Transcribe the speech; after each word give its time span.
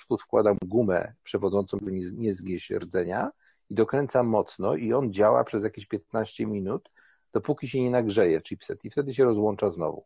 spód 0.00 0.22
wkładam 0.22 0.56
gumę 0.64 1.12
przewodzącą, 1.24 1.78
by 1.82 1.92
nie, 1.92 2.02
nie 2.12 2.32
zgnieść 2.32 2.70
rdzenia 2.70 3.30
i 3.70 3.74
dokręcam 3.74 4.26
mocno 4.26 4.74
i 4.74 4.92
on 4.92 5.12
działa 5.12 5.44
przez 5.44 5.64
jakieś 5.64 5.86
15 5.86 6.46
minut, 6.46 6.90
dopóki 7.32 7.68
się 7.68 7.82
nie 7.82 7.90
nagrzeje 7.90 8.40
chipset 8.40 8.84
i 8.84 8.90
wtedy 8.90 9.14
się 9.14 9.24
rozłącza 9.24 9.70
znowu. 9.70 10.04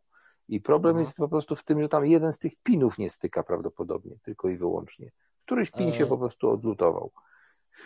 I 0.49 0.61
problem 0.61 0.89
Mhm. 0.91 1.05
jest 1.05 1.17
po 1.17 1.27
prostu 1.29 1.55
w 1.55 1.63
tym, 1.63 1.81
że 1.81 1.89
tam 1.89 2.05
jeden 2.05 2.33
z 2.33 2.39
tych 2.39 2.53
pinów 2.63 2.97
nie 2.97 3.09
styka 3.09 3.43
prawdopodobnie, 3.43 4.15
tylko 4.23 4.49
i 4.49 4.57
wyłącznie. 4.57 5.11
Któryś 5.45 5.71
pin 5.71 5.93
się 5.93 6.03
E, 6.03 6.07
po 6.07 6.17
prostu 6.17 6.49
odlutował. 6.49 7.11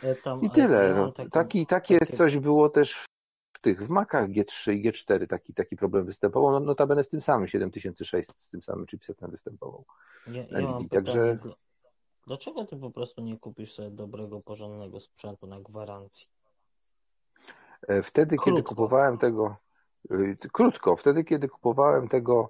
E, 0.04 0.16
Tam, 0.16 0.42
I 0.42 0.50
tyle. 0.50 0.88
ja 0.88 0.96
mam 0.96 1.06
No, 1.06 1.12
taką- 1.12 1.30
taki, 1.30 1.66
takie 1.66 2.00
takie- 2.00 2.14
coś 2.14 2.38
było 2.38 2.70
też 2.70 3.06
w 3.58 3.60
tych, 3.62 3.88
w 3.88 3.90
Macach 3.90 4.30
G3 4.30 4.74
i 4.74 4.84
G4 4.84 5.28
taki, 5.28 5.54
taki 5.54 5.76
problem 5.76 6.06
występował. 6.06 6.52
No, 6.52 6.60
notabene 6.60 7.04
z 7.04 7.10
tym 7.10 7.22
samym 7.22 7.48
7600, 7.48 8.40
z 8.40 8.50
tym 8.50 8.62
samym 8.62 8.86
chipsetem 8.88 9.32
występował. 9.32 9.86
Ja, 10.28 10.44
ja 10.60 10.78
także- 10.90 11.38
pytanie, 11.38 11.56
dlaczego 12.28 12.66
ty 12.66 12.78
po 12.78 12.92
prostu 12.92 13.21
nie 13.21 13.39
kupisz 13.39 13.73
sobie 13.73 13.89
dobrego, 13.91 14.40
porządnego 14.41 15.00
sprzętu 15.00 15.48
na 15.48 15.59
gwarancji? 15.59 16.27
E, 17.88 18.02
Wtedy, 18.04 18.38
kiedy 18.38 18.52
Krótko. 18.63 18.70
kupowałem 18.76 19.17
tego, 19.17 19.55
y, 20.12 20.38
krótko, 20.53 20.95
wtedy, 20.95 21.23
kiedy 21.23 21.48
kupowałem 21.50 22.08
tego, 22.08 22.50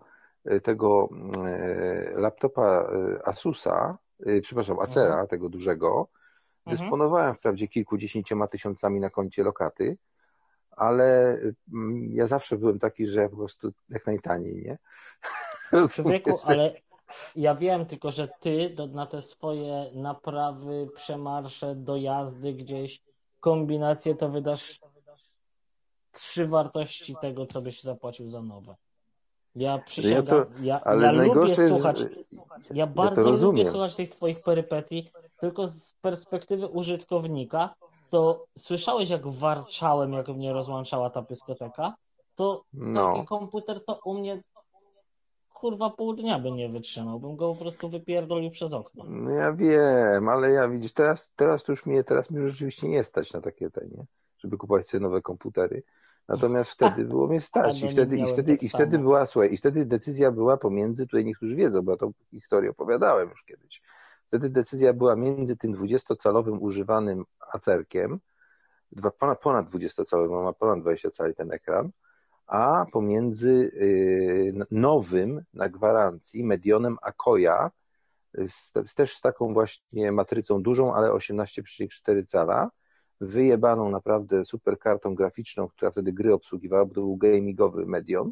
y, 0.52 0.62
tego 0.62 1.10
e, 1.48 2.14
laptopa 2.16 2.90
Asusa, 3.26 3.98
przepraszam, 4.42 4.80
Acera, 4.80 5.10
Mhm. 5.12 5.28
tego 5.28 5.50
dużego, 5.50 6.08
Mhm. 6.66 6.78
dysponowałem 6.78 7.36
wprawdzie 7.36 7.68
kilkudziesięcioma 7.68 8.48
tysiącami 8.48 9.00
na 9.00 9.10
koncie 9.10 9.44
lokaty, 9.44 9.98
ale 10.72 11.38
mm, 11.74 12.12
ja 12.14 12.28
zawsze 12.28 12.58
byłem 12.58 12.80
taki, 12.80 13.08
że 13.08 13.22
ja 13.22 13.30
po 13.30 13.38
prostu 13.38 13.72
jak 13.90 14.06
najtaniej, 14.06 14.56
nie? 14.56 14.78
Człowieku, 15.94 16.40
ale 16.44 16.74
ja 17.36 17.56
wiem 17.56 17.86
tylko, 17.86 18.12
że 18.12 18.28
ty 18.40 18.70
do, 18.70 18.88
na 18.88 19.06
te 19.06 19.22
swoje 19.22 19.92
naprawy, 19.94 20.88
przemarsze, 20.96 21.76
dojazdy 21.76 22.54
gdzieś, 22.54 23.02
kombinacje, 23.40 24.16
to 24.16 24.30
wydasz 24.30 24.80
trzy 26.12 26.48
wartości 26.48 27.16
tego, 27.22 27.46
co 27.46 27.62
byś 27.62 27.82
zapłacił 27.82 28.30
za 28.30 28.42
nowe. 28.42 28.76
Ja 29.56 29.78
przysięgam, 29.78 30.26
to- 30.26 30.46
ja, 30.62 30.82
ale 30.84 31.06
ja 31.06 31.12
lubię 31.12 31.50
jest, 31.50 31.68
słuchać, 31.68 31.98
ja 32.72 32.88
bardzo 32.88 33.22
lubię 33.22 33.32
rozumiem. 33.32 33.66
słuchać 33.68 33.96
tych 33.96 34.10
twoich 34.10 34.44
perypetii, 34.44 35.10
tylko 35.40 35.68
z 35.68 35.94
perspektywy 36.02 36.68
użytkownika, 36.68 37.76
to 38.10 38.46
słyszałeś, 38.58 39.10
jak 39.10 39.28
warczałem, 39.28 40.14
jak 40.14 40.28
mnie 40.28 40.54
rozłączała 40.54 41.10
ta 41.10 41.22
dyskoteka? 41.22 41.96
To 42.36 42.64
No. 42.74 43.14
taki 43.14 43.26
komputer 43.28 43.86
to 43.86 44.00
u 44.06 44.14
mnie 44.14 44.42
kurwa 45.56 45.90
pół 45.90 46.14
dnia 46.14 46.40
by 46.40 46.52
nie 46.52 46.70
wytrzymał, 46.70 47.20
bym 47.20 47.36
go 47.36 47.54
po 47.54 47.62
prostu 47.62 47.90
wypierdolił 47.90 48.52
przez 48.52 48.74
okno. 48.74 49.04
No 49.08 49.32
ja 49.32 49.54
wiem, 49.54 50.30
ale 50.30 50.52
ja 50.52 50.70
widzisz, 50.70 50.94
teraz, 50.94 51.32
teraz 51.36 51.68
już 51.68 51.86
mnie, 51.86 52.04
teraz 52.04 52.32
mnie 52.32 52.48
rzeczywiście 52.48 52.88
nie 52.88 53.04
stać 53.04 53.34
na 53.34 53.42
takie 53.42 53.70
te, 53.70 53.88
nie? 53.88 54.06
Żeby 54.38 54.58
kupować 54.58 54.88
sobie 54.88 55.02
nowe 55.02 55.22
komputery. 55.22 55.84
Natomiast 56.28 56.72
wtedy 56.78 57.06
było 57.06 57.28
mnie 57.28 57.42
stać 57.42 57.84
i 57.84 57.90
wtedy, 57.90 58.18
i 58.18 58.28
wtedy, 58.28 58.54
tak 58.54 58.64
i 58.64 58.70
wtedy 58.70 59.00
była, 59.00 59.26
słuchaj, 59.26 59.54
i 59.54 59.58
wtedy 59.58 59.86
decyzja 59.86 60.32
była 60.32 60.58
pomiędzy, 60.58 61.06
tutaj 61.06 61.26
niektórzy 61.26 61.56
wiedzą, 61.56 61.82
bo 61.82 61.92
ja 61.92 61.98
tą 61.98 62.12
historię 62.32 62.70
opowiadałem 62.70 63.30
już 63.30 63.44
kiedyś. 63.44 63.82
Wtedy 64.28 64.50
decyzja 64.50 64.94
była 64.94 65.16
między 65.16 65.58
tym 65.58 65.76
20-calowym 65.76 66.58
używanym 66.62 67.26
acerkiem, 67.54 68.20
dwa, 68.92 69.12
ponad, 69.12 69.42
ponad 69.42 69.70
20-calowym, 69.70 70.38
on 70.38 70.44
ma 70.44 70.54
ponad 70.54 70.82
20 70.82 71.10
cali 71.10 71.36
ten 71.36 71.52
ekran, 71.52 71.92
a 72.48 72.86
pomiędzy 72.92 73.50
y, 73.50 74.54
nowym 74.72 75.44
na 75.54 75.70
gwarancji 75.70 76.44
Medionem 76.44 76.98
Akoya, 77.02 77.72
z, 78.48 78.72
z, 78.90 78.94
też 78.94 79.16
z 79.16 79.22
taką 79.22 79.54
właśnie 79.54 80.12
matrycą 80.12 80.62
dużą, 80.62 80.94
ale 80.94 81.10
18,4 81.10 82.26
cala, 82.26 82.70
wyjebaną 83.22 83.90
naprawdę 83.90 84.46
super 84.46 84.80
kartą 84.80 85.16
graficzną, 85.16 85.68
która 85.68 85.92
wtedy 85.92 86.14
gry 86.14 86.34
obsługiwała, 86.34 86.86
bo 86.86 86.94
to 86.94 87.02
był 87.02 87.18
gamingowy 87.18 87.86
Medion 87.86 88.32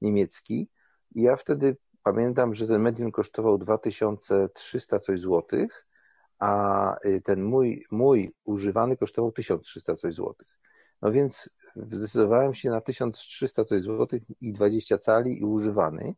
niemiecki. 0.00 0.68
I 1.14 1.22
ja 1.22 1.36
wtedy 1.36 1.76
pamiętam, 2.02 2.54
że 2.54 2.66
ten 2.66 2.82
Medion 2.82 3.12
kosztował 3.12 3.58
2300 3.58 4.98
coś 4.98 5.20
złotych, 5.20 5.86
a 6.38 6.96
y, 7.04 7.20
ten 7.24 7.42
mój, 7.42 7.86
mój 7.90 8.34
używany 8.44 8.96
kosztował 8.96 9.32
1300 9.32 9.94
coś 9.94 10.14
złotych. 10.14 10.58
No 11.02 11.12
więc 11.12 11.50
zdecydowałem 11.76 12.54
się 12.54 12.70
na 12.70 12.80
1300 12.80 13.64
coś 13.64 13.82
złotych 13.82 14.22
i 14.40 14.52
20 14.52 14.98
cali 14.98 15.40
i 15.40 15.44
używany. 15.44 16.14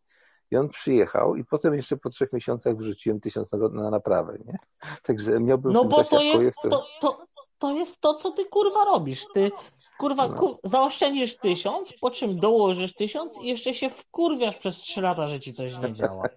I 0.50 0.56
on 0.56 0.68
przyjechał 0.68 1.36
i 1.36 1.44
potem 1.44 1.74
jeszcze 1.74 1.96
po 1.96 2.10
trzech 2.10 2.32
miesiącach 2.32 2.76
wrzuciłem 2.76 3.20
tysiąc 3.20 3.52
na, 3.52 3.68
na 3.68 3.90
naprawę, 3.90 4.38
nie? 4.46 4.58
Także 5.06 5.40
miałbym 5.40 5.72
No 5.72 5.84
bo 5.84 6.04
to 6.04 6.22
jest 6.22 6.36
Akoję, 6.58 6.70
to, 6.70 6.86
to, 7.00 7.18
to 7.58 7.70
jest 7.72 8.00
to, 8.00 8.14
co 8.14 8.30
ty 8.32 8.44
kurwa 8.44 8.84
robisz. 8.84 9.26
Ty 9.34 9.50
kurwa 9.98 10.28
No. 10.28 10.34
ku, 10.34 10.58
zaoszczędzisz 10.64 11.36
tysiąc, 11.36 11.92
po 12.00 12.10
czym 12.10 12.38
dołożysz 12.38 12.94
tysiąc 12.94 13.38
i 13.42 13.46
jeszcze 13.46 13.74
się 13.74 13.90
wkurwiasz 13.90 14.56
przez 14.56 14.76
trzy 14.76 15.00
lata, 15.00 15.26
że 15.28 15.40
ci 15.40 15.52
coś 15.52 15.78
nie 15.78 15.92
działa. 15.92 16.24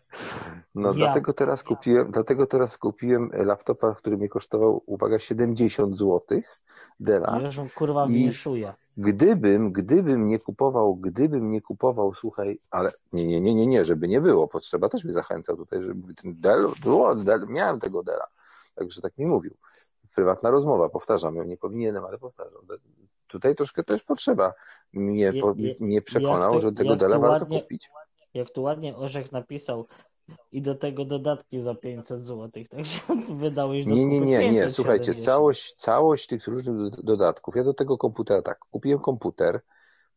No 0.75 0.89
Ja- 0.89 0.93
dlatego 0.95 1.33
teraz 1.33 1.63
kupiłem, 1.63 2.11
dlatego 2.11 2.45
teraz 2.45 2.77
kupiłem 2.77 3.29
laptopa, 3.33 3.95
który 3.95 4.17
mi 4.17 4.29
kosztował, 4.29 4.83
uwaga, 4.85 5.19
70 5.19 5.97
zł 5.97 6.21
Della. 6.99 7.39
Już 7.43 7.73
kurwa 7.73 8.05
I- 8.05 8.09
winszuję. 8.13 8.73
Gdybym, 8.97 9.71
gdybym 9.71 10.27
nie 10.27 10.39
kupował, 10.39 10.95
gdybym 10.95 11.51
nie 11.51 11.61
kupował, 11.61 12.11
słuchaj, 12.13 12.59
ale 12.71 12.91
nie, 13.13 13.27
nie, 13.27 13.41
nie, 13.41 13.55
nie, 13.55 13.67
nie, 13.67 13.83
żeby 13.85 14.07
nie 14.07 14.21
było, 14.21 14.47
potrzeba 14.47 14.89
też 14.89 15.03
mnie 15.03 15.13
zachęcał 15.13 15.57
tutaj, 15.57 15.83
żeby 15.83 16.13
ten 16.13 16.39
Dell, 16.39 16.67
było, 16.83 17.15
Dell, 17.15 17.45
miałem 17.47 17.79
tego 17.79 18.03
Della, 18.03 18.27
także 18.75 19.01
tak 19.01 19.17
mi 19.17 19.25
mówił. 19.25 19.55
Prywatna 20.15 20.49
rozmowa, 20.49 20.89
powtarzam, 20.89 21.47
nie 21.47 21.57
powinienem, 21.57 22.05
ale 22.05 22.17
powtarzam. 22.17 22.61
Tutaj 23.27 23.55
troszkę 23.55 23.83
też 23.83 24.03
potrzeba 24.03 24.53
mnie, 24.93 25.23
Je- 25.23 25.41
po, 25.41 25.53
je- 25.57 25.75
mnie 25.79 26.01
przekonał, 26.01 26.51
to- 26.51 26.59
że 26.59 26.71
tego 26.71 26.95
Della 26.95 27.19
warto 27.19 27.45
ładnie- 27.45 27.61
kupić. 27.61 27.89
Jak 28.33 28.49
tu 28.49 28.63
ładnie 28.63 28.95
Orzech 28.95 29.31
napisał 29.31 29.85
i 30.51 30.61
do 30.61 30.75
tego 30.75 31.05
dodatki 31.05 31.59
za 31.59 31.75
500 31.75 32.25
zł, 32.25 32.63
także 32.69 32.99
wydałeś 33.35 33.85
do 33.85 33.95
Nie, 33.95 34.05
nie, 34.05 34.19
nie, 34.19 34.25
nie. 34.25 34.37
570. 34.37 34.75
Słuchajcie, 34.75 35.13
całość, 35.13 35.73
całość 35.73 36.27
tych 36.27 36.47
różnych 36.47 36.89
do- 36.89 37.03
dodatków. 37.03 37.55
Ja 37.55 37.63
do 37.63 37.73
tego 37.73 37.97
komputera 37.97 38.41
tak, 38.41 38.59
kupiłem 38.59 38.99
komputer, 38.99 39.61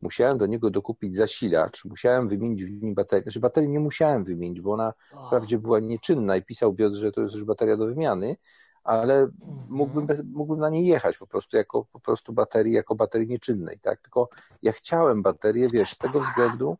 musiałem 0.01 0.37
do 0.37 0.45
niego 0.45 0.69
dokupić 0.69 1.15
zasilacz, 1.15 1.85
musiałem 1.85 2.27
wymienić 2.27 2.65
w 2.65 2.83
nim 2.83 2.93
baterię. 2.93 3.23
Znaczy 3.23 3.39
baterii 3.39 3.69
nie 3.69 3.79
musiałem 3.79 4.23
wymienić, 4.23 4.61
bo 4.61 4.71
ona 4.71 4.93
O, 5.13 5.27
wprawdzie 5.27 5.57
była 5.57 5.79
nieczynna 5.79 6.37
i 6.37 6.41
pisał 6.41 6.73
BIOS, 6.73 6.93
że 6.93 7.11
to 7.11 7.21
jest 7.21 7.35
już 7.35 7.43
bateria 7.43 7.77
do 7.77 7.85
wymiany, 7.85 8.35
ale 8.83 9.19
mhm. 9.19 9.31
mógłbym, 9.69 10.05
bez, 10.05 10.23
mógłbym 10.23 10.59
na 10.59 10.69
niej 10.69 10.85
jechać 10.85 11.17
po 11.17 11.27
prostu 11.27 11.57
jako 11.57 11.85
po 11.91 11.99
prostu 11.99 12.33
baterii, 12.33 12.73
jako 12.73 12.95
baterii 12.95 13.27
nieczynnej, 13.27 13.79
tak? 13.79 14.01
Tylko 14.01 14.29
ja 14.61 14.71
chciałem 14.71 15.21
baterię, 15.21 15.67
wiesz, 15.73 15.93
z 15.93 15.97
tego 15.97 16.19
względu, 16.19 16.77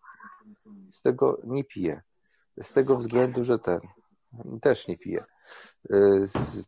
z 0.90 1.02
tego 1.02 1.38
nie 1.44 1.64
piję. 1.64 2.02
Z 2.62 2.74
tego 2.74 2.88
Super. 2.88 2.98
względu, 3.00 3.44
że 3.44 3.60
ten 3.60 3.80
też 4.62 4.88
nie 4.88 4.98
piję. 4.98 5.26
Y, 5.92 6.24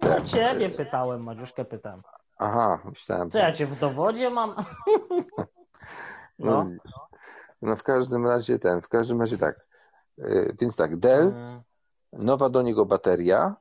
Ja 0.10 0.22
ciebie 0.22 0.70
pytałem, 0.70 1.24
Mariuszkę 1.24 1.66
pytałem. 1.66 2.02
Aha, 2.38 2.80
myślałem. 2.86 3.30
Co 3.30 3.40
ja 3.40 3.52
cię 3.52 3.68
w 3.68 3.80
dowodzie 3.80 4.30
mam? 4.30 4.56
No, 6.40 6.64
No. 6.66 6.66
no 7.62 7.76
w 7.76 7.84
każdym 7.84 8.28
razie 8.28 8.60
ten, 8.60 8.82
w 8.82 8.88
każdym 8.88 9.22
razie 9.22 9.38
tak. 9.38 9.68
Y, 10.20 10.56
Więc 10.62 10.76
tak, 10.76 10.98
Dell, 10.98 11.28
Mm, 11.34 11.62
nowa 12.14 12.50
do 12.50 12.62
niego 12.62 12.86
bateria, 12.86 13.56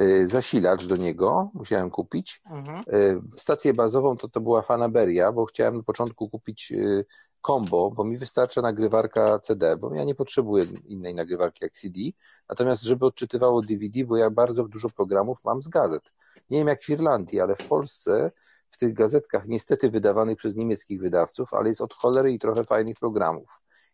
y, 0.00 0.26
zasilacz 0.26 0.86
do 0.86 0.96
niego 0.96 1.50
musiałem 1.54 1.90
kupić. 1.90 2.42
mhm. 2.50 2.82
Y, 2.94 3.20
Stację 3.36 3.74
bazową 3.74 4.16
to 4.16 4.28
to 4.28 4.40
była 4.40 4.62
Fanaberia, 4.62 5.32
bo 5.32 5.44
chciałem 5.46 5.76
na 5.76 5.82
początku 5.82 6.28
kupić 6.30 6.72
y, 6.72 7.04
combo, 7.46 7.90
bo 7.90 8.04
mi 8.04 8.16
wystarcza 8.18 8.62
nagrywarka 8.62 9.38
CD, 9.38 9.76
bo 9.76 9.94
ja 9.94 10.04
nie 10.04 10.14
potrzebuję 10.14 10.64
innej 10.86 11.14
nagrywarki 11.14 11.64
jak 11.64 11.72
CD. 11.72 12.00
Natomiast 12.48 12.82
żeby 12.82 13.06
odczytywało 13.06 13.62
DVD, 13.62 14.04
bo 14.04 14.16
ja 14.16 14.30
bardzo 14.30 14.64
dużo 14.64 14.90
programów 14.90 15.38
mam 15.44 15.62
z 15.62 15.68
gazet. 15.68 16.12
Nie 16.50 16.58
wiem 16.58 16.68
jak 16.68 16.82
w 16.82 16.88
Irlandii, 16.90 17.40
ale 17.40 17.56
w 17.56 17.66
Polsce 17.66 18.30
w 18.70 18.78
tych 18.78 18.94
gazetkach, 18.94 19.46
niestety 19.46 19.90
wydawanych 19.90 20.38
przez 20.38 20.56
niemieckich 20.56 21.00
wydawców, 21.00 21.54
ale 21.54 21.68
jest 21.68 21.80
od 21.80 21.94
cholery 21.94 22.32
i 22.32 22.38
trochę 22.38 22.64
fajnych 22.64 22.96
programów. 22.98 23.48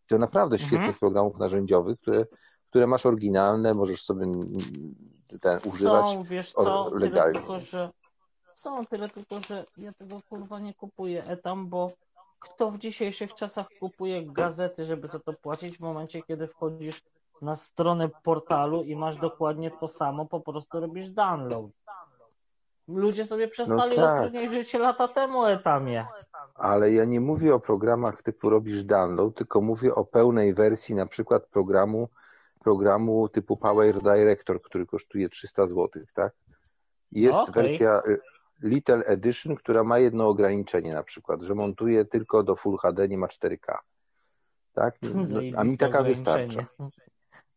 I 0.04 0.08
to 0.08 0.18
naprawdę 0.18 0.54
Mhm. 0.56 0.68
świetnych 0.68 0.98
programów 0.98 1.38
narzędziowych, 1.38 2.00
które, 2.00 2.26
które 2.70 2.86
masz 2.86 3.06
oryginalne, 3.06 3.74
możesz 3.74 4.02
sobie 4.04 4.26
ten 5.40 5.58
używać. 5.74 6.08
Są, 6.08 6.22
wiesz 6.22 6.56
o- 6.56 6.64
co, 6.64 6.84
tyle 6.90 7.00
legalnie. 7.00 7.38
tylko, 7.38 7.60
że 7.60 7.90
są, 8.54 8.84
tyle 8.84 9.08
tylko, 9.08 9.40
że 9.40 9.64
ja 9.76 9.92
tego 9.92 10.20
kurwa 10.28 10.60
nie 10.60 10.74
kupuję 10.74 11.24
etam, 11.24 11.68
bo 11.68 11.92
kto 12.40 12.70
w 12.70 12.78
dzisiejszych 12.78 13.34
czasach 13.34 13.66
kupuje 13.80 14.26
gazety, 14.26 14.84
żeby 14.84 15.08
za 15.08 15.18
to 15.18 15.32
płacić 15.32 15.76
w 15.76 15.80
momencie, 15.80 16.22
kiedy 16.22 16.46
wchodzisz 16.46 17.02
na 17.42 17.54
stronę 17.54 18.08
portalu 18.22 18.82
i 18.82 18.96
masz 18.96 19.16
dokładnie 19.16 19.70
to 19.70 19.88
samo, 19.88 20.26
po 20.26 20.40
prostu 20.40 20.80
robisz 20.80 21.10
download. 21.10 21.70
Ludzie 22.88 23.24
sobie 23.24 23.48
przestali 23.48 23.96
tak. 23.96 24.18
utrudniać 24.18 24.52
życie 24.52 24.78
lata 24.78 25.08
temu 25.08 25.44
etamie. 25.44 26.06
Ale 26.54 26.92
ja 26.92 27.04
nie 27.04 27.20
mówię 27.20 27.54
o 27.54 27.60
programach 27.60 28.22
typu 28.22 28.50
robisz 28.50 28.84
download, 28.84 29.34
tylko 29.34 29.60
mówię 29.60 29.94
o 29.94 30.04
pełnej 30.04 30.54
wersji 30.54 30.94
na 30.94 31.06
przykład 31.06 31.46
programu 31.46 32.08
programu 32.60 33.28
typu 33.28 33.56
Power 33.56 33.98
Director, 33.98 34.62
który 34.62 34.86
kosztuje 34.86 35.28
300 35.28 35.66
zł, 35.66 35.88
tak? 36.14 36.32
Jest 37.12 37.38
No, 37.38 37.42
okej. 37.42 37.54
wersja 37.54 38.02
y, 38.06 38.20
Little 38.62 39.04
Edition, 39.04 39.54
która 39.56 39.84
ma 39.84 39.98
jedno 39.98 40.28
ograniczenie 40.28 40.94
na 40.94 41.02
przykład, 41.02 41.42
że 41.42 41.54
montuje 41.54 42.04
tylko 42.04 42.42
do 42.42 42.56
Full 42.56 42.76
HD, 42.78 43.08
nie 43.08 43.18
ma 43.18 43.26
4K. 43.26 43.78
Tak? 44.72 44.98
A 45.56 45.64
mi 45.64 45.78
taka 45.78 46.02
wystarcza. 46.02 46.66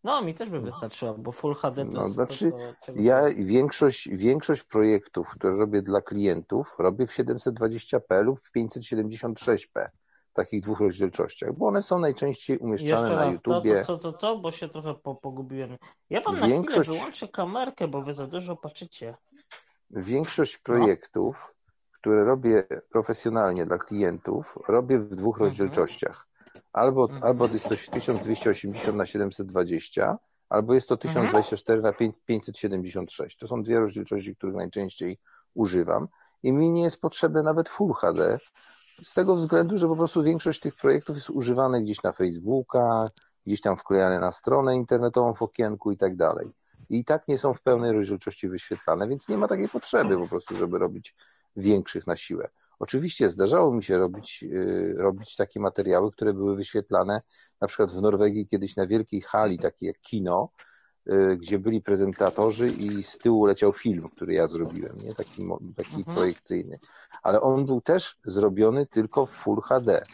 No, 0.03 0.21
mi 0.21 0.33
też 0.33 0.49
by 0.49 0.59
wystarczyło, 0.59 1.13
bo 1.13 1.31
Full 1.31 1.55
HD 1.55 1.85
to 1.85 1.91
No, 1.91 2.01
jest 2.01 2.13
znaczy, 2.13 2.51
to, 2.51 2.57
to, 2.85 2.91
Ja 2.95 3.21
większość, 3.35 4.09
większość 4.09 4.63
projektów, 4.63 5.29
które 5.29 5.55
robię 5.55 5.81
dla 5.81 6.01
klientów, 6.01 6.75
robię 6.79 7.07
w 7.07 7.11
720p 7.11 8.23
lub 8.23 8.39
w 8.39 8.51
576p, 8.57 9.89
w 10.29 10.33
takich 10.33 10.61
dwóch 10.61 10.79
rozdzielczościach, 10.79 11.53
bo 11.53 11.67
one 11.67 11.81
są 11.81 11.99
najczęściej 11.99 12.57
umieszczane 12.57 13.01
Jeszcze 13.01 13.15
na 13.15 13.21
raz, 13.25 13.41
co, 13.41 13.53
YouTubie. 13.53 13.83
co, 13.83 13.97
co, 13.97 14.11
co, 14.11 14.17
co, 14.17 14.37
bo 14.37 14.51
się 14.51 14.69
trochę 14.69 14.93
po, 14.93 15.15
pogubiłem. 15.15 15.77
Ja 16.09 16.21
wam 16.21 16.39
na 16.39 16.47
Większość- 16.47 16.81
chwilę 16.89 16.97
wyłączę 16.99 17.27
kamerkę, 17.27 17.87
bo 17.87 18.01
wy 18.01 18.13
za 18.13 18.27
dużo 18.27 18.55
patrzycie. 18.55 19.15
Większość 19.95 20.53
No. 20.53 20.59
projektów, 20.63 21.53
które 21.91 22.23
robię 22.23 22.63
profesjonalnie 22.91 23.65
dla 23.65 23.77
klientów, 23.77 24.59
robię 24.67 24.99
w 24.99 25.15
dwóch 25.15 25.35
Mhm. 25.35 25.49
rozdzielczościach. 25.49 26.27
Albo, 26.73 27.03
Mhm. 27.03 27.23
albo 27.23 27.47
jest 27.47 27.65
to 27.69 27.75
1280 27.75 28.97
na 28.97 29.05
720, 29.05 30.17
albo 30.49 30.73
jest 30.73 30.89
to 30.89 30.95
Mhm. 30.95 31.09
1024 31.13 31.81
na 31.81 31.91
5- 31.93 32.19
576. 32.25 33.37
To 33.37 33.47
są 33.47 33.63
dwie 33.63 33.79
rozdzielczości, 33.79 34.35
których 34.35 34.55
najczęściej 34.55 35.19
używam. 35.53 36.07
I 36.43 36.51
mi 36.53 36.71
nie 36.71 36.83
jest 36.83 37.01
potrzebne 37.01 37.43
nawet 37.43 37.69
Full 37.69 37.93
HD, 37.93 38.37
z 39.03 39.13
tego 39.13 39.35
względu, 39.35 39.77
że 39.77 39.87
po 39.87 39.95
prostu 39.95 40.23
większość 40.23 40.59
tych 40.59 40.75
projektów 40.75 41.15
jest 41.15 41.29
używane 41.29 41.81
gdzieś 41.81 42.03
na 42.03 42.11
Facebooka, 42.11 43.09
gdzieś 43.45 43.61
tam 43.61 43.77
wklejane 43.77 44.19
na 44.19 44.31
stronę 44.31 44.75
internetową 44.75 45.33
w 45.33 45.41
okienku 45.41 45.91
i 45.91 45.97
tak 45.97 46.15
dalej. 46.15 46.51
I 46.89 47.05
tak 47.05 47.27
nie 47.27 47.37
są 47.37 47.53
w 47.53 47.61
pełnej 47.61 47.91
rozdzielczości 47.91 48.49
wyświetlane, 48.49 49.07
więc 49.07 49.29
nie 49.29 49.37
ma 49.37 49.47
takiej 49.47 49.69
potrzeby 49.69 50.17
po 50.17 50.27
prostu, 50.27 50.55
żeby 50.55 50.79
robić 50.79 51.15
większych 51.55 52.07
na 52.07 52.15
siłę. 52.15 52.49
Oczywiście 52.79 53.29
zdarzało 53.29 53.73
mi 53.73 53.83
się 53.83 53.97
robić, 53.97 54.41
yy, 54.41 54.95
robić 54.97 55.35
takie 55.35 55.59
materiały, 55.59 56.11
które 56.11 56.33
były 56.33 56.55
wyświetlane 56.55 57.21
na 57.61 57.67
przykład 57.67 57.91
w 57.91 58.01
Norwegii 58.01 58.47
kiedyś 58.47 58.75
na 58.75 58.87
wielkiej 58.87 59.21
hali, 59.21 59.59
takiej 59.59 59.87
jak 59.87 60.01
kino, 60.01 60.49
yy, 61.05 61.37
gdzie 61.37 61.59
byli 61.59 61.81
prezentatorzy 61.81 62.69
i 62.69 63.03
z 63.03 63.19
tyłu 63.19 63.45
leciał 63.45 63.73
film, 63.73 64.09
który 64.15 64.33
ja 64.33 64.47
zrobiłem, 64.47 65.01
nie? 65.01 65.15
taki, 65.15 65.47
taki 65.75 65.97
Mhm. 65.97 66.15
projekcyjny. 66.15 66.79
Ale 67.23 67.41
on 67.41 67.65
był 67.65 67.81
też 67.81 68.17
zrobiony 68.25 68.85
tylko 68.85 69.25
w 69.25 69.31
Full 69.31 69.61
HD. 69.61 70.05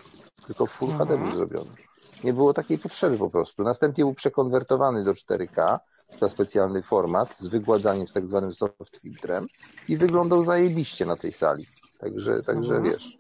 Tylko 0.47 0.67
w 0.67 0.71
Full 0.71 0.89
Mhm. 0.91 1.07
HD 1.07 1.17
był 1.17 1.31
zrobiony. 1.31 1.75
Nie 2.23 2.33
było 2.33 2.53
takiej 2.53 2.77
potrzeby 2.79 3.17
po 3.17 3.29
prostu. 3.29 3.63
Następnie 3.63 4.03
był 4.03 4.13
przekonwertowany 4.13 5.03
do 5.03 5.13
4K, 5.13 5.79
za 6.19 6.29
specjalny 6.29 6.81
format, 6.81 7.35
z 7.35 7.47
wygładzaniem, 7.47 8.07
z 8.07 8.13
tak 8.13 8.27
zwanym 8.27 8.53
soft 8.53 8.97
filtrem 9.01 9.47
i 9.87 9.97
wyglądał 9.97 10.43
zajebiście 10.43 11.05
na 11.05 11.15
tej 11.15 11.31
sali. 11.31 11.65
Także, 11.99 12.43
także 12.43 12.75
Mhm. 12.75 12.83
wiesz. 12.93 13.17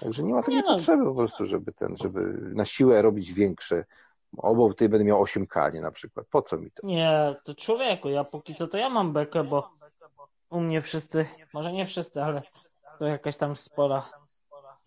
Także 0.00 0.22
nie 0.22 0.34
ma 0.34 0.40
takiej 0.42 0.54
Nie 0.54 0.62
no. 0.66 0.74
potrzeby 0.76 1.04
po 1.04 1.14
prostu, 1.14 1.44
żeby 1.46 1.72
ten, 1.72 1.96
żeby 1.96 2.20
na 2.54 2.64
siłę 2.64 3.02
robić 3.02 3.32
większe. 3.32 3.84
Obok 4.36 4.72
tutaj 4.72 4.88
będę 4.88 5.04
miał 5.04 5.22
8K, 5.22 5.72
nie 5.74 5.80
na 5.80 5.90
przykład. 5.90 6.26
Po 6.30 6.42
co 6.42 6.56
mi 6.58 6.70
to? 6.70 6.86
Nie, 6.86 7.36
to 7.44 7.54
człowieku, 7.54 8.08
ja 8.08 8.24
póki 8.24 8.54
co 8.54 8.68
to 8.68 8.78
ja 8.78 8.88
mam 8.90 9.12
bekę, 9.12 9.44
bo 9.44 9.70
u 10.50 10.60
mnie 10.60 10.80
wszyscy, 10.82 11.26
może 11.54 11.72
nie 11.72 11.86
wszyscy, 11.86 12.22
ale 12.22 12.42
to 12.98 13.06
jakaś 13.06 13.36
tam 13.36 13.56
spora 13.56 14.02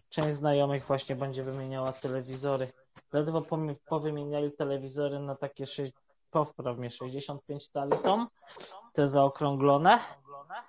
część 0.10 0.36
znajomych 0.36 0.86
właśnie 0.86 1.16
będzie 1.16 1.44
wymieniała 1.44 1.92
telewizory. 1.92 2.68
Ledwo 3.14 3.44
powymieniali 3.90 4.52
telewizory 4.52 5.20
na 5.20 5.36
takie, 5.36 5.66
sze- 6.28 6.54
popraw 6.54 6.78
mnie, 6.78 6.90
65 6.90 7.68
cali 7.68 7.98
są, 7.98 8.26
te 8.94 9.08
zaokrąglone. 9.08 10.00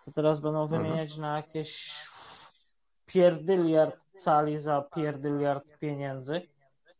To 0.04 0.12
teraz 0.12 0.40
będą 0.40 0.62
Mhm. 0.62 0.82
wymieniać 0.82 1.16
na 1.16 1.36
jakieś 1.36 1.94
pierdyliard 3.06 3.96
cali 4.16 4.58
za 4.58 4.82
pierdyliard 4.82 5.64
pieniędzy 5.80 6.42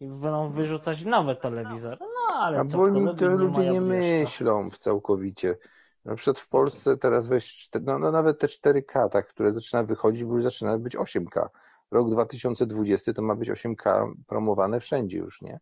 i 0.00 0.06
będą 0.08 0.50
wyrzucać 0.52 1.05
nowe 1.05 1.37
telewizory. 1.37 1.96
No 2.00 2.34
ale 2.37 2.60
A 2.60 2.64
co 2.64 2.76
bo 2.78 2.82
oni 2.84 3.16
to 3.16 3.26
ludzie 3.26 3.66
nie 3.70 3.81
błyszka. 3.81 3.81
myślą 3.81 4.70
w 4.70 4.78
całkowicie. 4.78 5.56
Na 6.04 6.14
przykład 6.14 6.38
w 6.38 6.49
Polsce 6.49 6.96
teraz 6.96 7.28
weź, 7.28 7.70
no, 7.82 7.99
no 7.99 8.11
nawet 8.12 8.38
te 8.38 8.46
4K, 8.46 9.08
tak, 9.08 9.26
które 9.28 9.52
zaczyna 9.52 9.82
wychodzić, 9.82 10.25
bo 10.25 10.34
już 10.34 10.43
zaczyna 10.43 10.78
być 10.78 10.96
8K. 10.96 11.49
Rok 11.90 12.11
2020 12.11 13.12
to 13.12 13.22
ma 13.22 13.34
być 13.34 13.50
8K 13.50 14.12
promowane 14.26 14.81
wszędzie 14.81 15.19
już, 15.19 15.43
nie? 15.43 15.61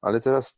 Ale 0.00 0.20
teraz 0.20 0.54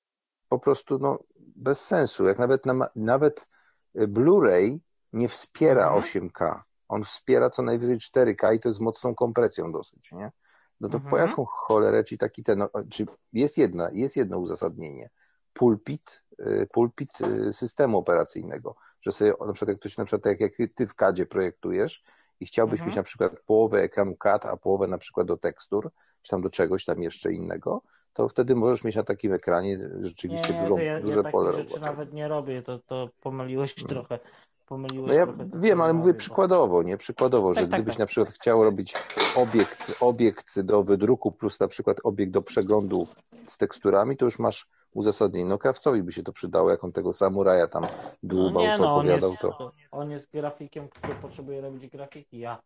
po 0.49 0.59
prostu 0.59 0.99
no, 0.99 1.19
bez 1.59 1.81
sensu. 1.87 2.25
Jak 2.25 2.39
nawet, 2.39 2.67
na, 2.67 2.89
nawet 2.97 3.49
y, 3.97 4.09
Blu-ray 4.09 4.79
nie 5.13 5.29
wspiera 5.29 5.83
Mhm. 5.95 6.03
8K. 6.03 6.63
On 6.89 7.05
wspiera 7.05 7.51
co 7.51 7.63
najwyżej 7.63 7.99
4K 7.99 8.55
i 8.55 8.61
to 8.61 8.69
jest 8.69 8.81
mocną 8.81 9.15
kompresją 9.15 9.73
dosyć, 9.73 10.13
nie? 10.13 10.33
No 10.81 10.89
to 10.89 11.01
po 11.01 11.07
Mhm. 11.07 11.29
jaką 11.31 11.45
cholerę 11.45 12.05
ci 12.05 12.19
taki 12.19 12.43
ten, 12.45 12.59
no, 12.59 12.71
czy 12.91 13.07
jest 13.33 13.59
jedna, 13.59 13.91
jest 13.93 14.17
jedno 14.17 14.39
uzasadnienie. 14.39 15.11
Pulpit, 15.53 16.23
y, 16.41 16.69
pulpit 16.73 17.11
y, 17.21 17.53
systemu 17.53 17.99
operacyjnego, 17.99 18.77
że 19.03 19.13
sobie 19.13 19.33
na 19.47 19.53
przykład 19.53 19.69
jak 19.69 19.79
ktoś 19.81 19.97
na 19.97 20.05
przykład 20.05 20.23
tak 20.23 20.41
jak 20.41 20.53
ty 20.75 20.87
w 20.87 20.95
CADzie 20.95 21.27
projektujesz 21.27 22.03
i 22.41 22.47
chciałbyś 22.47 22.73
Mhm. 22.81 22.89
mieć 22.89 22.97
na 22.97 23.03
przykład 23.03 23.33
połowę 23.47 23.83
ekranu 23.83 24.17
CAD, 24.17 24.47
a 24.47 24.57
połowę 24.57 24.87
na 24.87 24.99
przykład 24.99 25.27
do 25.27 25.37
tekstur, 25.37 25.91
czy 26.23 26.31
tam 26.31 26.43
do 26.43 26.51
czegoś 26.51 26.85
tam 26.85 27.03
jeszcze 27.03 27.33
innego, 27.33 27.83
to 28.19 28.29
wtedy 28.29 28.55
możesz 28.55 28.85
mieć 28.85 28.97
na 28.97 29.03
takim 29.03 29.33
ekranie 29.33 29.79
rzeczywiście 30.03 30.55
nie, 30.55 30.61
dużą, 30.61 30.79
ja, 30.79 31.01
duże 31.01 31.23
ja 31.25 31.31
pole 31.31 31.53
rzeczy 31.53 31.81
nawet 31.81 32.13
nie 32.13 32.29
robię, 32.29 32.63
to, 32.63 32.79
to 32.79 33.09
pomyliłeś 33.21 33.75
trochę. 33.75 34.19
Pomyliłeś 34.67 35.09
No 35.09 35.15
ja 35.15 35.27
trochę 35.27 35.45
wiem, 35.55 35.81
ale 35.81 35.93
mówię 35.93 36.15
przykładowo, 36.15 36.83
nie? 36.83 36.97
Przykładowo, 36.97 37.55
że 37.55 37.61
Tak, 37.61 37.71
tak, 37.71 37.81
gdybyś 37.81 37.95
tak. 37.95 37.99
na 37.99 38.07
przykład 38.07 38.35
chciał 38.35 38.65
robić 38.65 38.95
obiekt, 39.37 39.95
obiekt 40.01 40.61
do 40.61 40.83
wydruku 40.83 41.33
plus 41.33 41.61
na 41.61 41.69
przykład 41.69 41.97
obiekt 42.05 42.33
do 42.33 42.43
przeglądu 42.43 43.07
z 43.45 43.59
teksturami, 43.59 44.17
to 44.17 44.25
już 44.25 44.39
masz 44.39 44.67
uzasadnienie. 44.95 45.49
No 45.49 45.59
krawcowi 45.59 46.03
by 46.03 46.13
się 46.13 46.23
to 46.23 46.33
przydało, 46.33 46.71
jak 46.71 46.85
on 46.85 46.93
tego 46.93 47.13
samuraja 47.13 47.67
tam 47.67 47.83
No 47.83 47.89
dłubał, 48.23 48.63
nie, 48.63 48.77
co 48.77 48.83
no 48.83 48.95
on 48.95 49.01
opowiadał, 49.01 49.31
jest, 49.31 49.43
to... 49.43 49.73
on 49.91 50.11
jest 50.11 50.33
grafikiem, 50.33 50.89
który 50.89 51.15
potrzebuje 51.15 51.61
robić 51.61 51.87
grafiki. 51.87 52.39
Ja 52.39 52.59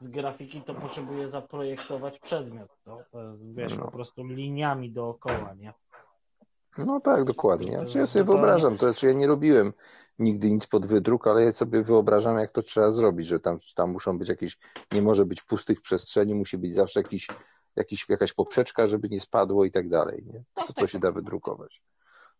z 0.00 0.08
grafiki 0.08 0.62
to 0.62 0.74
potrzebuję 0.74 1.30
zaprojektować 1.30 2.18
przedmiot. 2.18 2.68
Jest, 2.86 3.10
wiesz, 3.54 3.76
No. 3.78 3.84
po 3.84 3.90
prostu 3.90 4.24
liniami 4.26 4.92
dookoła, 4.92 5.54
nie? 5.58 5.74
No 6.78 7.00
tak, 7.00 7.24
dokładnie. 7.24 7.78
Znaczy 7.78 7.98
ja 7.98 8.06
sobie 8.06 8.24
zupełnie- 8.24 8.40
wyobrażam, 8.40 8.76
to 8.76 8.86
znaczy 8.86 9.06
ja 9.06 9.12
nie 9.12 9.26
robiłem 9.26 9.72
nigdy 10.18 10.50
nic 10.50 10.66
pod 10.66 10.86
wydruk, 10.86 11.26
ale 11.26 11.44
ja 11.44 11.52
sobie 11.52 11.82
wyobrażam, 11.82 12.38
jak 12.38 12.50
to 12.50 12.62
trzeba 12.62 12.90
zrobić, 12.90 13.26
że 13.26 13.40
tam, 13.40 13.58
tam 13.74 13.90
muszą 13.92 14.18
być 14.18 14.28
jakieś, 14.28 14.58
nie 14.92 15.02
może 15.02 15.24
być 15.24 15.42
pustych 15.42 15.80
przestrzeni, 15.82 16.34
musi 16.34 16.58
być 16.58 16.74
zawsze 16.74 17.00
jakiś, 17.00 17.28
jakiś, 17.76 18.08
jakaś 18.08 18.32
poprzeczka, 18.32 18.86
żeby 18.86 19.08
nie 19.08 19.20
spadło 19.20 19.64
i 19.64 19.70
tak 19.70 19.88
dalej, 19.88 20.24
nie? 20.26 20.44
Tak, 20.54 20.66
To, 20.66 20.72
tak, 20.72 20.76
to 20.82 20.86
się 20.86 20.98
da 20.98 21.12
wydrukować. 21.12 21.82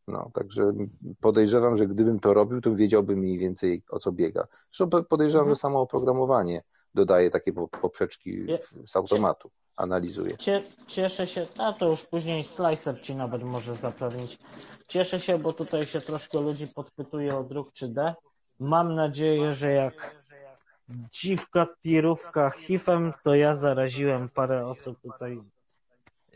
No, 0.08 0.30
także 0.34 0.72
podejrzewam, 1.20 1.76
że 1.76 1.86
gdybym 1.86 2.20
to 2.20 2.34
robił, 2.34 2.60
to 2.60 2.75
wiedziałbym 2.75 3.18
mniej 3.18 3.38
więcej 3.38 3.82
o 3.90 3.98
co 3.98 4.12
biega. 4.12 4.46
Zresztą 4.70 4.88
po- 4.90 5.02
podejrzewam, 5.04 5.44
Mhm. 5.44 5.54
że 5.54 5.60
samo 5.60 5.80
oprogramowanie 5.80 6.62
dodaje 6.96 7.30
takie 7.30 7.52
po- 7.52 7.68
poprzeczki 7.68 8.46
z 8.86 8.96
automatu, 8.96 9.50
analizuje. 9.76 10.36
Cie, 10.36 10.62
cieszę 10.86 11.26
się, 11.26 11.46
a 11.58 11.72
to 11.72 11.88
już 11.88 12.02
później 12.02 12.44
Slicer 12.44 13.00
ci 13.02 13.14
nawet 13.14 13.42
może 13.42 13.74
zapewnić. 13.74 14.38
Cieszę 14.88 15.20
się, 15.20 15.38
bo 15.38 15.52
tutaj 15.52 15.86
się 15.86 16.00
troszkę 16.00 16.40
ludzi 16.40 16.66
podpytuje 16.68 17.36
o 17.36 17.44
druk 17.44 17.72
3D. 17.72 18.14
Mam 18.58 18.94
nadzieję, 18.94 19.52
że 19.52 19.72
jak 19.72 20.16
dziwka 20.88 21.66
tirówka 21.82 22.50
hifem, 22.50 23.12
to 23.24 23.34
ja 23.34 23.54
zaraziłem 23.54 24.28
parę 24.28 24.66
osób 24.66 25.00
tutaj 25.00 25.40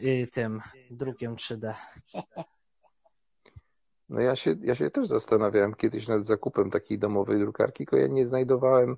y, 0.03 0.29
tym 0.33 0.61
drukiem 0.91 1.37
3D. 1.37 1.75
No 4.09 4.21
ja 4.21 4.37
się, 4.37 4.55
ja 4.63 4.75
się 4.75 4.91
też 4.91 5.09
zastanawiałem 5.09 5.75
kiedyś 5.75 6.09
nad 6.09 6.25
zakupem 6.25 6.71
takiej 6.71 6.99
domowej 6.99 7.39
drukarki, 7.39 7.77
tylko 7.85 7.97
ja 7.97 8.07
nie 8.07 8.27
znajdowałem 8.27 8.97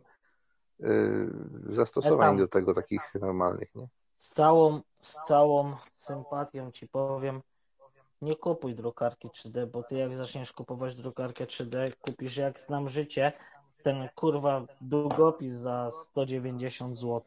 zastosowań 1.69 2.27
Etam. 2.27 2.37
do 2.37 2.49
tego 2.49 2.75
takich 2.75 3.15
normalnych, 3.21 3.75
nie? 3.75 3.89
Z 4.19 4.29
całą, 4.29 4.81
z 5.01 5.17
całą 5.29 5.77
sympatią 5.97 6.71
ci 6.71 6.89
powiem, 6.89 7.43
nie 8.23 8.37
kupuj 8.37 8.75
drukarki 8.75 9.29
3D, 9.29 9.67
bo 9.67 9.83
ty 9.83 9.97
jak 9.97 10.15
zaczniesz 10.17 10.53
kupować 10.53 10.95
drukarkę 10.95 11.45
3D, 11.45 11.93
kupisz 12.01 12.37
jak 12.37 12.61
znam 12.61 12.89
życie, 12.89 13.33
ten 13.83 14.09
kurwa 14.15 14.67
długopis 14.81 15.53
za 15.53 15.91
190 15.91 16.99
zł. 16.99 17.23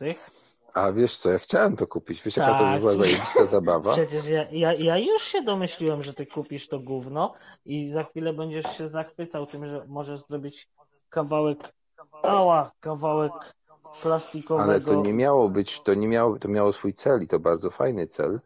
A 0.74 0.92
wiesz 0.92 1.18
co, 1.18 1.30
ja 1.30 1.40
chciałem 1.40 1.76
to 1.76 1.88
kupić, 1.88 2.24
wiesz 2.24 2.38
jaka 2.38 2.54
to 2.54 2.64
by 2.66 2.72
Tak. 2.72 2.80
była 2.80 2.96
zajebista 2.96 3.46
zabawa? 3.56 3.92
Przecież 3.94 4.28
ja, 4.28 4.46
ja, 4.52 4.74
ja 4.74 4.98
już 4.98 5.24
się 5.24 5.42
domyśliłem, 5.44 6.04
że 6.04 6.14
ty 6.14 6.26
kupisz 6.26 6.68
to 6.68 6.80
gówno 6.80 7.34
i 7.66 7.92
za 7.92 8.04
chwilę 8.04 8.34
będziesz 8.34 8.78
się 8.78 8.90
zachwycał 8.90 9.46
tym, 9.46 9.66
że 9.68 9.86
możesz 9.88 10.22
zrobić 10.22 10.70
kawałek, 11.10 11.74
ała, 12.24 12.72
kawałek 12.80 13.32
plastikowego. 14.02 14.64
Ale 14.72 14.82
to 14.82 14.96
nie 14.96 15.14
miało 15.14 15.50
być, 15.50 15.82
to 15.82 15.94
nie 15.94 16.08
miało, 16.08 16.40
to 16.40 16.48
miało 16.48 16.72
swój 16.72 16.94
cel 16.94 17.22
i 17.24 17.28
to 17.28 17.40
bardzo 17.40 17.70
fajny 17.72 18.08
cel, 18.08 18.40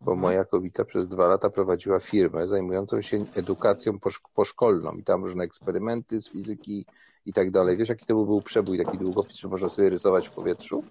bo 0.00 0.12
Mhm. 0.12 0.18
moja 0.20 0.44
kobieta 0.44 0.84
przez 0.84 1.08
dwa 1.08 1.26
lata 1.26 1.50
prowadziła 1.50 2.00
firmę 2.00 2.48
zajmującą 2.48 3.02
się 3.02 3.18
edukacją 3.34 3.92
posz- 3.98 4.20
poszkolną 4.34 4.92
i 4.92 5.02
tam 5.04 5.22
różne 5.24 5.44
eksperymenty 5.44 6.20
z 6.20 6.28
fizyki 6.30 6.86
i 7.26 7.32
tak 7.32 7.50
dalej. 7.50 7.76
Wiesz, 7.76 7.88
jaki 7.88 8.06
to 8.06 8.14
był 8.14 8.40
przebój, 8.42 8.84
taki 8.84 8.98
długopis, 8.98 9.36
że 9.36 9.48
można 9.48 9.68
sobie 9.68 9.90
rysować 9.90 10.28
w 10.28 10.32
powietrzu? 10.32 10.84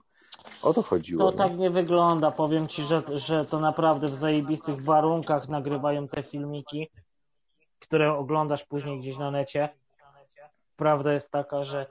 O 0.62 0.74
to 0.74 0.84
chodziło. 0.84 1.24
To 1.26 1.32
nie? 1.32 1.38
tak 1.50 1.58
nie 1.58 1.70
wygląda. 1.70 2.32
Powiem 2.32 2.68
ci, 2.68 2.84
że, 2.84 3.02
że 3.14 3.46
to 3.46 3.60
naprawdę 3.60 4.08
w 4.08 4.16
zajebistych 4.16 4.82
warunkach 4.82 5.50
nagrywają 5.50 6.08
te 6.08 6.24
filmiki, 6.24 6.90
które 7.80 8.14
oglądasz 8.14 8.64
później 8.66 9.00
gdzieś 9.00 9.18
na 9.18 9.32
necie. 9.32 9.70
Prawda 10.76 11.14
jest 11.14 11.32
taka, 11.32 11.64
że 11.64 11.86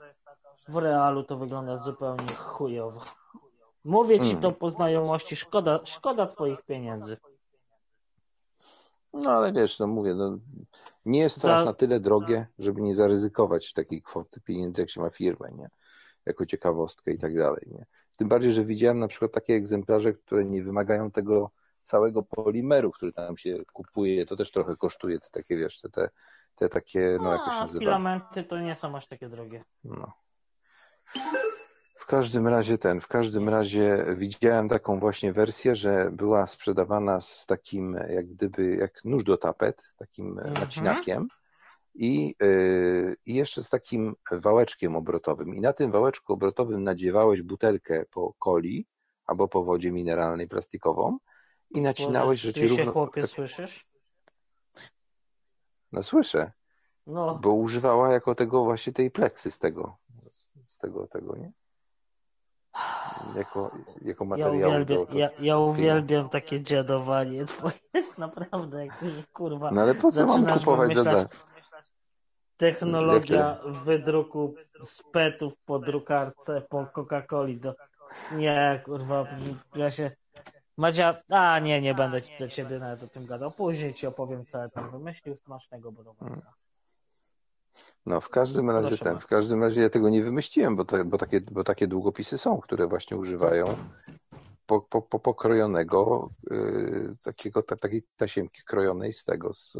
w 0.67 0.75
realu 0.75 1.23
to 1.23 1.37
wygląda 1.37 1.75
zupełnie 1.75 2.33
chujowo. 2.33 3.01
Mówię 3.83 4.19
ci 4.19 4.35
to 4.37 4.51
po 4.51 4.69
znajomości, 4.69 5.35
szkoda, 5.35 5.79
szkoda 5.83 6.27
twoich 6.27 6.61
pieniędzy. 6.61 7.17
No 9.13 9.31
ale 9.31 9.53
wiesz, 9.53 9.79
no 9.79 9.87
mówię, 9.87 10.13
no, 10.15 10.37
nie 11.05 11.19
jest 11.19 11.41
to 11.41 11.53
aż 11.53 11.65
na 11.65 11.73
tyle 11.73 11.99
drogie, 11.99 12.47
żeby 12.59 12.81
nie 12.81 12.95
zaryzykować 12.95 13.73
takiej 13.73 14.01
kwoty 14.01 14.41
pieniędzy, 14.41 14.81
jak 14.81 14.89
się 14.89 15.01
ma 15.01 15.09
firmę, 15.09 15.51
nie? 15.57 15.69
Jako 16.25 16.45
ciekawostkę 16.45 17.11
i 17.11 17.17
tak 17.17 17.37
dalej, 17.37 17.67
nie? 17.71 17.85
Tym 18.15 18.27
bardziej, 18.27 18.53
że 18.53 18.65
widziałem 18.65 18.99
na 18.99 19.07
przykład 19.07 19.31
takie 19.31 19.53
egzemplarze, 19.53 20.13
które 20.13 20.45
nie 20.45 20.63
wymagają 20.63 21.11
tego 21.11 21.49
całego 21.81 22.23
polimeru, 22.23 22.91
który 22.91 23.13
tam 23.13 23.37
się 23.37 23.57
kupuje, 23.73 24.25
to 24.25 24.35
też 24.35 24.51
trochę 24.51 24.75
kosztuje, 24.75 25.19
te 25.19 25.29
takie, 25.31 25.57
wiesz, 25.57 25.79
te, 25.79 25.89
te, 25.89 26.09
te 26.55 26.69
takie, 26.69 27.17
no 27.21 27.31
jak 27.31 27.45
to 27.45 27.51
się 27.51 27.59
nazywa? 27.59 27.79
filamenty 27.79 28.43
to 28.43 28.59
nie 28.59 28.75
są 28.75 28.95
aż 28.95 29.07
takie 29.07 29.29
drogie. 29.29 29.63
No. 29.83 30.24
W 31.95 32.05
każdym 32.07 32.47
razie 32.47 32.77
ten, 32.77 33.01
w 33.01 33.07
każdym 33.07 33.49
razie 33.49 34.05
widziałem 34.17 34.69
taką 34.69 34.99
właśnie 34.99 35.33
wersję, 35.33 35.75
że 35.75 36.09
była 36.11 36.45
sprzedawana 36.47 37.21
z 37.21 37.45
takim, 37.45 37.93
jak 38.09 38.25
gdyby, 38.27 38.75
jak 38.75 39.05
nóż 39.05 39.23
do 39.23 39.37
tapet, 39.37 39.83
takim 39.97 40.39
Mhm. 40.39 40.53
nacinakiem 40.53 41.27
i, 41.95 42.35
yy, 42.41 43.15
i 43.25 43.35
jeszcze 43.35 43.63
z 43.63 43.69
takim 43.69 44.15
wałeczkiem 44.31 44.95
obrotowym. 44.95 45.55
I 45.55 45.61
na 45.61 45.73
tym 45.73 45.91
wałeczku 45.91 46.33
obrotowym 46.33 46.83
nadziewałeś 46.83 47.41
butelkę 47.41 48.05
po 48.11 48.33
coli 48.43 48.87
albo 49.25 49.47
po 49.47 49.63
wodzie 49.63 49.91
mineralnej 49.91 50.47
plastikową 50.47 51.17
i 51.69 51.81
nacinałeś, 51.81 52.41
że 52.41 52.53
Ty 52.53 52.59
ci 52.59 52.67
się 52.69 52.75
równo... 52.77 52.91
chłopie 52.91 53.27
słyszysz? 53.27 53.85
No 55.91 56.03
słyszę, 56.03 56.51
No, 57.07 57.39
bo 57.41 57.53
używała 57.53 58.13
jako 58.13 58.35
tego 58.35 58.63
właśnie 58.63 58.93
tej 58.93 59.11
pleksy 59.11 59.51
z 59.51 59.59
tego, 59.59 59.97
z 60.65 60.77
tego, 60.77 61.07
tego, 61.07 61.35
nie? 61.35 61.51
Jako, 63.35 63.71
jako 64.01 64.23
ja 64.23 64.29
materiał 64.29 64.69
uwielbiam, 64.69 65.05
do, 65.05 65.13
ja, 65.13 65.29
ja 65.39 65.57
uwielbiam 65.57 66.29
takie 66.29 66.61
dziadowanie 66.61 67.45
twoje. 67.45 67.73
Naprawdę, 68.17 68.85
jak 68.85 68.97
kurwa. 69.33 69.71
No 69.71 69.81
ale 69.81 69.95
po 69.95 70.11
co 70.11 70.25
mam 70.25 70.45
kupować 70.45 70.95
dar? 70.95 71.27
Technologia 72.57 73.59
wydruku 73.83 74.55
z 74.79 75.03
petów 75.03 75.53
po 75.65 75.79
drukarce, 75.79 76.61
po 76.61 76.85
Coca-Coli 76.85 77.59
do... 77.59 77.75
Nie, 78.31 78.81
kurwa, 78.85 79.27
ja 79.75 79.91
się... 79.91 80.11
Madzia, 80.77 81.21
a 81.29 81.59
nie, 81.59 81.81
nie 81.81 81.93
będę 81.93 82.21
ci 82.21 82.39
do 82.39 82.47
ciebie 82.47 82.79
nawet 82.79 83.03
o 83.03 83.07
tym 83.07 83.25
gadał. 83.25 83.51
Później 83.51 83.93
ci 83.93 84.07
opowiem, 84.07 84.45
co 84.45 84.57
ja 84.57 84.69
tam 84.69 84.91
wymyślił 84.91 85.35
smacznego 85.35 85.91
browarka. 85.91 86.53
No 88.05 88.21
w 88.21 88.29
każdym 88.29 88.69
razie 88.69 88.87
Proszę 88.87 89.03
ten, 89.03 89.19
w 89.19 89.27
każdym 89.27 89.63
razie 89.63 89.81
ja 89.81 89.89
tego 89.89 90.09
nie 90.09 90.23
wymyśliłem, 90.23 90.75
bo, 90.75 90.85
te, 90.85 91.05
bo, 91.05 91.17
takie, 91.17 91.41
bo 91.41 91.63
takie 91.63 91.87
długopisy 91.87 92.37
są, 92.37 92.61
które 92.61 92.87
właśnie 92.87 93.17
używają 93.17 93.65
po, 94.65 94.81
po, 94.81 95.01
po 95.01 95.19
pokrojonego 95.19 96.29
yy, 96.51 97.15
takiego, 97.23 97.63
ta, 97.63 97.75
takiej 97.75 98.03
tasiemki 98.17 98.61
krojonej 98.63 99.13
z 99.13 99.25
tego, 99.25 99.53
z, 99.53 99.77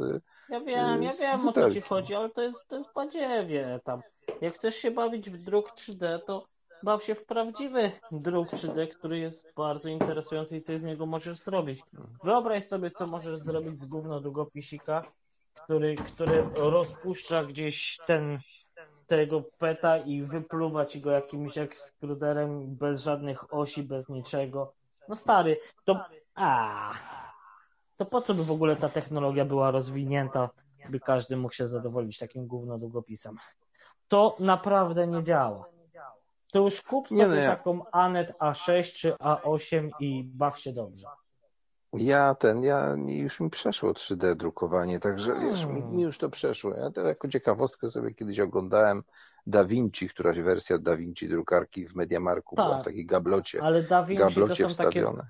Ja 0.50 0.60
wiem, 0.60 1.03
ja 1.03 1.13
z 1.13 1.20
wiem 1.20 1.48
o 1.48 1.53
co 1.53 1.60
ci 1.60 1.65
butelki. 1.65 1.89
chodzi, 1.89 2.15
ale 2.15 2.29
to 2.29 2.41
jest, 2.41 2.67
to 2.67 2.75
jest 2.77 2.94
badziewie 2.96 3.79
tam. 3.84 4.01
Jak 4.41 4.53
chcesz 4.55 4.75
się 4.75 4.91
bawić 4.91 5.29
w 5.29 5.38
druk 5.38 5.72
3D, 5.72 6.20
to 6.27 6.46
baw 6.84 7.03
się 7.03 7.15
w 7.15 7.25
prawdziwy 7.25 7.91
druk 8.12 8.50
3D, 8.50 8.88
który 8.88 9.20
jest 9.20 9.53
bardzo 9.55 9.89
interesujący 9.89 10.58
i 10.58 10.62
co 10.62 10.77
z 10.77 10.84
niego 10.84 11.05
możesz 11.05 11.38
zrobić. 11.38 11.84
Wyobraź 12.24 12.63
sobie, 12.63 12.91
co 12.91 13.08
możesz 13.08 13.38
zrobić 13.38 13.79
z 13.79 13.86
gówno 13.86 14.20
długopisika, 14.22 15.03
który, 15.66 15.96
który 15.96 16.44
rozpuszcza 16.56 17.44
gdzieś 17.44 18.00
ten 18.08 18.40
tego 19.08 19.42
peta 19.60 19.98
i 19.98 20.22
wypluwa 20.22 20.86
ci 20.86 21.02
go 21.02 21.12
jakimś 21.12 21.58
ekskruderem 21.58 22.76
bez 22.76 23.02
żadnych 23.02 23.54
osi, 23.54 23.84
bez 23.84 24.10
niczego. 24.10 24.74
No 25.10 25.16
stary, 25.16 25.58
to 25.86 26.06
a 26.36 26.94
to 27.98 28.06
po 28.06 28.22
co 28.22 28.34
by 28.34 28.44
w 28.44 28.52
ogóle 28.52 28.76
ta 28.76 28.90
technologia 28.90 29.46
była 29.46 29.72
rozwinięta, 29.72 30.50
by 30.90 31.00
każdy 31.00 31.38
mógł 31.38 31.54
się 31.54 31.68
zadowolić 31.68 32.18
takim 32.18 32.48
gówno 32.48 32.78
długopisem? 32.78 33.38
To 34.08 34.36
naprawdę 34.40 35.08
nie 35.08 35.24
działa. 35.24 35.66
To 36.52 36.60
już 36.60 36.82
kup 36.82 37.12
Nie, 37.12 37.24
sobie 37.24 37.36
no 37.36 37.42
ja- 37.42 37.56
taką 37.56 37.82
Anet 37.92 38.38
A6 38.40 38.94
czy 38.94 39.12
A8 39.14 39.90
i 40.00 40.24
baw 40.24 40.60
się 40.60 40.74
dobrze. 40.74 41.08
Ja 41.98 42.36
ten, 42.36 42.64
ja 42.64 42.96
już 43.06 43.40
mi 43.40 43.50
przeszło 43.50 43.92
3D 43.94 44.36
drukowanie, 44.36 45.00
także 45.00 45.40
wiesz, 45.40 45.66
mi, 45.66 45.82
Hmm. 45.82 45.96
mi 45.96 46.04
już 46.04 46.18
to 46.18 46.30
przeszło. 46.30 46.74
Ja 46.75 46.92
to 46.92 47.02
jako 47.02 47.28
ciekawostkę 47.28 47.92
sobie 47.92 48.14
kiedyś 48.14 48.40
oglądałem 48.40 49.04
Da 49.48 49.66
Vinci, 49.66 50.10
któraś 50.10 50.40
wersja 50.40 50.78
Da 50.78 50.96
Vinci 50.96 51.30
drukarki 51.30 51.88
w 51.88 51.96
Mediamarku 51.96 52.56
Tak. 52.56 52.66
była 52.66 52.80
w 52.82 52.86
takiej 52.86 53.06
gablocie, 53.06 53.64
Ale 53.64 53.84
Da 53.84 54.04
Vinci 54.04 54.24
to 54.24 54.30
gablocie 54.30 54.70
są 54.70 54.75
takie 54.75 54.90
wstawione. 55.02 55.28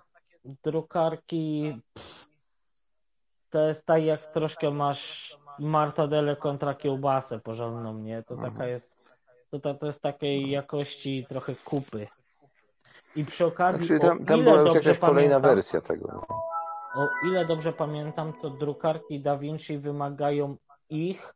drukarki. 0.63 1.81
pff, 1.93 2.25
To 3.49 3.67
jest 3.67 3.85
tak, 3.85 4.03
jak 4.03 4.25
troszkę 4.25 4.71
masz 4.71 5.37
martadele 5.59 6.35
kontra 6.35 6.73
kiełbasę 6.73 7.39
porządną, 7.39 7.97
nie? 7.99 8.23
To 8.23 8.33
Mhm. 8.33 8.53
taka 8.53 8.67
jest. 8.67 9.05
To, 9.51 9.59
to, 9.59 9.73
to 9.73 9.85
jest 9.85 10.01
takiej 10.01 10.49
jakości 10.49 11.25
trochę 11.29 11.55
kupy. 11.65 12.07
I 13.15 13.25
przy 13.25 13.45
okazji, 13.45 13.85
Znaczy 13.85 14.01
tam, 14.01 14.25
tam 14.25 14.43
była 14.43 14.55
już 14.61 14.73
jakaś 14.73 14.99
kolejna 14.99 15.29
pamiętam, 15.29 15.41
wersja 15.41 15.81
tego. 15.81 16.25
O 16.95 17.09
ile 17.27 17.45
dobrze 17.45 17.73
pamiętam, 17.73 18.33
to 18.41 18.49
drukarki 18.49 19.19
Da 19.21 19.37
Vinci 19.37 19.77
wymagają 19.77 20.57
ich 20.89 21.33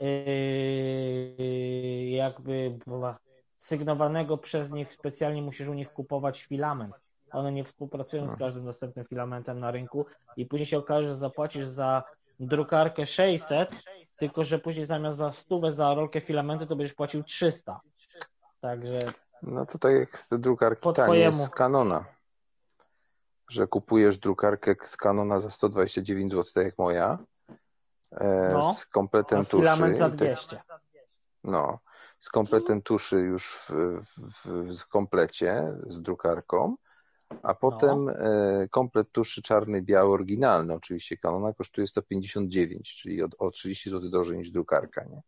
yy, 0.00 0.06
jakby 2.10 2.78
sygnowanego 3.56 4.38
przez 4.38 4.70
nich 4.72 4.92
specjalnie 4.92 5.42
musisz 5.42 5.68
u 5.68 5.74
nich 5.74 5.92
kupować 5.92 6.42
filament. 6.42 6.94
One 7.32 7.52
nie 7.52 7.64
współpracują 7.64 8.22
z 8.28 8.32
Mhm. 8.32 8.38
każdym 8.38 8.64
następnym 8.64 9.04
filamentem 9.04 9.60
na 9.60 9.70
rynku 9.70 10.06
i 10.36 10.46
później 10.46 10.66
się 10.66 10.78
okaże, 10.78 11.08
że 11.08 11.16
zapłacisz 11.16 11.66
za 11.66 12.02
drukarkę 12.40 13.06
600, 13.06 13.82
tylko 14.16 14.44
że 14.44 14.58
później 14.58 14.86
zamiast 14.86 15.18
za 15.18 15.32
stówę 15.32 15.72
za 15.72 15.94
rolkę 15.94 16.20
filamentu 16.20 16.66
to 16.66 16.76
będziesz 16.76 16.94
płacił 16.94 17.22
300. 17.22 17.80
Także 18.60 18.98
No 19.42 19.66
to 19.66 19.78
tak 19.78 19.94
jak 19.94 20.18
z 20.18 20.40
drukarki 20.40 20.82
Po 20.82 20.92
tanie 20.92 21.06
twojemu. 21.06 21.46
z 21.46 21.50
Canona. 21.50 22.04
Że 23.50 23.66
kupujesz 23.66 24.18
drukarkę 24.18 24.74
z 24.84 24.96
Canona 24.96 25.40
za 25.40 25.50
129 25.50 26.32
zł, 26.32 26.52
tak 26.54 26.64
jak 26.64 26.78
moja, 26.78 27.18
e, 28.12 28.50
No. 28.52 28.74
z 28.74 28.86
kompletem 28.86 29.44
tuszy. 29.44 29.56
filament 29.56 29.98
za 29.98 30.06
i 30.06 30.10
tak- 30.10 30.16
200. 30.18 30.62
No, 31.44 31.78
z 32.18 32.28
kompletem 32.28 32.82
tuszy 32.82 33.16
już 33.16 33.58
w, 33.68 34.00
w, 34.04 34.78
w, 34.78 34.88
komplecie 34.88 35.72
z 35.86 36.02
drukarką, 36.02 36.76
a 37.42 37.54
potem 37.54 38.08
e, 38.08 38.14
komplet 38.70 39.12
tuszy 39.12 39.42
czarny, 39.42 39.82
biały, 39.82 40.12
oryginalny 40.12 40.74
oczywiście 40.74 41.16
Canona 41.16 41.52
kosztuje 41.52 41.86
159, 41.86 42.94
czyli 42.96 43.22
o, 43.22 43.28
o 43.38 43.50
30 43.50 43.90
zł 43.90 44.10
drożej 44.10 44.38
niż 44.38 44.50
drukarka, 44.50 45.04
nie? 45.04 45.22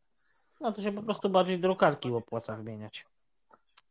No 0.61 0.73
to 0.73 0.83
się 0.83 0.93
po 0.93 1.03
prostu 1.03 1.31
bardziej 1.31 1.61
drukarki 1.61 2.13
opłaca 2.13 2.57
wymieniać. 2.57 3.07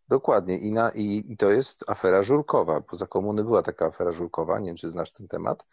Dokładnie 0.08 0.58
I, 0.58 0.72
na, 0.72 0.92
i, 0.92 1.24
i 1.28 1.38
to 1.38 1.50
jest 1.52 1.90
afera 1.90 2.24
żurkowa, 2.24 2.82
bo 2.92 2.98
za 2.98 3.08
komuny 3.08 3.44
była 3.44 3.62
taka 3.64 3.86
afera 3.86 4.12
żurkowa, 4.12 4.60
nie 4.60 4.66
wiem 4.66 4.76
czy 4.78 4.90
znasz 4.90 5.12
ten 5.12 5.28
temat. 5.28 5.66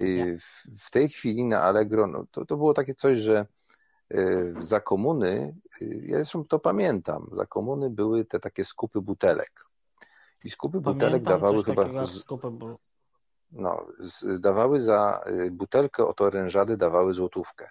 W, 0.00 0.38
w 0.78 0.90
tej 0.90 1.08
chwili 1.08 1.44
na 1.44 1.62
Allegro 1.62 2.06
no, 2.06 2.24
to, 2.30 2.44
to 2.44 2.56
było 2.56 2.74
takie 2.74 2.94
coś, 2.94 3.18
że 3.18 3.46
y, 4.14 4.54
za 4.58 4.80
komuny, 4.80 5.56
y, 5.82 6.02
ja 6.06 6.16
zresztą 6.16 6.44
to 6.44 6.58
pamiętam, 6.58 7.26
za 7.32 7.46
komuny 7.46 7.90
były 7.90 8.24
te 8.24 8.40
takie 8.40 8.64
skupy 8.64 9.00
butelek. 9.00 9.66
I 10.44 10.50
skupy 10.50 10.80
butelek 10.80 11.22
Pamiętam 11.22 11.32
dawały 11.34 11.64
coś 11.64 11.76
chyba, 11.76 12.04
z, 12.04 12.18
skupy 12.18 12.50
był. 12.50 12.78
no, 13.52 13.86
z, 13.98 14.40
dawały 14.40 14.80
za 14.80 15.24
y, 15.26 15.50
butelkę 15.50 16.06
od 16.06 16.20
orężady 16.20 16.76
dawały 16.76 17.14
złotówkę. 17.14 17.70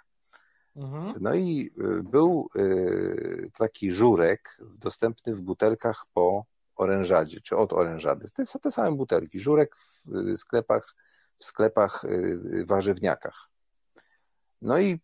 Mhm. 0.76 1.14
No 1.20 1.34
i 1.34 1.72
y, 1.78 2.04
był 2.04 2.50
y, 2.56 3.52
taki 3.58 3.92
żurek 3.92 4.58
dostępny 4.62 5.34
w 5.34 5.42
butelkach 5.42 6.06
po 6.14 6.46
orężadzie, 6.76 7.42
czy 7.42 7.58
od 7.58 7.74
orężady. 7.74 8.30
To 8.34 8.46
są 8.46 8.60
te 8.60 8.72
same 8.72 8.96
butelki. 8.96 9.40
Żurek 9.40 9.76
w 9.76 10.16
y, 10.16 10.38
sklepach, 10.38 10.96
w 11.40 11.46
sklepach 11.46 12.04
warzywniakach. 12.66 13.50
No 14.62 14.80
i 14.80 15.00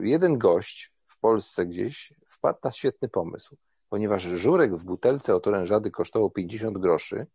jeden 0.00 0.38
gość 0.38 0.92
w 1.06 1.18
Polsce 1.18 1.66
gdzieś 1.66 2.14
wpadł 2.28 2.58
na 2.64 2.70
świetny 2.70 3.08
pomysł, 3.08 3.56
ponieważ 3.88 4.22
żurek 4.22 4.76
w 4.76 4.84
butelce 4.84 5.34
od 5.34 5.46
orężady 5.46 5.90
kosztował 5.90 6.30
50 6.30 6.78
groszy, 6.78 7.26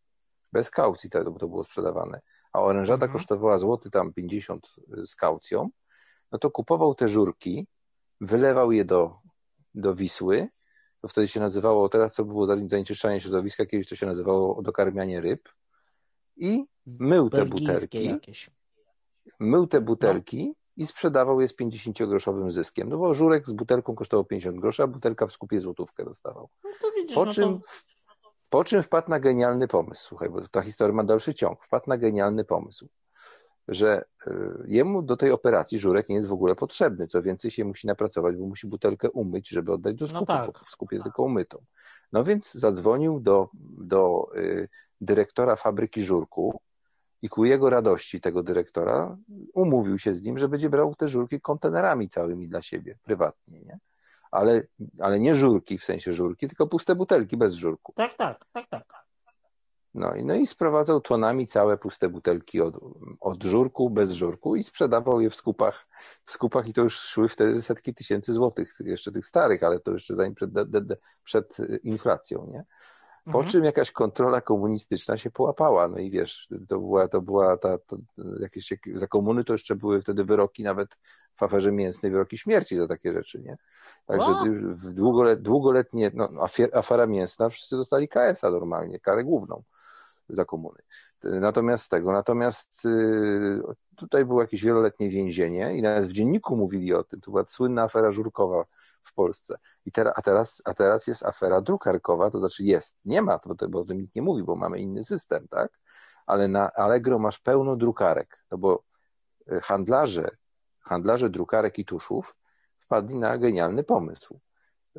bez 0.52 0.70
kaucji 0.70 1.10
tego 1.10 1.32
to 1.32 1.48
było 1.48 1.64
sprzedawane, 1.64 2.22
a 2.54 2.62
orężada 2.62 3.06
mhm. 3.06 3.12
kosztowała 3.12 3.58
złoty 3.58 3.90
tam 3.90 4.14
50 4.14 4.68
z 5.06 5.16
kaucją, 5.16 5.70
no 6.32 6.40
to 6.40 6.52
kupował 6.52 6.96
te 6.96 7.08
żurki, 7.08 7.68
wylewał 8.22 8.72
je 8.72 8.86
do, 8.86 9.18
do 9.76 9.96
Wisły, 9.96 10.48
to 11.02 11.08
wtedy 11.08 11.28
się 11.28 11.40
nazywało, 11.40 11.90
teraz 11.90 12.14
co 12.14 12.26
było 12.26 12.46
zanieczyszczanie 12.46 13.22
środowiska, 13.22 13.66
kiedyś 13.66 13.88
to 13.88 13.96
się 13.96 14.06
nazywało 14.06 14.62
dokarmianie 14.62 15.22
ryb 15.22 15.50
i 16.38 16.66
mył 16.86 17.30
te 17.30 17.46
butelki. 17.46 18.06
Jakieś. 18.06 18.50
Mył 19.40 19.68
te 19.68 19.82
butelki 19.82 20.48
no. 20.48 20.54
i 20.78 20.86
sprzedawał 20.86 21.42
je 21.42 21.48
z 21.48 21.56
50-groszowym 21.56 22.52
zyskiem. 22.52 22.90
No 22.90 22.98
bo 22.98 23.14
żurek 23.14 23.48
z 23.48 23.54
butelką 23.54 23.96
kosztował 23.96 24.26
50 24.26 24.60
groszy, 24.60 24.84
a 24.84 24.88
butelka 24.88 25.28
w 25.28 25.32
skupie 25.32 25.60
złotówkę 25.60 26.06
dostawał. 26.06 26.50
No 26.64 26.92
widzisz, 26.96 27.16
po, 27.16 27.26
no 27.26 27.34
czym, 27.34 27.60
to... 27.60 27.66
po 28.50 28.64
czym 28.64 28.84
wpadł 28.84 29.10
na 29.10 29.20
genialny 29.20 29.68
pomysł, 29.68 30.08
słuchaj, 30.08 30.30
bo 30.30 30.48
ta 30.48 30.62
historia 30.62 30.96
ma 30.96 31.04
dalszy 31.04 31.34
ciąg, 31.34 31.64
wpadł 31.64 31.90
na 31.90 31.98
genialny 31.98 32.46
pomysł 32.46 32.90
że 33.68 34.06
y, 34.28 34.32
jemu 34.68 35.02
do 35.02 35.18
tej 35.18 35.32
operacji 35.32 35.80
żurek 35.80 36.10
nie 36.10 36.16
jest 36.16 36.28
w 36.28 36.34
ogóle 36.34 36.56
potrzebny. 36.56 37.08
Co 37.08 37.22
więcej 37.22 37.52
się 37.52 37.66
musi 37.66 37.88
napracować, 37.88 38.36
bo 38.36 38.46
musi 38.46 38.68
butelkę 38.68 39.12
umyć, 39.12 39.50
żeby 39.50 39.74
oddać 39.74 39.96
do 39.96 40.06
no 40.06 40.10
skupu, 40.10 40.34
no 40.34 40.52
tak. 40.52 40.60
w 40.60 40.70
skupie 40.70 41.00
tylko 41.04 41.24
umytą. 41.24 41.64
No 42.12 42.24
więc 42.24 42.54
zadzwonił 42.54 43.20
do, 43.20 43.50
do 43.78 44.30
y, 44.36 44.70
dyrektora 45.02 45.56
fabryki 45.56 46.04
żurku 46.04 46.62
i 47.22 47.30
ku 47.30 47.46
jego 47.46 47.70
radości 47.70 48.22
tego 48.22 48.44
dyrektora 48.44 49.18
umówił 49.54 50.00
się 50.00 50.14
z 50.14 50.22
nim, 50.22 50.38
że 50.38 50.50
będzie 50.50 50.70
brał 50.70 50.96
te 50.96 51.08
żurki 51.08 51.42
kontenerami 51.42 52.10
całymi 52.10 52.48
dla 52.48 52.62
siebie, 52.62 52.98
prywatnie, 53.04 53.60
nie? 53.62 53.80
Ale, 54.32 54.64
ale 55.00 55.20
nie 55.20 55.36
żurki 55.36 55.78
w 55.78 55.84
sensie 55.84 56.14
żurki, 56.14 56.48
tylko 56.48 56.68
puste 56.68 56.96
butelki 56.96 57.38
bez 57.38 57.54
żurku. 57.54 57.94
Tak, 57.96 58.18
tak, 58.18 58.46
tak, 58.54 58.68
tak. 58.70 59.07
No 59.98 60.16
i, 60.16 60.26
no 60.26 60.36
i 60.36 60.48
sprowadzał 60.48 61.02
tonami 61.02 61.48
całe 61.48 61.78
puste 61.78 62.10
butelki 62.10 62.62
od, 62.62 62.76
od 63.20 63.44
żurku, 63.44 63.90
bez 63.90 64.12
żurku 64.12 64.56
i 64.56 64.64
sprzedawał 64.64 65.22
je 65.22 65.30
w 65.30 65.36
skupach, 65.36 65.88
w 66.26 66.32
skupach 66.32 66.68
i 66.68 66.74
to 66.74 66.82
już 66.82 67.00
szły 67.00 67.30
wtedy 67.30 67.62
setki 67.62 67.94
tysięcy 67.94 68.34
złotych, 68.34 68.76
jeszcze 68.80 69.12
tych 69.12 69.26
starych, 69.26 69.64
ale 69.64 69.80
to 69.80 69.92
jeszcze 69.92 70.16
zanim 70.16 70.36
przed, 70.36 70.50
przed 71.24 71.58
inflacją, 71.84 72.48
nie? 72.52 72.64
Po 73.32 73.38
mhm. 73.38 73.48
czym 73.48 73.64
jakaś 73.64 73.92
kontrola 73.92 74.42
komunistyczna 74.42 75.18
się 75.18 75.32
połapała. 75.32 75.88
No 75.88 75.98
i 75.98 76.12
wiesz, 76.12 76.48
to 76.68 76.80
była, 76.80 77.08
to 77.08 77.22
była 77.22 77.58
ta, 77.58 77.78
to 77.78 77.98
jakieś, 78.40 78.74
za 78.94 79.08
komuny 79.08 79.44
to 79.44 79.54
jeszcze 79.54 79.76
były 79.76 80.02
wtedy 80.02 80.24
wyroki 80.24 80.64
nawet 80.64 80.98
w 81.36 81.44
aferze 81.44 81.72
mięsnej, 81.72 82.12
wyroki 82.12 82.38
śmierci 82.38 82.76
za 82.76 82.88
takie 82.88 83.14
rzeczy, 83.14 83.40
nie? 83.40 83.58
Także 84.06 84.34
długolet, 84.94 85.42
długoletnie, 85.42 86.12
no, 86.14 86.30
afera 86.74 87.08
mięsna, 87.08 87.50
wszyscy 87.50 87.76
dostali 87.76 88.08
KS-a 88.08 88.52
normalnie, 88.52 89.00
karę 89.00 89.24
główną 89.24 89.64
za 90.30 90.46
komuny. 90.46 90.80
Natomiast 91.24 91.92
tego, 91.92 92.12
natomiast 92.12 92.86
y, 92.86 93.62
tutaj 93.96 94.26
było 94.26 94.42
jakieś 94.42 94.64
wieloletnie 94.64 95.10
więzienie 95.10 95.78
i 95.78 95.82
nawet 95.82 96.06
w 96.06 96.12
dzienniku 96.12 96.58
mówili 96.58 96.94
o 96.94 97.04
tym. 97.04 97.22
To 97.22 97.32
była 97.32 97.44
słynna 97.48 97.84
afera 97.84 98.12
żurkowa 98.12 98.64
w 99.04 99.14
Polsce. 99.14 99.58
I 99.86 99.92
teraz, 99.92 100.14
a, 100.16 100.22
teraz, 100.22 100.62
a 100.66 100.74
teraz 100.74 101.08
jest 101.08 101.26
afera 101.26 101.62
drukarkowa, 101.62 102.30
to 102.30 102.40
znaczy 102.40 102.64
jest, 102.64 102.96
nie 103.06 103.22
ma, 103.22 103.40
bo, 103.46 103.68
bo 103.70 103.80
o 103.80 103.86
tym 103.86 103.98
nikt 104.02 104.16
nie 104.16 104.22
mówi, 104.22 104.44
bo 104.44 104.56
mamy 104.56 104.80
inny 104.80 105.04
system, 105.04 105.48
tak? 105.48 105.80
Ale 106.26 106.48
na 106.48 106.72
Allegro 106.72 107.20
masz 107.20 107.40
pełno 107.40 107.76
drukarek, 107.76 108.44
no 108.52 108.58
bo 108.58 108.84
y, 109.52 109.62
handlarze, 109.62 110.30
handlarze 110.80 111.30
drukarek 111.30 111.80
i 111.80 111.86
tuszów 111.86 112.36
wpadli 112.80 113.16
na 113.16 113.38
genialny 113.38 113.84
pomysł 113.84 114.40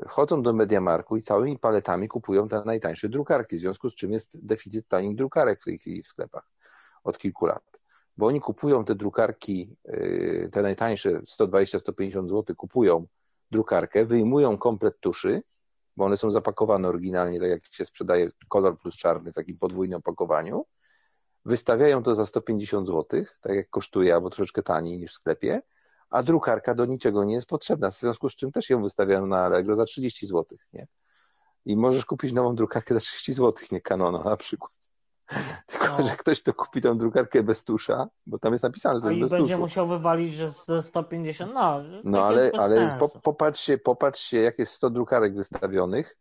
chodzą 0.06 0.42
do 0.42 0.52
Mediamarku 0.52 1.16
i 1.16 1.22
całymi 1.22 1.58
paletami 1.58 2.08
kupują 2.08 2.48
te 2.48 2.62
najtańsze 2.64 3.08
drukarki, 3.08 3.56
w 3.56 3.60
związku 3.60 3.90
z 3.90 3.94
czym 3.94 4.12
jest 4.12 4.46
deficyt 4.46 4.88
tanich 4.88 5.16
drukarek 5.16 5.60
w 5.60 5.64
tej 5.64 5.78
chwili 5.78 6.02
w 6.02 6.08
sklepach 6.08 6.50
od 7.04 7.18
kilku 7.18 7.46
lat. 7.46 7.78
Bo 8.16 8.26
oni 8.26 8.40
kupują 8.40 8.84
te 8.84 8.94
drukarki, 8.94 9.76
y, 9.88 10.48
te 10.52 10.62
najtańsze 10.62 11.10
120-150 11.10 12.28
zł, 12.28 12.56
kupują 12.56 13.06
drukarkę, 13.50 14.04
wyjmują 14.04 14.58
komplet 14.58 15.00
tuszy, 15.00 15.42
bo 15.96 16.04
one 16.04 16.16
są 16.16 16.30
zapakowane 16.30 16.88
oryginalnie, 16.88 17.40
tak 17.40 17.48
jak 17.48 17.64
się 17.70 17.84
sprzedaje 17.84 18.30
kolor 18.48 18.78
plus 18.78 18.96
czarny 18.96 19.32
w 19.32 19.34
takim 19.34 19.58
podwójnym 19.58 19.98
opakowaniu, 19.98 20.66
wystawiają 21.44 22.02
to 22.02 22.14
za 22.14 22.26
150 22.26 22.86
zł, 22.86 23.24
tak 23.40 23.56
jak 23.56 23.70
kosztuje, 23.70 24.14
albo 24.14 24.30
troszeczkę 24.30 24.62
taniej 24.62 24.98
niż 24.98 25.10
w 25.10 25.14
sklepie, 25.14 25.62
a 26.10 26.22
drukarka 26.22 26.74
do 26.74 26.86
niczego 26.86 27.24
nie 27.24 27.34
jest 27.34 27.46
potrzebna, 27.46 27.90
w 27.90 27.94
związku 27.94 28.28
z 28.28 28.36
czym 28.36 28.52
też 28.52 28.70
ją 28.70 28.82
wystawiają 28.82 29.26
na 29.26 29.44
Allegro 29.44 29.76
za 29.76 29.84
30 29.84 30.26
zł, 30.26 30.58
nie? 30.72 30.86
I 31.64 31.76
możesz 31.76 32.04
kupić 32.04 32.32
nową 32.32 32.54
drukarkę 32.54 32.94
za 32.94 33.00
30 33.00 33.32
zł, 33.32 33.66
nie 33.72 33.80
Canona 33.80 34.24
na 34.24 34.36
przykład. 34.36 34.72
Tylko, 35.66 35.86
no. 35.98 36.08
że 36.08 36.16
ktoś 36.16 36.42
to 36.42 36.54
kupi 36.54 36.80
tą 36.80 36.98
drukarkę 36.98 37.42
bez 37.42 37.64
tusza, 37.64 38.08
bo 38.26 38.38
tam 38.38 38.52
jest 38.52 38.64
napisane, 38.64 38.94
że 38.94 39.02
to 39.02 39.10
jest 39.10 39.20
bez 39.20 39.30
będzie 39.30 39.54
tuszu. 39.54 39.60
musiał 39.60 39.88
wywalić, 39.88 40.34
że 40.34 40.52
150, 40.82 41.54
no. 41.54 41.82
No 42.04 42.24
ale, 42.24 42.50
ale 42.58 42.96
po, 42.98 43.08
popatrzcie, 43.08 43.78
popatrzcie, 43.78 44.40
jak 44.40 44.58
jest 44.58 44.72
100 44.72 44.90
drukarek 44.90 45.34
wystawionych 45.34 46.18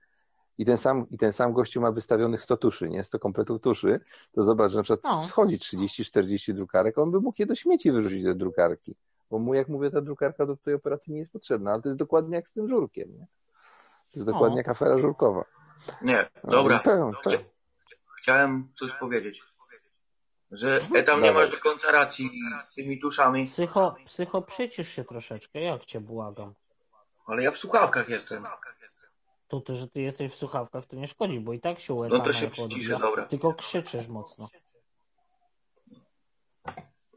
i 0.58 0.66
ten 0.66 0.78
sam, 0.78 1.06
i 1.10 1.18
ten 1.18 1.34
sam 1.34 1.54
gościu 1.54 1.82
ma 1.82 1.92
wystawionych 1.92 2.44
100 2.44 2.58
tuszy, 2.58 2.90
nie? 2.90 3.04
100 3.04 3.20
kompletów 3.20 3.62
tuszy, 3.62 4.00
to 4.32 4.44
zobacz, 4.44 4.72
że 4.72 4.78
na 4.78 4.84
przykład 4.84 5.04
no. 5.04 5.24
schodzi 5.24 5.58
30-40 5.58 6.54
drukarek, 6.54 6.98
on 6.98 7.12
by 7.12 7.20
mógł 7.20 7.42
je 7.42 7.46
do 7.46 7.56
śmieci 7.56 7.92
wyrzucić 7.92 8.24
te 8.24 8.36
drukarki. 8.36 8.96
Bo 9.32 9.40
mu, 9.40 9.54
jak 9.54 9.68
mówię, 9.68 9.92
ta 9.92 10.02
drukarka 10.02 10.46
do 10.46 10.58
tej 10.58 10.74
operacji 10.74 11.14
nie 11.14 11.20
jest 11.20 11.32
potrzebna, 11.32 11.72
ale 11.72 11.82
to 11.82 11.90
jest 11.90 12.00
dokładnie 12.00 12.36
jak 12.36 12.50
z 12.50 12.52
tym 12.52 12.70
żurkiem, 12.70 13.10
nie? 13.20 13.28
To 13.96 14.20
jest 14.20 14.26
dokładnie 14.26 14.56
o. 14.56 14.58
jak 14.58 14.70
afera 14.70 14.98
żurkowa. 14.98 15.46
Nie, 16.02 16.30
no, 16.44 16.52
dobra. 16.52 16.82
No, 16.86 17.12
Chciałem 18.18 18.70
coś 18.76 18.94
powiedzieć. 18.94 19.44
Że 20.52 20.82
tam 21.06 21.24
nie 21.24 21.32
masz 21.32 21.52
do 21.52 21.58
końca 21.58 21.92
racji 21.92 22.32
z 22.66 22.74
tymi 22.74 23.00
tuszami. 23.00 23.46
Psycho, 23.48 23.96
psycho 24.06 24.42
przycisz 24.42 24.90
się 24.90 25.04
troszeczkę, 25.04 25.62
jak 25.62 25.86
cię 25.86 26.02
błagam. 26.02 26.54
Ale 27.26 27.44
ja 27.44 27.52
w 27.52 27.58
słuchawkach 27.58 28.10
jestem. 28.10 28.44
To, 29.48 29.62
to, 29.62 29.76
że 29.76 29.88
ty 29.88 30.02
jesteś 30.02 30.32
w 30.32 30.36
słuchawkach, 30.36 30.86
to 30.86 30.96
nie 30.96 31.08
szkodzi, 31.08 31.40
bo 31.40 31.54
i 31.54 31.60
tak 31.60 31.80
się 31.80 31.94
No 32.10 32.20
to 32.20 32.34
się 32.34 32.50
przyciszę, 32.50 33.00
dobra. 33.00 33.26
Tylko 33.26 33.54
krzyczysz 33.54 34.08
mocno. 34.08 34.50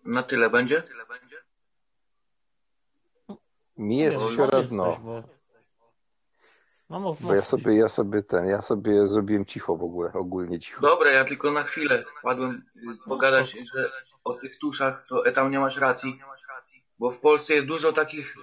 Na 0.05 0.23
tyle 0.23 0.51
będzie? 0.51 0.83
Mi 3.77 3.99
jest 3.99 4.17
no, 4.21 4.29
średno. 4.31 5.01
Bo... 5.05 5.23
No, 6.91 7.01
mów, 7.01 7.23
bo 7.23 7.35
ja 7.35 7.43
sobie, 7.43 7.77
ja 7.77 7.89
sobie 7.89 8.23
ten, 8.23 8.47
ja 8.47 8.63
sobie 8.63 9.07
zrobiłem 9.07 9.45
cicho 9.45 9.77
w 9.77 9.83
ogóle, 9.83 10.13
ogólnie 10.13 10.61
cicho. 10.61 10.81
Dobra, 10.81 11.11
ja 11.11 11.25
tylko 11.25 11.51
na 11.51 11.63
chwilę 11.63 12.05
wpadłem 12.19 12.65
pogadać, 13.09 13.51
że 13.75 13.91
o 14.25 14.35
tych 14.35 14.59
tuszach 14.59 15.07
to 15.09 15.33
tam 15.35 15.51
nie 15.51 15.59
masz 15.59 15.77
racji, 15.77 16.21
bo 16.99 17.11
w 17.11 17.21
Polsce 17.21 17.55
jest 17.55 17.67
dużo 17.67 17.93
takich 17.93 18.35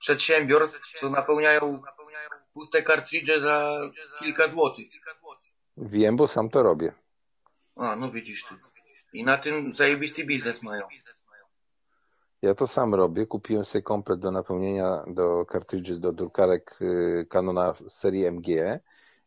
przedsiębiorstw, 0.00 0.98
co 1.00 1.10
napełniają 1.10 1.82
puste 2.52 2.82
kartridże 2.82 3.40
za 3.40 3.80
kilka 4.18 4.48
złotych. 4.48 4.86
Wiem, 5.76 6.16
bo 6.16 6.28
sam 6.28 6.50
to 6.50 6.62
robię. 6.62 6.92
A, 7.76 7.96
no 7.96 8.10
widzisz 8.10 8.44
ty. 8.44 8.54
I 9.12 9.24
na 9.24 9.38
tym 9.38 9.76
zajebisty 9.76 10.24
biznes 10.24 10.62
mają. 10.62 10.88
Ja 12.42 12.54
to 12.54 12.66
sam 12.66 12.94
robię. 12.94 13.26
Kupiłem 13.26 13.64
sobie 13.64 13.82
komplet 13.82 14.20
do 14.20 14.30
napełnienia 14.30 15.04
do 15.06 15.46
cartridges, 15.52 16.00
do 16.00 16.12
drukarek 16.12 16.78
y, 16.82 17.26
Canona 17.28 17.74
serii 17.88 18.24
MG 18.26 18.80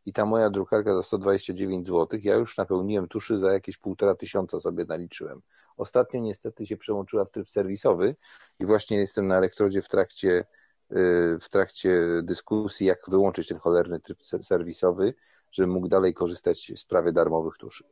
i 0.06 0.14
ta 0.14 0.26
moja 0.26 0.50
drukarka 0.50 0.96
za 0.96 1.04
129 1.04 1.88
zł, 1.88 2.20
ja 2.24 2.36
już 2.36 2.58
napełniłem 2.58 3.08
tuszy 3.08 3.38
za 3.38 3.54
jakieś 3.54 3.78
półtora 3.78 4.16
tysiąca 4.16 4.60
sobie 4.60 4.86
naliczyłem. 4.86 5.42
Ostatnio 5.78 6.20
niestety 6.20 6.68
się 6.68 6.78
przełączyła 6.78 7.26
w 7.26 7.32
tryb 7.32 7.50
serwisowy 7.50 8.16
i 8.60 8.66
właśnie 8.66 8.98
jestem 8.98 9.28
na 9.28 9.38
elektrodzie 9.38 9.82
w 9.82 9.90
trakcie, 9.90 10.46
y, 10.92 11.38
w 11.42 11.50
trakcie 11.50 12.22
dyskusji, 12.24 12.88
jak 12.88 13.00
wyłączyć 13.08 13.48
ten 13.48 13.58
cholerny 13.58 14.00
tryb 14.00 14.18
serwisowy, 14.24 15.14
żebym 15.52 15.72
mógł 15.72 15.88
dalej 15.88 16.14
korzystać 16.14 16.72
z 16.76 16.86
prawie 16.86 17.12
darmowych 17.12 17.58
tuszy. 17.58 17.84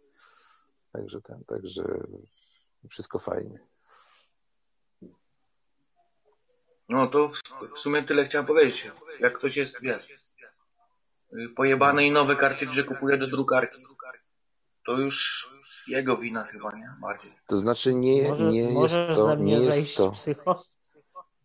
Także 0.91 1.21
ten, 1.21 1.43
także 1.43 1.83
wszystko 2.89 3.19
fajnie. 3.19 3.68
No 6.89 7.07
to 7.07 7.27
w, 7.27 7.41
w 7.75 7.77
sumie 7.77 8.03
tyle 8.03 8.25
chciałem 8.25 8.47
powiedzieć. 8.47 8.91
Jak 9.19 9.33
ktoś 9.37 9.57
jest, 9.57 9.81
wiesz, 9.81 10.29
pojebany 11.55 12.05
i 12.05 12.11
nowe 12.11 12.35
kartridże 12.35 12.83
kupuje 12.83 13.17
do 13.17 13.27
drukarki, 13.27 13.77
to 14.85 14.97
już 14.97 15.49
jego 15.87 16.17
wina 16.17 16.43
chyba, 16.43 16.71
nie? 16.71 16.89
Bardziej. 17.01 17.33
To 17.47 17.57
znaczy 17.57 17.93
nie, 17.93 18.29
Może, 18.29 18.51
nie 18.51 18.81
jest 18.81 18.93
to, 19.15 19.35
nie 19.35 19.59
jest 19.59 19.97
to, 19.97 20.11
psycho? 20.11 20.63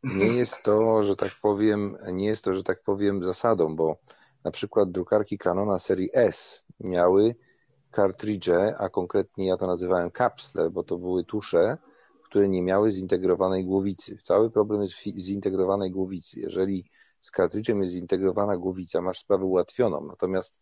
nie 0.04 0.26
jest 0.26 0.62
to, 0.62 1.04
że 1.04 1.16
tak 1.16 1.32
powiem, 1.42 1.98
nie 2.12 2.26
jest 2.26 2.44
to, 2.44 2.54
że 2.54 2.62
tak 2.62 2.82
powiem 2.82 3.24
zasadą, 3.24 3.76
bo 3.76 3.96
na 4.44 4.50
przykład 4.50 4.90
drukarki 4.90 5.38
Canona 5.38 5.78
serii 5.78 6.10
S 6.12 6.64
miały 6.80 7.36
kartridże, 7.90 8.74
a 8.78 8.88
konkretnie 8.88 9.46
ja 9.46 9.56
to 9.56 9.66
nazywałem 9.66 10.10
kapsle, 10.10 10.70
bo 10.70 10.82
to 10.82 10.98
były 10.98 11.24
tusze, 11.24 11.78
które 12.34 12.48
nie 12.48 12.62
miały 12.62 12.90
zintegrowanej 12.90 13.64
głowicy. 13.64 14.18
Cały 14.22 14.50
problem 14.50 14.82
jest 14.82 14.94
w 14.94 15.18
zintegrowanej 15.18 15.90
głowicy. 15.90 16.40
Jeżeli 16.40 16.90
z 17.20 17.30
kartridżem 17.30 17.80
jest 17.80 17.92
zintegrowana 17.92 18.56
głowica, 18.56 19.00
masz 19.00 19.18
sprawę 19.18 19.44
ułatwioną. 19.44 20.06
Natomiast 20.06 20.60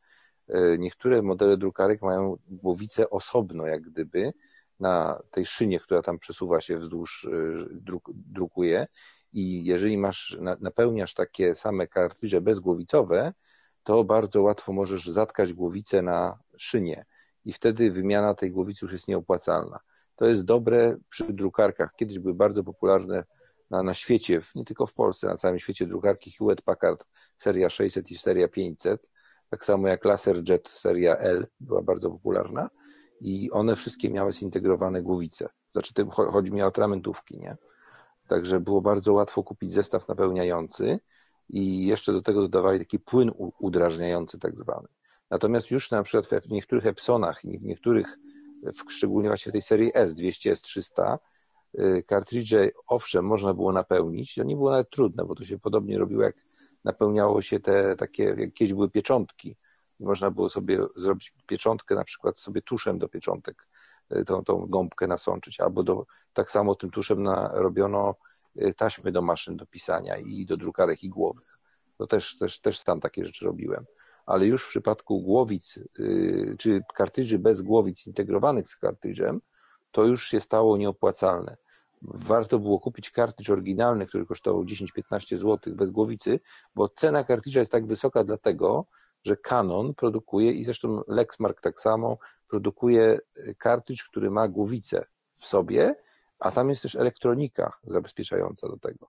e, 0.49 0.79
niektóre 0.79 1.23
modele 1.23 1.57
drukarek 1.57 2.03
mają 2.03 2.37
głowicę 2.49 3.11
osobno, 3.11 3.67
jak 3.67 3.83
gdyby, 3.83 4.33
na 4.81 5.23
tej 5.31 5.47
szynie, 5.47 5.81
która 5.81 6.03
tam 6.03 6.19
przesuwa 6.19 6.61
się 6.61 6.79
wzdłuż, 6.79 7.29
druk, 7.71 8.11
drukuje 8.15 8.87
i 9.33 9.65
jeżeli 9.65 9.99
masz, 9.99 10.37
napełniasz 10.61 11.15
takie 11.15 11.55
same 11.55 11.89
kartridże 11.89 12.41
bezgłowicowe, 12.41 13.33
to 13.83 14.05
bardzo 14.05 14.43
łatwo 14.43 14.73
możesz 14.73 15.07
zatkać 15.07 15.53
głowicę 15.53 16.03
na 16.03 16.39
szynie 16.57 17.05
i 17.45 17.53
wtedy 17.53 17.91
wymiana 17.91 18.35
tej 18.35 18.51
głowicy 18.51 18.85
już 18.85 18.93
jest 18.93 19.09
nieopłacalna. 19.09 19.79
To 20.17 20.27
jest 20.27 20.45
dobre 20.45 20.97
przy 21.09 21.33
drukarkach. 21.33 21.95
Kiedyś 21.97 22.19
były 22.19 22.35
bardzo 22.35 22.65
popularne 22.65 23.25
na, 23.71 23.83
na 23.83 23.95
świecie, 23.95 24.41
nie 24.55 24.65
tylko 24.65 24.87
w 24.87 24.95
Polsce, 24.95 25.27
na 25.27 25.37
całym 25.37 25.59
świecie 25.59 25.87
drukarki 25.87 26.31
Hewlett 26.31 26.63
Packard 26.63 27.07
seria 27.37 27.71
600 27.71 28.11
i 28.11 28.19
seria 28.19 28.49
500, 28.49 29.09
tak 29.51 29.65
samo 29.65 29.89
jak 29.89 30.05
LaserJet 30.05 30.69
seria 30.69 31.17
L 31.17 31.47
była 31.61 31.83
bardzo 31.83 32.11
popularna 32.11 32.71
i 33.21 33.51
one 33.51 33.77
wszystkie 33.77 34.11
miały 34.11 34.33
zintegrowane 34.33 35.03
głowice. 35.03 35.49
Znaczy, 35.71 35.95
tym 35.95 36.11
chodzi 36.11 36.53
mi 36.53 36.63
o 36.63 36.67
atramentówki, 36.67 37.39
nie? 37.39 37.57
Także 38.29 38.61
było 38.61 38.81
bardzo 38.81 39.13
łatwo 39.13 39.43
kupić 39.43 39.73
zestaw 39.73 40.09
napełniający 40.09 41.01
i 41.49 41.87
jeszcze 41.87 42.13
do 42.13 42.23
tego 42.23 42.41
dodawali 42.43 42.79
taki 42.79 42.99
płyn 42.99 43.33
udrażniający 43.59 44.39
tak 44.39 44.59
zwany. 44.59 44.89
Natomiast 45.31 45.71
już 45.71 45.91
na 45.91 46.03
przykład 46.03 46.45
w 46.45 46.51
niektórych 46.51 46.87
Epsonach 46.87 47.45
i 47.45 47.59
w 47.59 47.63
niektórych, 47.63 48.19
szczególnie 48.89 49.29
właśnie 49.29 49.51
w 49.51 49.53
tej 49.53 49.63
serii 49.63 49.91
S, 49.95 50.15
200, 50.15 50.53
S300, 50.53 51.19
kartridże 52.07 52.71
owszem 52.87 53.25
można 53.25 53.55
było 53.55 53.73
napełnić, 53.73 54.35
to 54.35 54.43
nie 54.43 54.57
było 54.57 54.71
nawet 54.71 54.91
trudne, 54.91 55.25
bo 55.25 55.35
to 55.35 55.45
się 55.45 55.59
podobnie 55.59 55.99
robiło 55.99 56.23
jak 56.23 56.37
napełniało 56.85 57.43
się 57.43 57.61
te 57.61 57.97
takie, 57.97 58.25
jak 58.25 58.75
były 58.75 58.91
pieczątki. 58.91 59.57
Można 60.01 60.31
było 60.31 60.49
sobie 60.49 60.79
zrobić 60.97 61.35
pieczątkę, 61.47 61.95
na 61.95 62.05
przykład 62.05 62.39
sobie 62.39 62.63
tuszem 62.63 62.99
do 62.99 63.09
pieczątek 63.09 63.69
y, 64.17 64.25
tą, 64.25 64.45
tą 64.45 64.67
gąbkę 64.67 65.07
nasączyć, 65.07 65.61
albo 65.61 65.83
do, 65.83 66.07
tak 66.33 66.51
samo 66.51 66.75
tym 66.75 66.91
tuszem 66.91 67.23
na, 67.23 67.51
robiono 67.55 68.15
y, 68.57 68.75
taśmy 68.75 69.13
do 69.13 69.23
maszyn 69.23 69.57
do 69.57 69.67
pisania 69.67 70.17
i 70.17 70.47
do 70.47 70.57
drukarek 70.57 71.05
igłowych. 71.05 71.59
To 71.99 72.07
też, 72.07 72.39
też, 72.39 72.61
też 72.61 72.79
sam 72.79 73.01
takie 73.01 73.25
rzeczy 73.25 73.45
robiłem. 73.45 73.85
Ale 74.33 74.47
już 74.47 74.65
w 74.65 74.69
przypadku 74.69 75.23
głowic, 75.23 75.79
y, 75.99 76.57
czy 76.59 76.81
kartridży 76.95 77.39
bez 77.39 77.63
głowic 77.63 78.07
integrowanych 78.07 78.69
z 78.69 78.77
kartridżem, 78.77 79.41
to 79.91 80.05
już 80.05 80.29
się 80.29 80.41
stało 80.41 80.77
nieopłacalne 80.77 81.57
warto 82.03 82.59
było 82.59 82.81
kupić 82.81 83.11
kartridż 83.11 83.51
oryginalny, 83.51 84.07
który 84.07 84.27
kosztował 84.27 84.65
10-15 84.65 85.39
zł 85.39 85.75
bez 85.75 85.91
głowicy, 85.91 86.41
bo 86.75 86.89
cena 86.89 87.25
kartridża 87.25 87.61
jest 87.61 87.73
tak 87.73 87.87
wysoka 87.87 88.25
dlatego, 88.25 88.87
że 89.25 89.37
Canon 89.37 89.95
produkuje 89.95 90.53
i 90.53 90.65
zresztą 90.65 91.03
Lexmark 91.09 91.61
tak 91.61 91.81
samo 91.81 92.19
produkuje 92.49 93.19
kartridż, 93.59 94.09
który 94.09 94.31
ma 94.31 94.49
głowicę 94.49 95.05
w 95.39 95.47
sobie, 95.47 95.95
a 96.39 96.53
tam 96.53 96.69
jest 96.69 96.83
też 96.83 96.95
elektronika 96.95 97.73
zabezpieczająca 97.85 98.69
do 98.69 98.77
tego. 98.77 99.09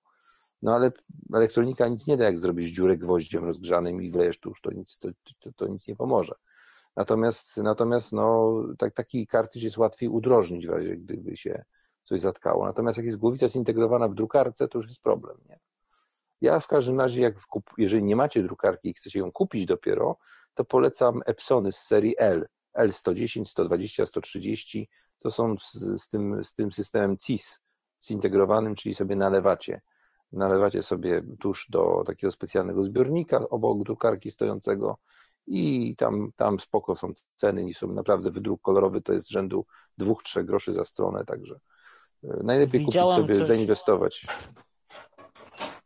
No 0.63 0.76
ale 0.76 0.91
elektronika 1.34 1.88
nic 1.88 2.08
nie 2.08 2.17
da, 2.17 2.23
jak 2.23 2.39
zrobisz 2.39 2.69
dziurę 2.69 2.97
gwoździem 2.97 3.45
rozgrzanym 3.45 4.02
i 4.02 4.12
wlejesz 4.12 4.39
tuż, 4.39 4.62
to 4.62 4.71
nic, 4.71 4.97
to, 4.97 5.10
to, 5.39 5.52
to 5.52 5.67
nic 5.67 5.88
nie 5.88 5.95
pomoże. 5.95 6.36
Natomiast, 6.95 7.58
natomiast 7.58 8.13
no, 8.13 8.54
tak, 8.78 8.93
taki 8.93 9.28
kartridż 9.28 9.63
jest 9.63 9.78
łatwiej 9.78 10.10
udrożnić 10.10 10.67
w 10.67 10.69
razie, 10.69 10.97
gdyby 10.97 11.38
się 11.38 11.63
coś 12.04 12.21
zatkało. 12.21 12.65
Natomiast 12.65 12.97
jak 12.97 13.06
jest 13.06 13.17
głowica 13.17 13.49
zintegrowana 13.49 14.08
w 14.08 14.13
drukarce, 14.13 14.67
to 14.67 14.78
już 14.78 14.88
jest 14.88 15.02
problem. 15.02 15.38
Nie? 15.49 15.56
Ja 16.41 16.60
w 16.60 16.67
każdym 16.67 16.99
razie, 16.99 17.21
jak 17.21 17.45
kup, 17.45 17.69
jeżeli 17.78 18.04
nie 18.04 18.15
macie 18.15 18.43
drukarki 18.43 18.89
i 18.89 18.93
chcecie 18.93 19.19
ją 19.19 19.32
kupić 19.32 19.65
dopiero, 19.65 20.17
to 20.54 20.65
polecam 20.65 21.21
Epsony 21.26 21.71
z 21.71 21.78
serii 21.78 22.15
L. 22.17 22.47
L110, 22.78 23.45
120, 23.45 24.06
130. 24.06 24.89
To 25.19 25.32
są 25.32 25.56
z, 25.60 25.73
z, 26.02 26.10
tym, 26.10 26.43
z 26.43 26.54
tym 26.54 26.71
systemem 26.71 27.17
CIS 27.17 27.60
zintegrowanym, 28.04 28.76
czyli 28.76 28.95
sobie 28.95 29.15
nalewacie. 29.15 29.82
Nalewacie 30.34 30.84
sobie 30.84 31.22
tuż 31.39 31.67
do 31.69 32.04
takiego 32.06 32.32
specjalnego 32.32 32.84
zbiornika 32.84 33.50
obok 33.50 33.84
drukarki 33.84 34.32
stojącego 34.32 34.98
i 35.48 35.96
tam, 35.96 36.32
tam 36.36 36.60
spoko 36.60 36.96
są 36.96 37.12
ceny 37.36 37.69
i 37.69 37.74
są 37.74 37.88
naprawdę 37.88 38.32
wydruk 38.32 38.62
kolorowy 38.62 39.02
to 39.02 39.13
jest 39.13 39.30
rzędu 39.30 39.65
2-3 40.00 40.43
groszy 40.43 40.74
za 40.74 40.86
stronę, 40.86 41.26
także 41.26 41.60
Najlepiej 42.24 42.86
Widziałam 42.86 43.15
kupić 43.15 43.28
sobie, 43.28 43.39
coś... 43.39 43.48
zainwestować. 43.48 44.28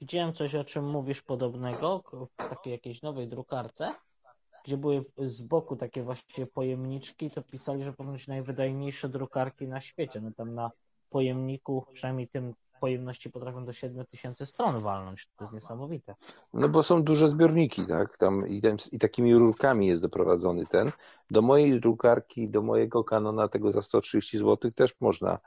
Widziałem 0.02 0.34
coś, 0.34 0.56
o 0.56 0.64
czym 0.64 0.90
mówisz 0.90 1.22
podobnego, 1.22 2.04
w 2.06 2.36
takiej 2.36 2.72
jakiejś 2.72 3.02
nowej 3.02 3.28
drukarce, 3.28 3.96
gdzie 4.66 4.78
były 4.78 5.06
z 5.18 5.42
boku 5.42 5.76
takie 5.76 6.04
właściwie 6.04 6.48
pojemniczki, 6.48 7.32
to 7.32 7.42
pisali, 7.42 7.84
że 7.84 7.94
ponoć 7.94 8.28
najwydajniejsze 8.28 9.10
drukarki 9.10 9.68
na 9.68 9.80
świecie. 9.80 10.22
No 10.22 10.32
tam 10.32 10.56
na 10.56 10.72
pojemniku, 11.10 11.86
przynajmniej 11.94 12.28
tym 12.28 12.54
pojemności 12.80 13.30
potrafią 13.30 13.66
do 13.66 13.74
7000 13.74 14.46
stron 14.46 14.80
walnąć. 14.80 15.28
To 15.38 15.44
jest 15.44 15.54
niesamowite. 15.54 16.16
No 16.54 16.70
bo 16.70 16.84
są 16.84 17.04
duże 17.04 17.30
zbiorniki, 17.30 17.86
tak? 17.86 18.18
Tam 18.18 18.48
i, 18.48 18.62
tam, 18.62 18.78
i 18.92 19.00
takimi 19.00 19.36
rurkami 19.36 19.88
jest 19.88 20.02
doprowadzony 20.02 20.66
ten. 20.66 20.92
Do 21.32 21.42
mojej 21.42 21.80
drukarki, 21.80 22.50
do 22.50 22.62
mojego 22.62 23.04
kanona 23.04 23.48
tego 23.48 23.72
za 23.72 23.82
130 23.82 24.38
zł 24.38 24.72
też 24.72 24.96
można 25.02 25.40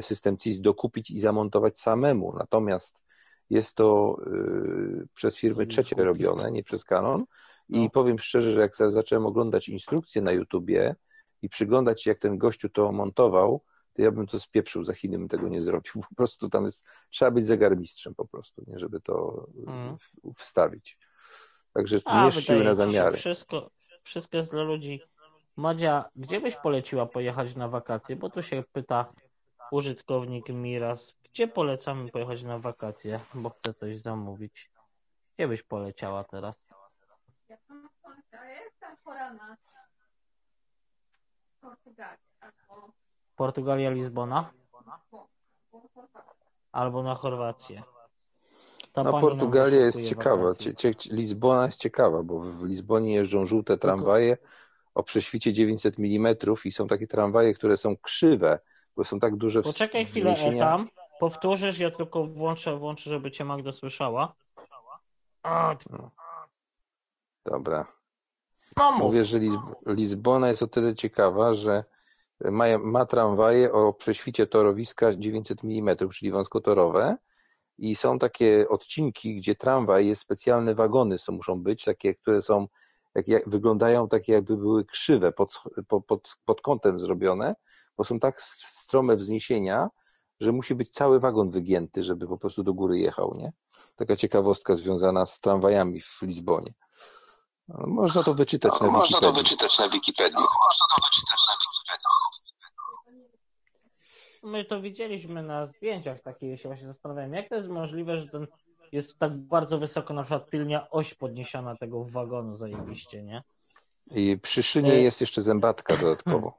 system 0.00 0.36
CIS 0.36 0.60
dokupić 0.60 1.10
i 1.10 1.18
zamontować 1.18 1.78
samemu. 1.78 2.34
Natomiast 2.38 3.04
jest 3.50 3.74
to 3.74 4.16
y, 4.26 5.06
przez 5.14 5.36
firmy 5.36 5.66
trzecie 5.66 5.96
robione, 5.96 6.50
nie 6.50 6.62
przez 6.62 6.84
Canon. 6.84 7.24
I 7.68 7.82
no. 7.82 7.90
powiem 7.90 8.18
szczerze, 8.18 8.52
że 8.52 8.60
jak 8.60 8.76
zacząłem 8.76 9.26
oglądać 9.26 9.68
instrukcje 9.68 10.22
na 10.22 10.32
YouTubie 10.32 10.96
i 11.42 11.48
przyglądać 11.48 12.02
się, 12.02 12.10
jak 12.10 12.18
ten 12.18 12.38
gościu 12.38 12.68
to 12.68 12.92
montował, 12.92 13.62
to 13.98 14.02
ja 14.02 14.10
bym 14.10 14.26
to 14.26 14.40
spieprzył 14.40 14.84
za 14.84 14.94
Chiny, 14.94 15.18
bym 15.18 15.28
tego 15.28 15.48
nie 15.48 15.60
zrobił. 15.60 15.92
Po 16.08 16.14
prostu 16.16 16.48
tam 16.48 16.64
jest, 16.64 16.86
trzeba 17.10 17.30
być 17.30 17.46
zegarmistrzem 17.46 18.14
po 18.14 18.28
prostu, 18.28 18.64
nie, 18.66 18.78
żeby 18.78 19.00
to 19.00 19.46
mm. 19.66 19.96
wstawić. 20.34 20.98
Także 21.72 22.00
A, 22.04 22.24
nie 22.24 22.32
siły 22.32 22.64
na 22.64 22.74
zamiary. 22.74 23.16
Wszystko, 23.16 23.70
wszystko 24.02 24.36
jest 24.36 24.50
dla 24.50 24.62
ludzi. 24.62 25.00
Madzia, 25.56 26.10
gdzie 26.16 26.40
byś 26.40 26.56
poleciła 26.56 27.06
pojechać 27.06 27.56
na 27.56 27.68
wakacje? 27.68 28.16
Bo 28.16 28.30
tu 28.30 28.42
się 28.42 28.64
pyta 28.72 29.08
użytkownik 29.70 30.48
Miras, 30.48 31.16
gdzie 31.22 31.48
polecamy 31.48 32.10
pojechać 32.10 32.42
na 32.42 32.58
wakacje, 32.58 33.20
bo 33.34 33.50
chcę 33.50 33.74
coś 33.74 33.98
zamówić. 33.98 34.70
Gdzie 35.34 35.48
byś 35.48 35.62
poleciała 35.62 36.24
teraz? 36.24 36.54
Jestem 37.48 37.88
pora 39.04 39.32
na 39.34 39.56
Portugalię 41.60 42.18
albo 42.40 42.92
Portugalia, 43.38 43.90
Lizbona? 43.90 44.50
Albo 46.72 47.02
na 47.02 47.14
Chorwację. 47.14 47.82
Ta 48.92 49.02
no 49.02 49.20
Portugalia 49.20 49.80
jest 49.80 50.08
ciekawa. 50.08 50.52
Lizbona 51.10 51.66
jest 51.66 51.80
ciekawa, 51.80 52.22
bo 52.22 52.40
w 52.40 52.64
Lizbonie 52.64 53.14
jeżdżą 53.14 53.46
żółte 53.46 53.78
tramwaje 53.78 54.36
o 54.94 55.02
prześwicie 55.02 55.52
900 55.52 55.98
mm 55.98 56.36
i 56.64 56.72
są 56.72 56.86
takie 56.86 57.06
tramwaje, 57.06 57.54
które 57.54 57.76
są 57.76 57.96
krzywe, 57.96 58.58
bo 58.96 59.04
są 59.04 59.20
tak 59.20 59.36
duże 59.36 59.62
Poczekaj 59.62 60.06
chwilę, 60.06 60.34
tam. 60.58 60.88
Powtórzysz, 61.20 61.78
ja 61.78 61.90
tylko 61.90 62.26
włączę, 62.26 62.76
włączę, 62.76 63.10
żeby 63.10 63.30
cię 63.30 63.44
Magda 63.44 63.72
słyszała. 63.72 64.34
No. 65.90 66.10
Dobra. 67.44 67.86
No 68.76 68.92
Mówię, 68.92 69.24
że 69.24 69.38
Lizbona 69.86 70.48
jest 70.48 70.62
o 70.62 70.66
tyle 70.66 70.94
ciekawa, 70.94 71.54
że 71.54 71.84
ma, 72.40 72.78
ma 72.78 73.06
tramwaje 73.06 73.72
o 73.72 73.92
prześwicie 73.92 74.46
torowiska 74.46 75.14
900 75.14 75.64
mm, 75.64 75.96
czyli 76.14 76.30
wąskotorowe 76.30 77.16
i 77.78 77.94
są 77.94 78.18
takie 78.18 78.68
odcinki, 78.68 79.36
gdzie 79.36 79.54
tramwaj 79.54 80.06
jest 80.06 80.22
specjalne 80.22 80.74
wagony, 80.74 81.18
są, 81.18 81.32
muszą 81.32 81.62
być 81.62 81.84
takie, 81.84 82.14
które 82.14 82.42
są, 82.42 82.66
jak, 83.14 83.28
jak, 83.28 83.48
wyglądają 83.48 84.08
takie 84.08 84.32
jakby 84.32 84.56
były 84.56 84.84
krzywe, 84.84 85.32
pod, 85.32 85.62
pod, 86.06 86.36
pod 86.44 86.60
kątem 86.60 87.00
zrobione, 87.00 87.54
bo 87.96 88.04
są 88.04 88.20
tak 88.20 88.42
strome 88.42 89.16
wzniesienia, 89.16 89.88
że 90.40 90.52
musi 90.52 90.74
być 90.74 90.90
cały 90.90 91.20
wagon 91.20 91.50
wygięty, 91.50 92.04
żeby 92.04 92.28
po 92.28 92.38
prostu 92.38 92.62
do 92.62 92.74
góry 92.74 92.98
jechał, 92.98 93.34
nie? 93.38 93.52
Taka 93.96 94.16
ciekawostka 94.16 94.74
związana 94.74 95.26
z 95.26 95.40
tramwajami 95.40 96.00
w 96.00 96.22
Lizbonie. 96.22 96.74
Można 97.68 98.22
to 98.22 98.34
wyczytać 98.34 98.72
no, 98.80 98.86
na 98.86 98.92
Wikipedii. 98.92 99.14
Można 99.14 99.20
to 99.20 99.32
wyczytać 99.32 99.78
na 99.78 99.88
Wikipedii. 99.88 100.34
Można 100.36 100.86
to 100.94 101.06
wyczytać 101.06 101.40
na 101.47 101.47
Wikipedii. 101.47 101.47
My 104.42 104.64
to 104.64 104.80
widzieliśmy 104.80 105.42
na 105.42 105.66
zdjęciach 105.66 106.20
takie, 106.20 106.56
się 106.56 106.68
właśnie 106.68 106.86
zastanawiałem, 106.86 107.34
jak 107.34 107.48
to 107.48 107.54
jest 107.54 107.68
możliwe, 107.68 108.18
że 108.18 108.28
ten 108.28 108.46
jest 108.92 109.18
tak 109.18 109.36
bardzo 109.36 109.78
wysoko, 109.78 110.14
na 110.14 110.22
przykład 110.22 110.50
tylnia 110.50 110.90
oś 110.90 111.14
podniesiona 111.14 111.76
tego 111.76 112.04
wagonu 112.04 112.56
zajebiście, 112.56 113.22
nie? 113.22 113.42
I 114.10 114.38
przy 114.42 114.62
szynie 114.62 114.92
e... 114.92 115.00
jest 115.00 115.20
jeszcze 115.20 115.42
zębatka 115.42 115.96
dodatkowo. 115.96 116.58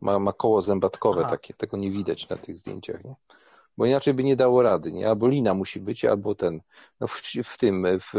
Ma, 0.00 0.18
ma 0.18 0.32
koło 0.32 0.62
zębatkowe 0.62 1.20
Aha. 1.20 1.30
takie, 1.30 1.54
tego 1.54 1.76
nie 1.76 1.90
widać 1.90 2.28
na 2.28 2.36
tych 2.36 2.56
zdjęciach, 2.56 3.04
nie? 3.04 3.14
Bo 3.76 3.86
inaczej 3.86 4.14
by 4.14 4.24
nie 4.24 4.36
dało 4.36 4.62
rady, 4.62 4.92
nie? 4.92 5.08
Albo 5.08 5.28
lina 5.28 5.54
musi 5.54 5.80
być, 5.80 6.04
albo 6.04 6.34
ten, 6.34 6.60
no 7.00 7.06
w, 7.06 7.22
w 7.44 7.58
tym, 7.58 7.86
w, 8.00 8.12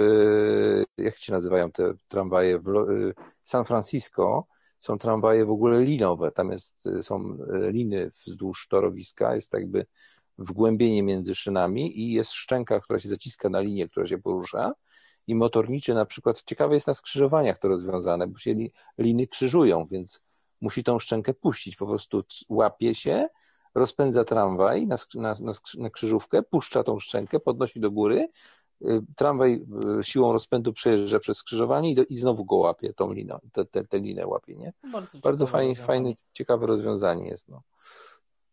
jak 0.97 1.17
się 1.17 1.33
nazywają 1.33 1.71
te 1.71 1.93
tramwaje, 2.07 2.59
w 2.59 3.13
San 3.43 3.65
Francisco 3.65 4.47
są 4.85 4.97
tramwaje 4.97 5.45
w 5.45 5.51
ogóle 5.51 5.83
linowe. 5.83 6.31
Tam 6.31 6.51
jest, 6.51 6.89
są 7.01 7.37
liny 7.71 8.09
wzdłuż 8.09 8.67
torowiska, 8.67 9.35
jest 9.35 9.53
jakby 9.53 9.85
wgłębienie 10.37 11.03
między 11.03 11.35
szynami 11.35 11.99
i 11.99 12.13
jest 12.13 12.31
szczęka, 12.31 12.79
która 12.79 12.99
się 12.99 13.09
zaciska 13.09 13.49
na 13.49 13.59
linię, 13.59 13.89
która 13.89 14.07
się 14.07 14.17
porusza. 14.17 14.73
I 15.27 15.35
motorniczy 15.35 15.93
na 15.93 16.05
przykład, 16.05 16.43
ciekawe 16.43 16.73
jest 16.73 16.87
na 16.87 16.93
skrzyżowaniach 16.93 17.59
to 17.59 17.67
rozwiązane, 17.67 18.27
bo 18.27 18.37
się 18.37 18.55
liny 18.97 19.27
krzyżują, 19.27 19.85
więc 19.91 20.23
musi 20.61 20.83
tą 20.83 20.99
szczękę 20.99 21.33
puścić, 21.33 21.75
po 21.75 21.87
prostu 21.87 22.23
łapie 22.49 22.95
się, 22.95 23.27
rozpędza 23.75 24.23
tramwaj 24.23 24.87
na, 24.87 24.95
na, 25.15 25.35
na, 25.39 25.53
na 25.77 25.89
krzyżówkę, 25.89 26.43
puszcza 26.43 26.83
tą 26.83 26.99
szczękę, 26.99 27.39
podnosi 27.39 27.79
do 27.79 27.91
góry, 27.91 28.19
y, 28.19 28.29
tramwaj 29.15 29.65
y, 29.99 30.03
siłą 30.03 30.33
rozpędu 30.33 30.73
przejeżdża 30.73 31.19
przez 31.19 31.37
skrzyżowanie 31.37 31.91
i, 31.91 31.95
do, 31.95 32.03
i 32.03 32.15
znowu 32.15 32.45
go 32.45 32.55
łapie 32.55 32.93
tą 32.93 33.11
liną, 33.11 33.39
tę 33.51 33.65
te, 33.65 33.83
te 33.83 33.99
linę 33.99 34.27
łapie, 34.27 34.55
nie? 34.55 34.73
Bardzo, 34.91 35.19
Bardzo 35.19 35.47
fajnie, 35.47 35.75
fajne, 35.75 36.13
ciekawe 36.33 36.67
rozwiązanie 36.67 37.27
jest, 37.27 37.49
no. 37.49 37.61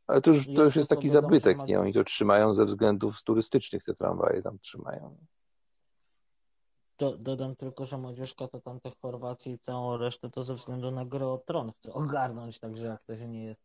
Ale 0.07 0.21
to 0.21 0.31
już, 0.31 0.47
to 0.55 0.65
już 0.65 0.77
jest 0.77 0.91
taki 0.91 1.09
zabytek, 1.09 1.67
nie? 1.67 1.81
Oni 1.81 1.93
to 1.93 2.05
trzymają 2.05 2.53
ze 2.53 2.65
względów 2.65 3.23
turystycznych, 3.23 3.85
te 3.85 3.95
tramwaje 3.95 4.43
tam 4.43 4.59
trzymają. 4.59 5.17
Do, 6.99 7.19
dodam 7.19 7.57
tylko, 7.57 7.85
że 7.85 7.99
młodzieżka 7.99 8.49
to 8.49 8.61
tam 8.61 8.81
te 8.81 8.91
Chorwacji 9.03 9.53
i 9.53 9.59
całą 9.59 9.97
resztę 9.97 10.31
to 10.31 10.45
ze 10.45 10.55
względu 10.55 10.91
na 10.91 11.05
grę 11.05 11.27
o 11.27 11.39
tron 11.39 11.73
chce 11.73 11.93
ogarnąć, 11.93 12.59
także 12.59 12.87
jak 12.87 13.03
ktoś 13.03 13.21
nie 13.21 13.45
jest 13.45 13.63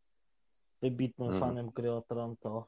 wybitnym 0.82 1.28
mm. 1.28 1.40
fanem 1.40 1.70
gry 1.70 1.92
o 1.92 2.02
tron, 2.02 2.36
to, 2.38 2.66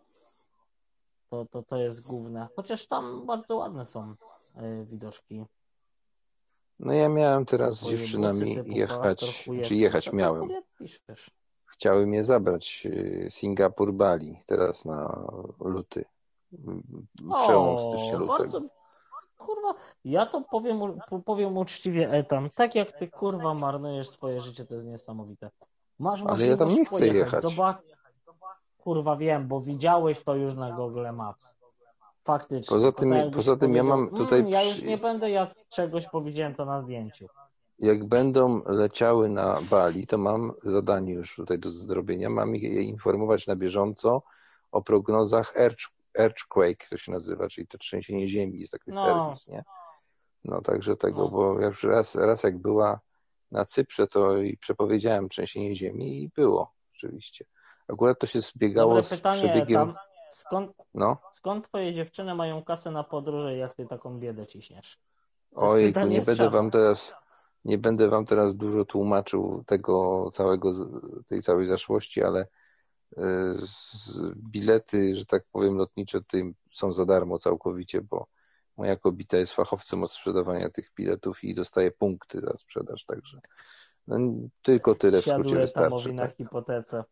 to, 1.29 1.45
to, 1.45 1.63
to 1.63 1.77
jest 1.77 2.01
główne. 2.01 2.47
Chociaż 2.55 2.87
tam 2.87 3.25
bardzo 3.25 3.55
ładne 3.55 3.85
są 3.85 4.15
y, 4.57 4.85
widoczki. 4.85 5.45
No 6.79 6.93
ja 6.93 7.09
miałem 7.09 7.45
teraz 7.45 7.79
z 7.79 7.89
dziewczynami 7.89 8.59
jechać, 8.65 9.49
czy 9.63 9.75
jechać 9.75 10.13
miałem. 10.13 10.49
Chciały 11.65 12.07
mnie 12.07 12.23
zabrać 12.23 12.83
y, 12.85 13.27
Singapur, 13.29 13.93
Bali 13.93 14.39
teraz 14.45 14.85
na 14.85 15.27
luty. 15.59 16.05
Przełom 17.43 17.79
stycznia 17.79 18.17
lutego. 18.17 18.37
Bardzo, 18.37 18.61
kurwa, 19.37 19.73
ja 20.05 20.25
to 20.25 20.41
powiem, 20.41 20.79
powiem 21.25 21.57
uczciwie 21.57 22.11
Etam, 22.11 22.49
tak 22.49 22.75
jak 22.75 22.91
ty 22.91 23.07
kurwa 23.07 23.53
marnujesz 23.53 24.09
swoje 24.09 24.41
życie, 24.41 24.65
to 24.65 24.75
jest 24.75 24.87
niesamowite. 24.87 25.49
Masz 25.99 26.23
Ale 26.25 26.47
ja 26.47 26.57
tam 26.57 26.69
nie 26.69 26.85
chcę 26.85 26.97
pojechać. 26.97 27.17
jechać. 27.17 27.41
Zobacz, 27.41 27.77
kurwa 28.83 29.15
wiem, 29.15 29.47
bo 29.47 29.61
widziałeś 29.61 30.23
to 30.23 30.35
już 30.35 30.55
na 30.55 30.71
Google 30.71 31.07
Maps. 31.13 31.57
Faktycznie. 32.23 32.75
Poza 32.75 32.91
tym, 32.91 33.11
tak 33.11 33.31
poza 33.31 33.57
tym 33.57 33.75
ja 33.75 33.83
mam 33.83 34.09
tutaj... 34.09 34.39
Mm, 34.39 34.51
ja 34.51 34.63
już 34.63 34.81
nie 34.81 34.97
będę, 34.97 35.29
jak 35.29 35.49
czegoś 35.69 36.07
powiedziałem 36.07 36.55
to 36.55 36.65
na 36.65 36.81
zdjęciu. 36.81 37.27
Jak 37.79 38.05
będą 38.05 38.61
leciały 38.65 39.29
na 39.29 39.59
Bali, 39.69 40.07
to 40.07 40.17
mam 40.17 40.53
zadanie 40.63 41.13
już 41.13 41.35
tutaj 41.35 41.59
do 41.59 41.69
zrobienia. 41.69 42.29
Mam 42.29 42.55
je 42.55 42.81
informować 42.81 43.47
na 43.47 43.55
bieżąco 43.55 44.21
o 44.71 44.81
prognozach 44.81 45.53
Earthquake 46.13 46.87
to 46.89 46.97
się 46.97 47.11
nazywa, 47.11 47.47
czyli 47.47 47.67
to 47.67 47.77
trzęsienie 47.77 48.27
ziemi, 48.27 48.59
jest 48.59 48.71
taki 48.71 48.91
no. 48.91 49.01
serwis, 49.01 49.47
nie? 49.47 49.63
No 50.45 50.61
także 50.61 50.97
tego, 50.97 51.21
no. 51.21 51.29
bo 51.29 51.59
ja 51.59 51.67
już 51.67 51.83
raz, 51.83 52.15
raz 52.15 52.43
jak 52.43 52.57
była 52.57 52.99
na 53.51 53.65
Cyprze, 53.65 54.07
to 54.07 54.37
i 54.37 54.57
przepowiedziałem 54.57 55.29
trzęsienie 55.29 55.75
ziemi 55.75 56.23
i 56.23 56.29
było, 56.29 56.73
oczywiście. 56.95 57.45
Akurat 57.89 58.19
to 58.19 58.27
się 58.27 58.41
zbiegało 58.41 58.89
Dobre 58.89 59.03
z 59.03 59.09
pytanie, 59.09 59.37
przebiegiem... 59.37 59.85
Tam, 59.85 59.95
skąd, 60.29 60.71
no? 60.93 61.17
skąd 61.33 61.67
twoje 61.67 61.93
dziewczyny 61.93 62.35
mają 62.35 62.63
kasę 62.63 62.91
na 62.91 63.03
podróże, 63.03 63.57
jak 63.57 63.75
ty 63.75 63.85
taką 63.85 64.19
biedę 64.19 64.47
ciśniesz? 64.47 64.99
Ojej, 65.55 65.93
nie 66.07 66.21
będę 66.21 66.49
wam 66.49 66.71
teraz 66.71 67.15
nie 67.65 67.77
będę 67.77 68.07
wam 68.07 68.25
teraz 68.25 68.55
dużo 68.55 68.85
tłumaczył 68.85 69.63
tego 69.65 70.29
całego, 70.31 70.71
tej 71.27 71.41
całej 71.41 71.67
zaszłości, 71.67 72.23
ale 72.23 72.47
bilety, 74.35 75.15
że 75.15 75.25
tak 75.25 75.43
powiem, 75.51 75.77
lotnicze 75.77 76.21
tutaj 76.21 76.53
są 76.73 76.91
za 76.91 77.05
darmo 77.05 77.37
całkowicie, 77.37 78.01
bo 78.01 78.27
moja 78.77 78.95
kobieta 78.95 79.37
jest 79.37 79.53
fachowcem 79.53 80.03
od 80.03 80.11
sprzedawania 80.11 80.69
tych 80.69 80.91
biletów 80.95 81.43
i 81.43 81.55
dostaje 81.55 81.91
punkty 81.91 82.41
za 82.41 82.57
sprzedaż, 82.57 83.05
także 83.05 83.39
no, 84.07 84.17
tylko 84.61 84.95
tyle 84.95 85.21
w 85.21 85.25
skrócie 85.25 85.55
wystarczy. 85.55 86.13
na 86.13 86.27
tak. 86.27 86.35
hipotece. 86.35 87.03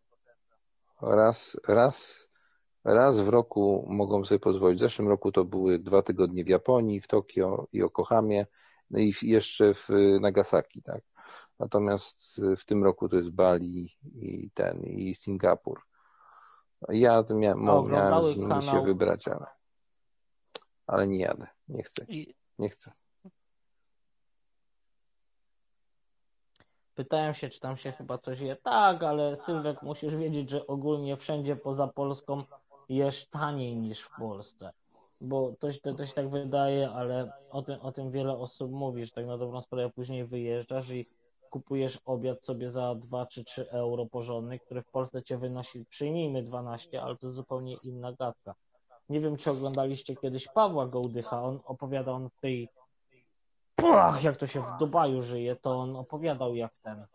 Raz, 1.02 1.60
raz, 1.68 2.28
raz 2.84 3.20
w 3.20 3.30
roku 3.30 3.86
mogą 3.90 4.26
sobie 4.26 4.40
pozwolić. 4.40 4.78
W 4.78 4.80
zeszłym 4.80 5.08
roku 5.08 5.32
to 5.32 5.46
były 5.46 5.80
dwa 5.80 6.02
tygodnie 6.02 6.44
w 6.44 6.48
Japonii, 6.48 7.02
w 7.02 7.08
Tokio 7.08 7.68
i 7.72 7.84
Okohamie, 7.84 8.48
no 8.90 9.00
i 9.00 9.14
jeszcze 9.22 9.74
w 9.74 9.90
Nagasaki, 10.22 10.82
tak. 10.82 11.02
Natomiast 11.60 12.42
w 12.58 12.66
tym 12.66 12.84
roku 12.84 13.10
to 13.10 13.16
jest 13.16 13.32
Bali 13.32 13.98
i 14.16 14.52
ten, 14.54 14.80
i 14.80 15.16
Singapur. 15.16 15.82
Ja 16.90 17.24
mia, 17.30 17.56
miałem 17.56 18.24
z 18.24 18.36
nimi 18.36 18.50
kanał... 18.50 18.62
się 18.62 18.84
wybrać, 18.86 19.28
ale, 19.28 19.46
ale 20.88 21.08
nie 21.08 21.20
jadę. 21.20 21.48
Nie 21.68 21.84
chcę. 21.84 22.06
Nie 22.60 22.70
chcę. 22.70 22.92
Pytałem 26.98 27.34
się, 27.34 27.50
czy 27.50 27.60
tam 27.60 27.78
się 27.78 27.92
chyba 27.92 28.18
coś 28.18 28.40
je. 28.40 28.56
Tak, 28.56 29.04
ale 29.04 29.36
Sylwek, 29.36 29.82
musisz 29.82 30.16
wiedzieć, 30.16 30.50
że 30.50 30.68
ogólnie 30.68 31.18
wszędzie 31.18 31.56
poza 31.56 31.88
Polską 31.88 32.44
jest 32.90 33.32
taniej 33.32 33.76
niż 33.76 34.02
w 34.02 34.16
Polsce. 34.20 34.72
Bo 35.22 35.54
to 35.60 35.72
się, 35.72 35.80
to 35.80 36.06
się 36.06 36.14
tak 36.14 36.30
wydaje, 36.30 36.90
ale 36.90 37.32
o 37.52 37.62
tym, 37.62 37.82
o 37.82 37.92
tym 37.92 38.12
wiele 38.12 38.38
osób 38.38 38.72
mówi, 38.72 39.06
że 39.06 39.12
tak 39.12 39.26
na 39.26 39.38
dobrą 39.38 39.62
sprawę 39.62 39.90
później 39.90 40.26
wyjeżdżasz 40.26 40.90
i 40.90 41.06
kupujesz 41.50 42.00
obiad 42.06 42.44
sobie 42.44 42.70
za 42.70 42.96
2 42.96 43.26
czy 43.26 43.44
3 43.44 43.70
euro 43.72 44.06
porządny, 44.06 44.60
który 44.60 44.82
w 44.82 44.92
Polsce 44.92 45.24
cię 45.24 45.38
wynosi, 45.38 45.86
przyjmijmy 45.86 46.44
12, 46.44 47.02
ale 47.02 47.18
to 47.18 47.30
zupełnie 47.30 47.76
inna 47.84 48.14
gadka. 48.14 48.56
Nie 49.10 49.20
wiem, 49.20 49.38
czy 49.38 49.52
oglądaliście 49.52 50.16
kiedyś 50.16 50.48
Pawła 50.48 50.88
Gołdycha, 50.88 51.44
on 51.44 51.60
opowiada 51.66 52.12
on 52.12 52.30
w 52.30 52.40
tej 52.40 52.70
Ach, 53.84 54.24
jak 54.24 54.38
to 54.38 54.48
się 54.48 54.62
w 54.62 54.80
Dubaju 54.80 55.22
żyje, 55.22 55.56
to 55.56 55.80
on 55.80 55.96
opowiadał 55.96 56.56
jak 56.56 56.78
ten 56.78 57.06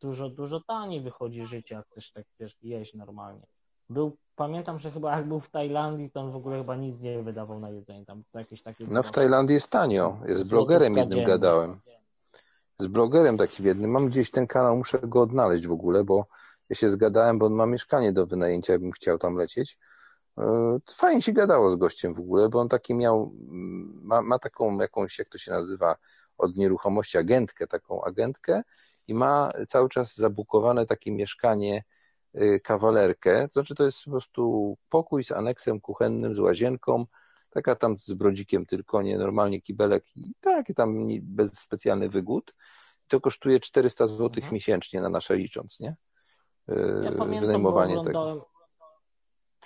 dużo, 0.00 0.28
dużo 0.28 0.60
taniej 0.60 1.00
wychodzi 1.00 1.44
życie, 1.44 1.74
jak 1.74 1.88
też 1.88 2.12
tak 2.12 2.24
wiesz, 2.40 2.56
jeść 2.62 2.94
normalnie. 2.94 3.46
Był, 3.90 4.16
pamiętam, 4.36 4.78
że 4.78 4.90
chyba 4.90 5.16
jak 5.16 5.28
był 5.28 5.40
w 5.40 5.50
Tajlandii, 5.50 6.10
to 6.10 6.20
on 6.20 6.32
w 6.32 6.36
ogóle 6.36 6.58
chyba 6.58 6.76
nic 6.76 7.00
nie 7.00 7.22
wydawał 7.22 7.60
na 7.60 7.70
jedzenie. 7.70 8.06
Tam 8.06 8.22
jakieś 8.34 8.62
takie 8.62 8.84
no 8.88 9.02
w 9.02 9.10
Tajlandii 9.10 9.54
jest 9.54 9.70
tanio. 9.70 10.16
Jest 10.26 10.40
z 10.40 10.48
blogerem 10.48 10.96
jednym 10.96 11.24
gadałem 11.24 11.80
z 12.78 12.86
blogerem 12.86 13.36
takim 13.36 13.66
jednym. 13.66 13.90
Mam 13.90 14.08
gdzieś 14.08 14.30
ten 14.30 14.46
kanał, 14.46 14.76
muszę 14.76 14.98
go 15.02 15.22
odnaleźć 15.22 15.66
w 15.66 15.72
ogóle, 15.72 16.04
bo 16.04 16.26
ja 16.68 16.76
się 16.76 16.88
zgadałem, 16.88 17.38
bo 17.38 17.46
on 17.46 17.52
ma 17.52 17.66
mieszkanie 17.66 18.12
do 18.12 18.26
wynajęcia, 18.26 18.72
jakbym 18.72 18.92
chciał 18.92 19.18
tam 19.18 19.36
lecieć. 19.36 19.78
E, 20.38 20.78
fajnie 20.90 21.22
się 21.22 21.32
gadało 21.32 21.70
z 21.70 21.76
gościem 21.76 22.14
w 22.14 22.20
ogóle, 22.20 22.48
bo 22.48 22.60
on 22.60 22.68
taki 22.68 22.94
miał, 22.94 23.32
ma, 24.02 24.22
ma 24.22 24.38
taką 24.38 24.80
jakąś, 24.80 25.18
jak 25.18 25.28
to 25.28 25.38
się 25.38 25.50
nazywa, 25.50 25.96
od 26.38 26.56
nieruchomości 26.56 27.18
agentkę, 27.18 27.66
taką 27.66 28.04
agentkę 28.04 28.62
i 29.08 29.14
ma 29.14 29.50
cały 29.68 29.88
czas 29.88 30.14
zabukowane 30.14 30.86
takie 30.86 31.12
mieszkanie, 31.12 31.84
y, 32.34 32.60
kawalerkę, 32.64 33.48
to 33.48 33.52
znaczy 33.52 33.74
to 33.74 33.84
jest 33.84 34.04
po 34.04 34.10
prostu 34.10 34.76
pokój 34.88 35.24
z 35.24 35.32
aneksem 35.32 35.80
kuchennym, 35.80 36.34
z 36.34 36.38
łazienką, 36.38 37.06
taka 37.50 37.76
tam 37.76 37.98
z 37.98 38.14
brodzikiem 38.14 38.66
tylko, 38.66 39.02
nie 39.02 39.18
normalnie 39.18 39.60
kibelek 39.60 40.04
i 40.16 40.32
takie 40.40 40.74
tam 40.74 41.08
bez 41.22 41.58
specjalny 41.58 42.08
wygód. 42.08 42.54
To 43.08 43.20
kosztuje 43.20 43.60
400 43.60 44.06
zł 44.06 44.26
mhm. 44.26 44.54
miesięcznie 44.54 45.00
na 45.00 45.08
nasze 45.08 45.36
licząc, 45.36 45.80
nie? 45.80 45.96
E, 46.68 47.04
ja 47.04 47.12
pamiętam, 47.12 47.46
Wynajmowanie 47.46 48.02
tego. 48.04 48.55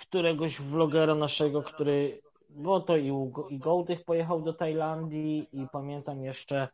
Któregoś 0.01 0.61
vlogera 0.61 1.15
naszego, 1.15 1.63
który 1.63 2.21
bo 2.55 2.79
to 2.79 2.97
i, 2.97 3.11
i 3.49 3.59
Gołdych 3.59 4.03
pojechał 4.03 4.41
do 4.41 4.53
Tajlandii 4.53 5.49
i 5.53 5.67
pamiętam 5.71 6.23
jeszcze 6.23 6.67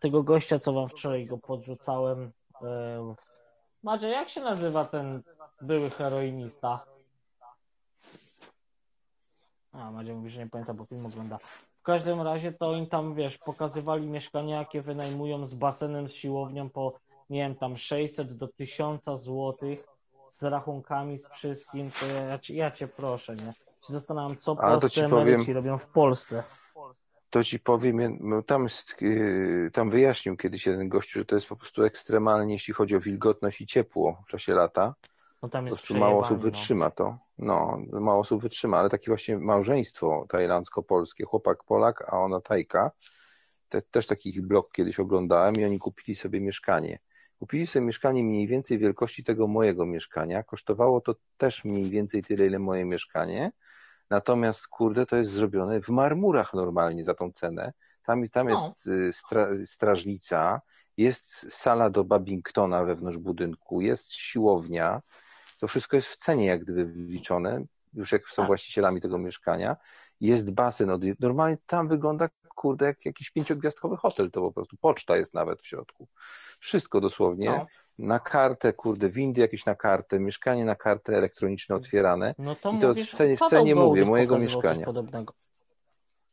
tego 0.00 0.22
gościa, 0.22 0.58
co 0.58 0.72
wam 0.72 0.88
wczoraj 0.88 1.26
go 1.26 1.38
podrzucałem. 1.38 2.32
Macie, 3.82 4.08
jak 4.08 4.28
się 4.28 4.40
nazywa 4.40 4.84
ten 4.84 5.22
były 5.62 5.90
heroinista? 5.90 6.84
A, 9.72 9.90
Madzia 9.90 10.14
mówi, 10.14 10.30
że 10.30 10.40
nie 10.40 10.50
pamięta, 10.50 10.74
bo 10.74 10.84
film 10.84 11.06
ogląda. 11.06 11.38
W 11.78 11.82
każdym 11.82 12.20
razie 12.20 12.52
to 12.52 12.76
im 12.76 12.86
tam, 12.86 13.14
wiesz, 13.14 13.38
pokazywali 13.38 14.06
mieszkania, 14.06 14.58
jakie 14.58 14.82
wynajmują 14.82 15.46
z 15.46 15.54
basenem, 15.54 16.08
z 16.08 16.12
siłownią 16.12 16.70
po, 16.70 16.92
nie 17.30 17.40
wiem, 17.40 17.54
tam 17.54 17.76
600 17.76 18.36
do 18.36 18.48
1000 18.48 19.04
złotych 19.14 19.91
z 20.32 20.42
rachunkami, 20.42 21.18
z 21.18 21.28
wszystkim, 21.28 21.90
to 22.00 22.06
ja, 22.06 22.38
ja 22.48 22.70
cię 22.70 22.88
proszę, 22.88 23.36
nie? 23.36 23.52
Się 23.86 23.92
zastanawiam, 23.92 24.36
co 24.36 24.56
polscy 24.56 25.04
emeryci 25.04 25.52
robią 25.52 25.78
w 25.78 25.86
Polsce 25.86 26.42
to 27.32 27.44
ci 27.44 27.60
powiem, 27.60 28.18
no 28.20 28.42
tam, 28.42 28.66
y, 29.02 29.70
tam 29.72 29.90
wyjaśnił 29.90 30.36
kiedyś 30.36 30.66
jeden 30.66 30.88
gościu, 30.88 31.18
że 31.18 31.24
to 31.24 31.34
jest 31.34 31.46
po 31.46 31.56
prostu 31.56 31.82
ekstremalnie, 31.82 32.52
jeśli 32.52 32.74
chodzi 32.74 32.96
o 32.96 33.00
wilgotność 33.00 33.60
i 33.60 33.66
ciepło 33.66 34.22
w 34.26 34.30
czasie 34.30 34.54
lata. 34.54 34.94
No 35.42 35.48
tam 35.48 35.66
jest 35.66 35.76
po 35.76 35.80
prostu 35.80 36.00
mało 36.00 36.20
osób 36.20 36.36
no. 36.36 36.42
wytrzyma 36.42 36.90
to. 36.90 37.18
No, 37.38 37.78
mało 37.92 38.20
osób 38.20 38.42
wytrzyma, 38.42 38.78
ale 38.78 38.88
takie 38.88 39.10
właśnie 39.10 39.38
małżeństwo 39.38 40.26
tajlandzko-polskie, 40.28 41.24
chłopak 41.24 41.64
Polak, 41.64 42.04
a 42.12 42.18
ona 42.18 42.40
Tajka, 42.40 42.90
te, 43.68 43.82
też 43.82 44.06
takich 44.06 44.46
blok 44.46 44.72
kiedyś 44.72 45.00
oglądałem 45.00 45.54
i 45.54 45.64
oni 45.64 45.78
kupili 45.78 46.16
sobie 46.16 46.40
mieszkanie. 46.40 46.98
Kupili 47.42 47.66
sobie 47.66 47.86
mieszkanie 47.86 48.24
mniej 48.24 48.46
więcej 48.46 48.78
wielkości 48.78 49.24
tego 49.24 49.46
mojego 49.46 49.86
mieszkania. 49.86 50.42
Kosztowało 50.42 51.00
to 51.00 51.14
też 51.36 51.64
mniej 51.64 51.90
więcej 51.90 52.22
tyle, 52.22 52.46
ile 52.46 52.58
moje 52.58 52.84
mieszkanie. 52.84 53.52
Natomiast, 54.10 54.68
kurde, 54.68 55.06
to 55.06 55.16
jest 55.16 55.32
zrobione 55.32 55.80
w 55.80 55.88
marmurach 55.88 56.54
normalnie 56.54 57.04
za 57.04 57.14
tą 57.14 57.32
cenę. 57.32 57.72
Tam, 58.06 58.28
tam 58.28 58.48
No. 58.48 58.52
jest 58.52 58.86
y, 58.86 59.12
stra, 59.12 59.48
strażnica, 59.64 60.60
jest 60.96 61.52
sala 61.52 61.90
do 61.90 62.04
Babingtona 62.04 62.84
wewnątrz 62.84 63.18
budynku, 63.18 63.80
jest 63.80 64.12
siłownia. 64.12 65.02
To 65.60 65.68
wszystko 65.68 65.96
jest 65.96 66.08
w 66.08 66.16
cenie 66.16 66.46
jak 66.46 66.62
gdyby 66.64 66.84
wliczone, 66.84 67.64
już 67.94 68.12
jak 68.12 68.28
są 68.28 68.42
Tak. 68.42 68.46
właścicielami 68.46 69.00
tego 69.00 69.18
mieszkania. 69.18 69.76
Jest 70.20 70.50
basen. 70.50 70.90
Normalnie 71.20 71.58
tam 71.66 71.88
wygląda, 71.88 72.28
kurde, 72.62 72.86
jak 72.86 73.04
jakiś 73.06 73.30
pięciogwiazdkowy 73.30 73.96
hotel. 73.96 74.30
To 74.30 74.40
po 74.40 74.52
prostu 74.52 74.76
poczta 74.76 75.16
jest 75.16 75.34
nawet 75.34 75.62
w 75.62 75.66
środku. 75.66 76.08
Wszystko 76.60 77.00
dosłownie. 77.00 77.46
No, 77.50 77.66
Na 77.98 78.18
kartę, 78.18 78.72
kurde, 78.72 79.08
windy 79.10 79.40
jakieś 79.40 79.66
na 79.66 79.74
kartę, 79.74 80.20
mieszkanie 80.20 80.64
na 80.64 80.74
kartę 80.76 81.16
elektroniczne 81.16 81.76
otwierane. 81.76 82.34
no 82.38 82.54
to 82.54 82.72
I 82.72 82.78
to 82.78 82.88
mówisz, 82.88 83.10
w 83.10 83.14
cenie- 83.14 83.36
w 83.36 83.40
cenie 83.50 83.74
mówię, 83.74 84.04
mojego 84.04 84.38
mieszkania. 84.38 84.86
Podobnego. 84.86 85.34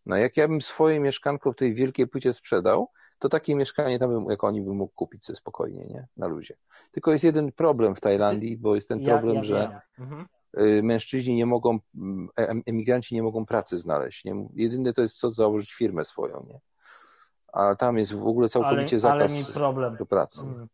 No 0.06 0.16
jak 0.18 0.38
ja 0.38 0.48
bym 0.48 0.62
swoje 0.62 1.00
mieszkanko 1.00 1.52
w 1.54 1.56
tej 1.56 1.74
wielkiej 1.74 2.08
płycie 2.08 2.34
sprzedał, 2.34 2.90
to 3.20 3.30
takie 3.30 3.56
mieszkanie 3.56 4.00
tam 4.00 4.10
bym, 4.10 4.26
jak 4.30 4.44
oni 4.44 4.62
bym 4.62 4.76
mógł 4.76 4.94
kupić 4.96 5.26
sobie 5.26 5.38
spokojnie, 5.38 5.86
nie? 5.88 6.08
Na 6.18 6.28
luzie. 6.28 6.56
Tylko 6.92 7.12
jest 7.12 7.24
jeden 7.24 7.52
problem 7.52 7.96
w 7.96 8.02
Tajlandii, 8.02 8.58
bo 8.58 8.76
jest 8.76 8.88
ten 8.88 9.00
Ja- 9.00 9.14
problem, 9.14 9.36
ja 9.36 9.44
że. 9.44 9.82
Mhm. 10.00 10.28
Y, 10.58 10.84
mężczyźni 10.84 11.36
nie 11.36 11.46
mogą, 11.46 11.80
em- 12.36 12.64
emigranci 12.66 13.16
nie 13.16 13.24
mogą 13.24 13.46
pracy 13.46 13.78
znaleźć. 13.78 14.26
Nie? 14.26 14.48
Jedyne 14.54 14.94
to 14.94 15.02
jest 15.02 15.18
co 15.18 15.30
założyć 15.30 15.74
firmę 15.74 16.06
swoją, 16.06 16.46
nie? 16.48 16.60
A 17.54 17.76
tam 17.76 17.98
jest 17.98 18.14
w 18.14 18.28
ogóle 18.28 18.48
całkowicie 18.48 18.98
ale, 19.04 19.12
ale 19.14 19.28
zakaz 19.28 19.48
mi 19.48 19.54
problem. 19.54 19.96
do 19.96 20.06
pracy. 20.06 20.42
Mm. 20.42 20.68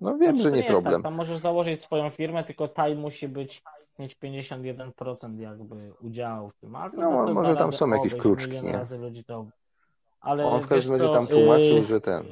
No 0.00 0.18
wiem, 0.18 0.36
Znaczy, 0.36 0.42
że 0.42 0.50
nie 0.50 0.56
jest 0.56 0.68
problem. 0.68 0.94
Tak, 0.94 1.02
tam 1.02 1.14
możesz 1.14 1.38
założyć 1.38 1.82
swoją 1.82 2.10
firmę, 2.10 2.44
tylko 2.44 2.68
taj 2.68 2.96
musi 2.96 3.28
być 3.28 3.62
mieć 3.98 4.16
51% 4.16 5.38
jakby 5.38 5.92
udziału 6.00 6.50
w 6.50 6.56
tym. 6.56 6.76
Ale 6.76 6.92
No, 6.96 7.34
może 7.34 7.56
tam 7.56 7.72
są 7.72 7.88
jakieś 7.88 8.12
obejść, 8.12 8.22
kruczki, 8.22 8.62
nie? 8.62 8.98
ludzi 8.98 9.24
to... 9.24 9.46
Ale 10.20 10.44
On 10.44 10.62
w 10.62 10.68
każdym 10.68 10.92
razie 10.92 11.12
tam 11.12 11.26
tłumaczył, 11.26 11.76
yy, 11.76 11.84
że 11.84 12.00
ten. 12.00 12.24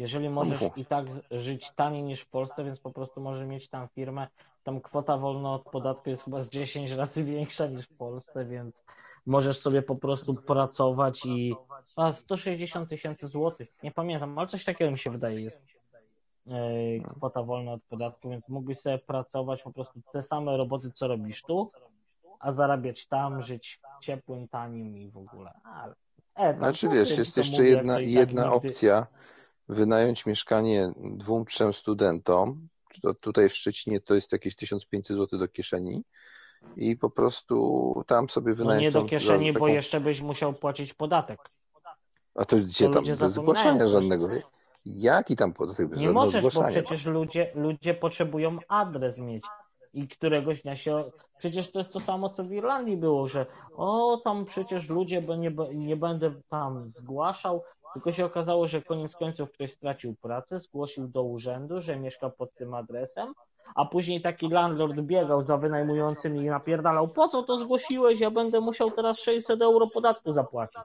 Jeżeli 0.00 0.28
możesz 0.30 0.60
i 0.76 0.84
tak 0.84 1.06
żyć 1.30 1.70
taniej 1.76 2.02
niż 2.02 2.20
w 2.20 2.28
Polsce, 2.28 2.64
więc 2.64 2.80
po 2.80 2.90
prostu 2.90 3.20
możesz 3.20 3.48
mieć 3.48 3.68
tam 3.68 3.88
firmę, 3.88 4.28
tam 4.62 4.80
kwota 4.80 5.16
wolna 5.16 5.52
od 5.54 5.62
podatku 5.62 6.10
jest 6.10 6.24
chyba 6.24 6.40
z 6.40 6.48
10 6.48 6.90
razy 6.90 7.24
większa 7.24 7.66
niż 7.66 7.86
w 7.86 7.96
Polsce, 7.96 8.44
więc 8.44 8.84
możesz 9.26 9.58
sobie 9.58 9.82
po 9.82 9.96
prostu 9.96 10.34
pracować 10.34 11.26
i 11.26 11.54
a 11.96 12.12
160 12.12 12.88
tysięcy 12.88 13.28
złotych, 13.28 13.68
nie 13.82 13.92
pamiętam, 13.92 14.38
ale 14.38 14.48
coś 14.48 14.64
takiego 14.64 14.90
mi 14.90 14.98
się 14.98 15.10
wydaje 15.10 15.40
jest 15.40 15.60
e, 16.46 17.00
kwota 17.16 17.42
wolna 17.42 17.72
od 17.72 17.82
podatku, 17.82 18.30
więc 18.30 18.48
mógłbyś 18.48 18.78
sobie 18.78 18.98
pracować 18.98 19.62
po 19.62 19.72
prostu 19.72 20.00
te 20.12 20.22
same 20.22 20.56
roboty, 20.56 20.90
co 20.90 21.08
robisz 21.08 21.42
tu, 21.42 21.72
a 22.38 22.52
zarabiać 22.52 23.06
tam, 23.06 23.42
żyć 23.42 23.80
ciepłym, 24.00 24.48
tanim 24.48 24.98
i 24.98 25.10
w 25.10 25.16
ogóle. 25.16 25.50
Ale, 25.64 25.94
e, 26.34 26.56
Znaczy 26.56 26.88
wiesz, 26.88 27.18
jest 27.18 27.36
jeszcze 27.36 27.64
jedna, 27.64 27.94
tak 27.94 28.06
jedna 28.06 28.52
opcja. 28.52 29.06
Wynająć 29.74 30.26
mieszkanie 30.26 30.92
dwóm, 30.96 31.44
trzem 31.44 31.72
studentom. 31.72 32.68
To 33.02 33.14
tutaj 33.14 33.48
w 33.48 33.54
Szczecinie 33.56 34.00
to 34.00 34.14
jest 34.14 34.32
jakieś 34.32 34.56
1500 34.56 35.16
zł 35.16 35.38
do 35.38 35.48
kieszeni. 35.48 36.04
I 36.76 36.96
po 36.96 37.10
prostu 37.10 38.04
tam 38.06 38.28
sobie 38.28 38.50
No 38.50 38.56
wynająć 38.56 38.84
nie 38.84 38.90
do 38.92 39.04
kieszeni, 39.04 39.52
za 39.52 39.58
bo 39.58 39.64
taką- 39.66 39.74
jeszcze 39.74 40.00
byś 40.00 40.20
musiał 40.20 40.52
płacić 40.52 40.94
podatek. 40.94 41.50
A 42.34 42.44
to 42.44 42.56
gdzie 42.56 42.86
to 42.88 42.92
tam? 42.94 43.04
Bez 43.04 43.32
zgłaszania 43.32 43.88
żadnego. 43.88 44.28
Jaki 44.84 45.36
tam 45.36 45.52
podatek? 45.52 45.88
Bez 45.88 45.98
Nie 45.98 46.04
żadnego 46.04 46.24
możesz, 46.26 46.42
bo 46.44 46.50
zgłaszania. 46.50 46.82
przecież 46.82 47.06
ludzie, 47.06 47.52
ludzie 47.54 47.94
potrzebują 47.94 48.58
adres 48.68 49.18
mieć. 49.18 49.44
I 49.94 50.08
któregoś 50.08 50.62
dnia 50.62 50.76
się. 50.76 51.10
Przecież 51.38 51.72
to 51.72 51.78
jest 51.78 51.92
to 51.92 52.00
samo, 52.00 52.28
co 52.28 52.44
w 52.44 52.52
Irlandii 52.52 52.96
było, 52.96 53.28
że 53.28 53.46
o, 53.76 54.20
tam 54.24 54.44
przecież 54.44 54.88
ludzie, 54.88 55.22
bo 55.22 55.36
nie, 55.36 55.52
nie 55.74 55.96
będę 55.96 56.34
tam 56.48 56.88
zgłaszał. 56.88 57.62
Tylko 57.94 58.12
się 58.12 58.24
okazało, 58.24 58.68
że 58.68 58.82
koniec 58.82 59.16
końców 59.16 59.52
ktoś 59.52 59.72
stracił 59.72 60.14
pracę, 60.14 60.58
zgłosił 60.58 61.08
do 61.08 61.22
urzędu, 61.22 61.80
że 61.80 61.96
mieszka 61.96 62.30
pod 62.30 62.54
tym 62.54 62.74
adresem, 62.74 63.34
a 63.74 63.84
później 63.84 64.22
taki 64.22 64.48
landlord 64.48 65.00
biegał 65.00 65.42
za 65.42 65.56
wynajmującym 65.56 66.36
i 66.36 66.44
napierdalał, 66.44 67.08
po 67.08 67.28
co 67.28 67.42
to 67.42 67.58
zgłosiłeś, 67.60 68.20
ja 68.20 68.30
będę 68.30 68.60
musiał 68.60 68.90
teraz 68.90 69.18
600 69.18 69.62
euro 69.62 69.86
podatku 69.86 70.32
zapłacić. 70.32 70.82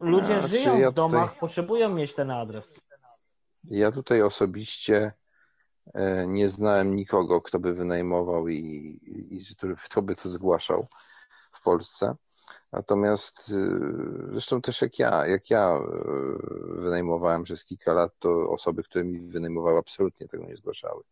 Ludzie 0.00 0.40
Znaczy, 0.40 0.48
żyją 0.48 0.78
ja 0.78 0.90
w 0.90 0.94
domach, 0.94 1.24
tutaj- 1.28 1.40
potrzebują 1.40 1.88
mieć 1.88 2.14
ten 2.14 2.30
adres. 2.30 2.80
Ja 3.64 3.92
tutaj 3.92 4.22
osobiście 4.22 5.12
e, 5.94 6.26
nie 6.26 6.48
znałem 6.48 6.96
nikogo, 6.96 7.40
kto 7.40 7.58
by 7.58 7.74
wynajmował 7.74 8.48
i, 8.48 8.56
i, 9.30 9.40
kto 9.84 10.02
by 10.02 10.16
to 10.16 10.28
zgłaszał 10.28 10.86
w 11.52 11.62
Polsce. 11.62 12.14
Natomiast 12.72 13.52
e, 13.52 14.32
zresztą 14.32 14.60
też 14.60 14.82
jak 14.82 14.98
ja, 14.98 15.26
jak 15.26 15.50
ja 15.50 15.68
e, 15.68 15.82
wynajmowałem 16.80 17.42
przez 17.42 17.64
kilka 17.64 17.92
lat, 17.92 18.12
to 18.18 18.50
osoby, 18.50 18.82
które 18.82 19.04
mi 19.04 19.20
wynajmowały, 19.20 19.78
absolutnie 19.78 20.28
tego 20.28 20.44
nie 20.46 20.56
zgłaszały. 20.56 21.02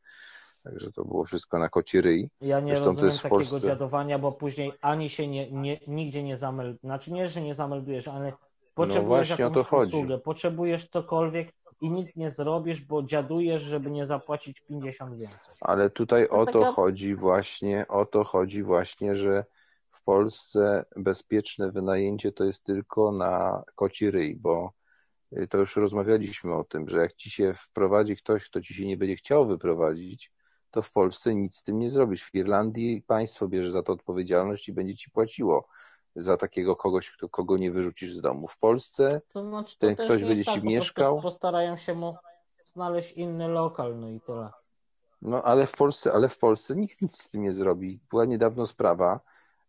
Także 0.64 0.92
to 0.92 1.04
było 1.04 1.24
wszystko 1.24 1.58
na 1.58 1.68
koci 1.68 2.00
ryj. 2.00 2.30
Ja 2.40 2.60
nie 2.60 2.66
Zresztą 2.76 2.84
to 2.84 2.90
rozumiem 3.02 3.16
takiego 3.18 3.36
Polsce- 3.36 3.66
dziadowania, 3.66 4.18
bo 4.18 4.32
później 4.32 4.72
ani 4.80 5.10
się 5.10 5.28
nie, 5.28 5.50
nie, 5.50 5.80
nigdzie 5.86 6.22
nie 6.22 6.36
zameldujesz, 6.36 6.80
znaczy 6.80 7.12
nie, 7.12 7.26
że 7.26 7.40
nie 7.42 7.54
zameldujesz, 7.54 8.08
ale 8.08 8.30
No 8.30 8.36
potrzebujesz 8.74 9.28
właśnie 9.28 9.46
o 9.46 9.48
jakąś 9.48 9.86
usługę, 9.88 10.18
potrzebujesz 10.18 10.88
cokolwiek 10.88 11.52
i 11.80 11.90
nic 11.90 12.16
nie 12.16 12.30
zrobisz, 12.30 12.80
bo 12.80 13.02
dziadujesz, 13.02 13.62
żeby 13.62 13.90
nie 13.90 14.06
zapłacić 14.06 14.60
50 14.60 15.16
więcej. 15.16 15.54
Ale 15.60 15.90
tutaj 15.90 16.28
To 16.28 16.34
o 16.34 16.46
to 16.46 16.52
taka- 16.60 16.72
chodzi 16.72 17.14
właśnie, 17.14 17.88
o 17.88 18.06
to 18.06 18.24
chodzi 18.24 18.62
właśnie, 18.62 19.16
że 19.16 19.44
Polsce 20.08 20.84
bezpieczne 20.96 21.70
wynajęcie 21.70 22.32
to 22.32 22.44
jest 22.44 22.64
tylko 22.64 23.12
na 23.12 23.62
koci 23.74 24.10
ryj, 24.10 24.36
bo 24.36 24.72
y, 25.32 25.48
to 25.48 25.58
już 25.58 25.76
rozmawialiśmy 25.76 26.54
o 26.54 26.64
tym, 26.64 26.88
że 26.88 26.98
jak 26.98 27.14
ci 27.14 27.30
się 27.30 27.54
wprowadzi 27.54 28.16
ktoś, 28.16 28.48
kto 28.48 28.60
ci 28.60 28.74
się 28.74 28.86
nie 28.86 28.96
będzie 28.96 29.16
chciał 29.16 29.46
wyprowadzić, 29.46 30.32
to 30.70 30.82
w 30.82 30.92
Polsce 30.92 31.34
nic 31.34 31.56
z 31.56 31.62
tym 31.62 31.78
nie 31.78 31.90
zrobisz. 31.90 32.24
W 32.24 32.34
Irlandii 32.34 33.02
państwo 33.02 33.48
bierze 33.48 33.72
za 33.72 33.82
to 33.82 33.92
odpowiedzialność 33.92 34.68
i 34.68 34.72
będzie 34.72 34.96
ci 34.96 35.10
płaciło 35.10 35.68
za 36.16 36.36
takiego 36.36 36.76
kogoś, 36.76 37.10
kto, 37.10 37.28
kogo 37.28 37.56
nie 37.56 37.70
wyrzucisz 37.70 38.14
z 38.14 38.20
domu. 38.20 38.48
W 38.48 38.58
Polsce 38.58 39.20
To 39.32 39.42
znaczy, 39.42 39.78
Ten 39.78 39.90
to 39.90 39.96
też 39.96 40.06
ktoś 40.06 40.24
będzie 40.24 40.44
ci 40.44 40.52
tak, 40.52 40.60
po 40.60 40.66
mieszkał? 40.66 41.22
Postarają 41.22 41.76
się 41.76 41.94
mu 41.94 42.16
znaleźć 42.64 43.12
inny 43.12 43.48
lokal, 43.48 44.00
no 44.00 44.08
i 44.08 44.20
tyle. 44.20 44.50
No 45.22 45.42
ale 45.42 45.66
w 45.66 45.72
Polsce, 45.72 46.12
ale 46.12 46.28
w 46.28 46.38
Polsce 46.38 46.76
nikt 46.76 47.02
nic 47.02 47.22
z 47.22 47.30
tym 47.30 47.42
nie 47.42 47.52
zrobi. 47.52 48.00
Była 48.10 48.24
niedawno 48.24 48.66
sprawa 48.66 49.20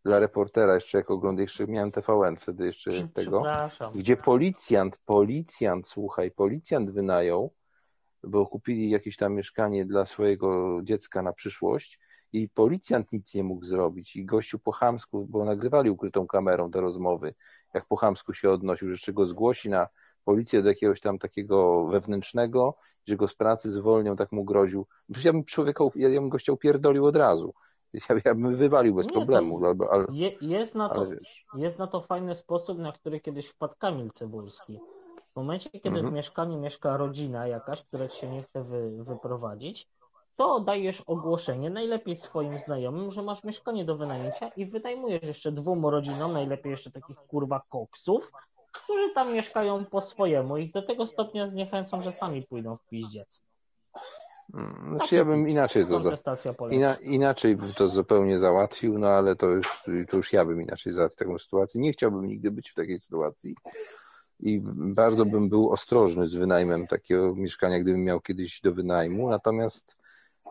dla 0.04 0.18
reportera, 0.18 0.74
jeszcze 0.74 0.98
jak 0.98 1.10
oglądałem, 1.10 1.44
jeszcze 1.44 1.66
miałem 1.66 1.92
TVN 1.92 2.36
wtedy 2.36 2.66
jeszcze 2.66 3.08
tego, 3.08 3.42
gdzie 3.94 4.16
policjant, 4.16 4.98
policjant, 5.04 5.88
słuchaj, 5.88 6.30
policjant 6.30 6.90
wynajął, 6.90 7.54
bo 8.24 8.46
kupili 8.46 8.90
jakieś 8.90 9.16
tam 9.16 9.34
mieszkanie 9.34 9.84
dla 9.84 10.06
swojego 10.06 10.80
dziecka 10.82 11.22
na 11.22 11.32
przyszłość 11.32 12.00
i 12.32 12.48
policjant 12.48 13.12
nic 13.12 13.34
nie 13.34 13.44
mógł 13.44 13.64
zrobić 13.64 14.16
i 14.16 14.24
gościu 14.24 14.58
po 14.58 14.72
chamsku, 14.72 15.26
bo 15.28 15.44
nagrywali 15.44 15.90
ukrytą 15.90 16.26
kamerą 16.26 16.70
te 16.70 16.80
rozmowy, 16.80 17.34
jak 17.74 17.86
po 17.86 17.96
chamsku 17.96 18.32
się 18.32 18.50
odnosił, 18.50 18.88
że 18.88 18.92
jeszcze 18.92 19.12
go 19.12 19.26
zgłosi 19.26 19.70
na 19.70 19.88
policję 20.24 20.62
do 20.62 20.68
jakiegoś 20.68 21.00
tam 21.00 21.18
takiego 21.18 21.86
wewnętrznego, 21.86 22.76
że 23.06 23.16
go 23.16 23.28
z 23.28 23.34
pracy 23.34 23.70
zwolnią, 23.70 24.16
tak 24.16 24.32
mu 24.32 24.44
groził. 24.44 24.86
Przecież 25.06 25.24
ja 25.24 25.32
bym 25.32 25.44
człowieka, 25.44 25.84
ja, 25.94 26.08
ja 26.08 26.20
bym 26.20 26.28
gościa 26.28 26.52
upierdolił 26.52 27.06
od 27.06 27.16
razu. 27.16 27.54
Ja, 28.08 28.16
ja 28.24 28.34
bym 28.34 28.54
wywalił 28.56 28.94
bez 28.94 29.06
Nie, 29.06 29.12
problemu, 29.12 29.66
albo, 29.66 29.92
ale, 29.92 30.04
Je, 30.12 30.32
jest, 30.40 30.74
na 30.74 30.88
to, 30.88 31.06
jest 31.54 31.78
na 31.78 31.86
to 31.86 32.00
fajny 32.00 32.34
sposób, 32.34 32.78
na 32.78 32.92
który 32.92 33.20
kiedyś 33.20 33.46
wpadł 33.48 33.74
Kamil 33.78 34.10
Cebulski. 34.10 34.78
W 35.32 35.36
momencie, 35.36 35.70
kiedy 35.70 35.88
Mhm. 35.88 36.10
w 36.10 36.12
mieszkaniu 36.12 36.58
mieszka 36.60 36.96
rodzina 36.96 37.46
jakaś, 37.46 37.82
która 37.82 38.08
ci 38.08 38.18
się 38.18 38.28
nie 38.30 38.42
chce 38.42 38.62
wy, 38.62 39.04
wyprowadzić, 39.04 39.88
to 40.36 40.60
dajesz 40.60 41.00
ogłoszenie, 41.00 41.70
najlepiej 41.70 42.16
swoim 42.16 42.58
znajomym, 42.58 43.10
że 43.10 43.22
masz 43.22 43.44
mieszkanie 43.44 43.84
do 43.84 43.96
wynajęcia 43.96 44.48
i 44.48 44.66
wynajmujesz 44.66 45.22
jeszcze 45.22 45.52
dwóm 45.52 45.86
rodzinom, 45.86 46.32
najlepiej 46.32 46.70
jeszcze 46.70 46.90
takich 46.90 47.16
kurwa 47.16 47.62
koksów, 47.68 48.32
którzy 48.72 49.14
tam 49.14 49.32
mieszkają 49.32 49.84
po 49.84 50.00
swojemu 50.00 50.56
i 50.56 50.70
do 50.70 50.82
tego 50.82 51.06
stopnia 51.06 51.46
zniechęcą, 51.46 52.02
że 52.02 52.12
sami 52.12 52.42
pójdą 52.42 52.76
w 52.76 52.86
piździec. 52.88 53.42
Mm, 54.54 54.96
Znaczy 54.96 55.14
ja 55.14 55.24
bym 55.24 55.48
inaczej 55.48 55.86
to 55.86 56.12
ina, 56.70 56.94
inaczej 56.94 57.56
bym 57.56 57.72
to 57.74 57.88
zupełnie 57.88 58.38
załatwił, 58.38 58.98
no 58.98 59.08
ale 59.08 59.36
to 59.36 59.46
już, 59.46 59.82
to 60.08 60.16
już 60.16 60.32
ja 60.32 60.44
bym 60.44 60.62
inaczej 60.62 60.92
załatwił 60.92 61.16
taką 61.18 61.38
sytuację. 61.38 61.80
Nie 61.80 61.92
chciałbym 61.92 62.26
nigdy 62.26 62.50
być 62.50 62.70
w 62.70 62.74
takiej 62.74 62.98
sytuacji 62.98 63.54
i 64.40 64.60
bardzo 64.74 65.24
bym 65.24 65.48
był 65.48 65.70
ostrożny 65.70 66.26
z 66.26 66.34
wynajmem 66.34 66.86
takiego 66.86 67.34
mieszkania, 67.34 67.80
gdybym 67.80 68.04
miał 68.04 68.20
kiedyś 68.20 68.60
do 68.60 68.72
wynajmu, 68.72 69.30
natomiast 69.30 69.99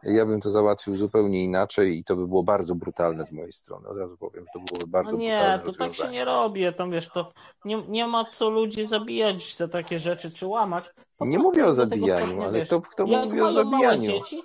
Ja 0.04 0.26
bym 0.26 0.42
to 0.42 0.50
załatwił 0.50 0.96
zupełnie 0.96 1.44
inaczej 1.44 1.98
i 1.98 2.04
to 2.04 2.16
by 2.16 2.28
było 2.28 2.44
bardzo 2.44 2.76
brutalne 2.76 3.26
z 3.26 3.32
mojej 3.32 3.52
strony. 3.54 3.88
Od 3.88 3.98
razu 3.98 4.18
powiem, 4.18 4.46
że 4.46 4.52
to 4.54 4.60
byłoby 4.66 4.88
bardzo 4.88 5.12
No 5.12 5.18
nie, 5.18 5.38
brutalne 5.38 5.64
to 5.74 5.80
tak 5.80 5.94
się 5.94 6.08
nie 6.10 6.26
robi. 6.26 6.64
Tam 6.78 6.92
wiesz, 6.92 7.10
to 7.10 7.32
nie, 7.66 7.84
nie 7.88 8.08
ma 8.08 8.26
co 8.26 8.50
ludzi 8.50 8.86
zabijać 8.86 9.56
za 9.58 9.68
takie 9.68 10.00
rzeczy 10.00 10.32
czy 10.32 10.48
łamać. 10.48 10.86
Po 11.20 11.26
Nie 11.26 11.40
mówię 11.40 11.66
o 11.68 11.74
zabijaniu, 11.74 12.26
stopnia, 12.26 12.46
ale 12.48 12.60
wiesz, 12.60 12.70
kto, 12.92 13.06
mówi 13.08 13.42
o 13.42 13.52
zabijaniu? 13.52 14.02
dzieci, 14.02 14.42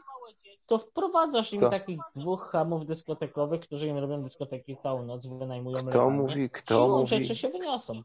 to 0.67 0.79
wprowadzasz 0.79 1.53
im 1.53 1.61
Kto? 1.61 1.71
takich 1.71 1.99
dwóch 2.17 2.49
hamów 2.53 2.87
dyskotekowych, 2.87 3.61
którzy 3.61 3.89
im 3.89 3.99
robią 3.99 4.23
dyskoteki 4.23 4.77
całą 4.83 5.05
noc, 5.05 5.27
wynajmują 5.27 5.79
Kto 5.87 6.11
mówi, 6.11 6.51
kto 6.51 6.75
Siłą 6.75 6.89
mówi, 6.99 7.09
rzeczy 7.09 7.35
się 7.35 7.49
wyniosą. 7.49 8.03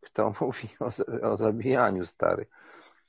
kto 0.00 0.32
mówi 0.40 0.68
o, 0.80 1.28
o 1.30 1.36
zabijaniu, 1.36 2.06
stary? 2.06 2.46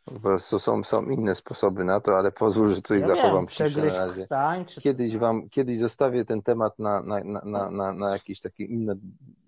Po 0.06 0.20
prostu 0.20 0.60
są, 0.60 0.84
są 0.84 1.04
inne 1.06 1.36
sposoby 1.36 1.84
na 1.84 2.00
to, 2.00 2.18
ale 2.18 2.32
pozwól, 2.32 2.70
że 2.70 2.76
tutaj 2.82 3.00
Ja 3.00 3.08
zachowam 3.08 3.48
wiem, 3.60 3.86
na 3.86 3.98
razie. 3.98 4.22
krtań, 4.22 4.66
czy 4.66 4.82
Kiedyś 4.82 5.18
wam, 5.18 5.50
kiedyś 5.50 5.80
zostawię 5.80 6.26
ten 6.26 6.42
temat 6.42 6.80
na, 6.80 7.02
na, 7.02 7.20
na, 7.24 7.42
na, 7.46 7.72
na, 7.72 7.94
na 7.94 8.12
jakieś 8.12 8.42
takie 8.42 8.64
inne 8.64 8.96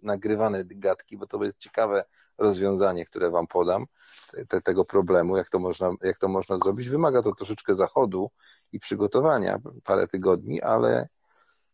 nagrywane 0.04 0.66
gadki, 0.66 1.18
bo 1.18 1.28
to 1.28 1.44
jest 1.44 1.58
ciekawe 1.58 2.06
rozwiązanie, 2.38 3.06
które 3.06 3.30
wam 3.30 3.48
podam, 3.48 3.86
te, 4.32 4.46
te, 4.46 4.62
tego 4.62 4.86
problemu, 4.86 5.38
jak 5.38 5.50
to, 5.50 5.60
można, 5.60 5.92
jak 6.02 6.18
to 6.18 6.28
można 6.28 6.58
zrobić. 6.58 6.90
Wymaga 6.90 7.22
to 7.22 7.36
troszeczkę 7.36 7.76
zachodu 7.76 8.32
i 8.72 8.80
przygotowania, 8.80 9.60
parę 9.84 10.08
tygodni, 10.08 10.62
ale 10.62 11.08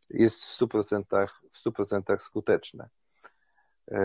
jest 0.09 0.43
w 0.45 0.61
100%, 0.61 1.27
w 1.51 1.65
100% 1.65 2.19
skuteczne. 2.19 2.89
E, 3.91 4.01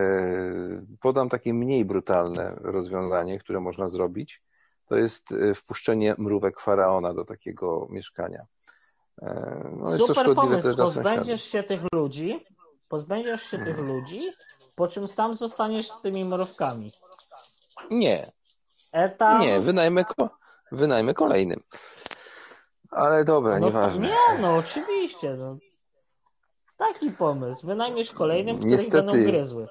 Podam 1.01 1.29
takie 1.29 1.55
mniej 1.55 1.85
brutalne 1.85 2.55
rozwiązanie, 2.61 3.39
które 3.39 3.61
można 3.61 3.89
zrobić. 3.89 4.43
To 4.87 4.97
jest 4.97 5.33
e, 5.33 5.55
wpuszczenie 5.55 6.15
mrówek 6.19 6.61
faraona 6.61 7.15
do 7.15 7.25
takiego 7.25 7.87
mieszkania. 7.91 8.47
E, 9.23 9.71
No 9.77 9.93
jest 9.93 10.01
Super 10.07 10.17
szkodliwe 10.17 10.35
pomysł, 10.43 10.63
też 10.69 10.77
dla 10.77 10.85
pozbędziesz 10.85 11.43
się 11.45 11.63
tych 11.63 11.81
ludzi, 11.93 12.45
pozbędziesz 12.89 13.43
się 13.43 13.59
tych 13.59 13.77
Hmm. 13.77 13.87
ludzi, 13.87 14.31
po 14.77 14.89
czym 14.89 15.09
sam 15.09 15.35
zostaniesz 15.35 15.91
z 15.91 16.01
tymi 16.01 16.25
mrówkami. 16.25 16.93
Nie, 17.91 18.33
Etam, 18.93 19.41
nie, 19.41 19.61
wynajmę, 19.61 20.05
ko- 20.05 20.31
wynajmę 20.73 21.15
kolejnym. 21.15 21.61
Ale 22.91 23.25
dobra, 23.25 23.59
no, 23.59 23.67
nieważne. 23.67 24.07
Nie, 24.09 24.39
no 24.41 24.57
oczywiście. 24.57 25.35
No. 25.35 25.57
Taki 26.79 27.11
pomysł. 27.11 27.67
Wynajmiesz 27.67 28.13
kolejnym, 28.13 28.61
Niestety. 28.61 28.97
będą 28.97 29.13
gryzły. 29.33 29.69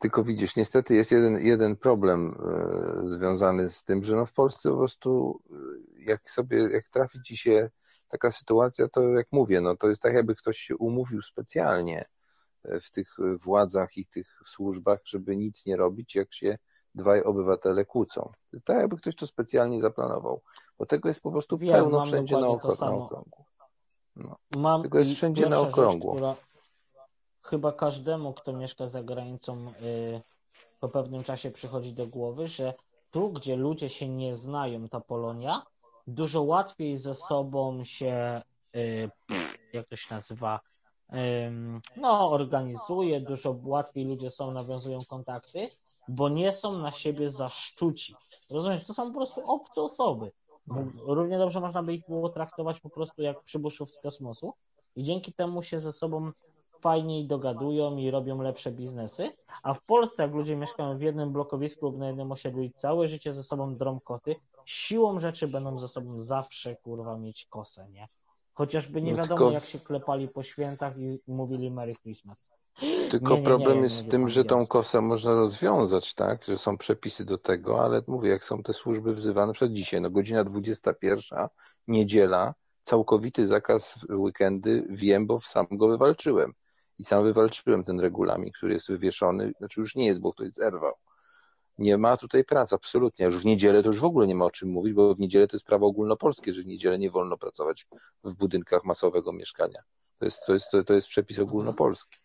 Tylko 0.00 0.24
widzisz, 0.24 0.56
niestety 0.56 0.94
jest 0.94 1.12
jeden, 1.12 1.38
jeden 1.38 1.76
problem 1.76 2.34
e, 2.34 3.06
związany 3.06 3.68
z 3.68 3.84
tym, 3.84 4.04
że 4.04 4.16
no 4.16 4.26
w 4.26 4.32
Polsce 4.32 4.70
po 4.70 4.76
prostu 4.76 5.40
e, 5.50 5.56
jak 6.02 6.30
sobie, 6.30 6.58
jak 6.58 6.88
trafi 6.88 7.22
ci 7.22 7.36
się 7.36 7.70
taka 8.08 8.30
sytuacja, 8.30 8.88
to 8.88 9.02
jak 9.02 9.26
mówię, 9.32 9.60
no 9.60 9.76
to 9.76 9.88
jest 9.88 10.02
tak 10.02 10.14
jakby 10.14 10.34
ktoś 10.34 10.58
się 10.58 10.76
umówił 10.76 11.22
specjalnie 11.22 12.04
e, 12.64 12.80
w 12.80 12.90
tych 12.90 13.16
władzach 13.44 13.96
i 13.96 14.06
tych 14.06 14.38
służbach, 14.46 15.00
żeby 15.04 15.36
nic 15.36 15.66
nie 15.66 15.76
robić, 15.76 16.14
jak 16.14 16.34
się 16.34 16.58
dwaj 16.94 17.22
obywatele 17.22 17.84
kłócą. 17.84 18.32
Tak 18.64 18.76
jakby 18.76 18.96
ktoś 18.96 19.16
to 19.16 19.26
specjalnie 19.26 19.80
zaplanował, 19.80 20.42
bo 20.78 20.86
tego 20.86 21.08
jest 21.08 21.20
po 21.20 21.30
prostu 21.30 21.58
Wiem, 21.58 21.72
pełno 21.72 22.04
wszędzie 22.04 22.34
na, 22.34 22.46
okro- 22.46 22.80
na 22.80 22.92
okrągło. 22.92 23.44
Mam 24.56 24.82
Tylko 24.82 24.98
jest 24.98 25.10
wszędzie 25.10 25.48
na 25.48 25.60
okrągło. 25.60 26.12
Rzecz, 26.12 26.22
która 26.36 26.49
chyba 27.50 27.72
każdemu, 27.72 28.32
kto 28.32 28.52
mieszka 28.52 28.86
za 28.86 29.02
granicą, 29.02 29.72
y, 29.82 30.20
po 30.80 30.88
pewnym 30.88 31.24
czasie 31.24 31.50
przychodzi 31.50 31.92
do 31.92 32.06
głowy, 32.06 32.48
że 32.48 32.74
tu, 33.10 33.30
gdzie 33.30 33.56
ludzie 33.56 33.88
się 33.88 34.08
nie 34.08 34.36
znają, 34.36 34.88
ta 34.88 35.00
Polonia, 35.00 35.62
dużo 36.06 36.42
łatwiej 36.42 36.96
ze 36.96 37.14
sobą 37.14 37.84
się, 37.84 38.42
y, 38.76 39.08
jak 39.72 39.88
to 39.88 39.96
się 39.96 40.14
nazywa, 40.14 40.60
no, 41.96 42.30
organizuje, 42.30 43.20
dużo 43.20 43.56
łatwiej 43.64 44.04
ludzie 44.04 44.30
są, 44.30 44.50
nawiązują 44.50 44.98
kontakty, 45.08 45.68
bo 46.08 46.28
nie 46.28 46.52
są 46.52 46.78
na 46.78 46.92
siebie 46.92 47.30
zaszczuci. 47.30 48.14
Rozumiesz, 48.50 48.84
to 48.84 48.94
są 48.94 49.06
po 49.06 49.14
prostu 49.14 49.50
obce 49.50 49.82
osoby. 49.82 50.32
Równie 51.06 51.38
dobrze 51.38 51.60
można 51.60 51.82
by 51.82 51.94
ich 51.94 52.06
było 52.08 52.28
traktować 52.28 52.80
po 52.80 52.90
prostu 52.90 53.22
jak 53.22 53.40
przybyszów 53.40 53.90
z 53.90 53.98
kosmosu 53.98 54.54
i 54.96 55.02
dzięki 55.02 55.32
temu 55.32 55.62
się 55.62 55.80
ze 55.80 55.92
sobą 55.92 56.32
fajniej 56.80 57.26
dogadują 57.26 57.96
i 57.96 58.10
robią 58.10 58.42
lepsze 58.42 58.72
biznesy. 58.72 59.30
A 59.62 59.74
w 59.74 59.82
Polsce, 59.82 60.22
jak 60.22 60.32
ludzie 60.32 60.56
mieszkają 60.56 60.98
w 60.98 61.00
jednym 61.00 61.32
blokowisku 61.32 61.86
lub 61.86 61.98
na 61.98 62.06
jednym 62.06 62.32
osiedlu 62.32 62.62
i 62.62 62.72
całe 62.72 63.08
życie 63.08 63.34
ze 63.34 63.42
sobą 63.42 63.76
drą 63.76 64.00
koty, 64.00 64.36
siłą 64.64 65.20
rzeczy 65.20 65.48
będą 65.48 65.78
ze 65.78 65.88
sobą 65.88 66.20
zawsze 66.20 66.76
kurwa 66.76 67.18
mieć 67.18 67.46
kosę, 67.50 67.88
nie? 67.90 68.08
Chociażby 68.52 69.02
nie 69.02 69.12
No 69.12 69.18
wiadomo, 69.18 69.38
tylko- 69.38 69.50
jak 69.52 69.64
się 69.64 69.78
klepali 69.78 70.28
po 70.28 70.42
świętach 70.42 70.98
i 70.98 71.20
mówili 71.26 71.70
Merry 71.70 71.94
Christmas. 71.94 72.52
Tylko 73.10 73.28
Nie, 73.28 73.34
nie, 73.34 73.40
nie, 73.40 73.44
problem 73.44 73.76
ja 73.76 73.82
jest 73.82 74.06
w 74.06 74.08
tym, 74.08 74.28
że 74.28 74.44
tą 74.44 74.66
kosę 74.66 75.00
można 75.00 75.34
rozwiązać, 75.34 76.14
tak? 76.14 76.44
Że 76.44 76.58
są 76.58 76.78
przepisy 76.78 77.24
do 77.24 77.38
tego, 77.38 77.84
ale 77.84 78.02
mówię, 78.06 78.30
jak 78.30 78.44
są 78.44 78.62
te 78.62 78.72
służby 78.72 79.14
wzywane, 79.14 79.52
przed 79.52 79.72
dzisiaj, 79.72 80.00
no 80.00 80.10
godzina 80.10 80.44
21, 80.44 81.48
niedziela, 81.88 82.54
całkowity 82.82 83.46
zakaz 83.46 83.98
weekendy, 84.10 84.86
wiem, 84.90 85.26
bo 85.26 85.40
sam 85.40 85.66
go 85.70 85.88
wywalczyłem. 85.88 86.52
I 87.00 87.04
sam 87.04 87.24
wywalczyłem 87.24 87.84
ten 87.84 88.00
regulamin, 88.00 88.52
który 88.52 88.74
jest 88.74 88.88
wywieszony, 88.88 89.52
znaczy 89.58 89.80
już 89.80 89.96
nie 89.96 90.06
jest, 90.06 90.20
bo 90.20 90.32
ktoś 90.32 90.52
zerwał. 90.52 90.94
Nie 91.78 91.98
ma 91.98 92.16
tutaj 92.16 92.44
pracy, 92.44 92.74
absolutnie. 92.74 93.26
Już 93.26 93.38
w 93.38 93.44
niedzielę 93.44 93.82
to 93.82 93.88
już 93.88 94.00
w 94.00 94.04
ogóle 94.04 94.26
nie 94.26 94.34
ma 94.34 94.44
o 94.44 94.50
czym 94.50 94.68
mówić, 94.68 94.92
bo 94.92 95.14
w 95.14 95.20
niedzielę 95.20 95.46
to 95.46 95.56
jest 95.56 95.66
prawo 95.66 95.86
ogólnopolskie, 95.86 96.52
że 96.52 96.62
w 96.62 96.66
niedzielę 96.66 96.98
nie 96.98 97.10
wolno 97.10 97.38
pracować 97.38 97.86
w 98.24 98.34
budynkach 98.34 98.84
masowego 98.84 99.32
mieszkania. 99.32 99.82
To 100.18 100.24
jest, 100.24 100.46
to 100.46 100.52
jest, 100.52 100.70
to, 100.70 100.84
to 100.84 100.94
jest 100.94 101.06
przepis 101.06 101.38
ogólnopolski. 101.38 102.18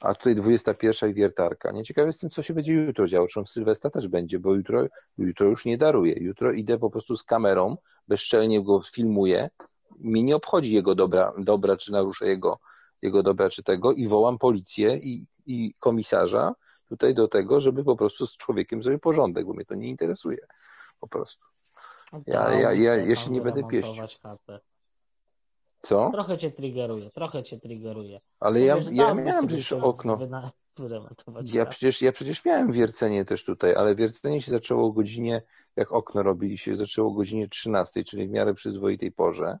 A 0.00 0.14
tutaj 0.14 0.34
21 0.34 1.10
i 1.10 1.14
wiertarka. 1.14 1.72
Nieciekawe 1.72 2.06
jestem, 2.06 2.30
co 2.30 2.42
się 2.42 2.54
będzie 2.54 2.72
jutro 2.72 3.06
działo. 3.06 3.26
Czy 3.26 3.42
w 3.42 3.48
Sylwestra 3.48 3.90
też 3.90 4.08
będzie, 4.08 4.38
bo 4.38 4.54
jutro, 4.54 4.86
jutro 5.18 5.48
już 5.48 5.64
nie 5.64 5.78
daruję. 5.78 6.14
Jutro 6.20 6.52
idę 6.52 6.78
po 6.78 6.90
prostu 6.90 7.16
z 7.16 7.22
kamerą, 7.22 7.76
bezczelnie 8.08 8.62
go 8.62 8.82
filmuję. 8.92 9.50
Mnie 9.98 10.22
nie 10.22 10.36
obchodzi 10.36 10.74
jego 10.74 10.94
dobra, 10.94 11.32
dobra 11.38 11.76
czy 11.76 11.92
naruszę 11.92 12.26
jego, 12.26 12.58
jego 13.02 13.22
dobra, 13.22 13.50
czy 13.50 13.62
tego 13.62 13.92
i 13.92 14.08
wołam 14.08 14.38
policję 14.38 14.96
i, 14.96 15.26
i 15.46 15.74
komisarza 15.78 16.54
tutaj 16.88 17.14
do 17.14 17.28
tego, 17.28 17.60
żeby 17.60 17.84
po 17.84 17.96
prostu 17.96 18.26
z 18.26 18.36
człowiekiem 18.36 18.82
zrobił 18.82 18.98
porządek, 19.00 19.46
bo 19.46 19.52
mnie 19.52 19.64
to 19.64 19.74
nie 19.74 19.88
interesuje. 19.88 20.38
Po 21.00 21.08
prostu. 21.08 21.46
Ja- 22.26 22.52
ja- 22.52 22.60
ja- 22.60 22.72
ja 22.72 22.96
Dałbyś 22.96 23.24
się 23.24 23.30
nie 23.30 23.40
będę 23.40 23.62
chatę. 24.22 24.60
Co? 25.78 26.10
Trochę 26.12 26.38
cię 26.38 26.50
triggeruje, 26.50 27.10
trochę 27.10 27.42
cię 27.42 27.58
triggeruje. 27.60 28.20
Ale 28.40 28.60
ja, 28.60 28.76
Mówię, 28.76 28.90
ja 28.96 29.14
miałem 29.14 29.46
przecież 29.46 29.72
okno. 29.72 30.16
wyna- 30.16 30.50
Ja 31.42 31.66
przecież, 31.66 32.02
ja 32.02 32.12
przecież 32.12 32.44
miałem 32.44 32.72
wiercenie 32.72 33.24
też 33.24 33.44
tutaj, 33.44 33.74
ale 33.74 33.94
wiercenie 33.94 34.40
się 34.40 34.50
zaczęło 34.50 34.86
o 34.86 34.92
godzinie, 34.92 35.42
jak 35.76 35.92
okno 35.92 36.22
robili 36.22 36.58
się, 36.58 36.76
zaczęło 36.76 37.08
o 37.10 37.14
godzinie 37.14 37.48
13, 37.48 38.04
czyli 38.04 38.28
w 38.28 38.30
miarę 38.30 38.54
przyzwoitej 38.54 39.12
porze 39.12 39.58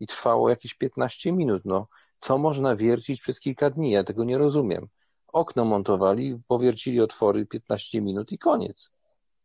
i 0.00 0.06
trwało 0.06 0.50
jakieś 0.50 0.74
15 0.74 1.32
minut. 1.32 1.62
No, 1.64 1.86
co 2.18 2.38
można 2.38 2.76
wiercić 2.76 3.20
przez 3.20 3.40
kilka 3.40 3.70
dni? 3.70 3.90
Ja 3.90 4.04
tego 4.04 4.24
nie 4.24 4.38
rozumiem. 4.38 4.88
Okno 5.26 5.64
montowali, 5.64 6.40
powiercili 6.48 7.00
otwory 7.00 7.46
15 7.46 8.00
minut 8.00 8.32
i 8.32 8.38
koniec. 8.38 8.90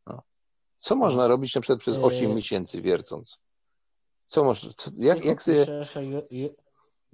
No. 0.08 0.22
Co 0.80 0.96
można 0.96 1.28
robić 1.28 1.56
na 1.56 1.62
przykład 1.62 1.80
przez 1.80 1.98
8 1.98 2.30
Yy. 2.30 2.36
miesięcy 2.36 2.82
wiercąc? 2.82 3.40
Co 4.28 4.44
można, 4.44 4.74
co, 4.76 4.92
jak, 4.96 5.26
jak 5.26 5.44
sobie... 5.44 5.66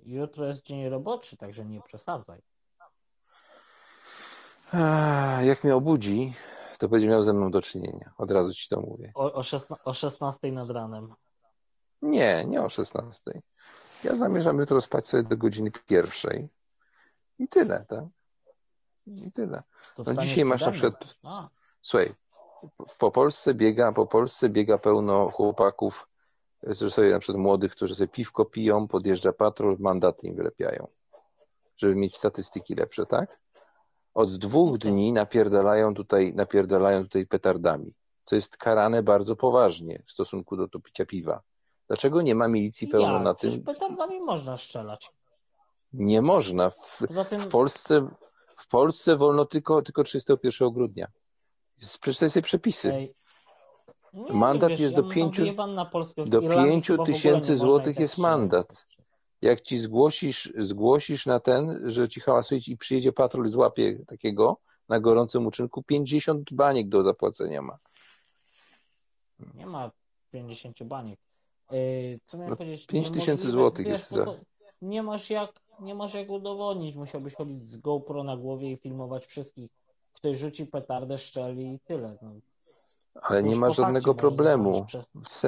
jutro 0.05 0.45
jest 0.45 0.65
dzień 0.65 0.89
roboczy, 0.89 1.37
także 1.37 1.65
nie 1.65 1.81
przesadzaj. 1.81 2.41
Jak 5.43 5.63
mnie 5.63 5.75
obudzi, 5.75 6.33
to 6.79 6.89
będzie 6.89 7.07
miał 7.07 7.23
ze 7.23 7.33
mną 7.33 7.51
do 7.51 7.61
czynienia. 7.61 8.13
Od 8.17 8.31
razu 8.31 8.53
ci 8.53 8.69
to 8.69 8.81
mówię. 8.81 9.11
O, 9.15 9.33
o, 9.33 9.43
szesna, 9.43 9.77
o 9.85 9.93
16 9.93 10.51
nad 10.51 10.69
ranem. 10.69 11.13
Nie, 12.01 12.45
nie 12.47 12.61
o 12.61 12.69
16. 12.69 13.41
Ja 14.05 14.15
zamierzam 14.15 14.59
jutro 14.59 14.81
spać 14.81 15.07
sobie 15.07 15.23
do 15.23 15.37
godziny 15.37 15.71
pierwszej. 15.87 16.47
I 17.39 17.47
tyle, 17.47 17.85
tak? 17.89 18.03
I 19.05 19.31
tyle. 19.31 19.63
No 19.97 20.13
dzisiaj 20.15 20.45
masz 20.45 20.65
na 20.65 20.71
przykład, 20.71 21.15
A, 21.23 21.49
słuchaj, 21.81 22.13
po 22.99 23.11
Polsce 23.11 23.53
biega, 23.53 23.91
po 23.91 24.07
Polsce 24.07 24.49
biega 24.49 24.77
pełno 24.77 25.31
chłopaków, 25.31 26.07
że 26.63 26.91
sobie 26.91 27.09
na 27.09 27.19
przykład 27.19 27.41
młodych, 27.41 27.71
którzy 27.71 27.95
sobie 27.95 28.07
piwko 28.07 28.45
piją, 28.45 28.87
podjeżdża 28.87 29.33
patrol, 29.33 29.77
mandaty 29.79 30.27
im 30.27 30.35
wylepiają. 30.35 30.87
Żeby 31.77 31.95
mieć 31.95 32.17
statystyki 32.17 32.75
lepsze, 32.75 33.05
tak? 33.05 33.39
Od 34.13 34.35
dwóch 34.37 34.71
No 34.71 34.77
dni 34.77 35.13
napierdalają 35.13 35.93
tutaj, 35.93 36.33
napierdalają 36.33 37.03
tutaj 37.03 37.27
petardami, 37.27 37.93
co 38.25 38.35
jest 38.35 38.57
karane 38.57 39.03
bardzo 39.03 39.35
poważnie 39.35 40.03
w 40.05 40.11
stosunku 40.11 40.57
do, 40.57 40.67
do 40.67 40.79
picia 40.79 41.05
piwa. 41.05 41.41
Dlaczego 41.87 42.21
nie 42.21 42.35
ma 42.35 42.47
milicji 42.47 42.87
pełno 42.87 43.13
jak? 43.13 43.23
na 43.23 43.33
Przecież 43.33 43.55
tym? 43.55 43.63
petardami 43.63 44.21
można 44.21 44.57
strzelać. 44.57 45.11
Nie 45.93 46.21
można. 46.21 46.69
W, 46.69 47.01
tym 47.29 47.41
w 47.41 47.47
Polsce, 47.47 48.07
w 48.57 48.67
Polsce 48.67 49.15
wolno 49.15 49.45
tylko, 49.45 49.81
tylko 49.81 50.03
31 50.03 50.69
grudnia. 50.71 51.07
Przeczytaj 52.01 52.29
sobie 52.29 52.43
przepisy. 52.43 52.93
Ej, 52.93 53.13
Nie, 54.13 54.33
Mandat 54.33 54.69
wiesz, 54.69 54.79
jest 54.79 54.95
do 54.95 55.01
mam 55.01 55.11
pięciu- 55.11 55.41
wyjebane 55.41 55.73
na 55.73 55.85
Polskę. 55.85 56.25
W 56.25 56.29
Do 56.29 56.39
Irlandii 56.41 56.71
5 56.71 56.87
chyba 56.87 56.97
w 56.97 56.99
ogóle 56.99 57.13
nie 57.13 57.17
tysięcy 57.17 57.55
złotych 57.57 57.95
tak 57.95 57.99
jest 58.01 58.17
mandat. 58.17 58.85
Jak 59.41 59.61
ci 59.61 59.79
zgłosisz, 59.79 60.53
zgłosisz 60.57 61.25
na 61.25 61.39
ten, 61.39 61.91
że 61.91 62.09
ci 62.09 62.19
hałasuje 62.19 62.61
i 62.67 62.77
przyjedzie 62.77 63.11
patrol 63.11 63.47
i 63.47 63.51
złapie 63.51 64.05
takiego 64.07 64.57
na 64.89 64.99
gorącym 64.99 65.45
uczynku, 65.47 65.83
50 65.83 66.53
baniek 66.53 66.89
do 66.89 67.03
zapłacenia 67.03 67.61
ma. 67.61 67.77
Nie 69.55 69.65
ma 69.65 69.91
50 70.31 70.83
baniek. 70.83 71.19
Yy, 71.71 72.19
co 72.25 72.37
miałem 72.37 72.49
No, 72.51 72.57
powiedzieć? 72.57 72.85
5 72.87 73.11
tysięcy 73.11 73.51
złotych 73.51 73.87
jest 73.87 74.11
za- 74.11 74.25
Nie 74.81 75.03
masz 75.03 75.29
jak, 75.29 75.51
nie 75.79 75.95
masz 75.95 76.13
jak 76.13 76.29
udowodnić. 76.29 76.95
Musiałbyś 76.95 77.35
chodzić 77.35 77.67
z 77.69 77.77
GoPro 77.77 78.23
na 78.23 78.37
głowie 78.37 78.71
i 78.71 78.77
filmować 78.77 79.25
wszystkich. 79.25 79.71
Ktoś 80.13 80.37
rzuci 80.37 80.65
petardę, 80.65 81.17
szczeli 81.17 81.73
i 81.73 81.79
tyle. 81.79 82.17
No. 82.21 82.31
Ale 83.21 83.43
nie 83.43 83.55
ma 83.55 83.69
żadnego 83.69 84.15
problemu. 84.15 84.85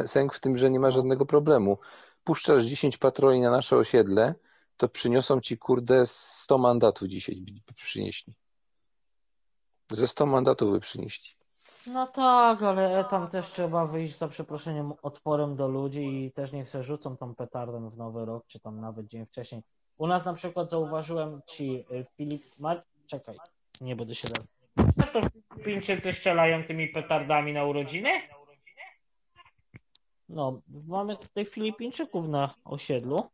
Sęk 0.06 0.34
w 0.34 0.40
tym, 0.40 0.58
że 0.58 0.72
nie 0.72 0.80
ma 0.80 0.88
No. 0.88 0.92
żadnego 0.92 1.26
problemu. 1.26 1.78
Puszczasz 2.24 2.64
10 2.64 2.98
patroli 2.98 3.40
na 3.40 3.52
nasze 3.52 3.78
osiedle, 3.78 4.36
to 4.78 4.90
przyniosą 4.90 5.42
ci, 5.42 5.58
kurde, 5.58 6.06
100 6.06 6.58
mandatów 6.58 7.08
dzisiaj 7.08 7.36
by 7.68 7.74
przynieśli. 7.74 8.34
Ze 9.92 10.08
100 10.08 10.26
mandatów 10.26 10.72
by 10.72 10.80
przynieśli. 10.80 11.37
No 11.88 12.08
tak, 12.08 12.64
ale 12.64 13.06
tam 13.06 13.28
też 13.28 13.48
trzeba 13.48 13.86
wyjść 13.86 14.18
za 14.18 14.28
przeproszeniem 14.28 14.94
otworem 15.02 15.56
do 15.56 15.68
ludzi 15.68 16.24
i 16.26 16.32
też 16.32 16.52
niech 16.52 16.70
se 16.70 16.84
rzucą 16.84 17.18
tą 17.18 17.36
petardę 17.36 17.90
w 17.90 17.98
nowy 17.98 18.26
rok, 18.26 18.44
czy 18.48 18.60
tam 18.60 18.82
nawet 18.82 19.08
dzień 19.08 19.26
wcześniej. 19.26 19.62
U 19.98 20.08
nas 20.08 20.26
na 20.26 20.34
przykład 20.34 20.70
zauważyłem 20.70 21.42
ci 21.48 21.86
y, 21.92 22.06
Filip, 22.18 22.44
Mar... 22.60 22.84
czekaj, 23.08 23.38
nie 23.82 23.96
będę 23.96 24.16
się 24.16 24.28
dał. 24.30 24.46
Co 25.00 25.22
to 25.22 25.30
Filipińczycy 25.54 26.14
strzelają 26.14 26.64
tymi 26.64 26.88
petardami 26.88 27.54
na 27.54 27.64
urodziny? 27.64 28.10
No, 30.30 30.62
mamy 30.88 31.18
tutaj 31.18 31.46
Filipińczyków 31.46 32.28
na 32.28 32.54
osiedlu, 32.66 33.30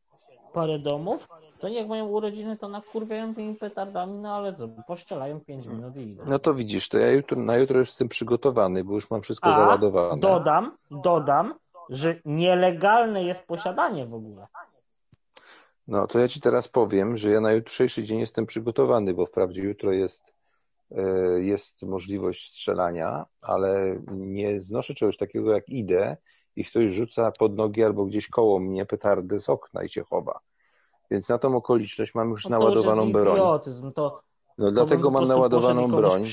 parę 0.54 0.80
domów, 0.80 1.30
to 1.64 1.70
niech 1.70 1.88
mają 1.88 2.08
urodziny, 2.08 2.58
to 2.58 2.68
nakurwiają 2.68 3.36
tymi 3.36 3.56
petardami, 3.56 4.20
no 4.20 4.36
ale 4.36 4.54
co, 4.54 4.68
poszczelają 4.68 5.40
5 5.40 5.66
minut 5.66 5.96
i 5.98 6.02
idą. 6.02 6.24
No 6.28 6.40
to 6.40 6.54
widzisz, 6.54 6.90
to 6.90 6.98
ja 6.98 7.12
jutro, 7.12 7.42
na 7.42 7.58
jutro 7.58 7.80
już 7.80 7.90
jestem 7.90 8.10
przygotowany, 8.10 8.84
bo 8.84 8.94
już 8.94 9.10
mam 9.10 9.22
wszystko 9.22 9.50
A 9.50 9.54
załadowane. 9.54 10.22
dodam, 10.22 10.78
dodam, 10.92 11.54
że 11.90 12.16
nielegalne 12.26 13.24
jest 13.24 13.48
posiadanie 13.48 14.06
w 14.06 14.14
ogóle. 14.14 14.48
No 15.88 16.08
to 16.08 16.20
ja 16.20 16.28
ci 16.28 16.42
teraz 16.42 16.68
powiem, 16.68 17.18
że 17.18 17.30
ja 17.32 17.42
na 17.42 17.52
jutrzejszy 17.52 18.04
dzień 18.04 18.20
jestem 18.20 18.46
przygotowany, 18.46 19.14
bo 19.14 19.26
wprawdzie 19.26 19.62
jutro 19.62 19.92
jest, 19.92 20.34
e, 20.92 21.02
jest 21.42 21.84
możliwość 21.84 22.50
strzelania, 22.50 23.26
ale 23.42 24.00
nie 24.12 24.60
znoszę 24.60 24.94
czegoś 24.94 25.18
takiego 25.18 25.52
jak 25.52 25.70
idę 25.70 26.18
i 26.56 26.66
ktoś 26.66 26.92
rzuca 26.92 27.32
pod 27.40 27.56
nogi 27.56 27.84
albo 27.84 28.06
gdzieś 28.06 28.30
koło 28.30 28.60
mnie 28.60 28.86
petardę 28.86 29.40
z 29.40 29.50
okna 29.50 29.84
i 29.84 29.90
się 29.90 30.04
chowa. 30.04 30.40
Więc 31.14 31.30
na 31.30 31.38
tą 31.38 31.56
okoliczność 31.56 32.16
mam 32.16 32.30
już 32.30 32.46
No 32.46 32.58
już 32.58 32.64
naładowaną 32.64 33.02
jest 33.02 33.14
broń. 33.14 33.36
idiotyzm, 33.38 33.92
to, 33.92 34.22
No 34.58 34.66
to 34.66 34.72
dlatego 34.72 35.12
mam 35.12 35.28
naładowaną 35.28 35.88
broń. 35.88 36.26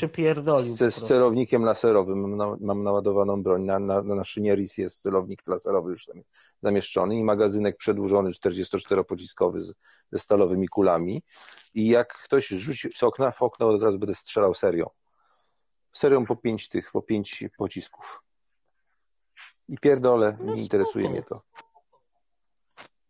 Z, 0.62 0.94
z 0.94 1.06
celownikiem 1.06 1.64
laserowym 1.64 2.20
mam, 2.20 2.36
na, 2.36 2.56
mam 2.60 2.82
naładowaną 2.82 3.42
broń. 3.42 3.62
Na, 3.62 3.78
na, 3.78 4.02
na 4.02 4.24
szynieris 4.24 4.78
jest 4.78 5.02
celownik 5.02 5.42
laserowy 5.46 5.90
już 5.90 6.04
tam 6.06 6.22
zamieszczony 6.60 7.16
i 7.16 7.24
magazynek 7.24 7.76
przedłużony 7.76 8.30
44-pociskowy 8.30 9.60
z, 9.60 9.74
ze 10.12 10.18
stalowymi 10.18 10.68
kulami. 10.68 11.22
I 11.74 11.88
jak 11.88 12.14
ktoś 12.14 12.48
rzuci 12.48 12.88
z 12.96 13.02
okna 13.02 13.30
w 13.30 13.42
okno, 13.42 13.68
od 13.68 13.82
razu 13.82 13.98
będę 13.98 14.14
strzelał 14.14 14.54
serią. 14.54 14.86
Serią 15.92 16.26
po 16.26 16.36
pięć 16.36 16.68
tych, 16.68 16.92
po 16.92 17.02
pięć 17.02 17.44
pocisków. 17.58 18.22
I 19.68 19.78
pierdolę, 19.78 20.36
No 20.40 20.54
nie 20.54 20.62
interesuje 20.62 21.10
mnie 21.10 21.22
to. 21.22 21.42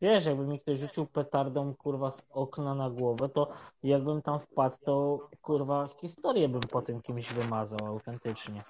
Wiesz, 0.03 0.27
jakby 0.27 0.47
mi 0.47 0.61
ktoś 0.61 0.79
rzucił 0.79 1.07
petardą, 1.07 1.75
kurwa, 1.75 2.11
z 2.11 2.23
okna 2.31 2.75
na 2.75 2.91
głowę, 2.91 3.29
to 3.29 3.53
jakbym 3.83 4.23
tam 4.23 4.41
wpadł, 4.41 4.77
to 4.85 5.19
kurwa 5.43 5.89
historię 6.01 6.49
bym 6.49 6.61
po 6.61 6.83
tym 6.83 7.03
kimś 7.03 7.33
wymazał 7.33 7.87
autentycznie. 7.87 8.63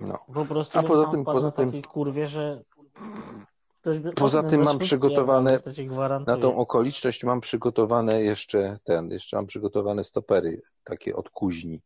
No. 0.00 0.18
Po 0.34 0.44
prostu 0.44 0.78
A 0.78 0.82
poza 0.82 1.06
tym- 1.06 1.24
poza 1.24 1.50
tym- 1.50 1.66
takiej 1.66 1.82
kurwie, 1.82 2.26
że 2.26 2.60
ktoś 3.80 3.98
by 3.98 4.12
Poza 4.12 4.42
tym 4.42 4.62
mam 4.62 4.78
przygotowane. 4.78 5.60
Na 6.26 6.36
tą 6.36 6.56
okoliczność 6.56 7.24
mam 7.24 7.40
przygotowane 7.40 8.22
jeszcze 8.22 8.78
ten, 8.84 9.10
jeszcze 9.10 9.36
mam 9.36 9.46
przygotowane 9.46 10.04
stopery 10.04 10.62
takie 10.84 11.16
od 11.16 11.30
kuźni. 11.30 11.82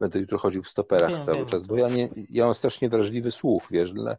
Będę 0.00 0.18
jutro 0.18 0.38
chodził 0.38 0.62
w 0.62 0.68
stoperach 0.68 1.10
Wiem, 1.10 1.24
cały 1.24 1.36
wiem, 1.36 1.46
czas, 1.46 1.62
bo 1.62 1.76
ja 1.76 1.88
nie, 1.88 2.08
ja 2.30 2.44
mam 2.44 2.54
strasznie 2.54 2.88
wrażliwy 2.88 3.30
słuch, 3.30 3.62
wiesz, 3.70 3.92
dla, 3.92 4.16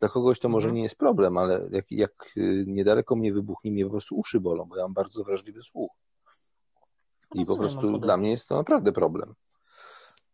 dla 0.00 0.08
kogoś 0.08 0.38
to 0.40 0.48
może 0.48 0.66
Mhm. 0.66 0.76
nie 0.76 0.82
jest 0.82 0.96
problem, 0.96 1.38
ale 1.38 1.68
jak, 1.70 1.90
jak 1.90 2.32
y, 2.36 2.64
niedaleko 2.66 3.16
mnie 3.16 3.32
wybuchnie, 3.32 3.70
mnie 3.72 3.84
po 3.84 3.90
prostu 3.90 4.16
uszy 4.16 4.40
bolą, 4.40 4.64
bo 4.64 4.76
ja 4.76 4.82
mam 4.82 4.94
bardzo 4.94 5.24
wrażliwy 5.24 5.62
słuch. 5.62 5.92
I 7.34 7.46
po 7.46 7.56
prostu 7.56 7.98
dla 7.98 8.16
mnie 8.16 8.30
jest 8.30 8.48
to 8.48 8.56
naprawdę 8.56 8.92
problem. 8.92 9.34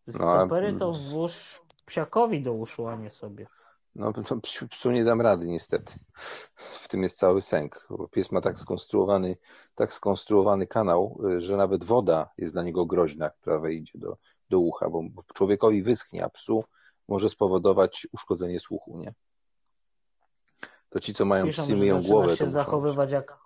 No, 0.06 0.14
Stopery 0.14 0.78
to 0.78 0.92
włóż 0.92 1.62
psiakowi 1.86 2.42
do 2.42 2.52
uszu, 2.52 2.86
a 2.86 2.96
nie 2.96 3.10
sobie. 3.10 3.46
No 3.94 4.12
to 4.12 4.40
psu, 4.40 4.68
psu 4.68 4.90
nie 4.90 5.04
dam 5.04 5.20
rady 5.20 5.46
niestety. 5.46 5.92
W 6.56 6.88
tym 6.88 7.02
jest 7.02 7.18
cały 7.18 7.42
sęk. 7.42 7.88
Pies 8.10 8.32
ma 8.32 8.40
tak 8.40 8.58
skonstruowany, 8.58 9.36
tak 9.74 9.92
skonstruowany 9.92 10.66
kanał, 10.66 11.20
y, 11.30 11.40
że 11.40 11.56
nawet 11.56 11.84
woda 11.84 12.30
jest 12.38 12.52
dla 12.52 12.62
niego 12.62 12.86
groźna, 12.86 13.30
która 13.30 13.58
wejdzie 13.58 13.98
do, 13.98 14.16
do 14.50 14.58
ucha, 14.58 14.90
bo 14.90 15.02
człowiekowi 15.34 15.82
wyschnie, 15.82 16.24
a 16.24 16.28
psu 16.28 16.64
może 17.08 17.28
spowodować 17.28 18.06
uszkodzenie 18.12 18.60
słuchu, 18.60 18.98
nie? 18.98 19.14
To 20.94 21.00
ci, 21.00 21.14
co 21.14 21.24
mają 21.24 21.46
Piszą, 21.46 21.62
psy, 21.62 21.76
myją 21.76 22.02
głowę, 22.02 22.28
to 22.28 22.36
się 22.36 22.50
zachowywać 22.50 23.10
jak 23.10 23.38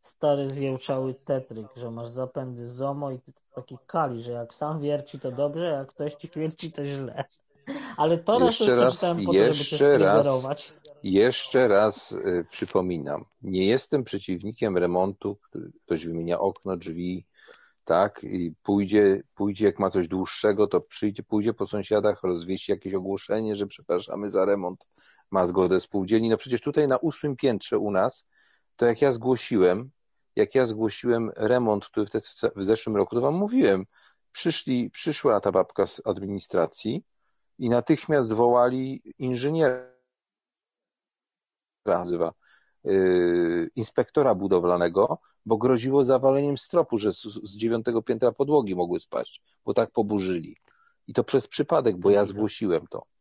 stary 0.00 0.50
zjełczały 0.50 1.14
tetryk, 1.14 1.66
że 1.76 1.90
masz 1.90 2.08
zapędy 2.08 2.68
ZOMO 2.68 3.10
i 3.10 3.18
ty 3.18 3.32
taki 3.54 3.78
kali, 3.86 4.22
że 4.22 4.32
jak 4.32 4.54
sam 4.54 4.80
wierci 4.80 5.20
to 5.20 5.32
dobrze, 5.32 5.66
a 5.66 5.78
jak 5.78 5.88
ktoś 5.88 6.14
ci 6.14 6.28
wierci 6.36 6.72
to 6.72 6.86
źle. 6.86 7.24
Ale 7.96 8.18
to 8.18 8.38
raz 8.38 8.60
Jeszcze 8.60 8.76
raz, 8.76 8.94
przeczytałem 8.94 9.24
po 9.24 9.32
to, 9.32 9.38
jeszcze 9.38 9.98
raz. 9.98 10.26
Jeszcze 11.02 11.68
raz 11.68 12.12
y, 12.12 12.46
przypominam, 12.50 13.24
nie 13.42 13.66
jestem 13.66 14.04
przeciwnikiem 14.04 14.78
remontu, 14.78 15.38
ktoś 15.84 16.06
wymienia 16.06 16.38
okno, 16.38 16.76
drzwi, 16.76 17.26
tak, 17.84 18.20
i 18.24 18.54
pójdzie, 18.62 19.22
pójdzie 19.34 19.64
jak 19.64 19.78
ma 19.78 19.90
coś 19.90 20.08
dłuższego, 20.08 20.66
to 20.66 20.80
przyjdzie, 20.80 21.22
pójdzie 21.22 21.54
po 21.54 21.66
sąsiadach, 21.66 22.22
rozwieści 22.22 22.72
jakieś 22.72 22.94
ogłoszenie, 22.94 23.54
że 23.54 23.66
przepraszamy 23.66 24.30
za 24.30 24.44
remont, 24.44 24.86
ma 25.30 25.44
zgodę 25.44 25.80
spółdzielni. 25.80 26.28
No 26.28 26.36
przecież 26.36 26.60
tutaj 26.60 26.88
na 26.88 26.96
ósmym 26.96 27.36
piętrze 27.36 27.78
u 27.78 27.90
nas, 27.90 28.26
to 28.76 28.86
jak 28.86 29.02
ja 29.02 29.12
zgłosiłem, 29.12 29.90
jak 30.36 30.54
ja 30.54 30.66
zgłosiłem 30.66 31.30
remont, 31.36 31.86
który 31.86 32.06
w 32.56 32.64
zeszłym 32.64 32.96
roku, 32.96 33.14
to 33.14 33.20
wam 33.20 33.34
mówiłem, 33.34 33.86
przyszli, 34.32 34.90
przyszła 34.90 35.40
ta 35.40 35.52
babka 35.52 35.86
z 35.86 36.02
administracji 36.04 37.04
i 37.58 37.68
natychmiast 37.68 38.32
wołali 38.32 39.02
inżyniera, 39.18 39.94
nazywa, 41.86 42.32
yy, 42.84 43.70
inspektora 43.76 44.34
budowlanego, 44.34 45.18
bo 45.46 45.56
groziło 45.56 46.04
zawaleniem 46.04 46.58
stropu, 46.58 46.98
że 46.98 47.12
z, 47.12 47.22
z 47.22 47.56
dziewiątego 47.56 48.02
piętra 48.02 48.32
podłogi 48.32 48.76
mogły 48.76 49.00
spaść, 49.00 49.42
bo 49.64 49.74
tak 49.74 49.90
poburzyli. 49.90 50.56
I 51.06 51.12
to 51.12 51.24
przez 51.24 51.48
przypadek, 51.48 51.96
bo 51.96 52.10
ja 52.10 52.24
zgłosiłem 52.24 52.86
to. 52.86 53.13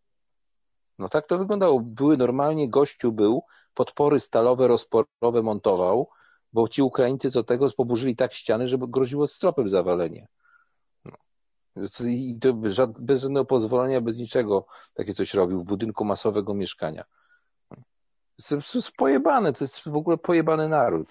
No 1.00 1.10
tak 1.10 1.28
to 1.28 1.38
wyglądało. 1.38 1.80
Były 1.80 2.18
normalnie, 2.18 2.70
gościu 2.70 3.12
był, 3.12 3.44
podpory 3.74 4.20
stalowe, 4.20 4.68
rozporowe 4.68 5.42
montował, 5.44 6.10
bo 6.54 6.68
ci 6.68 6.82
Ukraińcy 6.82 7.32
co 7.32 7.44
tego 7.44 7.70
poburzyli 7.78 8.16
tak 8.16 8.34
ściany, 8.34 8.68
że 8.68 8.78
groziło 8.78 9.28
stropem 9.28 9.70
zawalenie. 9.70 10.28
No. 11.06 11.12
I 12.08 12.38
to 12.42 12.54
bez 12.54 12.74
żad- 12.74 13.00
bez 13.00 13.22
żadnego 13.22 13.46
pozwolenia, 13.46 14.02
bez 14.02 14.18
niczego 14.18 14.66
takie 14.94 15.14
coś 15.14 15.34
robił 15.34 15.60
w 15.62 15.66
budynku 15.66 16.06
masowego 16.06 16.54
mieszkania. 16.54 17.04
To 18.50 18.56
jest, 18.56 18.92
pojebane, 18.92 19.54
to 19.54 19.64
jest 19.64 19.80
w 19.80 19.96
ogóle 19.96 20.18
pojebany 20.18 20.70
naród. 20.70 21.08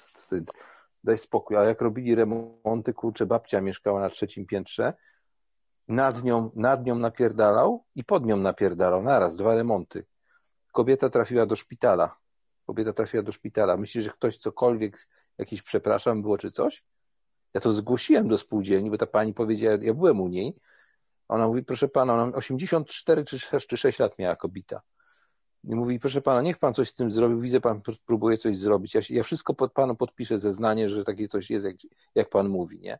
Daj 1.05 1.19
spokój. 1.19 1.57
A 1.57 1.63
jak 1.63 1.81
robili 1.81 2.15
remonty, 2.15 2.93
kurczę, 2.93 3.27
babcia 3.27 3.61
mieszkała 3.61 4.01
na 4.01 4.09
trzecim 4.09 4.47
piętrze, 4.47 4.95
nad 5.93 6.25
nią, 6.25 6.51
nad 6.55 6.87
nią 6.87 6.95
napierdalał 6.95 7.85
i 7.95 8.05
pod 8.05 8.27
nią 8.27 8.37
napierdalał. 8.37 9.03
Naraz, 9.03 9.37
dwa 9.37 9.55
remonty. 9.55 10.05
Kobieta 10.73 11.11
trafiła 11.11 11.47
do 11.47 11.57
szpitala. 11.57 12.17
Kobieta 12.67 12.93
trafiła 12.93 13.23
do 13.23 13.33
szpitala. 13.33 13.77
Myślisz, 13.77 14.05
że 14.05 14.11
ktoś 14.11 14.37
cokolwiek, 14.37 15.09
jakiś 15.39 15.63
przepraszam 15.63 16.23
było 16.23 16.39
czy 16.39 16.51
coś? 16.51 16.85
Ja 17.55 17.61
to 17.61 17.73
zgłosiłem 17.73 18.29
do 18.29 18.39
spółdzielni, 18.39 18.91
bo 18.91 18.99
ta 18.99 19.07
pani 19.07 19.35
powiedziała, 19.35 19.79
ja 19.81 19.95
byłem 19.95 20.21
u 20.21 20.29
niej. 20.29 20.57
Ona 21.29 21.47
mówi, 21.47 21.65
proszę 21.65 21.89
pana, 21.89 22.15
ona 22.15 22.37
84 22.37 23.25
czy 23.25 23.39
6, 23.39 23.67
czy 23.67 23.77
6 23.77 23.99
lat 23.99 24.19
miała 24.19 24.37
kobieta. 24.37 24.83
I 25.65 25.75
mówi, 25.75 26.01
proszę 26.01 26.23
pana, 26.23 26.43
niech 26.43 26.59
pan 26.59 26.75
coś 26.75 26.91
z 26.91 26.95
tym 26.95 27.11
zrobił, 27.11 27.41
widzę, 27.41 27.61
pan 27.61 27.81
próbuje 28.07 28.39
coś 28.39 28.57
zrobić. 28.57 28.95
Ja, 28.95 29.03
się, 29.03 29.15
ja 29.15 29.23
wszystko 29.23 29.55
pod 29.55 29.73
panu 29.73 29.97
podpiszę 29.97 30.39
zeznanie, 30.39 30.89
że 30.89 31.05
takie 31.05 31.29
coś 31.29 31.51
jest, 31.51 31.65
jak, 31.65 31.77
jak 32.15 32.29
pan 32.29 32.49
mówi, 32.49 32.81
nie? 32.81 32.99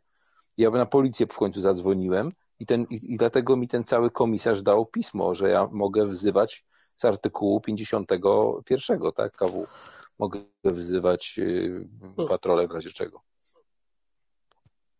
Ja 0.57 0.69
na 0.69 0.85
policję 0.85 1.27
w 1.27 1.37
końcu 1.37 1.61
zadzwoniłem, 1.61 2.31
I, 2.59 2.65
ten, 2.65 2.85
i, 2.89 3.13
I 3.13 3.17
dlatego 3.17 3.55
mi 3.55 3.67
ten 3.67 3.83
cały 3.83 4.11
komisarz 4.11 4.61
dał 4.61 4.85
pismo, 4.85 5.33
że 5.33 5.49
ja 5.49 5.67
mogę 5.71 6.07
wzywać 6.07 6.65
z 6.95 7.05
artykułu 7.05 7.61
51, 7.61 8.99
tak, 9.15 9.31
KW. 9.37 9.65
Mogę 10.19 10.39
wzywać 10.63 11.35
y, 11.39 11.87
patrole 12.29 12.67
w 12.67 12.71
razie 12.71 12.89
czego. 12.89 13.21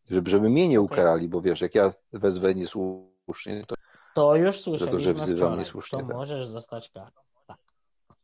Żeby, 0.10 0.30
żeby 0.30 0.50
mnie 0.50 0.68
nie 0.68 0.82
ukarali, 0.82 1.28
bo 1.30 1.42
wiesz, 1.42 1.62
jak 1.62 1.76
ja 1.76 1.94
wezwę 2.14 2.56
niesłusznie, 2.56 3.64
to 3.68 3.76
To 4.16 4.36
już 4.36 4.56
Za 4.58 4.62
słyszeliśmy 4.64 4.92
to, 5.00 5.00
że 5.00 5.14
wzywam 5.14 5.38
wczoraj. 5.38 5.60
niesłusznie, 5.60 6.00
To 6.00 6.06
tak. 6.08 6.16
możesz 6.16 6.48
zostać 6.48 6.90
karą. 6.90 7.12
Tak. 7.48 7.58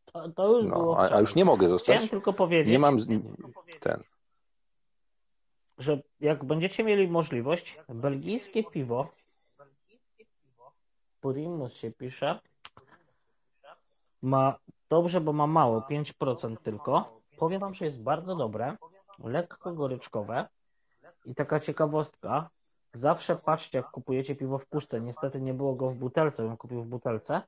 To, 0.05 0.29
to 0.29 0.55
już 0.57 0.65
było 0.65 0.85
no, 0.85 0.97
a, 0.97 1.01
a 1.01 1.05
wczoraj. 1.05 1.21
już 1.21 1.35
nie 1.35 1.45
mogę 1.45 1.67
zostać. 1.67 1.95
Chciałem 1.95 2.09
tylko 2.09 2.33
powiedzieć, 2.33 2.71
Nie 2.71 2.79
mam 2.79 2.97
ten. 3.79 4.03
że 5.77 6.01
jak 6.19 6.45
będziecie 6.45 6.83
mieli 6.83 7.07
możliwość, 7.07 7.79
belgijskie 7.89 8.63
piwo 8.63 9.11
Purimus 11.21 11.73
się 11.73 11.91
pisze. 11.91 12.39
Ma 14.21 14.55
dobrze, 14.89 15.21
bo 15.21 15.33
ma 15.33 15.47
mało, 15.47 15.81
5% 15.81 16.57
tylko. 16.63 17.21
Powiem 17.37 17.61
wam, 17.61 17.73
że 17.73 17.85
jest 17.85 18.01
bardzo 18.01 18.35
dobre, 18.35 18.77
lekko 19.23 19.73
goryczkowe. 19.73 20.47
I 21.25 21.35
taka 21.35 21.59
ciekawostka, 21.59 22.49
zawsze 22.93 23.35
patrzcie 23.35 23.77
jak 23.77 23.91
kupujecie 23.91 24.35
piwo 24.35 24.57
w 24.57 24.65
puszce, 24.65 25.01
niestety 25.01 25.41
nie 25.41 25.53
było 25.53 25.75
go 25.75 25.89
w 25.89 25.95
butelce, 25.95 26.43
bym 26.43 26.57
kupił 26.57 26.83
w 26.83 26.87
butelce, 26.87 27.41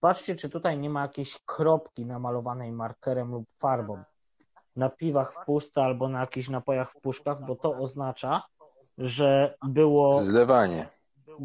patrzcie 0.00 0.36
czy 0.36 0.50
tutaj 0.50 0.78
nie 0.78 0.90
ma 0.90 1.02
jakiejś 1.02 1.38
kropki 1.46 2.06
namalowanej 2.06 2.72
markerem 2.72 3.30
lub 3.30 3.44
farbą. 3.58 4.02
Na 4.76 4.90
piwach 4.90 5.32
w 5.34 5.44
puszce 5.44 5.82
albo 5.82 6.08
na 6.08 6.20
jakichś 6.20 6.48
napojach 6.48 6.92
w 6.92 7.00
puszkach, 7.00 7.46
bo 7.46 7.56
to 7.56 7.70
oznacza, 7.70 8.42
że 8.98 9.54
było 9.62 10.14
Zlewanie. 10.14 10.88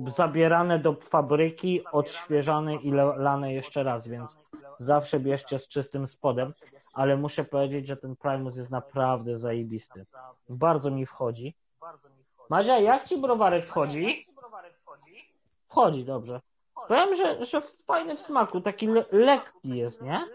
Zabierane 0.07 0.79
do 0.79 0.93
fabryki, 0.93 1.85
odświeżane 1.91 2.75
i 2.75 2.91
lane 3.17 3.53
jeszcze 3.53 3.83
raz, 3.83 4.07
więc 4.07 4.37
zawsze 4.77 5.19
bierzcie 5.19 5.59
z 5.59 5.67
czystym 5.67 6.07
spodem, 6.07 6.53
ale 6.93 7.17
muszę 7.17 7.43
powiedzieć, 7.43 7.87
że 7.87 7.97
ten 7.97 8.15
Primus 8.15 8.57
jest 8.57 8.71
naprawdę 8.71 9.37
zajebisty. 9.37 10.05
Bardzo 10.49 10.91
mi 10.91 11.05
wchodzi. 11.05 11.55
Madzia, 12.49 12.79
jak 12.79 13.03
ci 13.03 13.17
browarek 13.21 13.67
wchodzi? 13.67 14.27
Wchodzi, 15.67 16.05
dobrze. 16.05 16.41
Powiem, 16.87 17.15
że, 17.15 17.45
że 17.45 17.61
fajny 17.61 18.15
w 18.17 18.19
smaku, 18.21 18.61
taki 18.61 18.87
le- 18.87 19.05
lekki 19.11 19.69
jest, 19.69 20.01
nie? 20.01 20.25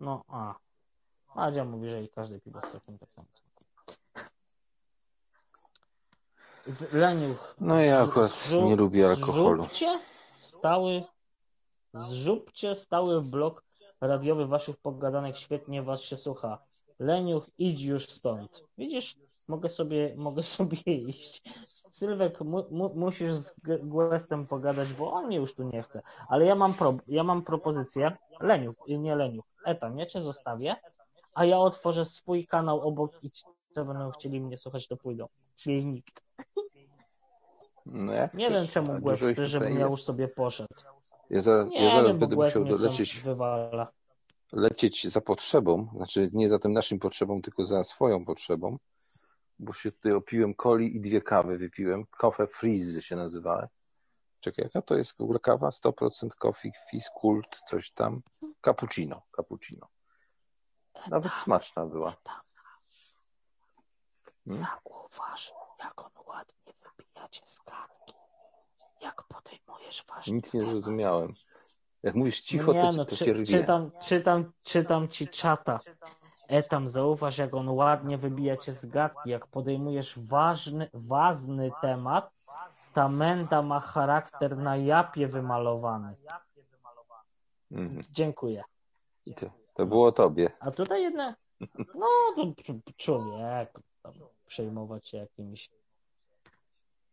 No, 0.00 0.22
a. 0.28 0.54
Madzia 1.34 1.64
mówi, 1.64 1.90
że 1.90 2.02
i 2.02 2.08
każde 2.08 2.40
piwo 2.40 2.60
z 2.60 2.64
sokiem 2.64 2.98
tak 2.98 3.08
samo. 3.12 3.26
Z 6.68 6.92
Leniuch. 6.92 7.56
No 7.60 7.80
ja 7.80 8.02
akurat 8.02 8.30
zrzu- 8.30 8.64
nie 8.64 8.76
lubię 8.76 9.06
alkoholu. 9.06 9.62
Zróbcie 9.62 10.00
stały, 10.38 11.02
zróbcie 11.94 12.74
stały 12.74 13.22
blok 13.22 13.62
radiowy 14.00 14.46
waszych 14.46 14.76
pogadanek, 14.76 15.36
świetnie 15.36 15.82
was 15.82 16.00
się 16.00 16.16
słucha. 16.16 16.58
Leniuch, 16.98 17.50
idź 17.58 17.82
już 17.82 18.08
stąd. 18.08 18.64
Widzisz, 18.78 19.16
mogę 19.48 19.68
sobie, 19.68 20.14
mogę 20.26 20.42
sobie 20.42 20.78
iść. 20.86 21.42
Sylwek, 21.90 22.40
mu, 22.40 22.64
mu, 22.70 22.94
musisz 22.94 23.32
z 23.32 23.54
Głestem 23.82 24.46
pogadać, 24.46 24.92
bo 24.92 25.12
on 25.12 25.26
mnie 25.26 25.36
już 25.36 25.54
tu 25.54 25.62
nie 25.62 25.82
chce. 25.82 26.02
Ale 26.28 26.44
ja 26.46 26.54
mam, 26.54 26.74
pro, 26.74 26.94
ja 27.06 27.24
mam 27.24 27.42
propozycję. 27.42 28.16
Leniuch, 28.40 28.76
nie 28.88 29.16
Leniuch, 29.16 29.44
Etam, 29.64 29.98
ja 29.98 30.06
cię 30.06 30.22
zostawię, 30.22 30.76
a 31.34 31.44
ja 31.44 31.58
otworzę 31.58 32.04
swój 32.04 32.46
kanał 32.46 32.80
obok 32.80 33.12
i 33.22 33.30
ci, 33.30 33.44
co 33.70 33.84
będą 33.84 34.10
chcieli 34.10 34.40
mnie 34.40 34.58
słuchać, 34.58 34.88
to 34.88 34.96
pójdą. 34.96 35.26
Czyli 35.58 35.86
nikt. 35.86 36.20
No 37.86 38.12
jak 38.12 38.34
Nie 38.34 38.44
chcesz, 38.46 38.56
wiem 38.58 38.68
czemu 38.68 39.16
żebym 39.16 39.34
tutaj 39.46 39.74
ja 39.74 39.78
jest. 39.78 39.90
już 39.90 40.02
sobie 40.02 40.28
poszedł. 40.28 40.74
Ja 41.30 41.40
zaraz, 41.40 41.70
Nie 41.70 41.84
ja 41.84 41.90
zaraz 41.90 42.10
wiem, 42.10 42.18
będę 42.18 42.36
musiał 42.36 42.64
dolecieć, 42.64 43.20
wywala. 43.20 43.92
lecieć 44.52 45.08
za 45.08 45.20
potrzebą, 45.20 45.88
znaczy 45.96 46.28
nie 46.32 46.48
za 46.48 46.58
tym 46.58 46.72
naszym 46.72 46.98
potrzebą, 46.98 47.42
tylko 47.42 47.64
za 47.64 47.84
swoją 47.84 48.24
potrzebą, 48.24 48.78
bo 49.58 49.72
się 49.72 49.92
tutaj 49.92 50.12
opiłem 50.12 50.54
coli 50.54 50.96
i 50.96 51.00
dwie 51.00 51.22
kawy 51.22 51.58
wypiłem. 51.58 52.04
Coffee 52.20 52.46
Freeze 52.46 53.02
się 53.02 53.16
nazywała. 53.16 53.68
Czekaj, 54.40 54.64
jaka 54.64 54.82
to 54.82 54.96
jest 54.96 55.16
w 55.16 55.20
ogóle 55.20 55.38
kawa? 55.38 55.68
100% 55.68 56.28
coffee, 56.38 56.72
fizz, 56.90 57.10
kult, 57.14 57.60
coś 57.66 57.90
tam. 57.90 58.22
Cappuccino, 58.64 59.22
cappuccino. 59.36 59.88
Nawet 61.10 61.32
smaczna 61.32 61.86
była. 61.86 62.16
Hmm? 64.48 64.66
Zauważ, 64.84 65.52
jak 65.78 66.04
on 66.04 66.10
ładnie 66.26 66.72
wybija 66.82 67.28
cię 67.28 67.42
z 67.44 67.60
kartki. 67.60 68.14
Jak 69.00 69.22
podejmujesz 69.22 70.04
ważny 70.08 70.34
Nic 70.34 70.54
nie 70.54 70.64
zrozumiałem. 70.64 71.34
Jak 72.02 72.14
mówisz 72.14 72.40
cicho, 72.40 72.72
nie, 72.72 72.80
to, 72.80 72.92
no, 72.92 73.04
to 73.04 73.16
czy, 73.16 73.24
cię 73.24 73.32
rwie. 73.32 73.46
czytam, 73.46 73.90
czytam, 74.00 74.52
czytam 74.62 75.08
ci 75.08 75.28
czata. 75.28 75.80
Etam, 76.48 76.88
zauważ, 76.88 77.38
jak 77.38 77.54
on 77.54 77.68
ładnie 77.68 78.18
wybija 78.18 78.56
cię 78.56 78.72
z 78.72 78.86
gadki, 78.86 79.30
jak 79.30 79.46
podejmujesz 79.46 80.18
ważny, 80.18 80.90
ważny 80.94 81.70
temat, 81.80 82.30
ta 82.92 83.08
menda 83.08 83.62
ma 83.62 83.80
charakter 83.80 84.56
na 84.56 84.76
japie 84.76 85.28
wymalowany. 85.28 86.14
Mhm. 87.70 88.02
Dziękuję. 88.10 88.64
I 89.26 89.34
to, 89.34 89.50
to 89.74 89.86
było 89.86 90.12
tobie. 90.12 90.50
A 90.60 90.70
tutaj 90.70 91.02
jedne, 91.02 91.34
no 92.00 92.06
to 92.66 92.92
człowiek, 92.96 93.78
tam 94.02 94.12
przejmować 94.48 95.08
się 95.08 95.18
jakimiś... 95.18 95.70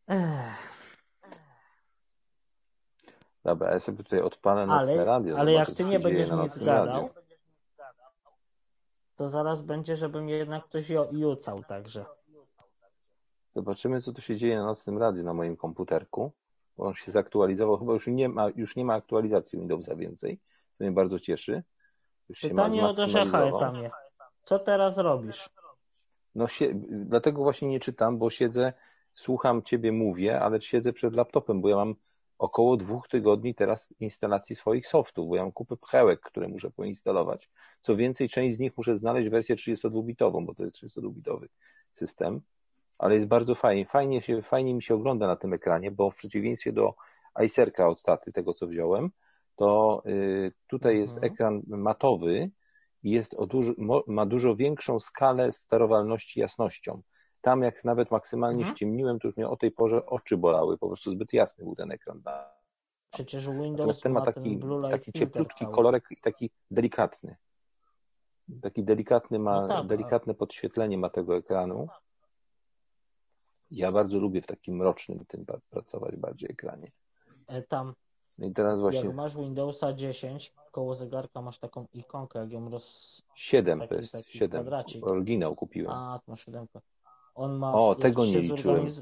Ech, 0.08 0.76
Dobra, 3.44 3.72
ja 3.72 3.80
sobie 3.80 3.98
tutaj 3.98 4.22
odpalę 4.22 4.66
nocne 4.66 4.94
ale, 4.94 5.06
radio. 5.06 5.38
ale 5.38 5.52
jak 5.54 5.72
ty 5.72 5.84
nie 5.84 6.00
będziesz 6.00 6.30
na 6.30 6.44
nic 6.44 6.60
gadał, 6.60 7.10
to 9.16 9.30
zaraz 9.30 9.62
będzie, 9.62 9.96
żebym 9.96 10.30
jednak 10.30 10.68
coś 10.68 10.90
ju- 10.90 11.08
jucał 11.12 11.64
także. 11.64 12.06
Zobaczymy, 13.52 14.02
co 14.02 14.14
tu 14.14 14.22
się 14.22 14.38
dzieje 14.38 14.58
na 14.58 14.66
nocnym 14.66 14.98
radiu 14.98 15.24
na 15.24 15.34
moim 15.34 15.58
komputerku, 15.58 16.32
bo 16.78 16.86
on 16.86 16.94
się 16.94 17.12
zaktualizował. 17.12 17.78
Chyba 17.78 17.94
już 17.94 18.08
nie 18.08 18.30
ma, 18.30 18.50
już 18.56 18.76
nie 18.76 18.86
ma 18.86 18.94
aktualizacji 18.94 19.60
Windowsa 19.60 19.96
więcej, 19.96 20.40
co 20.74 20.84
mnie 20.84 20.92
bardzo 20.92 21.20
cieszy. 21.20 21.64
Już 22.30 22.40
się 22.40 22.54
ma 22.54 22.64
Pytanie 22.66 22.86
od. 22.86 23.00
Etamie. 23.00 23.92
Co 24.44 24.60
teraz 24.60 24.98
robisz? 24.98 25.50
No 26.36 26.48
się, 26.48 26.70
dlatego 26.90 27.44
właśnie 27.44 27.68
nie 27.68 27.80
czytam, 27.80 28.18
bo 28.18 28.30
siedzę, 28.30 28.74
słucham 29.14 29.64
ciebie, 29.64 29.92
mówię, 29.92 30.40
ale 30.40 30.62
siedzę 30.62 30.94
przed 30.94 31.14
laptopem, 31.14 31.62
bo 31.62 31.70
ja 31.70 31.76
mam 31.76 31.96
około 32.38 32.78
dwóch 32.78 33.08
tygodni 33.08 33.56
teraz 33.56 33.94
instalacji 34.00 34.56
swoich 34.56 34.88
softów, 34.88 35.30
bo 35.30 35.36
ja 35.36 35.42
mam 35.42 35.52
kupę 35.52 35.78
pchełek, 35.78 36.22
które 36.22 36.48
muszę 36.48 36.72
poinstalować. 36.72 37.50
Co 37.82 37.96
więcej, 37.96 38.30
część 38.30 38.56
z 38.56 38.60
nich 38.60 38.78
muszę 38.78 38.96
znaleźć 38.96 39.30
wersję 39.30 39.56
32-bitową, 39.56 40.46
bo 40.46 40.56
to 40.56 40.64
jest 40.64 40.76
32-bitowy 40.84 41.48
system, 41.94 42.42
ale 42.98 43.14
jest 43.14 43.28
bardzo 43.28 43.56
fajnie. 43.56 43.86
Fajnie, 43.86 44.22
się, 44.22 44.42
fajnie 44.42 44.74
mi 44.74 44.84
się 44.84 44.96
ogląda 44.96 45.28
na 45.28 45.36
tym 45.36 45.54
ekranie, 45.54 45.92
bo 45.92 46.12
w 46.12 46.18
przeciwieństwie 46.18 46.74
do 46.74 46.96
Acerka 47.34 47.88
od 47.88 48.04
taty, 48.04 48.32
tego 48.32 48.54
co 48.54 48.68
wziąłem, 48.68 49.12
to 49.56 50.02
y, 50.06 50.52
tutaj 50.68 50.98
jest 50.98 51.14
Mhm. 51.14 51.34
ekran 51.34 51.62
matowy, 51.68 52.50
jest 53.12 53.36
dużo, 53.48 53.72
ma 54.08 54.26
dużo 54.26 54.56
większą 54.56 55.00
skalę 55.00 55.52
sterowalności 55.52 56.40
jasnością. 56.40 57.02
Tam 57.42 57.62
jak 57.62 57.84
nawet 57.86 58.12
maksymalnie 58.12 58.60
Mhm. 58.60 58.76
ściemniłem, 58.76 59.20
to 59.20 59.28
już 59.28 59.38
mnie 59.38 59.50
o 59.50 59.58
tej 59.58 59.72
porze 59.72 60.06
oczy 60.06 60.38
bolały, 60.38 60.78
po 60.78 60.88
prostu 60.88 61.12
zbyt 61.12 61.34
jasny 61.34 61.64
był 61.64 61.76
ten 61.76 61.92
ekran. 61.92 62.22
Przecież 63.14 63.48
Windows 63.48 63.72
Natomiast 63.72 64.04
ten 64.04 64.12
ma 64.12 64.22
taki, 64.22 64.60
ten 64.60 64.92
taki 64.92 65.14
cieplutki 65.14 65.66
kolorek 65.68 66.08
i 66.12 66.18
taki 66.18 66.50
delikatny. 66.72 67.36
Taki 68.62 68.84
delikatny 68.84 69.40
ma, 69.40 69.62
No 69.62 69.68
tak, 69.68 69.78
a- 69.78 69.84
delikatne 69.84 70.34
podświetlenie 70.34 70.98
ma 70.98 71.10
tego 71.10 71.38
ekranu. 71.38 71.88
Ja 73.72 73.92
bardzo 73.92 74.20
lubię 74.20 74.42
w 74.42 74.48
takim 74.48 74.76
mrocznym 74.76 75.26
tym 75.26 75.46
pracować 75.70 76.16
bardziej 76.16 76.52
ekranie. 76.52 76.92
E, 77.48 77.62
Tam, 77.62 77.94
i 78.40 78.52
teraz 78.52 78.80
właśnie 78.80 79.06
jak 79.06 79.14
masz 79.16 79.36
Windowsa 79.36 79.94
10, 79.94 80.54
koło 80.72 80.96
zegarka 80.96 81.42
masz 81.42 81.60
taką 81.60 81.88
ikonkę, 81.94 82.40
jak 82.40 82.52
ją 82.52 82.70
roz... 82.70 83.22
7 83.36 83.80
taki- 83.80 83.90
to 83.90 83.96
jest, 83.96 84.12
taki 84.14 84.38
7. 84.38 84.50
kwadracik. 84.62 85.08
Oryginał 85.08 85.56
kupiłem. 85.56 85.92
A, 85.92 86.20
to 86.26 86.32
masz 86.32 86.46
siódemkę. 86.46 86.82
On 87.36 87.58
ma... 87.58 87.74
O, 87.74 87.96
tego 87.96 88.26
nie 88.26 88.40
liczyłem. 88.40 88.86
zorganiz- 88.88 89.02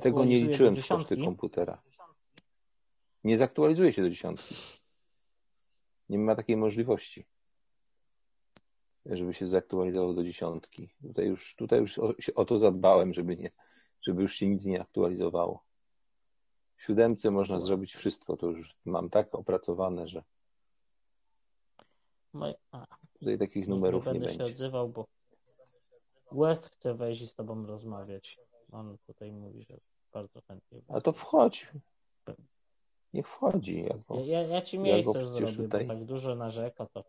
Tego 0.00 0.24
nie 0.24 0.40
liczyłem 0.40 0.76
w 0.76 0.88
koszty 0.88 1.16
komputera. 1.16 1.82
Nie 3.24 3.38
zaktualizuje 3.38 3.92
się 3.92 4.02
do 4.02 4.10
dziesiątki. 4.10 4.54
Nie 6.08 6.18
ma 6.18 6.36
takiej 6.36 6.56
możliwości, 6.56 7.26
żeby 9.06 9.34
się 9.34 9.46
zaktualizował 9.46 10.14
do 10.14 10.24
dziesiątki. 10.24 10.88
Tutaj 11.02 11.26
już, 11.26 11.54
tutaj 11.54 11.78
już 11.80 11.98
o, 11.98 12.14
o 12.34 12.44
to 12.44 12.58
zadbałem, 12.58 13.14
żeby, 13.14 13.36
nie, 13.36 13.50
żeby 14.02 14.22
już 14.22 14.34
się 14.34 14.48
nic 14.48 14.64
nie 14.64 14.80
aktualizowało. 14.80 15.64
W 16.80 16.82
siódemce 16.82 17.30
można 17.30 17.60
zrobić 17.60 17.94
wszystko, 17.94 18.36
to 18.36 18.46
już 18.46 18.76
mam 18.84 19.10
tak 19.10 19.34
opracowane, 19.34 20.08
że 20.08 20.22
a, 22.72 22.86
tutaj 23.12 23.38
takich 23.38 23.56
nie, 23.56 23.62
nie 23.62 23.74
numerów 23.74 24.06
nie, 24.06 24.12
będę 24.12 24.28
się 24.32 24.38
będzie. 24.38 24.52
odzywał, 24.52 24.88
bo 24.88 25.06
West 26.32 26.66
chce 26.68 26.94
wejść 26.94 27.22
i 27.22 27.26
z 27.28 27.34
tobą 27.34 27.66
rozmawiać. 27.66 28.38
On 28.72 28.98
tutaj 29.06 29.32
mówi, 29.32 29.62
że 29.62 29.76
bardzo 30.12 30.40
chętnie. 30.48 30.80
A 30.88 31.00
to 31.00 31.12
wchodź. 31.12 31.68
Niech 33.12 33.28
wchodzi. 33.28 33.84
Ja, 33.84 33.94
go, 34.08 34.14
Ja, 34.14 34.24
ja, 34.24 34.42
ja 34.48 34.62
ci 34.62 34.76
ja 34.76 34.82
miejsce 34.82 35.12
przecież 35.12 35.28
zrobię, 35.28 35.56
tutaj- 35.56 35.86
bo 35.86 35.94
tak 35.94 36.04
dużo 36.04 36.34
narzeka 36.34 36.86
to. 36.86 37.04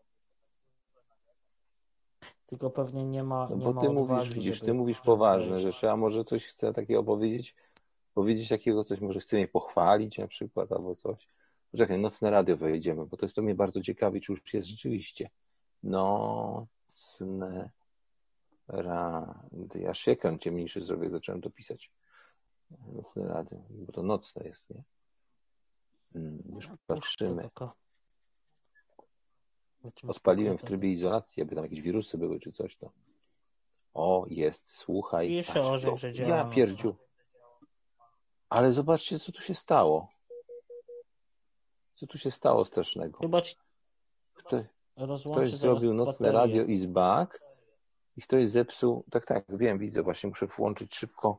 Tylko 2.46 2.70
pewnie 2.70 3.04
nie 3.04 3.22
ma. 3.22 3.48
no 3.50 3.56
nie 3.56 3.64
bo 3.64 3.72
ma 3.72 3.80
ty 3.80 3.88
odwagi, 3.88 4.08
mówisz, 4.10 4.34
widzisz, 4.34 4.54
żeby- 4.54 4.66
ty 4.66 4.74
mówisz 4.74 5.00
poważne 5.00 5.60
rzeczy, 5.60 5.90
a 5.90 5.96
może 5.96 6.24
coś 6.24 6.46
chce 6.46 6.72
takiego 6.72 7.04
powiedzieć, 7.04 7.54
powiedzieć 8.14 8.48
takiego 8.48 8.84
coś, 8.84 9.00
może 9.00 9.20
chce 9.20 9.36
mnie 9.36 9.48
pochwalić 9.48 10.18
na 10.18 10.26
przykład, 10.28 10.72
albo 10.72 10.94
coś. 10.94 11.28
Poczekaj, 11.70 11.98
nocne 11.98 12.30
radio 12.30 12.56
wejdziemy, 12.56 13.06
bo 13.06 13.16
to 13.16 13.26
jest 13.26 13.36
to 13.36 13.42
mnie 13.42 13.54
bardzo 13.54 13.82
ciekawi, 13.82 14.20
czy 14.20 14.32
już 14.32 14.54
jest 14.54 14.68
rzeczywiście. 14.68 15.30
Nocne 15.82 17.70
radio. 18.68 19.90
Aż 19.90 19.98
się 19.98 20.12
ekran 20.12 20.38
ciemniejszy 20.38 20.80
zrobię, 20.80 21.02
jak 21.02 21.12
zacząłem 21.12 21.40
to 21.40 21.50
pisać. 21.50 21.90
Nocne 22.92 23.28
radio, 23.28 23.58
bo 23.70 23.92
to 23.92 24.02
nocne 24.02 24.44
jest, 24.44 24.70
nie? 24.70 24.82
Mm, 26.14 26.42
Już 26.54 26.68
patrzymy. 26.86 27.50
Odpaliłem 30.08 30.58
w 30.58 30.62
trybie 30.62 30.90
izolacji, 30.90 31.42
aby 31.42 31.54
tam 31.54 31.64
jakieś 31.64 31.80
wirusy 31.80 32.18
były 32.18 32.40
czy 32.40 32.52
coś 32.52 32.76
to. 32.76 32.92
O, 33.94 34.26
jest, 34.28 34.70
słuchaj. 34.70 35.28
Pisze 35.28 35.62
Orzech, 35.62 35.98
że 35.98 36.12
działa 36.12 36.36
Ja 36.36 36.44
pierdziu. 36.44 36.96
Ale 38.52 38.72
zobaczcie, 38.72 39.18
co 39.18 39.32
tu 39.32 39.42
się 39.42 39.54
stało. 39.54 40.08
Co 41.94 42.06
tu 42.06 42.18
się 42.18 42.30
stało 42.30 42.64
strasznego? 42.64 43.18
Chyba 43.18 43.42
ci 43.42 43.56
Ktoś, 44.34 45.54
zrobił 45.54 45.94
nocne 45.94 46.32
radio 46.32 46.64
i 46.64 46.76
zbak 46.76 47.40
i 48.16 48.22
ktoś 48.22 48.48
zepsuł. 48.50 49.04
Tak, 49.10 49.26
tak, 49.26 49.44
wiem, 49.48 49.78
widzę, 49.78 50.02
właśnie 50.02 50.28
muszę 50.28 50.46
włączyć 50.46 50.96
szybko 50.96 51.38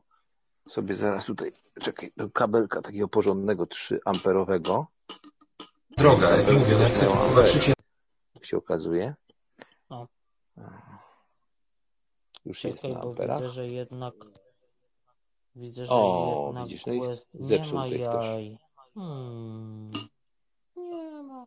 sobie 0.68 0.96
zaraz 0.96 1.24
tutaj, 1.24 1.50
czekaj, 1.80 2.12
do 2.16 2.30
kabelka 2.30 2.82
takiego 2.82 3.08
porządnego 3.08 3.66
3 3.66 4.00
amperowego. 4.04 4.86
Droga, 5.90 6.36
jak 6.36 6.46
mówię, 6.46 6.74
no 6.80 6.84
chcę 6.84 7.30
zobaczyć 7.30 7.72
Jak 8.34 8.44
się 8.44 8.56
okazuje. 8.56 9.14
O. 9.88 10.06
Już 12.44 12.64
jest 12.64 12.76
Czekaj, 12.76 12.92
na 12.92 13.00
bo 13.00 13.08
amperach. 13.08 13.40
widzę, 13.40 13.52
że 13.52 13.66
jednak. 13.66 14.14
Widzę, 15.56 15.84
że 15.84 15.90
O, 15.92 16.44
jednak 16.46 16.64
widzisz, 16.64 16.86
no 16.86 16.92
Quest 17.00 17.28
nie 17.34 17.58
ma 17.58 17.86
ktoś. 17.86 18.00
jaj. 18.00 18.58
Hmm. 18.94 19.90
Nie 20.76 21.22
ma. 21.22 21.46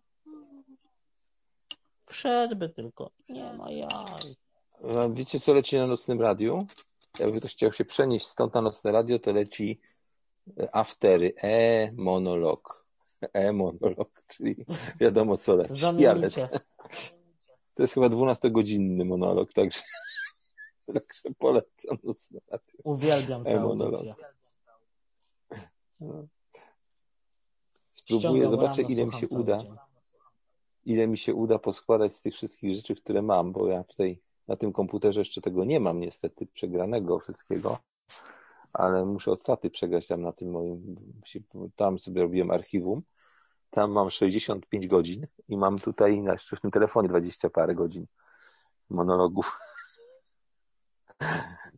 Wszedłby 2.06 2.70
tylko. 2.70 3.12
Nie 3.30 3.54
ma 3.54 3.72
jaj. 3.72 3.90
A 4.98 5.10
Wiecie, 5.10 5.40
co 5.40 5.54
leci 5.54 5.78
na 5.78 5.88
nocnym 5.88 6.22
radiu? 6.22 6.58
Jakby 7.20 7.40
ktoś 7.40 7.52
chciał 7.54 7.74
się 7.74 7.86
przenieść 7.86 8.26
stąd 8.28 8.54
na 8.54 8.62
nocne 8.62 8.92
radio, 8.92 9.20
to 9.20 9.32
leci 9.32 9.80
e, 10.60 10.76
aftery, 10.76 11.34
e-monolog. 11.38 12.86
E-monolog, 13.34 14.22
czyli 14.38 14.56
wiadomo 15.00 15.38
co 15.38 15.56
leci. 15.56 15.72
Ale 15.72 15.80
Zamienicie. 15.80 16.50
to 17.76 17.84
jest 17.84 17.94
chyba 17.94 18.08
12-godzinny 18.08 19.06
monolog, 19.06 19.54
także, 19.54 19.82
także 20.94 21.22
polecam 21.38 21.98
nocne 22.04 22.40
radio. 22.48 22.80
Uwielbiam 22.84 23.44
tę 23.44 23.62
audycję. 23.62 24.16
Spróbuję, 27.90 28.20
Ściągam 28.22 28.50
zobaczę 28.50 28.82
ile 28.82 29.06
mi 29.06 29.14
się 29.14 29.28
uda. 29.28 29.58
dzień. 29.58 29.76
ile 30.86 31.08
mi 31.08 31.18
się 31.18 31.34
uda 31.36 31.60
poskładać 31.60 32.14
z 32.16 32.22
tych 32.22 32.34
wszystkich 32.34 32.76
rzeczy, 32.76 32.96
które 32.96 33.22
mam, 33.22 33.52
bo 33.52 33.68
ja 33.68 33.84
tutaj 33.84 34.22
na 34.48 34.56
tym 34.56 34.74
komputerze 34.74 35.22
jeszcze 35.22 35.42
tego 35.42 35.66
nie 35.66 35.80
mam 35.80 36.00
niestety, 36.00 36.46
przegranego 36.46 37.20
wszystkiego, 37.20 37.78
ale 38.74 39.06
muszę 39.06 39.32
od 39.32 39.42
straty 39.42 39.70
przegrać 39.70 40.08
tam 40.08 40.22
na 40.22 40.32
tym 40.32 40.52
moim, 40.52 40.96
tam 41.76 42.00
sobie 42.00 42.22
robiłem 42.22 42.52
archiwum, 42.52 43.02
tam 43.70 43.92
mam 43.92 44.10
65 44.10 44.88
godzin 44.88 45.28
i 45.48 45.58
mam 45.58 45.80
tutaj 45.80 46.22
na 46.22 46.36
w 46.38 46.62
tym 46.62 46.72
telefonie 46.72 47.10
20 47.10 47.50
parę 47.50 47.76
godzin 47.76 48.06
monologów. 48.90 49.60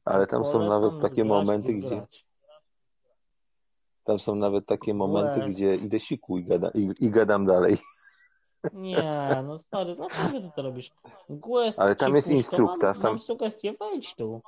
Ale 0.06 0.28
tam 0.28 0.46
są 0.46 0.70
nawet 0.70 1.02
takie 1.02 1.26
momenty, 1.26 1.74
gdzie 1.74 2.08
tam 4.04 4.20
są 4.20 4.36
nawet 4.36 4.66
takie 4.66 4.94
momenty, 4.94 5.42
gdzie 5.42 5.76
idę 5.76 6.00
siku 6.00 6.38
i, 6.38 6.44
gada, 6.44 6.72
i, 6.74 6.90
i 7.00 7.10
gadam 7.10 7.46
dalej. 7.46 7.78
Nie, 8.74 9.44
no 9.48 9.60
stary, 9.60 9.96
dlaczego 9.96 10.42
ty 10.42 10.52
to 10.56 10.62
robisz? 10.62 10.92
Quest 11.42 11.80
Ale 11.80 11.96
tam 11.96 12.16
jest 12.16 12.28
instruktaż, 12.28 12.98
Mam, 12.98 13.02
tam- 13.04 13.12
mam 13.12 13.20
sugestię, 13.20 13.74
wejdź 13.80 14.16
tu. 14.16 14.42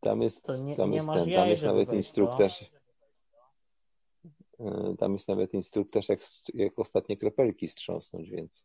Tam 0.00 0.22
jest, 0.22 0.44
Co, 0.44 0.56
nie- 0.56 0.76
tam 0.76 0.90
nie 0.90 0.96
jest 0.96 1.06
masz 1.06 1.16
ten, 1.16 1.32
tam 1.34 1.48
jest 1.48 1.64
nawet 1.64 1.88
wejść, 1.88 2.08
instruktaż. 2.08 2.64
Yy, 4.58 4.96
Tam 4.98 5.12
jest 5.12 5.28
nawet 5.28 5.54
instruktaż, 5.54 6.08
jak, 6.08 6.20
jak 6.54 6.78
ostatnie 6.78 7.16
kropelki 7.16 7.68
strząsnąć, 7.68 8.30
więc 8.30 8.64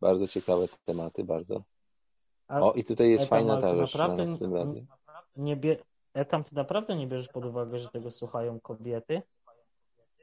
bardzo 0.00 0.28
ciekawe 0.28 0.66
tematy, 0.84 1.24
bardzo. 1.24 1.62
A 2.48 2.60
O, 2.60 2.72
i 2.72 2.84
tutaj 2.84 3.10
jest 3.10 3.24
Etam, 3.24 3.38
fajna 3.38 3.60
ta 3.60 3.74
rzecz 3.76 3.94
na 3.94 4.00
naprawdę 4.08 4.26
naszym 4.26 4.56
n- 4.56 4.68
radiu. 4.68 4.86
nie 5.36 5.56
bie... 5.56 5.76
Etam, 6.14 6.44
ty 6.44 6.54
naprawdę 6.54 6.96
nie 6.96 7.06
bierzesz 7.06 7.28
pod 7.28 7.44
uwagę, 7.44 7.78
że 7.78 7.88
tego 7.88 8.10
słuchają 8.10 8.60
kobiety? 8.60 9.22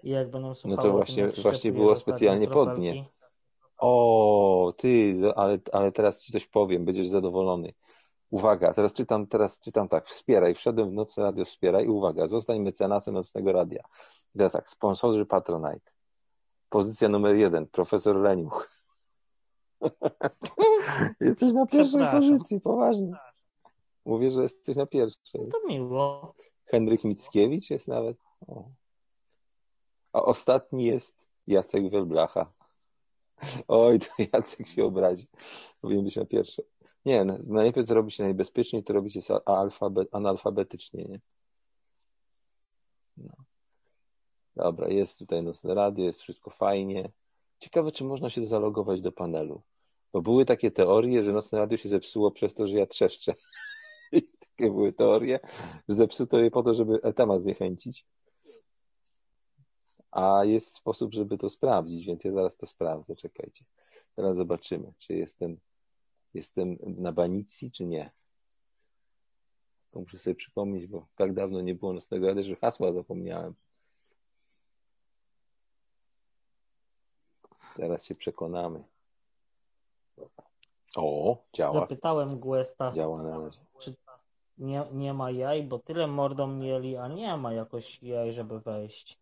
I 0.03 0.09
jak 0.09 0.29
będą 0.29 0.55
słuchały... 0.55 0.75
No 0.77 0.83
to 0.83 0.91
właśnie- 0.91 1.27
właśnie 1.27 1.71
było 1.71 1.95
specjalnie 1.95 2.47
pod 2.47 2.53
kropelki? 2.53 2.81
nie. 2.81 3.05
O, 3.77 4.73
ty, 4.77 5.15
ale, 5.35 5.59
ale 5.71 5.91
teraz 5.91 6.21
ci 6.23 6.31
coś 6.31 6.47
powiem, 6.47 6.85
będziesz 6.85 7.07
zadowolony. 7.07 7.73
Uwaga, 8.29 8.73
teraz 8.73 8.93
czytam, 8.93 9.27
teraz 9.27 9.59
czytam 9.59 9.87
tak, 9.87 10.07
wspieraj, 10.07 10.55
wszedłem 10.55 10.89
w 10.89 10.93
nocne 10.93 11.23
radio, 11.23 11.45
wspieraj 11.45 11.85
i 11.85 11.89
uwaga, 11.89 12.27
zostań 12.27 12.59
mecenasem 12.59 13.13
nocnego 13.13 13.51
radia. 13.51 13.83
I 14.35 14.37
teraz 14.37 14.51
tak, 14.51 14.69
sponsorzy 14.69 15.25
Patronite. 15.25 15.91
Pozycja 16.69 17.09
numer 17.09 17.35
jeden, 17.35 17.67
profesor 17.67 18.15
Leniuch. 18.15 18.69
jesteś 21.21 21.53
na 21.53 21.65
pierwszej 21.65 22.11
pozycji, 22.11 22.61
poważnie. 22.61 23.13
Mówię, 24.05 24.31
że 24.31 24.41
jesteś 24.41 24.75
na 24.75 24.85
pierwszej. 24.85 25.41
To 25.51 25.67
miło. 25.67 26.33
Henryk 26.65 27.03
Mickiewicz 27.03 27.69
jest 27.69 27.87
nawet. 27.87 28.17
O. 28.47 28.69
A 30.13 30.21
ostatni 30.21 30.85
jest 30.85 31.27
Jacek 31.47 31.89
Welblacha. 31.89 32.51
Oj, 33.67 33.99
to 33.99 34.07
Jacek 34.33 34.67
się 34.67 34.85
obrazi. 34.85 35.27
Powinien 35.81 36.05
być 36.05 36.15
na 36.15 36.25
pierwsze. 36.25 36.63
Nie, 37.05 37.25
no, 37.25 37.37
najlepiej 37.43 37.85
co 37.85 37.93
robić 37.93 38.19
najbezpieczniej, 38.19 38.83
to 38.83 38.93
robić 38.93 39.15
jest 39.15 39.31
alfabet, 39.45 40.07
analfabetycznie, 40.11 41.05
nie? 41.05 41.19
No. 43.17 43.33
Dobra, 44.55 44.87
jest 44.87 45.19
tutaj 45.19 45.43
nocne 45.43 45.73
radio, 45.73 46.05
jest 46.05 46.21
wszystko 46.21 46.49
fajnie. 46.51 47.11
Ciekawe, 47.59 47.91
czy 47.91 48.03
można 48.03 48.29
się 48.29 48.45
zalogować 48.45 49.01
do 49.01 49.11
panelu. 49.11 49.61
Bo 50.15 50.21
były 50.21 50.45
takie 50.45 50.71
teorie, 50.71 51.23
że 51.23 51.31
nocne 51.33 51.59
radio 51.59 51.77
się 51.77 51.89
zepsuło 51.89 52.31
przez 52.31 52.53
to, 52.53 52.67
że 52.67 52.77
ja 52.77 52.85
trzeszczę. 52.85 53.33
I 54.11 54.21
takie 54.21 54.71
były 54.71 54.93
teorie, 54.93 55.39
że 55.89 55.95
zepsuto 55.95 56.39
je 56.39 56.51
po 56.51 56.63
to, 56.63 56.75
żeby 56.75 57.13
temat 57.13 57.41
zniechęcić. 57.41 58.05
A 60.11 60.45
jest 60.45 60.75
sposób, 60.75 61.13
żeby 61.13 61.37
to 61.37 61.49
sprawdzić, 61.49 62.05
więc 62.05 62.23
ja 62.23 62.31
zaraz 62.31 62.57
to 62.57 62.65
sprawdzę. 62.65 63.15
Czekajcie. 63.15 63.65
Teraz 64.15 64.35
zobaczymy, 64.35 64.93
czy 64.97 65.13
jestem, 65.13 65.59
jestem 66.33 66.77
na 66.81 67.11
banicji, 67.11 67.71
czy 67.71 67.85
nie. 67.85 68.11
To 69.91 69.99
muszę 69.99 70.17
sobie 70.17 70.35
przypomnieć, 70.35 70.87
bo 70.87 71.07
tak 71.15 71.33
dawno 71.33 71.61
nie 71.61 71.75
było 71.75 71.93
nocnego 71.93 72.27
radia, 72.27 72.43
że 72.43 72.55
hasła 72.55 72.91
zapomniałem. 72.91 73.53
Teraz 77.75 78.05
się 78.05 78.15
przekonamy. 78.15 78.94
O, 80.95 81.37
działa. 81.53 81.73
Zapytałem 81.73 82.39
Guesta, 82.39 82.91
Działa 82.91 83.23
na 83.23 83.37
razie. 83.39 83.59
nie, 84.57 84.83
nie 84.91 85.13
ma 85.13 85.31
jaj, 85.31 85.63
bo 85.63 85.79
tyle 85.79 86.07
mordą 86.07 86.47
mieli, 86.47 86.97
a 86.97 87.07
nie 87.07 87.37
ma 87.37 87.53
jakoś 87.53 88.03
jaj, 88.03 88.31
żeby 88.33 88.59
wejść. 88.59 89.19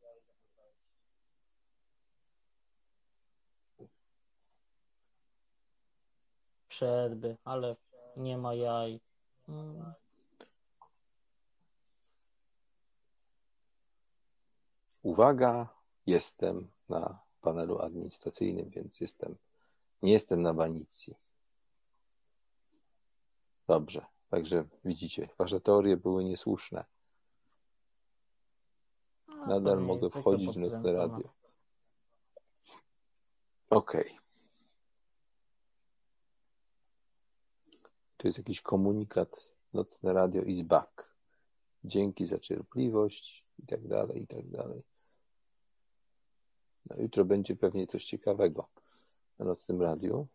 Wszedłby, 6.67 7.37
ale 7.43 7.75
nie 8.17 8.37
ma 8.37 8.53
jaj. 8.53 8.99
Mm. 9.49 9.93
Uwaga, 15.03 15.67
jestem 16.05 16.67
na 16.89 17.19
panelu 17.41 17.79
administracyjnym, 17.79 18.69
więc 18.69 19.01
jestem, 19.01 19.35
nie 20.01 20.11
jestem 20.11 20.41
na 20.41 20.53
banicji. 20.53 21.15
Dobrze, 23.67 24.05
także 24.29 24.65
widzicie, 24.85 25.29
wasze 25.37 25.61
teorie 25.61 25.97
były 25.97 26.23
niesłuszne. 26.23 26.85
A, 29.27 29.47
Nadal 29.47 29.81
mogę 29.81 30.09
wchodzić 30.09 30.55
w 30.55 30.59
nocne 30.59 30.93
radio. 30.93 31.29
Okej. 33.69 34.19
To 38.17 38.27
jest 38.27 38.37
jakiś 38.37 38.61
komunikat. 38.61 39.53
Nocne 39.73 40.13
radio 40.13 40.41
is 40.41 40.61
back. 40.61 41.13
Dzięki 41.83 42.25
za 42.25 42.39
cierpliwość 42.39 43.45
i 43.59 43.65
tak 43.65 43.87
dalej, 43.87 44.21
i 44.21 44.27
tak 44.27 44.49
dalej. 44.49 44.83
No, 46.85 46.95
jutro 46.97 47.25
będzie 47.25 47.55
pewnie 47.55 47.87
coś 47.87 48.05
ciekawego 48.05 48.67
na 49.39 49.45
nocnym 49.45 49.81
radiu. 49.81 50.27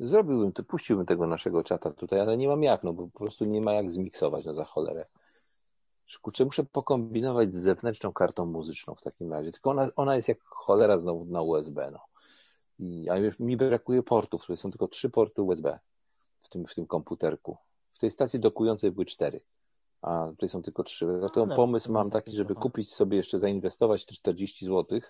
Zrobiłbym 0.00 0.52
to, 0.52 0.62
puściłbym 0.62 1.06
tego 1.06 1.26
naszego 1.26 1.64
czata 1.64 1.90
tutaj, 1.90 2.20
ale 2.20 2.36
nie 2.36 2.48
mam 2.48 2.62
jak, 2.62 2.84
no 2.84 2.92
bo 2.92 3.08
po 3.08 3.18
prostu 3.18 3.44
nie 3.44 3.60
ma 3.60 3.72
jak 3.72 3.92
zmiksować, 3.92 4.44
no 4.44 4.54
za 4.54 4.64
cholerę. 4.64 5.06
Kurczę, 6.22 6.44
muszę 6.44 6.64
pokombinować 6.64 7.52
z 7.52 7.56
zewnętrzną 7.56 8.12
kartą 8.12 8.46
muzyczną 8.46 8.94
w 8.94 9.02
takim 9.02 9.32
razie. 9.32 9.52
Tylko 9.52 9.70
ona, 9.70 9.88
ona 9.96 10.16
jest 10.16 10.28
jak 10.28 10.44
cholera 10.44 10.98
znowu 10.98 11.24
na 11.24 11.42
USB, 11.42 11.90
no. 11.90 12.00
I, 12.78 13.08
a 13.08 13.14
mi 13.38 13.56
brakuje 13.56 14.02
portów, 14.02 14.46
są 14.56 14.70
tylko 14.70 14.88
trzy 14.88 15.10
porty 15.10 15.42
USB 15.42 15.78
w 16.42 16.48
tym, 16.48 16.66
w 16.66 16.74
tym 16.74 16.86
komputerku. 16.86 17.56
W 17.92 17.98
tej 17.98 18.10
stacji 18.10 18.40
dokującej 18.40 18.92
były 18.92 19.06
cztery, 19.06 19.40
a 20.02 20.28
tutaj 20.30 20.48
są 20.48 20.62
tylko 20.62 20.84
trzy. 20.84 21.06
Dlatego 21.18 21.46
No, 21.46 21.56
pomysł 21.56 21.88
no, 21.88 21.98
mam 21.98 22.10
taki, 22.10 22.32
żeby 22.32 22.54
kupić 22.54 22.94
sobie 22.94 23.16
jeszcze, 23.16 23.38
zainwestować 23.38 24.06
te 24.06 24.14
40 24.14 24.66
zł 24.66 25.00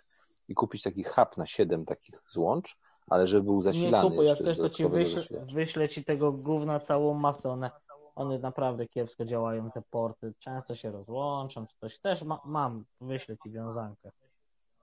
i 0.48 0.54
kupić 0.54 0.82
taki 0.82 1.04
hub 1.04 1.36
na 1.36 1.46
7 1.46 1.84
takich 1.84 2.22
złącz, 2.30 2.78
ale 3.10 3.26
żeby 3.26 3.42
był 3.42 3.56
Nie 3.56 3.62
zasilany 3.62 4.10
kupuj, 4.10 4.26
jak 4.26 4.38
chcesz, 4.38 4.56
to 4.56 4.70
ci 4.70 4.82
dodatkowego 4.82 5.52
wyślę, 5.54 5.88
ci 5.88 6.04
tego 6.04 6.32
gówna 6.32 6.80
całą 6.80 7.14
masę. 7.14 7.50
One, 7.50 7.70
one 8.14 8.38
naprawdę 8.38 8.86
kiepsko 8.86 9.24
działają, 9.24 9.70
te 9.70 9.82
porty. 9.90 10.34
Często 10.38 10.74
się 10.74 10.90
rozłączą, 10.90 11.66
czy 11.66 11.76
coś. 11.76 11.98
Też 11.98 12.22
ma, 12.22 12.40
mam, 12.44 12.84
wyślę 13.00 13.36
ci 13.42 13.50
wiązankę. 13.50 14.10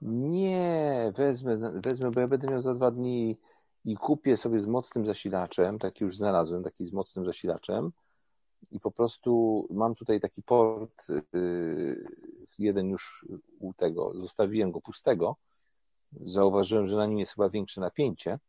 Nie, 0.02 1.14
wezmę, 1.16 1.72
wezmę, 1.76 2.12
bo 2.12 2.20
ja 2.20 2.28
będę 2.28 2.48
miał 2.48 2.62
za 2.62 2.74
dwa 2.74 2.92
dni 2.92 3.38
i 3.86 3.96
kupię 3.96 4.38
sobie 4.38 4.60
z 4.60 4.68
mocnym 4.68 5.06
zasilaczem, 5.06 5.80
taki 5.80 6.04
już 6.04 6.18
znalazłem, 6.18 6.64
taki 6.64 6.86
z 6.86 6.94
mocnym 6.94 7.26
zasilaczem 7.26 7.92
i 8.72 8.80
po 8.80 8.92
prostu 8.92 9.68
mam 9.70 9.96
tutaj 9.96 10.20
taki 10.20 10.44
port, 10.44 11.08
yy, 11.34 12.06
jeden 12.60 12.90
już 12.90 13.26
u 13.60 13.74
tego, 13.74 14.12
zostawiłem 14.16 14.72
go 14.72 14.82
pustego, 14.82 15.36
zauważyłem, 16.24 16.88
że 16.88 16.96
na 16.96 17.06
nim 17.06 17.20
jest 17.20 17.34
chyba 17.34 17.50
większe 17.50 17.82
napięcie, 17.82 18.40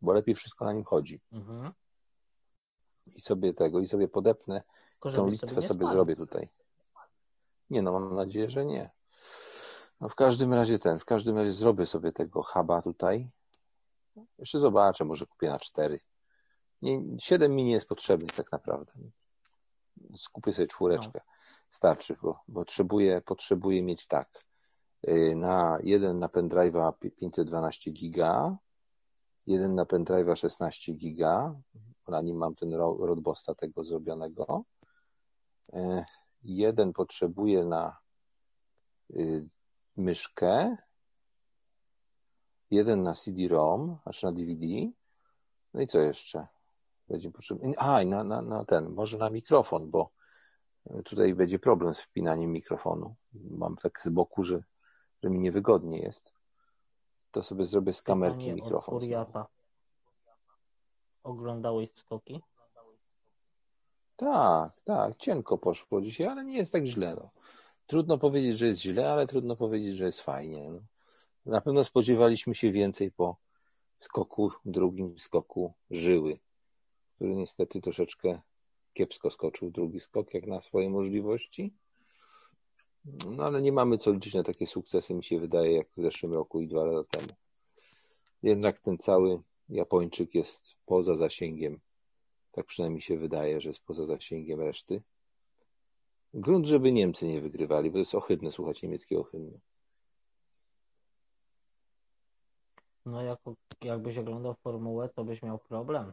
bo 0.00 0.12
lepiej 0.12 0.34
wszystko 0.34 0.64
na 0.64 0.72
nim 0.72 0.84
chodzi 0.84 1.20
Mhm. 1.32 1.72
i 3.06 3.20
sobie 3.20 3.54
tego, 3.54 3.80
i 3.80 3.86
sobie 3.86 4.08
podepnę, 4.08 4.62
Tylko 4.90 5.10
tą 5.16 5.26
listwę 5.28 5.48
sobie 5.48 5.62
spalił. 5.62 5.88
zrobię 5.88 6.16
tutaj. 6.16 6.48
Nie 7.70 7.82
no, 7.82 7.92
mam 7.92 8.14
nadzieję, 8.14 8.50
że 8.50 8.64
nie. 8.64 8.90
No 10.00 10.08
w 10.08 10.14
każdym 10.14 10.54
razie 10.54 10.78
ten, 10.78 10.98
w 10.98 11.04
każdym 11.04 11.36
razie 11.36 11.52
zrobię 11.52 11.86
sobie 11.86 12.12
tego 12.12 12.42
huba 12.42 12.82
tutaj. 12.82 13.30
Jeszcze 14.38 14.58
zobaczę, 14.60 15.04
może 15.04 15.26
kupię 15.26 15.48
na 15.48 15.58
cztery. 15.58 16.00
Nie, 16.82 17.00
7 17.18 17.54
mi 17.56 17.64
nie 17.64 17.72
jest 17.72 17.88
potrzebnych 17.88 18.32
tak 18.32 18.52
naprawdę. 18.52 18.92
Skupię 20.16 20.52
sobie 20.52 20.66
czwóreczkę. 20.68 21.20
Starczy, 21.70 22.16
bo 22.22 22.40
potrzebuję, 22.54 23.20
potrzebuję 23.20 23.82
mieć 23.82 24.06
tak. 24.06 24.44
Yy, 25.02 25.34
Na 25.36 25.78
jeden 25.82 26.18
na 26.18 26.28
pendrive'a 26.28 26.92
pi- 26.92 27.10
512 27.10 27.92
giga, 27.92 28.56
jeden 29.46 29.74
na 29.74 29.84
pendrive'a 29.84 30.36
16 30.36 30.94
giga, 30.94 31.54
na 32.08 32.22
nim 32.22 32.36
mam 32.36 32.54
ten 32.54 32.74
ro- 32.74 33.06
Rodbosta 33.06 33.54
tego 33.54 33.84
zrobionego. 33.84 34.64
Yy, 35.72 36.04
Jeden 36.44 36.92
potrzebuję 36.92 37.64
na 37.64 37.96
yy, 39.10 39.46
myszkę, 39.96 40.76
jeden 42.70 43.02
na 43.02 43.14
CD-ROM, 43.14 43.98
znaczy 44.02 44.26
na 44.26 44.32
DVD. 44.32 44.66
No 45.74 45.80
i 45.80 45.86
co 45.86 45.98
jeszcze? 45.98 46.46
Będzie 47.08 47.30
potrzebny. 47.30 47.74
A, 47.76 48.02
i 48.02 48.06
na, 48.06 48.24
na, 48.24 48.42
na 48.42 48.64
ten, 48.64 48.90
może 48.90 49.18
na 49.18 49.30
mikrofon, 49.30 49.90
bo 49.90 50.10
tutaj 51.04 51.34
będzie 51.34 51.58
problem 51.58 51.94
z 51.94 52.00
wpinaniem 52.00 52.52
mikrofonu. 52.52 53.14
Mam 53.34 53.76
tak 53.76 54.00
z 54.00 54.08
boku, 54.08 54.42
że, 54.42 54.62
że 55.22 55.30
mi 55.30 55.38
niewygodnie 55.38 55.98
jest. 55.98 56.32
To 57.30 57.42
sobie 57.42 57.64
zrobię 57.64 57.92
z 57.92 58.02
kamerki 58.02 58.36
Pytanie 58.38 58.52
od 58.52 58.56
mikrofon. 58.56 58.92
znowu. 58.92 59.00
Furiata. 59.00 59.46
Oglądałeś 61.22 61.92
skoki? 61.94 62.40
Tak, 64.16 64.80
tak, 64.80 65.16
cienko 65.16 65.58
poszło 65.58 66.00
dzisiaj, 66.00 66.26
ale 66.26 66.44
nie 66.44 66.56
jest 66.56 66.72
tak 66.72 66.84
źle. 66.86 67.14
No. 67.14 67.30
Trudno 67.86 68.18
powiedzieć, 68.18 68.58
że 68.58 68.66
jest 68.66 68.80
źle, 68.80 69.12
ale 69.12 69.26
trudno 69.26 69.56
powiedzieć, 69.56 69.96
że 69.96 70.06
jest 70.06 70.20
fajnie. 70.20 70.70
No. 70.70 70.80
Na 71.46 71.60
pewno 71.60 71.84
spodziewaliśmy 71.84 72.54
się 72.54 72.72
więcej 72.72 73.10
po 73.12 73.36
skoku, 73.96 74.50
drugim 74.64 75.18
skoku 75.18 75.74
żyły, 75.90 76.38
który 77.14 77.36
niestety 77.36 77.80
troszeczkę 77.80 78.40
kiepsko 78.92 79.30
skoczył 79.30 79.70
drugi 79.70 80.00
skok, 80.00 80.34
jak 80.34 80.46
na 80.46 80.60
swoje 80.60 80.90
możliwości. 80.90 81.74
No 83.36 83.44
ale 83.44 83.62
nie 83.62 83.72
mamy 83.72 83.98
co 83.98 84.12
liczyć 84.12 84.34
na 84.34 84.42
takie 84.42 84.66
sukcesy, 84.66 85.14
mi 85.14 85.24
się 85.24 85.40
wydaje, 85.40 85.72
jak 85.72 85.88
w 85.96 86.02
zeszłym 86.02 86.32
roku 86.32 86.60
i 86.60 86.68
dwa 86.68 86.84
lata 86.84 87.18
temu. 87.18 87.32
Jednak 88.42 88.78
ten 88.78 88.98
cały 88.98 89.40
Japończyk 89.68 90.34
jest 90.34 90.74
poza 90.86 91.16
zasięgiem 91.16 91.80
tak 92.58 92.66
przynajmniej 92.66 93.02
się 93.02 93.18
wydaje, 93.18 93.60
że 93.60 93.68
jest 93.68 93.84
poza 93.84 94.04
zasięgiem 94.04 94.60
reszty. 94.60 95.02
Grunt, 96.34 96.66
żeby 96.66 96.92
Niemcy 96.92 97.26
nie 97.28 97.40
wygrywali, 97.40 97.90
bo 97.90 97.94
to 97.94 97.98
jest 97.98 98.14
ohydne 98.14 98.52
słuchać 98.52 98.82
niemieckiego 98.82 99.24
hymnu. 99.24 99.60
No 103.06 103.22
jak, 103.22 103.38
jakbyś 103.82 104.18
oglądał 104.18 104.54
formułę, 104.54 105.08
to 105.08 105.24
byś 105.24 105.42
miał 105.42 105.58
problem. 105.58 106.12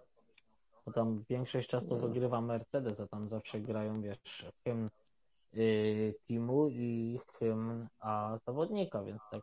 Bo 0.86 0.92
tam 0.92 1.24
większość 1.30 1.70
czasu 1.70 1.98
wygrywa 1.98 2.42
Mercedes, 2.42 3.00
a 3.00 3.08
tam 3.08 3.30
zawsze 3.30 3.60
grają, 3.60 4.02
wiesz, 4.02 4.46
hymn 4.64 4.88
teamu 6.28 6.68
i 6.70 7.20
hymn 7.40 7.88
a 8.00 8.38
zawodnika, 8.46 9.04
więc 9.04 9.22
tak 9.32 9.42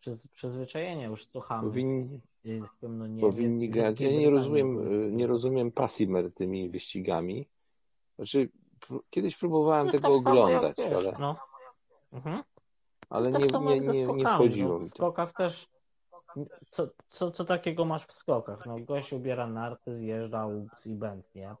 przyz, 0.00 0.28
przyzwyczajenie 0.28 1.04
już 1.04 1.26
słuchamy 1.26 1.68
Powinni, 1.68 2.20
y, 2.46 2.60
hymnu 2.80 3.06
Niemiec. 3.06 3.20
powinni 3.34 3.70
grać. 3.70 4.00
Ja 4.00 4.10
nie 4.10 4.30
rozumiem, 4.30 4.88
nie 5.16 5.26
rozumiem 5.26 5.72
pasji 5.72 6.08
mer 6.08 6.32
tymi 6.32 6.70
wyścigami. 6.70 7.48
Znaczy, 8.16 8.48
kiedyś 9.10 9.36
próbowałem 9.36 9.90
tego 9.90 10.08
tak 10.08 10.16
oglądać, 10.18 10.76
wiesz, 10.78 10.92
ale, 10.92 11.16
no. 11.20 11.36
Mhm. 12.12 12.42
ale 13.10 13.32
tak 13.32 13.42
nie, 13.42 13.48
samo 13.48 13.70
nie, 13.70 13.80
nie, 13.80 14.06
nie 14.06 14.24
wchodziło 14.24 14.72
no. 14.72 14.78
W 14.78 14.88
skokach 14.88 15.32
też. 15.32 15.68
Co, 16.70 16.88
co, 17.10 17.30
co 17.30 17.44
takiego 17.44 17.84
masz 17.84 18.06
w 18.06 18.12
skokach? 18.12 18.66
No, 18.66 18.76
gość 18.80 19.12
ubiera 19.12 19.46
narty, 19.46 19.96
zjeżdża 19.96 20.46
ups 20.46 20.86
i 20.86 20.94
bęc, 20.94 21.34
nie? 21.34 21.54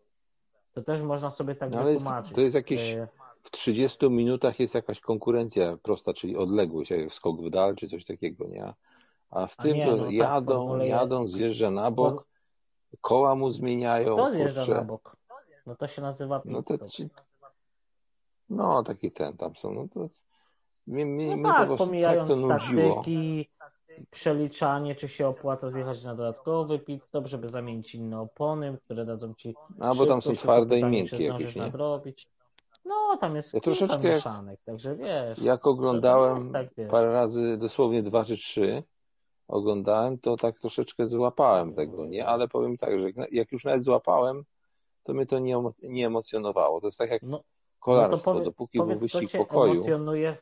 To 0.72 0.82
też 0.82 1.02
można 1.02 1.30
sobie 1.30 1.54
tak 1.54 1.70
No, 1.70 1.84
wytłumaczyć. 1.84 2.34
to 2.34 2.40
jest 2.40 2.54
jakieś- 2.54 2.94
Y, 2.94 3.08
W 3.46 3.50
30 3.50 4.10
minutach 4.10 4.60
jest 4.60 4.74
jakaś 4.74 5.00
konkurencja 5.00 5.76
prosta, 5.82 6.12
czyli 6.12 6.36
odległość, 6.36 6.90
jak 6.90 7.12
skok 7.12 7.42
w 7.42 7.50
dal, 7.50 7.76
czy 7.76 7.88
coś 7.88 8.04
takiego, 8.04 8.46
nie? 8.48 8.74
A 9.30 9.46
w 9.46 9.54
A 9.58 9.62
tym 9.62 9.76
nie, 9.76 9.86
to 9.86 9.96
no 9.96 10.04
tak, 10.04 10.12
jadą, 10.12 10.54
formule 10.54 10.86
jadą, 10.86 11.28
zjeżdża 11.28 11.70
na 11.70 11.90
bok, 11.90 12.26
koła 13.00 13.34
mu 13.34 13.50
zmieniają, 13.50 14.14
Kto 14.14 14.30
zjeżdża 14.30 14.60
kurczę. 14.60 14.74
na 14.74 14.84
bok? 14.84 15.16
No 15.66 15.76
to 15.76 15.86
się 15.86 16.02
nazywa 16.02 16.42
No 16.44 16.62
to 16.62 16.78
ci... 16.88 17.08
No, 18.48 18.82
taki 18.82 19.12
ten 19.12 19.36
tam 19.36 19.56
są. 19.56 19.72
No 19.74 19.88
to 19.88 20.08
mnie, 20.86 21.06
mnie, 21.06 21.36
No 21.36 21.52
tak, 21.52 21.68
tak 21.68 21.78
pomijając 21.78 22.28
nudziło. 22.28 22.94
taktyki, 22.94 23.48
przeliczanie, 24.10 24.94
czy 24.94 25.08
się 25.08 25.28
opłaca 25.28 25.70
zjechać 25.70 26.04
na 26.04 26.14
dodatkowy 26.14 26.78
pit 26.78 27.02
stop, 27.02 27.26
żeby 27.26 27.48
zamienić 27.48 27.94
inne 27.94 28.20
opony, 28.20 28.78
które 28.84 29.04
dadzą 29.04 29.34
ci 29.34 29.54
A 29.80 29.94
bo 29.94 30.06
tam 30.06 30.22
są 30.22 30.32
twarde 30.32 30.78
i 30.78 30.84
miękkie 30.84 31.24
jakieś, 31.24 31.56
nie? 31.56 31.62
nadrobić. 31.62 32.28
No, 32.86 33.16
tam 33.20 33.36
jest 33.36 33.54
Ja 33.54 33.60
troszeczkę 33.60 33.94
jak- 33.94 34.16
mieszanek, 34.16 34.60
także 34.64 34.96
wiesz. 34.96 35.38
Jak 35.38 35.66
oglądałem 35.66 36.52
tak, 36.52 36.68
wiesz. 36.76 36.90
parę 36.90 37.12
razy, 37.12 37.56
dosłownie 37.56 38.02
dwa 38.02 38.24
czy 38.24 38.36
trzy, 38.36 38.82
oglądałem, 39.48 40.18
to 40.18 40.36
tak 40.36 40.58
troszeczkę 40.58 41.06
złapałem 41.06 41.74
tego, 41.74 42.06
nie? 42.06 42.26
Ale 42.26 42.48
powiem 42.48 42.76
tak, 42.76 42.90
że 43.00 43.06
jak- 43.30 43.52
już 43.52 43.64
nawet 43.64 43.82
złapałem, 43.82 44.44
to 45.04 45.14
mnie 45.14 45.26
to 45.26 45.38
nie, 45.38 45.62
nie 45.82 46.06
emocjonowało. 46.06 46.80
To 46.80 46.86
jest 46.86 46.98
tak 46.98 47.10
jak 47.10 47.22
No, 47.22 47.40
kolarstwo. 47.80 48.32
powie- 48.32 48.44
Dopóki 48.44 48.78
był 48.78 48.86
powiedz, 48.86 49.12
co 49.12 49.18
wyścig 49.18 49.40
pokoju, 49.40 49.72
emocjonuje. 49.72 50.36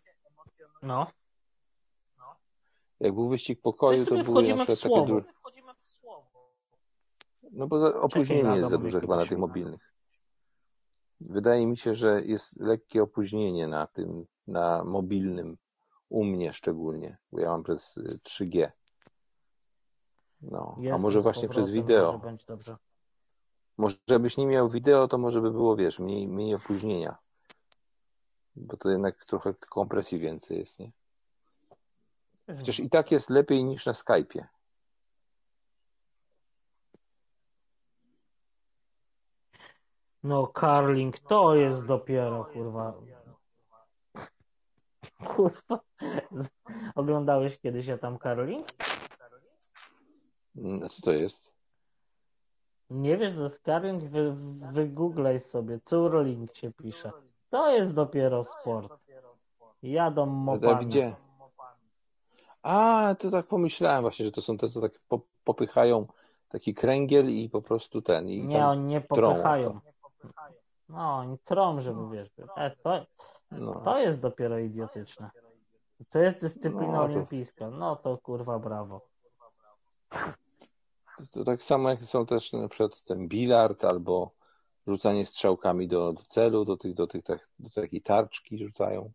No, 0.82 1.06
jak 3.00 3.14
był 3.14 3.28
wyścig 3.28 3.60
pokoju, 3.62 4.04
to 4.06 4.10
były 4.24 4.42
na 4.42 4.42
przykład 4.42 4.66
takie 4.66 4.76
słowo. 4.76 5.06
du... 5.06 5.22
No 7.52 7.66
bo 7.66 7.78
za, 7.78 8.00
opóźnienie 8.00 8.56
jest 8.56 8.70
za 8.70 8.78
duże 8.78 9.00
chyba 9.00 9.16
na 9.16 9.26
tych 9.26 9.38
mobilnych. 9.38 9.93
Wydaje 11.24 11.66
mi 11.66 11.76
się, 11.76 11.94
że 11.94 12.22
jest 12.22 12.60
lekkie 12.60 13.02
opóźnienie 13.02 13.68
na 13.68 13.86
tym, 13.86 14.26
na 14.46 14.84
mobilnym, 14.84 15.56
u 16.08 16.24
mnie 16.24 16.52
szczególnie, 16.52 17.16
bo 17.32 17.40
ja 17.40 17.48
mam 17.48 17.62
przez 17.62 17.96
y, 17.96 18.18
3G. 18.24 18.70
No, 20.40 20.74
a 20.78 20.80
Jestem 20.80 21.02
może 21.02 21.20
właśnie 21.20 21.48
przez 21.48 21.66
powrotem, 21.66 21.82
wideo. 21.82 22.12
Może 22.12 22.18
będzie 22.18 22.46
dobrze. 22.48 22.76
Może 23.76 24.20
byś 24.20 24.36
nie 24.36 24.46
miał 24.46 24.68
wideo, 24.68 25.08
to 25.08 25.18
może 25.18 25.40
by 25.40 25.50
było, 25.50 25.76
wiesz, 25.76 25.98
mniej, 25.98 26.28
mniej 26.28 26.54
opóźnienia. 26.54 27.16
Bo 28.56 28.76
to 28.76 28.90
jednak 28.90 29.24
trochę 29.24 29.54
kompresji 29.54 30.18
więcej 30.18 30.58
jest, 30.58 30.78
nie? 30.78 30.92
Chociaż 32.46 32.80
i 32.80 32.90
tak 32.90 33.10
jest 33.10 33.30
lepiej 33.30 33.64
niż 33.64 33.86
na 33.86 33.92
Skype'ie. 33.92 34.44
No, 40.24 40.46
Carling 40.60 41.18
to 41.20 41.54
jest 41.54 41.86
dopiero, 41.86 42.44
kurwa. 42.44 42.94
Kurwa. 45.36 45.80
Oglądałeś 46.94 47.58
kiedyś 47.58 47.86
ja 47.86 47.98
tam 47.98 48.18
Carling? 48.18 48.62
Mm, 50.56 50.88
Co 50.88 51.02
to 51.02 51.12
jest? 51.12 51.54
Nie 52.90 53.16
wiesz, 53.16 53.32
że 53.32 53.48
z 53.48 53.60
Carling 53.60 54.04
wy, 54.04 54.34
wygooglaj 54.72 55.40
sobie. 55.40 55.80
Curling 55.80 56.56
się 56.56 56.72
pisze. 56.72 57.12
To 57.50 57.70
jest 57.70 57.94
dopiero 57.94 58.44
sport. 58.44 58.92
Jadą 59.82 60.22
Ale 60.22 60.32
mopami. 60.32 60.86
Gdzie? 60.86 61.14
A, 62.62 63.14
to 63.18 63.30
tak 63.30 63.46
pomyślałem 63.46 64.02
właśnie, 64.02 64.24
że 64.26 64.32
to 64.32 64.42
są 64.42 64.58
te, 64.58 64.68
co 64.68 64.80
tak 64.80 64.92
po- 65.08 65.20
popychają 65.44 66.06
taki 66.48 66.74
kręgiel 66.74 67.30
i 67.30 67.50
po 67.50 67.62
prostu 67.62 68.02
ten. 68.02 68.28
I 68.28 68.42
Nie, 68.42 68.66
oni 68.66 68.84
nie 68.84 69.00
popychają. 69.00 69.80
No, 70.88 71.16
oni 71.16 71.38
trą, 71.38 71.80
żeby 71.80 72.16
wiesz. 72.16 72.28
E, 72.56 72.76
to, 72.76 73.06
no. 73.50 73.80
to 73.84 73.98
jest 73.98 74.20
dopiero 74.20 74.58
idiotyczne. 74.58 75.30
To 76.10 76.18
jest 76.18 76.40
dyscyplina 76.40 76.92
No, 76.92 77.02
olimpijska. 77.02 77.70
No 77.70 77.96
to 77.96 78.18
kurwa 78.18 78.58
brawo. 78.58 79.00
To 81.30 81.44
tak 81.44 81.62
samo 81.62 81.90
jak 81.90 82.02
są 82.02 82.26
też 82.26 82.52
na 82.52 82.68
przykład 82.68 83.02
ten 83.02 83.28
bilard 83.28 83.84
albo 83.84 84.30
rzucanie 84.86 85.26
strzałkami 85.26 85.88
do, 85.88 86.12
do 86.12 86.22
celu, 86.22 86.64
do, 86.64 86.76
tych, 86.76 86.94
do, 86.94 87.06
tych, 87.06 87.24
tak- 87.24 87.48
do 87.58 87.70
takiej 87.70 88.02
tarczki 88.02 88.58
rzucają. 88.58 89.12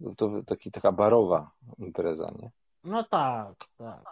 No 0.00 0.14
To 0.14 0.30
taki, 0.46 0.70
taka 0.70 0.92
barowa 0.92 1.50
impreza, 1.78 2.32
nie? 2.38 2.50
No 2.84 3.04
tak, 3.04 3.54
tak. 3.78 4.04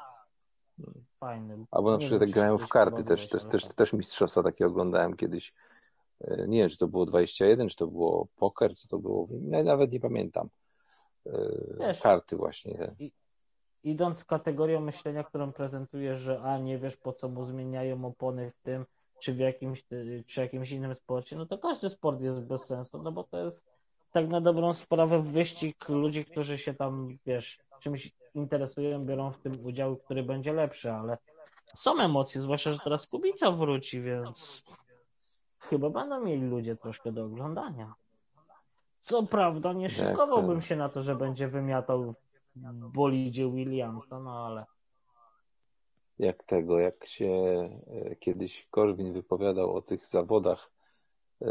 Fajny. 1.20 1.64
Albo 1.70 1.90
na 1.90 1.98
przykład 1.98 2.20
wiem, 2.20 2.28
jak 2.28 2.34
grają 2.34 2.58
w 2.58 2.68
karty, 2.68 3.04
też, 3.04 3.28
też, 3.28 3.44
też, 3.44 3.68
też 3.74 3.92
mistrzostwa 3.92 4.42
takie 4.42 4.66
oglądałem 4.66 5.16
kiedyś. 5.16 5.54
E, 6.24 6.48
Nie 6.48 6.58
wiem, 6.58 6.68
czy 6.68 6.76
to 6.76 6.88
było 6.88 7.06
21, 7.06 7.68
czy 7.68 7.76
to 7.76 7.86
było 7.86 8.26
poker, 8.36 8.74
co 8.76 8.88
to 8.88 8.98
było. 8.98 9.28
No, 9.30 9.62
nawet 9.62 9.92
nie 9.92 10.00
pamiętam. 10.00 10.48
E, 11.26 11.32
Wiesz- 11.80 12.00
Karty 12.00 12.36
właśnie. 12.36 12.94
Idąc 13.84 14.24
kategorią 14.24 14.80
myślenia, 14.80 15.24
którą 15.24 15.52
prezentujesz, 15.52 16.18
że 16.18 16.40
a 16.42 16.58
nie 16.58 16.78
wiesz 16.78 16.96
po 16.96 17.12
co 17.12 17.28
mu 17.28 17.44
zmieniają 17.44 18.04
opony 18.04 18.50
w 18.50 18.58
tym, 18.62 18.86
czy 19.20 19.32
w 19.32 19.38
jakimś, 19.38 19.84
czy 20.26 20.40
jakimś 20.40 20.70
innym 20.70 20.94
sporcie, 20.94 21.36
no 21.36 21.46
to 21.46 21.58
każdy 21.58 21.88
sport 21.90 22.20
jest 22.20 22.40
bez 22.40 22.64
sensu, 22.66 23.02
no 23.02 23.12
bo 23.12 23.24
to 23.24 23.38
jest 23.38 23.66
tak 24.12 24.28
na 24.28 24.40
dobrą 24.40 24.74
sprawę 24.74 25.22
wyścig 25.22 25.88
ludzi, 25.88 26.24
którzy 26.24 26.58
się 26.58 26.74
tam, 26.74 27.18
wiesz, 27.26 27.58
czymś 27.80 28.12
interesują, 28.34 29.04
biorą 29.04 29.30
w 29.32 29.38
tym 29.38 29.64
udział, 29.66 29.96
który 29.96 30.22
będzie 30.22 30.52
lepszy, 30.52 30.92
ale 30.92 31.18
są 31.74 32.00
emocje, 32.00 32.40
zwłaszcza, 32.40 32.70
że 32.72 32.78
teraz 32.84 33.06
Kubica 33.06 33.50
wróci, 33.50 34.02
więc 34.02 34.62
chyba 35.72 35.90
będą 35.90 36.20
mieli 36.24 36.46
ludzie 36.48 36.76
troszkę 36.76 37.12
do 37.12 37.24
oglądania. 37.24 37.94
Co 39.00 39.22
prawda 39.22 39.72
nie 39.72 39.88
szykowałbym 39.88 40.62
się 40.62 40.76
na 40.76 40.88
to, 40.88 41.02
że 41.02 41.16
będzie 41.16 41.48
wymiatał 41.48 42.14
bolidzie 42.92 43.50
Williamsa, 43.50 44.20
no 44.20 44.46
ale 44.46 44.64
jak 46.18 46.44
tego, 46.44 46.78
jak 46.78 47.06
się 47.06 47.26
e, 48.10 48.16
kiedyś 48.16 48.66
Korwin 48.70 49.12
wypowiadał 49.12 49.74
o 49.74 49.82
tych 49.82 50.06
zawodach, 50.06 50.70
e, 51.42 51.46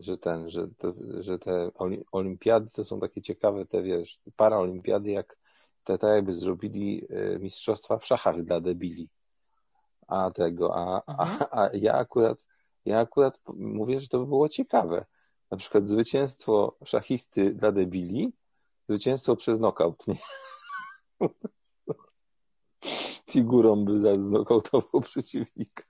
że 0.00 0.18
ten, 0.18 0.50
że, 0.50 0.68
to, 0.78 0.94
że 1.20 1.38
te 1.38 1.68
oli- 1.74 2.04
olimpiady 2.12 2.70
to 2.70 2.84
są 2.84 3.00
takie 3.00 3.22
ciekawe, 3.22 3.66
te 3.66 3.82
wiesz, 3.82 4.20
paraolimpiady, 4.36 5.10
jak 5.10 5.36
te 5.84 5.98
tak 5.98 6.10
jakby 6.14 6.32
zrobili 6.32 7.06
e, 7.10 7.38
mistrzostwa 7.38 7.98
w 7.98 8.06
szachach 8.06 8.42
dla 8.42 8.60
debili. 8.60 9.08
A 10.08 10.30
tego, 10.30 10.76
a, 10.76 11.02
Mhm. 11.12 11.42
a, 11.50 11.62
a 11.64 11.70
ja 11.72 11.94
akurat, 11.94 12.38
ja 12.84 13.00
akurat 13.00 13.40
mówię, 13.54 14.00
że 14.00 14.08
to 14.08 14.18
by 14.18 14.26
było 14.26 14.48
ciekawe. 14.48 15.04
Na 15.50 15.56
przykład 15.56 15.88
zwycięstwo 15.88 16.76
szachisty 16.84 17.54
dla 17.54 17.72
debili, 17.72 18.32
zwycięstwo 18.88 19.36
przez 19.36 19.58
knockout, 19.58 20.06
nie? 20.06 20.16
figurą 23.30 23.84
by 23.84 24.00
za- 24.00 24.20
znokautował 24.20 25.00
przeciwnika. 25.00 25.84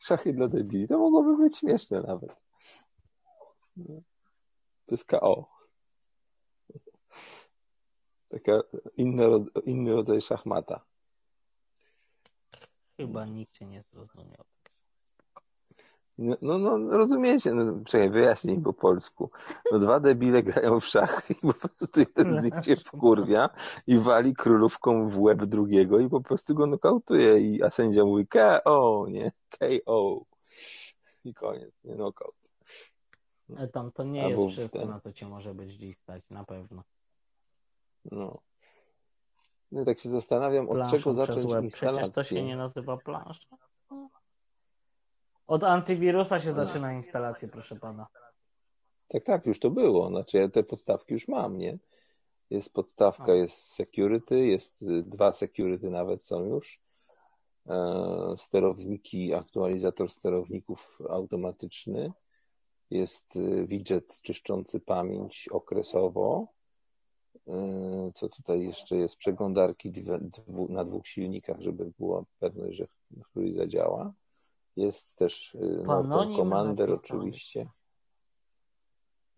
Szachy 0.00 0.32
dla 0.32 0.48
debili. 0.48 0.88
To 0.88 0.98
mogłoby 0.98 1.36
być 1.42 1.58
śmieszne 1.58 2.00
nawet. 2.00 2.30
To 4.86 4.90
jest 4.90 5.04
KO. 5.04 5.48
Taka 8.28 8.52
rod- 9.28 9.50
inny 9.66 9.92
rodzaj 9.92 10.20
szachmata. 10.20 10.84
chyba 12.96 13.26
nikt 13.26 13.56
się 13.56 13.66
nie 13.66 13.82
zrozumiał. 13.82 14.44
No, 16.18 16.36
no, 16.42 16.58
no 16.58 16.78
rozumiecie, 16.96 17.54
no, 17.54 17.84
czekaj, 17.84 18.10
wyjaśnij 18.10 18.60
po 18.60 18.72
polsku. 18.72 19.30
No 19.72 19.78
dwa 19.78 20.00
debile 20.00 20.42
grają 20.42 20.80
w 20.80 20.86
szachy 20.86 21.32
i 21.32 21.36
po 21.52 21.54
prostu 21.68 22.00
jeden 22.00 22.40
z 22.40 22.44
nich 22.44 22.64
się 22.64 22.76
wkurwia 22.76 23.50
i 23.86 23.98
wali 23.98 24.34
królówką 24.34 25.08
w 25.08 25.20
łeb 25.20 25.44
drugiego 25.44 25.98
i 25.98 26.08
po 26.08 26.20
prostu 26.20 26.54
go 26.54 26.66
nokautuje, 26.66 27.40
i, 27.40 27.62
a 27.62 27.70
sędzia 27.70 28.04
mówi 28.04 28.26
KO, 28.26 29.06
nie? 29.08 29.32
KO. 29.58 30.24
I 31.24 31.34
koniec, 31.34 31.84
nie 31.84 31.94
knockout. 31.94 32.34
E, 33.56 33.68
Tam 33.68 33.92
to 33.92 34.04
nie 34.04 34.24
Albo 34.24 34.42
jest 34.42 34.52
wszystko, 34.52 34.78
ten- 34.78 34.88
na 34.88 35.00
to 35.00 35.12
cię 35.12 35.28
może 35.28 35.54
być 35.54 35.70
dziś 35.74 35.98
stać, 35.98 36.22
na 36.30 36.44
pewno. 36.44 36.82
No. 38.04 38.38
No 39.72 39.84
tak 39.84 39.98
się 39.98 40.08
zastanawiam, 40.10 40.68
od 40.68 40.74
Planszą 40.76 40.96
czego 40.98 41.14
zacząć 41.14 41.44
łeb. 41.46 41.64
Przecież 41.66 41.80
to 41.80 41.86
się 41.88 41.96
instalację. 42.04 42.42
nie 42.42 42.56
nazywa 42.56 42.96
plansza. 42.96 43.56
Od 45.52 45.64
antywirusa 45.64 46.38
się 46.40 46.52
zaczyna 46.52 46.92
instalację, 46.92 47.48
proszę 47.48 47.76
pana. 47.76 48.06
Tak, 49.08 49.24
tak, 49.24 49.46
już 49.46 49.58
to 49.60 49.70
było. 49.70 50.08
Znaczy 50.08 50.36
ja 50.38 50.48
te 50.48 50.62
podstawki 50.62 51.12
już 51.14 51.28
mam, 51.28 51.58
nie? 51.58 51.78
Jest 52.50 52.72
podstawka, 52.72 53.32
A. 53.32 53.34
jest 53.34 53.54
security, 53.74 54.38
jest 54.46 54.82
y, 54.82 55.02
dwa 55.02 55.32
security 55.32 55.90
nawet 55.90 56.24
są 56.24 56.44
już. 56.44 56.80
E, 57.66 58.34
Sterowniki, 58.36 59.34
aktualizator 59.34 60.10
sterowników 60.10 60.98
automatyczny. 61.10 62.12
Jest 62.90 63.36
y, 63.36 63.66
widget 63.66 64.20
czyszczący 64.20 64.80
pamięć 64.80 65.48
okresowo. 65.48 66.46
E, 67.48 68.10
Co 68.14 68.28
tutaj 68.28 68.62
jeszcze 68.62 68.96
jest? 68.96 69.16
Przeglądarki 69.16 69.90
dwie- 69.92 70.18
dwu- 70.46 70.68
na 70.72 70.84
dwóch 70.84 71.06
silnikach, 71.06 71.60
żeby 71.60 71.92
była 71.98 72.24
pewność, 72.40 72.76
że 72.76 72.86
któryś 73.30 73.54
zadziała. 73.54 74.12
Jest 74.76 75.16
też 75.16 75.54
y, 75.54 75.58
Norton 75.86 76.36
Commander 76.36 76.88
napisane. 76.90 77.18
oczywiście. 77.20 77.66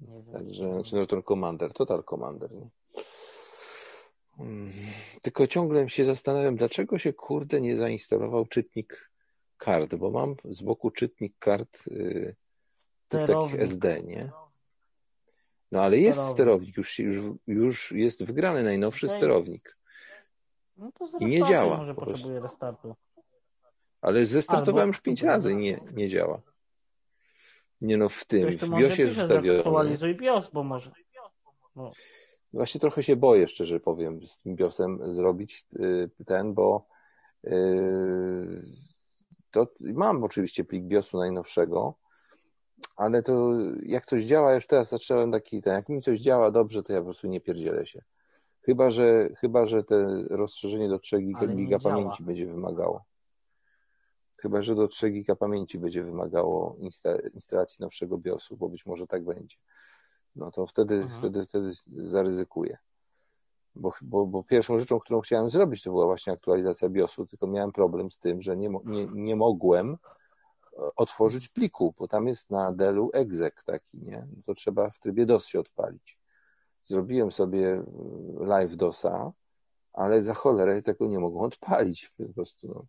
Nie 0.00 0.22
wiem, 0.22 0.32
Także, 0.32 0.82
czy 0.84 0.96
Norton 0.96 1.22
Commander, 1.22 1.72
Total 1.72 2.04
Commander, 2.04 2.52
nie? 2.52 2.68
Mm, 4.38 4.72
Tylko 5.22 5.46
ciągle 5.46 5.90
się 5.90 6.04
zastanawiam, 6.04 6.56
dlaczego 6.56 6.98
się 6.98 7.12
kurde 7.12 7.60
nie 7.60 7.76
zainstalował 7.76 8.46
czytnik 8.46 9.10
kart, 9.56 9.94
bo 9.94 10.10
mam 10.10 10.36
z 10.44 10.62
boku 10.62 10.90
czytnik 10.90 11.34
kart 11.38 11.86
y, 11.88 12.36
tych 13.08 13.26
takich. 13.26 13.60
SD, 13.60 14.02
nie? 14.02 14.30
No 15.72 15.82
ale 15.82 15.98
jest 15.98 16.18
Sterownik. 16.18 16.34
sterownik, 16.34 16.76
już, 16.76 16.98
już, 16.98 17.24
już 17.46 17.92
jest 17.92 18.24
wgrany 18.24 18.62
najnowszy 18.62 19.06
Okej. 19.06 19.18
sterownik, 19.18 19.76
No 20.76 20.92
to 20.98 21.06
z 21.06 21.20
I 21.20 21.24
nie 21.24 21.44
działa 21.44 21.76
Może 21.76 21.94
potrzebuje 21.94 22.40
restartu. 22.40 22.94
Ale 24.04 24.26
zestartowałem 24.26 24.88
już 24.88 25.00
pięć 25.00 25.22
razy 25.22 25.52
i 25.52 25.56
nie, 25.56 25.80
nie 25.94 26.08
działa. 26.08 26.40
Nie 27.80 27.96
no, 27.96 28.08
w 28.08 28.24
tym, 28.24 28.50
w 28.50 28.70
BIOSie 28.70 29.02
jest 29.02 29.14
pisze, 29.14 29.24
ustawiony. 29.24 29.56
zaktualizuj 29.56 30.14
BIOS, 30.14 30.50
bo 30.52 30.64
może. 30.64 30.90
No, 31.76 31.92
Właśnie 32.52 32.80
trochę 32.80 33.02
się 33.02 33.16
boję, 33.16 33.48
szczerze 33.48 33.80
powiem, 33.80 34.26
z 34.26 34.42
tym 34.42 34.56
BIOSem 34.56 35.12
zrobić 35.12 35.66
y, 35.76 36.10
ten, 36.26 36.54
bo 36.54 36.86
y, 37.44 37.50
to 39.50 39.66
mam 39.80 40.24
oczywiście 40.24 40.64
plik 40.64 40.84
BIOSu 40.84 41.18
najnowszego, 41.18 41.94
ale 42.96 43.22
to 43.22 43.50
jak 43.82 44.06
coś 44.06 44.24
działa, 44.24 44.54
już 44.54 44.66
teraz 44.66 44.88
zacząłem 44.88 45.32
taki, 45.32 45.62
ten, 45.62 45.72
jak 45.72 45.88
mi 45.88 46.02
coś 46.02 46.20
działa 46.20 46.50
dobrze, 46.50 46.82
to 46.82 46.92
ja 46.92 46.98
po 46.98 47.04
prostu 47.04 47.26
nie 47.26 47.40
pierdzielę 47.40 47.86
się. 47.86 48.02
Chyba, 48.62 48.90
że, 48.90 49.28
chyba, 49.40 49.66
że 49.66 49.84
te 49.84 50.24
rozszerzenie 50.30 50.88
do 50.88 50.98
3 50.98 51.18
giga, 51.20 51.78
pamięci 51.78 52.22
będzie 52.22 52.46
wymagało. 52.46 53.04
Chyba, 54.44 54.62
że 54.62 54.74
do 54.74 54.88
3 54.88 55.10
giga 55.10 55.36
pamięci 55.36 55.78
będzie 55.78 56.04
wymagało 56.04 56.76
insta- 56.80 57.34
instalacji 57.34 57.76
nowszego 57.80 58.18
BIOSu, 58.18 58.56
bo 58.56 58.68
być 58.68 58.86
może 58.86 59.06
tak 59.06 59.24
będzie. 59.24 59.56
No 60.36 60.50
to 60.50 60.66
wtedy, 60.66 60.94
Mhm. 60.94 61.18
wtedy, 61.18 61.46
wtedy 61.46 61.72
zaryzykuję. 61.86 62.78
Bo, 63.74 63.92
bo, 64.02 64.26
bo 64.26 64.42
pierwszą 64.42 64.78
rzeczą, 64.78 65.00
którą 65.00 65.20
chciałem 65.20 65.50
zrobić, 65.50 65.82
to 65.82 65.90
była 65.90 66.06
właśnie 66.06 66.32
aktualizacja 66.32 66.88
BIOSu, 66.88 67.26
tylko 67.26 67.46
miałem 67.46 67.72
problem 67.72 68.10
z 68.10 68.18
tym, 68.18 68.42
że 68.42 68.56
nie, 68.56 68.70
nie, 68.84 69.06
nie 69.06 69.36
mogłem 69.36 69.90
e, 69.92 69.96
otworzyć 70.96 71.48
pliku, 71.48 71.94
bo 71.98 72.08
tam 72.08 72.28
jest 72.28 72.50
na 72.50 72.72
Dellu 72.72 73.10
exec 73.12 73.64
taki, 73.64 73.98
nie? 73.98 74.26
No 74.36 74.42
To 74.46 74.54
trzeba 74.54 74.90
w 74.90 74.98
trybie 74.98 75.26
DOS 75.26 75.46
się 75.46 75.60
odpalić. 75.60 76.18
Zrobiłem 76.82 77.32
sobie 77.32 77.72
e, 77.72 77.84
live 78.46 78.76
DOSa, 78.76 79.32
ale 79.92 80.22
za 80.22 80.34
cholerę 80.34 80.82
tego 80.82 81.06
nie 81.06 81.18
mogłem 81.18 81.44
odpalić 81.44 82.12
po 82.18 82.34
prostu. 82.34 82.68
No. 82.68 82.84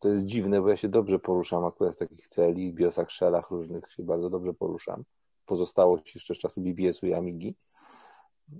To 0.00 0.08
jest 0.08 0.24
dziwne, 0.24 0.60
bo 0.60 0.68
ja 0.68 0.76
się 0.76 0.88
dobrze 0.88 1.18
poruszam 1.18 1.64
akurat 1.64 1.94
w 1.94 1.98
takich 1.98 2.28
celi, 2.28 2.72
biosach, 2.72 3.10
szelach 3.10 3.50
różnych 3.50 3.92
się 3.92 4.02
bardzo 4.02 4.30
dobrze 4.30 4.54
poruszam. 4.54 5.04
Pozostałość 5.46 6.14
jeszcze 6.14 6.34
z 6.34 6.38
czasu 6.38 6.60
BBS-u 6.60 7.06
i 7.06 7.14
Amigi. 7.14 7.54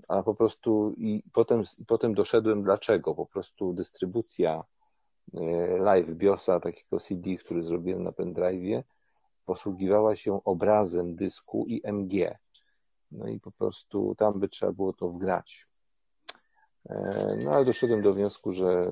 A 0.07 0.23
po 0.23 0.35
prostu 0.35 0.93
i 0.97 1.23
potem, 1.33 1.63
i 1.79 1.85
potem 1.85 2.13
doszedłem 2.13 2.63
dlaczego. 2.63 3.15
Po 3.15 3.25
prostu 3.25 3.73
dystrybucja 3.73 4.63
e, 5.33 5.77
live 5.77 6.11
BIOSa, 6.11 6.59
takiego 6.59 6.99
CD, 6.99 7.35
który 7.37 7.63
zrobiłem 7.63 8.03
na 8.03 8.11
pendrive'ie, 8.11 8.83
posługiwała 9.45 10.15
się 10.15 10.43
obrazem 10.43 11.15
dysku 11.15 11.65
i 11.67 11.81
MG. 11.83 12.37
No 13.11 13.27
i 13.27 13.39
po 13.39 13.51
prostu 13.51 14.15
tam 14.15 14.39
by 14.39 14.49
trzeba 14.49 14.71
było 14.71 14.93
to 14.93 15.09
wgrać. 15.09 15.67
E, 16.89 17.37
no 17.43 17.51
ale 17.51 17.65
doszedłem 17.65 18.01
do 18.01 18.13
wniosku, 18.13 18.53
że 18.53 18.91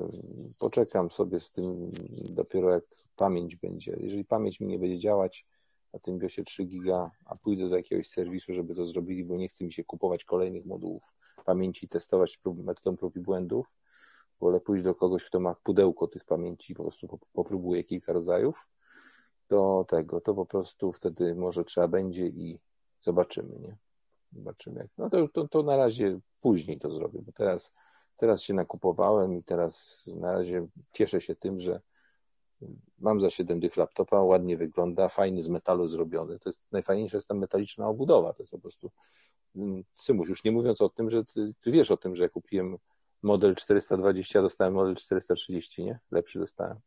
poczekam 0.59 1.11
sobie 1.11 1.39
z 1.39 1.51
tym 1.51 1.91
dopiero 2.29 2.69
jak 2.69 2.83
pamięć 3.15 3.55
będzie. 3.55 3.97
Jeżeli 3.99 4.25
pamięć 4.25 4.59
mi 4.59 4.67
nie 4.67 4.79
będzie 4.79 4.99
działać 4.99 5.45
na 5.93 5.99
tym 5.99 6.17
BIOSie 6.17 6.43
3 6.43 6.63
giga, 6.63 7.11
a 7.25 7.35
pójdę 7.35 7.69
do 7.69 7.77
jakiegoś 7.77 8.07
serwisu, 8.07 8.53
żeby 8.53 8.75
to 8.75 8.87
zrobili, 8.87 9.23
bo 9.23 9.35
nie 9.35 9.47
chce 9.47 9.65
mi 9.65 9.73
się 9.73 9.83
kupować 9.83 10.23
kolejnych 10.23 10.65
modułów 10.65 11.03
pamięci, 11.45 11.87
testować 11.87 12.37
prób, 12.37 12.63
metodą 12.63 12.97
prób 12.97 13.15
i 13.15 13.19
błędów, 13.19 13.67
wolę 14.39 14.59
pójść 14.59 14.83
do 14.83 14.95
kogoś, 14.95 15.25
kto 15.25 15.39
ma 15.39 15.55
pudełko 15.63 16.07
tych 16.07 16.25
pamięci, 16.25 16.75
po 16.75 16.83
prostu 16.83 17.19
popróbuję 17.33 17.83
kilka 17.83 18.13
rodzajów, 18.13 18.67
to 19.47 19.85
tego, 19.87 20.21
to 20.21 20.33
po 20.33 20.45
prostu 20.45 20.93
wtedy 20.93 21.35
może 21.35 21.63
trzeba 21.63 21.87
będzie 21.87 22.27
i 22.27 22.59
zobaczymy, 23.01 23.59
nie? 23.59 23.77
Zobaczymy. 24.31 24.79
Jak. 24.79 24.89
No 24.97 25.09
to, 25.09 25.27
to, 25.27 25.47
to 25.47 25.63
na 25.63 25.77
razie 25.77 26.19
później 26.41 26.79
to 26.79 26.91
zrobię, 26.91 27.19
bo 27.21 27.31
teraz, 27.31 27.73
teraz 28.17 28.41
się 28.41 28.53
nakupowałem 28.53 29.33
i 29.33 29.43
teraz 29.43 30.05
na 30.15 30.31
razie 30.31 30.67
cieszę 30.93 31.21
się 31.21 31.35
tym, 31.35 31.59
że 31.59 31.81
mam 32.99 33.21
za 33.21 33.29
7 33.29 33.59
dych 33.59 33.77
laptopa, 33.77 34.21
ładnie 34.21 34.57
wygląda, 34.57 35.09
fajny 35.09 35.41
z 35.41 35.47
metalu 35.47 35.87
zrobiony. 35.87 36.39
To 36.39 36.49
jest 36.49 36.61
najfajniejsza 36.71 37.17
jest 37.17 37.27
ta 37.27 37.33
metaliczna 37.33 37.87
obudowa. 37.87 38.33
To 38.33 38.43
jest 38.43 38.51
po 38.51 38.59
prostu 38.59 38.91
mm, 39.55 39.83
Symuś, 39.93 40.29
już 40.29 40.43
nie 40.43 40.51
mówiąc 40.51 40.81
o 40.81 40.89
tym, 40.89 41.09
że 41.09 41.25
ty, 41.25 41.53
ty 41.61 41.71
wiesz 41.71 41.91
o 41.91 41.97
tym, 41.97 42.15
że 42.15 42.29
kupiłem 42.29 42.77
model 43.21 43.55
420, 43.55 44.41
dostałem 44.41 44.73
model 44.73 44.95
430, 44.95 45.83
nie? 45.83 45.99
Lepszy 46.11 46.39
dostałem. 46.39 46.79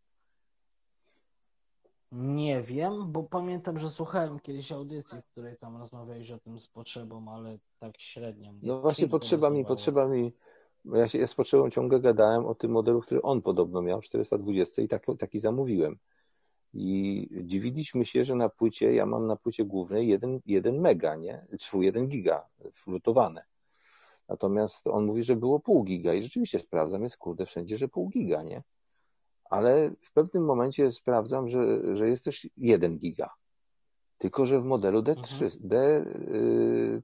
Nie 2.17 2.63
wiem, 2.63 3.13
bo 3.13 3.23
pamiętam, 3.23 3.79
że 3.79 3.91
słuchałem 3.91 4.41
kiedyś 4.41 4.73
audycji, 4.73 5.19
w 5.23 5.27
której 5.27 5.57
tam 5.57 5.77
rozmawiałeś 5.77 6.31
o 6.31 6.39
tym 6.39 6.61
z 6.61 6.69
potrzebą, 6.69 7.29
ale 7.29 7.59
tak 7.79 8.01
średnio. 8.01 8.53
No 8.63 8.81
właśnie 8.81 9.09
potrzeba 9.09 9.51
mi, 9.51 9.65
potrzeba 9.65 10.09
mi, 10.09 10.33
ja 10.85 11.09
się 11.09 11.19
ja 11.19 11.27
z 11.27 11.35
potrzebą 11.35 11.71
ciągle 11.71 12.01
gadałem 12.01 12.47
o 12.47 12.55
tym 12.55 12.71
modelu, 12.71 13.01
który 13.01 13.23
on 13.23 13.43
podobno 13.43 13.83
miał, 13.83 14.01
420 14.01 14.83
i 14.83 14.89
taki, 14.89 15.17
taki 15.17 15.39
zamówiłem. 15.39 15.99
I 16.75 17.29
dziwiliśmy 17.43 18.05
się, 18.05 18.25
że 18.25 18.35
na 18.35 18.49
płycie, 18.49 18.95
ja 18.95 19.07
mam 19.07 19.27
na 19.27 19.37
płycie 19.37 19.65
głównej 19.65 20.09
1, 20.09 20.41
1 20.47 20.81
mega, 20.81 21.17
nie? 21.17 21.47
Czy 21.61 21.79
1 21.79 22.09
giga 22.09 22.47
flutowane. 22.73 23.45
Natomiast 24.29 24.87
on 24.87 25.05
mówi, 25.05 25.23
że 25.23 25.37
było 25.37 25.61
pół 25.61 25.85
giga 25.85 26.15
i 26.15 26.23
rzeczywiście 26.23 26.59
sprawdzam, 26.59 27.03
jest 27.03 27.17
kurde 27.17 27.47
wszędzie, 27.47 27.77
że 27.77 27.89
pół 27.89 28.09
giga, 28.09 28.43
nie? 28.43 28.63
Ale 29.51 29.91
w 30.01 30.13
pewnym 30.13 30.45
momencie 30.45 30.93
sprawdzam, 30.93 31.49
że, 31.49 31.97
że 31.97 32.09
jest 32.09 32.25
też 32.25 32.49
1 32.57 32.99
giga. 32.99 33.31
Tylko, 34.19 34.47
że 34.47 34.61
w 34.61 34.65
modelu 34.65 35.03
D3, 35.03 35.51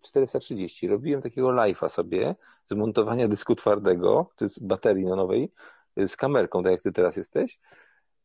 D430 0.04 0.84
y, 0.84 0.88
robiłem 0.88 1.22
takiego 1.22 1.48
live'a 1.48 1.88
sobie 1.88 2.34
z 2.66 2.72
montowania 2.72 3.28
dysku 3.28 3.54
twardego, 3.54 4.30
to 4.36 4.44
jest 4.44 4.66
baterii 4.66 5.04
na 5.04 5.16
nowej, 5.16 5.52
z 5.96 6.16
kamerką, 6.16 6.62
tak 6.62 6.72
jak 6.72 6.82
ty 6.82 6.92
teraz 6.92 7.16
jesteś. 7.16 7.60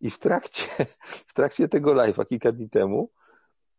I 0.01 0.09
w 0.09 0.19
trakcie, 0.19 0.67
w 1.29 1.33
trakcie 1.33 1.67
tego 1.67 1.93
live'a 1.93 2.25
kilka 2.25 2.51
dni 2.51 2.69
temu 2.69 3.11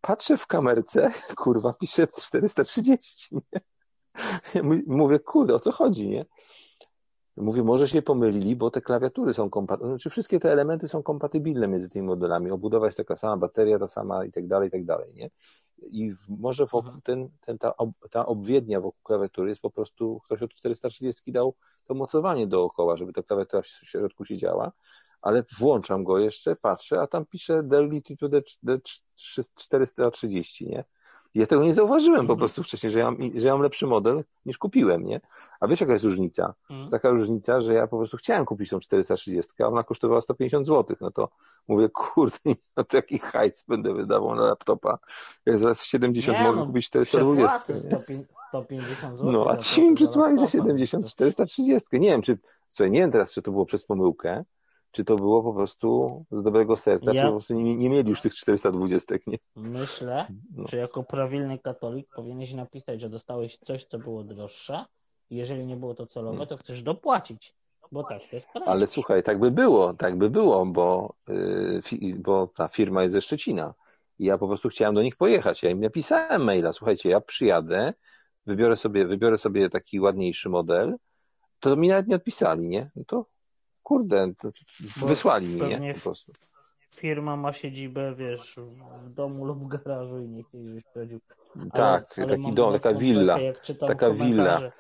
patrzę 0.01 0.37
w 0.37 0.47
kamerce, 0.47 1.13
kurwa, 1.43 1.73
pisze 1.73 2.07
430, 2.07 3.29
nie? 3.35 3.61
Mówię, 4.87 5.19
kurde, 5.19 5.55
o 5.55 5.61
co 5.61 5.73
chodzi, 5.73 6.09
nie? 6.09 6.27
Mówię, 7.37 7.63
może 7.63 7.89
się 7.89 8.03
pomylili, 8.03 8.57
bo 8.57 8.71
te 8.71 8.81
klawiatury 8.81 9.35
są 9.35 9.51
kompatybilne, 9.51 9.95
znaczy 9.95 10.11
wszystkie 10.11 10.41
te 10.41 10.53
elementy 10.53 10.89
są 10.89 11.03
kompatybilne 11.03 11.69
między 11.69 11.89
tymi 11.89 12.07
modelami. 12.07 12.51
Obudowa 12.51 12.87
jest 12.87 12.99
taka 12.99 13.17
sama, 13.17 13.37
bateria 13.37 13.79
ta 13.79 13.87
sama 13.87 14.25
i 14.25 14.33
tak 14.33 14.47
dalej, 14.47 14.69
i 14.69 14.71
tak 14.71 14.85
dalej, 14.85 15.15
nie? 15.15 15.31
I 15.79 16.13
może 16.29 16.67
wokół 16.67 16.81
mhm. 16.81 17.03
ten, 17.03 17.29
ten, 17.41 17.59
ta, 17.59 17.75
ta 18.11 18.27
obwiednia 18.27 18.81
wokół 18.81 19.01
klawiatury 19.03 19.49
jest 19.49 19.61
po 19.61 19.71
prostu, 19.71 20.21
ktoś 20.25 20.43
od 20.43 20.55
430 20.55 21.33
dał 21.33 21.55
to 21.85 21.95
mocowanie 21.95 22.47
dookoła, 22.47 22.97
żeby 22.97 23.13
ta 23.13 23.23
klawiatura 23.23 23.63
w 23.63 23.67
środku 23.67 24.25
siedziała, 24.25 24.73
ale 25.23 25.45
włączam 25.59 26.05
go 26.05 26.19
jeszcze, 26.19 26.57
patrzę, 26.57 27.01
a 27.01 27.07
tam 27.07 27.27
pisze 27.27 27.63
Dell 27.63 27.91
Latitude 27.93 28.43
D430, 28.67 30.67
nie? 30.67 30.85
Ja 31.37 31.47
tego 31.47 31.65
nie 31.65 31.75
zauważyłem 31.75 32.27
po 32.27 32.37
prostu 32.37 32.63
wcześniej, 32.63 32.93
że 32.93 32.99
ja, 32.99 33.11
mam, 33.11 33.31
że 33.35 33.47
ja 33.47 33.53
mam 33.53 33.63
lepszy 33.63 33.87
model 33.87 34.25
niż 34.47 34.59
kupiłem, 34.59 35.05
nie? 35.05 35.21
A 35.61 35.67
wiesz 35.67 35.81
jaka 35.81 35.93
jest 35.93 36.05
różnica? 36.05 36.55
Mhm. 36.71 36.91
Taka 36.91 37.11
różnica, 37.11 37.61
że 37.61 37.75
ja 37.75 37.87
po 37.87 37.99
prostu 37.99 38.17
chciałem 38.17 38.45
kupić 38.45 38.71
tą 38.71 38.81
430, 38.81 39.53
a 39.63 39.67
ona 39.67 39.83
kosztowała 39.83 40.21
150 40.21 40.67
zł. 40.67 40.97
No 41.01 41.11
to 41.11 41.29
mówię, 41.69 41.89
kurde, 41.89 42.39
no 42.77 42.85
to 42.85 42.97
jaki 42.97 43.19
hajc 43.19 43.65
będę 43.69 43.95
wydawał 43.95 44.35
na 44.35 44.43
laptopa. 44.43 44.99
Ja 45.47 45.57
zaraz 45.57 45.85
70 45.85 46.39
nie, 46.39 46.45
mogę 46.45 46.59
no, 46.59 46.67
kupić 46.67 46.87
420. 46.87 47.61
150 48.49 49.17
zł. 49.17 49.33
No, 49.33 49.47
a 49.51 49.57
ci 49.57 49.83
mi 49.83 49.95
przysłali 49.95 50.39
za 50.39 50.47
70 50.47 51.07
430. 51.07 51.87
Nie 51.93 52.11
wiem, 52.11 52.23
czy, 52.23 52.39
słuchaj, 52.73 52.91
nie 52.91 53.01
wiem 53.01 53.13
teraz, 53.13 53.33
czy 53.33 53.43
to 53.43 53.51
było 53.51 53.67
przez 53.67 53.85
pomyłkę, 53.85 54.45
czy 54.97 55.05
to 55.05 55.17
było 55.17 55.43
po 55.43 55.53
prostu 55.53 56.25
z 56.31 56.43
dobrego 56.43 56.77
serca, 56.77 57.13
ja... 57.13 57.21
czy 57.21 57.27
po 57.27 57.33
prostu 57.33 57.55
nie, 57.55 57.77
nie, 57.77 57.91
mieli 57.91 58.11
już 58.11 58.21
tych 58.21 58.35
420, 58.35 59.15
nie? 59.27 59.39
Myślę, 59.57 60.27
no. 60.57 60.69
że 60.69 60.77
jako 60.77 61.03
prawilny 61.03 61.59
katolik 61.59 62.09
powinieneś 62.17 62.53
napisać, 62.53 63.01
że 63.01 63.09
dostałeś 63.09 63.57
coś, 63.57 63.85
co 63.85 63.99
było 63.99 64.25
droższe 64.25 64.85
i 65.31 65.37
jeżeli 65.37 65.67
nie 65.67 65.77
było 65.77 65.95
to 65.95 66.07
celowe, 66.07 66.37
hmm. 66.37 66.49
to 66.49 66.57
chcesz 66.57 66.83
dopłacić, 66.83 67.55
bo 67.93 68.05
tak 68.05 68.21
to 68.31 68.37
jest 68.37 68.49
prawda. 68.53 68.71
Ale 68.71 68.87
słuchaj, 68.87 69.23
tak 69.23 69.39
by 69.39 69.51
było, 69.51 69.95
tak 69.95 70.19
by 70.19 70.31
było, 70.31 70.67
bo, 70.67 71.15
yy, 71.29 72.15
bo 72.19 72.47
ta 72.47 72.69
firma 72.69 73.03
jest 73.03 73.13
ze 73.13 73.23
Szczecina 73.23 73.75
i 74.19 74.25
ja 74.25 74.39
po 74.39 74.49
prostu 74.49 74.69
chciałem 74.69 74.95
do 74.95 75.03
nich 75.03 75.17
pojechać. 75.17 75.63
Ja 75.63 75.71
im 75.71 75.81
napisałem 75.81 76.45
maila, 76.45 76.73
słuchajcie, 76.73 77.09
ja 77.09 77.21
przyjadę, 77.21 77.95
wybiorę 78.47 78.77
sobie, 78.77 79.07
wybiorę 79.07 79.39
sobie 79.39 79.69
taki 79.69 80.01
ładniejszy 80.01 80.49
model, 80.49 80.97
to 81.61 81.77
mi 81.77 81.89
nawet 81.89 82.09
nie 82.09 82.17
odpisali, 82.17 82.69
nie? 82.69 82.91
No 82.97 83.05
to 83.07 83.27
kurde, 83.87 84.33
wysłali 84.97 85.49
mi, 85.49 85.61
nie? 85.81 85.95
Po 85.95 86.01
prostu. 86.01 86.33
Firma 86.91 87.37
ma 87.37 87.53
siedzibę, 87.53 88.15
wiesz, 88.15 88.57
w 89.05 89.11
domu 89.11 89.45
lub 89.45 89.69
garażu 89.69 90.19
i 90.19 90.29
nie 90.29 90.43
chcieli, 90.43 90.69
żebyś 90.69 90.85
prowadził. 90.85 91.21
Tak, 91.73 92.19
ale 92.19 92.27
taki 92.27 92.53
dom, 92.53 92.73
taka 92.73 92.95
willa, 92.95 93.39
taka 93.87 94.11
willa. 94.11 94.73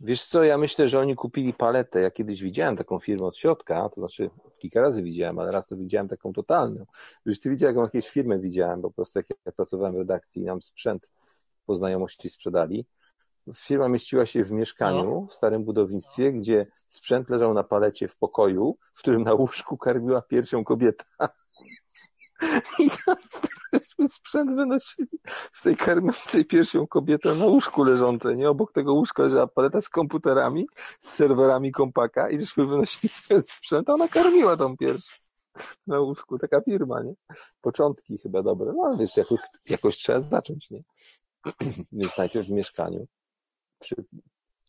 Wiesz 0.00 0.24
co, 0.24 0.44
ja 0.44 0.58
myślę, 0.58 0.88
że 0.88 1.00
oni 1.00 1.16
kupili 1.16 1.52
paletę. 1.52 2.00
Ja 2.00 2.10
kiedyś 2.10 2.42
widziałem 2.42 2.76
taką 2.76 2.98
firmę 2.98 3.26
od 3.26 3.36
środka, 3.36 3.88
to 3.88 4.00
znaczy 4.00 4.30
kilka 4.58 4.80
razy 4.80 5.02
widziałem, 5.02 5.38
ale 5.38 5.50
raz 5.50 5.66
to 5.66 5.76
widziałem 5.76 6.08
taką 6.08 6.32
totalną. 6.32 6.86
Wiesz, 7.26 7.40
ty 7.40 7.50
widziałeś, 7.50 7.76
jaką 7.76 7.84
jakieś 7.84 8.08
firmę 8.08 8.38
widziałem, 8.38 8.80
bo 8.80 8.88
po 8.88 8.94
prostu 8.94 9.18
jak 9.18 9.26
ja 9.30 9.52
pracowałem 9.52 9.94
w 9.94 9.98
redakcji 9.98 10.42
i 10.42 10.44
nam 10.44 10.62
sprzęt 10.62 11.10
po 11.66 11.74
znajomości 11.74 12.30
sprzedali, 12.30 12.86
Firma 13.56 13.88
mieściła 13.88 14.26
się 14.26 14.44
w 14.44 14.50
mieszkaniu 14.50 15.20
no. 15.20 15.26
w 15.26 15.34
starym 15.34 15.64
budownictwie, 15.64 16.32
gdzie 16.32 16.66
sprzęt 16.86 17.30
leżał 17.30 17.54
na 17.54 17.64
palecie 17.64 18.08
w 18.08 18.16
pokoju, 18.16 18.78
w 18.94 18.98
którym 18.98 19.22
na 19.22 19.34
łóżku 19.34 19.76
karmiła 19.76 20.22
piersią 20.22 20.64
kobieta. 20.64 21.04
I 22.78 22.90
ten 23.96 24.08
sprzęt 24.08 24.54
wynosili 24.54 25.08
z 25.52 25.62
tej 25.62 25.76
karmiącej 25.76 26.44
piersią 26.44 26.86
kobietę 26.86 27.34
na 27.34 27.44
łóżku 27.44 27.84
leżące, 27.84 28.36
nie? 28.36 28.50
Obok 28.50 28.72
tego 28.72 28.94
łóżka 28.94 29.22
leżała 29.22 29.46
paleta 29.46 29.80
z 29.80 29.88
komputerami, 29.88 30.66
z 31.00 31.08
serwerami 31.08 31.72
kompaka 31.72 32.30
i 32.30 32.40
żeśmy 32.40 32.66
wynosili 32.66 33.12
ten 33.28 33.42
sprzęt, 33.42 33.90
a 33.90 33.92
ona 33.92 34.08
karmiła 34.08 34.56
tą 34.56 34.76
pierś 34.76 35.20
na 35.86 36.00
łóżku. 36.00 36.38
Taka 36.38 36.60
firma, 36.60 37.02
nie? 37.02 37.14
Początki 37.60 38.18
chyba 38.18 38.42
dobre. 38.42 38.72
No 38.76 38.96
wiesz, 38.96 39.16
jakoś, 39.16 39.40
jakoś 39.70 39.96
trzeba 39.96 40.20
zacząć, 40.20 40.70
nie? 40.70 40.82
Więc 41.92 42.18
najpierw 42.18 42.46
w 42.46 42.50
mieszkaniu. 42.50 43.06
Przy... 43.84 43.94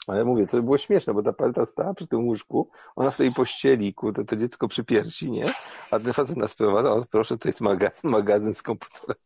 Ale 0.08 0.26
mówię, 0.26 0.48
to 0.48 0.62
było 0.62 0.78
śmieszne, 0.78 1.14
bo 1.14 1.24
ta 1.24 1.34
paleta 1.34 1.66
stała 1.66 1.94
przy 1.94 2.08
tym 2.08 2.28
łóżku, 2.28 2.70
ona 2.96 3.12
w 3.12 3.18
tej 3.18 3.32
pościeli, 3.32 3.94
kurde, 3.94 4.26
to 4.26 4.36
dziecko 4.36 4.68
przy 4.68 4.84
piersi, 4.84 5.32
nie? 5.32 5.54
A 5.92 6.00
ten 6.00 6.14
facet 6.14 6.38
nas 6.38 6.56
prowadza, 6.56 6.92
o 6.92 7.06
proszę, 7.12 7.38
to 7.38 7.50
jest 7.50 7.62
magazyn, 7.62 8.12
magazyn 8.12 8.54
z 8.54 8.62
komputerami, 8.62 9.20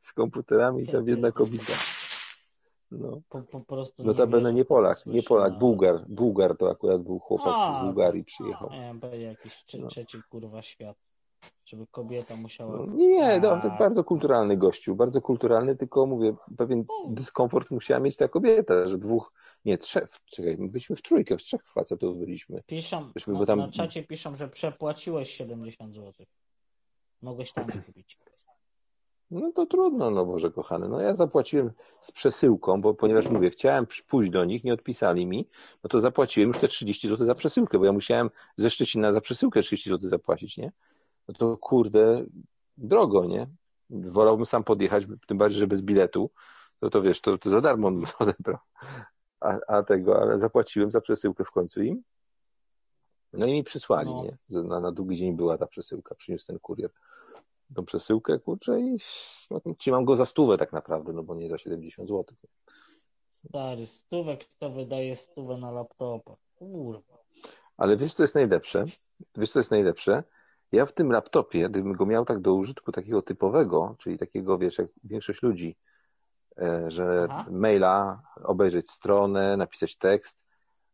z 0.00 0.12
komputerami 0.12 0.82
i 0.82 0.86
tam 0.86 1.08
jedna 1.08 1.32
kobieta. 1.32 1.72
No. 2.90 3.20
Po, 3.28 3.42
po 3.42 3.60
prostu 3.60 4.04
Notabene 4.04 4.52
nie 4.52 4.64
Polak, 4.64 5.06
nie 5.06 5.22
Polak, 5.22 5.58
Bułgar. 5.58 6.04
Bułgar 6.08 6.56
to 6.56 6.70
akurat 6.70 7.02
był 7.02 7.18
chłopak 7.18 7.54
A, 7.56 7.80
z 7.80 7.84
Bułgarii 7.84 8.24
przyjechał. 8.24 8.70
Nie, 8.70 9.18
jakiś 9.18 9.64
no. 9.78 9.88
trzeci 9.88 10.18
kurwa 10.30 10.62
świat 10.62 10.96
żeby 11.64 11.86
kobieta 11.90 12.36
musiała. 12.36 12.76
No, 12.76 12.86
nie, 12.86 13.08
nie, 13.08 13.40
no, 13.40 13.60
to 13.60 13.70
bardzo 13.78 14.04
kulturalny 14.04 14.56
gościu, 14.56 14.94
bardzo 14.94 15.20
kulturalny, 15.20 15.76
tylko 15.76 16.06
mówię, 16.06 16.34
pewien 16.56 16.84
dyskomfort 17.08 17.70
musiała 17.70 18.00
mieć 18.00 18.16
ta 18.16 18.28
kobieta, 18.28 18.88
że 18.88 18.98
dwóch, 18.98 19.32
Nie, 19.64 19.78
trzech, 19.78 20.08
czekaj, 20.24 20.56
my 20.58 20.68
byliśmy 20.68 20.96
w 20.96 21.02
trójkę, 21.02 21.38
w 21.38 21.42
trzech 21.42 21.72
facetów 21.72 22.18
byliśmy. 22.18 22.62
Piszą, 22.66 23.10
na, 23.26 23.38
go 23.38 23.46
tam- 23.46 23.58
na 23.58 23.70
czacie 23.70 24.02
piszą, 24.02 24.36
że 24.36 24.48
przepłaciłeś 24.48 25.30
70 25.30 25.94
zł. 25.94 26.26
Mogłeś 27.22 27.52
tam 27.52 27.64
kupić. 27.86 28.18
No 29.30 29.52
to 29.52 29.66
trudno, 29.66 30.10
no 30.10 30.26
Boże 30.26 30.50
kochany. 30.50 30.88
No 30.88 31.00
ja 31.00 31.14
zapłaciłem 31.14 31.70
z 32.00 32.12
przesyłką, 32.12 32.80
bo 32.80 32.94
ponieważ 32.94 33.28
mówię, 33.28 33.50
chciałem 33.50 33.86
pójść 34.08 34.30
do 34.30 34.44
nich, 34.44 34.64
nie 34.64 34.72
odpisali 34.72 35.26
mi, 35.26 35.48
no 35.84 35.88
to 35.88 36.00
zapłaciłem 36.00 36.48
już 36.48 36.58
te 36.58 36.68
30 36.68 37.08
zł 37.08 37.26
za 37.26 37.34
przesyłkę, 37.34 37.78
bo 37.78 37.84
ja 37.84 37.92
musiałem 37.92 38.30
ze 38.56 38.70
Szczecina 38.70 39.12
za 39.12 39.20
przesyłkę 39.20 39.62
30 39.62 39.90
zł 39.90 40.08
zapłacić, 40.08 40.56
nie? 40.56 40.72
No 41.28 41.34
to 41.34 41.56
kurde, 41.56 42.24
drogo, 42.76 43.24
nie? 43.24 43.46
Wolałbym 43.90 44.46
sam 44.46 44.64
podjechać, 44.64 45.04
tym 45.26 45.38
bardziej, 45.38 45.60
że 45.60 45.66
bez 45.66 45.82
biletu, 45.82 46.30
to 46.80 46.90
to 46.90 47.02
wiesz, 47.02 47.20
to, 47.20 47.38
to 47.38 47.50
za 47.50 47.60
darmo 47.60 47.90
bym 47.90 48.04
odebrał. 48.18 48.58
A, 49.40 49.58
a 49.68 49.82
tego, 49.82 50.22
ale 50.22 50.38
zapłaciłem 50.38 50.90
za 50.90 51.00
przesyłkę 51.00 51.44
w 51.44 51.50
końcu 51.50 51.82
im. 51.82 52.02
No 53.32 53.46
i 53.46 53.52
mi 53.52 53.64
przysłali, 53.64 54.10
No. 54.10 54.22
nie? 54.22 54.62
Na, 54.62 54.80
na 54.80 54.92
długi 54.92 55.16
dzień 55.16 55.36
była 55.36 55.58
ta 55.58 55.66
przesyłka, 55.66 56.14
przyniósł 56.14 56.46
ten 56.46 56.58
kurier 56.58 56.90
tą 57.74 57.84
przesyłkę, 57.84 58.38
kurczę, 58.38 58.80
i 58.80 58.96
no, 59.50 59.60
trzymam 59.78 60.04
go 60.04 60.16
za 60.16 60.26
stówę 60.26 60.58
tak 60.58 60.72
naprawdę, 60.72 61.12
no 61.12 61.22
bo 61.22 61.34
nie 61.34 61.48
za 61.48 61.58
70 61.58 62.08
zł. 62.08 62.24
Stary, 63.34 63.86
stówek 63.86 64.44
kto 64.48 64.70
wydaje 64.70 65.16
stówę 65.16 65.56
na 65.56 65.70
laptopa? 65.70 66.36
Kurwa. 66.58 67.18
Ale 67.76 67.96
wiesz, 67.96 68.14
co 68.14 68.22
jest 68.22 68.34
najlepsze? 68.34 68.84
Wiesz, 69.36 69.50
co 69.52 69.60
jest 69.60 69.70
najlepsze? 69.70 70.22
Ja 70.72 70.86
w 70.86 70.92
tym 70.92 71.12
laptopie, 71.12 71.68
gdybym 71.68 71.92
go 71.92 72.06
miał 72.06 72.24
tak 72.24 72.40
do 72.40 72.54
użytku 72.54 72.92
takiego 72.92 73.22
typowego, 73.22 73.94
czyli 73.98 74.18
takiego, 74.18 74.58
wiesz, 74.58 74.78
jak 74.78 74.88
większość 75.04 75.42
ludzi, 75.42 75.76
e, 76.58 76.90
że 76.90 77.28
Aha. 77.30 77.46
maila, 77.50 78.22
obejrzeć 78.44 78.90
stronę, 78.90 79.56
napisać 79.56 79.96
tekst, 79.96 80.38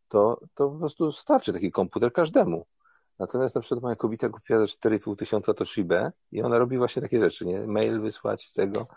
to, 0.07 0.39
to 0.53 0.69
po 0.69 0.79
prostu 0.79 1.11
starczy 1.11 1.53
taki 1.53 1.71
komputer 1.71 2.13
każdemu. 2.13 2.65
Natomiast 3.19 3.55
na 3.55 3.61
przykład 3.61 3.81
moja 3.81 3.95
kobieta 3.95 4.29
kupiła 4.29 4.59
za 4.59 4.65
4,5 4.65 5.15
tysiąca 5.15 5.53
Toshibę 5.53 6.11
i 6.31 6.41
ona 6.41 6.57
robi 6.57 6.77
właśnie 6.77 7.01
takie 7.01 7.19
rzeczy, 7.19 7.45
nie? 7.45 7.67
Mail 7.67 8.01
wysłać 8.01 8.51
tego. 8.51 8.87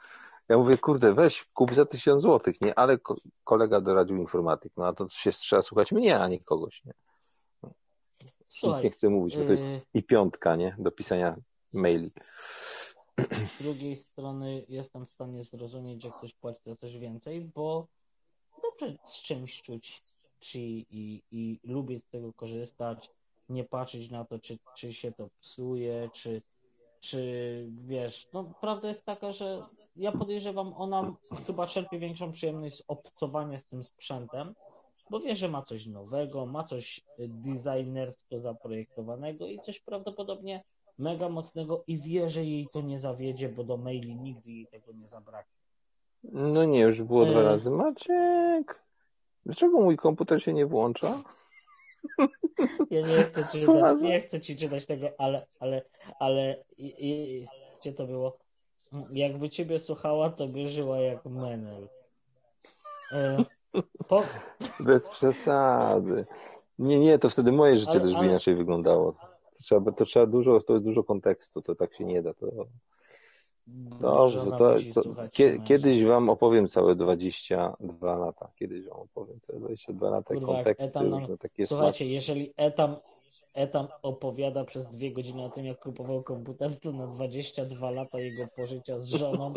Ja 0.48 0.58
mówię, 0.58 0.78
kurde, 0.78 1.12
weź, 1.12 1.44
kup 1.54 1.74
za 1.74 1.86
1000 1.86 2.22
złotych, 2.22 2.60
nie? 2.60 2.78
Ale 2.78 2.98
ko- 2.98 3.16
kolega 3.44 3.80
doradził 3.80 4.16
informatyk, 4.16 4.72
no 4.76 4.86
a 4.86 4.92
to 4.92 5.08
się 5.08 5.32
trzeba 5.32 5.62
słuchać 5.62 5.92
mnie, 5.92 6.20
a 6.20 6.28
nie 6.28 6.40
kogoś, 6.40 6.84
nie? 6.84 6.92
Nic 8.48 8.58
Słuchaj, 8.58 8.84
nie 8.84 8.90
chcę 8.90 9.08
mówić, 9.08 9.36
bo 9.36 9.44
to 9.44 9.52
jest 9.52 9.70
yy, 9.70 9.80
i 9.94 10.02
piątka, 10.02 10.56
nie? 10.56 10.76
Do 10.78 10.90
pisania 10.90 11.36
maili. 11.72 12.10
z 13.58 13.62
drugiej 13.62 13.96
strony 13.96 14.64
jestem 14.68 15.06
w 15.06 15.10
stanie 15.10 15.44
zrozumieć, 15.44 16.02
że 16.02 16.10
ktoś 16.10 16.34
płaci 16.34 16.60
za 16.66 16.76
coś 16.76 16.98
więcej, 16.98 17.40
bo 17.40 17.86
dobrze 18.62 18.96
z 19.04 19.22
czymś 19.22 19.62
czuć 19.62 20.02
czy 20.40 20.58
i, 20.58 21.22
i 21.30 21.60
lubię 21.64 22.00
z 22.00 22.08
tego 22.08 22.32
korzystać, 22.32 23.10
nie 23.48 23.64
patrzeć 23.64 24.10
na 24.10 24.24
to, 24.24 24.38
czy, 24.38 24.58
czy 24.76 24.92
się 24.92 25.12
to 25.12 25.28
psuje, 25.40 26.10
czy, 26.12 26.42
czy 27.00 27.66
wiesz, 27.70 28.28
no 28.32 28.52
prawda 28.60 28.88
jest 28.88 29.04
taka, 29.04 29.32
że 29.32 29.66
ja 29.96 30.12
podejrzewam, 30.12 30.74
ona 30.76 31.14
chyba 31.46 31.66
czerpie 31.66 31.98
większą 31.98 32.32
przyjemność 32.32 32.76
z 32.76 32.84
obcowania 32.88 33.58
z 33.58 33.64
tym 33.64 33.84
sprzętem, 33.84 34.54
bo 35.10 35.20
wie, 35.20 35.36
że 35.36 35.48
ma 35.48 35.62
coś 35.62 35.86
nowego, 35.86 36.46
ma 36.46 36.64
coś 36.64 36.98
y, 36.98 37.28
designersko 37.28 38.40
zaprojektowanego 38.40 39.46
i 39.46 39.58
coś 39.58 39.80
prawdopodobnie 39.80 40.64
mega 40.98 41.28
mocnego 41.28 41.84
i 41.86 41.98
wie, 41.98 42.28
że 42.28 42.44
jej 42.44 42.68
to 42.72 42.80
nie 42.80 42.98
zawiedzie, 42.98 43.48
bo 43.48 43.64
do 43.64 43.76
maili 43.76 44.16
nigdy 44.16 44.50
jej 44.50 44.66
tego 44.66 44.92
nie 44.92 45.08
zabraknie. 45.08 45.58
No 46.24 46.64
nie, 46.64 46.80
już 46.80 47.02
było 47.02 47.24
dwa 47.26 47.38
Yy. 47.38 47.44
razy. 47.44 47.70
Maciek, 47.70 48.82
dlaczego 49.46 49.80
mój 49.80 49.96
komputer 49.96 50.42
się 50.42 50.52
nie 50.52 50.66
włącza? 50.66 51.22
Ja 52.90 53.00
nie 53.00 53.22
chcę 53.22 53.48
ci 53.52 53.60
czytać, 53.66 54.00
nie 54.00 54.20
chcę 54.20 54.40
ci 54.40 54.56
czytać 54.56 54.86
tego, 54.86 55.08
ale, 55.18 55.46
ale, 55.60 55.82
ale 56.18 56.64
i, 56.78 56.94
i, 56.98 57.46
gdzie 57.80 57.92
to 57.92 58.06
było? 58.06 58.38
Jakby 59.12 59.50
ciebie 59.50 59.78
słuchała, 59.78 60.30
to 60.30 60.46
by 60.46 60.68
żyła 60.68 60.98
jak 61.00 61.24
menel. 61.24 61.88
E, 63.12 63.44
po, 64.08 64.22
Bez 64.80 65.08
przesady. 65.08 66.26
Nie, 66.78 66.98
nie, 66.98 67.18
to 67.18 67.30
wtedy 67.30 67.52
moje 67.52 67.76
życie 67.76 67.90
Ale- 67.90 68.00
też 68.00 68.10
by 68.12 68.16
ale- 68.18 68.26
inaczej 68.28 68.54
wyglądało. 68.54 69.12
To 69.12 69.62
trzeba, 69.62 69.92
to 69.92 70.04
trzeba 70.04 70.26
dużo, 70.26 70.60
to 70.60 70.72
jest 70.72 70.84
dużo 70.84 71.04
kontekstu, 71.04 71.62
to 71.62 71.74
tak 71.74 71.94
się 71.94 72.04
nie 72.04 72.22
da. 72.22 72.34
To... 72.34 72.46
Dobrze, 74.00 74.40
to, 74.40 74.58
to 74.94 75.28
kie, 75.32 75.50
męża. 75.50 75.64
kiedyś 75.64 76.04
wam 76.04 76.28
opowiem 76.30 76.68
całe 76.68 76.94
22 76.94 78.16
lata. 78.16 78.50
Kiedyś 78.58 78.84
wam 78.86 78.98
opowiem 78.98 79.40
całe 79.40 79.58
22 79.58 80.10
lata 80.10 80.34
Kurwa, 80.34 80.46
konteksty 80.54 80.84
Etam 80.84 81.10
nam- 81.10 81.20
różne 81.20 81.38
takie 81.38 81.66
Słuchajcie, 81.66 82.06
jeżeli 82.06 82.52
Etam, 82.56 82.96
Etam 83.54 83.88
opowiada 84.02 84.64
przez 84.64 84.88
dwie 84.90 85.12
godziny 85.12 85.42
o 85.44 85.50
tym, 85.50 85.66
jak 85.66 85.78
kupował 85.82 86.22
komputer, 86.22 86.80
to 86.80 86.92
na 86.92 87.06
22 87.06 87.90
lata 87.90 88.20
jego 88.20 88.46
pożycia 88.56 89.00
z 89.00 89.08
żoną, 89.08 89.54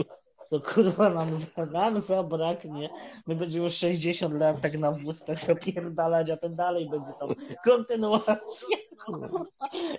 to 0.52 0.60
kurwa 0.60 1.10
nam, 1.10 1.30
nam 1.72 2.00
zabraknie. 2.00 2.90
My 3.28 3.36
będziemy 3.36 3.64
już 3.64 3.74
60 3.74 4.34
lat 4.40 4.62
tak 4.62 4.78
na 4.78 4.92
wózkach 4.92 5.42
zapierdalać, 5.42 6.30
a 6.30 6.38
ten 6.38 6.56
dalej 6.56 6.90
będzie 6.90 7.14
tam 7.20 7.30
kontynuacja. 7.64 8.78
Kurwa. 9.06 9.46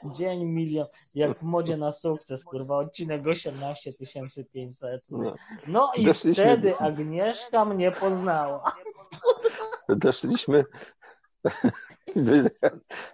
Dzień 0.05 0.45
milion, 0.45 0.87
jak 1.15 1.39
w 1.39 1.43
modzie 1.43 1.77
na 1.77 1.93
sukces, 1.93 2.45
kurwa, 2.45 2.79
odcinek 2.79 3.27
18 3.27 3.91
500. 4.53 5.03
No. 5.11 5.35
No 5.67 5.93
i 5.97 6.05
Doszliśmy- 6.05 6.45
wtedy 6.45 6.77
Agnieszka 6.79 7.65
mnie 7.65 7.93
poznała. 7.93 8.73
Doszliśmy. 9.89 10.65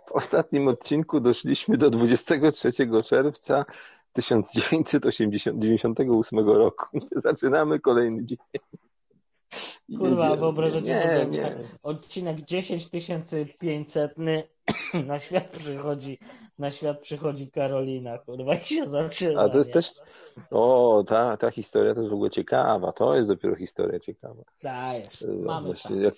W 0.07 0.13
ostatnim 0.13 0.69
odcinku 0.69 1.21
doszliśmy 1.21 1.77
do 1.77 1.91
23 1.91 2.69
czerwca 3.05 3.65
1998 4.13 6.39
roku. 6.39 6.99
Zaczynamy 7.17 7.81
kolejny 7.81 8.25
dzień. 8.25 8.39
Kurwa, 9.99 10.37
wyobrażacie 10.37 10.95
nie, 10.95 11.03
sobie 11.03 11.27
nie. 11.27 11.57
odcinek 11.83 12.41
10500 12.41 14.15
na 15.07 15.19
świat 15.19 15.49
przychodzi 15.49 16.19
na 16.59 16.71
świat 16.71 17.01
przychodzi 17.01 17.51
Karolina, 17.51 18.19
kurwa, 18.19 18.55
i 18.55 18.65
się 18.65 18.87
zaczyna. 18.87 19.41
A 19.41 19.49
to 19.49 19.59
jest 19.59 19.71
nie? 19.71 19.75
też. 19.75 19.93
O, 20.51 21.05
ta, 21.07 21.37
ta 21.37 21.51
historia 21.51 21.95
to 21.95 22.01
jest 22.01 22.11
w 22.11 22.15
ogóle 22.15 22.31
ciekawa. 22.31 22.93
To 22.93 23.17
jest 23.17 23.29
dopiero 23.29 23.57
historia 23.57 24.01
ciekawa. 24.01 24.43
Dajesz, 24.63 25.25
mamy 25.45 25.67
właśnie, 25.67 25.91
tak. 25.91 26.05
jak 26.05 26.15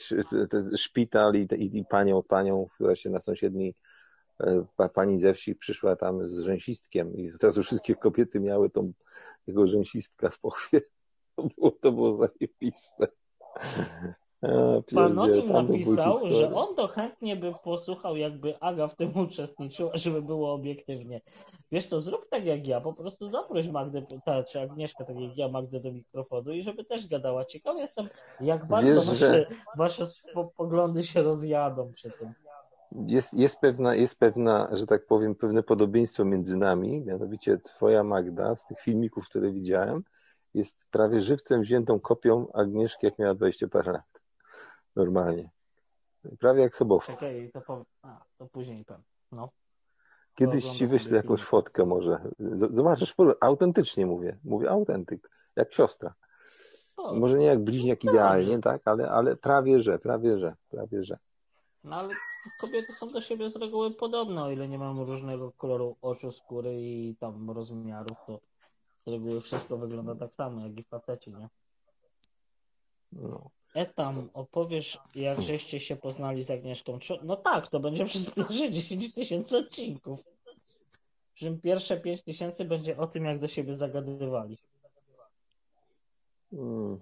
szpital 0.76 1.34
i, 1.34 1.48
i, 1.54 1.78
i 1.78 1.84
panią, 1.84 2.22
panią, 2.22 2.66
która 2.74 2.96
się 2.96 3.10
na 3.10 3.20
sąsiedniej 3.20 3.74
pani 4.94 5.18
ze 5.18 5.34
wsi 5.34 5.54
przyszła 5.54 5.96
tam 5.96 6.26
z 6.26 6.40
rzęsistkiem 6.40 7.16
i 7.16 7.32
od 7.32 7.44
razu 7.44 7.62
wszystkie 7.62 7.94
kobiety 7.94 8.40
miały 8.40 8.70
tą 8.70 8.92
jego 9.46 9.66
rzęsistka 9.66 10.30
w 10.30 10.40
pochwie. 10.40 10.80
To 11.36 11.48
było, 11.56 11.70
to 11.70 11.92
było 11.92 12.10
zajebiste. 12.10 13.08
Panonim 14.94 15.52
napisał, 15.52 16.28
że 16.28 16.54
on 16.54 16.74
to 16.74 16.86
chętnie 16.86 17.36
by 17.36 17.54
posłuchał, 17.64 18.16
jakby 18.16 18.60
Aga 18.60 18.88
w 18.88 18.96
tym 18.96 19.16
uczestniczyła, 19.18 19.90
żeby 20.04 20.22
było 20.22 20.52
obiektywnie. 20.52 21.20
Wiesz 21.72 21.86
co, 21.86 22.00
zrób 22.00 22.28
tak 22.28 22.44
jak 22.44 22.66
ja, 22.66 22.80
po 22.80 22.92
prostu 22.92 23.28
zaproś 23.28 23.68
Magdę, 23.68 24.06
ta, 24.24 24.44
czy 24.44 24.60
Agnieszkę, 24.60 25.04
tak 25.04 25.20
jak 25.20 25.36
ja, 25.36 25.48
Magdę 25.48 25.80
do 25.80 25.92
mikrofonu 25.92 26.52
i 26.52 26.62
żeby 26.62 26.84
też 26.84 27.08
gadała. 27.08 27.44
Ciekaw 27.44 27.76
jestem, 27.76 28.08
jak 28.40 28.68
bardzo 28.68 29.00
Wiesz, 29.00 29.06
wasze, 29.06 29.28
że- 29.28 29.46
wasze 29.76 30.04
po, 30.34 30.44
poglądy 30.44 31.02
się 31.02 31.22
rozjadą 31.22 31.92
przy 31.92 32.10
tym. 32.10 32.32
Jest, 32.92 33.34
jest, 33.34 33.60
pewna, 33.60 33.94
jest 33.94 34.18
pewna, 34.18 34.68
że 34.72 34.86
tak 34.86 35.06
powiem, 35.06 35.34
pewne 35.34 35.62
podobieństwo 35.62 36.24
między 36.24 36.56
nami, 36.56 37.04
mianowicie 37.06 37.58
twoja 37.58 38.04
Magda 38.04 38.56
z 38.56 38.64
tych 38.64 38.80
filmików, 38.80 39.28
które 39.28 39.52
widziałem, 39.52 40.02
jest 40.54 40.86
prawie 40.90 41.20
żywcem 41.20 41.62
wziętą 41.62 42.00
kopią 42.00 42.52
Agnieszki, 42.52 43.06
jak 43.06 43.18
miała 43.18 43.34
20 43.34 43.68
parę 43.68 43.92
lat. 43.92 44.20
Normalnie. 44.96 45.50
Prawie 46.38 46.62
jak 46.62 46.74
Sobowtór. 46.74 47.14
Czekaj, 47.14 47.50
to, 47.54 47.60
po... 47.60 47.84
A, 48.02 48.24
to 48.38 48.46
później 48.46 48.84
powiem. 48.84 49.02
No. 49.32 49.50
Kiedyś 50.34 50.64
ci 50.64 50.86
wyślę 50.86 51.16
jakąś 51.16 51.42
fotkę 51.42 51.84
może. 51.84 52.20
Zobaczysz, 52.70 53.14
autentycznie 53.40 54.06
mówię. 54.06 54.38
Mówię 54.44 54.70
autentyk. 54.70 55.30
Jak 55.56 55.72
siostra. 55.72 56.14
O, 56.96 57.14
Może 57.14 57.38
nie 57.38 57.46
jak 57.46 57.64
bliźniak 57.64 57.98
Dobrze. 57.98 58.10
idealnie, 58.10 58.58
tak? 58.58 58.82
Ale, 58.84 59.10
ale 59.10 59.36
prawie 59.36 59.80
że, 59.80 59.98
prawie 59.98 60.38
że, 60.38 60.56
prawie 60.70 61.04
że. 61.04 61.18
No 61.84 61.96
ale 61.96 62.14
kobiety 62.60 62.92
są 62.92 63.08
do 63.08 63.20
siebie 63.20 63.50
z 63.50 63.56
reguły 63.56 63.90
podobne, 63.90 64.44
o 64.44 64.50
ile 64.50 64.68
nie 64.68 64.78
mam 64.78 65.00
różnego 65.00 65.52
koloru 65.52 65.96
oczu, 66.02 66.32
skóry 66.32 66.82
i 66.82 67.16
tam 67.16 67.50
rozmiarów, 67.50 68.18
to 68.26 68.40
z 69.06 69.10
reguły 69.10 69.40
wszystko 69.40 69.76
wygląda 69.76 70.14
tak 70.14 70.34
samo, 70.34 70.60
jak 70.60 70.78
i 70.78 70.84
faceci, 70.84 71.32
nie? 71.32 71.48
No. 73.12 73.50
Etam, 73.74 74.30
opowiesz, 74.34 74.98
jak 75.14 75.40
żeście 75.40 75.80
się 75.80 75.96
poznali 75.96 76.44
z 76.44 76.50
Agnieszką. 76.50 76.98
No 77.22 77.36
tak, 77.36 77.68
to 77.68 77.80
będzie 77.80 78.06
przez 78.06 78.30
pierwsze 78.30 78.70
10 78.70 79.14
tysięcy 79.14 79.58
odcinków. 79.58 80.20
Przy 81.34 81.44
czym 81.44 81.60
pierwsze 81.60 82.00
5 82.00 82.22
tysięcy 82.22 82.64
będzie 82.64 82.96
o 82.98 83.06
tym, 83.06 83.24
jak 83.24 83.38
do 83.38 83.48
siebie 83.48 83.74
zagadywali. 83.74 84.58
Mm. 86.52 87.00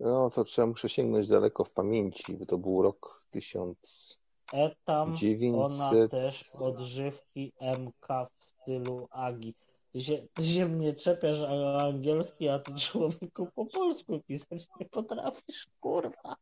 No 0.00 0.30
to 0.30 0.44
trzeba, 0.44 0.66
muszę 0.66 0.88
sięgnąć 0.88 1.28
daleko 1.28 1.64
w 1.64 1.70
pamięci, 1.70 2.32
bo 2.32 2.46
to 2.46 2.58
był 2.58 2.82
rok 2.82 3.24
1900. 3.30 4.21
Etam, 4.52 5.16
900. 5.16 5.80
ona 5.80 6.08
też 6.08 6.50
odżywki 6.52 7.52
MK 7.60 8.08
w 8.38 8.44
stylu 8.44 9.08
Agi. 9.10 9.54
Ty 9.92 10.00
się, 10.02 10.26
ty 10.34 10.46
się 10.46 10.66
mnie 10.68 10.94
czepiasz 10.94 11.40
angielski, 11.82 12.48
a 12.48 12.58
ty 12.58 12.74
człowieku 12.74 13.48
po 13.54 13.66
polsku 13.66 14.20
pisać 14.26 14.66
nie 14.80 14.86
potrafisz, 14.86 15.68
kurwa. 15.80 16.36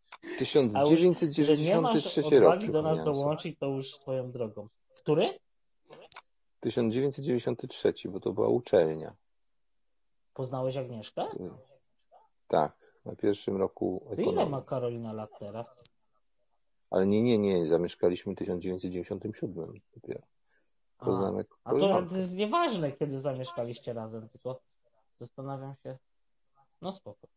A 0.75 0.81
już, 0.81 1.01
że 1.37 1.57
nie 1.57 1.81
masz 1.81 2.03
1993 2.03 2.37
odwagi 2.37 2.67
rok. 2.67 2.73
do 2.73 2.83
nas 2.83 3.05
dołączyć, 3.05 3.59
to 3.59 3.67
już 3.67 3.95
swoją 3.95 4.31
drogą. 4.31 4.69
Który? 4.97 5.39
1993, 6.61 7.93
bo 8.09 8.21
to 8.21 8.33
była 8.33 8.49
uczelnia. 8.49 9.15
Poznałeś 10.35 10.77
Agnieszkę? 10.77 11.27
Tak, 12.49 12.73
na 13.05 13.17
pierwszym 13.17 13.57
roku 13.57 14.03
To 14.09 14.15
ile 14.15 14.23
ekonomii. 14.23 14.51
ma 14.51 14.63
Karolina 14.63 15.13
lat 15.13 15.31
teraz? 15.39 15.77
Ale 16.91 17.07
nie, 17.07 17.23
nie, 17.23 17.39
nie, 17.39 17.67
zamieszkaliśmy 17.67 18.33
w 18.33 18.37
1997 18.37 19.81
dopiero. 19.95 20.21
A, 20.99 21.05
Poznanek, 21.05 21.49
a 21.65 21.71
to 21.71 22.17
jest 22.17 22.37
nieważne, 22.37 22.93
kiedy 22.93 23.21
zamieszkaliście 23.21 23.93
razem, 23.93 24.29
tylko 24.29 24.61
zastanawiam 25.21 25.75
się. 25.83 25.99
No 26.83 26.93
spoko. 26.93 27.29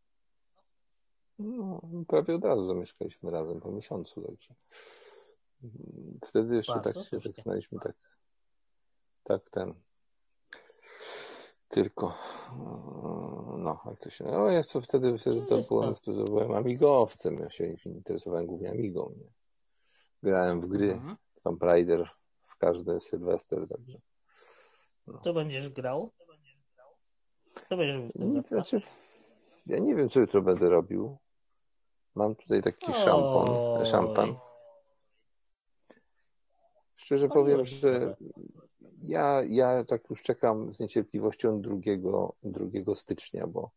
No, 1.39 1.81
prawie 2.07 2.35
od 2.35 2.43
razu 2.43 2.67
zamieszkaliśmy 2.67 3.31
razem 3.31 3.61
po 3.61 3.71
miesiącu, 3.71 4.21
także. 4.21 4.55
Wtedy 6.25 6.55
jeszcze 6.55 6.73
Bardzo 6.73 6.93
tak 6.93 7.09
się 7.09 7.19
tak 7.19 7.35
znaliśmy, 7.35 7.80
tak, 7.80 7.95
tak 9.23 9.49
ten. 9.49 9.73
Tylko, 11.67 12.13
no, 13.57 13.81
jak 13.85 13.99
to 13.99 14.09
się, 14.09 14.23
no, 14.23 14.49
ja 14.49 14.63
to 14.63 14.81
wtedy, 14.81 15.17
wtedy 15.17 15.41
to 15.41 15.61
byłem, 15.69 15.95
to? 15.95 16.11
byłem 16.11 16.51
amigowcem, 16.51 17.39
ja 17.39 17.49
się 17.49 17.75
interesowałem 17.85 18.47
głównie 18.47 18.71
amigą, 18.71 19.13
nie? 19.17 19.43
Grałem 20.24 20.62
w 20.62 20.68
gry, 20.68 20.91
Mhm. 20.94 21.16
Tomb 21.44 21.64
Raider 21.64 22.10
w 22.48 22.58
każdy 22.58 23.02
Sylwester, 23.02 23.68
także. 23.68 23.98
Co 25.24 25.34
będziesz 25.34 25.70
grał? 25.70 26.12
Co 27.70 27.78
będziesz? 27.78 28.12
Znaczy, 28.48 28.82
ja 29.66 29.80
nie 29.80 29.95
wiem, 29.95 30.10
co 30.10 30.20
jutro 30.20 30.41
będę 30.41 30.70
robił. 30.70 31.18
Mam 32.16 32.36
tutaj 32.36 32.62
taki 32.62 32.94
szampon, 32.94 33.50
Oj. 33.50 33.86
szampan. 33.86 34.36
Szczerze 36.95 37.28
Paliłeś 37.28 37.54
powiem, 37.54 37.66
że 37.66 38.16
ja, 39.02 39.44
ja 39.48 39.84
tak 39.84 40.10
już 40.10 40.24
czekam 40.24 40.74
z 40.74 40.80
niecierpliwością 40.80 41.62
2, 41.62 41.76
2 42.44 42.95
stycznia, 42.95 43.48
bo 43.48 43.72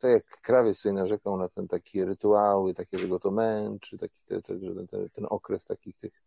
tak 0.00 0.10
jak 0.10 0.40
krawiec 0.40 0.76
tutaj 0.76 0.92
narzekał 0.92 1.36
na 1.36 1.48
ten 1.48 1.68
takie 1.68 2.04
rytuały, 2.04 2.74
takie, 2.74 2.98
że 2.98 3.08
go 3.08 3.20
to 3.20 3.30
męczy, 3.30 3.98
taki 3.98 4.20
te, 4.24 4.42
te, 4.42 4.58
że 4.58 4.86
ten, 4.86 5.08
ten 5.10 5.26
okres 5.30 5.64
takich 5.64 5.96
tych, 5.96 6.22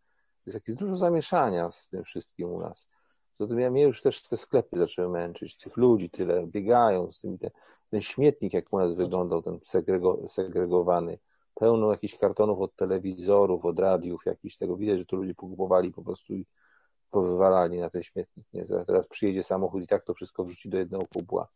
jest 0.46 0.54
jakieś 0.54 0.74
dużo 0.74 0.96
zamieszania 0.96 1.70
z 1.70 1.88
tym 1.88 2.04
wszystkim 2.04 2.52
u 2.52 2.60
nas. 2.60 2.88
Zatem 3.38 3.60
ja 3.60 3.70
mnie 3.70 3.82
już 3.82 4.02
też 4.02 4.22
te 4.22 4.36
sklepy 4.36 4.78
zaczęły 4.78 5.08
męczyć, 5.08 5.56
tych 5.56 5.76
ludzi 5.76 6.10
tyle 6.10 6.46
biegają 6.46 7.12
z 7.12 7.20
tymi, 7.20 7.38
te, 7.38 7.50
ten 7.90 8.02
śmietnik 8.02 8.52
jak 8.52 8.72
u 8.72 8.78
nas 8.78 8.94
wyglądał, 8.94 9.42
ten 9.42 9.58
segrego, 9.64 10.28
segregowany, 10.28 11.18
pełno 11.54 11.90
jakichś 11.90 12.16
kartonów 12.16 12.60
od 12.60 12.76
telewizorów, 12.76 13.64
od 13.64 13.78
radiów, 13.78 14.26
jakichś 14.26 14.56
tego, 14.56 14.76
widać, 14.76 14.98
że 14.98 15.06
to 15.06 15.16
ludzie 15.16 15.34
pokupowali 15.34 15.92
po 15.92 16.02
prostu 16.02 16.34
i 16.34 16.46
powywalali 17.10 17.78
na 17.78 17.90
ten 17.90 18.02
śmietnik, 18.02 18.46
nie? 18.52 18.64
Teraz 18.86 19.06
przyjedzie 19.06 19.42
samochód 19.42 19.82
i 19.82 19.86
tak 19.86 20.04
to 20.04 20.14
wszystko 20.14 20.44
wrzuci 20.44 20.68
do 20.68 20.78
jednego 20.78 21.06
kubła. 21.14 21.48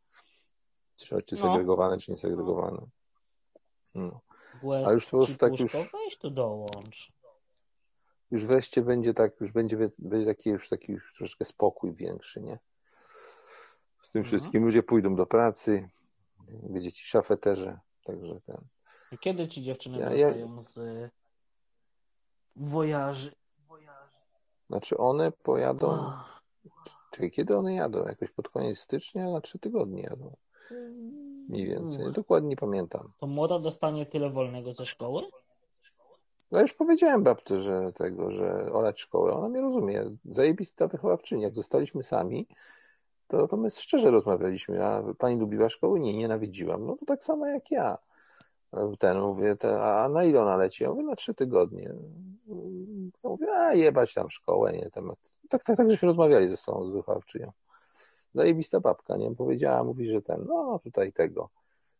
Czy, 0.96 1.22
czy 1.22 1.34
No. 1.34 1.40
segregowane, 1.40 1.98
czy 1.98 2.10
nie 2.10 2.16
segregowane. 2.16 2.86
No. 3.94 4.20
Głez 4.62 4.88
A 4.88 4.92
już 4.92 5.04
po 5.06 5.10
prostu 5.18 5.36
tak 5.36 5.60
już- 5.60 5.72
Weź 5.72 6.18
tu 6.18 6.30
dołącz. 6.30 7.12
Już 8.30 8.46
wreszcie 8.46 8.82
będzie 8.82 9.14
tak, 9.14 9.40
już 9.40 9.52
będzie, 9.52 9.76
będzie 9.98 10.26
taki 10.26 10.50
już 10.50 10.68
taki 10.68 10.92
już 10.92 11.14
troszkę 11.16 11.44
spokój 11.44 11.94
większy, 11.94 12.40
nie? 12.40 12.58
Z 14.02 14.10
tym 14.10 14.20
Mhm. 14.20 14.24
wszystkim. 14.24 14.64
Ludzie 14.64 14.82
pójdą 14.82 15.14
do 15.16 15.26
pracy, 15.26 15.88
będzie 16.48 16.92
cisza 16.92 17.22
w 17.22 17.30
eterze, 17.30 17.78
także 18.04 18.40
ten. 18.40 18.56
I 19.12 19.18
Kiedy 19.18 19.48
ci 19.48 19.62
dziewczyny 19.62 19.98
Ja- 19.98 20.12
ja- 20.14 20.26
wracają 20.26 20.62
z 20.62 20.76
y, 20.78 21.10
wojaży? 22.56 23.34
Znaczy 24.70 24.96
one 24.96 25.32
pojadą, 25.32 25.98
Ach, 26.00 26.42
czyli 27.12 27.30
kiedy 27.30 27.56
one 27.56 27.74
jadą? 27.74 28.06
Jakoś 28.06 28.30
pod 28.30 28.48
koniec 28.48 28.78
stycznia, 28.78 29.30
na 29.30 29.40
trzy 29.40 29.58
tygodnie 29.58 30.02
jadą. 30.02 30.36
Mniej 31.48 31.66
więcej. 31.66 32.12
Dokładnie 32.12 32.48
nie 32.48 32.56
pamiętam. 32.56 33.12
To 33.20 33.26
młoda 33.26 33.58
dostanie 33.58 34.06
tyle 34.06 34.30
wolnego 34.30 34.72
ze 34.72 34.86
szkoły? 34.86 35.22
No 36.52 36.60
już 36.60 36.72
powiedziałem 36.72 37.22
babce, 37.22 37.62
że 37.62 37.92
tego, 37.92 38.30
że 38.30 38.72
olać 38.72 39.00
szkołę, 39.00 39.32
ona 39.32 39.48
mnie 39.48 39.60
rozumie. 39.60 40.04
Zajebista 40.24 40.86
wychowawczyni. 40.86 41.42
Jak 41.42 41.54
zostaliśmy 41.54 42.02
sami, 42.02 42.46
to, 43.28 43.48
to 43.48 43.56
my 43.56 43.70
szczerze 43.70 44.10
rozmawialiśmy. 44.10 44.84
A 44.84 45.02
pani 45.18 45.40
lubiła 45.40 45.68
szkoły? 45.68 46.00
Nie, 46.00 46.16
nienawidziłam. 46.16 46.86
No 46.86 46.96
to 46.96 47.06
tak 47.06 47.24
samo 47.24 47.46
jak 47.46 47.70
ja. 47.70 47.98
Ten, 48.98 49.20
mówię, 49.20 49.56
te, 49.56 49.82
a 49.82 50.08
na 50.08 50.24
ile 50.24 50.42
ona 50.42 50.56
leci? 50.56 50.84
Ja 50.84 50.90
mówię, 50.90 51.02
na 51.02 51.16
trzy 51.16 51.34
tygodnie. 51.34 51.94
Ja 53.24 53.30
mówię, 53.30 53.52
a 53.52 53.74
jebać 53.74 54.14
tam 54.14 54.30
szkołę, 54.30 54.72
nie, 54.72 54.90
temat. 54.90 55.18
Tak, 55.48 55.64
tak, 55.64 55.76
tak, 55.76 55.90
żeśmy 55.90 56.06
rozmawiali 56.06 56.50
ze 56.50 56.56
sobą 56.56 56.86
z 56.86 56.90
wychowawczynią. 56.90 57.52
Zajebista 58.34 58.80
babka, 58.80 59.16
nie? 59.16 59.34
Powiedziała, 59.34 59.84
mówi, 59.84 60.06
że 60.06 60.22
ten, 60.22 60.44
no 60.46 60.80
tutaj 60.84 61.12
tego. 61.12 61.50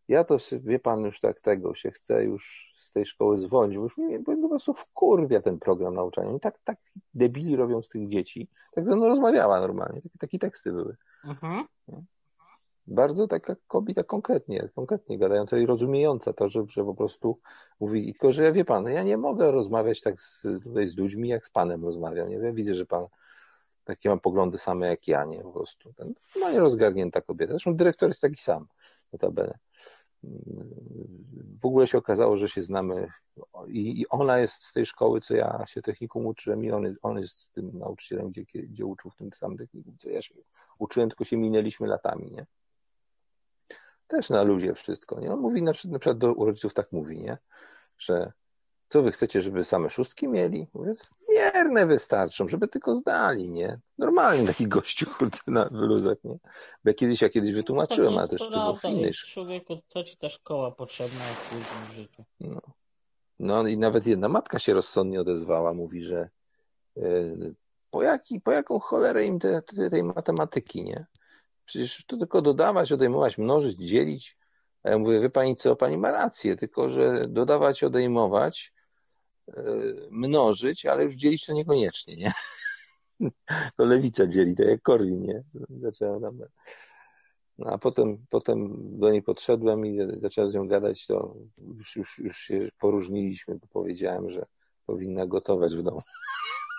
Ja 0.09 0.25
to, 0.25 0.37
wie 0.63 0.79
pan, 0.79 1.05
już 1.05 1.21
tak 1.21 1.41
tego 1.41 1.75
się 1.75 1.91
chce 1.91 2.25
już 2.25 2.73
z 2.77 2.91
tej 2.91 3.07
szkoły 3.07 3.39
zwolnić, 3.39 3.77
bo 3.77 3.83
już 3.83 3.97
mnie, 3.97 4.19
bo 4.19 4.37
po 4.37 4.49
prostu 4.49 4.75
wkurwia 4.75 5.43
ten 5.43 5.59
program 5.59 5.95
nauczania. 5.95 6.29
Oni 6.29 6.41
tak, 6.41 6.59
tak 6.65 6.79
debili 7.15 7.57
robią 7.57 7.83
z 7.83 7.89
tych 7.89 8.09
dzieci. 8.09 8.49
Tak 8.75 8.87
ze 8.87 8.97
mną 8.97 9.09
rozmawiała 9.09 9.61
normalnie. 9.61 10.03
Takie, 10.03 10.19
takie 10.19 10.39
teksty 10.39 10.73
były. 10.73 10.97
Mhm. 11.25 11.65
Bardzo 12.87 13.29
taka 13.29 13.57
kobieta 13.67 14.03
konkretnie, 14.03 14.69
konkretnie 14.75 15.19
gadająca 15.19 15.59
i 15.59 15.67
rozumiejąca 15.67 16.33
to, 16.33 16.49
że, 16.49 16.65
że 16.69 16.85
po 16.85 16.95
prostu 16.95 17.39
mówi, 17.81 18.13
tylko 18.13 18.33
że 18.33 18.45
ja 18.45 18.53
wie 18.53 18.65
pan, 18.65 18.87
ja 18.87 19.03
nie 19.03 19.17
mogę 19.17 19.51
rozmawiać 19.51 20.01
tak 20.01 20.21
z, 20.23 20.43
tutaj 20.43 20.89
z 20.89 20.97
ludźmi, 20.97 21.29
jak 21.29 21.47
z 21.47 21.51
panem 21.51 21.85
rozmawiam. 21.85 22.29
Nie? 22.29 22.37
Ja 22.37 22.53
widzę, 22.53 22.75
że 22.75 22.87
pan 22.87 23.07
takie 23.85 24.09
ma 24.09 24.17
poglądy 24.17 24.59
same 24.59 24.87
jak 24.87 25.09
ja, 25.09 25.25
nie? 25.25 25.43
Po 25.43 25.53
prostu. 25.53 25.93
Ten, 25.93 26.15
no 26.41 26.51
nie 26.51 26.61
rozgarnięta 26.61 27.21
kobieta. 27.21 27.53
Zresztą 27.53 27.77
dyrektor 27.77 28.09
jest 28.09 28.21
taki 28.21 28.43
sam, 28.43 28.67
notabene. 29.13 29.59
W 31.61 31.67
ogóle 31.67 31.87
się 31.87 31.99
okazało, 31.99 32.37
że 32.37 32.49
się 32.49 32.63
znamy 32.63 33.09
i, 33.67 34.01
i 34.01 34.09
ona 34.09 34.39
jest 34.39 34.65
z 34.65 34.73
tej 34.73 34.87
szkoły, 34.87 35.21
co 35.21 35.35
ja 35.35 35.65
się 35.67 35.83
technikum 35.83 36.27
uczyłem 36.27 36.65
i 36.65 36.71
on, 36.71 36.95
on 37.03 37.19
jest 37.19 37.39
z 37.39 37.51
tym 37.51 37.79
nauczycielem, 37.79 38.31
gdzie, 38.31 38.45
gdzie 38.45 38.87
uczył 38.87 39.11
w 39.11 39.17
tym 39.17 39.33
samym 39.33 39.59
technikum, 39.59 39.97
co 39.99 40.11
ja 40.11 40.23
się 40.23 40.35
uczyłem, 40.79 41.09
tylko 41.09 41.25
się 41.25 41.37
minęliśmy 41.37 41.87
latami, 41.87 42.33
nie? 42.33 42.47
Też 44.07 44.31
na 44.31 44.43
luzie 44.43 44.75
wszystko, 44.75 45.21
nie? 45.21 45.33
On 45.33 45.41
mówi, 45.41 45.63
na 45.63 45.73
przykład, 45.73 45.93
na 45.93 45.99
przykład 45.99 46.19
do 46.19 46.35
rodziców 46.35 46.75
tak 46.75 46.93
mówi, 46.93 47.21
nie? 47.21 47.39
Że 47.99 48.33
co 48.89 49.03
wy 49.03 49.13
chcecie, 49.13 49.43
żeby 49.43 49.65
same 49.65 49.91
szóstki 49.91 50.29
mieli? 50.29 50.67
Mówię, 50.75 50.93
mierne 51.35 51.87
wystarczą, 51.87 52.49
żeby 52.49 52.69
tylko 52.69 52.97
zdali, 52.97 53.51
nie? 53.51 53.79
Normalnie 53.99 54.47
taki 54.47 54.69
gościu, 54.69 55.07
kurde, 55.19 55.39
na 55.47 55.65
wyluzach, 55.65 56.19
nie? 56.25 56.39
Bo 56.85 56.91
ja 56.91 56.95
kiedyś, 56.95 57.23
ja 57.23 57.29
kiedyś 57.29 57.53
wytłumaczyłem, 57.53 58.15
To 58.15 58.21
ale 58.21 58.21
jest 58.21 58.31
też 58.31 58.41
to 58.41 58.51
było 58.51 58.77
w 58.77 58.81
prawda, 58.81 58.89
innej 58.99 59.09
ej, 59.09 59.15
Człowieku, 59.15 59.79
co 59.87 60.05
ci 60.05 60.17
ta 60.17 60.29
szkoła 60.29 60.71
potrzebna 60.71 61.25
jak 61.29 61.39
później 61.39 61.89
w 61.93 61.97
życiu? 61.97 62.25
No. 62.41 62.61
no 63.39 63.67
i 63.67 63.79
nawet 63.79 64.07
jedna 64.07 64.29
matka 64.29 64.59
się 64.59 64.75
rozsądnie 64.75 65.21
odezwała, 65.21 65.75
mówi, 65.75 66.03
że 66.03 66.29
yy, 66.97 67.55
po, 67.91 68.03
jaki, 68.03 68.41
po 68.41 68.53
jaką 68.53 68.79
cholerę 68.79 69.25
im 69.25 69.39
te, 69.39 69.63
te, 69.63 69.91
tej 69.91 70.03
matematyki, 70.03 70.85
nie? 70.85 71.07
Przecież 71.65 72.05
to 72.07 72.17
tylko 72.17 72.43
dodawać, 72.43 72.93
odejmować, 72.93 73.39
mnożyć, 73.39 73.79
dzielić. 73.79 74.37
A 74.83 74.91
ja 74.91 74.99
mówię, 74.99 75.21
wie 75.21 75.31
pani 75.31 75.57
co, 75.57 75.77
pani 75.77 75.99
ma 75.99 76.11
rację, 76.11 76.57
tylko 76.57 76.89
że 76.89 77.29
dodawać, 77.29 77.85
odejmować, 77.85 78.74
mnożyć, 80.11 80.87
ale 80.87 81.05
już 81.05 81.15
dzielić 81.15 81.47
to 81.47 81.53
niekoniecznie, 81.53 82.17
nie? 82.17 82.33
To 83.77 83.85
lewica 83.85 84.27
dzieli, 84.27 84.57
tak 84.57 84.67
jak 84.67 84.83
Korwin, 84.83 85.23
nie? 85.23 85.43
Zaczęła 85.81 86.21
tam... 86.21 86.39
No 87.59 87.71
a 87.71 87.79
potem, 87.79 88.27
potem 88.31 88.71
do 88.99 89.11
niej 89.11 89.23
podszedłem 89.23 89.87
i 89.87 89.99
zacząłem 90.21 90.51
z 90.51 90.55
nią 90.55 90.69
gadać, 90.69 91.07
to 91.07 91.35
już, 91.79 91.97
już, 91.97 92.19
już 92.19 92.39
się 92.39 92.69
poróżniliśmy, 92.79 93.55
bo 93.55 93.67
powiedziałem, 93.73 94.31
że 94.31 94.47
powinna 94.87 95.27
gotować 95.27 95.77
w 95.77 95.83
domu. 95.83 96.03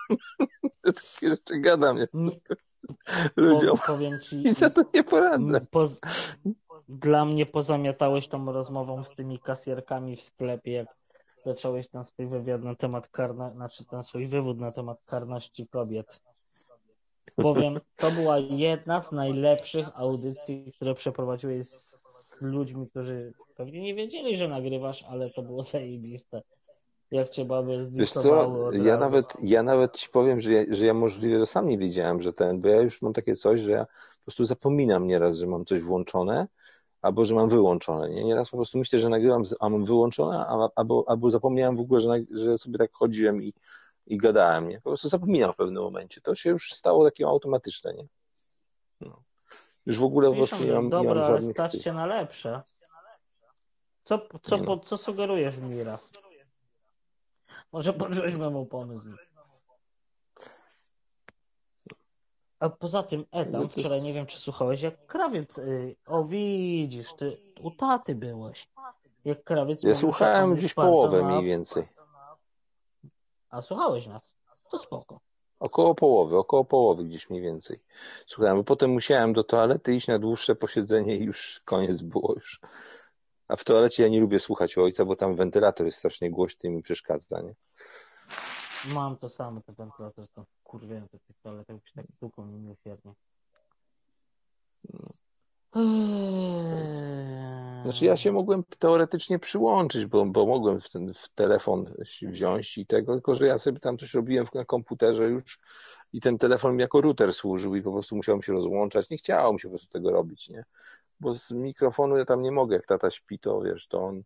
Takie 0.82 1.30
rzeczy 1.30 1.60
gadam 1.60 1.96
nie? 1.96 2.08
Mm, 2.14 2.30
ludziom 3.36 3.78
Po, 3.78 3.86
powiem 3.86 4.20
ci, 4.20 4.48
i 4.48 4.54
za 4.54 4.70
to 4.70 4.82
nie 4.94 5.04
poradzę. 5.04 5.60
poz, 5.70 6.00
dla 6.88 7.24
mnie 7.24 7.46
pozamiatałeś 7.46 8.28
tą 8.28 8.52
rozmową 8.52 9.04
z 9.04 9.10
tymi 9.10 9.38
kasjerkami 9.38 10.16
w 10.16 10.22
sklepie, 10.22 10.72
jak 10.72 10.96
zacząłeś 11.46 11.88
ten 11.88 12.04
swój 12.04 12.26
wywiad 12.26 12.62
na 12.62 12.74
temat 12.74 13.08
karna, 13.08 13.50
znaczy 13.50 13.84
ten 13.84 14.04
swój 14.04 14.26
wywód 14.26 14.58
na 14.58 14.72
temat 14.72 14.98
karności 15.06 15.66
kobiet. 15.66 16.20
Powiem, 17.36 17.80
to 17.96 18.10
była 18.10 18.38
jedna 18.38 19.00
z 19.00 19.12
najlepszych 19.12 19.88
audycji, 19.94 20.72
które 20.76 20.94
przeprowadziłeś 20.94 21.66
z 21.66 22.42
ludźmi, 22.42 22.88
którzy 22.88 23.32
pewnie 23.56 23.80
nie 23.80 23.94
wiedzieli, 23.94 24.36
że 24.36 24.48
nagrywasz, 24.48 25.04
ale 25.08 25.30
to 25.30 25.42
było 25.42 25.62
zajebiste. 25.62 26.42
Jak 27.10 27.28
cię 27.28 27.44
baby 27.44 27.90
od 28.66 28.74
ja 28.74 28.96
razu. 28.96 29.00
nawet, 29.00 29.26
ja 29.42 29.62
nawet 29.62 29.96
ci 29.96 30.08
powiem, 30.08 30.40
że 30.40 30.52
ja, 30.52 30.74
że 30.74 30.86
ja 30.86 30.94
możliwe, 30.94 31.38
że 31.38 31.46
sam 31.46 31.68
nie 31.68 31.78
wiedziałem, 31.78 32.22
że 32.22 32.32
ten, 32.32 32.60
bo 32.60 32.68
ja 32.68 32.80
już 32.80 33.02
mam 33.02 33.12
takie 33.12 33.36
coś, 33.36 33.60
że 33.60 33.70
ja 33.70 33.84
po 33.84 34.24
prostu 34.24 34.44
zapominam 34.44 35.06
nieraz, 35.06 35.36
że 35.36 35.46
mam 35.46 35.64
coś 35.64 35.82
włączone, 35.82 36.46
albo 37.06 37.24
że 37.24 37.34
mam 37.34 37.48
wyłączone. 37.48 38.10
Nie? 38.10 38.24
Nieraz 38.24 38.50
po 38.50 38.56
prostu 38.56 38.78
myślę, 38.78 38.98
że 38.98 39.08
nagrywam, 39.08 39.42
a 39.60 39.68
mam 39.68 39.84
wyłączone, 39.84 40.38
a, 40.38 40.68
albo, 40.76 41.04
albo 41.06 41.30
zapomniałem 41.30 41.76
w 41.76 41.80
ogóle, 41.80 42.00
że, 42.00 42.08
że 42.30 42.58
sobie 42.58 42.78
tak 42.78 42.92
chodziłem 42.92 43.42
i, 43.42 43.52
i 44.06 44.16
gadałem. 44.16 44.68
Nie? 44.68 44.76
Po 44.76 44.90
prostu 44.90 45.08
zapominam 45.08 45.52
w 45.52 45.56
pewnym 45.56 45.82
momencie. 45.82 46.20
To 46.20 46.34
się 46.34 46.50
już 46.50 46.72
stało 46.72 47.04
takie 47.04 47.26
automatyczne. 47.26 47.94
Nie? 47.94 48.06
No. 49.00 49.22
Już 49.86 49.98
w 49.98 50.04
ogóle 50.04 50.30
Piszą, 50.30 50.38
właśnie 50.38 50.66
nie 50.66 50.72
mam, 50.72 50.84
nie 50.84 50.90
dobra, 50.90 51.14
mam 51.14 51.24
ale 51.24 51.42
stać 51.42 51.82
się 51.82 51.92
na 51.92 52.06
lepsze. 52.06 52.62
Co, 54.04 54.28
co, 54.42 54.56
Nie 54.56 54.64
po, 54.64 54.78
co 54.78 54.96
sugerujesz 54.96 55.58
mi 55.58 55.84
raz? 55.84 56.12
Może 57.72 57.92
podrzućmy 57.92 58.50
mu 58.50 58.66
pomysł. 58.66 59.08
A 62.60 62.68
poza 62.70 63.02
tym 63.02 63.24
No 63.32 63.40
Etam, 63.40 63.68
to- 63.68 63.80
wczoraj 63.80 64.02
nie 64.02 64.12
wiem 64.14 64.26
czy 64.26 64.38
słuchałeś, 64.38 64.82
jak 64.82 65.06
krawiec, 65.06 65.58
y, 65.58 65.96
o 66.06 66.24
widzisz, 66.24 67.12
ty 67.12 67.36
u 67.62 67.70
taty 67.70 68.14
byłeś. 68.14 68.68
Jak 69.24 69.44
krawiec 69.44 69.82
Ja 69.82 69.94
słuchałem 69.94 70.50
bardzo 70.54 70.68
połowę 70.74 71.22
na- 71.22 71.28
mniej 71.28 71.44
więcej. 71.44 71.88
A 73.50 73.62
słuchałeś 73.62 74.06
nas? 74.06 74.36
To 74.70 74.78
spoko. 74.78 75.20
Około 75.60 75.94
połowy, 75.94 76.38
około 76.38 76.64
połowy 76.64 77.04
gdzieś 77.04 77.30
mniej 77.30 77.42
więcej. 77.42 77.80
Słuchałem, 78.26 78.56
bo 78.56 78.64
potem 78.64 78.90
musiałem 78.90 79.32
do 79.32 79.44
toalety 79.44 79.94
iść 79.94 80.06
na 80.08 80.18
dłuższe 80.18 80.54
posiedzenie 80.54 81.16
i 81.16 81.24
już 81.24 81.60
koniec 81.64 82.02
było 82.02 82.32
już. 82.34 82.60
A 83.48 83.56
w 83.56 83.64
toalecie 83.64 84.02
ja 84.02 84.08
nie 84.08 84.20
lubię 84.20 84.40
słuchać 84.40 84.78
ojca, 84.78 85.04
bo 85.04 85.16
tam 85.16 85.36
wentylator 85.36 85.86
jest 85.86 85.98
strasznie 85.98 86.30
głośny 86.30 86.68
i 86.68 86.72
mi 86.72 86.82
przeszkadza, 86.82 87.40
nie? 87.40 87.54
Mam 88.84 89.16
to 89.16 89.28
samo, 89.28 89.60
te 89.60 89.72
wentylator 89.72 90.28
są 90.28 90.44
kurwięte, 90.64 91.18
te 91.18 91.34
toalety 91.42 91.72
już 91.72 91.92
tak 91.92 92.06
tuką 92.20 92.46
niemiłosiernie. 92.46 93.12
Eee. 95.74 96.86
Znaczy 97.82 98.04
ja 98.04 98.16
się 98.16 98.32
mogłem 98.32 98.64
teoretycznie 98.78 99.38
przyłączyć, 99.38 100.06
bo, 100.06 100.26
bo 100.26 100.46
mogłem 100.46 100.80
w 100.80 100.90
ten 100.90 101.14
w 101.14 101.28
telefon 101.34 101.94
wziąć 102.22 102.78
i 102.78 102.86
tego, 102.86 103.12
tylko 103.12 103.34
że 103.34 103.46
ja 103.46 103.58
sobie 103.58 103.80
tam 103.80 103.98
coś 103.98 104.14
robiłem 104.14 104.46
na 104.54 104.64
komputerze 104.64 105.28
już 105.28 105.60
i 106.12 106.20
ten 106.20 106.38
telefon 106.38 106.76
mi 106.76 106.82
jako 106.82 107.00
router 107.00 107.32
służył 107.32 107.74
i 107.74 107.82
po 107.82 107.92
prostu 107.92 108.16
musiałem 108.16 108.42
się 108.42 108.52
rozłączać. 108.52 109.10
Nie 109.10 109.18
chciało 109.18 109.52
mi 109.52 109.60
się 109.60 109.68
po 109.68 109.72
prostu 109.72 109.92
tego 109.92 110.10
robić, 110.10 110.48
nie? 110.48 110.64
Bo 111.20 111.34
z 111.34 111.50
mikrofonu 111.50 112.16
ja 112.16 112.24
tam 112.24 112.42
nie 112.42 112.52
mogę, 112.52 112.76
jak 112.76 112.86
tata 112.86 113.10
śpi, 113.10 113.38
to 113.38 113.60
wiesz, 113.60 113.86
to 113.86 114.04
on 114.04 114.22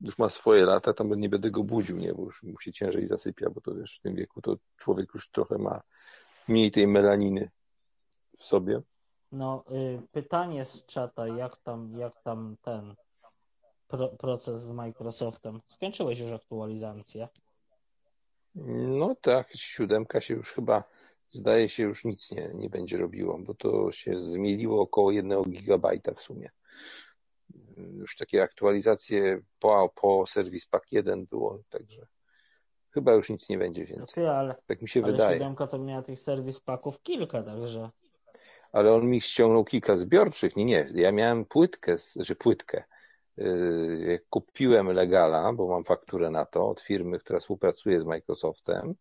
już 0.00 0.18
ma 0.18 0.28
swoje 0.28 0.64
lata, 0.64 0.92
tam 0.92 1.08
nie 1.08 1.28
będę 1.28 1.50
go 1.50 1.64
budził, 1.64 1.96
nie? 1.96 2.14
Bo 2.14 2.22
już 2.22 2.42
mu 2.42 2.60
się 2.60 2.72
ciężej 2.72 3.06
zasypia, 3.06 3.50
bo 3.50 3.60
to 3.60 3.74
wiesz, 3.74 3.96
w 3.98 4.00
tym 4.00 4.14
wieku 4.14 4.42
to 4.42 4.56
człowiek 4.76 5.14
już 5.14 5.30
trochę 5.30 5.58
ma 5.58 5.82
mniej 6.48 6.70
tej 6.70 6.86
melaniny 6.86 7.50
w 8.38 8.44
sobie. 8.44 8.80
No, 9.32 9.64
y, 9.70 10.02
pytanie 10.12 10.64
z 10.64 10.86
czata, 10.86 11.26
jak 11.26 11.56
tam, 11.56 11.98
jak 11.98 12.22
tam 12.22 12.56
ten 12.62 12.94
pro, 13.88 14.08
proces 14.08 14.62
z 14.62 14.70
Microsoftem? 14.70 15.60
Skończyłeś 15.66 16.20
już 16.20 16.32
aktualizację? 16.32 17.28
No 18.98 19.14
tak, 19.20 19.48
siódemka 19.54 20.20
się 20.20 20.34
już 20.34 20.52
chyba, 20.52 20.84
zdaje 21.30 21.68
się, 21.68 21.82
już 21.82 22.04
nic 22.04 22.30
nie, 22.30 22.50
nie 22.54 22.70
będzie 22.70 22.98
robiło, 22.98 23.38
bo 23.38 23.54
to 23.54 23.92
się 23.92 24.20
zmieliło 24.20 24.82
około 24.82 25.10
jednego 25.10 25.44
gigabajta 25.44 26.14
w 26.14 26.20
sumie. 26.20 26.50
Już 27.78 28.16
takie 28.16 28.42
aktualizacje 28.42 29.40
po, 29.60 29.92
po 30.00 30.24
Service 30.26 30.66
Pack 30.70 30.92
1 30.92 31.26
było, 31.26 31.62
także 31.68 32.06
chyba 32.90 33.12
już 33.12 33.28
nic 33.30 33.48
nie 33.48 33.58
będzie 33.58 33.82
No 33.82 33.86
więcej. 33.96 34.14
ty, 34.24 34.30
ale, 34.30 34.54
Tak 34.66 34.82
mi 34.82 34.88
się 34.88 35.02
ale 35.02 35.12
wydaje. 35.12 35.38
siódemka 35.38 35.66
to 35.66 35.78
miała 35.78 36.02
tych 36.02 36.20
serwis 36.20 36.60
paków 36.60 37.02
kilka, 37.02 37.42
także 37.42 37.90
Ale 38.72 38.94
on 38.94 39.06
mi 39.06 39.20
ściągnął 39.20 39.64
kilka 39.64 39.96
zbiorczych. 39.96 40.56
Nie, 40.56 40.64
nie, 40.64 40.90
ja 40.94 41.12
miałem 41.12 41.44
płytkę, 41.44 41.96
że 42.16 42.34
płytkę. 42.34 42.84
Yy, 43.36 44.04
Jak 44.12 44.22
kupiłem 44.30 44.86
Legala, 44.86 45.52
bo 45.52 45.68
mam 45.68 45.84
fakturę 45.84 46.30
na 46.30 46.46
to 46.46 46.68
od 46.68 46.80
firmy, 46.80 47.18
która 47.18 47.38
współpracuje 47.40 48.00
z 48.00 48.04
Microsoftem, 48.04 48.94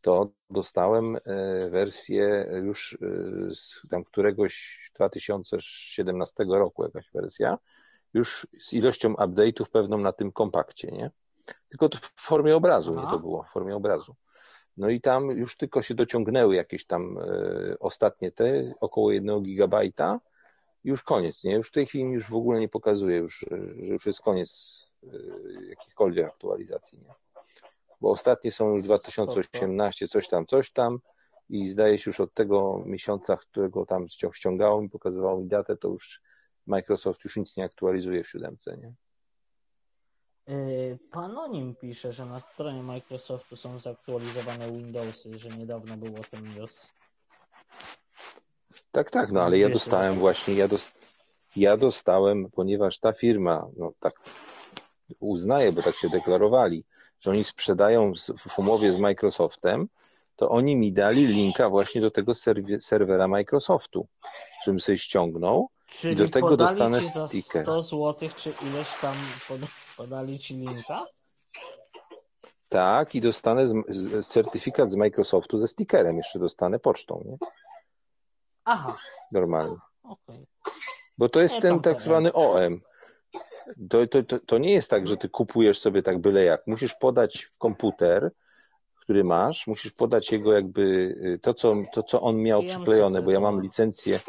to 0.00 0.30
dostałem 0.50 1.18
yy, 1.26 1.70
wersję 1.70 2.46
już 2.62 2.98
yy, 3.00 3.54
z 3.54 3.80
tam 3.90 4.04
któregoś 4.04 4.78
2017 4.94 6.44
roku, 6.48 6.84
jakaś 6.84 7.10
wersja, 7.14 7.58
już 8.14 8.46
z 8.60 8.72
ilością 8.72 9.12
update'ów 9.14 9.64
pewną 9.72 9.98
na 9.98 10.12
tym 10.12 10.32
kompakcie, 10.32 10.88
nie? 10.88 11.10
Tylko 11.68 11.88
to 11.88 11.98
w 11.98 12.20
formie 12.20 12.56
obrazu, 12.56 12.94
nie 12.94 13.02
to 13.10 13.18
było, 13.18 13.42
w 13.42 13.52
formie 13.52 13.76
obrazu. 13.76 14.14
No 14.76 14.88
i 14.88 15.00
tam 15.00 15.30
już 15.30 15.56
tylko 15.56 15.82
się 15.82 15.94
dociągnęły 15.94 16.54
jakieś 16.56 16.86
tam 16.86 17.18
e, 17.18 17.76
ostatnie 17.80 18.32
te, 18.32 18.74
około 18.80 19.12
jednego 19.12 19.40
gigabajta. 19.40 20.20
I 20.84 20.88
już 20.88 21.02
koniec, 21.02 21.44
nie? 21.44 21.52
Już 21.54 21.68
w 21.68 21.72
tej 21.72 21.86
chwili 21.86 22.04
już 22.04 22.30
w 22.30 22.34
ogóle 22.34 22.60
nie 22.60 22.68
pokazuje, 22.68 23.16
już, 23.16 23.42
e, 23.42 23.46
że 23.86 23.86
już 23.86 24.06
jest 24.06 24.20
koniec 24.20 24.50
e, 25.04 25.08
jakichkolwiek 25.68 26.26
aktualizacji, 26.26 26.98
nie? 26.98 27.14
Bo 28.00 28.10
ostatnie 28.10 28.52
są 28.52 28.72
już 28.72 28.82
2018, 28.82 30.08
coś 30.08 30.28
tam, 30.28 30.46
coś 30.46 30.72
tam 30.72 30.98
i 31.48 31.68
zdaje 31.68 31.98
się 31.98 32.10
już 32.10 32.20
od 32.20 32.34
tego 32.34 32.82
miesiąca, 32.86 33.36
którego 33.36 33.86
tam 33.86 34.06
ścią- 34.08 34.32
ściągało 34.32 34.82
mi, 34.82 34.90
pokazywało 34.90 35.40
mi 35.40 35.48
datę, 35.48 35.76
to 35.76 35.88
już 35.88 36.20
Microsoft 36.70 37.24
już 37.24 37.36
nic 37.36 37.56
nie 37.56 37.64
aktualizuje 37.64 38.24
w 38.24 38.28
siódemce, 38.28 38.76
nie? 38.76 38.92
y, 40.54 40.98
Panonim 41.10 41.74
pisze, 41.74 42.12
że 42.12 42.26
na 42.26 42.40
stronie 42.40 42.82
Microsoftu 42.82 43.56
są 43.56 43.78
zaktualizowane 43.78 44.72
Windowsy, 44.72 45.38
że 45.38 45.48
niedawno 45.48 45.96
było 45.96 46.18
o 46.20 46.24
tym 46.24 46.54
news. 46.54 46.92
Tak, 48.92 49.10
tak, 49.10 49.32
no 49.32 49.42
ale 49.42 49.58
ja 49.58 49.68
dostałem 49.68 50.14
właśnie, 50.14 50.54
ja, 50.54 50.68
dos, 50.68 50.92
ja 51.56 51.76
dostałem, 51.76 52.50
ponieważ 52.50 52.98
ta 52.98 53.12
firma, 53.12 53.66
no 53.76 53.92
tak 54.00 54.20
uznaję, 55.20 55.72
bo 55.72 55.82
tak 55.82 55.94
się 55.94 56.08
deklarowali, 56.08 56.84
że 57.20 57.30
oni 57.30 57.44
sprzedają 57.44 58.12
w 58.38 58.58
umowie 58.58 58.92
z 58.92 58.98
Microsoftem, 58.98 59.88
to 60.36 60.48
oni 60.48 60.76
mi 60.76 60.92
dali 60.92 61.26
linka 61.26 61.68
właśnie 61.68 62.00
do 62.00 62.10
tego 62.10 62.32
serwera 62.80 63.28
Microsoftu, 63.28 64.06
żebym 64.64 64.80
sobie 64.80 64.98
ściągnął. 64.98 65.68
Czyli 65.90 66.16
do 66.16 66.28
tego 66.28 66.48
podali 66.48 66.70
dostanę 66.70 67.00
ci 67.00 67.06
za 67.06 67.28
sticker. 67.28 67.62
100 67.62 67.82
zł, 67.82 68.28
czy 68.36 68.52
ileś 68.66 68.88
tam 69.00 69.14
pod, 69.48 69.60
podali 69.96 70.38
ci 70.38 70.54
linka? 70.54 71.06
Tak, 72.68 73.14
i 73.14 73.20
dostanę 73.20 73.68
z, 73.68 73.74
z, 73.88 74.26
certyfikat 74.28 74.90
z 74.90 74.96
Microsoftu 74.96 75.58
ze 75.58 75.68
stickerem, 75.68 76.16
jeszcze 76.16 76.38
dostanę 76.38 76.78
pocztą, 76.78 77.22
nie? 77.26 77.36
Aha, 78.64 78.96
Normalnie. 79.32 79.76
okej. 80.02 80.46
Bo 81.18 81.28
to 81.28 81.40
jest 81.40 81.54
Nie 81.54 81.60
ten 81.60 81.80
tak 81.80 82.02
zwany 82.02 82.32
OM. 82.32 82.80
To, 83.90 84.06
to, 84.06 84.22
to, 84.22 84.38
to 84.46 84.58
nie 84.58 84.72
jest 84.72 84.90
tak, 84.90 85.08
że 85.08 85.16
ty 85.16 85.28
kupujesz 85.28 85.78
sobie 85.78 86.02
tak 86.02 86.18
byle 86.18 86.44
jak. 86.44 86.66
Musisz 86.66 86.94
podać 86.94 87.52
komputer, 87.58 88.30
który 89.00 89.24
masz, 89.24 89.66
musisz 89.66 89.92
podać 89.92 90.32
jego 90.32 90.52
jakby 90.52 90.82
y, 90.82 91.38
to, 91.42 91.54
co, 91.54 91.74
to, 91.92 92.02
co 92.02 92.20
on 92.20 92.36
miał 92.36 92.62
przyklejone, 92.62 93.22
bo 93.22 93.30
ja 93.30 93.40
mam 93.40 93.54
OM. 93.54 93.62
licencję, 93.62 94.20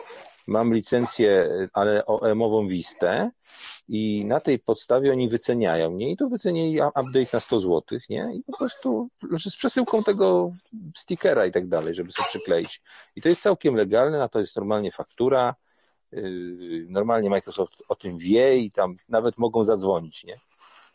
mam 0.47 0.73
licencję, 0.73 1.49
ale 1.73 2.05
OM-ową 2.05 2.67
Wistę 2.67 3.31
i 3.87 4.25
na 4.25 4.39
tej 4.39 4.59
podstawie 4.59 5.11
oni 5.11 5.29
wyceniają, 5.29 5.91
nie? 5.91 6.11
I 6.11 6.17
to 6.17 6.29
wycenili 6.29 6.81
update 6.81 7.27
na 7.33 7.39
100 7.39 7.59
zł, 7.59 7.99
nie? 8.09 8.31
I 8.35 8.43
po 8.43 8.57
prostu 8.57 9.09
z 9.49 9.55
przesyłką 9.55 10.03
tego 10.03 10.51
stickera 10.97 11.45
i 11.45 11.51
tak 11.51 11.67
dalej, 11.67 11.95
żeby 11.95 12.11
sobie 12.11 12.29
przykleić. 12.29 12.81
I 13.15 13.21
to 13.21 13.29
jest 13.29 13.41
całkiem 13.41 13.75
legalne, 13.75 14.17
na 14.17 14.29
to 14.29 14.39
jest 14.39 14.55
normalnie 14.55 14.91
faktura, 14.91 15.55
Yy, 16.11 16.85
Normalnie 16.89 17.29
Microsoft 17.29 17.83
o 17.87 17.95
tym 17.95 18.17
wie 18.17 18.57
i 18.57 18.71
tam 18.71 18.95
nawet 19.09 19.37
mogą 19.37 19.63
zadzwonić, 19.63 20.23
nie? 20.23 20.39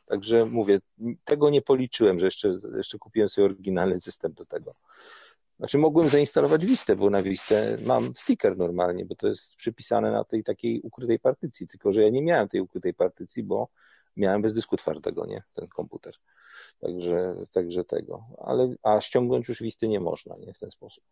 Także 0.07 0.45
mówię, 0.45 0.81
tego 1.25 1.51
nie 1.51 1.63
policzyłem, 1.63 2.21
że 2.21 2.27
jeszcze, 2.27 2.53
jeszcze 2.77 2.99
kupiłem 2.99 3.29
sobie 3.29 3.45
oryginalny 3.45 4.01
system 4.01 4.33
do 4.33 4.47
tego. 4.47 4.75
Znaczy 5.59 5.79
mogłem 5.79 6.09
zainstalować 6.09 6.67
Wistę, 6.67 6.97
bo 6.97 7.11
na 7.11 7.23
Wistę 7.23 7.79
mam 7.85 8.17
sticker 8.17 8.57
normalnie, 8.57 9.05
bo 9.05 9.15
to 9.15 9.27
jest 9.27 9.57
przypisane 9.57 10.13
na 10.13 10.25
tej 10.25 10.45
takiej 10.45 10.81
ukrytej 10.81 11.19
partycji, 11.19 11.69
tylko 11.69 11.93
że 11.93 12.03
ja 12.03 12.11
nie 12.11 12.23
miałem 12.23 12.49
tej 12.49 12.61
ukrytej 12.61 12.95
partycji, 12.95 13.43
bo 13.43 13.69
miałem 14.17 14.43
bez 14.43 14.55
dysku 14.55 14.77
twardego, 14.77 15.27
nie? 15.27 15.43
Ten 15.53 15.69
komputer. 15.69 16.15
Także, 16.81 17.35
także 17.53 17.85
tego. 17.85 18.25
Ale, 18.39 18.75
a 18.83 19.01
ściągnąć 19.01 19.49
już 19.49 19.63
Wisty 19.63 19.89
nie 19.89 20.01
można, 20.01 20.37
nie? 20.37 20.53
W 20.53 20.59
ten 20.59 20.71
sposób. 20.71 21.05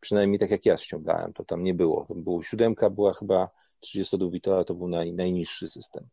Przynajmniej 0.00 0.38
tak 0.38 0.50
jak 0.50 0.66
ja 0.66 0.76
ściągałem, 0.76 1.32
to 1.32 1.44
tam 1.44 1.64
nie 1.64 1.74
było. 1.74 2.04
Tam 2.08 2.22
było 2.22 2.42
siódemka, 2.42 2.90
była 2.90 3.12
chyba 3.14 3.50
32-bitowa, 3.84 4.64
to 4.64 4.74
był 4.74 4.88
naj, 4.88 5.12
najniższy 5.12 5.68
system, 5.68 6.08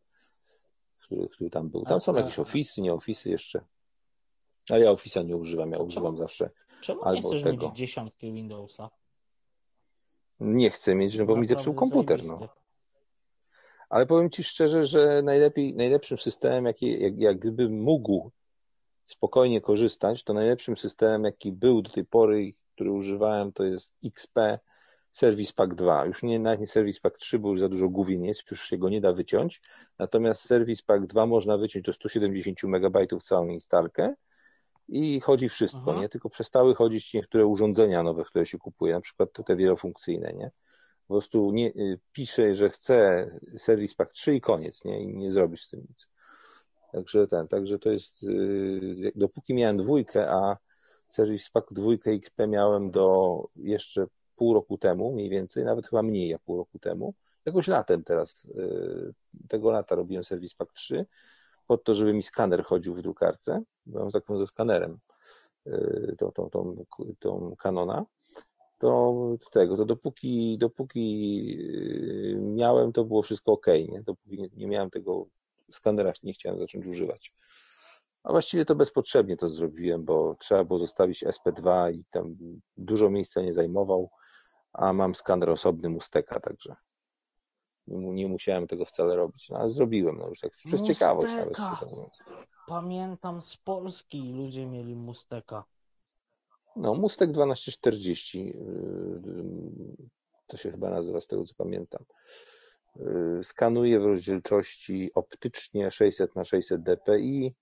który, 0.98 1.28
który 1.28 1.50
tam 1.50 1.68
był. 1.68 1.84
Tam 1.84 2.00
są 2.00 2.16
jakieś 2.16 2.38
ofisy, 2.38 2.82
nie 2.82 2.94
ofisy 2.94 3.30
jeszcze. 3.30 3.60
A 4.70 4.78
ja 4.78 4.90
ofisa 4.90 5.22
nie 5.22 5.36
używam, 5.36 5.72
ja 5.72 5.78
używam 5.78 6.16
zawsze. 6.16 6.50
Czemu 6.80 7.00
nie 7.00 7.06
Albo 7.06 7.28
chcesz 7.28 7.42
tego. 7.42 7.66
mieć 7.66 7.76
dziesiątki 7.76 8.32
Windowsa? 8.32 8.90
Nie 10.40 10.70
chcę 10.70 10.94
mieć, 10.94 11.18
no 11.18 11.24
bo 11.24 11.36
mi 11.36 11.46
zepsuł 11.46 11.74
komputer. 11.74 12.24
No. 12.24 12.48
Ale 13.88 14.06
powiem 14.06 14.30
Ci 14.30 14.44
szczerze, 14.44 14.84
że 14.84 15.22
najlepiej, 15.22 15.74
najlepszym 15.74 16.18
systemem, 16.18 16.64
jaki, 16.64 17.02
jak, 17.02 17.18
jak 17.18 17.38
gdybym 17.38 17.82
mógł 17.82 18.30
spokojnie 19.04 19.60
korzystać, 19.60 20.24
to 20.24 20.32
najlepszym 20.32 20.76
systemem, 20.76 21.24
jaki 21.24 21.52
był 21.52 21.82
do 21.82 21.90
tej 21.90 22.04
pory 22.04 22.54
który 22.76 22.92
używałem, 22.92 23.52
to 23.52 23.64
jest 23.64 23.94
XP 24.04 24.38
Service 25.10 25.52
Pack 25.52 25.74
2. 25.74 26.06
Już 26.06 26.22
nie, 26.22 26.38
nawet 26.38 26.60
nie 26.60 26.66
Service 26.66 27.00
Pack 27.00 27.18
3, 27.18 27.38
bo 27.38 27.48
już 27.48 27.60
za 27.60 27.68
dużo 27.68 27.88
główien 27.88 28.24
jest, 28.24 28.50
już 28.50 28.68
się 28.68 28.78
go 28.78 28.88
nie 28.88 29.00
da 29.00 29.12
wyciąć. 29.12 29.62
Natomiast 29.98 30.42
Service 30.42 30.82
Pack 30.86 31.06
2 31.06 31.26
można 31.26 31.58
wyciąć 31.58 31.84
do 31.84 31.92
170 31.92 32.64
MB 32.64 33.22
całą 33.22 33.46
instalkę 33.48 34.14
i 34.88 35.20
chodzi 35.20 35.48
wszystko, 35.48 35.80
Mhm. 35.80 36.00
nie? 36.00 36.08
Tylko 36.08 36.30
przestały 36.30 36.74
chodzić 36.74 37.14
niektóre 37.14 37.46
urządzenia 37.46 38.02
nowe, 38.02 38.24
które 38.24 38.46
się 38.46 38.58
kupuje, 38.58 38.94
na 38.94 39.00
przykład 39.00 39.30
te 39.46 39.56
wielofunkcyjne, 39.56 40.32
nie? 40.32 40.50
Po 41.08 41.14
prostu 41.14 41.50
nie, 41.52 41.68
y, 41.68 41.98
pisze, 42.12 42.54
że 42.54 42.70
chce 42.70 43.30
Service 43.58 43.94
Pack 43.96 44.12
3 44.12 44.34
i 44.34 44.40
koniec, 44.40 44.84
nie? 44.84 45.02
I 45.02 45.06
nie 45.06 45.32
zrobisz 45.32 45.64
z 45.64 45.68
tym 45.70 45.80
nic. 45.88 46.08
Także 46.92 47.26
ten, 47.26 47.48
także 47.48 47.78
to 47.78 47.90
jest, 47.90 48.22
y, 48.22 49.12
dopóki 49.14 49.54
miałem 49.54 49.76
dwójkę, 49.76 50.30
a 50.30 50.56
Service 51.08 51.48
Pack 51.52 51.72
2 51.72 51.92
XP 52.06 52.46
miałem 52.46 52.90
do 52.90 53.38
jeszcze 53.56 54.06
pół 54.36 54.54
roku 54.54 54.78
temu, 54.78 55.12
mniej 55.12 55.30
więcej, 55.30 55.64
nawet 55.64 55.88
chyba 55.88 56.02
mniej 56.02 56.28
jak 56.28 56.42
pół 56.42 56.56
roku 56.56 56.78
temu. 56.78 57.14
Jakoś 57.44 57.68
latem 57.68 58.04
teraz, 58.04 58.44
y, 58.44 59.14
tego 59.48 59.70
lata 59.70 59.94
robiłem 59.94 60.24
Service 60.24 60.54
Pack 60.58 60.72
3, 60.72 61.06
po 61.66 61.78
to, 61.78 61.94
żeby 61.94 62.12
mi 62.12 62.22
skaner 62.22 62.64
chodził 62.64 62.94
w 62.94 63.02
drukarce. 63.02 63.62
Byłem 63.86 64.10
taką 64.10 64.38
ze 64.38 64.46
skanerem, 64.46 64.98
y, 65.66 66.16
tą, 66.18 66.32
tą, 66.32 66.50
tą, 66.50 66.84
tą. 67.18 67.56
To 68.78 69.36
tego, 69.50 69.76
to 69.76 69.84
dopóki, 69.84 70.58
dopóki 70.58 71.56
y, 71.60 72.38
miałem, 72.40 72.92
to 72.92 73.04
było 73.04 73.22
wszystko 73.22 73.52
ok, 73.52 73.66
nie? 73.66 74.02
Dopóki 74.02 74.38
nie, 74.38 74.48
nie 74.56 74.66
miałem 74.66 74.90
tego 74.90 75.26
skanera, 75.72 76.12
nie 76.22 76.32
chciałem 76.32 76.58
zacząć 76.58 76.86
używać. 76.86 77.32
A 78.22 78.32
właściwie 78.32 78.64
to 78.64 78.74
bezpotrzebnie 78.74 79.36
to 79.36 79.48
zrobiłem, 79.48 80.04
bo 80.04 80.36
trzeba 80.38 80.64
było 80.64 80.78
zostawić 80.78 81.24
SP2 81.24 81.92
i 81.94 82.04
tam 82.10 82.36
dużo 82.76 83.10
miejsca 83.10 83.42
nie 83.42 83.54
zajmował, 83.54 84.10
a 84.72 84.92
mam 84.92 85.14
skaner 85.14 85.50
osobny 85.50 85.88
Musteka, 85.88 86.40
także 86.40 86.76
nie, 87.86 87.98
mu- 87.98 88.12
nie 88.12 88.28
musiałem 88.28 88.66
tego 88.66 88.84
wcale 88.84 89.16
robić. 89.16 89.48
No, 89.48 89.58
ale 89.58 89.70
zrobiłem, 89.70 90.18
no 90.18 90.28
już 90.28 90.40
tak 90.40 90.52
przez 90.52 90.82
ciekawość 90.82 91.34
nawet, 91.34 91.48
Musteka. 91.48 91.76
szczerze 91.76 91.90
mówiąc. 91.96 92.18
Pamiętam 92.66 93.42
z 93.42 93.56
Polski 93.56 94.32
ludzie 94.32 94.66
mieli 94.66 94.96
Musteka. 94.96 95.64
No, 96.76 96.94
Mustek 96.94 97.30
1240, 97.30 98.46
yy, 98.46 99.20
to 100.46 100.56
się 100.56 100.70
chyba 100.70 100.90
nazywa 100.90 101.20
z 101.20 101.26
tego 101.26 101.44
co 101.44 101.54
pamiętam. 101.54 102.04
Yy, 102.96 103.44
Skanuje 103.44 104.00
w 104.00 104.04
rozdzielczości 104.04 105.10
optycznie 105.14 105.90
600 105.90 106.36
na 106.36 106.44
600 106.44 106.82
dpi. 106.82 107.54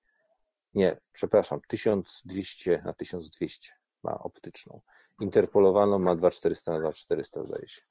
Nie, 0.74 1.00
przepraszam, 1.12 1.60
1200 1.68 2.82
na 2.84 2.92
1200 2.92 3.72
ma 4.02 4.18
optyczną. 4.18 4.80
Interpolowaną 5.20 5.98
ma 5.98 6.16
2400 6.16 6.72
na 6.72 6.78
2400 6.80 7.44
zdaje 7.44 7.68
się. 7.68 7.82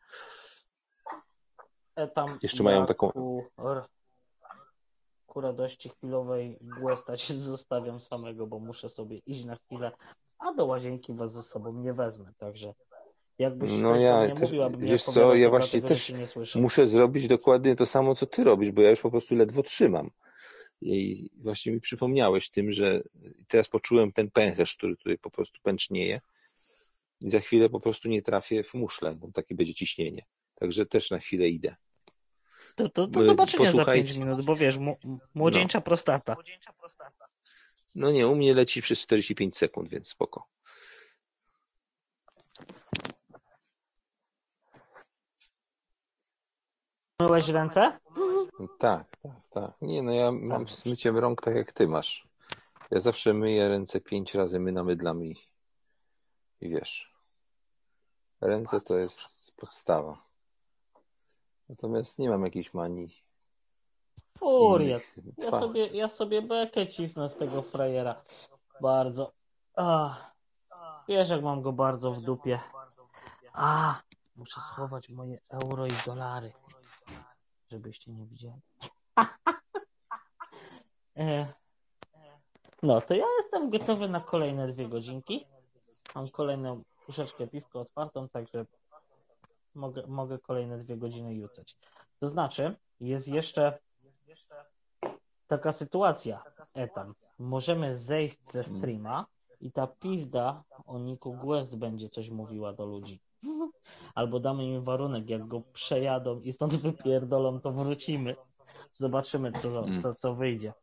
E, 1.96 2.08
tam 2.08 2.40
Jeszcze 2.44 2.64
mają 2.64 2.86
taką- 2.86 3.12
Ku, 5.26 5.42
radości 5.42 5.90
chwilowej 5.90 6.60
się 7.16 7.34
zostawiam 7.34 8.00
samego, 8.00 8.48
bo 8.48 8.60
muszę 8.60 8.90
sobie 8.90 9.18
iść 9.18 9.46
na 9.46 9.56
chwilę, 9.56 9.92
a 10.40 10.54
do 10.54 10.66
łazienki 10.66 11.14
was 11.14 11.34
ze 11.34 11.44
sobą 11.44 11.74
nie 11.74 11.94
wezmę, 11.94 12.34
także 12.38 12.74
jakbyś 13.40 13.72
No 13.72 13.90
coś 13.90 14.02
ja 14.02 14.14
do 14.14 14.26
mnie 14.26 14.34
też- 14.34 14.42
mówił, 14.42 14.64
abym 14.64 14.82
nie 14.82 14.92
wiesz 14.92 15.04
co, 15.04 15.36
ja 15.36 15.50
właśnie 15.50 15.82
też 15.82 16.10
nie. 16.10 16.62
Muszę 16.62 16.88
zrobić 16.88 17.28
dokładnie 17.28 17.76
to 17.76 17.86
samo, 17.86 18.16
co 18.16 18.26
ty 18.26 18.44
robisz, 18.44 18.72
bo 18.72 18.82
ja 18.82 18.90
już 18.90 19.02
po 19.02 19.12
prostu 19.12 19.36
ledwo 19.36 19.64
trzymam. 19.64 20.12
I 20.82 21.30
właśnie 21.38 21.72
mi 21.72 21.82
przypomniałeś 21.82 22.50
tym, 22.50 22.72
że 22.72 23.02
teraz 23.48 23.70
poczułem 23.70 24.12
ten 24.12 24.32
pęcherz, 24.32 24.76
który 24.76 24.98
tutaj 24.98 25.18
po 25.18 25.32
prostu 25.32 25.60
pęcznieje 25.62 26.22
i 27.22 27.30
za 27.30 27.40
chwilę 27.40 27.70
po 27.70 27.80
prostu 27.80 28.10
nie 28.10 28.22
trafię 28.22 28.64
w 28.64 28.74
muszlę, 28.74 29.16
bo 29.16 29.32
takie 29.32 29.56
będzie 29.56 29.74
ciśnienie. 29.74 30.26
Także 30.56 30.86
też 30.86 31.12
na 31.12 31.20
chwilę 31.20 31.50
idę. 31.50 31.76
To, 32.76 32.90
to, 32.90 33.08
to 33.08 33.22
zobaczenia 33.22 33.66
za 33.66 33.72
posłuchajcie. 33.72 34.08
5 34.08 34.18
minut, 34.18 34.46
bo 34.46 34.56
wiesz, 34.56 34.78
młodzieńcza 35.34 35.82
prostata. 35.82 36.36
No 37.96 38.12
nie, 38.12 38.28
u 38.28 38.36
mnie 38.36 38.54
leci 38.54 38.82
przez 38.82 39.00
45 39.00 39.58
sekund, 39.58 39.90
więc 39.90 40.08
spoko. 40.08 40.48
Myłeś 47.22 47.48
ręce? 47.48 48.00
Tak, 48.80 49.08
tak, 49.24 49.48
tak. 49.50 49.72
Nie, 49.82 50.04
no 50.04 50.14
ja 50.14 50.32
mam 50.32 50.68
z 50.68 50.86
myciem 50.86 51.18
rąk 51.18 51.42
tak 51.42 51.56
jak 51.56 51.72
ty 51.72 51.88
masz. 51.88 52.28
Ja 52.92 53.00
zawsze 53.00 53.34
myję 53.34 53.68
ręce 53.68 54.02
pięć 54.02 54.34
razy, 54.36 54.60
my 54.60 54.72
namydlam 54.72 55.26
i, 55.26 55.36
i 56.62 56.70
wiesz. 56.70 57.14
Ręce 58.42 58.82
to 58.82 58.98
jest 58.98 59.22
podstawa. 59.56 60.33
Natomiast 61.70 62.20
nie 62.20 62.30
mam 62.30 62.44
jakiejś 62.44 62.74
manii. 62.74 63.24
Innych. 64.86 65.16
Ja 65.38 65.52
sobie, 65.60 65.88
ja 65.88 66.08
sobie 66.08 66.42
bekę 66.42 66.88
cisnę 66.88 67.30
z 67.30 67.36
tego 67.36 67.62
frajera. 67.62 68.24
Bardzo. 68.82 69.32
Ach. 69.76 70.34
Wiesz, 71.08 71.30
jak 71.30 71.44
mam 71.44 71.62
go 71.62 71.72
bardzo 71.74 72.12
w 72.12 72.22
dupie. 72.22 72.60
A, 73.54 74.02
muszę 74.36 74.62
schować 74.62 75.10
moje 75.10 75.40
euro 75.50 75.86
i 75.86 75.92
dolary. 76.06 76.52
Żebyście 77.72 78.12
nie 78.12 78.26
widzieli. 78.26 78.62
E, 81.18 81.54
No, 82.84 83.02
to 83.02 83.14
ja 83.14 83.26
jestem 83.38 83.70
gotowy 83.70 84.08
na 84.10 84.20
kolejne 84.20 84.68
dwie 84.68 84.90
godzinki. 84.90 85.46
Mam 86.16 86.30
kolejną 86.30 86.84
puszeczkę 87.06 87.48
piwko 87.48 87.80
otwartą, 87.80 88.30
także 88.30 88.66
mogę, 89.76 90.08
mogę 90.08 90.40
kolejne 90.40 90.78
dwie 90.78 90.98
godziny 90.98 91.36
jucać. 91.36 91.78
To 92.20 92.28
znaczy, 92.28 92.76
jest 93.00 93.28
jeszcze 93.28 93.80
taka 95.48 95.72
sytuacja, 95.72 96.44
etam. 96.76 97.14
Możemy 97.40 97.98
zejść 97.98 98.52
ze 98.52 98.64
streama 98.64 99.26
i 99.62 99.72
ta 99.72 99.88
pizda 99.88 100.64
o 100.86 101.00
Niku 101.00 101.34
Guest 101.34 101.76
będzie 101.76 102.10
coś 102.10 102.30
mówiła 102.30 102.74
do 102.74 102.86
ludzi. 102.86 103.20
Albo 104.16 104.40
damy 104.40 104.66
im 104.66 104.84
warunek, 104.84 105.30
jak 105.30 105.48
go 105.48 105.62
przejadą 105.62 106.42
i 106.42 106.52
stąd 106.52 106.76
wypierdolą, 106.76 107.60
to 107.60 107.72
wrócimy. 107.72 108.36
Zobaczymy, 108.98 109.52
co, 109.52 109.86
co, 110.02 110.16
co 110.16 110.36
wyjdzie. 110.36 110.74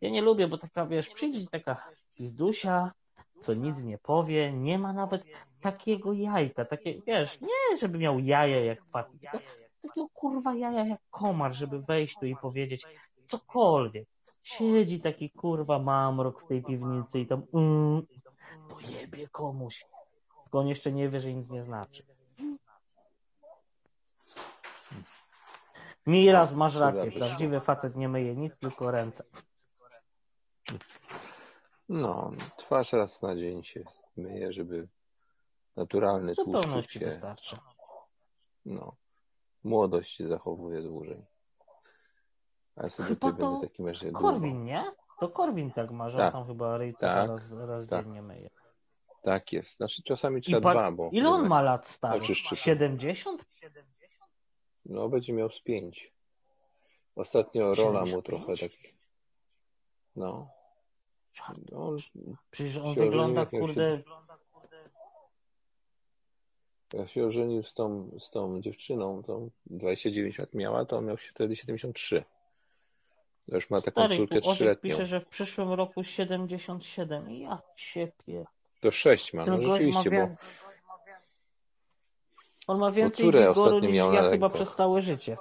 Ja 0.00 0.10
nie 0.10 0.22
lubię, 0.22 0.48
bo 0.48 0.58
taka, 0.58 0.86
wiesz, 0.86 1.08
przyjdzie 1.08 1.46
taka 1.50 1.90
pizdusia, 2.14 2.92
co 3.40 3.54
nic 3.54 3.82
nie 3.82 3.98
powie, 3.98 4.52
nie 4.52 4.78
ma 4.78 4.92
nawet 4.92 5.24
takiego 5.62 6.12
jajka, 6.12 6.64
takie, 6.64 7.00
wiesz, 7.06 7.40
nie, 7.40 7.76
żeby 7.76 7.98
miał 7.98 8.18
jaja 8.18 8.64
jak 8.64 8.84
facet, 8.84 9.20
tylko 9.20 9.38
takiego 9.82 10.08
kurwa 10.08 10.54
jaja 10.54 10.86
jak 10.86 11.00
komar, 11.10 11.54
żeby 11.54 11.82
wejść 11.82 12.16
tu 12.20 12.26
i 12.26 12.36
powiedzieć 12.36 12.86
cokolwiek. 13.26 14.08
Siedzi 14.42 15.00
taki 15.00 15.30
kurwa 15.30 15.78
mamrok 15.78 16.42
w 16.42 16.48
tej 16.48 16.62
piwnicy 16.62 17.20
i 17.20 17.26
tam 17.26 17.42
mm, 17.54 18.06
to 18.68 18.80
jebie 18.80 19.28
komuś. 19.28 19.84
Tylko 20.42 20.58
on 20.58 20.68
jeszcze 20.68 20.92
nie 20.92 21.08
wie, 21.08 21.20
że 21.20 21.34
nic 21.34 21.50
nie 21.50 21.62
znaczy. 21.62 22.02
Miraz, 26.06 26.52
masz 26.52 26.76
rację. 26.76 27.12
Prawdziwy 27.12 27.60
facet 27.60 27.96
nie 27.96 28.08
myje 28.08 28.36
nic, 28.36 28.56
tylko 28.56 28.90
ręce. 28.90 29.24
No, 31.88 32.30
twarz 32.56 32.92
raz 32.92 33.22
na 33.22 33.36
dzień 33.36 33.64
się 33.64 33.84
myje, 34.16 34.52
żeby 34.52 34.88
naturalny 35.76 36.34
tłuszczyk 36.34 36.90
się, 36.90 37.00
wystarczy. 37.00 37.56
no, 38.64 38.96
młodość 39.64 40.16
się 40.16 40.28
zachowuje 40.28 40.82
dłużej. 40.82 41.24
A 42.76 42.82
ja 42.82 42.90
sobie 42.90 43.08
Chyba 43.08 43.20
tutaj 43.30 43.40
to 43.40 43.50
będę 43.50 43.66
takim 43.68 43.86
razie. 43.86 44.12
Korwin, 44.12 44.64
nie? 44.64 44.84
To 45.20 45.28
Korwin 45.28 45.72
tak 45.72 45.90
ma, 45.90 46.10
że 46.10 46.18
Tak. 46.18 46.32
tam 46.32 46.46
chyba 46.46 46.78
ryjce 46.78 47.00
Tak. 47.06 47.28
raz, 47.28 47.52
raz 47.52 47.88
Tak. 47.88 48.04
dziennie 48.04 48.22
myje. 48.22 48.50
Tak 49.22 49.52
jest. 49.52 49.76
Znaczy 49.76 50.02
czasami 50.02 50.40
trzeba 50.42 50.60
pa- 50.60 50.72
dwa, 50.72 50.92
bo 50.92 51.08
Ile 51.12 51.28
on 51.28 51.48
ma 51.48 51.62
lat 51.62 51.88
stary? 51.88 52.18
oczyszczy. 52.20 52.56
70? 52.56 53.44
No, 54.84 55.08
będzie 55.08 55.32
miał 55.32 55.50
z 55.50 55.60
pięć. 55.60 56.12
Ostatnio 57.16 57.74
rola 57.74 58.00
mu 58.00 58.06
75? 58.06 58.24
trochę 58.26 58.56
tak. 58.68 58.78
No. 60.16 60.48
on, 61.76 61.98
Przecież 62.50 62.76
on 62.76 62.94
wygląda, 62.94 63.46
kurde, 63.46 64.02
jak 66.94 67.10
się 67.10 67.26
ożenił 67.26 67.62
z 67.62 67.74
tą, 67.74 68.10
z 68.20 68.30
tą 68.30 68.60
dziewczyną, 68.60 69.22
to 69.22 69.40
29 69.66 70.38
lat 70.38 70.54
miała, 70.54 70.84
to 70.84 70.96
on 70.96 71.06
miał 71.06 71.18
się 71.18 71.30
wtedy 71.30 71.56
73. 71.56 72.24
To 73.48 73.54
już 73.54 73.70
ma 73.70 73.80
taką 73.80 74.00
stary, 74.00 74.16
córkę 74.16 74.40
tu 74.40 74.48
Orzech 74.48 74.56
trzyletnią. 74.56 74.90
pisze, 74.90 75.06
że 75.06 75.20
w 75.20 75.26
przyszłym 75.26 75.72
roku 75.72 76.04
77. 76.04 77.30
I 77.30 77.40
Ja 77.40 77.62
ciepie. 77.76 78.44
To 78.80 78.90
6 78.90 79.32
ma, 79.34 79.44
no 79.44 79.56
gość 79.56 79.68
ma 79.68 79.76
rzeczywiście, 79.78 80.10
bo. 80.10 80.28
On 82.66 82.78
ma 82.78 82.90
więcej 82.92 83.26
wigoru 83.26 83.78
niż 83.78 83.92
miał 83.92 84.12
ja 84.12 84.30
chyba 84.30 84.48
przez 84.50 84.74
całe 84.74 85.00
życie. 85.00 85.36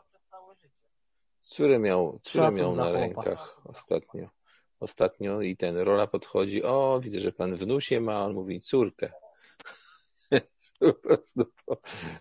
Córę 1.42 1.80
miał, 1.80 2.20
Szacun 2.24 2.54
miał 2.60 2.76
na 2.76 2.84
chłopa. 2.84 3.00
rękach 3.00 3.62
ostatnio. 3.66 4.30
Ostatnio 4.80 5.42
i 5.42 5.58
ten 5.58 5.78
Rola 5.78 6.08
podchodzi, 6.08 6.64
o 6.64 7.00
widzę, 7.04 7.20
że 7.20 7.32
pan 7.32 7.56
wnusie 7.56 8.02
ma, 8.02 8.26
on 8.26 8.34
mówi 8.34 8.62
córkę. 8.62 9.12
Po 10.82 10.94
prostu 10.94 11.46
po, 11.66 11.78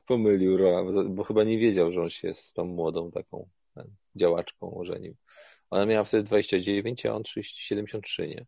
pomylił 0.07 0.57
Rola, 0.57 1.05
bo- 1.09 1.25
chyba 1.25 1.45
nie 1.45 1.59
wiedział, 1.59 1.93
że 1.93 2.03
on 2.03 2.11
się 2.11 2.35
z 2.35 2.53
tą 2.53 2.65
młodą 2.65 3.11
taką 3.11 3.49
ten, 3.75 3.87
działaczką 4.17 4.75
ożenił. 4.75 5.15
Ona 5.71 5.87
miała 5.87 6.05
wtedy 6.05 6.23
29, 6.23 7.07
a 7.07 7.15
on 7.15 7.23
30, 7.23 7.63
73, 7.63 8.29
nie? 8.29 8.47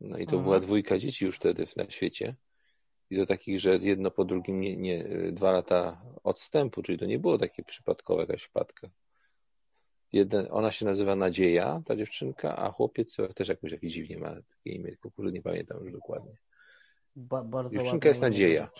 No 0.00 0.18
i 0.18 0.26
to 0.26 0.32
Mhm. 0.32 0.42
była 0.44 0.60
dwójka 0.60 0.98
dzieci 0.98 1.24
już 1.24 1.36
wtedy 1.36 1.66
na 1.76 1.90
świecie. 1.90 2.34
I 3.10 3.16
to 3.16 3.26
takich, 3.26 3.60
że 3.60 3.76
jedno 3.76 4.10
po 4.10 4.24
drugim 4.24 4.60
nie, 4.60 4.76
nie, 4.76 5.04
dwa 5.32 5.52
lata 5.52 6.02
odstępu, 6.24 6.82
czyli 6.82 6.98
to 6.98 7.06
nie 7.06 7.18
było 7.18 7.38
takie 7.38 7.62
przypadkowe 7.64 8.20
jakaś 8.20 8.42
wpadka. 8.42 8.90
Jeden, 10.12 10.46
ona 10.50 10.72
się 10.72 10.84
nazywa 10.84 11.16
Nadzieja, 11.16 11.82
ta 11.86 11.96
dziewczynka, 11.96 12.56
a 12.56 12.70
chłopiec 12.72 13.16
też 13.34 13.48
jakoś 13.48 13.70
takie 13.70 13.88
dziwnie 13.88 14.18
ma 14.18 14.28
takie 14.34 14.70
imię, 14.70 14.88
tylko 14.88 15.10
kurde 15.10 15.32
nie 15.32 15.42
pamiętam 15.42 15.84
już 15.84 15.92
dokładnie. 15.92 16.32
Ba, 17.16 17.42
bardzo 17.44 17.78
Dziewczynka 17.78 18.08
jest 18.08 18.20
nadzieja. 18.20 18.70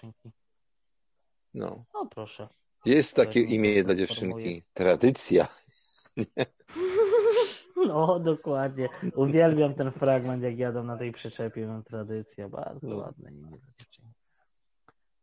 No. 1.55 1.85
No 1.95 2.07
proszę. 2.07 2.49
Jest 2.85 3.17
takie 3.17 3.43
Tak, 3.43 3.51
imię 3.51 3.75
tak 3.85 3.97
dla 3.97 4.07
transformuje. 4.07 4.45
dziewczynki. 4.45 4.69
Tradycja. 4.75 5.49
No, 7.87 8.19
dokładnie. 8.21 8.89
Uwielbiam 9.15 9.75
ten 9.75 9.91
fragment, 9.93 10.43
jak 10.43 10.59
jadą 10.59 10.85
na 10.85 10.97
tej 10.97 11.13
przyczepie. 11.13 11.67
Mam 11.67 11.83
tradycja. 11.85 12.49
Bardzo 12.49 12.87
No. 12.89 12.97
ładne 12.97 13.31
imię 13.33 13.49
dla 13.51 13.59
dziewczynki. 13.79 14.13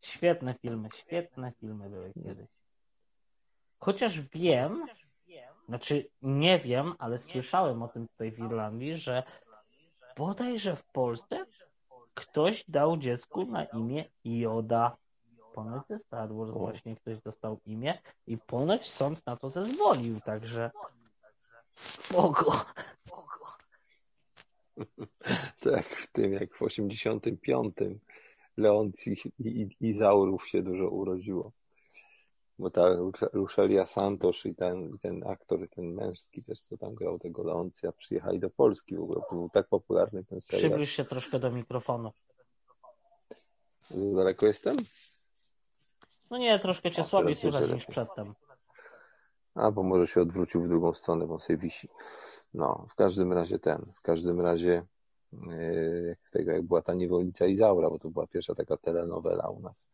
Świetne 0.01 0.53
filmy, 0.61 0.89
świetne 0.95 1.51
filmy 1.59 1.89
były 1.89 2.13
kiedyś. 2.13 2.47
Chociaż 3.79 4.21
wiem, 4.21 4.85
znaczy 5.67 6.09
nie 6.21 6.59
wiem, 6.59 6.93
ale 6.99 7.17
słyszałem 7.17 7.83
o 7.83 7.87
tym 7.87 8.07
tutaj 8.07 8.31
w 8.31 8.39
Irlandii, 8.39 8.97
że 8.97 9.23
bodajże 10.17 10.75
w 10.75 10.83
Polsce 10.83 11.45
ktoś 12.19 12.65
dał 12.67 12.97
dziecku 12.97 13.45
na 13.45 13.65
imię 13.65 14.05
Joda. 14.23 14.97
Ponoć 15.53 15.87
ze 15.87 15.97
Star 15.97 16.33
Wars 16.33 16.51
właśnie 16.51 16.95
ktoś 16.95 17.21
dostał 17.21 17.59
imię 17.65 18.01
i 18.27 18.37
ponoć 18.37 18.87
sąd 18.87 19.25
na 19.25 19.37
to 19.37 19.49
zezwolił, 19.49 20.21
także 20.21 20.71
spoko. 21.73 22.65
Tak, 25.59 25.95
w 25.95 26.11
tym 26.11 26.33
jak 26.33 26.55
w 26.55 26.61
85 26.61 27.75
Leoncji 28.57 29.15
i 29.39 29.67
Izaurów 29.79 30.47
się 30.47 30.63
dużo 30.63 30.89
urodziło. 30.89 31.51
Bo 32.59 32.69
ta 32.69 32.81
Ruszelia 33.33 33.85
Santos 33.85 34.45
i 34.45 34.55
ten, 34.55 34.95
i 34.95 34.99
ten 34.99 35.27
aktor, 35.27 35.69
ten 35.69 35.93
męski 35.93 36.43
też, 36.43 36.61
co 36.61 36.77
tam 36.77 36.95
grał 36.95 37.19
tego 37.19 37.43
Leoncja, 37.43 37.91
przyjechali 37.91 38.39
do 38.39 38.49
Polski 38.49 38.95
w 38.95 39.01
ogóle. 39.01 39.21
Był 39.31 39.49
tak 39.49 39.67
popularny 39.67 40.23
ten 40.23 40.41
serial. 40.41 40.69
Przybliż 40.69 40.91
się 40.91 41.05
troszkę 41.05 41.39
do 41.39 41.51
mikrofonu. 41.51 42.11
Za 43.79 44.17
daleko 44.17 44.45
jestem? 44.45 44.75
No 46.31 46.37
nie, 46.37 46.59
troszkę 46.59 46.91
cię 46.91 47.03
słabiej 47.03 47.35
słychać 47.35 47.71
niż 47.71 47.85
przedtem. 47.85 48.33
A, 49.55 49.71
bo 49.71 49.83
może 49.83 50.07
się 50.07 50.21
odwrócił 50.21 50.63
w 50.63 50.67
drugą 50.67 50.93
stronę, 50.93 51.27
bo 51.27 51.33
on 51.33 51.39
sobie 51.39 51.57
wisi. 51.57 51.89
No, 52.53 52.87
w 52.89 52.95
każdym 52.95 53.33
razie 53.33 53.59
ten, 53.59 53.85
w 53.95 54.01
każdym 54.01 54.41
razie 54.41 54.85
yy, 55.33 56.05
jak 56.09 56.29
tego, 56.31 56.51
jak 56.51 56.61
była 56.61 56.81
ta 56.81 56.93
niewolnica 56.93 57.45
Izaura, 57.45 57.89
bo 57.89 57.99
to 57.99 58.09
była 58.09 58.27
pierwsza 58.27 58.55
taka 58.55 58.77
telenowela 58.77 59.49
u 59.49 59.59
nas, 59.59 59.87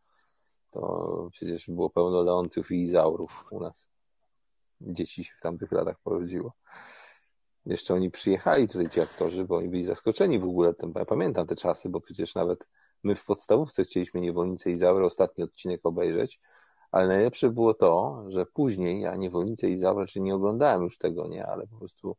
to 0.80 1.28
przecież 1.32 1.66
było 1.68 1.90
pełno 1.90 2.22
Leonców 2.22 2.70
i 2.70 2.82
Izaurów 2.82 3.44
u 3.50 3.60
nas. 3.60 3.88
Dzieci 4.80 5.24
się 5.24 5.32
w 5.38 5.42
tamtych 5.42 5.72
latach 5.72 5.98
porodziło. 6.04 6.52
Jeszcze 7.66 7.94
oni 7.94 8.10
przyjechali 8.10 8.68
tutaj, 8.68 8.88
ci 8.90 9.00
aktorzy, 9.00 9.44
bo 9.44 9.56
oni 9.56 9.68
byli 9.68 9.84
zaskoczeni 9.84 10.38
w 10.38 10.44
ogóle 10.44 10.74
tym. 10.74 10.92
Ja 10.96 11.04
pamiętam 11.04 11.46
te 11.46 11.56
czasy, 11.56 11.88
bo 11.88 12.00
przecież 12.00 12.34
nawet 12.34 12.66
my 13.02 13.14
w 13.14 13.24
podstawówce 13.24 13.84
chcieliśmy 13.84 14.20
niewolnicę 14.20 14.70
Izaury, 14.70 15.04
ostatni 15.04 15.44
odcinek 15.44 15.80
obejrzeć, 15.86 16.40
ale 16.90 17.08
najlepsze 17.08 17.50
było 17.50 17.74
to, 17.74 18.24
że 18.28 18.46
później 18.46 19.00
ja 19.00 19.16
niewolnicę 19.16 19.68
Izaurę, 19.70 20.06
czy 20.06 20.20
nie 20.20 20.34
oglądałem 20.34 20.82
już 20.82 20.98
tego, 20.98 21.28
nie, 21.28 21.46
ale 21.46 21.66
po 21.66 21.78
prostu 21.78 22.16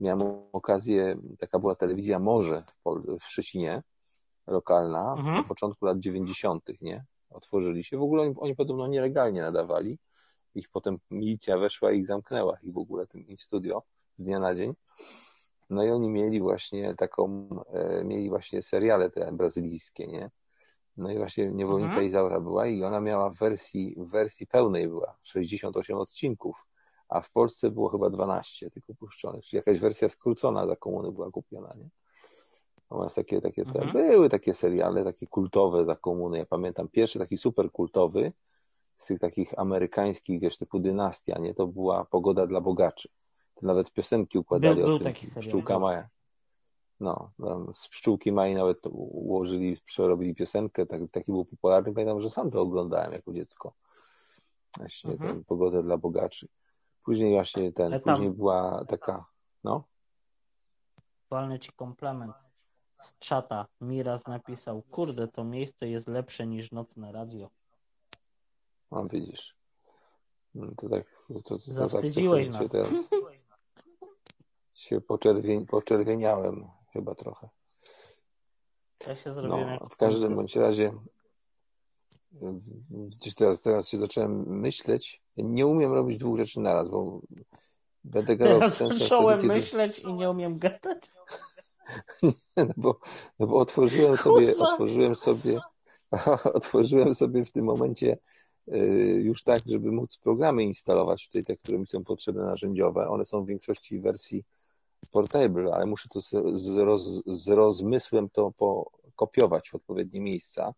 miałem 0.00 0.22
okazję, 0.52 1.16
taka 1.38 1.58
była 1.58 1.74
telewizja 1.74 2.18
Morze 2.18 2.64
w, 2.66 2.82
Pol- 2.82 3.18
w 3.20 3.24
Szczecinie, 3.24 3.82
lokalna, 4.46 5.14
Mhm. 5.18 5.36
na 5.36 5.44
początku 5.44 5.86
lat 5.86 5.98
90., 5.98 6.68
nie? 6.80 7.04
Otworzyli 7.30 7.84
się. 7.84 7.98
W 7.98 8.02
ogóle 8.02 8.22
oni, 8.22 8.34
oni 8.38 8.56
podobno 8.56 8.86
nielegalnie 8.86 9.42
nadawali. 9.42 9.98
Ich 10.54 10.68
potem 10.68 10.98
milicja 11.10 11.58
weszła 11.58 11.92
i 11.92 11.98
ich 11.98 12.06
zamknęła, 12.06 12.58
ich 12.62 12.72
w 12.72 12.78
ogóle 12.78 13.06
tym 13.06 13.26
ich 13.26 13.42
studio 13.42 13.82
z 14.18 14.22
dnia 14.22 14.38
na 14.40 14.54
dzień. 14.54 14.74
No 15.70 15.84
i 15.84 15.90
oni 15.90 16.08
mieli 16.10 16.40
właśnie 16.40 16.94
taką, 16.94 17.48
e, 17.72 18.04
mieli 18.04 18.28
właśnie 18.28 18.62
seriale 18.62 19.10
te 19.10 19.32
brazylijskie, 19.32 20.06
nie? 20.06 20.30
No 20.96 21.10
i 21.10 21.16
właśnie 21.18 21.52
Niewolnica 21.52 21.88
Mhm. 21.88 22.06
Izaura 22.06 22.40
była 22.40 22.66
i 22.66 22.84
ona 22.84 23.00
miała 23.00 23.30
w 23.30 23.38
wersji, 23.38 23.94
w 23.98 24.10
wersji 24.10 24.46
pełnej 24.46 24.88
była 24.88 25.16
68 25.22 25.96
odcinków, 25.96 26.66
a 27.08 27.20
w 27.20 27.30
Polsce 27.30 27.70
było 27.70 27.88
chyba 27.88 28.10
12 28.10 28.70
tylko 28.70 28.94
puszczonych, 28.94 29.44
czyli 29.44 29.56
jakaś 29.56 29.78
wersja 29.78 30.08
skrócona 30.08 30.66
za 30.66 30.76
komuny 30.76 31.12
była 31.12 31.30
kupiona, 31.30 31.74
nie? 31.76 31.88
Natomiast 32.90 33.16
takie, 33.16 33.40
takie 33.40 33.64
te, 33.64 33.82
Mhm. 33.82 33.92
były 33.92 34.28
takie 34.28 34.54
seriale, 34.54 35.04
takie 35.04 35.26
kultowe 35.26 35.84
za 35.84 35.96
komuny. 35.96 36.38
Ja 36.38 36.46
pamiętam 36.46 36.88
pierwszy 36.88 37.18
taki 37.18 37.38
super 37.38 37.70
kultowy 37.72 38.32
z 38.96 39.06
tych 39.06 39.18
takich 39.18 39.58
amerykańskich, 39.58 40.40
wiesz, 40.40 40.58
typu 40.58 40.78
Dynastia, 40.80 41.38
nie? 41.38 41.54
To 41.54 41.66
była 41.66 42.04
Pogoda 42.04 42.46
dla 42.46 42.60
bogaczy. 42.60 43.08
To 43.54 43.66
nawet 43.66 43.92
piosenki 43.92 44.38
układali 44.38 44.74
Był- 44.76 44.84
był 44.86 44.94
o 44.94 44.98
tym. 44.98 45.04
taki 45.04 45.26
serial, 45.26 45.48
Pszczółka 45.48 45.74
był. 45.74 45.80
Maja. 45.80 46.08
No, 47.00 47.30
z 47.72 47.88
Pszczółki 47.88 48.32
Mai 48.32 48.54
nawet 48.54 48.78
ułożyli, 48.86 49.76
przerobili 49.86 50.34
piosenkę, 50.34 50.86
tak, 50.86 51.00
taki 51.12 51.32
był 51.32 51.44
popularny. 51.44 51.92
Pamiętam, 51.94 52.20
że 52.20 52.30
sam 52.30 52.50
to 52.50 52.60
oglądałem 52.60 53.12
jako 53.12 53.32
dziecko. 53.32 53.72
Właśnie 54.76 55.12
Mhm. 55.12 55.38
tę 55.38 55.44
Pogodę 55.44 55.82
dla 55.82 55.96
bogaczy. 55.98 56.48
Później 57.04 57.34
właśnie 57.34 57.72
ten, 57.72 58.00
później 58.00 58.30
była 58.30 58.84
taka, 58.88 59.24
no, 59.64 59.84
Walny 61.30 61.58
ci 61.58 61.72
komplement. 61.72 62.32
Z 63.00 63.18
czata 63.18 63.66
Miraz 63.80 64.26
napisał, 64.26 64.82
kurde, 64.82 65.28
to 65.28 65.44
miejsce 65.44 65.88
jest 65.88 66.08
lepsze 66.08 66.46
niż 66.46 66.72
nocne 66.72 67.12
radio. 67.12 67.50
mam 68.90 69.08
widzisz. 69.08 69.56
No, 70.54 70.66
to 70.76 70.88
tak, 70.88 71.04
to, 71.28 71.34
to, 71.42 71.58
to, 71.58 71.72
Zawstydziłeś 71.72 72.46
tak, 72.46 72.52
nas. 72.52 72.62
Się, 72.62 72.68
teraz 72.72 72.88
się 74.74 75.00
poczerwień, 75.00 75.66
poczerwieniałem 75.66 76.68
chyba 76.92 77.14
trochę. 77.14 77.48
Ja 79.06 79.16
się 79.16 79.32
zrobiłem 79.32 79.78
No, 79.80 79.88
w 79.88 79.96
każdym 79.96 80.36
bądź 80.36 80.56
razie 80.56 80.92
gdzieś 82.90 83.34
teraz, 83.34 83.62
teraz 83.62 83.88
się 83.88 83.98
zacząłem 83.98 84.60
myśleć. 84.60 85.22
Ja 85.36 85.44
Nie 85.44 85.66
umiem 85.66 85.92
robić 85.92 86.18
dwóch 86.18 86.36
rzeczy 86.36 86.60
naraz, 86.60 86.88
bo 86.88 87.20
będę 88.04 88.36
gadał 88.36 88.54
Teraz 88.54 88.78
zacząłem 88.78 89.38
wtedy, 89.38 89.54
kiedy, 89.54 89.60
myśleć 89.60 89.98
i 89.98 90.12
nie 90.12 90.30
umiem 90.30 90.58
gadać. 90.58 90.98
no 92.56 92.66
bo, 92.76 93.00
no 93.38 93.46
bo 93.46 93.56
otworzyłem 93.56 94.16
sobie, 94.16 94.46
Kurwa. 94.52 94.68
otworzyłem 94.68 95.14
sobie, 95.14 95.58
otworzyłem 96.54 97.14
sobie 97.14 97.44
w 97.44 97.52
tym 97.52 97.64
momencie 97.64 98.18
y, 98.68 98.76
już 99.24 99.42
tak, 99.42 99.58
żeby 99.66 99.92
móc 99.92 100.18
programy 100.18 100.64
instalować 100.64 101.26
tutaj, 101.26 101.44
te, 101.44 101.56
które 101.56 101.78
mi 101.78 101.86
są 101.86 102.04
potrzebne 102.04 102.42
narzędziowe. 102.42 103.08
One 103.08 103.24
są 103.24 103.44
w 103.44 103.46
większości 103.46 104.00
wersji 104.00 104.44
portable, 105.10 105.74
ale 105.74 105.86
muszę 105.86 106.08
to 106.08 106.20
z, 106.20 106.30
z, 106.54 106.76
roz, 106.76 107.22
z 107.26 107.48
rozmysłem 107.48 108.30
to 108.30 108.52
pokopiować 108.52 109.70
w 109.70 109.74
odpowiednie 109.74 110.20
miejsca. 110.20 110.74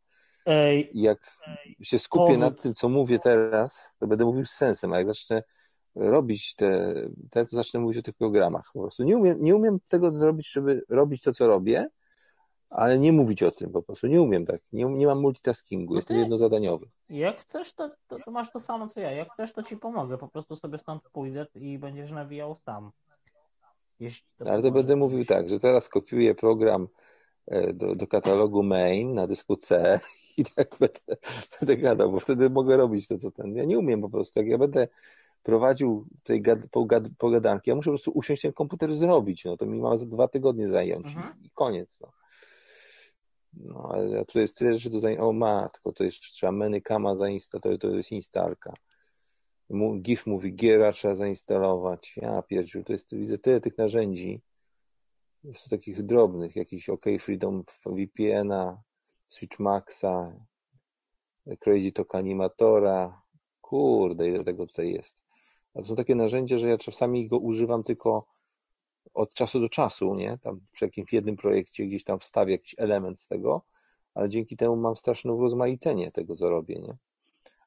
Ej, 0.47 0.91
jak 0.95 1.39
się 1.83 1.99
skupię 1.99 2.25
Powiedz. 2.25 2.41
nad 2.41 2.63
tym, 2.63 2.75
co 2.75 2.89
mówię 2.89 3.19
teraz, 3.19 3.95
to 3.99 4.07
będę 4.07 4.25
mówił 4.25 4.45
z 4.45 4.51
sensem, 4.51 4.93
a 4.93 4.97
jak 4.97 5.07
zacznę 5.07 5.43
robić 5.95 6.55
te, 6.55 6.95
te 7.31 7.45
to 7.45 7.57
zacznę 7.57 7.81
mówić 7.81 7.99
o 7.99 8.03
tych 8.03 8.15
programach. 8.15 8.71
Po 8.75 8.81
prostu 8.81 9.03
nie 9.03 9.17
umiem, 9.17 9.45
nie 9.45 9.57
umiem 9.57 9.79
tego 9.89 10.13
zrobić, 10.13 10.53
żeby 10.53 10.83
robić 10.89 11.23
to, 11.23 11.33
co 11.33 11.47
robię, 11.47 11.89
ale 12.71 12.99
nie 12.99 13.13
mówić 13.13 13.43
o 13.43 13.51
tym 13.51 13.73
po 13.73 13.83
prostu. 13.83 14.07
Nie 14.07 14.23
umiem 14.23 14.47
tak. 14.47 14.61
Nie, 14.73 14.85
nie 14.85 15.07
mam 15.07 15.21
multitaskingu. 15.21 15.95
Jestem 15.95 16.17
Okej. 16.17 16.23
jednozadaniowy. 16.23 16.87
jak 17.09 17.41
chcesz, 17.41 17.75
to, 17.75 17.91
to, 18.07 18.19
to 18.25 18.31
masz 18.31 18.53
to 18.53 18.61
samo 18.61 18.89
co 18.89 19.01
ja. 19.01 19.11
Jak 19.11 19.33
chcesz, 19.33 19.53
to 19.53 19.63
ci 19.63 19.77
pomogę. 19.77 20.19
Po 20.19 20.29
prostu 20.29 20.57
sobie 20.57 20.79
stąd 20.79 21.03
pójdę 21.13 21.47
i 21.55 21.79
będziesz 21.79 22.11
nawijał 22.11 22.55
sam. 22.55 22.91
To 24.39 24.51
Ale 24.51 24.63
to 24.63 24.71
będę 24.71 24.97
mówił 24.97 25.19
komuś. 25.19 25.29
tak, 25.29 25.49
że 25.49 25.61
teraz 25.61 25.89
kopiuję 25.89 26.35
program 26.35 26.89
e, 27.47 27.73
do, 27.73 27.95
do 27.95 28.07
katalogu 28.07 28.63
main 28.63 29.15
na 29.15 29.27
dysku 29.27 29.57
C 29.57 30.01
i 30.37 30.45
tak 30.45 30.77
będę, 30.81 31.17
będę 31.61 31.77
gadał, 31.77 32.13
bo 32.13 32.21
wtedy 32.21 32.51
mogę 32.51 32.77
robić 32.77 33.09
to, 33.09 33.19
co 33.19 33.31
ten. 33.31 33.57
Ja 33.57 33.65
nie 33.65 33.79
umiem 33.79 34.01
po 34.01 34.11
prostu. 34.11 34.41
Jak 34.41 34.49
ja 34.49 34.59
będę 34.59 34.89
prowadził 35.43 36.07
tej 36.23 36.43
gad, 36.43 36.59
pogad, 36.71 37.05
pogadanki, 37.19 37.71
ja 37.71 37.77
muszę 37.77 37.87
po 37.87 37.91
prostu 37.93 38.11
usiąść 38.11 38.43
ten 38.43 38.53
komputer 38.53 38.95
zrobić. 38.95 39.45
No 39.45 39.57
to 39.57 39.67
mi 39.67 39.81
ma 39.81 39.97
za 39.97 40.07
dwa 40.07 40.29
tygodnie 40.29 40.69
zająć 40.69 41.07
Mhm. 41.07 41.35
i, 41.43 41.51
koniec. 41.51 42.01
No. 42.01 42.13
no 43.53 43.91
ale 43.93 44.11
ja 44.11 44.25
tutaj 44.25 44.43
jest 44.43 44.57
tyle 44.57 44.75
rzeczy 44.75 44.91
do 44.91 45.01
zajęcia. 45.01 45.25
O 45.25 45.33
matko, 45.33 45.93
to 45.93 46.05
jeszcze 46.05 46.33
trzeba 46.33 46.53
Menykama 46.53 47.15
zainstalować, 47.17 47.81
to, 47.81 47.89
to 47.89 47.97
jest 47.97 48.13
instalka. 48.13 48.75
GIF 50.01 50.27
mówi 50.27 50.55
Giera 50.55 50.93
trzeba 50.93 51.15
zainstalować. 51.15 52.15
Ja 52.17 52.43
pierdziu, 52.43 52.85
to 52.85 52.93
jest, 52.93 53.15
widzę 53.15 53.39
tyle 53.39 53.61
tych 53.61 53.79
narzędzi. 53.79 54.41
Jest 55.45 55.69
takich 55.69 56.03
drobnych, 56.03 56.57
jakiś 56.57 56.89
OK 56.89 57.05
Freedom 57.21 57.65
VPN-a, 57.87 58.83
Switchmaxa, 59.29 60.33
Crazy 61.61 61.93
Talk 61.93 62.15
Animatora. 62.15 63.23
Kurde, 63.61 64.29
ile 64.29 64.45
tego 64.45 64.67
tutaj 64.67 64.93
jest. 64.93 65.23
To 65.75 65.85
są 65.85 65.97
takie 65.97 66.15
narzędzia, 66.15 66.59
że 66.59 66.69
ja 66.69 66.79
czasami 66.79 67.29
go 67.29 67.39
używam 67.39 67.85
tylko 67.85 68.27
od 69.15 69.35
czasu 69.35 69.61
do 69.61 69.69
czasu, 69.69 70.15
nie? 70.15 70.39
Tam 70.39 70.61
przy 70.73 70.85
jakimś 70.85 71.13
jednym 71.13 71.37
projekcie 71.37 71.87
gdzieś 71.87 72.05
tam 72.05 72.19
wstawię 72.19 72.53
jakiś 72.53 72.75
element 72.79 73.21
z 73.21 73.29
tego, 73.29 73.63
ale 74.15 74.29
dzięki 74.29 74.57
temu 74.57 74.77
mam 74.77 74.97
straszne 74.97 75.33
urozmaicenie 75.33 76.13
tego, 76.13 76.37
co 76.37 76.49
robię, 76.49 76.79
nie? 76.79 76.97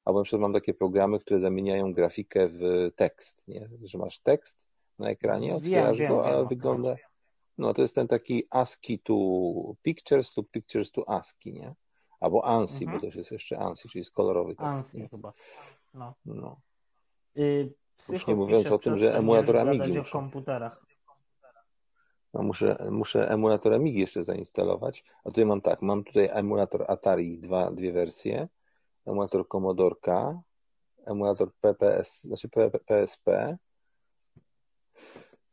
Albo 0.06 0.20
na 0.20 0.24
przykład 0.24 0.42
mam 0.42 0.54
takie 0.54 0.74
programy, 0.74 1.20
które 1.20 1.40
zamieniają 1.40 1.94
grafikę 1.94 2.48
w 2.48 2.62
tekst, 2.96 3.48
nie? 3.48 3.70
Że 3.84 3.98
masz 3.98 4.20
tekst 4.20 4.66
na 5.00 5.10
ekranie, 5.10 5.56
otwierasz 5.56 5.98
wiem, 5.98 6.10
go, 6.10 6.16
wiem, 6.16 6.26
ale 6.26 6.38
wiem. 6.38 6.48
wygląda... 6.48 6.96
No 7.58 7.74
to 7.74 7.82
jest 7.82 7.96
ten 7.96 8.08
taki 8.08 8.44
ASCII 8.50 9.00
to 9.00 9.14
Pictures 9.82 10.38
lub 10.38 10.52
Pictures 10.52 10.92
to 10.92 11.10
ASCII, 11.10 11.54
nie? 11.54 11.76
Albo 12.20 12.46
ANSI, 12.46 12.84
Mhm. 12.84 13.02
bo 13.02 13.08
też 13.08 13.16
jest 13.16 13.32
jeszcze 13.32 13.60
ANSI, 13.60 13.90
czyli 13.90 14.00
jest 14.00 14.12
kolorowy 14.12 14.56
tekst. 14.56 14.96
ANSI 14.96 15.10
chyba. 15.10 15.34
No. 15.94 16.14
No. 16.26 16.60
Y, 17.38 17.74
nie 18.00 18.18
Psycho 18.18 18.36
mówiąc 18.36 18.72
o 18.72 18.80
tym, 18.80 18.98
że 18.98 19.16
emulator 19.18 19.56
już 19.56 19.68
Amigi 19.68 19.98
muszę. 19.98 20.12
komputerach. 20.12 20.86
No 22.34 22.44
muszę, 22.44 22.88
muszę 22.92 23.30
emulator 23.30 23.74
Amigi 23.74 24.00
jeszcze 24.00 24.24
zainstalować. 24.24 25.04
A 25.24 25.30
tutaj 25.30 25.46
mam 25.46 25.62
tak, 25.62 25.82
mam 25.82 26.04
tutaj 26.04 26.30
emulator 26.32 26.86
Atari, 26.88 27.40
dwa, 27.40 27.72
dwie 27.72 27.92
wersje, 27.92 28.48
emulator 29.06 29.48
Commodorka, 29.48 30.42
emulator 31.06 31.54
PPS, 31.62 32.24
znaczy 32.24 32.50
PSP. 32.86 33.58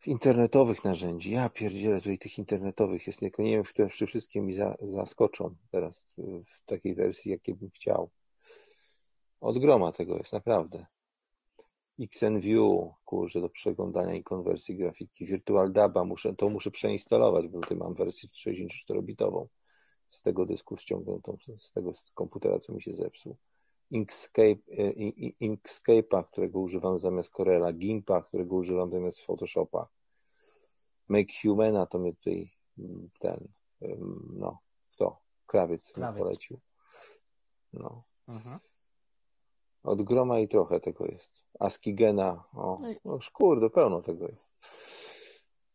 Internetowych 0.07 0.85
narzędzi. 0.85 1.33
Ja 1.33 1.49
pierdzielę 1.49 1.99
tutaj 1.99 2.19
tych 2.19 2.39
internetowych 2.39 3.07
jest, 3.07 3.21
tylko 3.21 3.43
nie 3.43 3.51
wiem, 3.51 3.65
które 3.65 3.89
przy 3.89 4.07
wszystkie 4.07 4.41
mi 4.41 4.53
za, 4.53 4.77
zaskoczą 4.81 5.55
teraz 5.71 6.15
w 6.47 6.65
takiej 6.65 6.95
wersji, 6.95 7.33
jakiej 7.33 7.55
bym 7.55 7.71
chciał. 7.71 8.11
Od 9.41 9.59
groma 9.59 9.93
tego 9.93 10.17
jest, 10.17 10.33
naprawdę. 10.33 10.87
XNView, 12.01 12.95
kurczę, 13.05 13.41
do 13.41 13.49
przeglądania 13.49 14.15
i 14.15 14.23
konwersji 14.23 14.77
grafiki. 14.77 15.27
Virtual 15.27 15.73
Daba, 15.73 16.05
muszę, 16.05 16.35
to 16.35 16.49
muszę 16.49 16.71
przeinstalować, 16.71 17.49
bo 17.49 17.61
tutaj 17.61 17.77
mam 17.77 17.95
wersję 17.95 18.29
64-bitową. 18.29 19.47
Z 20.11 20.23
tego 20.23 20.47
dysku 20.47 20.77
ściągniętą, 20.77 21.37
z 21.57 21.73
tego 21.73 21.93
z 21.93 22.11
komputera, 22.15 22.59
co 22.59 22.73
mi 22.73 22.83
się 22.83 22.95
zepsuł. 22.95 23.37
Inkscape, 23.91 24.63
e, 24.79 24.93
Inkscape'a, 25.41 26.25
którego 26.25 26.61
używam 26.61 26.99
zamiast 26.99 27.31
Corela, 27.31 27.73
Gimpa, 27.73 28.23
którego 28.23 28.57
używam 28.57 28.91
zamiast 28.91 29.21
Photoshopa. 29.21 29.89
Make 31.09 31.29
Humana 31.43 31.87
to 31.87 31.99
mnie 31.99 32.15
tutaj 32.15 32.53
mm, 32.79 33.11
ten, 33.19 33.49
no, 34.35 34.59
kto? 34.93 35.21
Krawiec, 35.47 35.93
Krawiec. 35.93 36.19
polecił. 36.19 36.61
No. 37.73 38.05
Mhm. 38.29 38.59
Od 39.85 40.03
groma 40.03 40.39
i 40.39 40.49
trochę 40.49 40.81
tego 40.81 41.07
jest. 41.07 41.45
Askigena, 41.61 42.45
o, 42.55 42.79
No 42.83 42.89
no 43.05 43.15
już 43.15 43.31
kurde, 43.31 43.71
pełno 43.71 44.03
tego 44.03 44.29
jest. 44.29 44.53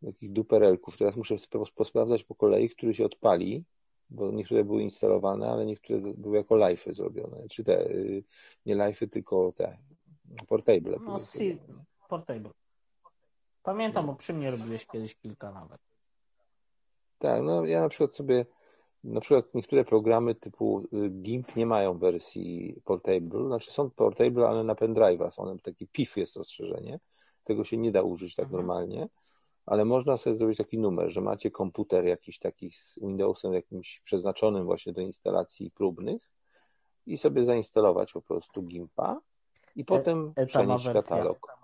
Takich 0.05 0.33
duperelków. 0.33 0.97
Teraz 0.97 1.15
muszę 1.15 1.35
spra- 1.35 1.71
posprawdzać 1.75 2.23
po 2.23 2.35
kolei, 2.35 2.69
który 2.69 2.93
się 2.93 3.05
odpali, 3.05 3.65
bo 4.09 4.31
niektóre 4.31 4.63
były 4.63 4.81
instalowane, 4.83 5.49
ale 5.49 5.65
niektóre 5.65 5.99
były 5.99 6.37
jako 6.37 6.55
live'y 6.55 6.93
zrobione. 6.93 7.47
Czy 7.49 7.63
te, 7.63 7.85
y, 7.85 8.23
nie 8.65 8.75
live'y, 8.75 9.09
tylko 9.09 9.51
te 9.55 9.77
portable. 10.47 10.97
No, 11.05 11.19
si-. 11.19 11.57
Portable. 12.09 12.51
Pamiętam, 13.63 14.05
bo 14.05 14.15
przy 14.15 14.33
mnie 14.33 14.51
robiłeś 14.51 14.85
kiedyś 14.85 15.15
kilka 15.15 15.51
nawet. 15.51 15.81
Tak, 17.19 17.41
no 17.41 17.65
ja 17.65 17.81
na 17.81 17.89
przykład 17.89 18.13
sobie, 18.13 18.45
na 19.03 19.21
przykład 19.21 19.55
niektóre 19.55 19.83
programy 19.85 20.35
typu 20.35 20.87
y, 20.93 21.09
GIMP 21.09 21.55
nie 21.55 21.65
mają 21.65 21.97
wersji 21.97 22.75
portable, 22.85 23.47
znaczy 23.47 23.71
są 23.71 23.89
portable, 23.89 24.47
ale 24.47 24.63
na 24.63 24.73
pendrive'a 24.75 25.31
są, 25.31 25.43
one 25.43 25.59
taki 25.59 25.87
PIF 25.87 26.17
jest 26.17 26.35
rozszerzenie, 26.35 26.99
tego 27.43 27.63
się 27.63 27.77
nie 27.77 27.91
da 27.91 28.01
użyć 28.01 28.35
tak 28.35 28.45
Mhm. 28.45 28.57
normalnie, 28.65 29.09
ale 29.65 29.85
można 29.85 30.17
sobie 30.17 30.33
zrobić 30.33 30.57
taki 30.57 30.77
numer, 30.77 31.09
że 31.11 31.21
macie 31.21 31.51
komputer 31.51 32.05
jakiś 32.05 32.39
taki 32.39 32.71
z 32.71 32.99
Windowsem 33.01 33.53
jakimś 33.53 34.01
przeznaczonym 34.05 34.65
właśnie 34.65 34.93
do 34.93 35.01
instalacji 35.01 35.71
próbnych 35.71 36.31
i 37.05 37.17
sobie 37.17 37.45
zainstalować 37.45 38.13
po 38.13 38.21
prostu 38.21 38.63
GIMPa 38.63 39.19
i 39.75 39.85
potem 39.85 40.27
etama 40.35 40.45
przenieść 40.45 40.85
wersja. 40.85 41.01
katalog. 41.01 41.57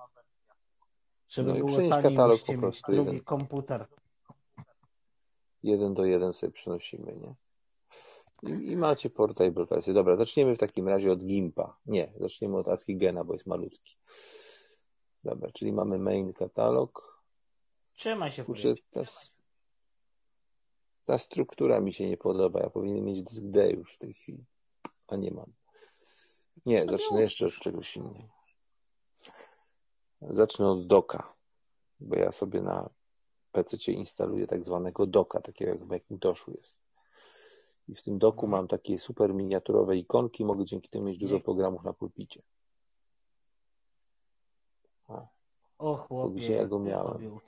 Żeby 1.30 1.50
No 1.50 1.56
i 1.56 1.60
było 1.60 1.72
przenieść 1.72 1.96
taniej, 1.96 2.18
katalog 2.18 2.42
po 2.46 2.54
prostu 2.54 2.92
drugi 2.92 3.10
jeden. 3.10 3.24
komputer. 3.24 3.88
Jeden 5.64 5.94
do 5.94 6.06
jeden 6.06 6.34
sobie 6.34 6.52
przenosimy, 6.52 7.15
nie? 7.15 7.35
I, 8.44 8.72
I 8.72 8.77
macie 8.77 9.10
portable 9.10 9.65
wersję. 9.65 9.94
Dobra, 9.94 10.15
zaczniemy 10.15 10.56
w 10.56 10.60
takim 10.60 10.88
razie 10.88 11.11
od 11.11 11.19
Gimpa. 11.19 11.77
Nie, 11.85 12.14
zaczniemy 12.19 12.57
od 12.57 12.68
Askigena, 12.68 13.23
bo 13.23 13.34
jest 13.34 13.48
malutki. 13.48 13.98
Dobra, 15.23 15.52
czyli 15.52 15.73
mamy 15.73 15.99
main 15.99 16.34
katalog. 16.34 17.23
Trzymaj 17.94 18.31
się 18.31 18.44
w 18.44 18.45
Kurczę, 18.45 18.76
ta, 18.91 19.02
ta 21.06 21.18
struktura 21.18 21.80
mi 21.80 21.94
się 21.94 22.10
nie 22.10 22.18
podoba. 22.18 22.60
Ja 22.60 22.69
powinienem 22.69 23.06
mieć 23.06 23.23
dysk 23.23 23.44
D 23.44 23.72
już 23.72 23.94
w 23.94 23.98
tej 23.98 24.14
chwili, 24.14 24.45
a 25.07 25.15
nie 25.15 25.31
mam. 25.31 25.53
Nie, 26.65 26.85
zacznę 26.85 27.22
jeszcze 27.22 27.45
od 27.45 27.53
czegoś 27.53 27.95
innego. 27.95 28.19
Zacznę 30.22 30.69
od 30.69 30.88
doka, 30.88 31.34
bo 31.99 32.15
ja 32.15 32.31
sobie 32.31 32.61
na 32.61 32.90
PC 33.54 33.92
instaluję 33.92 34.48
tak 34.48 34.66
zwanego 34.66 35.06
doka, 35.06 35.42
takiego 35.42 35.72
jak 35.72 35.84
w 35.84 35.90
Macintoshu 35.90 36.52
jest. 36.52 36.80
I 37.88 37.96
w 37.96 38.04
tym 38.04 38.20
doku 38.20 38.48
mam 38.48 38.68
takie 38.68 39.00
super 39.00 39.34
miniaturowe 39.34 39.98
ikonki, 39.98 40.46
mogę 40.46 40.66
dzięki 40.66 40.90
temu 40.90 41.06
mieć 41.06 41.18
dużo 41.20 41.40
programów 41.40 41.84
na 41.84 41.94
pulpicie. 41.94 42.42
O 45.78 45.98
chłopie, 45.98 46.36
Gdzie 46.36 46.54
ja 46.54 46.66
go 46.66 46.80
miałem? 46.80 47.40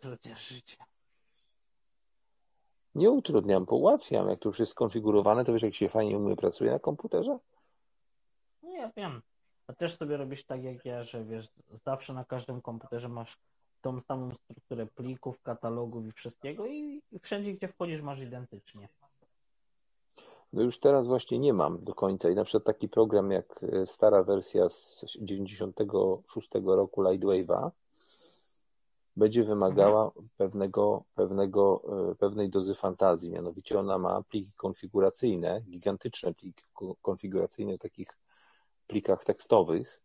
Nie 2.96 3.12
utrudniam, 3.12 3.66
ułatwiam. 3.70 4.30
Jak 4.30 4.40
to 4.40 4.50
już 4.50 4.60
jest 4.60 4.72
skonfigurowane, 4.72 5.46
to 5.46 5.54
wiesz, 5.54 5.62
jak 5.62 5.76
się 5.76 5.90
fajnie 5.90 6.18
u 6.18 6.20
mnie 6.20 6.36
pracuje 6.36 6.72
na 6.72 6.80
komputerze? 6.80 7.40
No 8.64 8.70
ja 8.70 8.92
wiem. 8.98 9.22
A 9.68 9.74
też 9.74 9.98
sobie 9.98 10.18
robisz 10.18 10.46
tak 10.46 10.64
jak 10.64 10.86
ja, 10.86 11.04
że 11.04 11.24
wiesz, 11.24 11.48
zawsze 11.86 12.14
na 12.14 12.26
każdym 12.26 12.62
komputerze 12.62 13.10
masz 13.10 13.38
tą 13.86 14.02
samą 14.02 14.32
strukturę 14.34 14.86
plików, 14.86 15.42
katalogów 15.42 16.08
i 16.08 16.12
wszystkiego 16.12 16.66
i 16.66 17.02
i 17.12 17.20
wszędzie, 17.20 17.54
gdzie 17.54 17.68
wchodzisz, 17.68 18.02
masz 18.02 18.20
identycznie. 18.20 18.90
No 20.54 20.62
już 20.62 20.80
teraz 20.80 21.08
właśnie 21.08 21.40
nie 21.40 21.54
mam 21.54 21.84
do 21.84 21.94
końca. 21.94 22.30
I 22.30 22.36
na 22.36 22.44
przykład 22.44 22.64
taki 22.64 22.90
program 22.90 23.32
jak 23.32 23.64
e, 23.64 23.88
stara 23.88 24.24
wersja 24.24 24.70
z 24.70 25.06
96 25.22 26.50
roku 26.66 27.02
Lightwave'a 27.04 27.70
będzie 29.18 29.44
wymagała 29.44 30.12
pewnego, 30.38 31.04
pewnego, 31.16 31.82
e, 32.12 32.16
pewnej 32.16 32.50
dozy 32.50 32.76
fantazji. 32.76 33.32
Mianowicie 33.32 33.80
ona 33.80 33.98
ma 33.98 34.24
pliki 34.24 34.52
konfiguracyjne, 34.58 35.62
gigantyczne 35.62 36.34
pliki 36.34 36.64
ko- 36.74 36.96
konfiguracyjne 37.02 37.78
w 37.78 37.82
takich 37.82 38.08
plikach 38.88 39.26
tekstowych 39.26 40.02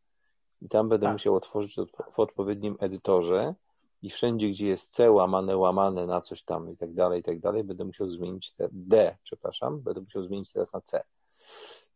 i 0.63 0.69
tam 0.69 0.89
będę 0.89 1.07
Tak. 1.07 1.13
musiał 1.13 1.35
otworzyć 1.35 1.77
w 2.13 2.21
odpowiednim 2.21 2.77
edytorze 2.81 3.55
i 4.03 4.11
wszędzie, 4.11 4.49
gdzie 4.49 4.69
jest 4.69 4.93
C 4.93 5.11
łamane, 5.11 5.57
łamane 5.57 6.07
na 6.07 6.21
coś 6.21 6.43
tam 6.43 6.71
i 6.71 6.77
tak 6.77 6.95
dalej, 6.95 7.21
i 7.21 7.23
tak 7.23 7.41
dalej, 7.41 7.65
będę 7.65 7.85
musiał 7.85 8.09
zmienić 8.09 8.53
te, 8.53 8.69
D, 8.73 9.17
przepraszam, 9.23 9.81
będę 9.81 10.01
musiał 10.01 10.23
zmienić 10.23 10.53
teraz 10.53 10.73
na 10.73 10.81
C. 10.81 11.03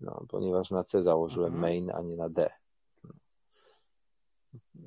No, 0.01 0.25
ponieważ 0.29 0.71
na 0.71 0.85
C 0.85 1.03
założyłem 1.03 1.55
Mhm. 1.55 1.63
main, 1.63 1.91
a 1.91 2.03
nie 2.03 2.17
na 2.17 2.29
D. 2.29 2.51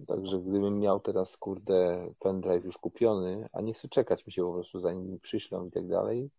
Także 0.07 0.39
gdybym 0.39 0.79
miał 0.79 0.99
teraz, 0.99 1.37
kurde, 1.37 2.09
pendrive 2.19 2.65
już 2.65 2.77
kupiony, 2.77 3.49
a 3.53 3.61
nie 3.61 3.73
chcę 3.73 3.87
czekać 3.87 4.25
mi 4.25 4.33
się 4.33 4.43
po 4.43 4.53
prostu 4.53 4.79
zanim 4.79 5.11
mi 5.11 5.19
przyślą 5.19 5.65
i 5.65 5.71
tak 5.71 5.87
dalej, 5.87 6.29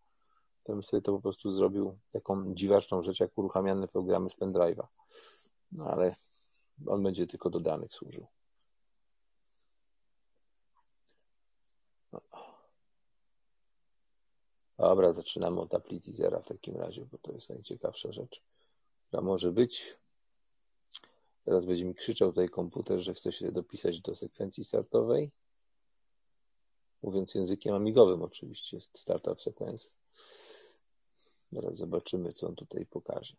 to 0.63 0.73
bym 0.73 0.83
sobie 0.83 1.01
to 1.01 1.11
po 1.13 1.21
prostu 1.21 1.51
zrobił 1.51 1.97
taką 2.11 2.53
dziwaczną 2.53 3.03
rzecz, 3.03 3.19
jak 3.19 3.37
uruchamiane 3.37 3.87
programy 3.87 4.29
z 4.29 4.37
pendrive'a. 4.37 4.83
No 5.71 5.85
ale 5.85 6.15
on 6.87 7.03
będzie 7.03 7.27
tylko 7.27 7.49
do 7.49 7.59
danych 7.59 7.93
służył. 7.93 8.27
Dobra, 14.79 15.13
zaczynamy 15.13 15.61
od 15.61 15.73
Appletizera 15.73 16.39
w 16.39 16.47
takim 16.47 16.77
razie, 16.77 17.05
bo 17.05 17.17
to 17.17 17.31
jest 17.31 17.49
najciekawsza 17.49 18.11
rzecz, 18.11 18.41
która 19.07 19.21
może 19.21 19.51
być. 19.51 19.97
Teraz 21.45 21.65
będzie 21.65 21.85
mi 21.85 21.95
krzyczał 21.95 22.29
tutaj 22.29 22.49
komputer, 22.49 22.99
że 22.99 23.13
chce 23.13 23.31
się 23.31 23.51
dopisać 23.51 24.01
do 24.01 24.15
sekwencji 24.15 24.63
startowej. 24.63 25.31
Mówiąc 27.03 27.35
językiem 27.35 27.75
amigowym 27.75 28.21
oczywiście, 28.21 28.77
startup 28.93 29.41
sequence. 29.41 29.89
Teraz 31.53 31.77
zobaczymy, 31.77 32.33
co 32.33 32.47
on 32.47 32.55
tutaj 32.55 32.85
pokaże. 32.85 33.35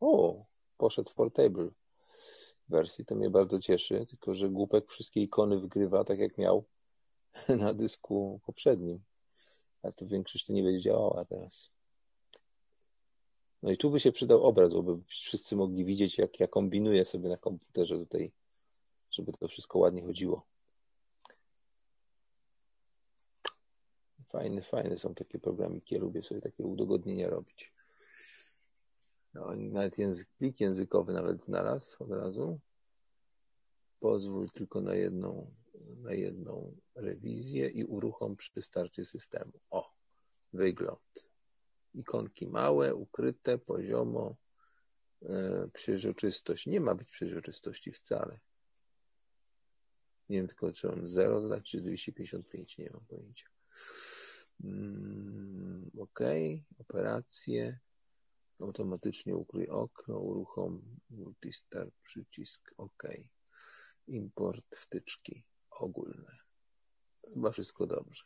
O, 0.00 0.44
poszedł 0.76 1.10
w 1.10 1.14
portable. 1.14 1.68
wersji. 2.68 3.04
To 3.04 3.14
mnie 3.14 3.30
bardzo 3.30 3.60
cieszy, 3.60 4.06
tylko 4.06 4.34
że 4.34 4.48
głupek 4.48 4.90
wszystkie 4.90 5.22
ikony 5.22 5.60
wygrywa 5.60 6.04
tak 6.04 6.18
jak 6.18 6.38
miał 6.38 6.64
na 7.48 7.74
dysku 7.74 8.40
poprzednim. 8.46 9.00
A 9.86 9.92
to 9.92 10.06
większość 10.06 10.46
to 10.46 10.52
nie 10.52 10.62
będzie 10.62 10.80
działała 10.80 11.24
teraz. 11.24 11.70
No 13.62 13.70
i 13.70 13.76
tu 13.76 13.90
by 13.90 14.00
się 14.00 14.12
przydał 14.12 14.44
obraz, 14.44 14.72
bo 14.72 14.82
by 14.82 15.02
wszyscy 15.04 15.56
mogli 15.56 15.84
widzieć, 15.84 16.18
jak 16.18 16.40
ja 16.40 16.48
kombinuję 16.48 17.04
sobie 17.04 17.28
na 17.28 17.36
komputerze 17.36 17.98
tutaj, 17.98 18.32
żeby 19.10 19.32
to 19.32 19.48
wszystko 19.48 19.78
ładnie 19.78 20.02
chodziło. 20.02 20.46
Fajne, 24.28 24.62
fajne 24.62 24.98
są 24.98 25.14
takie 25.14 25.38
programiki. 25.38 25.94
Ja 25.94 26.00
lubię 26.00 26.22
sobie 26.22 26.40
takie 26.40 26.64
udogodnienia 26.64 27.30
robić. 27.30 27.72
No, 29.34 29.56
nawet 29.56 29.98
język, 29.98 30.28
plik 30.38 30.60
językowy 30.60 31.12
nawet 31.12 31.42
znalazł 31.42 32.04
od 32.04 32.10
razu. 32.10 32.58
Pozwól 34.00 34.50
tylko 34.50 34.80
na 34.80 34.94
jedną, 34.94 35.50
na 35.86 36.12
jedną 36.12 36.76
rewizję 36.94 37.68
i 37.68 37.84
uruchom 37.84 38.36
przy 38.36 38.62
starcie 38.62 39.04
systemu. 39.04 39.52
O, 39.70 39.94
wygląd. 40.52 41.26
Ikonki 41.94 42.46
małe, 42.46 42.94
ukryte, 42.94 43.58
poziomo, 43.58 44.36
e, 45.22 45.68
przejrzystość. 45.72 46.66
Nie 46.66 46.80
ma 46.80 46.94
być 46.94 47.10
przejrzystości 47.10 47.92
wcale. 47.92 48.40
Nie 50.28 50.36
wiem 50.36 50.46
tylko, 50.46 50.72
czy 50.72 50.90
on 50.90 51.08
0 51.08 51.42
znać, 51.42 51.70
czy 51.70 51.80
255, 51.80 52.78
nie 52.78 52.90
mam 52.92 53.06
pojęcia. 53.06 53.46
Mm, 54.64 55.90
OK, 55.98 56.20
operacje, 56.78 57.78
automatycznie 58.60 59.36
ukryj 59.36 59.68
okno, 59.68 60.18
uruchom 60.18 60.82
multistart, 61.10 61.94
przycisk 62.02 62.74
OK, 62.76 63.02
import 64.06 64.76
wtyczki 64.76 65.44
ogólne. 65.80 66.36
Chyba 67.34 67.50
wszystko 67.50 67.86
dobrze. 67.86 68.24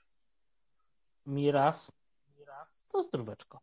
Miraz, 1.27 1.93
to 2.89 3.02
zdróweczko. 3.02 3.60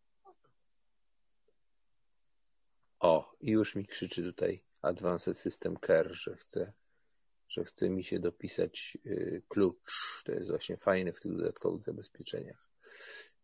O, 2.99 3.35
i 3.39 3.51
już 3.51 3.75
mi 3.75 3.85
krzyczy 3.85 4.23
tutaj 4.23 4.63
Advanced 4.81 5.37
System 5.37 5.77
Care, 5.87 6.09
że 6.15 6.35
chce, 6.35 6.73
że 7.47 7.63
chce 7.63 7.89
mi 7.89 8.03
się 8.03 8.19
dopisać 8.19 8.97
y, 9.05 9.43
klucz. 9.47 10.21
To 10.25 10.31
jest 10.31 10.49
właśnie 10.49 10.77
fajne 10.77 11.13
w 11.13 11.21
tych 11.21 11.37
dodatkowych 11.37 11.83
zabezpieczeniach. 11.83 12.69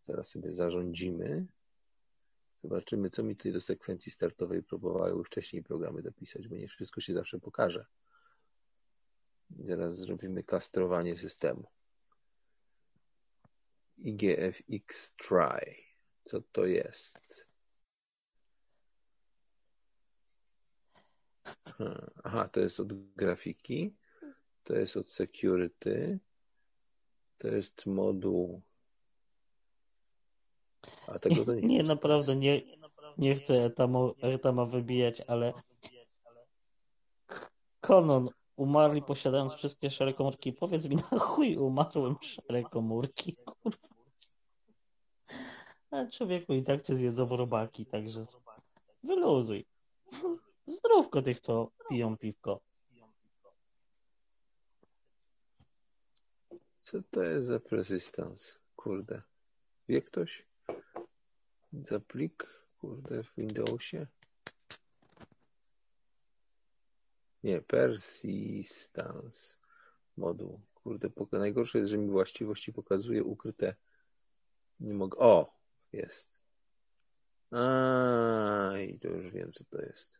Zaraz 0.03 0.29
sobie 0.29 0.51
zarządzimy. 0.51 1.47
Zobaczymy, 2.63 3.09
co 3.09 3.23
mi 3.23 3.35
tutaj 3.35 3.53
do 3.53 3.61
sekwencji 3.61 4.11
startowej 4.11 4.63
próbowały 4.63 5.23
wcześniej 5.23 5.63
programy 5.63 6.01
dopisać, 6.01 6.47
bo 6.47 6.55
nie 6.55 6.67
wszystko 6.67 7.01
się 7.01 7.13
zawsze 7.13 7.39
pokaże. 7.39 7.85
Zaraz 9.59 9.97
zrobimy 9.97 10.43
kastrowanie 10.43 11.17
systemu. 11.17 11.63
IGFX 13.97 15.13
try. 15.15 15.75
Co 16.23 16.41
to 16.41 16.65
jest? 16.65 17.19
Hmm, 21.77 22.09
aha, 22.23 22.49
to 22.49 22.59
jest 22.59 22.79
od 22.79 22.93
grafiki, 23.15 23.95
to 24.63 24.75
jest 24.75 24.97
od 24.97 25.09
security, 25.09 26.19
to 27.37 27.47
jest 27.47 27.85
moduł. 27.85 28.61
A 31.07 31.19
tego 31.19 31.45
to 31.45 31.53
nie. 31.53 31.61
Nie, 31.61 31.83
naprawdę 31.83 32.35
nie, 32.35 32.61
nie 33.17 33.35
chcę 33.35 33.65
etama, 33.65 33.99
etama 34.21 34.65
wybijać, 34.65 35.21
ale 35.21 35.53
Konon, 37.81 38.29
umarli 38.55 39.01
posiadając 39.01 39.53
wszystkie 39.53 39.89
szare 39.89 40.13
komórki. 40.13 40.53
Powiedz 40.53 40.85
mi, 40.85 40.95
na 41.11 41.19
chuj 41.19 41.57
umarłem 41.57 42.15
szare 42.21 42.63
komórki, 42.63 43.35
kurwa. 43.45 43.87
Ale 45.91 46.09
człowieku 46.09 46.53
i 46.53 46.63
tak 46.63 46.81
cię 46.81 46.97
zjedzą 46.97 47.37
robaki, 47.37 47.85
także 47.85 48.25
wyluzuj. 49.03 49.65
Zdrówko 50.65 51.21
tych, 51.21 51.39
co 51.39 51.71
piją 51.89 52.17
piwko. 52.17 52.59
Co 56.81 56.97
to 57.11 57.23
jest 57.23 57.47
za 57.47 57.59
persistence? 57.59 58.55
Kurde. 58.75 59.21
Wie 59.87 60.01
ktoś? 60.01 60.45
Za 61.73 61.99
plik? 61.99 62.47
Kurde, 62.81 63.23
w 63.23 63.35
Windowsie? 63.37 64.07
Nie, 67.43 67.61
persistence 67.61 69.55
moduł. 70.17 70.61
Kurde, 70.73 71.09
najgorsze 71.31 71.79
jest, 71.79 71.91
że 71.91 71.97
mi 71.97 72.09
właściwości 72.09 72.73
pokazuje 72.73 73.23
ukryte. 73.23 73.75
Nie 74.79 74.93
mogę. 74.93 75.17
O, 75.19 75.53
jest. 75.93 76.39
A, 77.51 78.73
i 78.87 78.99
to 78.99 79.07
już 79.07 79.31
wiem, 79.31 79.53
co 79.53 79.63
to 79.63 79.81
jest. 79.81 80.19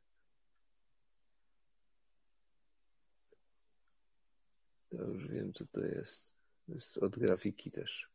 To 4.89 5.03
już 5.03 5.27
wiem, 5.27 5.53
co 5.53 5.65
to 5.65 5.81
jest. 5.81 6.33
Jest 6.67 6.97
od 6.97 7.19
grafiki 7.19 7.71
też. 7.71 8.09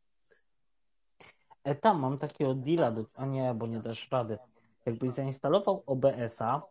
E 1.63 1.75
tam 1.75 1.99
mam 1.99 2.17
takiego 2.17 2.55
deala, 2.55 2.91
do... 2.91 3.05
a 3.13 3.25
nie, 3.25 3.53
bo 3.53 3.67
nie 3.67 3.79
dasz 3.79 4.11
rady. 4.11 4.37
Jakbyś 4.85 5.11
zainstalował 5.11 5.83
OBS-a, 5.85 6.61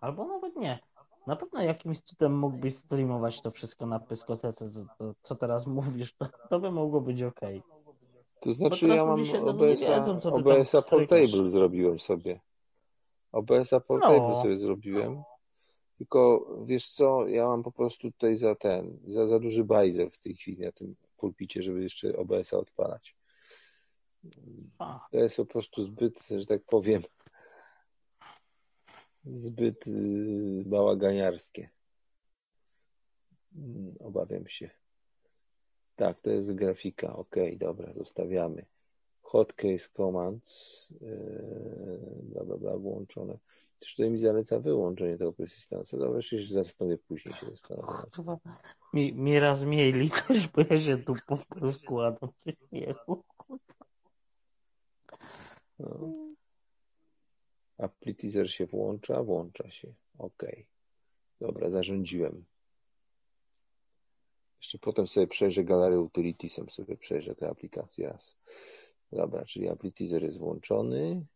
albo 0.00 0.26
nawet 0.26 0.56
nie, 0.56 0.78
na 1.26 1.36
pewno 1.36 1.62
jakimś 1.62 2.00
cudem 2.00 2.38
mógłbyś 2.38 2.74
streamować 2.74 3.42
to 3.42 3.50
wszystko 3.50 3.86
na 3.86 4.00
pyskotece, 4.00 4.70
to, 4.70 4.84
to, 4.98 5.14
co 5.22 5.34
teraz 5.34 5.66
mówisz, 5.66 6.14
to, 6.14 6.26
to 6.50 6.60
by 6.60 6.70
mogło 6.70 7.00
być 7.00 7.22
ok. 7.22 7.40
To 8.40 8.52
znaczy 8.52 8.88
ja 8.88 9.04
mam 9.04 9.20
OBS-a, 9.20 10.28
OBS 10.30 10.86
Portable 10.88 11.48
zrobiłem 11.48 11.98
sobie. 11.98 12.40
OBS-a 13.32 13.80
Portable 13.80 14.18
no. 14.18 14.42
sobie 14.42 14.56
zrobiłem. 14.56 15.22
Tylko 15.98 16.46
wiesz 16.64 16.90
co, 16.90 17.28
ja 17.28 17.46
mam 17.46 17.62
po 17.62 17.72
prostu 17.72 18.12
tutaj 18.12 18.36
za 18.36 18.54
ten, 18.54 18.98
za, 19.06 19.26
za 19.26 19.38
duży 19.38 19.64
bajzer 19.64 20.10
w 20.10 20.18
tej 20.18 20.34
chwili 20.34 20.62
na 20.62 20.72
tym 20.72 20.96
pulpicie, 21.16 21.62
żeby 21.62 21.82
jeszcze 21.82 22.16
OBS-a 22.16 22.56
odpalać. 22.56 23.16
To 25.10 25.18
jest 25.18 25.36
po 25.36 25.46
prostu 25.46 25.84
zbyt, 25.84 26.28
że 26.28 26.46
tak 26.46 26.62
powiem, 26.62 27.02
zbyt 29.24 29.86
yy, 29.86 30.64
bałaganiarskie. 30.66 31.70
Mm, 33.56 33.94
obawiam 34.00 34.48
się. 34.48 34.70
Tak, 35.96 36.20
to 36.20 36.30
jest 36.30 36.54
grafika. 36.54 37.16
Ok, 37.16 37.36
dobra, 37.56 37.92
zostawiamy. 37.92 38.66
Hotcase 39.22 39.88
commands, 39.96 40.86
yy, 41.00 42.20
bla, 42.22 42.44
bla, 42.44 42.56
bla, 42.56 42.76
włączone. 42.76 43.38
Też 43.78 43.94
tutaj 43.94 44.10
mi 44.10 44.18
zaleca 44.18 44.60
wyłączenie 44.60 45.18
tego 45.18 45.32
persistance'a. 45.32 45.98
Dobra, 45.98 46.16
jeszcze 46.16 46.42
się 46.42 46.54
zastanowię, 46.54 46.98
później 46.98 47.34
się 47.34 47.46
zastanowię. 47.46 48.10
Mi, 48.92 49.12
mi 49.12 49.40
raz 49.40 49.64
miej 49.64 49.92
litość, 49.92 50.48
bo 50.48 50.62
ja 50.70 50.80
się 50.80 50.98
tu 50.98 51.14
po 51.26 51.68
składam. 51.72 52.30
No. 55.78 56.12
Apply 57.80 58.14
teaser 58.14 58.52
się 58.52 58.66
włącza? 58.66 59.22
Włącza 59.22 59.70
się. 59.70 59.92
Ok. 60.18 60.42
Dobra, 61.40 61.70
zarządziłem. 61.70 62.44
Jeszcze 64.60 64.78
potem 64.78 65.06
sobie 65.06 65.26
przejrzę 65.26 65.64
galerię 65.64 66.00
utilitiesem, 66.00 66.70
sobie 66.70 66.96
przejrzę 66.96 67.34
tę 67.34 67.48
aplikację 67.48 68.08
raz. 68.08 68.36
Dobra, 69.12 69.44
czyli 69.44 69.68
Apply 69.68 69.92
teaser 69.92 70.22
jest 70.22 70.38
włączony. 70.38 71.26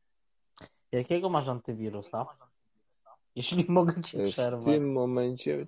Jakiego 0.93 1.29
masz 1.29 1.49
antywirusa? 1.49 2.27
Jeśli 3.37 3.65
mogę 3.69 4.03
ci 4.03 4.19
przerwać. 4.19 4.63
W 4.63 4.67
tym 4.67 4.93
momencie, 4.93 5.67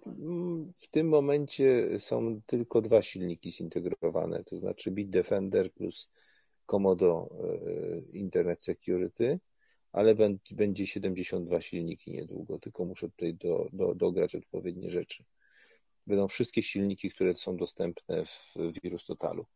w 0.77 0.89
tym 0.90 1.09
momencie 1.09 1.98
są 1.98 2.40
tylko 2.47 2.82
dwa 2.82 3.03
silniki 3.03 3.53
zintegrowane, 3.53 4.44
to 4.44 4.57
znaczy 4.57 4.90
Bitdefender 4.90 5.73
plus 5.73 6.11
Komodo 6.66 7.28
e, 8.12 8.19
Internet 8.19 8.62
Security, 8.62 9.40
ale 9.97 10.14
będzie 10.51 10.86
72 10.86 11.60
silniki 11.60 12.10
niedługo, 12.10 12.59
tylko 12.59 12.85
muszę 12.85 13.09
tutaj 13.09 13.35
do, 13.35 13.68
do, 13.73 13.94
dograć 13.94 14.35
odpowiednie 14.35 14.90
rzeczy. 14.90 15.24
Będą 16.06 16.28
wszystkie 16.28 16.62
silniki, 16.62 17.10
które 17.10 17.35
są 17.35 17.56
dostępne 17.56 18.24
w 18.24 18.55
Wirus 18.82 19.06
Totalu 19.06 19.47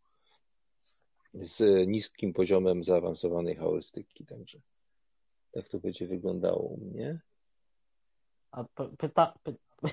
z 1.34 1.88
niskim 1.88 2.32
poziomem 2.32 2.84
zaawansowanej 2.84 3.56
heurystyki, 3.56 4.26
także 4.26 4.60
tak 5.52 5.68
to 5.68 5.78
będzie 5.78 6.06
wyglądało 6.06 6.62
u 6.62 6.76
mnie. 6.76 7.20
A 8.50 8.64
pyta, 8.98 9.34
py, 9.42 9.54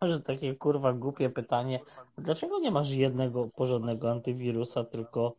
może 0.00 0.20
takie 0.20 0.54
kurwa 0.54 0.92
głupie 0.92 1.30
pytanie, 1.30 1.80
dlaczego 2.18 2.58
nie 2.58 2.70
masz 2.70 2.90
jednego 2.90 3.48
porządnego 3.48 4.10
antywirusa, 4.10 4.84
tylko 4.84 5.36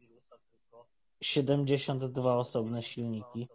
72 1.21 2.37
osobne 2.37 2.83
silniki? 2.83 3.47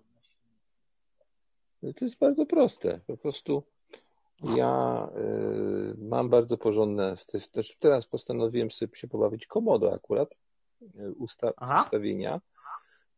To 1.92 2.04
jest 2.04 2.18
bardzo 2.18 2.46
proste. 2.46 3.00
Po 3.06 3.16
prostu 3.16 3.62
Ja 4.56 5.08
y, 5.16 5.94
mam 5.98 6.28
bardzo 6.28 6.58
porządne, 6.58 7.14
teraz 7.78 8.06
postanowiłem 8.06 8.70
sobie 8.70 8.96
się 8.96 9.08
pobawić 9.08 9.46
Komodo 9.46 9.94
akurat, 9.94 10.36
y, 10.82 11.12
usta, 11.12 11.52
ustawienia. 11.80 12.40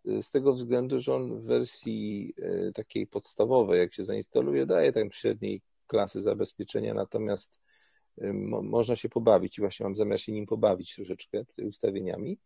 Y, 0.09 0.23
z 0.23 0.31
tego 0.31 0.53
względu, 0.53 1.01
że 1.01 1.15
on 1.15 1.41
w 1.41 1.45
wersji 1.45 2.35
takiej 2.75 3.07
podstawowej, 3.07 3.81
jak 3.81 3.95
się 3.95 4.05
zainstaluje, 4.05 4.67
daje 4.67 4.93
tam 4.93 5.13
średniej 5.13 5.63
klasy 5.87 6.21
zabezpieczenia, 6.21 6.95
natomiast 6.95 7.61
mo, 8.33 8.63
można 8.63 8.97
się 8.97 9.09
pobawić 9.09 9.59
i 9.59 9.61
właśnie 9.61 9.85
mam 9.85 9.97
zamiar 9.97 10.21
się 10.21 10.33
nim 10.33 10.47
pobawić 10.47 10.95
troszeczkę, 10.95 11.45
ustawieniami. 11.69 12.39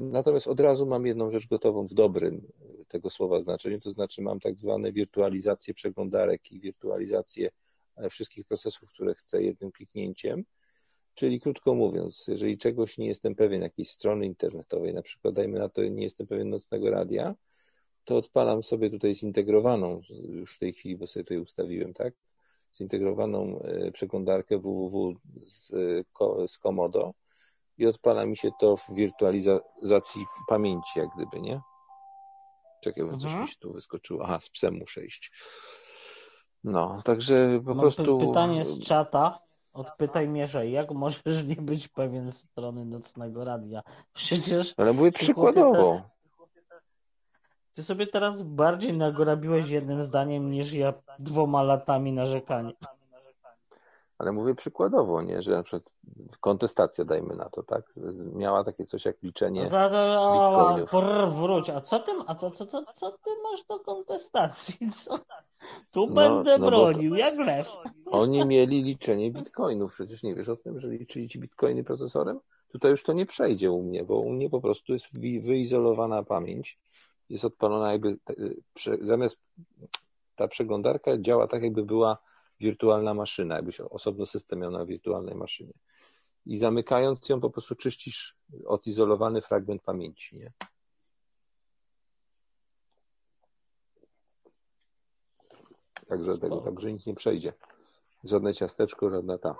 Natomiast 0.00 0.46
od 0.46 0.60
razu 0.60 0.86
mam 0.86 1.06
jedną 1.06 1.30
rzecz 1.30 1.46
gotową 1.46 1.86
w 1.86 1.94
dobrym 1.94 2.46
tego 2.88 3.10
słowa 3.10 3.40
znaczeniu, 3.40 3.80
to 3.80 3.90
znaczy 3.90 4.22
mam 4.22 4.40
tak 4.40 4.56
zwane 4.56 4.92
wirtualizację 4.92 5.74
przeglądarek 5.74 6.52
i 6.52 6.60
wirtualizację 6.60 7.50
e, 7.96 8.10
wszystkich 8.10 8.46
procesów, 8.46 8.88
które 8.90 9.14
chcę 9.14 9.42
jednym 9.42 9.72
kliknięciem. 9.72 10.44
Czyli 11.14 11.40
krótko 11.40 11.74
mówiąc, 11.74 12.24
jeżeli 12.28 12.58
czegoś 12.58 12.98
nie 12.98 13.06
jestem 13.06 13.34
pewien, 13.34 13.62
jakiejś 13.62 13.90
strony 13.90 14.26
internetowej, 14.26 14.94
na 14.94 15.02
przykład 15.02 15.34
dajmy 15.34 15.58
na 15.58 15.68
to, 15.68 15.82
nie 15.82 16.02
jestem 16.02 16.26
pewien 16.26 16.50
nocnego 16.50 16.90
radia, 16.90 17.34
to 18.04 18.16
odpalam 18.16 18.62
sobie 18.62 18.90
tutaj 18.90 19.14
zintegrowaną, 19.14 20.00
już 20.28 20.56
w 20.56 20.58
tej 20.58 20.72
chwili, 20.72 20.96
bo 20.96 21.06
sobie 21.06 21.24
tutaj 21.24 21.38
ustawiłem, 21.38 21.94
tak? 21.94 22.14
Zintegrowaną 22.76 23.62
e, 23.62 23.92
przeglądarkę 23.92 24.58
www 24.58 25.14
z, 25.42 25.72
z 26.46 26.58
Komodo 26.58 27.14
i 27.80 27.86
odpala 27.86 28.26
mi 28.26 28.36
się 28.36 28.50
to 28.60 28.76
w 28.76 28.94
wirtualizacji 28.94 30.26
pamięci, 30.48 30.98
jak 30.98 31.08
gdyby, 31.16 31.40
nie? 31.40 31.60
Czekaj, 32.84 33.04
bo 33.04 33.12
coś 33.12 33.24
mhm. 33.24 33.42
mi 33.42 33.48
się 33.48 33.56
tu 33.60 33.72
wyskoczyło. 33.72 34.24
Aha, 34.24 34.40
z 34.40 34.50
psem 34.50 34.74
muszę 34.74 35.04
iść. 35.04 35.32
No, 36.64 37.02
także 37.04 37.60
po 37.64 37.74
Mam 37.74 37.80
prostu... 37.80 38.18
Pytanie 38.18 38.64
z 38.64 38.84
czata. 38.84 39.38
Odpytaj 39.72 40.46
że 40.46 40.68
jak 40.68 40.90
możesz 40.90 41.44
nie 41.46 41.56
być 41.56 41.88
pewien 41.88 42.32
strony 42.32 42.84
nocnego 42.84 43.44
radia? 43.44 43.82
Przecież. 44.12 44.74
Ale 44.76 44.92
mówię 44.92 45.12
przykładowo. 45.12 46.02
Ty 47.74 47.84
sobie 47.84 48.06
teraz 48.06 48.42
bardziej 48.42 48.96
nagorabiłeś 48.96 49.70
jednym 49.70 50.02
zdaniem 50.02 50.50
niż 50.50 50.72
ja 50.72 50.94
dwoma 51.18 51.62
latami 51.62 52.12
narzekania. 52.12 52.72
Ale 54.20 54.32
mówię 54.32 54.54
przykładowo, 54.54 55.22
nie, 55.22 55.42
że 55.42 55.52
na 55.52 55.62
przykład 55.62 55.92
kontestacja, 56.40 57.04
dajmy 57.04 57.36
na 57.36 57.48
to, 57.48 57.62
tak? 57.62 57.92
Miała 58.34 58.64
takie 58.64 58.86
coś 58.86 59.04
jak 59.04 59.22
liczenie 59.22 59.70
to, 59.70 61.30
wróć, 61.30 61.70
a 61.70 61.80
co 61.80 62.00
ty, 62.00 62.12
a 62.26 62.34
co, 62.34 62.50
co, 62.50 62.66
co, 62.66 62.84
co 62.94 63.10
ty 63.10 63.30
masz 63.42 63.64
do 63.64 63.78
kontestacji? 63.78 64.90
Co? 65.04 65.18
Tu 65.90 66.06
no, 66.06 66.14
będę 66.14 66.58
no 66.58 66.66
bronił, 66.66 67.10
to, 67.10 67.16
jak 67.16 67.38
lew. 67.38 67.76
Oni 68.06 68.46
mieli 68.46 68.82
liczenie 68.82 69.30
bitcoinów, 69.30 69.94
przecież 69.94 70.22
nie 70.22 70.34
wiesz 70.34 70.48
o 70.48 70.56
tym, 70.56 70.80
że 70.80 70.88
liczyli 70.88 71.28
ci 71.28 71.38
bitcoiny 71.38 71.84
procesorem? 71.84 72.40
Tutaj 72.72 72.90
już 72.90 73.02
to 73.02 73.12
nie 73.12 73.26
przejdzie 73.26 73.70
u 73.70 73.82
mnie, 73.82 74.04
bo 74.04 74.18
u 74.18 74.32
mnie 74.32 74.50
po 74.50 74.60
prostu 74.60 74.92
jest 74.92 75.18
wyizolowana 75.18 76.22
pamięć, 76.22 76.78
jest 77.28 77.44
odpalona 77.44 77.92
jakby, 77.92 78.18
zamiast 79.00 79.40
ta 80.36 80.48
przeglądarka 80.48 81.18
działa 81.18 81.46
tak 81.46 81.62
jakby 81.62 81.84
była 81.84 82.18
wirtualna 82.60 83.14
maszyna, 83.14 83.54
jakbyś 83.54 83.80
osobno 83.80 84.26
system 84.26 84.58
miał 84.58 84.70
na 84.70 84.86
wirtualnej 84.86 85.34
maszynie. 85.34 85.72
I 86.46 86.58
zamykając 86.58 87.28
ją 87.28 87.40
po 87.40 87.50
prostu 87.50 87.74
czyścisz 87.74 88.36
odizolowany 88.66 89.40
fragment 89.40 89.82
pamięci, 89.82 90.36
nie? 90.36 90.52
Także, 96.08 96.38
tego, 96.38 96.60
także 96.60 96.92
nic 96.92 97.06
nie 97.06 97.14
przejdzie. 97.14 97.52
Żadne 98.24 98.54
ciasteczko, 98.54 99.10
żadna 99.10 99.38
ta. 99.38 99.56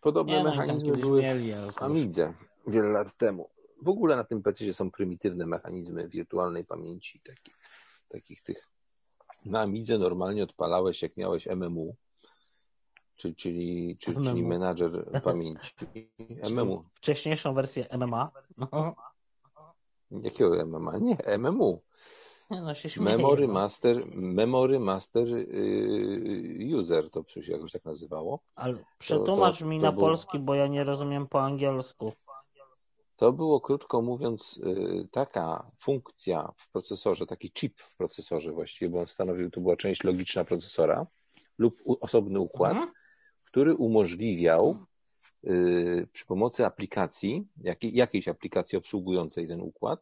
Podobne 0.00 0.32
nie, 0.32 0.44
no 0.44 0.50
mechanizmy 0.50 0.96
były 0.96 1.22
w 1.72 1.82
Amidze 1.82 2.34
wiele 2.66 2.88
lat 2.88 3.16
temu. 3.16 3.50
W 3.82 3.88
ogóle 3.88 4.16
na 4.16 4.24
tym 4.24 4.42
PC 4.42 4.74
są 4.74 4.90
prymitywne 4.90 5.46
mechanizmy 5.46 6.08
wirtualnej 6.08 6.64
pamięci, 6.64 7.20
takich, 7.20 7.58
takich 8.08 8.42
tych 8.42 8.77
na 9.48 9.60
Amidze 9.60 9.98
normalnie 9.98 10.42
odpalałeś, 10.42 11.02
jak 11.02 11.16
miałeś 11.16 11.46
MMU, 11.46 11.96
czyli, 13.16 13.34
czyli, 13.34 13.96
czyli, 14.00 14.26
czyli 14.26 14.42
menadżer 14.42 15.22
pamięci. 15.24 15.74
MMU. 16.54 16.84
Wcześniejszą 16.94 17.54
wersję 17.54 17.86
MMA. 17.98 18.30
No. 18.56 18.94
Jakiego 20.10 20.66
MMA? 20.66 20.98
Nie, 20.98 21.16
MMU. 21.38 21.82
No 22.50 22.72
memory 23.00 23.46
no. 23.46 23.52
Master, 23.52 24.06
Memory 24.14 24.80
Master 24.80 25.28
y, 25.28 26.76
User, 26.76 27.10
to 27.10 27.24
się 27.28 27.52
jakoś 27.52 27.72
tak 27.72 27.84
nazywało. 27.84 28.40
Ale 28.54 28.74
przetłumacz 28.98 29.58
to, 29.58 29.64
to, 29.64 29.70
mi 29.70 29.76
to 29.76 29.82
na 29.82 29.92
było... 29.92 30.06
polski, 30.06 30.38
bo 30.38 30.54
ja 30.54 30.66
nie 30.66 30.84
rozumiem 30.84 31.26
po 31.26 31.42
angielsku. 31.42 32.12
To 33.18 33.32
było, 33.32 33.60
krótko 33.60 34.02
mówiąc, 34.02 34.60
y, 34.66 35.08
taka 35.12 35.70
funkcja 35.80 36.52
w 36.56 36.70
procesorze, 36.70 37.26
taki 37.26 37.52
chip 37.52 37.80
w 37.80 37.96
procesorze 37.96 38.52
właściwie, 38.52 38.90
bo 38.90 38.98
on 38.98 39.06
stanowił, 39.06 39.50
to 39.50 39.60
była 39.60 39.76
część 39.76 40.04
logiczna 40.04 40.44
procesora 40.44 41.06
lub 41.58 41.74
osobny 42.00 42.40
układ, 42.40 42.72
mhm. 42.72 42.92
który 43.44 43.74
umożliwiał 43.74 44.76
y, 45.44 46.08
przy 46.12 46.26
pomocy 46.26 46.66
aplikacji, 46.66 47.48
jakiejś 47.82 48.28
aplikacji 48.28 48.78
obsługującej 48.78 49.48
ten 49.48 49.60
układ, 49.60 50.00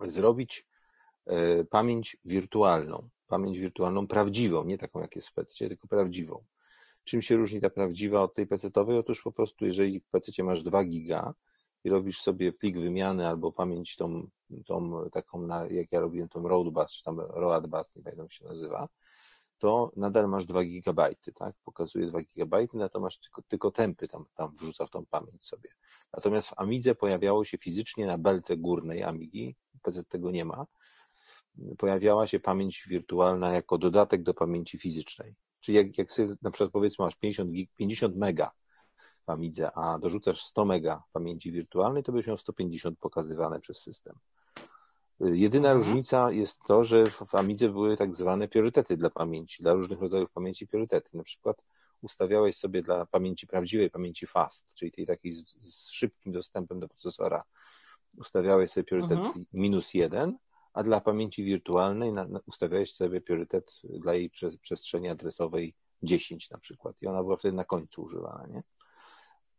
zrobić 0.00 0.66
y, 1.30 1.64
pamięć 1.70 2.16
wirtualną. 2.24 3.08
Pamięć 3.26 3.58
wirtualną 3.58 4.06
prawdziwą, 4.06 4.64
nie 4.64 4.78
taką 4.78 5.00
jak 5.00 5.16
jest 5.16 5.28
w 5.28 5.32
PC, 5.32 5.68
tylko 5.68 5.88
prawdziwą. 5.88 6.44
Czym 7.04 7.22
się 7.22 7.36
różni 7.36 7.60
ta 7.60 7.70
prawdziwa 7.70 8.22
od 8.22 8.34
tej 8.34 8.46
PC-owej? 8.46 8.98
Otóż 8.98 9.22
po 9.22 9.32
prostu, 9.32 9.66
jeżeli 9.66 10.00
w 10.00 10.08
PC 10.08 10.42
masz 10.42 10.62
2 10.62 10.84
giga, 10.84 11.34
robisz 11.88 12.20
sobie 12.20 12.52
plik 12.52 12.78
wymiany 12.78 13.28
albo 13.28 13.52
pamięć 13.52 13.96
tą, 13.96 14.28
tą 14.66 15.04
taką, 15.12 15.42
na, 15.42 15.66
jak 15.66 15.92
ja 15.92 16.00
robiłem 16.00 16.28
tą 16.28 16.48
road 16.48 16.68
bus, 16.68 16.92
czy 16.92 17.04
tam 17.04 17.20
road 17.20 17.66
bus, 17.66 17.96
nie 17.96 18.02
pamiętam 18.02 18.24
jak 18.24 18.32
się 18.32 18.44
nazywa, 18.44 18.88
to 19.58 19.92
nadal 19.96 20.28
masz 20.28 20.46
2 20.46 20.64
gigabajty, 20.64 21.32
tak? 21.32 21.54
Pokazuje 21.64 22.06
2 22.06 22.22
gigabajty, 22.22 22.76
natomiast 22.76 23.20
tylko, 23.20 23.42
tylko 23.42 23.70
tempy 23.70 24.08
tam, 24.08 24.24
tam 24.34 24.56
wrzuca 24.56 24.86
w 24.86 24.90
tą 24.90 25.06
pamięć 25.06 25.44
sobie. 25.44 25.70
Natomiast 26.12 26.48
w 26.48 26.54
Amidze 26.56 26.94
pojawiało 26.94 27.44
się 27.44 27.58
fizycznie 27.58 28.06
na 28.06 28.18
belce 28.18 28.56
górnej 28.56 29.02
Amigi, 29.02 29.56
PC 29.82 30.04
tego 30.04 30.30
nie 30.30 30.44
ma, 30.44 30.66
pojawiała 31.78 32.26
się 32.26 32.40
pamięć 32.40 32.84
wirtualna 32.88 33.52
jako 33.52 33.78
dodatek 33.78 34.22
do 34.22 34.34
pamięci 34.34 34.78
fizycznej. 34.78 35.34
Czyli 35.60 35.76
jak, 35.76 35.98
jak 35.98 36.12
sobie 36.12 36.34
na 36.42 36.50
przykład 36.50 36.70
powiedzmy 36.72 37.04
masz 37.04 37.16
50, 37.16 37.50
50 37.76 38.16
mega 38.16 38.50
Amidze, 39.30 39.72
a 39.72 39.98
dorzucasz 39.98 40.42
100 40.42 40.64
mega 40.64 41.02
pamięci 41.12 41.52
wirtualnej, 41.52 42.02
to 42.02 42.12
byś 42.12 42.26
miał 42.26 42.38
150 42.38 42.98
pokazywane 42.98 43.60
przez 43.60 43.82
system. 43.82 44.14
Jedyna 45.20 45.68
mhm. 45.68 45.78
różnica 45.78 46.32
jest 46.32 46.60
to, 46.66 46.84
że 46.84 47.10
w 47.10 47.34
Amidze 47.34 47.68
były 47.68 47.96
tak 47.96 48.14
zwane 48.14 48.48
priorytety 48.48 48.96
dla 48.96 49.10
pamięci, 49.10 49.62
dla 49.62 49.72
różnych 49.72 50.00
rodzajów 50.00 50.30
pamięci 50.30 50.66
priorytety. 50.66 51.16
Na 51.16 51.22
przykład 51.22 51.62
ustawiałeś 52.02 52.56
sobie 52.56 52.82
dla 52.82 53.06
pamięci 53.06 53.46
prawdziwej, 53.46 53.90
pamięci 53.90 54.26
fast, 54.26 54.74
czyli 54.74 54.92
tej 54.92 55.06
takiej 55.06 55.32
z, 55.32 55.54
z 55.60 55.90
szybkim 55.90 56.32
dostępem 56.32 56.80
do 56.80 56.88
procesora, 56.88 57.44
ustawiałeś 58.18 58.70
sobie 58.70 58.84
priorytet 58.84 59.18
mhm. 59.18 59.44
minus 59.52 59.94
jeden, 59.94 60.38
a 60.72 60.82
dla 60.82 61.00
pamięci 61.00 61.44
wirtualnej 61.44 62.12
na, 62.12 62.24
na, 62.24 62.40
ustawiałeś 62.46 62.94
sobie 62.94 63.20
priorytet 63.20 63.80
dla 63.84 64.14
jej 64.14 64.30
prze, 64.30 64.50
przestrzeni 64.62 65.08
adresowej 65.08 65.74
10 66.02 66.50
na 66.50 66.58
przykład 66.58 67.02
i 67.02 67.06
ona 67.06 67.22
była 67.22 67.36
wtedy 67.36 67.56
na 67.56 67.64
końcu 67.64 68.02
używana, 68.02 68.46
nie? 68.46 68.62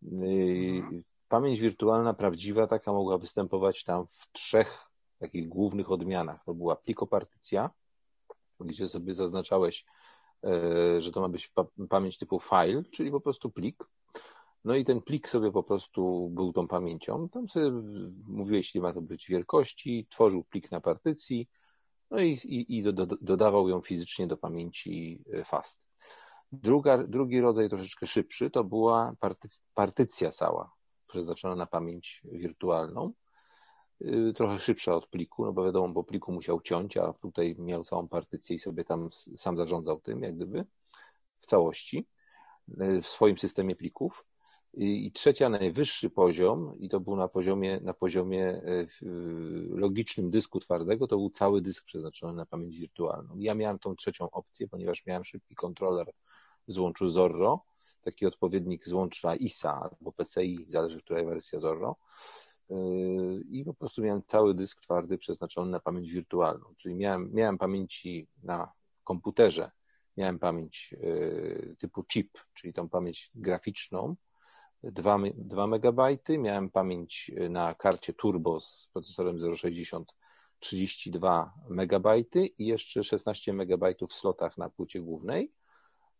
Y, 0.04 1.04
pamięć 1.30 1.60
wirtualna 1.60 2.14
prawdziwa 2.14 2.68
taka 2.68 2.94
mogła 2.94 3.18
występować 3.18 3.84
tam 3.84 4.08
w 4.12 4.32
trzech 4.32 4.90
takich 5.20 5.48
głównych 5.48 5.92
odmianach. 5.92 6.44
To 6.46 6.54
była 6.54 6.76
plikopartycja, 6.76 7.70
gdzie 8.60 8.88
sobie 8.88 9.14
zaznaczałeś, 9.14 9.86
e, 10.44 11.02
że 11.02 11.12
to 11.12 11.22
ma 11.22 11.30
być 11.30 11.54
pamięć 11.90 12.18
typu 12.18 12.40
file, 12.40 12.84
czyli 12.92 13.12
po 13.12 13.22
prostu 13.22 13.50
plik. 13.50 13.84
No 14.66 14.76
i 14.76 14.86
ten 14.86 15.02
plik 15.02 15.30
sobie 15.30 15.52
po 15.52 15.64
prostu 15.64 16.30
był 16.30 16.54
tą 16.54 16.68
pamięcią. 16.68 17.30
Tam 17.30 17.50
sobie 17.50 17.72
mówiłeś, 18.28 18.76
ile 18.76 18.82
ma 18.82 18.94
to 18.94 19.02
być 19.02 19.28
wielkości, 19.28 20.08
tworzył 20.10 20.44
plik 20.44 20.72
na 20.72 20.82
partycji, 20.82 21.48
no 22.12 22.20
i, 22.20 22.32
i, 22.32 22.78
i 22.78 22.84
do, 22.84 22.94
do, 22.94 23.06
dodawał 23.06 23.70
ją 23.70 23.82
fizycznie 23.82 24.28
do 24.28 24.38
pamięci 24.38 25.24
e, 25.34 25.46
fast. 25.46 25.89
Druga, 26.52 26.98
drugi 26.98 27.42
rodzaj, 27.42 27.70
troszeczkę 27.70 28.08
szybszy, 28.08 28.50
to 28.50 28.64
była 28.64 29.14
partyc, 29.20 29.64
partycja 29.74 30.32
cała, 30.32 30.74
przeznaczona 31.08 31.56
na 31.56 31.66
pamięć 31.66 32.22
wirtualną. 32.32 33.14
Y, 34.02 34.34
trochę 34.36 34.60
szybsza 34.60 34.96
od 34.96 35.08
pliku, 35.08 35.46
no 35.46 35.54
bo 35.54 35.66
wiadomo, 35.66 35.94
bo 35.94 36.04
pliku 36.04 36.32
musiał 36.32 36.62
ciąć, 36.62 36.98
a 36.98 37.14
tutaj 37.14 37.56
miał 37.60 37.84
całą 37.84 38.08
partycję 38.08 38.56
i 38.56 38.60
sobie 38.60 38.84
tam 38.84 39.10
sam 39.36 39.58
zarządzał 39.58 40.02
tym, 40.02 40.24
jak 40.24 40.36
gdyby, 40.36 40.66
w 41.40 41.46
całości, 41.46 42.08
y, 42.82 43.02
w 43.02 43.08
swoim 43.08 43.38
systemie 43.38 43.76
plików. 43.76 44.26
I, 44.74 45.12
trzecia, 45.12 45.50
najwyższy 45.50 46.10
poziom, 46.10 46.76
i 46.80 46.90
to 46.90 47.00
był 47.00 47.16
na 47.16 47.28
poziomie, 47.28 47.80
na 47.84 47.94
poziomie 47.94 48.46
e, 48.48 48.88
logicznym 49.70 50.30
dysku 50.30 50.60
twardego, 50.60 51.08
to 51.08 51.18
był 51.18 51.30
cały 51.30 51.62
dysk 51.62 51.86
przeznaczony 51.86 52.34
na 52.34 52.46
pamięć 52.46 52.78
wirtualną. 52.78 53.36
Ja 53.38 53.56
miałem 53.56 53.80
tą 53.80 53.96
trzecią 53.96 54.30
opcję, 54.32 54.68
ponieważ 54.68 55.06
miałem 55.06 55.26
szybki 55.26 55.56
kontroler 55.56 56.12
złączu 56.72 57.10
Zorro, 57.10 57.66
taki 58.02 58.26
odpowiednik 58.26 58.88
złącza 58.88 59.36
ISA 59.36 59.90
albo 59.92 60.12
PCI, 60.12 60.66
zależy, 60.70 61.02
która 61.02 61.24
wersja 61.24 61.60
Zorro. 61.60 61.96
Yy, 62.70 63.42
I 63.50 63.66
po 63.66 63.74
prostu 63.74 64.02
miałem 64.02 64.22
cały 64.22 64.54
dysk 64.54 64.82
twardy 64.82 65.18
przeznaczony 65.18 65.72
na 65.72 65.80
pamięć 65.80 66.12
wirtualną, 66.12 66.74
czyli 66.78 66.96
miałem, 66.96 67.34
miałem 67.34 67.58
pamięci 67.58 68.28
na 68.44 68.72
komputerze, 69.04 69.72
miałem 70.18 70.40
pamięć 70.40 70.92
yy, 70.92 71.76
typu 71.80 72.04
chip, 72.04 72.38
czyli 72.54 72.74
tą 72.74 72.90
pamięć 72.90 73.32
graficzną, 73.36 74.16
2, 74.84 75.18
2 75.36 75.68
MB, 75.68 76.00
miałem 76.30 76.70
pamięć 76.70 77.32
na 77.50 77.74
karcie 77.74 78.14
turbo 78.14 78.60
z 78.60 78.90
procesorem 78.94 79.56
060 79.56 80.14
32 80.60 81.54
MB 81.70 82.08
i 82.58 82.66
jeszcze 82.66 83.04
16 83.04 83.54
MB 83.54 83.86
w 84.10 84.14
slotach 84.14 84.58
na 84.58 84.70
płycie 84.70 85.02
głównej 85.02 85.52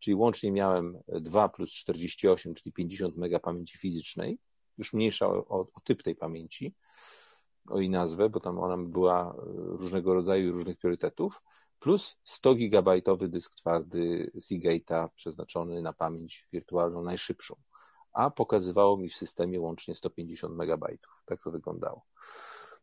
czyli 0.00 0.14
łącznie 0.14 0.52
miałem 0.52 0.98
2 1.08 1.48
plus 1.48 1.70
48, 1.70 2.54
czyli 2.54 2.72
50 2.72 3.16
mega 3.16 3.38
pamięci 3.38 3.78
fizycznej, 3.78 4.38
już 4.78 4.92
mniejsza 4.92 5.26
o, 5.26 5.46
o, 5.48 5.60
o 5.60 5.80
typ 5.84 6.02
tej 6.02 6.16
pamięci, 6.16 6.74
o 7.68 7.80
jej 7.80 7.90
nazwę, 7.90 8.28
bo 8.28 8.40
tam 8.40 8.58
ona 8.58 8.76
była 8.76 9.34
różnego 9.54 10.14
rodzaju 10.14 10.48
i 10.48 10.50
różnych 10.50 10.78
priorytetów, 10.78 11.42
plus 11.80 12.16
100 12.24 12.54
gigabajtowy 12.54 13.28
dysk 13.28 13.54
twardy 13.54 14.30
Seagate'a 14.36 15.08
przeznaczony 15.16 15.82
na 15.82 15.92
pamięć 15.92 16.48
wirtualną 16.52 17.02
najszybszą, 17.02 17.56
a 18.12 18.30
pokazywało 18.30 18.96
mi 18.96 19.10
w 19.10 19.16
systemie 19.16 19.60
łącznie 19.60 19.94
150 19.94 20.56
megabajtów. 20.56 21.22
Tak 21.26 21.42
to 21.42 21.50
wyglądało. 21.50 22.04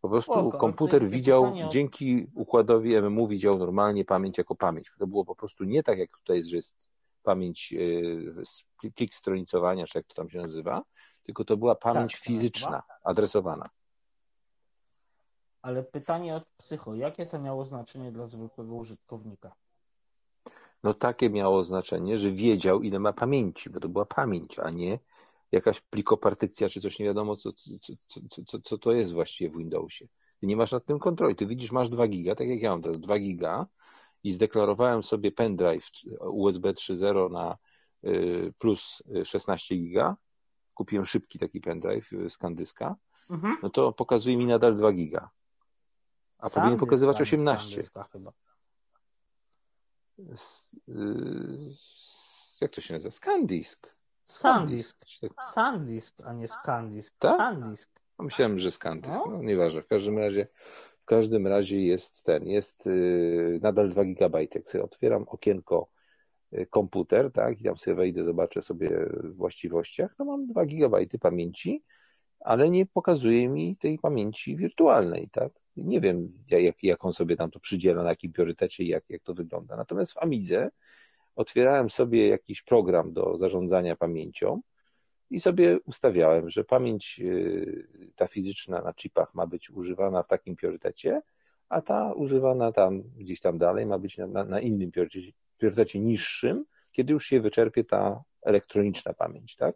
Po 0.02 0.10
prostu 0.10 0.32
Spoko, 0.32 0.58
komputer 0.58 1.10
widział, 1.10 1.54
dzięki 1.70 2.28
układowi 2.36 3.02
MMU 3.02 3.28
widział 3.28 3.58
normalnie 3.58 4.06
pamięć 4.06 4.38
jako 4.38 4.56
pamięć. 4.56 4.92
To 5.00 5.08
było 5.08 5.26
po 5.26 5.36
prostu 5.36 5.64
nie 5.64 5.84
tak 5.84 5.98
jak 5.98 6.18
tutaj 6.18 6.38
jest, 6.38 6.50
że 6.50 6.56
jest 6.56 6.87
pamięć, 7.28 7.74
plik 8.96 9.14
stronicowania, 9.14 9.88
czy 9.88 9.98
jak 9.98 10.08
to 10.08 10.14
tam 10.14 10.30
się 10.30 10.38
nazywa, 10.38 10.84
tylko 11.24 11.46
to 11.46 11.58
była 11.58 11.76
pamięć 11.76 12.12
tak, 12.12 12.22
fizyczna, 12.22 12.84
adresowana. 13.04 13.70
Ale 15.62 15.84
pytanie 15.84 16.36
od 16.36 16.46
psycho, 16.58 16.96
jakie 16.96 17.26
to 17.26 17.40
miało 17.40 17.66
znaczenie 17.66 18.12
dla 18.12 18.28
zwykłego 18.28 18.76
użytkownika? 18.76 19.56
No 20.84 20.94
takie 20.94 21.30
miało 21.30 21.64
znaczenie, 21.64 22.18
że 22.18 22.32
wiedział, 22.32 22.82
ile 22.82 23.00
ma 23.00 23.14
pamięci, 23.14 23.70
bo 23.70 23.80
to 23.80 23.90
była 23.90 24.06
pamięć, 24.06 24.60
a 24.60 24.70
nie 24.70 25.00
jakaś 25.52 25.82
plikopartycja, 25.82 26.70
czy 26.70 26.82
coś 26.82 27.00
nie 27.00 27.06
wiadomo, 27.06 27.36
co, 27.36 27.54
co, 27.54 27.72
co, 28.06 28.22
co, 28.46 28.60
co 28.60 28.78
to 28.78 28.92
jest 28.92 29.14
właściwie 29.14 29.50
w 29.50 29.58
Windowsie. 29.58 30.08
Ty 30.40 30.48
nie 30.48 30.58
masz 30.58 30.72
nad 30.72 30.86
tym 30.86 31.00
kontroli. 31.00 31.36
Ty 31.36 31.46
widzisz, 31.46 31.72
masz 31.72 31.90
2 31.90 32.08
giga, 32.08 32.36
tak 32.36 32.48
jak 32.48 32.62
ja 32.62 32.70
mam 32.70 32.82
teraz 32.82 33.00
2 33.00 33.20
giga, 33.20 33.68
i 34.24 34.32
zdeklarowałem 34.32 35.04
sobie 35.04 35.32
pendrive 35.32 35.86
USB 36.20 36.74
3.0 36.74 37.32
na 37.32 37.58
y, 38.04 38.54
plus 38.60 39.04
16 39.24 39.76
giga, 39.76 40.16
kupiłem 40.74 41.06
szybki 41.06 41.40
taki 41.40 41.62
pendrive 41.62 42.14
y, 42.14 42.30
z 42.30 42.38
Kandyska, 42.38 42.96
mhm. 43.30 43.58
no 43.64 43.70
to 43.70 43.94
pokazuje 43.94 44.38
mi 44.38 44.46
nadal 44.46 44.76
2 44.76 44.92
giga. 44.92 45.30
A 46.38 46.42
Sandysk, 46.42 46.56
powinien 46.56 46.80
pokazywać 46.80 47.22
18. 47.22 47.82
Chyba. 48.12 48.32
Y, 50.90 51.76
jak 52.62 52.72
to 52.72 52.82
się 52.82 52.94
nazywa? 52.94 53.12
Skandisk. 53.12 53.98
Sandisk. 54.26 54.98
Sandisk, 55.54 56.22
a 56.26 56.34
nie 56.34 56.48
Skandisk. 56.48 57.16
Tak? 57.20 57.38
Sandisk. 57.38 57.90
Myślałem, 58.20 58.60
że 58.60 58.72
Skandisk. 58.72 59.16
No, 59.26 59.32
no 59.32 59.44
nieważne. 59.44 59.82
W 59.82 59.88
każdym 59.88 60.18
razie 60.18 60.48
każdym 61.08 61.48
razie 61.48 61.82
jest 61.82 62.24
ten, 62.24 62.48
jest 62.48 62.88
y, 62.88 63.60
nadal 63.62 63.90
2 63.90 64.06
GB. 64.06 64.42
Jak 64.56 64.70
sobie 64.70 64.84
otwieram 64.84 65.26
okienko 65.28 65.88
y, 66.54 66.66
komputer, 66.70 67.32
tak, 67.32 67.62
i 67.62 67.64
tam 67.64 67.78
sobie 67.78 67.96
wejdę, 67.96 68.26
zobaczę 68.26 68.62
sobie 68.62 68.90
w 69.24 69.36
właściwościach, 69.36 70.16
no 70.20 70.26
mam 70.26 70.48
2 70.48 70.66
GB 70.66 71.06
pamięci, 71.22 71.84
ale 72.40 72.70
nie 72.70 72.86
pokazuje 72.86 73.50
mi 73.50 73.76
tej 73.76 74.00
pamięci 74.00 74.56
wirtualnej, 74.56 75.30
tak. 75.32 75.52
Nie 75.78 76.02
wiem, 76.02 76.34
jak, 76.50 76.84
jak 76.84 77.06
on 77.06 77.14
sobie 77.14 77.36
tam 77.36 77.52
to 77.52 77.60
przydziela, 77.60 78.04
na 78.04 78.10
jakim 78.10 78.34
priorytecie 78.34 78.84
i 78.84 78.88
jak, 78.88 79.04
jak 79.10 79.24
to 79.24 79.34
wygląda. 79.34 79.76
Natomiast 79.76 80.14
w 80.14 80.18
Amidze 80.18 80.70
otwierałem 81.36 81.90
sobie 81.90 82.28
jakiś 82.28 82.62
program 82.62 83.14
do 83.14 83.38
zarządzania 83.38 83.96
pamięcią 83.96 84.62
i 85.30 85.40
sobie 85.40 85.80
ustawiałem, 85.86 86.50
że 86.50 86.64
pamięć 86.64 87.20
y, 87.24 88.12
ta 88.16 88.28
fizyczna 88.28 88.82
na 88.82 88.94
chipach 88.94 89.36
ma 89.36 89.48
być 89.48 89.70
używana 89.70 90.24
w 90.24 90.28
takim 90.28 90.56
priorytecie, 90.56 91.22
a 91.70 91.82
ta 91.82 92.14
używana 92.14 92.72
tam 92.72 93.02
gdzieś 93.02 93.40
tam 93.40 93.58
dalej 93.58 93.86
ma 93.86 94.00
być 94.00 94.18
na, 94.18 94.44
na 94.44 94.60
innym 94.60 94.92
priorytecie, 94.92 95.32
priorytecie 95.58 96.00
niższym, 96.00 96.66
kiedy 96.92 97.14
już 97.14 97.26
się 97.26 97.42
wyczerpie 97.42 97.84
ta 97.84 98.24
elektroniczna 98.42 99.14
pamięć, 99.14 99.56
tak? 99.56 99.76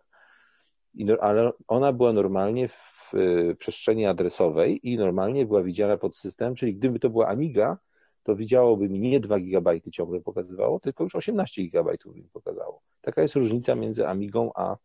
I, 0.94 1.11
ale 1.22 1.52
ona 1.68 1.94
była 1.94 2.14
normalnie 2.14 2.68
w 2.68 3.14
y, 3.14 3.56
przestrzeni 3.60 4.06
adresowej 4.06 4.90
i 4.90 4.98
normalnie 4.98 5.45
była 5.45 5.64
widziana 5.64 5.98
pod 5.98 6.18
systemem, 6.18 6.56
czyli 6.56 6.76
gdyby 6.76 6.99
to 6.99 7.10
była 7.10 7.28
Amiga, 7.28 7.78
to 8.23 8.36
widziałoby 8.36 8.90
mi 8.90 8.99
nie 8.99 9.19
2 9.19 9.40
GB 9.40 9.82
ciągle 9.91 10.22
pokazywało, 10.22 10.80
tylko 10.80 11.03
już 11.03 11.15
18 11.15 11.68
GB 11.68 11.91
mi 12.06 12.23
pokazało. 12.34 12.82
Taka 13.02 13.22
jest 13.22 13.36
różnica 13.36 13.76
między 13.76 14.07
Amigą 14.07 14.52
a 14.56 14.76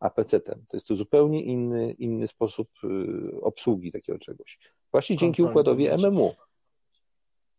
a 0.00 0.10
PC-tem. 0.10 0.64
To 0.68 0.76
jest 0.76 0.86
to 0.86 0.96
zupełnie 0.96 1.42
inny, 1.42 1.92
inny 1.92 2.26
sposób 2.26 2.68
y, 2.84 3.40
obsługi 3.40 3.92
takiego 3.92 4.18
czegoś. 4.18 4.58
Właśnie 4.92 5.16
dzięki 5.16 5.42
układowi 5.42 5.88
MMU. 5.88 6.34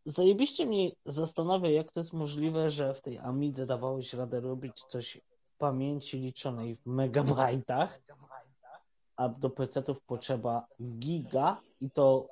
Zajebiście 0.06 0.66
mnie 0.66 0.92
zastanawia, 1.06 1.70
jak 1.70 1.92
to 1.92 2.00
jest 2.00 2.14
możliwe, 2.14 2.70
że 2.70 2.94
w 2.94 3.02
tej 3.02 3.18
Amidze 3.18 3.66
dawało 3.66 4.02
się 4.02 4.18
radę 4.18 4.40
robić 4.40 4.84
coś 4.84 5.22
pamięci 5.58 6.18
liczonej 6.18 6.76
w 6.76 6.86
megabajtach, 6.86 8.02
a 9.16 9.30
do 9.30 9.50
PC-ów 9.50 10.02
potrzeba 10.02 10.68
giga 10.82 11.62
i 11.82 11.92
to 11.92 12.28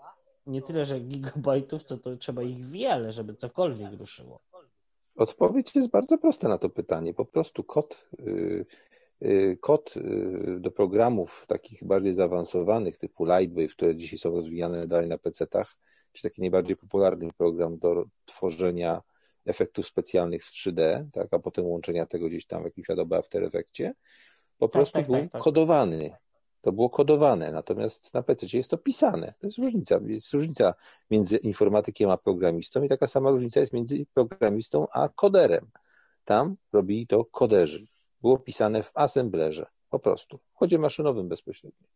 nie 0.47 0.61
tyle, 0.61 0.85
że 0.85 0.99
gigabajtów, 0.99 1.84
co 1.84 1.97
to 1.97 2.17
trzeba 2.17 2.43
ich 2.43 2.69
wiele, 2.69 3.11
żeby 3.11 3.35
cokolwiek 3.35 3.93
ruszyło. 3.93 4.39
Odpowiedź 5.15 5.75
jest 5.75 5.89
bardzo 5.89 6.17
prosta 6.17 6.47
na 6.47 6.57
to 6.57 6.69
pytanie. 6.69 7.13
Po 7.13 7.25
prostu 7.25 7.63
kod 7.63 8.07
Y, 8.19 8.65
kod 9.61 9.98
y, 9.98 10.60
do 10.60 10.72
programów 10.72 11.45
takich 11.48 11.84
bardziej 11.84 12.14
zaawansowanych, 12.14 12.98
typu 12.98 13.26
Lightwave, 13.26 13.72
które 13.72 13.95
dzisiaj 13.95 14.19
są 14.19 14.31
rozwijane 14.31 14.88
dalej 14.88 15.07
na 15.07 15.18
PC-tach, 15.18 15.77
czy 16.11 16.23
taki 16.23 16.41
najbardziej 16.41 16.76
popularny 16.76 17.30
program 17.38 17.77
do 17.77 18.06
tworzenia 18.26 19.02
efektów 19.45 19.88
specjalnych 19.88 20.45
w 20.45 20.52
3D, 20.52 21.06
tak, 21.14 21.27
a 21.34 21.39
potem 21.39 21.65
łączenia 21.65 22.06
tego 22.06 22.27
gdzieś 22.27 22.45
tam 22.45 22.61
w 22.61 22.65
jakimś 22.65 22.89
Adobe 22.89 23.18
After 23.18 23.44
Effectsie, 23.44 23.91
po 24.57 24.68
tak, 24.68 24.72
prostu 24.72 24.94
tak, 24.94 25.06
był 25.06 25.15
tak, 25.15 25.31
tak. 25.31 25.41
kodowany. 25.41 26.11
To 26.61 26.72
było 26.72 26.89
kodowane, 26.89 27.52
natomiast 27.52 28.14
na 28.14 28.23
PC 28.23 28.57
jest 28.57 28.69
to 28.69 28.77
pisane. 28.77 29.34
To 29.39 29.48
jest 29.48 29.57
różnica. 29.57 29.99
Jest 30.06 30.34
różnica 30.34 30.73
między 31.11 31.38
informatykiem 31.38 32.10
a 32.10 32.18
programistą 32.18 32.84
i 32.84 32.89
taka 32.89 33.07
sama 33.07 33.30
różnica 33.30 33.60
jest 33.60 33.73
między 33.73 34.06
programistą 34.14 34.88
a 34.94 35.10
koderem. 35.10 35.69
Tam 36.26 36.56
robili 36.73 37.07
to 37.07 37.26
koderzy 37.26 37.88
było 38.27 38.39
pisane 38.39 38.83
w 38.83 38.91
assemblerze, 38.93 39.65
po 39.89 39.99
prostu, 39.99 40.37
w 40.37 40.53
kodzie 40.53 40.79
maszynowym 40.79 41.29
bezpośrednio. 41.29 41.87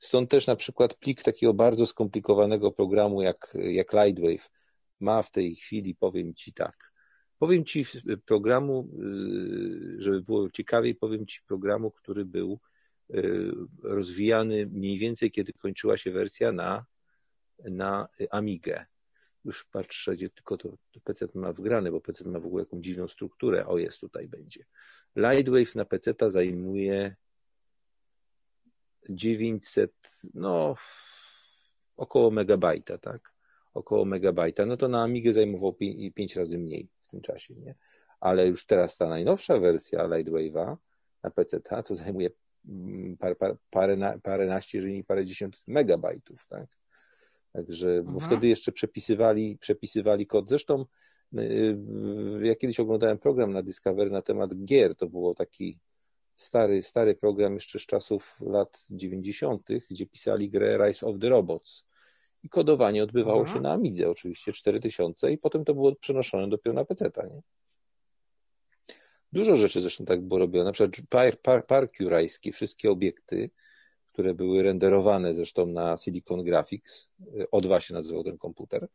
Stąd 0.00 0.30
też 0.30 0.46
na 0.46 0.56
przykład 0.56 0.94
plik 0.94 1.22
takiego 1.22 1.54
bardzo 1.54 1.86
skomplikowanego 1.86 2.72
programu 2.72 3.22
jak, 3.22 3.54
jak 3.54 3.92
Lightwave 3.92 4.50
ma 5.00 5.22
w 5.22 5.30
tej 5.30 5.56
chwili, 5.56 5.94
powiem 5.94 6.34
Ci 6.34 6.52
tak, 6.52 6.92
powiem 7.38 7.64
Ci 7.64 7.84
programu, 8.26 8.88
y, 9.02 10.00
żeby 10.02 10.20
było 10.20 10.50
ciekawiej, 10.50 10.94
powiem 10.94 11.26
Ci 11.26 11.40
programu, 11.46 11.90
który 11.90 12.24
był 12.24 12.60
y, 13.10 13.52
rozwijany 13.82 14.66
mniej 14.66 14.98
więcej, 14.98 15.30
kiedy 15.30 15.52
kończyła 15.52 15.96
się 15.96 16.10
wersja 16.10 16.52
na, 16.52 16.84
na 17.64 18.08
Amigę 18.30 18.86
już 19.44 19.64
patrzę, 19.64 20.16
gdzie 20.16 20.30
tylko 20.30 20.56
to, 20.56 20.68
to 20.92 21.00
PC 21.00 21.28
ma 21.34 21.52
wgrane, 21.52 21.90
bo 21.90 22.00
PC 22.00 22.28
ma 22.28 22.40
w 22.40 22.46
ogóle 22.46 22.62
jakąś 22.62 22.80
dziwną 22.80 23.08
strukturę. 23.08 23.66
O, 23.66 23.78
jest 23.78 24.00
tutaj 24.00 24.28
będzie. 24.28 24.64
Lightwave 25.16 25.74
na 25.74 25.84
PC 25.84 26.14
zajmuje 26.30 27.16
900, 29.08 29.92
no 30.34 30.76
około 31.96 32.30
megabajta, 32.30 32.98
tak? 32.98 33.32
Około 33.74 34.04
megabajta. 34.04 34.66
No 34.66 34.76
to 34.76 34.88
na 34.88 35.02
Amigę 35.02 35.32
zajmował 35.32 35.76
5 36.14 36.36
razy 36.36 36.58
mniej 36.58 36.88
w 37.02 37.08
tym 37.08 37.20
czasie, 37.20 37.54
nie? 37.54 37.74
Ale 38.20 38.46
już 38.46 38.66
teraz 38.66 38.96
ta 38.96 39.08
najnowsza 39.08 39.58
wersja 39.58 40.08
Lightwave'a 40.08 40.76
na 41.22 41.30
PC 41.30 41.60
to 41.60 41.94
zajmuje 41.94 42.30
mm, 42.68 43.16
parę, 43.16 43.34
parę, 43.36 43.56
parę, 43.70 44.20
paręnaście, 44.22 44.78
jeżeli 44.78 44.94
nie 44.94 45.04
parę 45.04 45.26
dziesiąt 45.26 45.62
megabajtów, 45.66 46.46
tak? 46.48 46.81
Także, 47.52 48.02
bo 48.02 48.12
mhm. 48.12 48.20
wtedy 48.20 48.48
jeszcze 48.48 48.72
przepisywali, 48.72 49.58
przepisywali 49.60 50.26
kod. 50.26 50.48
Zresztą 50.48 50.84
y, 51.38 51.78
ja 52.42 52.54
kiedyś 52.54 52.80
oglądałem 52.80 53.18
program 53.18 53.52
na 53.52 53.62
Discovery 53.62 54.10
na 54.10 54.22
temat 54.22 54.64
gier. 54.64 54.96
To 54.96 55.06
było 55.06 55.34
taki 55.34 55.78
stary, 56.36 56.82
stary 56.82 57.14
program 57.14 57.54
jeszcze 57.54 57.78
z 57.78 57.86
czasów 57.86 58.36
lat 58.40 58.86
90., 58.90 59.68
gdzie 59.90 60.06
pisali 60.06 60.50
grę 60.50 60.78
Rise 60.78 61.06
of 61.06 61.18
the 61.20 61.28
Robots. 61.28 61.84
I 62.42 62.48
kodowanie 62.48 63.02
odbywało 63.02 63.40
Mhm. 63.40 63.56
się 63.56 63.62
na 63.62 63.72
Amidze, 63.72 64.10
oczywiście 64.10 64.52
4000, 64.52 65.32
i 65.32 65.38
potem 65.38 65.64
to 65.64 65.74
było 65.74 65.94
przenoszone 65.96 66.48
dopiero 66.48 66.74
na 66.74 66.84
PC. 66.84 67.10
Nie? 67.16 67.42
Dużo 69.32 69.56
rzeczy 69.56 69.80
zresztą 69.80 70.04
tak 70.04 70.20
było 70.20 70.40
robione. 70.40 70.64
Na 70.64 70.72
przykład 70.72 71.06
par, 71.08 71.40
par, 71.40 71.66
park 71.66 72.00
jurajski, 72.00 72.52
wszystkie 72.52 72.90
obiekty, 72.90 73.50
które 74.12 74.34
były 74.34 74.62
renderowane 74.62 75.34
zresztą 75.34 75.66
na 75.66 75.96
Silicon 75.96 76.44
Graphics, 76.44 77.08
O2 77.52 77.80
się 77.80 77.94
nazywał 77.94 78.24
ten 78.24 78.38
komputer, 78.38 78.88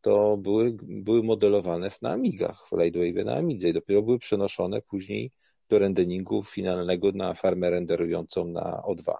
to 0.00 0.36
były, 0.36 0.76
były 0.82 1.22
modelowane 1.22 1.90
na 2.02 2.10
Amigach, 2.10 2.68
w 2.68 2.78
Lightwave 2.78 3.24
na 3.24 3.36
Amidze 3.36 3.68
i 3.68 3.72
dopiero 3.72 4.02
były 4.02 4.18
przenoszone 4.18 4.82
później 4.82 5.32
do 5.68 5.78
renderingu 5.78 6.44
finalnego 6.44 7.12
na 7.12 7.34
farmę 7.34 7.70
renderującą 7.70 8.44
na 8.44 8.82
O2. 8.88 9.14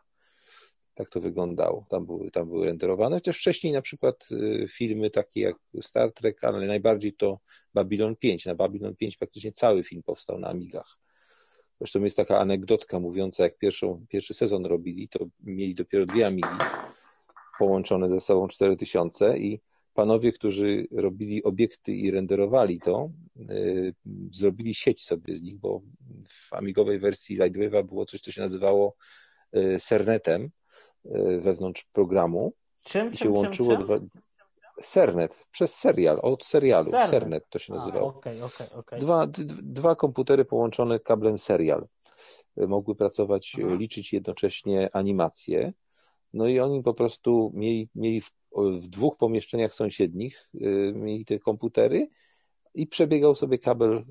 Tak 0.94 1.08
to 1.08 1.20
wyglądało. 1.20 1.86
Tam 1.88 2.06
były, 2.06 2.30
tam 2.30 2.48
były 2.48 2.66
renderowane. 2.66 3.16
Chociaż 3.16 3.38
wcześniej 3.38 3.72
na 3.72 3.82
przykład 3.82 4.28
y, 4.32 4.66
filmy 4.68 5.10
takie 5.10 5.40
jak 5.40 5.56
Star 5.82 6.12
Trek, 6.12 6.44
ale 6.44 6.66
najbardziej 6.66 7.14
to 7.14 7.38
Babylon 7.74 8.16
5. 8.16 8.46
Na 8.46 8.54
Babylon 8.54 8.96
5 8.96 9.16
praktycznie 9.16 9.52
cały 9.52 9.84
film 9.84 10.02
powstał 10.02 10.38
na 10.38 10.48
Amigach. 10.48 11.01
Zresztą 11.78 12.04
jest 12.04 12.16
taka 12.16 12.38
anegdotka 12.38 12.98
mówiąca, 12.98 13.42
jak 13.42 13.58
pierwszą, 13.58 14.06
pierwszy 14.08 14.34
sezon 14.34 14.66
robili, 14.66 15.08
to 15.08 15.26
mieli 15.40 15.74
dopiero 15.74 16.06
dwie 16.06 16.26
Amigi 16.26 16.48
połączone 17.58 18.08
ze 18.08 18.20
sobą 18.20 18.48
4000 18.48 19.38
i 19.38 19.60
panowie, 19.94 20.32
którzy 20.32 20.86
robili 20.90 21.42
obiekty 21.42 21.94
i 21.94 22.10
renderowali 22.10 22.80
to, 22.80 23.10
yy, 23.36 23.94
zrobili 24.32 24.74
sieć 24.74 25.04
sobie 25.04 25.34
z 25.34 25.42
nich, 25.42 25.58
bo 25.58 25.82
w 26.28 26.52
amigowej 26.52 26.98
wersji 26.98 27.38
Lightwave'a 27.38 27.84
było 27.86 28.06
coś, 28.06 28.20
co 28.20 28.32
się 28.32 28.42
nazywało 28.42 28.96
yy, 29.52 29.80
sernetem 29.80 30.50
yy, 31.04 31.40
wewnątrz 31.40 31.84
programu 31.92 32.52
Czym, 32.84 33.06
i 33.08 33.10
czym, 33.10 33.18
się 33.18 33.24
czym, 33.24 33.32
łączyło 33.32 33.76
czym? 33.76 33.84
dwa... 33.84 33.98
Sernet, 34.84 35.46
przez 35.52 35.74
serial, 35.74 36.18
od 36.22 36.44
serialu, 36.44 36.90
Sernet. 36.90 37.10
sernet 37.10 37.48
to 37.50 37.58
się 37.58 37.72
A, 37.72 37.76
nazywało. 37.76 38.06
Okej, 38.08 38.42
okej, 38.42 38.66
okej. 38.74 39.00
Dwa, 39.00 39.26
d- 39.26 39.44
dwa 39.62 39.96
komputery 39.96 40.44
połączone 40.44 41.00
kablem 41.00 41.38
serial. 41.38 41.86
Mogły 42.56 42.94
pracować, 42.94 43.54
Mhm. 43.58 43.78
liczyć 43.78 44.12
jednocześnie 44.12 44.90
animacje. 44.92 45.72
No 46.32 46.46
i 46.48 46.60
oni 46.60 46.82
po 46.82 46.94
prostu 46.94 47.52
mieli, 47.54 47.88
mieli 47.94 48.20
w, 48.20 48.30
w 48.80 48.86
dwóch 48.86 49.16
pomieszczeniach 49.16 49.72
sąsiednich, 49.74 50.48
y, 50.54 50.92
mieli 50.96 51.24
te 51.24 51.38
komputery 51.38 52.08
i 52.74 52.86
przebiegał 52.86 53.34
sobie 53.34 53.58
kabel, 53.58 54.04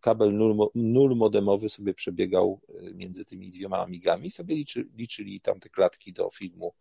kabel 0.00 0.34
nul, 0.34 0.54
mo- 0.54 0.70
nul 0.74 1.16
modemowy 1.16 1.68
sobie 1.68 1.94
przebiegał 1.94 2.60
między 2.94 3.24
tymi 3.24 3.50
dwiema 3.50 3.78
amigami. 3.78 4.30
Sobie 4.30 4.54
liczy, 4.54 4.88
liczyli 4.96 5.40
tam 5.40 5.60
te 5.60 5.68
klatki 5.68 6.12
do 6.12 6.30
filmu, 6.30 6.74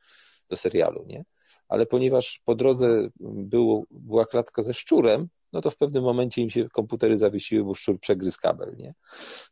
do 0.49 0.57
serialu, 0.57 1.05
nie? 1.07 1.25
Ale 1.67 1.85
ponieważ 1.85 2.41
po 2.45 2.55
drodze 2.55 3.09
było, 3.19 3.83
była 3.91 4.25
klatka 4.25 4.61
ze 4.61 4.73
szczurem, 4.73 5.27
no 5.53 5.61
to 5.61 5.71
w 5.71 5.77
pewnym 5.77 6.03
momencie 6.03 6.41
im 6.41 6.49
się 6.49 6.69
komputery 6.69 7.17
zawiesiły, 7.17 7.63
bo 7.63 7.75
szczur 7.75 7.99
przegryzł 7.99 8.37
kabel, 8.41 8.75
nie? 8.77 8.93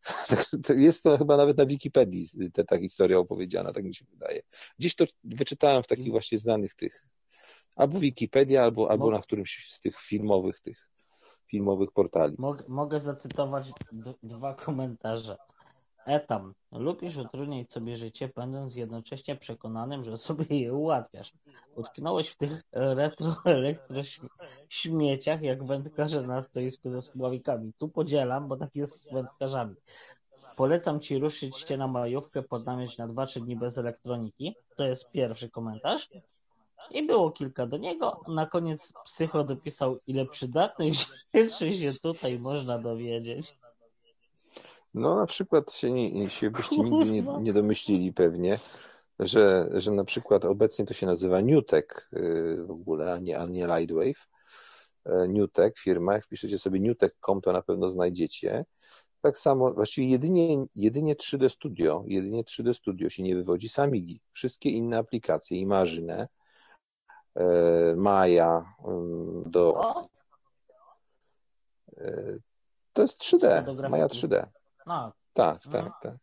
To 0.66 0.74
Jest 0.74 1.04
to 1.04 1.18
chyba 1.18 1.38
nawet 1.38 1.58
na 1.58 1.66
Wikipedii 1.66 2.28
ta, 2.54 2.64
ta 2.64 2.80
historia 2.80 3.18
opowiedziana, 3.18 3.74
tak 3.74 3.84
mi 3.84 3.96
się 3.96 4.06
wydaje. 4.12 4.42
Gdzieś 4.80 4.96
to 4.96 5.06
wyczytałem 5.24 5.84
w 5.84 5.88
takich 5.88 6.12
właśnie 6.12 6.38
znanych 6.38 6.76
tych, 6.76 7.06
albo 7.76 8.00
Wikipedia, 8.00 8.64
albo, 8.64 8.92
albo 8.92 9.12
na 9.12 9.22
którymś 9.22 9.68
z 9.70 9.80
tych 9.80 10.02
filmowych, 10.02 10.60
tych 10.60 10.90
filmowych 11.48 11.92
portali. 11.92 12.36
Mogę, 12.38 12.64
mogę 12.68 13.00
zacytować 13.00 13.72
dwa 14.24 14.54
komentarze. 14.54 15.38
Etam. 16.10 16.54
Lubisz 16.72 17.18
utrudniać 17.18 17.72
sobie 17.72 17.96
życie, 17.96 18.30
będąc 18.36 18.76
jednocześnie 18.76 19.36
przekonanym, 19.36 20.04
że 20.04 20.18
sobie 20.18 20.60
je 20.60 20.74
ułatwiasz. 20.74 21.34
Utknąłeś 21.76 22.30
w 22.30 22.38
tych 22.38 22.64
retro 22.72 23.36
elektrośmieciach, 23.46 25.42
jak 25.42 25.64
wędkarze 25.64 26.22
na 26.22 26.42
stoisku 26.42 26.90
ze 26.90 27.02
spławikami. 27.02 27.74
Tu 27.78 27.90
podzielam, 27.90 28.48
bo 28.48 28.58
tak 28.58 28.76
jest 28.76 28.98
z 28.98 29.14
wędkarzami. 29.14 29.76
Polecam 30.56 31.00
ci 31.00 31.20
ruszyć 31.20 31.58
się 31.58 31.78
na 31.78 31.88
majówkę, 31.88 32.44
podnamieć 32.44 32.98
na 32.98 33.08
2-3 33.08 33.42
dni 33.42 33.56
bez 33.56 33.78
elektroniki. 33.78 34.56
To 34.76 34.86
jest 34.86 35.12
pierwszy 35.12 35.50
komentarz. 35.50 36.10
I 36.92 37.08
było 37.08 37.32
kilka 37.32 37.68
do 37.68 37.78
niego. 37.78 38.22
Na 38.28 38.46
koniec 38.46 38.94
psycho 39.06 39.44
dopisał, 39.44 39.98
ile 40.08 40.26
przydatnych 40.26 40.94
rzeczy 41.34 41.74
się 41.78 41.92
tutaj 41.94 42.40
można 42.40 42.80
dowiedzieć. 42.80 43.60
No 44.94 45.16
na 45.16 45.26
przykład 45.26 45.74
się, 45.74 45.92
nie, 45.92 46.30
się 46.30 46.52
byście 46.52 46.78
nigdy 46.78 47.12
nie, 47.12 47.24
nie 47.42 47.54
domyślili 47.54 48.14
pewnie, 48.14 48.60
że, 49.20 49.70
że 49.74 49.92
na 49.92 50.04
przykład 50.04 50.46
obecnie 50.46 50.86
to 50.86 50.94
się 50.94 51.06
nazywa 51.06 51.42
Newtek 51.42 52.10
y, 52.14 52.64
w 52.66 52.72
ogóle, 52.72 53.14
a 53.14 53.18
nie, 53.18 53.40
a 53.40 53.46
nie 53.46 53.68
Lightwave. 53.68 54.28
E, 55.06 55.28
Newtek, 55.28 55.80
firma, 55.80 56.14
jak 56.14 56.28
piszecie 56.28 56.58
sobie 56.58 56.80
newtek.com, 56.80 57.42
to 57.42 57.52
na 57.52 57.62
pewno 57.62 57.90
znajdziecie. 57.90 58.66
Tak 59.22 59.38
samo, 59.38 59.74
właściwie 59.74 60.08
jedynie, 60.08 60.66
jedynie 60.76 61.16
3D 61.16 61.50
Studio, 61.50 62.04
jedynie 62.08 62.44
3D 62.44 62.74
Studio 62.74 63.10
się 63.10 63.24
nie 63.24 63.36
wywodzi 63.36 63.70
z 63.70 63.80
Amigi. 63.80 64.22
Wszystkie 64.32 64.70
inne 64.70 64.98
aplikacje, 64.98 65.58
Imagine, 65.58 66.28
e, 67.36 67.96
Maya, 67.96 68.74
ym, 68.88 69.44
do, 69.46 69.82
e, 71.98 72.38
to 72.94 73.02
jest 73.02 73.20
3D, 73.20 73.60
Fotografii. 73.60 73.92
Maya 73.92 74.08
3D. 74.08 74.59
No, 74.90 75.14
Tak, 75.34 75.64
tak, 75.64 75.94
tak. 76.04 76.16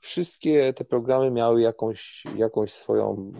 Wszystkie 0.00 0.72
te 0.72 0.84
programy 0.84 1.30
miały 1.30 1.60
jakąś, 1.62 2.24
jakąś 2.36 2.72
swoją 2.72 3.32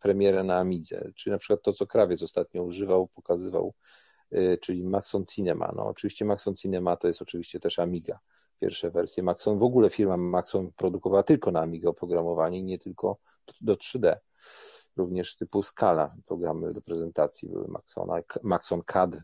premierę 0.00 0.44
na 0.44 0.58
Amidze. 0.58 1.10
Czyli 1.14 1.32
na 1.32 1.38
przykład 1.38 1.62
to, 1.62 1.72
co 1.72 1.86
Krawiec 1.86 2.22
ostatnio 2.22 2.62
używał, 2.62 3.08
pokazywał, 3.08 3.74
y, 4.32 4.58
czyli 4.62 4.84
Maxon 4.84 5.26
Cinema. 5.26 5.72
No, 5.76 5.86
oczywiście 5.86 6.24
Maxon 6.24 6.54
Cinema 6.54 6.96
to 6.96 7.08
jest 7.08 7.22
oczywiście 7.22 7.60
też 7.60 7.78
Amiga. 7.78 8.18
Pierwsze 8.60 8.90
wersje 8.90 9.22
Maxon, 9.22 9.58
w 9.58 9.62
ogóle 9.62 9.90
firma 9.90 10.16
Maxon 10.16 10.72
produkowała 10.76 11.22
tylko 11.22 11.50
na 11.50 11.60
Amiga 11.60 11.88
oprogramowanie, 11.88 12.62
nie 12.62 12.78
tylko 12.78 13.18
do 13.60 13.74
3D. 13.74 14.16
Również 14.96 15.36
typu 15.36 15.62
Scala, 15.62 16.14
programy 16.26 16.72
do 16.72 16.82
prezentacji 16.82 17.48
były 17.48 17.68
Maxona, 17.68 18.14
Maxon 18.42 18.82
CAD 18.82 19.16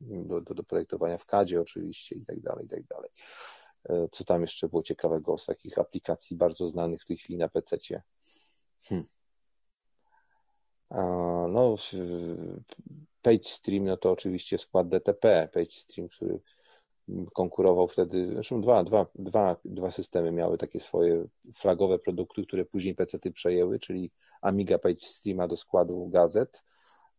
do, 0.00 0.40
do, 0.40 0.54
do 0.54 0.64
projektowania 0.64 1.18
w 1.18 1.24
CADzie 1.24 1.60
oczywiście 1.60 2.16
i 2.16 2.24
tak 2.24 2.40
dalej, 2.40 2.66
i 2.66 2.68
tak 2.68 2.84
dalej. 2.84 3.10
E, 3.88 4.08
Co 4.12 4.24
tam 4.24 4.40
jeszcze 4.40 4.68
było 4.68 4.82
ciekawego 4.82 5.38
z 5.38 5.46
takich 5.46 5.78
aplikacji 5.78 6.36
bardzo 6.36 6.68
znanych 6.68 7.02
w 7.02 7.06
tej 7.06 7.16
chwili 7.16 7.38
na 7.38 7.48
PC-cie? 7.48 8.02
Hmm. 8.82 9.06
A, 10.90 10.96
No, 11.48 11.76
PageStream, 13.22 13.84
no 13.84 13.96
to 13.96 14.10
oczywiście 14.10 14.58
skład 14.58 14.88
DTP, 14.88 15.48
PageStream, 15.52 16.08
który 16.08 16.40
konkurował 17.34 17.88
wtedy, 17.88 18.28
zresztą 18.34 18.60
dwa, 18.60 18.84
dwa, 18.84 19.06
dwa, 19.14 19.56
dwa 19.64 19.90
systemy 19.90 20.32
miały 20.32 20.58
takie 20.58 20.80
swoje 20.80 21.26
flagowe 21.54 21.98
produkty, 21.98 22.46
które 22.46 22.64
później 22.64 22.94
PC-ty 22.94 23.30
przejęły, 23.32 23.78
czyli 23.78 24.10
Amiga 24.42 24.78
PageStreama 24.78 25.48
do 25.48 25.56
składu 25.56 26.08
gazet, 26.08 26.64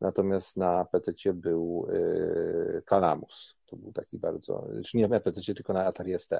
natomiast 0.01 0.57
na 0.57 0.85
PC-cie 0.85 1.33
był 1.33 1.87
y, 1.89 2.83
Calamus. 2.89 3.60
To 3.71 3.77
był 3.77 3.93
taki 3.93 4.17
bardzo, 4.17 4.67
znaczy 4.73 4.97
nie 4.97 5.07
na 5.07 5.19
PC-cie, 5.19 5.55
tylko 5.55 5.73
na 5.73 5.85
Atari 5.85 6.19
ST, 6.19 6.31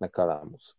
na 0.00 0.08
Calamus. 0.08 0.74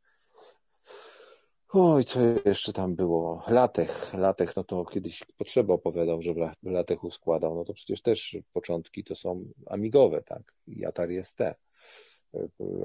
Oj, 1.73 2.05
co 2.05 2.19
jeszcze 2.45 2.73
tam 2.73 2.95
było? 2.95 3.43
Latech. 3.47 4.13
Latech, 4.13 4.55
no 4.55 4.63
to 4.63 4.85
kiedyś 4.85 5.23
Potrzeba 5.37 5.73
opowiadał, 5.73 6.21
że 6.21 6.33
w 6.33 6.37
La- 6.37 6.53
w 6.63 6.67
Latechu 6.71 7.11
składał. 7.11 7.55
No 7.55 7.65
to 7.65 7.73
przecież 7.73 8.01
też 8.01 8.37
początki 8.53 9.03
to 9.03 9.15
są 9.15 9.45
amigowe, 9.65 10.21
tak? 10.23 10.53
I 10.67 10.85
Atari 10.85 11.23
ST. 11.23 11.39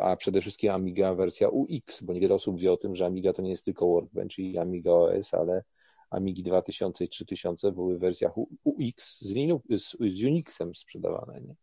A 0.01 0.17
przede 0.17 0.41
wszystkim 0.41 0.71
Amiga 0.71 1.15
wersja 1.15 1.49
UX, 1.49 2.03
bo 2.03 2.13
niewiele 2.13 2.35
osób 2.35 2.59
wie 2.61 2.73
o 2.73 2.77
tym, 2.77 2.97
że 2.97 3.07
Amiga 3.07 3.33
to 3.33 3.43
nie 3.43 3.51
jest 3.51 3.65
tylko 3.65 3.87
Workbench 3.87 4.39
i 4.39 4.59
Amiga 4.59 4.91
OS, 4.93 5.35
ale 5.35 5.65
Amigi 6.11 6.43
2000 6.43 7.05
i 7.05 7.09
3000 7.09 7.73
były 7.73 7.97
w 7.97 8.01
wersjach 8.01 8.33
UX 8.65 9.21
z, 9.21 9.31
Linux, 9.31 9.65
z, 9.69 9.91
z 9.91 10.25
Unixem 10.25 10.75
sprzedawane, 10.75 11.41
nie? 11.41 11.55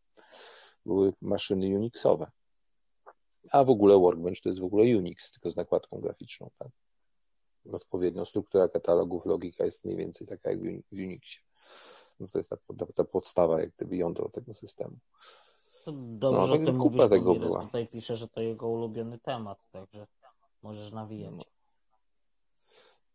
Były 0.86 1.14
maszyny 1.22 1.66
Unixowe. 1.78 2.32
A 3.52 3.64
w 3.64 3.70
ogóle 3.70 3.98
Workbench 4.00 4.42
to 4.42 4.50
jest 4.50 4.60
w 4.62 4.64
ogóle 4.64 4.98
Unix, 4.98 5.32
tylko 5.32 5.50
z 5.52 5.56
nakładką 5.56 6.00
graficzną, 6.00 6.50
tak? 6.60 6.68
Odpowiednią 7.72 8.26
struktura 8.26 8.68
katalogów, 8.68 9.26
logika 9.26 9.66
jest 9.66 9.86
mniej 9.86 9.98
więcej 9.98 10.28
taka 10.28 10.50
jak 10.50 10.60
w 10.60 10.64
Uni- 10.64 10.84
w 10.92 10.98
Unixie. 10.98 11.42
No 12.20 12.28
to 12.28 12.40
jest 12.40 12.50
ta, 12.50 12.58
ta, 12.78 12.86
ta 12.96 13.04
podstawa, 13.04 13.62
jak 13.62 13.70
gdyby 13.76 13.96
jądro 13.98 14.30
tego 14.30 14.54
systemu. 14.54 14.98
dobrze 15.98 16.40
No, 16.40 16.44
o 16.44 16.58
tak 16.58 16.66
tym 16.66 16.78
kupa 16.78 16.96
mówisz, 16.96 17.10
tego 17.10 17.36
była. 17.36 17.62
tutaj 17.66 17.88
pisze, 17.88 18.16
że 18.16 18.28
to 18.28 18.42
jego 18.42 18.68
ulubiony 18.70 19.20
temat, 19.20 19.60
także 19.72 20.08
możesz 20.62 20.92
nawijać. 20.92 21.32
No. 21.38 21.44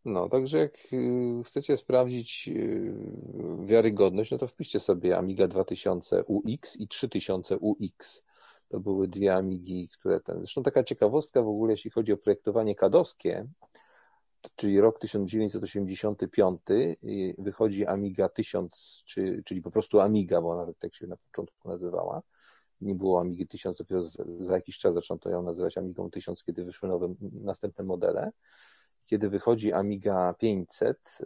No, 0.07 0.29
także 0.29 0.57
jak 0.57 0.77
y, 0.93 1.43
chcecie 1.45 1.77
sprawdzić 1.77 2.49
y, 2.55 2.93
wiarygodność, 3.65 4.31
no 4.31 4.37
to 4.37 4.47
wpiszcie 4.47 4.79
sobie 4.79 5.17
Amiga 5.17 5.47
2000 5.47 6.23
UX 6.23 6.75
i 6.75 6.87
3000 6.87 7.57
UX. 7.57 8.23
To 8.69 8.79
były 8.79 9.07
dwie 9.07 9.35
Amigi, 9.35 9.89
które 9.89 10.19
ten. 10.19 10.37
Zresztą 10.37 10.63
taka 10.63 10.83
ciekawostka 10.83 11.41
w 11.41 11.47
ogóle, 11.47 11.73
jeśli 11.73 11.91
chodzi 11.91 12.13
o 12.13 12.17
projektowanie 12.17 12.75
kadowskie, 12.75 13.47
czyli 14.55 14.81
rok 14.81 14.99
1985, 14.99 16.61
wychodzi 17.37 17.85
Amiga 17.85 18.29
1000, 18.29 19.03
czy, 19.05 19.43
czyli 19.45 19.61
po 19.61 19.71
prostu 19.71 19.99
Amiga, 19.99 20.41
bo 20.41 20.49
ona 20.49 20.73
tak 20.79 20.95
się 20.95 21.07
na 21.07 21.17
początku 21.17 21.69
nazywała. 21.69 22.21
Nie 22.81 22.95
było 22.95 23.21
Amigi 23.21 23.47
1000, 23.47 23.77
dopiero 23.77 24.03
za 24.39 24.55
jakiś 24.55 24.77
czas 24.77 24.93
zaczęto 24.93 25.29
ją 25.29 25.43
nazywać 25.43 25.77
Amigą 25.77 26.09
1000, 26.11 26.43
kiedy 26.43 26.65
wyszły 26.65 26.89
nowe, 26.89 27.13
następne 27.41 27.83
modele. 27.83 28.31
Kiedy 29.07 29.29
wychodzi 29.29 29.73
Amiga 29.73 30.33
500, 30.33 31.17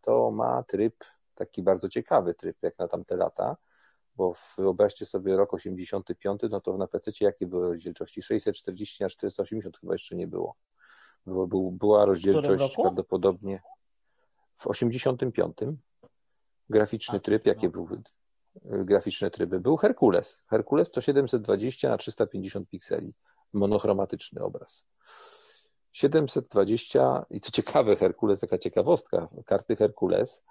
to 0.00 0.30
ma 0.30 0.62
tryb, 0.62 0.94
taki 1.34 1.62
bardzo 1.62 1.88
ciekawy 1.88 2.34
tryb, 2.34 2.56
jak 2.62 2.78
na 2.78 2.88
tamte 2.88 3.16
lata, 3.16 3.56
bo 4.16 4.34
wyobraźcie 4.58 5.06
sobie 5.06 5.36
rok 5.36 5.54
85, 5.54 6.40
no 6.50 6.60
to 6.60 6.76
na 6.76 6.86
PC 6.86 7.10
jakie 7.20 7.46
były 7.46 7.68
rozdzielczości? 7.68 8.22
640 8.22 9.02
na 9.02 9.08
480 9.08 9.78
chyba 9.78 9.92
jeszcze 9.94 10.16
nie 10.16 10.26
było. 10.26 10.56
było, 11.26 11.46
był, 11.46 11.70
była 11.70 12.04
rozdzielczość 12.04 12.76
prawdopodobnie 12.76 13.62
w 14.56 14.66
85. 14.66 15.56
Graficzny 16.70 17.20
tryb, 17.20 17.46
jakie 17.46 17.66
no. 17.66 17.72
były 17.72 18.02
graficzne 18.64 19.30
tryby? 19.30 19.60
Był 19.60 19.76
Herkules. 19.76 20.42
Herkules 20.46 20.90
to 20.90 21.00
720 21.00 21.88
na 21.88 21.98
350 21.98 22.68
pikseli. 22.68 23.14
Monochromatyczny 23.52 24.42
obraz. 24.42 24.84
720 25.92 27.26
i 27.30 27.40
co 27.40 27.50
ciekawe, 27.50 27.96
Herkules, 27.96 28.40
taka 28.40 28.58
ciekawostka, 28.58 29.28
karty 29.46 29.76
Herkules 29.76 30.44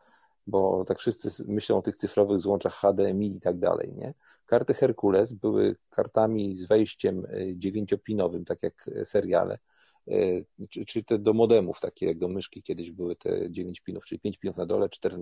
bo 0.48 0.86
tak 0.86 1.00
wszyscy 1.00 1.44
myślą 1.48 1.78
o 1.78 1.82
tych 1.82 1.96
cyfrowych 1.96 2.40
złączach 2.40 2.74
HDMI 2.74 3.36
i 3.36 3.42
tak 3.42 3.60
dalej, 3.60 3.94
nie? 3.94 4.14
Karty 4.46 4.74
Herkules 4.74 5.34
były 5.34 5.76
kartami 5.90 6.56
z 6.56 6.66
wejściem 6.66 7.26
y, 7.26 7.54
dziewięciopinowym, 7.58 8.46
tak 8.46 8.64
jak 8.64 8.90
seriale, 9.04 9.58
y, 10.08 10.46
czy, 10.88 11.04
te 11.04 11.20
do 11.20 11.34
modemów, 11.34 11.80
takie 11.80 12.16
myszki 12.28 12.64
kiedyś 12.64 12.92
były 12.92 13.16
te 13.16 13.52
dziewięć 13.52 13.82
pinów, 13.82 14.06
czyli 14.06 14.20
pięć 14.20 14.38
pinów 14.38 14.58
na 14.58 14.66
dole, 14.66 14.90
cztery, 14.90 15.18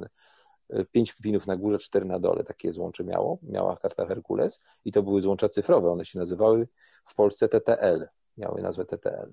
y, 0.74 0.86
pięć 0.92 1.14
pinów 1.14 1.48
na 1.48 1.56
górze, 1.56 1.78
cztery 1.80 2.06
na 2.06 2.20
dole, 2.20 2.44
takie 2.44 2.74
złącze 2.74 3.04
miało, 3.04 3.40
miała 3.44 3.78
karta 3.78 4.06
Herkules 4.06 4.64
i 4.86 4.92
to 4.92 5.04
były 5.04 5.22
złącza 5.22 5.50
cyfrowe, 5.50 5.92
one 5.92 6.06
się 6.06 6.20
nazywały 6.20 6.68
w 7.06 7.16
Polsce 7.16 7.50
TTL, 7.50 8.08
miały 8.38 8.62
nazwę 8.62 8.86
TTL, 8.86 9.32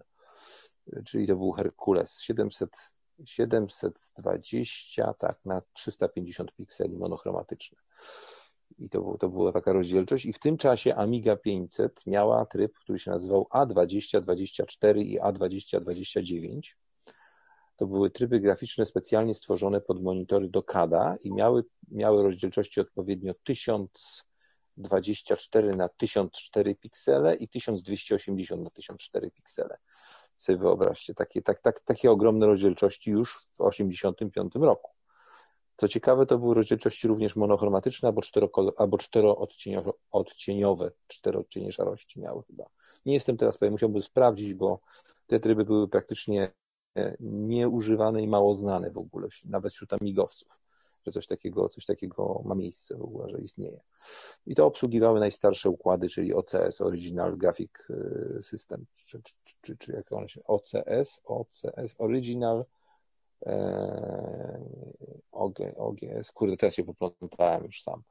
czyli 1.05 1.27
to 1.27 1.37
był 1.37 1.53
Herkules 1.53 2.21
700 2.21 2.93
720 3.25 5.15
tak, 5.19 5.39
na 5.45 5.63
350 5.73 6.53
pikseli 6.53 6.97
monochromatyczne. 6.97 7.79
I 8.79 8.89
to, 8.89 9.01
było, 9.01 9.19
to 9.19 9.29
była 9.29 9.53
taka 9.53 9.73
rozdzielczość. 9.73 10.27
I 10.27 10.33
w 10.33 10.39
tym 10.39 10.57
czasie 10.57 10.95
Amiga 10.95 11.37
500 11.37 12.07
miała 12.07 12.47
tryb, 12.47 12.73
który 12.75 12.99
się 12.99 13.11
nazywał 13.11 13.49
A2024 13.55 14.99
i 14.99 15.21
A2029. 15.21 16.61
To 17.77 17.87
były 17.87 18.11
tryby 18.11 18.41
graficzne 18.41 18.87
specjalnie 18.87 19.35
stworzone 19.35 19.81
pod 19.81 20.03
monitory 20.03 20.49
do 20.49 20.63
CADA 20.63 21.17
i 21.23 21.33
miały, 21.33 21.65
miały 21.89 22.23
rozdzielczości 22.23 22.81
odpowiednio 22.81 23.35
1024 23.45 25.77
na 25.77 25.89
1004 25.89 26.75
piksele 26.75 27.35
i 27.35 27.49
1280 27.49 28.63
na 28.63 28.71
1004 28.71 29.31
piksele 29.31 29.79
sobie 30.43 30.59
wyobraźcie, 30.59 31.15
takie, 31.15 31.43
tak, 31.43 31.61
tak, 31.61 31.81
takie 31.81 32.11
ogromne 32.11 32.47
rozdzielczości 32.47 33.11
już 33.11 33.31
w 33.31 33.57
1985 33.59 34.55
roku. 34.55 34.91
Co 35.77 35.89
ciekawe, 35.89 36.27
to 36.27 36.39
były 36.39 36.55
rozdzielczości 36.55 37.09
również 37.09 37.37
monochromatyczne 37.37 38.09
albo, 38.09 38.23
albo 38.77 38.99
czteroodcieniowe, 38.99 40.91
czteroodcienie 41.07 41.73
szarości 41.73 42.21
miały 42.21 42.43
chyba. 42.43 42.65
Nie 43.07 43.15
jestem 43.15 43.37
teraz 43.37 43.59
pewien, 43.59 43.73
musiałbym 43.73 44.03
sprawdzić, 44.03 44.55
bo 44.55 44.81
te 45.27 45.41
tryby 45.41 45.65
były 45.65 45.89
praktycznie 45.89 46.53
e, 46.97 47.17
nieużywane 47.21 48.23
i 48.23 48.29
mało 48.29 48.55
znane 48.55 48.91
w 48.91 48.99
ogóle, 48.99 49.29
nawet 49.45 49.73
wśród 49.73 49.93
amigowców 49.93 50.62
że 51.07 51.13
coś 51.13 51.27
takiego, 51.27 51.69
coś 51.69 51.87
takiego 51.87 52.43
ma 52.45 52.55
miejsce 52.55 52.97
w 52.97 53.03
ogóle, 53.03 53.29
że 53.29 53.39
istnieje. 53.39 53.81
I 54.47 54.55
to 54.55 54.67
obsługiwały 54.67 55.21
najstarsze 55.21 55.71
układy, 55.71 56.09
czyli 56.09 56.35
OCS, 56.35 56.81
Original 56.81 57.37
Graphic 57.37 57.71
y, 57.91 58.43
System, 58.43 58.87
czy, 59.07 59.23
czy, 59.23 59.35
czy, 59.61 59.77
czy 59.77 59.93
jak 59.93 60.13
one 60.13 60.29
się, 60.29 60.41
OCS, 60.45 61.21
OCS, 61.25 61.95
Original 61.99 62.65
e, 63.47 64.65
OGS, 65.77 66.33
kurde, 66.35 66.57
teraz 66.57 66.75
się 66.75 66.85
poplątałem 66.85 67.65
już 67.65 67.83
sam, 67.83 68.03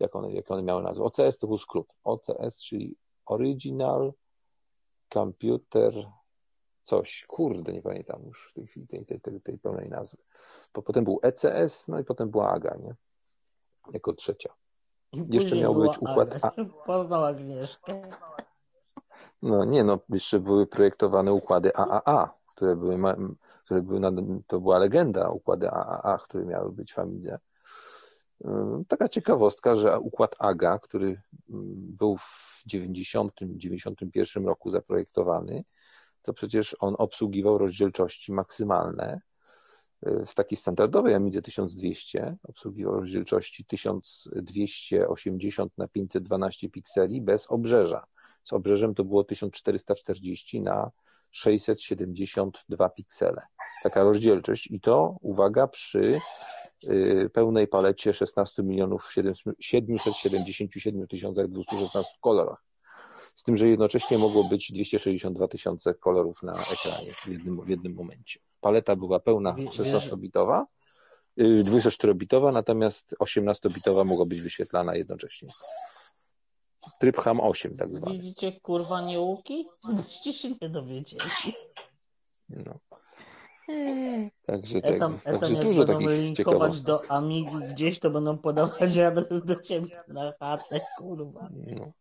jak 0.00 0.16
one, 0.16 0.32
jak 0.32 0.50
one 0.50 0.62
miały 0.62 0.82
nazwę. 0.82 1.04
OCS 1.04 1.38
to 1.38 1.46
był 1.46 1.58
skrót. 1.58 1.86
OCS, 2.04 2.62
czyli 2.62 2.96
Original 3.26 4.12
Computer 5.12 6.10
coś, 6.90 7.24
kurde, 7.28 7.72
nie 7.72 7.82
pamiętam 7.82 8.22
już 8.26 8.48
w 8.50 8.54
tej 8.54 8.66
chwili 8.66 8.86
tej, 8.86 9.06
tej, 9.06 9.20
tej, 9.20 9.40
tej 9.40 9.58
pełnej 9.58 9.88
nazwy. 9.88 10.18
Potem 10.72 11.04
był 11.04 11.20
ECS, 11.22 11.88
no 11.88 11.98
i 11.98 12.04
potem 12.04 12.30
była 12.30 12.50
AGA, 12.50 12.76
nie? 12.76 12.94
Jako 13.92 14.12
trzecia. 14.12 14.54
Jeszcze 15.12 15.56
miał 15.56 15.74
być 15.74 15.98
układ 15.98 16.28
A. 16.42 16.50
Poznał 16.86 17.24
Agnieszkę. 17.24 18.02
No 19.42 19.64
nie, 19.64 19.84
no 19.84 19.98
jeszcze 20.08 20.40
były 20.40 20.66
projektowane 20.66 21.32
układy 21.32 21.76
AAA, 21.76 22.34
które 22.46 22.76
były, 22.76 22.98
które 23.64 23.82
były 23.82 24.00
to 24.46 24.60
była 24.60 24.78
legenda, 24.78 25.28
układy 25.28 25.70
AAA, 25.70 26.18
które 26.18 26.44
miały 26.44 26.72
być 26.72 26.92
w 26.92 26.98
Amidze. 26.98 27.38
Taka 28.88 29.08
ciekawostka, 29.08 29.76
że 29.76 29.98
układ 29.98 30.36
AGA, 30.38 30.78
który 30.78 31.20
był 31.98 32.16
w 32.16 32.62
90-91 32.68 34.46
roku 34.46 34.70
zaprojektowany, 34.70 35.64
to 36.22 36.32
przecież 36.32 36.76
on 36.80 36.94
obsługiwał 36.98 37.58
rozdzielczości 37.58 38.32
maksymalne 38.32 39.20
w 40.26 40.34
takiej 40.34 40.58
standardowej 40.58 41.14
Amidze 41.14 41.42
1200 41.42 42.36
obsługiwał 42.42 42.94
rozdzielczości 42.94 43.64
1280 43.64 45.78
na 45.78 45.88
512 45.88 46.70
pikseli 46.70 47.20
bez 47.20 47.50
obrzeża. 47.50 48.06
Z 48.44 48.52
obrzeżem 48.52 48.94
to 48.94 49.04
było 49.04 49.24
1440 49.24 50.60
na 50.60 50.90
672 51.30 52.88
piksele. 52.88 53.42
Taka 53.82 54.02
rozdzielczość 54.02 54.66
i 54.66 54.80
to, 54.80 55.16
uwaga, 55.20 55.66
przy 55.66 56.20
y, 56.84 57.30
pełnej 57.32 57.68
palecie 57.68 58.14
16 58.14 58.62
milionów 58.62 59.12
777 59.60 61.06
216 61.48 62.12
kolorach. 62.20 62.69
Z 63.34 63.42
tym, 63.42 63.56
że 63.56 63.68
jednocześnie 63.68 64.18
mogło 64.18 64.44
być 64.44 64.72
262 64.72 65.48
tysiące 65.48 65.94
kolorów 65.94 66.42
na 66.42 66.52
ekranie 66.52 67.12
w 67.12 67.26
jednym, 67.26 67.60
w 67.60 67.68
jednym 67.68 67.94
momencie 67.94 68.40
paleta 68.60 68.96
była 68.96 69.20
pełna 69.20 69.52
16-bitowa, 69.52 70.64
24-bitowa, 71.38 72.48
y, 72.48 72.52
natomiast 72.52 73.16
18-bitowa 73.20 74.04
mogła 74.04 74.26
być 74.26 74.40
wyświetlana 74.40 74.96
jednocześnie. 74.96 75.48
Tryb 77.00 77.16
HAM 77.16 77.40
8 77.40 77.76
tak 77.76 77.96
zwany. 77.96 78.18
Widzicie 78.18 78.52
kurwa 78.52 79.02
nieuki? 79.02 79.66
Byście 79.84 80.32
się 80.32 80.48
nie 80.62 80.68
dowiedzieli. 80.68 81.30
No. 82.48 82.78
Także, 84.46 84.80
tego, 84.80 85.12
także 85.24 85.54
dużo 85.54 85.84
takich 85.84 86.32
ciekawostek. 86.36 86.86
do 86.86 87.10
Amigi 87.10 87.56
gdzieś, 87.72 87.98
to 87.98 88.10
będą 88.10 88.38
podawać 88.38 88.98
adres 88.98 89.44
do 89.44 89.56
ciebie 89.56 90.02
na 90.08 90.32
chatę, 90.40 90.80
kurwa. 90.98 91.48
No. 91.50 91.92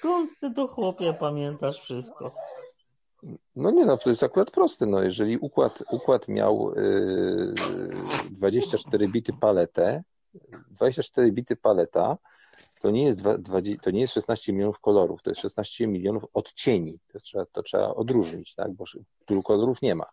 Skąd 0.00 0.30
ty 0.40 0.54
to 0.54 0.66
chłopie 0.66 1.14
pamiętasz 1.20 1.80
wszystko? 1.80 2.34
No 3.56 3.70
nie, 3.70 3.86
no 3.86 3.96
to 3.96 4.10
jest 4.10 4.22
akurat 4.22 4.50
proste. 4.50 4.86
No, 4.86 5.02
jeżeli 5.02 5.38
układ, 5.38 5.82
układ 5.90 6.28
miał 6.28 6.74
yy, 6.76 7.54
24 8.30 9.08
bity 9.08 9.32
paletę, 9.40 10.02
24 10.70 11.32
bity 11.32 11.56
paleta, 11.56 12.16
to 12.80 12.90
nie, 12.90 13.04
jest 13.04 13.22
20, 13.22 13.82
to 13.82 13.90
nie 13.90 14.00
jest 14.00 14.14
16 14.14 14.52
milionów 14.52 14.80
kolorów, 14.80 15.22
to 15.22 15.30
jest 15.30 15.40
16 15.40 15.86
milionów 15.86 16.24
odcieni. 16.34 16.98
To 17.12 17.18
trzeba, 17.18 17.46
to 17.46 17.62
trzeba 17.62 17.94
odróżnić, 17.94 18.54
tak? 18.54 18.72
bo 18.72 18.84
tylu 19.26 19.42
kolorów 19.42 19.82
nie 19.82 19.94
ma. 19.94 20.06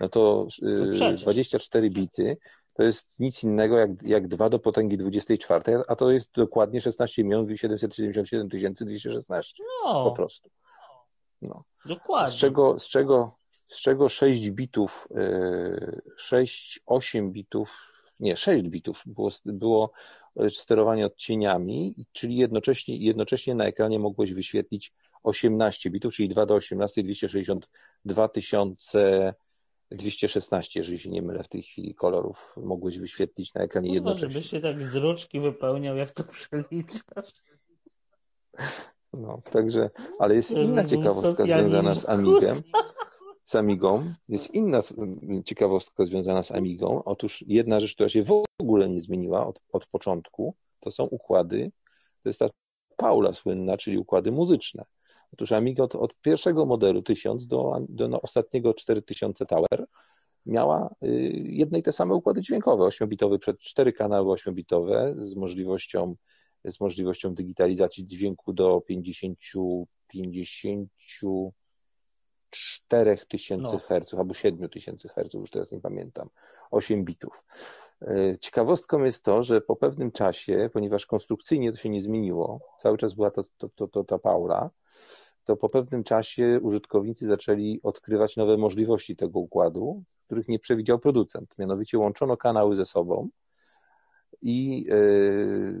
No 0.00 0.08
to 0.08 0.46
yy, 0.62 1.16
24 1.16 1.90
bity 1.90 2.36
to 2.78 2.82
jest 2.82 3.20
nic 3.20 3.44
innego 3.44 3.78
jak, 3.78 4.02
jak 4.02 4.28
2 4.28 4.48
do 4.48 4.58
potęgi 4.58 4.96
24, 4.96 5.82
a 5.88 5.96
to 5.96 6.10
jest 6.10 6.32
dokładnie 6.34 6.80
16 6.80 7.24
milionów 7.24 7.60
777 7.60 8.48
216. 8.48 9.62
No. 9.84 10.04
Po 10.04 10.12
prostu. 10.12 10.50
No. 11.42 11.64
Dokładnie. 11.84 12.36
Z 12.36 12.40
czego, 12.40 12.78
z 12.78 12.88
czego, 12.88 13.36
z 13.68 13.80
czego 13.80 14.08
6 14.08 14.50
bitów, 14.50 15.08
6, 16.16 16.78
e, 16.78 16.80
8 16.86 17.32
bitów, 17.32 17.92
nie, 18.20 18.36
6 18.36 18.64
bitów 18.64 19.02
było, 19.06 19.30
było 19.44 19.92
sterowanie 20.48 21.06
odcieniami, 21.06 22.06
czyli 22.12 22.36
jednocześnie, 22.36 22.96
jednocześnie 22.96 23.54
na 23.54 23.64
ekranie 23.64 23.98
mogłeś 23.98 24.32
wyświetlić 24.32 24.92
18 25.22 25.90
bitów, 25.90 26.14
czyli 26.14 26.28
2 26.28 26.46
do 26.46 26.54
18, 26.54 27.02
262 27.02 28.28
tysiące 28.28 29.34
216, 29.90 30.80
jeżeli 30.80 30.98
się 30.98 31.10
nie 31.10 31.22
mylę 31.22 31.42
w 31.42 31.48
tej 31.48 31.62
chwili 31.62 31.94
kolorów, 31.94 32.54
mogłeś 32.56 32.98
wyświetlić 32.98 33.54
na 33.54 33.60
ekranie 33.60 33.94
jednocześnie. 33.94 34.30
Żebyś 34.30 34.50
się 34.50 34.60
tak 34.60 34.82
z 34.82 34.94
ruczki 34.94 35.40
wypełniał, 35.40 35.96
jak 35.96 36.10
to 36.10 36.24
przeliczasz. 36.24 37.32
No, 39.12 39.40
także, 39.50 39.90
ale 40.18 40.34
jest 40.34 40.50
inna 40.50 40.84
ciekawostka 40.84 41.44
związana 41.44 41.94
z 41.94 42.08
Amigiem. 42.08 42.62
z 43.42 43.54
Amigą. 43.56 44.02
Jest 44.28 44.54
inna 44.60 44.80
ciekawostka 45.44 46.04
związana 46.04 46.42
z 46.42 46.52
Amigą. 46.52 47.04
Otóż 47.04 47.44
jedna 47.46 47.80
rzecz, 47.80 47.94
która 47.94 48.08
się 48.08 48.22
w 48.22 48.44
ogóle 48.58 48.88
nie 48.88 49.00
zmieniła 49.00 49.46
od, 49.46 49.62
od 49.72 49.86
początku, 49.86 50.54
to 50.80 50.90
są 50.90 51.04
układy, 51.04 51.72
to 52.22 52.28
jest 52.28 52.38
ta 52.38 52.48
Paula 52.96 53.32
słynna, 53.32 53.76
czyli 53.76 53.98
układy 53.98 54.32
muzyczne. 54.32 54.84
Otóż 55.32 55.52
Amiga 55.52 55.84
od, 55.84 55.94
od 55.94 56.14
pierwszego 56.20 56.66
modelu 56.66 57.02
1000 57.02 57.46
do, 57.46 57.76
do 57.88 58.08
no, 58.08 58.20
ostatniego 58.22 58.74
4000 58.74 59.46
Tower 59.46 59.86
miała 60.46 60.94
y, 61.02 61.08
jedne 61.44 61.78
i 61.78 61.82
te 61.82 61.92
same 61.92 62.14
układy 62.14 62.40
dźwiękowe, 62.40 62.84
8-bitowy 62.84 63.38
przed 63.38 63.60
cztery 63.60 63.92
kanały 63.92 64.34
8-bitowe 64.34 65.14
z 65.16 65.36
możliwością, 65.36 66.16
z 66.64 66.80
możliwością 66.80 67.34
digitalizacji 67.34 68.06
dźwięku 68.06 68.52
do 68.52 68.80
50, 68.80 69.38
50 70.08 70.90
4000 72.50 73.72
no. 73.72 73.78
Hz 73.78 74.14
albo 74.14 74.34
7000 74.34 75.08
Hz, 75.08 75.34
już 75.34 75.50
teraz 75.50 75.72
nie 75.72 75.80
pamiętam, 75.80 76.28
8 76.70 77.04
bitów. 77.04 77.44
Y, 78.02 78.38
ciekawostką 78.40 79.04
jest 79.04 79.24
to, 79.24 79.42
że 79.42 79.60
po 79.60 79.76
pewnym 79.76 80.12
czasie, 80.12 80.70
ponieważ 80.72 81.06
konstrukcyjnie 81.06 81.72
to 81.72 81.78
się 81.78 81.88
nie 81.88 82.02
zmieniło, 82.02 82.60
cały 82.78 82.98
czas 82.98 83.14
była 83.14 83.30
ta, 83.30 83.42
to, 83.74 83.88
to, 83.88 84.04
ta 84.04 84.18
Paula, 84.18 84.70
to 85.44 85.56
po 85.56 85.68
pewnym 85.68 86.04
czasie 86.04 86.60
użytkownicy 86.62 87.26
zaczęli 87.26 87.80
odkrywać 87.82 88.36
nowe 88.36 88.56
możliwości 88.56 89.16
tego 89.16 89.38
układu, 89.38 90.02
których 90.26 90.48
nie 90.48 90.58
przewidział 90.58 90.98
producent. 90.98 91.54
Mianowicie 91.58 91.98
łączono 91.98 92.36
kanały 92.36 92.76
ze 92.76 92.86
sobą 92.86 93.28
i 94.42 94.86
y, 94.90 95.74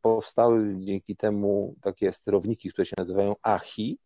powstały 0.00 0.76
dzięki 0.78 1.16
temu 1.16 1.74
takie 1.82 2.12
sterowniki, 2.12 2.70
które 2.70 2.86
się 2.86 2.94
nazywają 2.98 3.34
AHI 3.42 3.98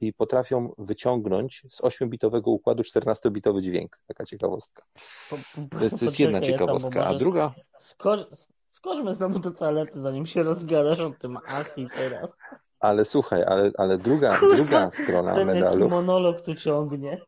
i 0.00 0.12
potrafią 0.12 0.74
wyciągnąć 0.78 1.62
z 1.68 1.80
8-bitowego 1.80 2.50
układu 2.50 2.82
14-bitowy 2.82 3.60
dźwięk. 3.60 3.98
Taka 4.06 4.24
ciekawostka. 4.24 4.82
To 5.70 5.82
jest, 5.82 5.98
to 5.98 6.04
jest 6.04 6.20
jedna 6.20 6.40
ciekawostka. 6.40 7.06
A 7.06 7.14
druga. 7.14 7.54
Skor... 7.78 8.26
Skoczmy 8.70 9.14
znowu 9.14 9.38
do 9.38 9.50
toalety, 9.50 10.00
zanim 10.00 10.26
się 10.26 10.42
rozgadasz 10.42 11.00
o 11.00 11.10
tym 11.10 11.38
AHI 11.46 11.88
teraz. 11.96 12.30
Ale 12.80 13.04
słuchaj, 13.04 13.44
ale, 13.46 13.70
ale 13.78 13.98
druga, 13.98 14.40
druga 14.56 14.90
strona 14.90 15.34
Ten 15.34 15.46
medalu. 15.46 15.88
monolog 15.88 16.42
tu 16.42 16.54
ciągnie. 16.54 17.20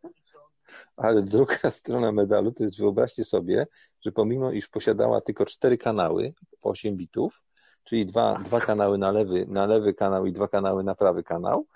Ale 0.96 1.22
druga 1.22 1.70
strona 1.70 2.12
medalu 2.12 2.52
to 2.52 2.62
jest 2.62 2.78
wyobraźcie 2.78 3.24
sobie, 3.24 3.66
że 4.04 4.12
pomimo 4.12 4.52
iż 4.52 4.68
posiadała 4.68 5.20
tylko 5.20 5.46
cztery 5.46 5.78
kanały 5.78 6.34
po 6.60 6.70
8 6.70 6.96
bitów, 6.96 7.42
czyli 7.84 8.06
dwa, 8.06 8.38
dwa 8.44 8.60
kanały 8.60 8.98
na 8.98 9.10
lewy, 9.10 9.46
na 9.48 9.66
lewy 9.66 9.94
kanał 9.94 10.26
i 10.26 10.32
dwa 10.32 10.48
kanały 10.48 10.84
na 10.84 10.94
prawy 10.94 11.22
kanał, 11.22 11.66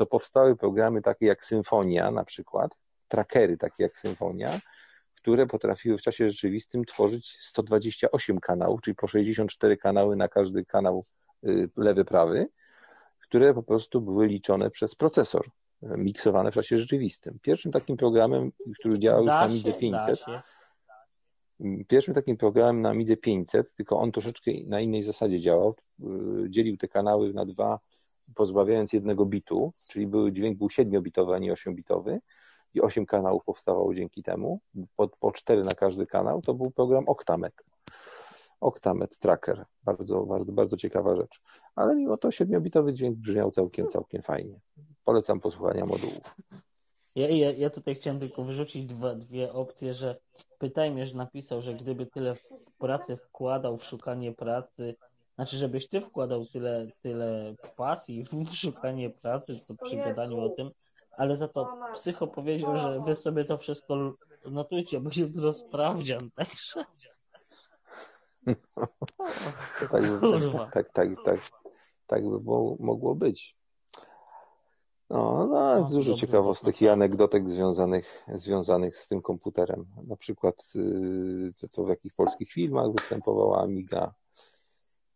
to 0.00 0.06
powstały 0.06 0.56
programy 0.56 1.02
takie 1.02 1.26
jak 1.26 1.44
Symfonia 1.44 2.10
na 2.10 2.24
przykład, 2.24 2.78
trackery 3.08 3.56
takie 3.56 3.82
jak 3.82 3.96
Symfonia, 3.96 4.60
które 5.14 5.46
potrafiły 5.46 5.98
w 5.98 6.02
czasie 6.02 6.30
rzeczywistym 6.30 6.84
tworzyć 6.84 7.38
128 7.40 8.40
kanałów, 8.40 8.80
czyli 8.82 8.94
po 8.94 9.06
64 9.06 9.76
kanały 9.76 10.16
na 10.16 10.28
każdy 10.28 10.64
kanał 10.64 11.04
y, 11.44 11.70
lewy, 11.76 12.04
prawy, 12.04 12.48
które 13.20 13.54
po 13.54 13.62
prostu 13.62 14.00
były 14.00 14.26
liczone 14.26 14.70
przez 14.70 14.94
procesor, 14.94 15.50
miksowane 15.82 16.50
w 16.50 16.54
czasie 16.54 16.78
rzeczywistym. 16.78 17.38
Pierwszym 17.42 17.72
takim 17.72 17.96
programem, 17.96 18.52
który 18.78 18.98
działał 18.98 19.24
już 19.24 19.34
na 19.34 19.48
Midze 19.48 19.72
500, 19.72 20.24
pierwszym 21.88 22.14
takim 22.14 22.36
programem 22.36 22.82
na 22.82 22.94
Midze 22.94 23.16
500, 23.16 23.74
tylko 23.74 23.98
on 23.98 24.12
troszeczkę 24.12 24.50
na 24.66 24.80
innej 24.80 25.02
zasadzie 25.02 25.40
działał, 25.40 25.74
y, 26.00 26.04
dzielił 26.50 26.76
te 26.76 26.88
kanały 26.88 27.32
na 27.32 27.44
dwa, 27.44 27.78
pozbawiając 28.34 28.92
jednego 28.92 29.26
bitu, 29.26 29.72
czyli 29.88 30.06
był, 30.06 30.30
dźwięk 30.30 30.58
był 30.58 30.68
7-bitowy, 30.68 31.34
a 31.34 31.38
nie 31.38 31.52
8-bitowy 31.52 32.18
i 32.74 32.80
8 32.80 33.06
kanałów 33.06 33.44
powstawało 33.44 33.94
dzięki 33.94 34.22
temu, 34.22 34.60
po, 34.96 35.08
po 35.08 35.32
4 35.32 35.62
na 35.62 35.72
każdy 35.72 36.06
kanał, 36.06 36.40
to 36.40 36.54
był 36.54 36.70
program 36.70 37.08
Octamet. 37.08 37.54
Octamet 38.60 39.18
Tracker. 39.18 39.64
Bardzo, 39.84 40.26
bardzo, 40.26 40.52
bardzo 40.52 40.76
ciekawa 40.76 41.16
rzecz. 41.16 41.40
Ale 41.74 41.96
mimo 41.96 42.16
to 42.16 42.28
7-bitowy 42.28 42.92
dźwięk 42.92 43.16
brzmiał 43.16 43.50
całkiem, 43.50 43.88
całkiem 43.88 44.22
fajnie. 44.22 44.60
Polecam 45.04 45.40
posłuchania 45.40 45.86
modułów. 45.86 46.36
Ja, 47.14 47.28
ja, 47.28 47.52
ja 47.52 47.70
tutaj 47.70 47.94
chciałem 47.94 48.20
tylko 48.20 48.44
wyrzucić 48.44 48.86
dwa, 48.86 49.14
dwie 49.14 49.52
opcje, 49.52 49.94
że 49.94 50.20
Pytajmierz 50.60 51.14
napisał, 51.14 51.62
że 51.62 51.74
gdyby 51.74 52.06
tyle 52.06 52.34
pracy 52.78 53.16
wkładał 53.16 53.78
w 53.78 53.84
szukanie 53.84 54.32
pracy, 54.32 54.96
znaczy 55.40 55.56
żebyś 55.56 55.88
ty 55.88 56.00
wkładał 56.00 56.46
tyle, 56.46 56.86
tyle 57.02 57.54
pasji 57.76 58.24
w 58.24 58.48
szukanie 58.62 59.10
pracy, 59.22 59.60
to 59.68 59.74
przy 59.84 59.96
gadaniu 59.96 60.40
o 60.40 60.48
tym, 60.56 60.70
ale 61.16 61.36
za 61.36 61.48
to 61.48 61.78
psycho 61.94 62.26
powiedział, 62.26 62.76
że 62.76 63.02
wy 63.06 63.14
sobie 63.14 63.44
to 63.44 63.58
wszystko 63.58 64.14
notujcie, 64.50 65.00
bo 65.00 65.10
jutro 65.16 65.52
sprawdzian, 65.52 66.30
także... 66.34 66.84
tak, 69.90 70.02
tak, 70.72 70.92
tak, 70.92 70.92
tak, 70.92 71.08
tak, 71.24 71.40
tak 72.06 72.22
by 72.22 72.40
mogło 72.78 73.14
być. 73.14 73.56
No, 75.10 75.46
no 75.46 75.78
jest 75.78 75.92
dużo 75.92 76.14
ciekawostek 76.14 76.82
i 76.82 76.88
anegdotek 76.88 77.50
związanych, 77.50 78.24
związanych 78.34 78.98
z 78.98 79.08
tym 79.08 79.22
komputerem. 79.22 79.86
Na 80.06 80.16
przykład 80.16 80.72
y, 80.76 81.52
to, 81.60 81.68
to 81.68 81.84
w 81.84 81.88
jakich 81.88 82.14
polskich 82.14 82.52
filmach 82.52 82.92
występowała 82.92 83.62
Amiga. 83.62 84.14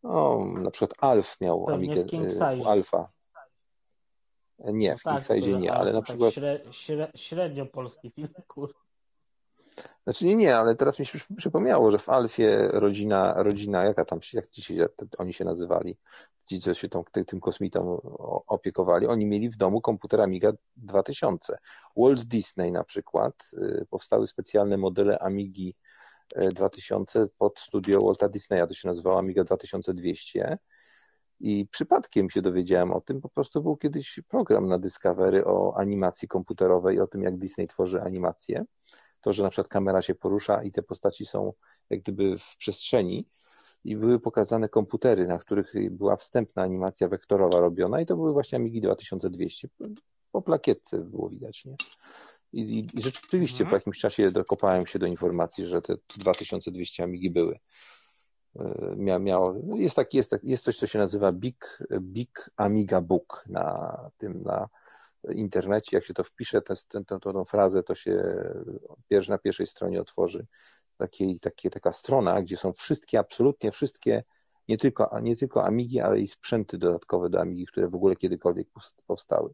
No, 0.04 0.44
na 0.44 0.70
przykład 0.70 0.94
Alf 1.00 1.40
miał 1.40 1.64
Pewnie 1.64 1.92
Amigę 1.92 2.18
y, 2.62 2.66
Alfa. 2.66 3.08
Nie, 4.58 4.90
no 4.90 4.98
w 4.98 5.02
tak, 5.02 5.26
King 5.26 5.44
Size 5.44 5.58
nie, 5.58 5.72
ale 5.72 5.92
na 5.92 6.02
tak 6.02 6.04
przykład... 6.04 6.34
średnio 7.14 7.66
polski 7.66 8.10
film, 8.10 8.28
kur... 8.48 8.74
Znaczy 10.02 10.26
nie, 10.26 10.34
nie, 10.34 10.56
ale 10.56 10.76
teraz 10.76 10.98
mi 10.98 11.06
się 11.06 11.18
przypomniało, 11.36 11.90
że 11.90 11.98
w 11.98 12.08
Alfie 12.08 12.68
rodzina, 12.68 13.42
rodzina 13.42 13.84
jaka 13.84 14.04
tam 14.04 14.20
jak 14.32 14.50
ci 14.50 14.62
się, 14.62 14.88
oni 15.18 15.34
się 15.34 15.44
nazywali, 15.44 15.96
ci, 16.44 16.60
co 16.60 16.74
się 16.74 16.88
tą, 16.88 17.04
tym 17.26 17.40
kosmitą 17.40 18.00
opiekowali, 18.46 19.06
oni 19.06 19.26
mieli 19.26 19.50
w 19.50 19.56
domu 19.56 19.80
komputer 19.80 20.20
Amiga 20.20 20.52
2000. 20.76 21.58
Walt 21.96 22.24
Disney 22.24 22.72
na 22.72 22.84
przykład, 22.84 23.50
y, 23.52 23.86
powstały 23.90 24.26
specjalne 24.26 24.76
modele 24.76 25.18
Amigi 25.18 25.74
2000 26.52 27.22
y, 27.22 27.28
pod 27.38 27.60
studio 27.60 28.02
Walta 28.02 28.28
Disneya, 28.28 28.66
to 28.68 28.74
się 28.74 28.88
nazywało 28.88 29.18
Amiga 29.18 29.44
2200 29.44 30.58
i 31.40 31.66
przypadkiem 31.70 32.30
się 32.30 32.42
dowiedziałem 32.42 32.92
o 32.92 33.00
tym, 33.00 33.20
po 33.20 33.28
prostu 33.28 33.62
był 33.62 33.76
kiedyś 33.76 34.20
program 34.28 34.68
na 34.68 34.78
Discovery 34.78 35.44
o 35.44 35.76
animacji 35.76 36.28
komputerowej, 36.28 37.00
o 37.00 37.06
tym 37.06 37.22
jak 37.22 37.38
Disney 37.38 37.66
tworzy 37.66 38.02
animacje. 38.02 38.64
To, 39.20 39.32
że 39.32 39.42
na 39.42 39.50
przykład 39.50 39.68
kamera 39.68 40.02
się 40.02 40.14
porusza 40.14 40.62
i 40.62 40.72
te 40.72 40.82
postaci 40.82 41.26
są 41.26 41.52
jak 41.90 42.00
gdyby 42.00 42.38
w 42.38 42.56
przestrzeni. 42.56 43.28
I 43.84 43.96
były 43.96 44.20
pokazane 44.20 44.68
komputery, 44.68 45.26
na 45.26 45.38
których 45.38 45.72
była 45.90 46.16
wstępna 46.16 46.62
animacja 46.62 47.08
wektorowa 47.08 47.60
robiona. 47.60 48.00
I 48.00 48.06
to 48.06 48.16
były 48.16 48.32
właśnie 48.32 48.56
Amigi 48.56 48.80
2200. 48.80 49.68
Po 50.32 50.42
plakietce 50.42 50.98
było 50.98 51.28
widać, 51.28 51.64
nie? 51.64 51.76
I, 52.54 52.86
i 52.94 53.02
rzeczywiście 53.02 53.64
mhm. 53.64 53.70
po 53.70 53.76
jakimś 53.76 53.98
czasie 53.98 54.30
dokopałem 54.30 54.86
się 54.86 54.98
do 54.98 55.06
informacji, 55.06 55.66
że 55.66 55.82
te 55.82 55.94
2200 56.18 57.02
Amigi 57.02 57.30
były. 57.30 57.58
E, 58.56 58.94
mia, 58.96 59.18
miało, 59.18 59.54
jest, 59.74 59.96
tak, 59.96 60.14
jest, 60.14 60.36
jest 60.42 60.64
coś, 60.64 60.76
co 60.76 60.86
się 60.86 60.98
nazywa 60.98 61.32
Big, 61.32 61.78
Big 62.00 62.50
Amiga 62.56 63.00
Book 63.00 63.44
na 63.46 63.98
tym, 64.16 64.42
na 64.42 64.68
internecie, 65.32 65.96
jak 65.96 66.04
się 66.04 66.14
to 66.14 66.24
wpisze, 66.24 66.62
tę, 66.62 66.74
tę, 66.88 67.04
tę, 67.04 67.44
frazę, 67.48 67.82
to 67.82 67.94
się 67.94 68.44
na 69.28 69.38
pierwszej 69.38 69.66
stronie 69.66 70.00
otworzy 70.00 70.46
takiej, 70.96 71.40
takie, 71.40 71.70
taka 71.70 71.92
strona, 71.92 72.42
gdzie 72.42 72.56
są 72.56 72.72
wszystkie, 72.72 73.18
absolutnie 73.18 73.72
wszystkie, 73.72 74.24
nie 74.68 74.78
tylko, 74.78 75.20
nie 75.22 75.36
tylko 75.36 75.64
Amigi, 75.64 76.00
ale 76.00 76.20
i 76.20 76.26
sprzęty 76.26 76.78
dodatkowe 76.78 77.30
do 77.30 77.40
Amigi, 77.40 77.66
które 77.66 77.88
w 77.88 77.94
ogóle 77.94 78.16
kiedykolwiek 78.16 78.68
powstały. 79.06 79.50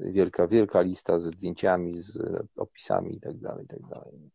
Wielka, 0.00 0.46
wielka 0.46 0.80
lista 0.80 1.18
ze 1.18 1.30
zdjęciami, 1.30 1.94
z 1.94 2.18
opisami 2.56 3.16
i 3.16 3.20
tak 3.20 3.38
dalej, 3.38 3.64
i 3.64 3.68
tak 3.68 3.80
dalej. 3.80 4.30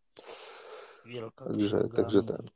Także, 1.35 1.89
także 1.89 2.23
ten. 2.23 2.49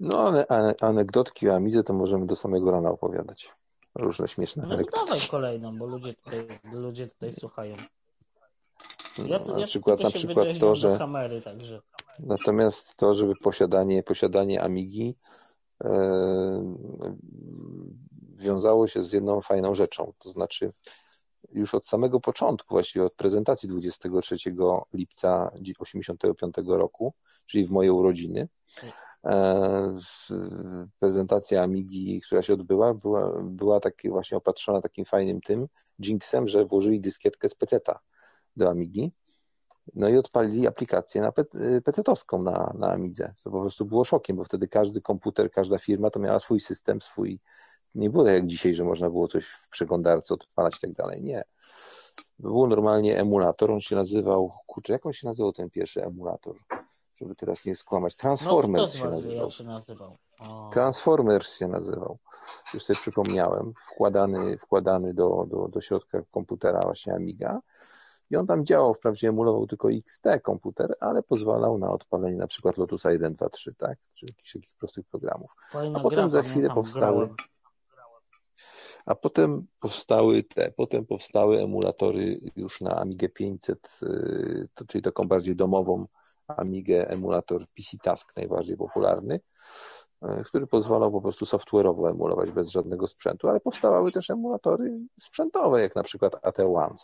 No, 0.00 0.18
ale 0.48 0.74
anegdotki 0.80 1.48
o 1.48 1.54
Amidze 1.54 1.82
to 1.82 1.92
możemy 1.92 2.26
do 2.26 2.36
samego 2.36 2.70
rana 2.70 2.90
opowiadać 2.90 3.54
różne 3.94 4.28
śmieszne 4.28 4.66
No 4.66 4.76
to 4.76 5.04
dawaj 5.04 5.20
kolejną, 5.30 5.78
bo 5.78 5.86
ludzie 5.86 6.14
tutaj, 6.14 6.46
ludzie 6.72 7.08
tutaj 7.08 7.32
słuchają. 7.32 7.76
Ja, 9.26 9.38
no, 9.46 9.58
na 9.58 9.66
przykład, 9.66 10.00
na 10.00 10.10
przykład 10.10 10.48
to, 10.60 10.76
że 10.76 10.98
kamery, 10.98 11.42
także. 11.42 11.80
natomiast 12.18 12.96
to, 12.96 13.14
żeby 13.14 13.34
posiadanie, 13.36 14.02
posiadanie 14.02 14.62
Amigi 14.62 15.16
e, 15.84 15.90
wiązało 18.38 18.86
się 18.86 19.02
z 19.02 19.12
jedną 19.12 19.40
fajną 19.40 19.74
rzeczą, 19.74 20.12
to 20.18 20.30
znaczy 20.30 20.72
już 21.52 21.74
od 21.74 21.86
samego 21.86 22.20
początku, 22.20 22.74
właściwie 22.74 23.04
od 23.04 23.14
prezentacji 23.14 23.68
23 23.68 24.36
lipca 24.92 25.50
1985 25.50 26.54
roku, 26.66 27.14
czyli 27.46 27.66
w 27.66 27.70
moje 27.70 27.92
urodziny, 27.92 28.48
E, 29.26 29.96
prezentacja 30.98 31.62
Amigi, 31.62 32.20
która 32.20 32.42
się 32.42 32.52
odbyła, 32.52 32.94
była, 32.94 33.42
była 33.42 33.80
taki 33.80 34.08
właśnie 34.08 34.36
opatrzona 34.36 34.80
takim 34.80 35.04
fajnym 35.04 35.40
tym, 35.40 35.68
jinxem, 36.00 36.48
że 36.48 36.64
włożyli 36.64 37.00
dyskietkę 37.00 37.48
z 37.48 37.54
peceta 37.54 38.00
do 38.56 38.70
Amigi, 38.70 39.12
no 39.94 40.08
i 40.08 40.16
odpalili 40.16 40.66
aplikację 40.66 41.20
na 41.20 41.32
PC-towską 41.80 42.42
na, 42.42 42.72
na 42.78 42.90
Amidze, 42.92 43.32
co 43.34 43.50
po 43.50 43.60
prostu 43.60 43.84
było 43.84 44.04
szokiem, 44.04 44.36
bo 44.36 44.44
wtedy 44.44 44.68
każdy 44.68 45.00
komputer, 45.00 45.50
każda 45.50 45.78
firma 45.78 46.10
to 46.10 46.20
miała 46.20 46.38
swój 46.38 46.60
system, 46.60 47.02
swój, 47.02 47.40
nie 47.96 48.10
było 48.10 48.24
tak 48.24 48.34
jak 48.34 48.46
dzisiaj, 48.46 48.74
że 48.74 48.84
można 48.84 49.10
było 49.10 49.28
coś 49.28 49.46
w 49.46 49.68
przeglądarce 49.68 50.34
odpalać 50.34 50.76
i 50.76 50.80
tak 50.80 50.92
dalej, 50.92 51.22
nie. 51.22 51.44
Był 52.38 52.66
normalnie 52.66 53.20
emulator, 53.20 53.70
on 53.70 53.80
się 53.80 53.96
nazywał, 53.96 54.52
kurczę, 54.66 54.92
jak 54.92 55.06
on 55.06 55.12
się 55.12 55.26
nazywał 55.26 55.52
ten 55.52 55.70
pierwszy 55.70 56.04
emulator? 56.04 56.56
Żeby 57.16 57.34
teraz 57.34 57.64
nie 57.64 57.76
skłamać. 57.76 58.16
Transformers 58.16 58.94
no, 58.94 59.00
się 59.00 59.08
nazywał. 59.10 59.50
się 59.50 59.64
nazywał. 59.64 60.16
O. 60.38 60.70
Transformers 60.72 61.58
się 61.58 61.68
nazywał. 61.68 62.18
Już 62.74 62.84
sobie 62.84 63.00
przypomniałem. 63.00 63.72
Wkładany, 63.92 64.58
wkładany 64.58 65.14
do, 65.14 65.46
do, 65.48 65.68
do 65.68 65.80
środka 65.80 66.22
komputera 66.30 66.80
właśnie 66.80 67.14
Amiga. 67.14 67.60
I 68.30 68.36
on 68.36 68.46
tam 68.46 68.64
działał, 68.64 68.94
wprawdzie 68.94 69.28
emulował 69.28 69.66
tylko 69.66 69.90
XT 69.90 70.24
komputer, 70.42 70.94
ale 71.00 71.22
pozwalał 71.22 71.78
na 71.78 71.90
odpalenie 71.90 72.36
na 72.36 72.46
przykład 72.46 72.78
Lotusa 72.78 73.12
1, 73.12 73.34
2, 73.34 73.48
3, 73.48 73.74
tak? 73.74 73.98
Czy 74.14 74.26
jakichś 74.28 74.52
takich 74.52 74.70
prostych 74.78 75.06
programów. 75.06 75.50
Fajna 75.70 75.98
A 75.98 76.02
potem 76.02 76.18
gra, 76.18 76.28
za 76.28 76.42
chwilę 76.42 76.68
powstały. 76.74 77.26
Grałem. 77.26 77.36
A 79.06 79.14
potem 79.14 79.66
powstały 79.80 80.42
te, 80.42 80.72
potem 80.76 81.06
powstały 81.06 81.62
emulatory 81.62 82.40
już 82.56 82.80
na 82.80 82.96
Amigę 82.96 83.28
500, 83.28 84.00
y, 84.02 84.68
czyli 84.88 85.02
taką 85.02 85.28
bardziej 85.28 85.56
domową 85.56 86.06
Amigę 86.48 87.08
emulator 87.08 87.66
PC 87.76 87.96
Task 88.02 88.36
najbardziej 88.36 88.76
popularny, 88.76 89.40
y, 90.24 90.44
który 90.44 90.66
pozwalał 90.66 91.12
po 91.12 91.20
prostu 91.20 91.44
software'owo 91.44 92.10
emulować 92.10 92.50
bez 92.50 92.68
żadnego 92.68 93.06
sprzętu, 93.06 93.48
ale 93.48 93.60
powstawały 93.60 94.12
też 94.12 94.30
emulatory 94.30 94.98
sprzętowe, 95.20 95.80
jak 95.80 95.96
na 95.96 96.02
przykład 96.02 96.34
AT1, 96.42 96.94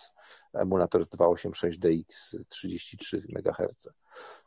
emulator 0.52 1.06
286DX 1.06 2.38
33 2.48 3.22
MHz. 3.28 3.88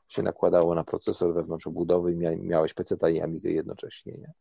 Się 0.08 0.24
nakładało 0.24 0.76
na 0.76 0.84
procesor 0.84 1.34
wewnątrz 1.34 1.68
obudowy 1.68 2.14
i 2.14 2.18
miałeś 2.38 2.74
PC 2.74 3.12
i 3.12 3.22
Amigę 3.22 3.50
jednocześnie. 3.50 4.14
Nie? 4.14 4.34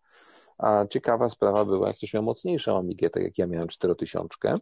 A 0.58 0.86
ciekawa 0.86 1.28
sprawa 1.28 1.64
była, 1.64 1.88
jak 1.88 1.96
ktoś 1.96 2.14
miał 2.14 2.22
mocniejszą 2.22 2.78
Amigę, 2.78 3.10
tak 3.10 3.22
jak 3.22 3.38
ja 3.38 3.46
miałem 3.46 3.68
4000, 3.68 4.54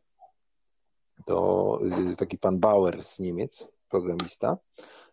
to 1.26 1.78
y, 2.12 2.16
taki 2.16 2.38
pan 2.38 2.58
Bauer 2.58 3.04
z 3.04 3.18
Niemiec, 3.18 3.68
programista, 3.88 4.56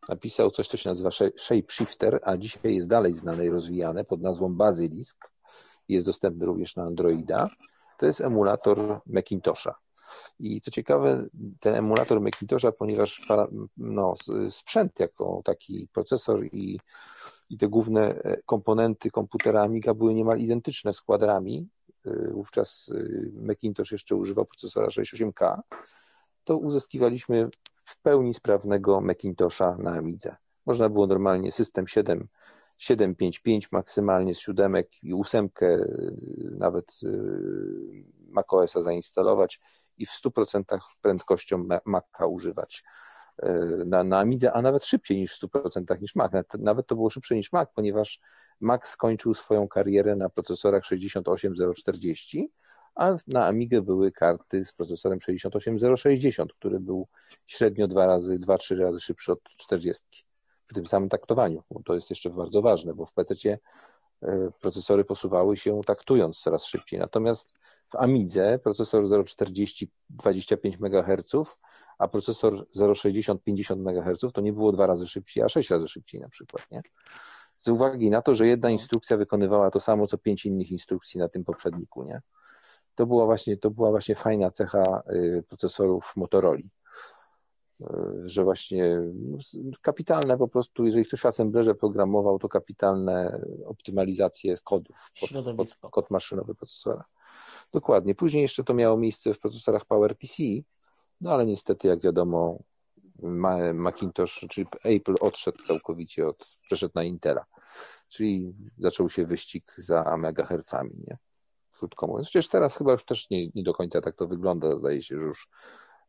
napisał 0.10 0.52
coś, 0.52 0.68
co 0.68 0.78
się 0.78 0.90
nazywa 0.90 1.10
Shapeshifter, 1.38 2.20
a 2.24 2.38
dzisiaj 2.38 2.76
jest 2.76 2.88
dalej 2.88 3.14
znane 3.14 3.46
i 3.46 3.50
rozwijane 3.50 4.04
pod 4.04 4.22
nazwą 4.22 4.56
Basilisk. 4.56 5.32
Jest 5.88 6.06
dostępny 6.06 6.46
również 6.46 6.76
na 6.76 6.84
Androida. 6.84 7.50
To 7.98 8.06
jest 8.06 8.22
emulator 8.22 9.00
Macintosha. 9.06 9.76
I 10.40 10.62
co 10.62 10.72
ciekawe, 10.72 11.26
ten 11.60 11.76
emulator 11.76 12.22
Macintosha, 12.22 12.72
ponieważ 12.72 13.28
no, 13.78 14.14
sprzęt 14.50 15.00
jako 15.00 15.42
taki 15.46 15.88
procesor 15.94 16.46
i 16.46 16.80
i 17.50 17.58
te 17.58 17.68
główne 17.68 18.16
e, 18.24 18.42
komponenty 18.46 19.12
komputera 19.12 19.64
Amiga 19.64 19.94
były 19.94 20.14
niemal 20.14 20.40
identyczne 20.40 20.94
z 20.94 21.02
kwadrami. 21.02 21.68
E, 22.06 22.32
wówczas 22.32 22.92
e, 22.96 23.42
Macintosh 23.42 23.92
jeszcze 23.92 24.16
używał 24.16 24.46
procesora 24.46 24.88
68K. 24.88 25.60
To 26.44 26.58
uzyskiwaliśmy 26.58 27.50
w 27.84 28.02
pełni 28.02 28.34
sprawnego 28.34 29.02
Macintosha 29.02 29.78
na 29.80 29.92
Amidze. 29.92 30.36
Można 30.66 30.90
było 30.90 31.08
normalnie 31.08 31.52
system 31.52 31.88
7, 31.88 32.26
755 32.78 33.72
maksymalnie 33.72 34.36
z 34.36 34.40
siódemek 34.40 35.04
i 35.04 35.14
ósemkę 35.14 35.86
nawet 36.58 37.00
macOSa 38.28 38.82
zainstalować 38.82 39.60
i 39.98 40.06
w 40.06 40.10
100% 40.10 40.80
prędkością 41.02 41.68
Maca 41.86 42.26
używać 42.26 42.84
na, 43.86 44.04
na 44.04 44.20
Amidze, 44.20 44.54
a 44.54 44.62
nawet 44.62 44.86
szybciej 44.86 45.18
niż 45.18 45.40
w 45.40 45.44
100% 45.44 46.02
niż 46.02 46.16
Mac. 46.16 46.32
Nawet, 46.60 46.88
to 46.88 46.96
było 46.96 47.10
szybsze 47.10 47.36
niż 47.36 47.52
Mac, 47.52 47.70
ponieważ 47.76 48.20
Mac 48.60 48.88
skończył 48.88 49.34
swoją 49.34 49.68
karierę 49.68 50.16
na 50.16 50.30
procesorach 50.30 50.86
68040, 50.86 52.52
a 52.96 53.16
na 53.28 53.46
Amigę 53.46 53.82
były 53.82 54.12
karty 54.12 54.66
z 54.66 54.74
procesorem 54.74 55.22
68060, 55.22 56.54
który 56.54 56.80
był 56.80 57.08
średnio 57.48 57.88
dwa 57.88 58.06
razy, 58.06 58.40
dwa, 58.40 58.58
trzy 58.58 58.76
razy 58.76 59.00
szybszy 59.00 59.32
od 59.32 59.40
40 59.58 60.24
przy 60.70 60.76
tym 60.76 60.88
samym 60.88 61.10
taktowaniu, 61.10 61.62
to 61.86 61.96
jest 61.96 62.10
jeszcze 62.10 62.30
bardzo 62.30 62.62
ważne, 62.62 62.94
bo 62.94 63.06
w 63.06 63.14
PC 63.14 63.58
e, 64.22 64.52
procesory 64.62 65.06
posuwały 65.06 65.58
się 65.58 65.82
taktując 65.86 66.40
coraz 66.40 66.66
szybciej. 66.66 67.00
Natomiast 67.00 67.54
w 67.90 67.96
Amidze 67.96 68.60
procesor 68.60 69.26
040 69.26 69.90
25 70.10 70.78
MHz 70.80 71.32
a 72.00 72.08
procesor 72.08 72.66
0,60-50 72.76 73.80
MHz 73.80 74.34
to 74.34 74.42
nie 74.42 74.54
było 74.54 74.72
dwa 74.72 74.88
razy 74.88 75.08
szybciej, 75.08 75.44
a 75.44 75.50
sześć 75.50 75.70
razy 75.70 75.88
szybciej 75.88 76.22
na 76.22 76.30
przykład, 76.30 76.72
nie? 76.72 76.82
Z 77.58 77.68
uwagi 77.68 78.10
na 78.10 78.22
to, 78.22 78.36
że 78.36 78.48
jedna 78.48 78.70
instrukcja 78.70 79.18
wykonywała 79.18 79.72
to 79.72 79.80
samo, 79.80 80.08
co 80.08 80.18
pięć 80.18 80.46
innych 80.46 80.72
instrukcji 80.72 81.20
na 81.20 81.30
tym 81.30 81.44
poprzedniku, 81.44 82.04
nie? 82.04 82.22
To 82.96 83.06
była 83.06 83.26
właśnie, 83.26 83.58
to 83.58 83.72
była 83.72 83.90
właśnie 83.90 84.16
fajna 84.16 84.52
cecha 84.52 85.04
y, 85.14 85.44
procesorów 85.48 86.14
Motorola 86.16 86.60
y, 86.60 87.86
że 88.26 88.44
właśnie 88.44 89.02
no, 89.54 89.78
kapitalne 89.82 90.38
po 90.38 90.48
prostu, 90.48 90.86
jeżeli 90.86 91.06
ktoś 91.06 91.22
w 91.22 91.26
Assemblerze 91.26 91.76
programował, 91.76 92.40
to 92.40 92.50
kapitalne 92.50 93.42
optymalizacje 93.66 94.56
kodów 94.64 95.12
pod, 95.20 95.30
pod 95.56 95.92
kod 95.92 96.12
maszynowy 96.12 96.56
procesora. 96.56 97.04
Dokładnie. 97.72 98.16
Później 98.16 98.42
jeszcze 98.42 98.64
to 98.64 98.74
miało 98.74 98.98
miejsce 98.98 99.34
w 99.34 99.40
procesorach 99.40 99.86
PowerPC, 99.86 100.44
no 101.22 101.32
ale 101.32 101.46
niestety, 101.46 101.88
jak 101.88 102.02
wiadomo, 102.02 102.60
Macintosh, 103.74 104.46
czyli 104.50 104.68
Apple 104.84 105.16
odszedł 105.22 105.64
całkowicie 105.64 106.28
od, 106.28 106.38
przeszedł 106.66 106.92
na 106.96 107.04
Intela. 107.04 107.46
Czyli 108.10 108.54
zaczął 108.78 109.10
się 109.10 109.26
wyścig 109.26 109.76
za 109.78 110.18
megahercami, 110.18 110.94
nie? 111.08 111.18
Krótko 111.72 112.08
mówiąc. 112.08 112.30
Przecież 112.30 112.48
teraz 112.48 112.78
chyba 112.78 112.92
już 112.92 113.06
też 113.06 113.30
nie, 113.30 113.48
nie 113.56 113.64
do 113.64 113.74
końca 113.74 114.02
tak 114.02 114.16
to 114.16 114.28
wygląda. 114.28 114.76
Zdaje 114.76 115.02
się, 115.02 115.20
że 115.20 115.28
już 115.28 115.50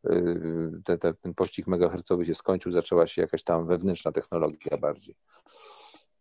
yy, 0.05 0.83
te, 0.85 0.99
te, 0.99 1.15
ten 1.15 1.35
pościg 1.35 1.67
megahercowy 1.67 2.27
się 2.27 2.35
skończył, 2.35 2.73
zaczęła 2.73 3.07
się 3.07 3.23
jakaś 3.23 3.43
tam 3.43 3.67
wewnętrzna 3.67 4.13
technologia 4.13 4.79
bardziej 4.79 5.17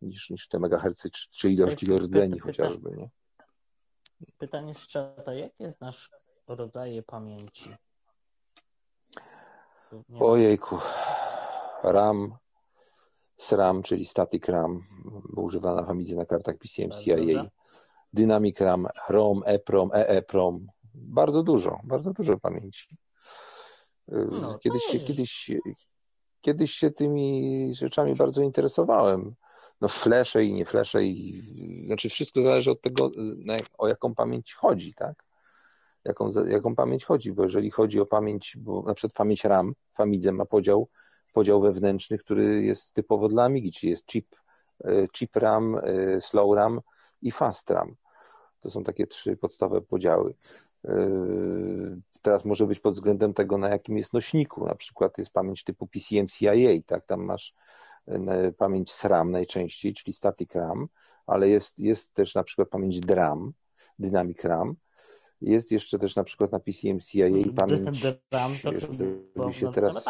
niż, 0.02 0.30
niż 0.30 0.48
te 0.48 0.60
megahercy, 0.60 1.10
czy, 1.10 1.30
czy 1.32 1.52
ilości 1.52 1.98
rdzeni 1.98 2.40
chociażby, 2.40 2.90
nie? 2.98 3.10
Pytanie 4.38 4.76
z 4.76 4.88
czata, 4.88 5.34
jakie 5.34 5.72
znasz 5.72 6.12
rodzaje 6.48 7.04
pamięci? 7.04 7.70
Ojejku. 10.20 10.78
RAM, 11.84 12.34
SRAM, 13.38 13.84
czyli 13.84 14.06
Static 14.06 14.48
RAM, 14.48 14.84
używana 15.36 15.84
w 15.84 15.90
Amidze 15.90 16.16
na 16.16 16.26
kartach 16.26 16.56
PCM-CIA, 16.58 17.46
Dynamic 18.14 18.62
RAM, 18.62 18.88
ROM, 19.10 19.42
EPROM, 19.46 19.90
EEPROM. 19.94 20.68
Bardzo 20.94 21.44
dużo, 21.44 21.80
bardzo 21.84 22.12
dużo 22.12 22.40
pamięci. 22.40 22.98
No, 24.08 24.60
kiedyś, 24.60 24.84
się, 24.84 25.00
kiedyś, 25.00 25.52
kiedyś 26.42 26.72
się 26.72 26.92
tymi 26.92 27.72
rzeczami 27.76 28.16
bardzo 28.16 28.42
interesowałem. 28.42 29.36
No 29.82 29.88
flesze 29.88 30.46
i 30.46 30.54
nie 30.54 30.66
flesze 30.66 31.04
i 31.04 31.44
znaczy 31.86 32.10
wszystko 32.10 32.42
zależy 32.42 32.72
od 32.72 32.82
tego, 32.82 33.12
o 33.78 33.88
jaką 33.88 34.16
pamięć 34.16 34.54
chodzi, 34.54 34.94
tak? 34.94 35.29
Jaką, 36.10 36.30
jaką 36.48 36.76
pamięć 36.76 37.06
chodzi, 37.06 37.32
bo 37.32 37.44
jeżeli 37.44 37.72
chodzi 37.72 38.00
o 38.00 38.06
pamięć, 38.06 38.58
bo 38.58 38.82
na 38.82 38.94
przykład 38.94 39.14
pamięć 39.14 39.44
RAM 39.44 39.74
w 40.00 40.32
ma 40.32 40.46
podział, 40.46 40.90
podział 41.34 41.62
wewnętrzny, 41.62 42.18
który 42.18 42.64
jest 42.64 42.94
typowo 42.94 43.28
dla 43.28 43.44
Amigi, 43.44 43.72
czyli 43.72 43.90
jest 43.90 44.06
chip, 44.06 44.36
e, 44.84 45.08
chip 45.08 45.36
RAM, 45.36 45.76
e, 45.84 46.22
slow 46.22 46.56
RAM 46.56 46.82
i 47.22 47.32
fast 47.32 47.70
RAM. 47.70 47.96
To 48.60 48.70
są 48.70 48.84
takie 48.84 49.08
trzy 49.08 49.38
podstawowe 49.38 49.82
podziały. 49.82 50.34
E, 50.86 50.98
teraz 52.22 52.46
może 52.46 52.68
być 52.68 52.80
pod 52.80 52.94
względem 52.94 53.34
tego, 53.34 53.58
na 53.58 53.70
jakim 53.70 53.98
jest 53.98 54.14
nośniku. 54.14 54.66
Na 54.66 54.76
przykład 54.76 55.18
jest 55.18 55.32
pamięć 55.32 55.64
typu 55.64 55.88
PCM-CIA, 55.88 56.84
tak? 56.86 57.06
Tam 57.06 57.24
masz 57.24 57.54
pamięć 58.58 58.92
SRAM 58.92 59.32
najczęściej, 59.32 59.94
czyli 59.94 60.14
static 60.14 60.56
RAM, 60.56 60.88
ale 61.28 61.50
jest, 61.50 61.80
jest 61.80 62.14
też 62.14 62.36
na 62.36 62.44
przykład 62.44 62.70
pamięć 62.70 63.00
DRAM, 63.00 63.54
dynamic 64.00 64.44
RAM, 64.44 64.76
jest 65.42 65.72
jeszcze 65.72 66.00
też 66.00 66.16
na 66.16 66.24
przykład 66.24 66.52
na 66.52 66.60
PCMCIA 66.60 67.28
i 67.28 67.52
pamięć. 67.52 68.02
Dram 68.32 68.52
to 69.36 69.52
się 69.52 69.72
teraz. 69.72 70.08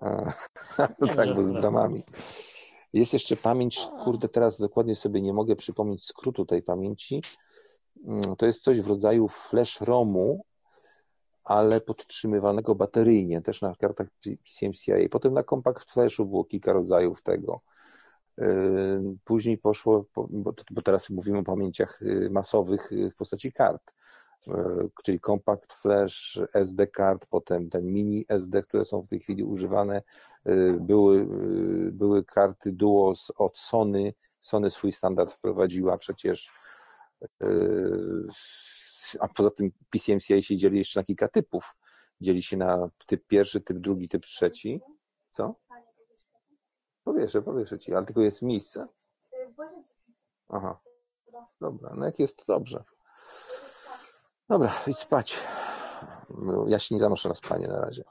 A, 0.00 0.26
tak, 1.16 1.34
bo 1.34 1.42
z 1.42 1.52
dramami. 1.52 2.02
Jest 2.92 3.12
jeszcze 3.12 3.36
pamięć, 3.36 3.80
kurde, 4.04 4.28
teraz 4.28 4.60
dokładnie 4.60 4.96
sobie 4.96 5.22
nie 5.22 5.32
mogę 5.32 5.56
przypomnieć 5.56 6.04
skrótu 6.04 6.44
tej 6.46 6.62
pamięci. 6.62 7.22
Mm, 8.06 8.36
to 8.36 8.46
jest 8.46 8.62
coś 8.62 8.80
w 8.80 8.88
rodzaju 8.88 9.28
flash 9.28 9.80
ROMu, 9.80 10.44
ale 11.44 11.80
podtrzymywanego 11.80 12.74
bateryjnie, 12.74 13.42
też 13.42 13.62
na 13.62 13.74
kartach 13.74 14.08
PCMCIA. 14.44 15.08
Potem 15.10 15.34
na 15.34 15.42
Compact 15.42 15.92
Flashu 15.92 16.26
było 16.26 16.44
kilka 16.44 16.72
rodzajów 16.72 17.22
tego. 17.22 17.60
Później 19.24 19.58
poszło, 19.58 20.04
bo 20.70 20.82
teraz 20.84 21.10
mówimy 21.10 21.38
o 21.38 21.42
pamięciach 21.42 21.98
yy, 22.02 22.30
masowych 22.30 22.88
yy, 22.90 23.10
w 23.10 23.16
postaci 23.16 23.52
kart. 23.52 23.92
e, 24.48 24.88
czyli 25.04 25.20
Compact 25.20 25.72
Flash, 25.72 26.40
SD 26.54 26.86
card, 26.86 27.26
potem 27.26 27.70
ten 27.70 27.86
mini 27.86 28.24
SD, 28.28 28.62
które 28.62 28.84
są 28.84 29.02
w 29.02 29.08
tej 29.08 29.20
chwili 29.20 29.44
używane. 29.44 30.02
Były, 30.80 31.26
były 31.92 32.24
karty 32.24 32.72
Duo 32.72 33.12
od 33.36 33.58
Sony. 33.58 34.14
Sony 34.40 34.70
swój 34.70 34.92
standard 34.92 35.32
wprowadziła 35.32 35.98
przecież. 35.98 36.52
A 39.20 39.28
poza 39.28 39.50
tym 39.50 39.70
PCMCI 39.90 40.42
się 40.42 40.56
dzieli 40.56 40.78
jeszcze 40.78 41.00
na 41.00 41.04
kilka 41.04 41.28
typów. 41.28 41.76
Dzieli 42.20 42.42
się 42.42 42.56
na 42.56 42.88
typ 43.06 43.26
pierwszy, 43.26 43.60
typ 43.60 43.78
drugi, 43.78 44.08
typ 44.08 44.22
trzeci. 44.22 44.80
Co? 45.30 45.54
Powieszę, 47.22 47.42
powieszę 47.42 47.78
ci, 47.78 47.94
ale 47.94 48.06
tylko 48.06 48.20
jest 48.20 48.42
miejsce. 48.42 48.86
Aha. 50.48 50.80
Dobra, 51.60 51.94
no 51.96 52.06
jak 52.06 52.18
jest, 52.18 52.36
to 52.36 52.44
dobrze. 52.46 52.84
Dobra, 54.48 54.74
idź 54.86 54.98
spać. 54.98 55.38
Ja 56.66 56.78
się 56.78 56.94
nie 56.94 57.00
zanoszę 57.00 57.28
na 57.28 57.34
spanie 57.34 57.68
na 57.68 57.80
razie. 57.80 58.04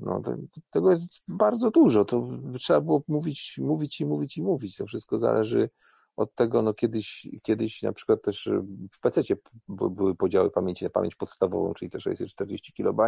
No, 0.00 0.20
to, 0.20 0.34
tego 0.70 0.90
jest 0.90 1.08
bardzo 1.28 1.70
dużo. 1.70 2.04
To 2.04 2.28
trzeba 2.58 2.80
było 2.80 3.02
mówić, 3.08 3.58
mówić 3.58 4.00
i 4.00 4.06
mówić 4.06 4.36
i 4.36 4.42
mówić. 4.42 4.76
To 4.76 4.86
wszystko 4.86 5.18
zależy 5.18 5.70
od 6.16 6.34
tego, 6.34 6.62
no 6.62 6.74
kiedyś, 6.74 7.28
kiedyś 7.42 7.82
na 7.82 7.92
przykład 7.92 8.22
też 8.22 8.50
w 8.92 9.00
PC 9.00 9.20
były 9.68 10.14
podziały 10.14 10.50
pamięci 10.50 10.84
na 10.84 10.90
pamięć 10.90 11.14
podstawową, 11.14 11.74
czyli 11.74 11.90
te 11.90 12.00
640 12.00 12.72
KB, 12.72 13.00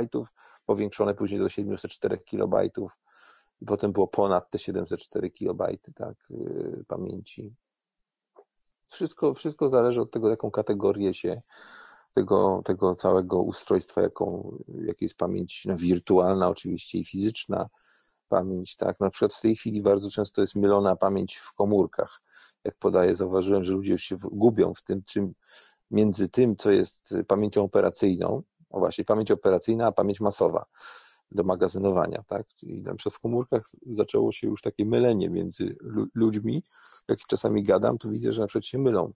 powiększone 0.66 1.14
później 1.14 1.40
do 1.40 1.48
704 1.48 2.18
KB 2.18 2.54
i 3.60 3.64
potem 3.66 3.92
było 3.92 4.08
ponad 4.08 4.50
te 4.50 4.58
704 4.58 5.30
KB 5.30 5.62
tak, 5.94 6.14
y, 6.30 6.84
pamięci. 6.88 7.54
Wszystko, 8.88 9.34
wszystko 9.34 9.68
zależy 9.68 10.00
od 10.00 10.10
tego, 10.10 10.30
jaką 10.30 10.50
kategorię 10.50 11.14
się 11.14 11.42
tego, 12.14 12.62
tego 12.64 12.94
całego 12.94 13.42
ustrojstwa, 13.42 14.02
jaką, 14.02 14.58
jaka 14.68 14.98
jest 15.00 15.16
pamięć 15.16 15.62
no, 15.66 15.76
wirtualna 15.76 16.48
oczywiście 16.48 16.98
i 16.98 17.04
fizyczna 17.04 17.68
pamięć, 18.28 18.76
tak. 18.76 19.00
Na 19.00 19.10
przykład 19.10 19.34
w 19.34 19.40
tej 19.40 19.56
chwili 19.56 19.82
bardzo 19.82 20.10
często 20.10 20.40
jest 20.40 20.54
mylona 20.54 20.96
pamięć 20.96 21.36
w 21.36 21.54
komórkach. 21.54 22.20
Jak 22.64 22.76
podaję, 22.78 23.14
zauważyłem, 23.14 23.64
że 23.64 23.72
ludzie 23.72 23.98
się 23.98 24.16
gubią 24.22 24.74
w 24.74 24.82
tym, 24.82 25.02
czym 25.06 25.34
między 25.90 26.28
tym, 26.28 26.56
co 26.56 26.70
jest 26.70 27.14
pamięcią 27.28 27.64
operacyjną, 27.64 28.42
o 28.70 28.78
właśnie, 28.78 29.04
pamięć 29.04 29.30
operacyjna, 29.30 29.86
a 29.86 29.92
pamięć 29.92 30.20
masowa 30.20 30.66
do 31.34 31.44
magazynowania, 31.44 32.24
tak? 32.28 32.46
I 32.62 32.82
na 32.82 32.94
przykład 32.94 33.14
w 33.14 33.20
komórkach 33.20 33.70
zaczęło 33.86 34.32
się 34.32 34.46
już 34.46 34.62
takie 34.62 34.84
mylenie 34.84 35.30
między 35.30 35.76
ludźmi. 36.14 36.62
Jak 37.08 37.18
czasami 37.18 37.64
gadam, 37.64 37.98
to 37.98 38.08
widzę, 38.08 38.32
że 38.32 38.40
na 38.42 38.46
przykład 38.46 38.66
się 38.66 38.78
mylą. 38.78 39.12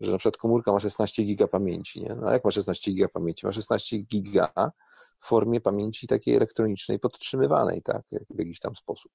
Że 0.00 0.12
na 0.12 0.18
przykład 0.18 0.36
komórka 0.36 0.72
ma 0.72 0.80
16 0.80 1.22
giga 1.22 1.46
pamięci, 1.46 2.02
nie? 2.02 2.14
No 2.14 2.28
a 2.28 2.32
jak 2.32 2.44
ma 2.44 2.50
16 2.50 2.92
giga 2.92 3.08
pamięci? 3.08 3.46
Ma 3.46 3.52
16 3.52 3.98
giga 3.98 4.72
w 5.20 5.26
formie 5.26 5.60
pamięci 5.60 6.06
takiej 6.06 6.36
elektronicznej, 6.36 6.98
podtrzymywanej, 6.98 7.82
tak? 7.82 8.02
W 8.30 8.38
jakiś 8.38 8.60
tam 8.60 8.76
sposób. 8.76 9.12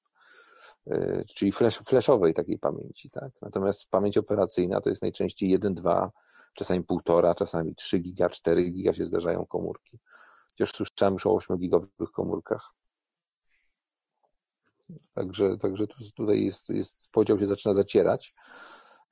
E, 0.86 1.24
czyli 1.24 1.52
flash, 1.52 1.78
flashowej 1.78 2.34
takiej 2.34 2.58
pamięci, 2.58 3.10
tak? 3.10 3.30
Natomiast 3.42 3.86
pamięć 3.90 4.18
operacyjna 4.18 4.80
to 4.80 4.88
jest 4.90 5.02
najczęściej 5.02 5.50
1, 5.50 5.74
2, 5.74 6.12
czasami 6.54 6.84
1,5, 6.84 7.34
czasami 7.34 7.74
3 7.74 7.98
giga, 7.98 8.28
4 8.28 8.70
giga 8.70 8.92
się 8.92 9.06
zdarzają 9.06 9.46
komórki. 9.46 9.98
Chociaż 10.58 10.72
słyszałem 10.72 11.14
już 11.14 11.26
o 11.26 11.30
8-gigowych 11.30 12.10
komórkach. 12.12 12.72
Także, 15.14 15.56
także 15.58 15.86
tutaj 16.16 16.44
jest, 16.44 16.68
jest, 16.68 17.08
podział 17.12 17.38
się 17.38 17.46
zaczyna 17.46 17.74
zacierać, 17.74 18.34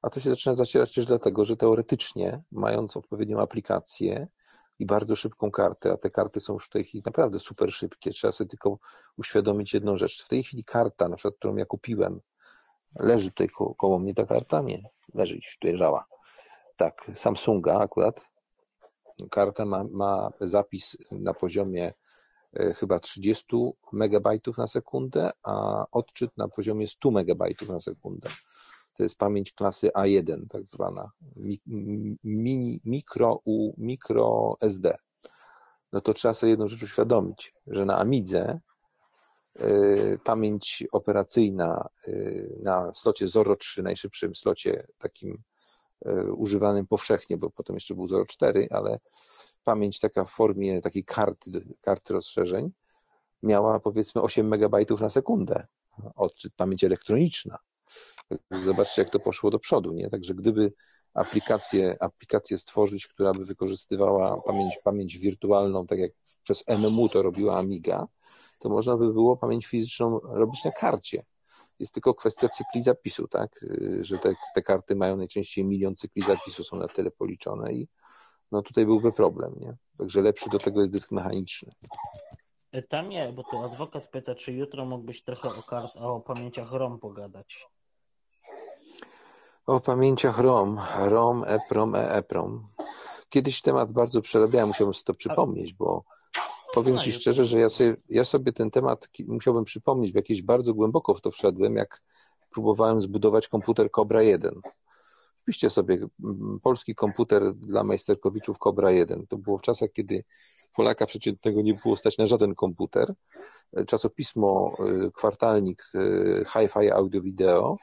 a 0.03 0.11
to 0.11 0.21
się 0.21 0.31
zaczyna 0.31 0.55
zacierać 0.55 0.95
też 0.95 1.07
dlatego, 1.07 1.45
że 1.45 1.57
teoretycznie, 1.57 2.43
mając 2.53 2.97
odpowiednią 2.97 3.41
aplikację 3.41 4.29
i 4.79 4.87
bardzo 4.87 5.17
szybką 5.17 5.51
kartę, 5.51 5.93
a 5.93 5.97
te 5.97 6.11
karty 6.11 6.41
są 6.41 6.53
już 6.53 6.67
w 6.67 6.71
tej 6.71 6.85
chwili 6.85 7.03
naprawdę 7.07 7.39
super 7.39 7.73
szybkie, 7.73 8.11
trzeba 8.11 8.33
sobie 8.33 8.49
tylko 8.49 8.79
uświadomić 9.17 9.75
jedną 9.75 9.97
rzecz. 9.97 10.25
W 10.25 10.29
tej 10.29 10.43
chwili 10.43 10.65
karta, 10.65 11.09
na 11.09 11.17
przykład, 11.17 11.35
którą 11.37 11.57
ja 11.57 11.67
kupiłem, 11.67 12.21
leży 13.01 13.29
tutaj 13.29 13.49
koło, 13.49 13.75
koło 13.75 13.99
mnie 13.99 14.15
ta 14.15 14.27
karta? 14.27 14.63
Nie, 14.63 14.83
leży 15.15 15.37
gdzieś, 15.37 15.59
tu 15.61 15.69
leżała. 15.69 16.07
Tak, 16.77 17.11
Samsunga 17.15 17.79
akurat, 17.79 18.31
karta 19.31 19.65
ma, 19.65 19.85
ma 19.85 20.33
zapis 20.41 20.97
na 21.13 21.35
poziomie 21.35 21.95
e, 22.53 22.75
chyba 22.75 22.99
30 22.99 23.47
megabajtów 23.93 24.59
na 24.59 24.67
sekundę, 24.67 25.31
a 25.43 25.85
odczyt 25.93 26.37
na 26.37 26.49
poziomie 26.49 26.89
100 26.89 27.11
megabajtów 27.11 27.69
na 27.69 27.81
sekundę. 27.81 28.31
To 28.95 29.03
jest 29.03 29.19
pamięć 29.19 29.53
klasy 29.53 29.89
A1, 29.89 30.49
tak 30.49 30.67
zwana, 30.67 31.11
mini, 32.25 32.81
mikro, 32.85 33.41
u, 33.45 33.75
mikro 33.79 34.57
SD. 34.61 34.97
No 35.93 36.01
to 36.01 36.15
trzeba 36.15 36.35
sobie 36.35 36.51
jedną 36.51 36.69
rzecz 36.69 36.83
uświadomić, 36.83 37.55
że 37.67 37.85
na 37.85 37.99
Amidze 37.99 38.61
y, 39.61 40.19
pamięć 40.25 40.85
operacyjna 40.93 41.89
y, 42.09 42.59
na 42.63 42.95
slocie 42.95 43.27
Zoro 43.27 43.57
3, 43.57 43.83
najszybszym 43.83 44.35
slocie 44.35 44.87
takim 44.99 45.43
używanym 46.37 46.87
powszechnie, 46.87 47.37
bo 47.37 47.51
potem 47.51 47.77
jeszcze 47.77 47.95
był 47.95 48.07
0,4, 48.07 48.67
ale 48.71 49.01
pamięć 49.65 50.01
taka 50.01 50.25
w 50.25 50.31
formie 50.31 50.81
takiej 50.81 51.05
karty, 51.05 51.75
karty 51.81 52.15
rozszerzeń 52.15 52.71
miała 53.43 53.81
powiedzmy 53.81 54.23
8 54.23 54.49
megabajtów 54.49 55.01
na 55.01 55.11
sekundę. 55.11 55.67
Odczyt 56.17 56.55
pamięć 56.57 56.85
elektroniczna. 56.85 57.59
Zobaczcie, 58.65 59.03
jak 59.03 59.11
to 59.11 59.21
poszło 59.21 59.51
do 59.51 59.59
przodu, 59.59 59.93
nie? 59.93 60.11
Także 60.11 60.35
gdyby 60.35 60.73
aplikację, 61.15 61.97
aplikację 62.01 62.59
stworzyć, 62.59 63.07
która 63.07 63.33
by 63.33 63.45
wykorzystywała 63.45 64.41
pamięć, 64.41 64.79
pamięć 64.85 65.19
wirtualną, 65.19 65.87
tak 65.87 65.99
jak 65.99 66.11
przez 66.43 66.65
MMU 66.69 67.09
to 67.09 67.23
robiła 67.23 67.59
Amiga, 67.59 68.07
to 68.59 68.69
można 68.69 68.97
by 68.97 69.13
było 69.13 69.37
pamięć 69.37 69.67
fizyczną 69.67 70.21
robić 70.21 70.65
na 70.65 70.73
karcie. 70.73 71.25
Jest 71.79 71.95
tylko 71.95 72.15
kwestia 72.15 72.49
cykli 72.49 72.83
zapisu, 72.83 73.29
tak? 73.29 73.63
Y, 73.63 73.99
że 74.03 74.19
te, 74.19 74.35
te 74.55 74.63
karty 74.63 74.97
mają 74.97 75.17
najczęściej 75.17 75.65
milion 75.65 75.95
cykli 75.95 76.23
zapisu, 76.23 76.65
są 76.65 76.77
na 76.77 76.89
tyle 76.89 77.11
policzone 77.11 77.73
i 77.73 77.89
no 78.53 78.63
tutaj 78.63 78.87
byłby 78.87 79.13
problem, 79.13 79.55
nie? 79.57 79.77
Także 79.99 80.23
lepszy 80.23 80.51
do 80.51 80.59
tego 80.59 80.81
jest 80.81 80.93
dysk 80.93 81.13
mechaniczny. 81.13 81.73
E, 82.73 82.83
tam 82.83 83.09
nie, 83.09 83.33
bo 83.33 83.43
tu 83.43 83.59
adwokat 83.65 84.09
pyta, 84.09 84.35
czy 84.35 84.53
jutro 84.53 84.85
mógłbyś 84.85 85.25
trochę 85.25 85.49
o, 85.49 85.63
kart, 85.63 85.97
o 85.97 86.21
pamięciach 86.21 86.73
ROM 86.73 86.99
pogadać. 86.99 87.69
O 89.67 89.81
pamięciach 89.81 90.39
ROM, 90.39 90.81
ROM, 90.97 91.45
EPROM, 91.47 91.95
EEPROM. 91.95 92.69
Kiedyś 93.29 93.61
temat 93.61 93.93
bardzo 93.93 94.23
przerabiałem, 94.23 94.69
musiałbym 94.69 94.95
sobie 94.95 95.05
to 95.05 95.15
przypomnieć, 95.15 95.75
bo 95.75 96.05
Powiem 96.75 97.01
Ci 97.01 97.13
szczerze, 97.13 97.45
że 97.45 97.59
ja 97.59 97.69
sobie, 97.69 97.97
ja 98.09 98.25
sobie 98.25 98.53
ten 98.53 98.71
temat 98.71 99.09
musiałbym 99.27 99.65
przypomnieć, 99.65 100.13
bo 100.13 100.19
jakieś 100.19 100.43
bardzo 100.43 100.75
głęboko 100.75 101.15
w 101.15 101.21
to 101.21 101.31
wszedłem, 101.31 101.77
jak 101.77 102.03
próbowałem 102.51 103.01
zbudować 103.01 103.49
komputer 103.49 103.91
Cobra 103.91 104.23
1. 104.23 104.61
Wpiszcie 105.43 105.71
sobie 105.71 105.95
mm, 105.95 106.61
polski 106.63 106.95
komputer 106.95 107.55
dla 107.55 107.85
majsterkowiczów 107.85 108.59
Cobra 108.59 108.91
1. 108.91 109.27
To 109.27 109.39
było 109.39 109.59
w 109.59 109.63
czasach, 109.63 109.91
kiedy 109.93 110.25
Polaka 110.75 111.07
przeciętnego 111.07 111.63
nie 111.63 111.75
było 111.75 111.97
stać 111.97 112.19
na 112.19 112.27
żaden 112.27 112.55
komputer. 112.55 113.15
Czasopismo, 113.87 114.77
y, 115.07 115.11
kwartalnik 115.13 115.93
y, 115.95 116.45
Hi-Fi 116.53 116.91
Audio 116.91 117.23
Video 117.23 117.77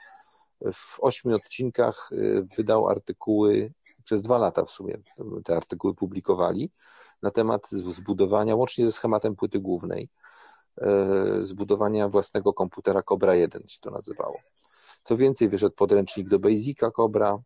w 0.73 0.99
ośmiu 0.99 1.35
odcinkach 1.35 2.09
y, 2.11 2.47
wydał 2.57 2.89
artykuły, 2.89 3.73
przez 4.03 4.21
dwa 4.21 4.37
lata 4.37 4.65
w 4.65 4.69
sumie 4.69 4.97
te 5.43 5.55
artykuły 5.55 5.95
publikowali 5.95 6.71
na 7.21 7.31
temat 7.31 7.69
zbudowania, 7.69 8.55
łącznie 8.55 8.85
ze 8.85 8.91
schematem 8.91 9.35
płyty 9.35 9.59
głównej, 9.59 10.09
e, 10.81 11.37
zbudowania 11.41 12.09
własnego 12.09 12.53
komputera 12.53 13.03
Cobra 13.03 13.35
1 13.35 13.67
się 13.67 13.79
to 13.81 13.91
nazywało. 13.91 14.37
Co 15.03 15.17
więcej, 15.17 15.49
wyszedł 15.49 15.75
podręcznik 15.75 16.29
do 16.29 16.39
Basica 16.39 16.91
Cobra, 16.91 17.37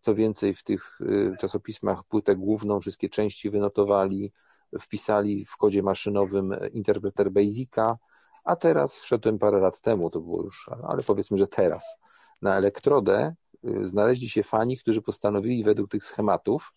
co 0.00 0.14
więcej, 0.14 0.54
w 0.54 0.62
tych 0.62 0.98
e, 1.32 1.36
czasopismach 1.36 2.04
płytę 2.04 2.36
główną, 2.36 2.80
wszystkie 2.80 3.08
części 3.08 3.50
wynotowali, 3.50 4.32
wpisali 4.80 5.44
w 5.44 5.56
kodzie 5.56 5.82
maszynowym 5.82 6.54
interpreter 6.72 7.30
Basica, 7.30 7.98
a 8.44 8.56
teraz 8.56 8.98
wszedłem 8.98 9.38
parę 9.38 9.60
lat 9.60 9.80
temu, 9.80 10.10
to 10.10 10.20
było 10.20 10.42
już, 10.42 10.70
ale 10.82 11.02
powiedzmy, 11.02 11.36
że 11.36 11.46
teraz, 11.46 11.96
na 12.42 12.56
elektrodę 12.56 13.34
e, 13.64 13.86
znaleźli 13.86 14.28
się 14.28 14.42
fani, 14.42 14.78
którzy 14.78 15.02
postanowili 15.02 15.64
według 15.64 15.90
tych 15.90 16.04
schematów 16.04 16.72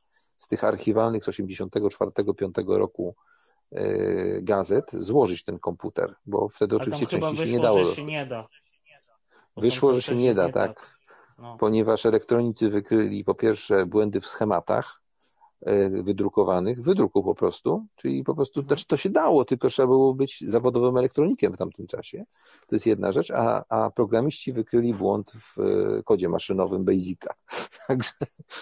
z 0.45 0.48
tych 0.48 0.64
archiwalnych 0.64 1.24
z 1.24 1.27
84-5 1.27 2.77
roku 2.77 3.15
e, 3.72 4.41
gazet 4.41 4.91
złożyć 4.91 5.43
ten 5.43 5.59
komputer, 5.59 6.15
bo 6.25 6.49
wtedy 6.49 6.75
oczywiście 6.75 7.07
części 7.07 7.38
się 7.38 7.45
nie 7.45 7.59
dało. 7.59 7.85
Że 7.85 7.95
się 7.95 8.06
nie 8.06 8.25
da. 8.25 8.48
Wyszło, 9.57 9.93
że 9.93 10.01
się 10.01 10.15
nie 10.15 10.35
da, 10.35 10.51
tak. 10.51 10.95
No. 11.38 11.57
Ponieważ 11.59 12.06
elektronicy 12.06 12.69
wykryli 12.69 13.24
po 13.24 13.35
pierwsze 13.35 13.85
błędy 13.85 14.22
w 14.22 14.27
schematach, 14.27 15.01
wydrukowanych, 15.92 16.82
wydruku 16.82 17.24
po 17.24 17.35
prostu, 17.35 17.85
czyli 17.95 18.24
po 18.24 18.35
prostu, 18.35 18.61
znaczy 18.61 18.88
to 18.88 18.98
się 18.98 19.09
dało, 19.09 19.45
tylko 19.45 19.69
trzeba 19.69 19.88
było 19.88 20.14
być 20.14 20.43
zawodowym 20.48 20.98
elektronikiem 20.98 21.53
w 21.53 21.58
tamtym 21.58 21.88
czasie. 21.88 22.25
To 22.67 22.75
jest 22.75 22.85
jedna 22.85 23.11
rzecz, 23.11 23.32
a, 23.32 23.64
a 23.69 23.90
programiści 23.92 24.53
wykryli 24.53 24.93
błąd 24.93 25.32
w 25.32 25.59
e, 25.59 26.03
kodzie 26.03 26.30
maszynowym 26.30 26.84
Basica. 26.85 27.34
Także, 27.88 28.11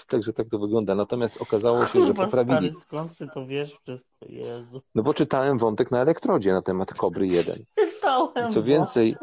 także 0.07 0.33
tak 0.33 0.47
to 0.49 0.59
wygląda. 0.59 0.95
Natomiast 0.95 1.41
okazało 1.41 1.85
się, 1.85 2.05
że 2.05 2.13
poprawili. 2.13 2.57
stary, 2.67 2.73
skąd 2.79 3.17
ty 3.17 3.27
to 3.33 3.45
wiesz 3.47 3.73
wszystko? 3.83 4.25
Jezu. 4.29 4.81
No 4.95 5.03
bo 5.03 5.13
czytałem 5.13 5.57
wątek 5.57 5.91
na 5.91 6.01
elektrodzie 6.01 6.53
na 6.53 6.61
temat 6.61 6.93
Kobry 6.93 7.27
1. 7.27 7.63
Czytałem, 7.93 8.49
Co 8.49 8.59
bo- 8.59 8.65
więcej, 8.65 9.15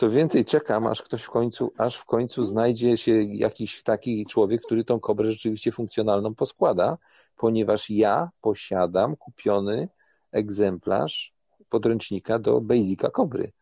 co 0.00 0.10
więcej, 0.10 0.44
czekam, 0.44 0.86
aż 0.86 1.02
ktoś 1.02 1.22
w 1.22 1.30
końcu, 1.30 1.72
aż 1.78 1.96
w 1.96 2.04
końcu 2.04 2.44
znajdzie 2.44 2.96
się 2.96 3.22
jakiś 3.22 3.82
taki 3.82 4.26
człowiek, 4.26 4.62
który 4.62 4.84
tą 4.84 5.00
kobrę 5.00 5.32
rzeczywiście 5.32 5.72
funkcjonalną 5.72 6.34
poskłada, 6.34 6.98
ponieważ 7.36 7.90
ja 7.90 8.30
posiadam 8.40 9.16
kupiony 9.16 9.88
egzemplarz 10.32 11.34
podręcznika 11.68 12.38
do 12.38 12.60
Basica 12.60 13.10
Kobry, 13.10 13.52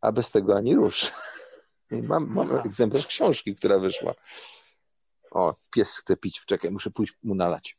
a 0.00 0.12
bez 0.12 0.30
tego 0.30 0.56
ani 0.56 0.74
rusz. 0.74 1.12
Mam, 1.90 2.26
mam 2.26 2.56
egzemplarz 2.56 3.06
książki, 3.06 3.56
która 3.56 3.78
wyszła. 3.78 4.14
O, 5.30 5.54
pies 5.70 5.96
chce 5.96 6.16
pić, 6.16 6.42
czekaj, 6.46 6.70
muszę 6.70 6.90
pójść 6.90 7.14
mu 7.22 7.34
nalać. 7.34 7.76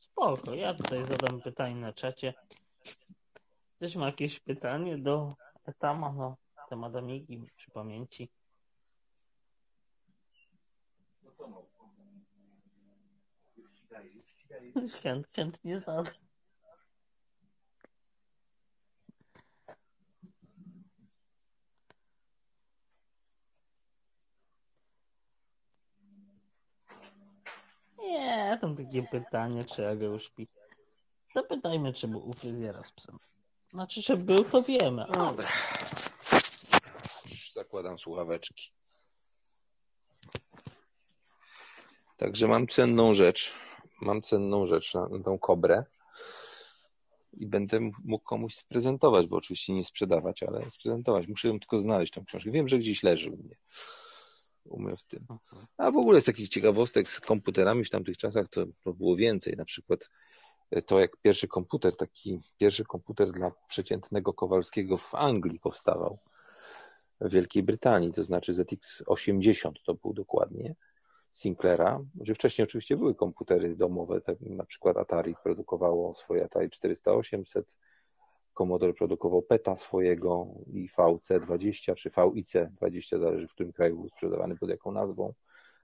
Spoko, 0.00 0.54
ja 0.54 0.74
tutaj 0.74 1.04
zadam 1.04 1.40
pytanie 1.40 1.76
na 1.76 1.92
czacie. 1.92 2.34
Ktoś 3.76 3.96
ma 3.96 4.06
jakieś 4.06 4.40
pytanie 4.40 4.98
do 4.98 5.34
Etama 5.66 6.12
na 6.12 6.36
temat 6.70 6.96
Amigi 6.96 7.40
przy 7.56 7.70
pamięci? 7.70 8.30
Chęt, 15.02 15.26
chętnie 15.36 15.80
zadam. 15.80 16.14
Nie, 27.98 28.58
tam 28.60 28.76
takie 28.76 29.02
pytanie, 29.02 29.64
czy 29.64 29.88
Aga 29.88 30.06
już 30.06 30.24
śpi. 30.24 30.48
Zapytajmy, 31.34 31.92
czy 31.92 32.08
był 32.08 32.28
u 32.28 32.32
fryzjera 32.32 32.82
z 32.82 32.92
psem. 32.92 33.18
Znaczy, 33.68 34.02
że 34.02 34.16
był, 34.16 34.44
to 34.44 34.62
wiemy. 34.62 35.06
Dobra. 35.12 35.48
Zakładam 37.70 37.98
słuchaweczki. 37.98 38.72
Także 42.16 42.48
mam 42.48 42.66
cenną 42.66 43.14
rzecz. 43.14 43.54
Mam 44.00 44.22
cenną 44.22 44.66
rzecz 44.66 44.94
na, 44.94 45.08
na 45.08 45.22
tą 45.22 45.38
kobrę. 45.38 45.84
I 47.32 47.46
będę 47.46 47.80
mógł 48.04 48.24
komuś 48.24 48.54
sprezentować, 48.54 49.26
bo 49.26 49.36
oczywiście 49.36 49.72
nie 49.72 49.84
sprzedawać, 49.84 50.42
ale 50.42 50.70
sprezentować. 50.70 51.28
Muszę 51.28 51.48
ją 51.48 51.60
tylko 51.60 51.78
znaleźć, 51.78 52.12
tą 52.12 52.24
książkę. 52.24 52.50
Wiem, 52.50 52.68
że 52.68 52.78
gdzieś 52.78 53.02
leży 53.02 53.30
u 53.30 53.36
mnie. 53.36 53.56
U 54.64 54.80
mnie 54.80 54.96
w 54.96 55.02
tym. 55.02 55.26
A 55.76 55.90
w 55.90 55.96
ogóle 55.96 56.20
z 56.20 56.24
takich 56.24 56.48
ciekawostek 56.48 57.10
z 57.10 57.20
komputerami 57.20 57.84
w 57.84 57.90
tamtych 57.90 58.16
czasach 58.16 58.48
to, 58.48 58.66
to 58.84 58.92
było 58.92 59.16
więcej. 59.16 59.56
Na 59.56 59.64
przykład 59.64 60.10
to 60.86 61.00
jak 61.00 61.16
pierwszy 61.16 61.48
komputer, 61.48 61.96
taki 61.96 62.40
pierwszy 62.58 62.84
komputer 62.84 63.32
dla 63.32 63.52
przeciętnego 63.68 64.32
Kowalskiego 64.32 64.98
w 64.98 65.14
Anglii 65.14 65.60
powstawał, 65.60 66.18
Wielkiej 67.20 67.62
Brytanii, 67.62 68.12
to 68.12 68.24
znaczy 68.24 68.52
ZX80 68.52 69.72
to 69.86 69.94
był 69.94 70.12
dokładnie, 70.12 70.74
Sinclaira, 71.32 72.00
że 72.20 72.34
wcześniej 72.34 72.64
oczywiście 72.64 72.96
były 72.96 73.14
komputery 73.14 73.76
domowe, 73.76 74.20
tak 74.20 74.40
na 74.40 74.64
przykład 74.64 74.96
Atari 74.96 75.34
produkowało 75.42 76.14
swoje 76.14 76.44
Atari 76.44 76.68
400-800, 76.68 77.62
Commodore 78.54 78.94
produkował 78.94 79.42
PETA 79.42 79.76
swojego 79.76 80.46
i 80.66 80.88
VC20 80.88 81.94
czy 81.94 82.10
VIC20, 82.10 83.18
zależy 83.18 83.46
w 83.46 83.52
którym 83.52 83.72
kraju 83.72 83.96
był 83.96 84.08
sprzedawany 84.08 84.56
pod 84.56 84.70
jaką 84.70 84.92
nazwą, 84.92 85.34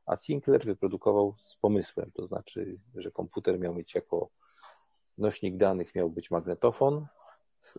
a 0.07 0.17
Sinclair 0.17 0.65
wyprodukował 0.65 1.35
z 1.39 1.57
pomysłem, 1.57 2.11
to 2.15 2.27
znaczy, 2.27 2.79
że 2.95 3.11
komputer 3.11 3.59
miał 3.59 3.75
mieć 3.75 3.95
jako 3.95 4.31
nośnik 5.19 5.57
danych 5.57 5.95
miał 5.95 6.11
być 6.11 6.31
magnetofon 6.31 7.07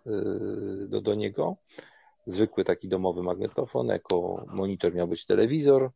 yy, 0.05 0.87
do, 0.89 1.01
do 1.01 1.15
niego, 1.15 1.57
zwykły 2.27 2.63
taki 2.63 2.87
domowy 2.87 3.23
magnetofon, 3.23 3.87
jako 3.87 4.45
monitor 4.47 4.95
miał 4.95 5.07
być 5.07 5.25
telewizor 5.25 5.91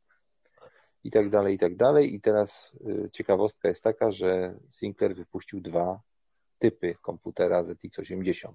i 1.04 1.12
tak 1.12 1.30
dalej, 1.30 1.56
i 1.56 1.58
tak 1.58 1.76
dalej. 1.76 2.16
I 2.16 2.22
teraz 2.22 2.72
yy, 2.80 3.10
ciekawostka 3.14 3.68
jest 3.68 3.84
taka, 3.84 4.12
że 4.12 4.56
Sinclair 4.70 5.16
wypuścił 5.16 5.62
dwa 5.62 6.02
typy 6.60 6.96
komputera 7.02 7.64
ZX80. 7.64 8.52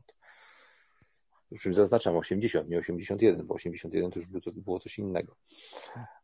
Przy 1.51 1.59
czym 1.59 1.75
zaznaczam 1.75 2.17
80, 2.17 2.69
nie 2.69 2.79
81, 2.79 3.47
bo 3.47 3.55
81 3.55 4.11
to 4.11 4.19
już 4.19 4.29
było, 4.29 4.41
to 4.41 4.53
było 4.53 4.81
coś 4.81 4.99
innego. 4.99 5.37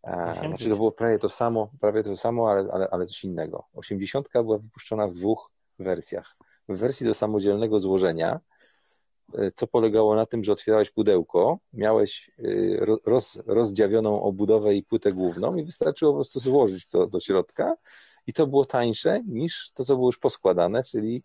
E, 0.04 0.34
Znaczy 0.48 0.68
to 0.68 0.76
było 0.76 0.92
prawie 0.92 1.18
to 1.18 1.28
samo, 1.28 1.70
prawie 1.80 2.02
to 2.02 2.16
samo, 2.16 2.50
ale, 2.50 2.72
ale, 2.72 2.88
ale 2.90 3.06
coś 3.06 3.24
innego. 3.24 3.64
80 3.74 4.28
była 4.32 4.58
wypuszczona 4.58 5.08
w 5.08 5.14
dwóch 5.14 5.50
wersjach. 5.78 6.36
W 6.68 6.76
wersji 6.76 7.06
do 7.06 7.14
samodzielnego 7.14 7.80
złożenia, 7.80 8.40
co 9.54 9.66
polegało 9.66 10.14
na 10.14 10.26
tym, 10.26 10.44
że 10.44 10.52
otwierałeś 10.52 10.90
pudełko, 10.90 11.58
miałeś 11.72 12.30
e, 12.38 12.42
roz, 13.06 13.38
rozdziawioną 13.46 14.22
obudowę 14.22 14.74
i 14.74 14.82
płytę 14.82 15.12
główną 15.12 15.56
i 15.56 15.64
wystarczyło 15.64 16.12
po 16.12 16.16
prostu 16.16 16.40
złożyć 16.40 16.88
to 16.88 17.06
do 17.06 17.20
środka 17.20 17.74
i 18.26 18.32
to 18.32 18.46
było 18.46 18.64
tańsze 18.64 19.22
niż 19.26 19.70
to, 19.74 19.84
co 19.84 19.94
było 19.96 20.08
już 20.08 20.18
poskładane, 20.18 20.82
czyli, 20.82 21.22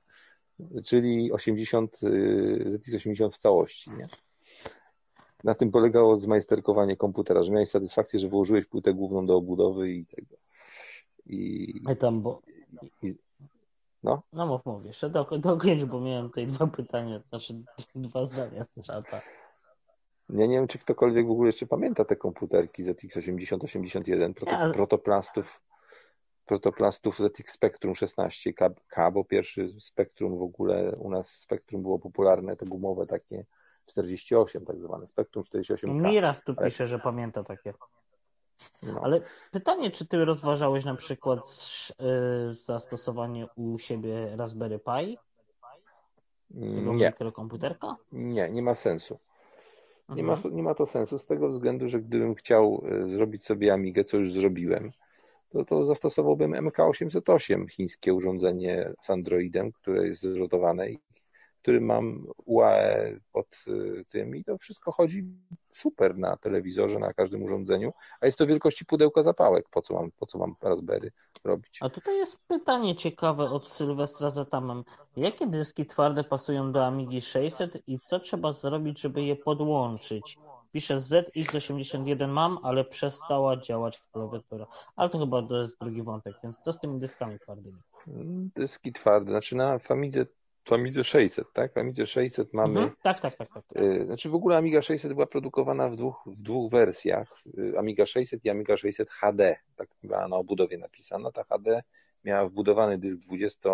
czyli 0.85 1.31
80, 1.31 1.99
ZX80 2.65 3.31
w 3.31 3.37
całości. 3.37 3.91
Nie? 3.91 4.07
Na 5.43 5.55
tym 5.55 5.71
polegało 5.71 6.15
zmajsterkowanie 6.15 6.97
komputera, 6.97 7.43
że 7.43 7.51
miałeś 7.51 7.69
satysfakcję, 7.69 8.19
że 8.19 8.29
włożyłeś 8.29 8.65
płytę 8.65 8.93
główną 8.93 9.25
do 9.25 9.35
obudowy 9.35 9.91
i 9.91 10.05
tego. 10.05 10.35
I, 11.25 11.73
I 11.91 11.97
tam, 11.97 12.21
bo... 12.21 12.41
i, 13.03 13.15
no. 14.07 14.21
No 14.33 14.45
mów, 14.47 14.65
mów, 14.65 14.85
jeszcze 14.85 15.09
do, 15.09 15.23
dokończ, 15.23 15.83
bo 15.83 16.01
miałem 16.01 16.27
tutaj 16.27 16.47
dwa 16.47 16.67
pytania, 16.67 17.21
znaczy 17.29 17.53
dwa 17.95 18.25
zdania 18.25 18.65
z 18.77 18.85
czata. 18.85 19.21
Ja 20.29 20.45
nie 20.45 20.55
wiem, 20.55 20.67
czy 20.67 20.77
ktokolwiek 20.79 21.27
w 21.27 21.31
ogóle 21.31 21.47
jeszcze 21.47 21.65
pamięta 21.65 22.05
te 22.05 22.15
komputerki 22.15 22.83
ZX8081, 22.83 24.33
proto, 24.33 24.51
Ja- 24.51 24.69
protoplastów, 24.73 25.61
protoplastów 26.45 27.17
ZX 27.17 27.53
Spectrum 27.53 27.93
16K, 27.93 28.73
K, 28.87 29.11
bo 29.11 29.23
pierwszy 29.23 29.69
Spectrum 29.79 30.37
w 30.37 30.41
ogóle, 30.41 30.95
u 30.97 31.09
nas 31.09 31.29
Spectrum 31.31 31.81
było 31.81 31.99
popularne, 31.99 32.55
te 32.55 32.65
gumowe 32.65 33.05
takie 33.05 33.45
48 33.85 34.65
tak 34.65 34.79
zwane, 34.79 35.07
Spectrum 35.07 35.43
48K. 35.43 35.93
Miras 36.11 36.43
tu 36.43 36.53
Ale- 36.57 36.67
pisze, 36.67 36.87
że 36.87 36.99
pamięta 36.99 37.43
takie. 37.43 37.73
No. 38.83 38.99
Ale 39.03 39.21
pytanie, 39.51 39.91
czy 39.91 40.05
ty 40.07 40.25
rozważałeś 40.25 40.85
na 40.85 40.95
przykład 40.95 41.39
y, 42.49 42.53
zastosowanie 42.53 43.47
u 43.55 43.79
siebie 43.79 44.35
Raspberry 44.35 44.79
Pi? 44.79 45.17
Tego 46.75 46.93
Nie, 46.93 47.07
mikrokomputerka? 47.09 47.95
nie, 48.11 48.49
nie 48.49 48.61
ma 48.61 48.75
sensu. 48.75 49.17
Nie 50.09 50.23
ma, 50.23 50.33
Mhm. 50.33 50.55
nie 50.55 50.63
ma 50.63 50.73
to 50.75 50.85
sensu 50.85 51.19
z 51.19 51.25
tego 51.25 51.47
względu, 51.47 51.89
że 51.89 51.99
gdybym 51.99 52.35
chciał 52.35 52.83
e, 52.85 53.09
zrobić 53.09 53.45
sobie 53.45 53.73
Amigę, 53.73 54.03
co 54.03 54.17
już 54.17 54.31
zrobiłem, 54.33 54.91
to, 55.49 55.65
to 55.65 55.85
zastosowałbym 55.85 56.51
MK808, 56.51 57.67
chińskie 57.69 58.13
urządzenie 58.13 58.93
z 59.01 59.09
Androidem, 59.09 59.71
które 59.71 60.07
jest 60.07 60.21
zrotowane 60.21 60.89
i 60.89 60.99
w 61.67 61.69
którym 61.69 61.85
mam 61.85 62.27
UAE 62.45 63.19
pod 63.31 63.47
e, 63.67 64.03
tym 64.03 64.35
i 64.35 64.43
to 64.43 64.57
wszystko 64.57 64.91
chodzi 64.91 65.23
super 65.75 66.17
na 66.17 66.37
telewizorze, 66.37 66.99
na 66.99 67.13
każdym 67.13 67.43
urządzeniu, 67.43 67.93
a 68.21 68.25
jest 68.25 68.37
to 68.37 68.47
wielkości 68.47 68.85
pudełka 68.85 69.23
zapałek. 69.23 69.69
Po 69.71 69.81
co 69.81 69.93
mam, 69.93 70.11
po 70.11 70.25
co 70.25 70.37
mam 70.37 70.55
Raspberry 70.61 71.11
robić? 71.43 71.79
A 71.81 71.89
tutaj 71.89 72.17
jest 72.17 72.37
pytanie 72.47 72.95
ciekawe 72.95 73.43
od 73.43 73.67
Sylwestra 73.67 74.29
Zatamem. 74.29 74.83
Jakie 75.17 75.47
dyski 75.47 75.85
twarde 75.85 76.23
pasują 76.23 76.71
do 76.71 76.85
Amigi 76.85 77.21
600 77.21 77.87
i 77.87 77.99
co 77.99 78.19
trzeba 78.19 78.53
zrobić, 78.53 79.01
żeby 79.01 79.23
je 79.23 79.35
podłączyć? 79.35 80.37
Pisze 80.71 80.95
ZX81 80.95 82.27
mam, 82.27 82.57
ale 82.63 82.85
przestała 82.85 83.57
działać 83.57 84.01
klawiatura. 84.11 84.67
Ale 84.95 85.09
to 85.09 85.19
chyba 85.19 85.47
to 85.47 85.57
jest 85.57 85.79
drugi 85.79 86.03
wątek, 86.03 86.35
więc 86.43 86.57
co 86.57 86.73
z 86.73 86.79
tymi 86.79 86.99
dyskami 86.99 87.39
twardymi? 87.39 87.77
Dyski 88.55 88.93
twarde, 88.93 89.31
znaczy 89.31 89.55
na 89.55 89.79
Famidze, 89.79 90.25
Famidze 90.67 91.03
600, 91.03 91.53
tak? 91.53 91.73
Famidze 91.73 92.07
600 92.07 92.53
mamy 92.53 92.79
Mhm. 92.79 92.95
Tak, 93.03 93.19
tak, 93.19 93.35
tak, 93.35 93.53
tak. 93.53 93.63
tak. 93.73 93.81
Y, 93.83 94.05
Znaczy 94.05 94.29
w 94.29 94.35
ogóle 94.35 94.57
Amiga 94.57 94.81
600 94.81 95.13
była 95.13 95.25
produkowana 95.27 95.89
w 95.89 95.95
dwóch, 95.95 96.23
w 96.25 96.41
dwóch 96.41 96.71
wersjach. 96.71 97.27
Y, 97.57 97.79
Amiga 97.79 98.05
600 98.05 98.45
i 98.45 98.49
Amiga 98.49 98.77
600 98.77 99.09
HD. 99.09 99.55
Tak 99.75 99.89
była 100.03 100.27
na 100.27 100.35
obudowie 100.35 100.77
napisana. 100.77 101.31
Ta 101.31 101.43
HD 101.43 101.83
miała 102.25 102.49
wbudowany 102.49 102.97
dysk 102.97 103.17
20, 103.17 103.69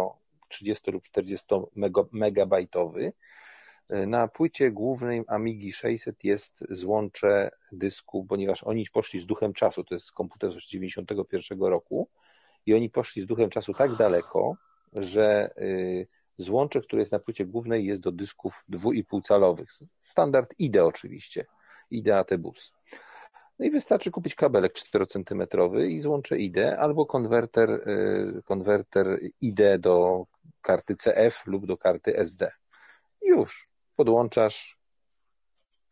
30 0.50 0.92
lub 0.92 1.04
40 1.04 1.46
mega, 1.76 2.02
megabajtowy. 2.12 3.14
Y, 3.94 4.08
Na 4.08 4.28
płycie 4.28 4.72
głównej 4.72 5.24
Amigi 5.28 5.74
600 5.74 6.24
jest 6.24 6.64
złącze 6.70 7.52
dysku, 7.72 8.26
ponieważ 8.26 8.64
oni 8.64 8.86
poszli 8.94 9.20
z 9.20 9.26
duchem 9.26 9.54
czasu. 9.54 9.84
To 9.84 9.96
jest 9.96 10.12
komputer 10.12 10.52
z 10.62 10.70
91 10.70 11.62
roku 11.64 12.08
i 12.66 12.74
oni 12.74 12.90
poszli 12.90 13.22
z 13.22 13.26
duchem 13.26 13.50
czasu 13.50 13.74
tak 13.74 13.96
daleko, 13.96 14.56
że 14.94 15.54
złącze, 16.38 16.82
które 16.82 17.02
jest 17.02 17.12
na 17.12 17.20
płycie 17.20 17.46
głównej 17.46 17.86
jest 17.86 18.02
do 18.02 18.12
dysków 18.12 18.64
2,5 18.70 19.22
calowych. 19.22 19.70
Standard 20.02 20.54
IDE 20.60 20.86
oczywiście, 20.86 21.46
IDE 21.92 22.18
AT 22.18 22.38
Bus. 22.38 22.74
No 23.60 23.66
i 23.66 23.72
wystarczy 23.72 24.12
kupić 24.12 24.36
kabelek 24.36 24.74
4 24.74 25.06
cm 25.06 25.44
i 25.90 26.02
złącze 26.02 26.38
IDE 26.38 26.80
albo 26.80 27.06
konwerter, 27.06 27.70
y, 27.70 28.42
konwerter 28.46 29.20
IDE 29.42 29.80
do 29.80 30.26
karty 30.62 30.96
CF 30.96 31.48
lub 31.48 31.66
do 31.66 31.78
karty 31.78 32.18
SD. 32.18 32.52
Już 33.22 33.66
podłączasz 33.96 34.78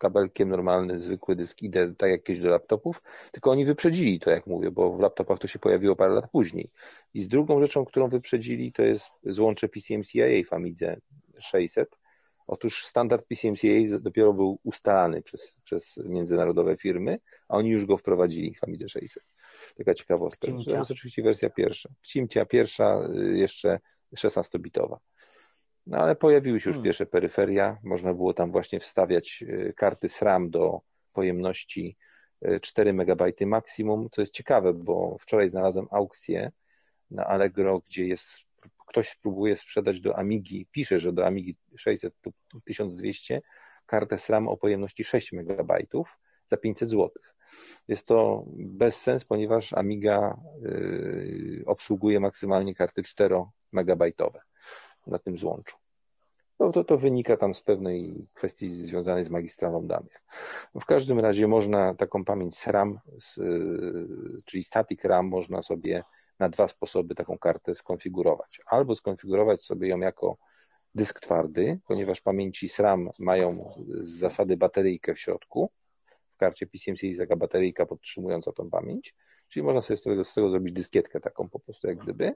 kabelkiem 0.02 0.50
normalny, 0.50 1.00
zwykły 1.00 1.36
dysk 1.36 1.62
IDE, 1.62 1.96
tak 1.98 2.10
jak 2.10 2.24
kiedyś 2.24 2.44
do 2.44 2.50
laptopów, 2.50 3.02
tylko 3.32 3.52
oni 3.52 3.66
wyprzedzili 3.66 4.20
to, 4.20 4.30
jak 4.30 4.48
mówię, 4.48 4.72
bo 4.72 4.94
w 4.94 5.00
laptopach 5.00 5.40
to 5.40 5.48
się 5.48 5.60
pojawiło 5.60 5.96
parę 5.96 6.14
lat 6.14 6.32
później. 6.32 6.70
I 7.14 7.22
z 7.22 7.28
drugą 7.28 7.62
rzeczą, 7.62 7.86
którą 7.86 8.10
wyprzedzili, 8.10 8.72
to 8.72 8.84
jest 8.84 9.10
złącze 9.24 9.70
PCMCIA 9.70 10.44
w 10.50 10.54
Amidze 10.54 10.98
600. 11.40 12.00
Otóż 12.48 12.86
standard 12.86 13.26
PCMCIA 13.28 14.00
dopiero 14.00 14.34
był 14.34 14.60
ustalany 14.64 15.22
przez, 15.22 15.56
przez 15.64 15.98
międzynarodowe 16.06 16.78
firmy, 16.78 17.20
a 17.48 17.58
oni 17.58 17.70
już 17.70 17.86
go 17.86 17.98
wprowadzili 17.98 18.56
w 18.56 18.64
Amidze 18.64 18.90
600. 18.90 19.24
Taka 19.78 19.94
ciekawostka. 19.94 20.48
To 20.48 20.78
jest 20.78 20.92
oczywiście 20.92 21.24
wersja 21.24 21.50
pierwsza. 21.50 21.90
Pcimcia 22.02 22.46
pierwsza, 22.46 23.10
y, 23.16 23.38
jeszcze 23.38 23.80
16-bitowa. 24.18 24.98
No 25.88 25.98
ale 25.98 26.16
pojawiły 26.16 26.60
się 26.60 26.70
już 26.70 26.76
hmm. 26.76 26.84
pierwsze 26.84 27.06
peryferia, 27.06 27.78
można 27.84 28.14
było 28.14 28.34
tam 28.34 28.52
właśnie 28.52 28.80
wstawiać 28.80 29.44
y, 29.48 29.74
karty 29.78 30.10
SRAM 30.10 30.50
do 30.50 30.82
pojemności 31.14 31.98
4 32.62 32.90
y, 32.90 32.94
MB 32.94 33.46
maksimum, 33.46 34.10
co 34.12 34.22
jest 34.22 34.34
ciekawe, 34.34 34.74
bo 34.74 35.18
wczoraj 35.20 35.50
znalazłem 35.50 35.88
aukcję 35.92 36.52
na 37.12 37.26
Allegro, 37.26 37.82
gdzie 37.90 38.08
jest, 38.08 38.30
ktoś 38.88 39.16
próbuje 39.16 39.56
sprzedać 39.56 40.02
do 40.02 40.18
Amigi, 40.18 40.68
pisze, 40.72 41.00
że 41.00 41.14
do 41.14 41.26
Amigi 41.26 41.56
600 41.78 42.14
lub 42.26 42.64
1200 42.66 43.42
kartę 43.86 44.18
SRAM 44.18 44.48
o 44.48 44.58
pojemności 44.58 45.04
6 45.04 45.34
MB 45.34 45.74
za 46.48 46.58
500 46.58 46.90
zł. 46.90 47.10
Jest 47.88 48.06
to 48.06 48.46
bez 48.56 49.02
sens, 49.02 49.26
ponieważ 49.26 49.74
Amiga 49.74 50.38
y, 50.66 51.64
obsługuje 51.66 52.20
maksymalnie 52.20 52.76
karty 52.76 53.04
4 53.04 53.44
MB 53.74 54.04
na 55.08 55.20
tym 55.20 55.38
złączu. 55.38 55.78
No 56.60 56.72
to, 56.72 56.84
to 56.84 56.98
wynika 56.98 57.38
tam 57.38 57.54
z 57.54 57.62
pewnej 57.62 58.28
kwestii 58.34 58.70
związanej 58.70 59.24
z 59.24 59.30
magistralą 59.30 59.88
danych. 59.88 60.24
W 60.82 60.86
każdym 60.86 61.20
razie 61.20 61.48
można 61.48 61.96
taką 61.96 62.26
pamięć 62.26 62.58
SRAM, 62.58 63.00
czyli 64.46 64.64
static 64.64 65.06
RAM, 65.06 65.28
można 65.28 65.62
sobie 65.62 66.04
na 66.40 66.50
dwa 66.50 66.68
sposoby 66.68 67.16
taką 67.16 67.38
kartę 67.38 67.76
skonfigurować. 67.76 68.62
Albo 68.66 68.96
skonfigurować 68.96 69.64
sobie 69.64 69.88
ją 69.88 70.00
jako 70.00 70.38
dysk 70.96 71.20
twardy, 71.20 71.80
ponieważ 71.88 72.22
pamięci 72.22 72.70
SRAM 72.70 73.10
mają 73.20 73.74
z 73.88 74.10
zasady 74.10 74.58
bateryjkę 74.58 75.14
w 75.14 75.20
środku. 75.20 75.72
W 76.34 76.38
karcie 76.38 76.68
PCMC 76.68 77.04
jest 77.04 77.20
taka 77.20 77.36
bateryjka 77.36 77.86
podtrzymująca 77.86 78.52
tą 78.52 78.70
pamięć, 78.70 79.16
czyli 79.50 79.64
można 79.64 79.82
sobie 79.82 79.98
z 79.98 80.04
tego, 80.04 80.26
z 80.26 80.34
tego 80.34 80.50
zrobić 80.50 80.74
dyskietkę 80.74 81.20
taką 81.20 81.50
po 81.50 81.60
prostu 81.60 81.88
jak 81.88 81.98
gdyby. 81.98 82.36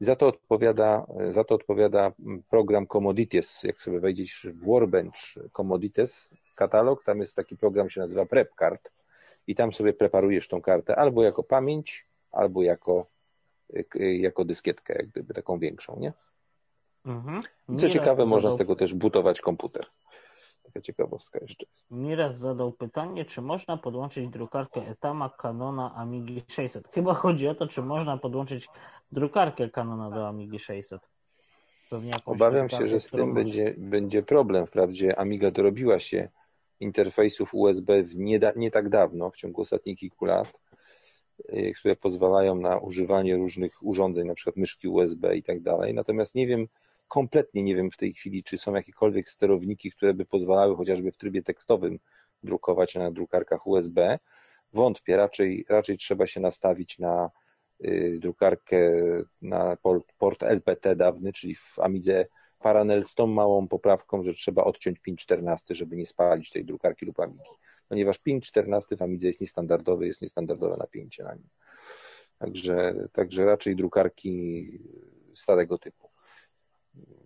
Za 0.00 0.16
to 0.16 0.26
odpowiada, 0.26 1.06
za 1.30 1.44
to 1.44 1.54
odpowiada 1.54 2.12
program 2.50 2.86
Commodities. 2.86 3.62
Jak 3.62 3.82
sobie 3.82 4.00
wejdziesz 4.00 4.46
w 4.50 4.64
Workbench 4.64 5.18
Commodities 5.52 6.30
katalog, 6.56 7.04
tam 7.04 7.20
jest 7.20 7.36
taki 7.36 7.56
program, 7.56 7.90
się 7.90 8.00
nazywa 8.00 8.26
PrepCard 8.26 8.90
i 9.46 9.54
tam 9.54 9.72
sobie 9.72 9.92
preparujesz 9.92 10.48
tą 10.48 10.62
kartę 10.62 10.96
albo 10.96 11.22
jako 11.22 11.42
pamięć, 11.42 12.06
albo 12.32 12.62
jako, 12.62 13.06
jako 13.94 14.44
dyskietkę, 14.44 14.94
jak 14.94 15.08
gdyby 15.08 15.34
taką 15.34 15.58
większą, 15.58 15.98
nie? 15.98 16.12
Mhm. 17.06 17.42
I 17.68 17.76
co 17.76 17.88
ciekawe, 17.88 18.26
można 18.26 18.52
z 18.52 18.56
tego 18.56 18.76
też 18.76 18.94
butować 18.94 19.40
komputer. 19.40 19.84
Taka 20.74 20.80
ciekawostka 20.80 21.38
jeszcze 21.42 21.66
jest. 21.70 21.90
Miraz 21.90 22.38
zadał 22.38 22.72
pytanie, 22.72 23.24
czy 23.24 23.42
można 23.42 23.76
podłączyć 23.76 24.28
drukarkę 24.28 24.88
Etama 24.88 25.30
Canona 25.42 25.94
Amigi 25.94 26.42
600. 26.48 26.88
Chyba 26.88 27.14
chodzi 27.14 27.48
o 27.48 27.54
to, 27.54 27.66
czy 27.66 27.82
można 27.82 28.16
podłączyć 28.16 28.68
drukarkę 29.12 29.68
Canona 29.68 30.10
do 30.10 30.28
Amigi 30.28 30.58
600. 30.58 31.00
Obawiam 32.26 32.68
się, 32.68 32.86
że 32.86 33.00
z 33.00 33.10
tym 33.10 33.34
będzie, 33.34 33.74
będzie 33.78 34.22
problem. 34.22 34.66
Wprawdzie 34.66 35.18
Amiga 35.18 35.50
dorobiła 35.50 36.00
się 36.00 36.28
interfejsów 36.80 37.54
USB 37.54 38.04
nie, 38.14 38.38
da, 38.38 38.52
nie 38.56 38.70
tak 38.70 38.88
dawno, 38.88 39.30
w 39.30 39.36
ciągu 39.36 39.62
ostatnich 39.62 39.98
kilku 39.98 40.24
lat, 40.24 40.60
y, 41.52 41.72
które 41.78 41.96
pozwalają 41.96 42.54
na 42.54 42.78
używanie 42.78 43.36
różnych 43.36 43.82
urządzeń, 43.82 44.26
na 44.26 44.34
przykład 44.34 44.56
myszki 44.56 44.88
USB 44.88 45.36
i 45.36 45.42
tak 45.42 45.60
dalej. 45.60 45.94
Natomiast 45.94 46.34
nie 46.34 46.46
wiem, 46.46 46.66
kompletnie 47.10 47.62
nie 47.62 47.76
wiem 47.76 47.90
w 47.90 47.96
tej 47.96 48.14
chwili, 48.14 48.44
czy 48.44 48.58
są 48.58 48.74
jakiekolwiek 48.74 49.28
sterowniki, 49.28 49.90
które 49.92 50.14
by 50.14 50.24
pozwalały 50.24 50.76
chociażby 50.76 51.12
w 51.12 51.16
trybie 51.16 51.42
tekstowym 51.42 51.98
drukować 52.42 52.94
na 52.94 53.10
drukarkach 53.10 53.66
USB. 53.66 54.18
Wątpię, 54.72 55.16
raczej, 55.16 55.66
raczej 55.68 55.98
trzeba 55.98 56.26
się 56.26 56.40
nastawić 56.40 56.98
na 56.98 57.30
y, 57.84 58.18
drukarkę 58.20 58.92
na 59.42 59.76
port, 60.18 60.42
LPT 60.42 60.96
dawny, 60.96 61.32
czyli 61.32 61.54
w 61.54 61.78
Amidze 61.78 62.26
Paranel 62.58 63.04
z 63.04 63.14
tą 63.14 63.26
małą 63.26 63.68
poprawką, 63.68 64.22
że 64.22 64.34
trzeba 64.34 64.64
odciąć 64.64 64.98
pin 64.98 65.16
14, 65.16 65.74
żeby 65.74 65.96
nie 65.96 66.06
spalić 66.06 66.50
tej 66.50 66.64
drukarki 66.64 67.06
lub 67.06 67.20
Amigi. 67.20 67.50
Ponieważ 67.88 68.18
pin 68.18 68.40
14 68.40 68.96
w 68.96 69.02
Amidze 69.02 69.26
jest 69.26 69.40
niestandardowy, 69.40 70.06
jest 70.06 70.22
niestandardowe 70.22 70.76
napięcie 70.76 71.24
na 71.24 71.34
nim. 71.34 71.48
Także, 72.38 72.94
także 73.12 73.44
raczej 73.44 73.76
drukarki 73.76 74.66
starego 75.34 75.78
typu 75.78 76.09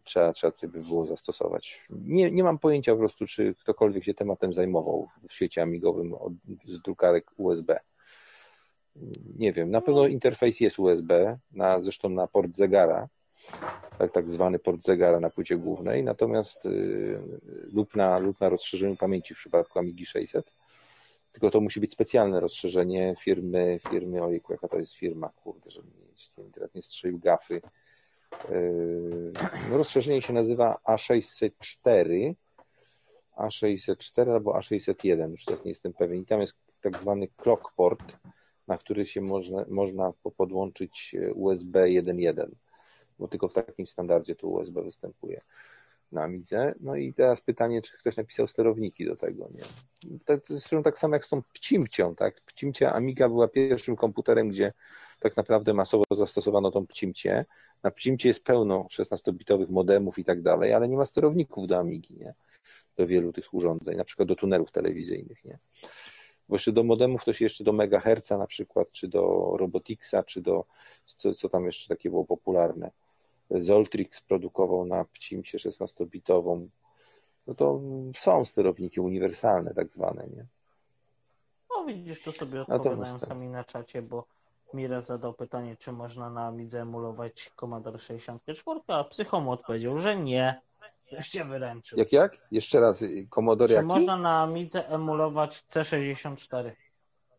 trzeba, 0.05 0.33
trzeba 0.33 0.51
tutaj 0.51 0.71
by 0.71 0.81
było 0.81 1.07
zastosować. 1.07 1.81
Nie, 1.91 2.31
nie 2.31 2.45
mam 2.45 2.59
pojęcia 2.59 2.93
po 2.93 2.99
prostu, 2.99 3.27
czy 3.27 3.55
ktokolwiek 3.55 4.05
się 4.05 4.15
tematem 4.15 4.53
zajmował 4.53 5.09
w 5.29 5.33
świecie 5.33 5.63
amigowym 5.63 6.15
od, 6.15 6.33
z 6.65 6.83
drukarek 6.83 7.31
USB. 7.37 7.81
Nie 9.39 9.53
wiem, 9.53 9.71
na 9.71 9.81
pewno 9.81 10.07
interfejs 10.07 10.61
jest 10.61 10.79
USB, 10.79 11.39
na, 11.53 11.81
zresztą 11.81 12.09
na 12.09 12.27
port 12.27 12.57
zegara, 12.57 13.09
tak, 13.99 14.13
tak 14.13 14.31
zwany 14.31 14.59
port 14.59 14.83
zegara 14.83 15.21
na 15.21 15.31
płycie 15.31 15.57
głównej, 15.57 16.05
natomiast 16.05 16.65
yy, 16.65 17.21
lub, 17.73 17.97
na, 17.97 18.19
lub 18.19 18.41
na 18.41 18.49
rozszerzeniu 18.49 18.97
pamięci 18.97 19.35
w 19.35 19.39
przypadku 19.39 19.79
Amigi 19.79 20.07
600. 20.07 20.53
Tylko 21.33 21.51
to 21.51 21.61
musi 21.61 21.81
być 21.81 21.93
specjalne 21.93 22.41
rozszerzenie 22.41 23.17
firmy, 23.21 23.81
firmy, 23.91 24.23
ojejku, 24.23 24.53
jaka 24.53 24.69
to 24.69 24.79
jest 24.79 24.95
firma, 24.95 25.29
kurde, 25.29 25.71
żeby 25.71 25.89
nie, 26.39 26.51
teraz 26.53 26.75
nie 26.75 26.83
strzelił 26.83 27.19
gafy, 27.19 27.61
rozszerzenie 29.71 30.23
się 30.23 30.33
nazywa 30.33 30.79
A604, 30.89 32.35
A604 33.37 34.31
albo 34.33 34.53
A601, 34.53 35.31
już 35.31 35.45
teraz 35.45 35.65
nie 35.65 35.71
jestem 35.71 35.93
pewien. 35.93 36.23
I 36.23 36.27
tam 36.27 36.41
jest 36.41 36.55
tak 36.81 37.01
zwany 37.01 37.29
clockport, 37.37 38.13
na 38.69 38.79
który 38.79 39.07
się 39.07 39.21
można, 39.21 39.65
można 39.69 40.13
podłączyć 40.37 41.17
USB 41.35 41.85
1.1, 41.85 42.51
bo 43.19 43.29
tylko 43.29 43.49
w 43.49 43.53
takim 43.53 43.87
standardzie 43.87 44.35
to 44.35 44.49
USB 44.49 44.83
występuje 44.83 45.39
na 46.13 46.23
Amidze. 46.23 46.75
No 46.81 46.97
i 46.97 47.15
teraz 47.15 47.41
pytanie, 47.41 47.83
czy 47.83 47.99
ktoś 47.99 48.17
napisał 48.17 48.49
sterowniki 48.49 49.07
do 49.07 49.17
tego, 49.17 49.49
nie? 49.55 49.63
To 50.25 50.33
jest 50.33 50.71
tak 50.85 50.99
samo 50.99 51.15
jak 51.15 51.25
z 51.25 51.29
tą 51.29 51.43
Pcimcią, 51.43 52.15
tak? 52.15 52.41
Pcimcia 52.41 52.93
Amiga 52.93 53.29
była 53.29 53.49
pierwszym 53.49 53.97
komputerem, 53.97 54.49
gdzie 54.49 54.73
tak 55.21 55.37
naprawdę 55.37 55.75
masowo 55.75 56.05
zastosowano 56.11 56.71
tą 56.71 56.87
Pcimcię. 56.87 57.45
Na 57.85 57.91
Pcimcie 57.91 58.29
jest 58.29 58.45
pełno 58.45 58.87
16-bitowych 58.91 59.71
modemów 59.71 60.19
i 60.19 60.25
tak 60.25 60.43
dalej, 60.43 60.73
ale 60.73 60.89
nie 60.89 60.97
ma 60.97 61.05
sterowników 61.05 61.67
do 61.67 61.79
Amigi, 61.79 62.17
nie? 62.17 62.35
Do 62.97 63.07
wielu 63.07 63.33
tych 63.33 63.55
urządzeń, 63.55 63.97
na 63.97 64.05
przykład 64.05 64.29
do 64.29 64.37
tunelów 64.37 64.73
telewizyjnych, 64.73 65.45
nie? 65.45 65.59
Bo 66.49 66.55
jeszcze 66.55 66.73
do 66.73 66.85
modemów 66.85 67.25
to 67.25 67.33
się 67.33 67.45
jeszcze 67.45 67.65
do 67.65 67.73
megaherca 67.73 68.39
na 68.39 68.47
przykład, 68.47 68.93
czy 68.93 69.09
do 69.09 69.55
Robotixa, 69.57 70.23
czy 70.27 70.41
do, 70.41 70.65
co, 71.05 71.35
co 71.35 71.49
tam 71.49 71.67
jeszcze 71.67 71.89
takie 71.89 72.11
było 72.11 72.25
popularne. 72.25 72.91
Zoltrix 73.51 74.21
produkował 74.21 74.87
na 74.87 75.05
Pcimcie 75.05 75.59
16-bitową. 75.59 76.69
No 77.47 77.55
to 77.55 77.81
są 78.17 78.45
sterowniki 78.45 79.01
uniwersalne 79.01 79.75
tak 79.75 79.93
zwane, 79.93 80.27
nie? 80.37 80.47
No 81.71 81.85
widzisz, 81.85 82.23
to 82.23 82.33
sobie 82.33 82.61
odpowiadają 82.61 83.19
sami 83.19 83.49
na 83.49 83.65
czacie, 83.65 84.03
bo 84.03 84.25
Mira 84.75 85.01
zadał 85.01 85.35
pytanie, 85.35 85.77
czy 85.77 85.93
można 85.93 86.31
na 86.31 86.47
Amidze 86.47 86.81
emulować 86.81 87.53
Commodore 87.57 87.99
64, 87.99 88.81
a 88.87 89.05
Psychomu 89.05 89.53
odpowiedział, 89.53 89.99
że 89.99 90.17
nie. 90.17 90.61
Już 91.13 91.29
cię 91.29 91.45
wyręczył. 91.45 91.99
Jak, 91.99 92.13
jak? 92.13 92.39
Jeszcze 92.51 92.81
raz, 92.81 93.05
Commodore 93.31 93.69
Czy 93.69 93.75
jaki? 93.75 93.87
można 93.87 94.17
na 94.17 94.43
Amidze 94.43 94.89
emulować 94.89 95.65
C64? 95.71 96.71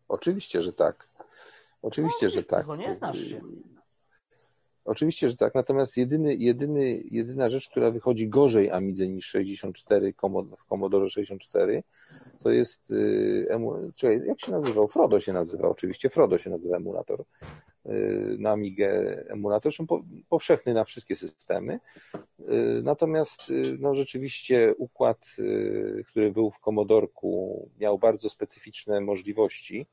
Oczywiście, 0.08 0.62
że 0.62 0.74
tak. 0.74 1.08
Oczywiście, 1.82 2.26
no, 2.26 2.30
że 2.30 2.44
tak. 2.44 2.68
nie 2.78 2.94
znasz 2.94 3.20
się. 3.20 3.42
Oczywiście, 4.86 5.30
że 5.30 5.36
tak. 5.36 5.56
Natomiast 5.56 5.98
jedyny, 5.98 6.36
jedyny, 6.36 7.04
jedyna 7.12 7.50
rzecz, 7.50 7.70
która 7.70 7.92
wychodzi 7.92 8.30
gorzej 8.30 8.72
Amidze 8.72 9.08
niż 9.08 9.26
64 9.26 10.14
w 10.58 10.66
Commodore 10.70 11.10
64, 11.10 11.84
to 12.46 12.52
jest, 12.52 12.92
y, 12.92 13.48
czekaj, 13.96 14.22
jak 14.28 14.42
się 14.42 14.52
nazywał? 14.52 14.88
Frodo 14.88 15.20
się 15.20 15.34
nazywa, 15.34 15.68
oczywiście 15.68 16.10
Frodo 16.10 16.38
się 16.38 16.50
nazywa 16.50 16.78
emulator. 16.78 17.24
na 18.38 18.52
Amigę 18.52 19.24
emulator, 19.28 19.72
zresztą 19.72 20.04
powszechny 20.30 20.74
na 20.74 20.84
wszystkie 20.84 21.16
systemy. 21.16 21.80
Natomiast 22.84 23.54
no, 23.80 23.96
rzeczywiście 23.96 24.76
układ, 24.78 25.36
który 26.08 26.32
był 26.32 26.52
w 26.52 26.60
Commodorku 26.60 27.70
miał 27.80 28.00
bardzo 28.00 28.30
specyficzne 28.30 29.02
możliwości. 29.02 29.88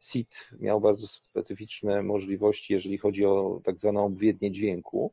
SID 0.00 0.48
miał 0.60 0.80
bardzo 0.80 1.06
specyficzne 1.06 2.02
możliwości, 2.02 2.72
jeżeli 2.72 2.98
chodzi 2.98 3.24
o 3.24 3.60
tak 3.64 3.78
zwaną 3.78 4.04
obwiednię 4.04 4.52
dźwięku. 4.52 5.12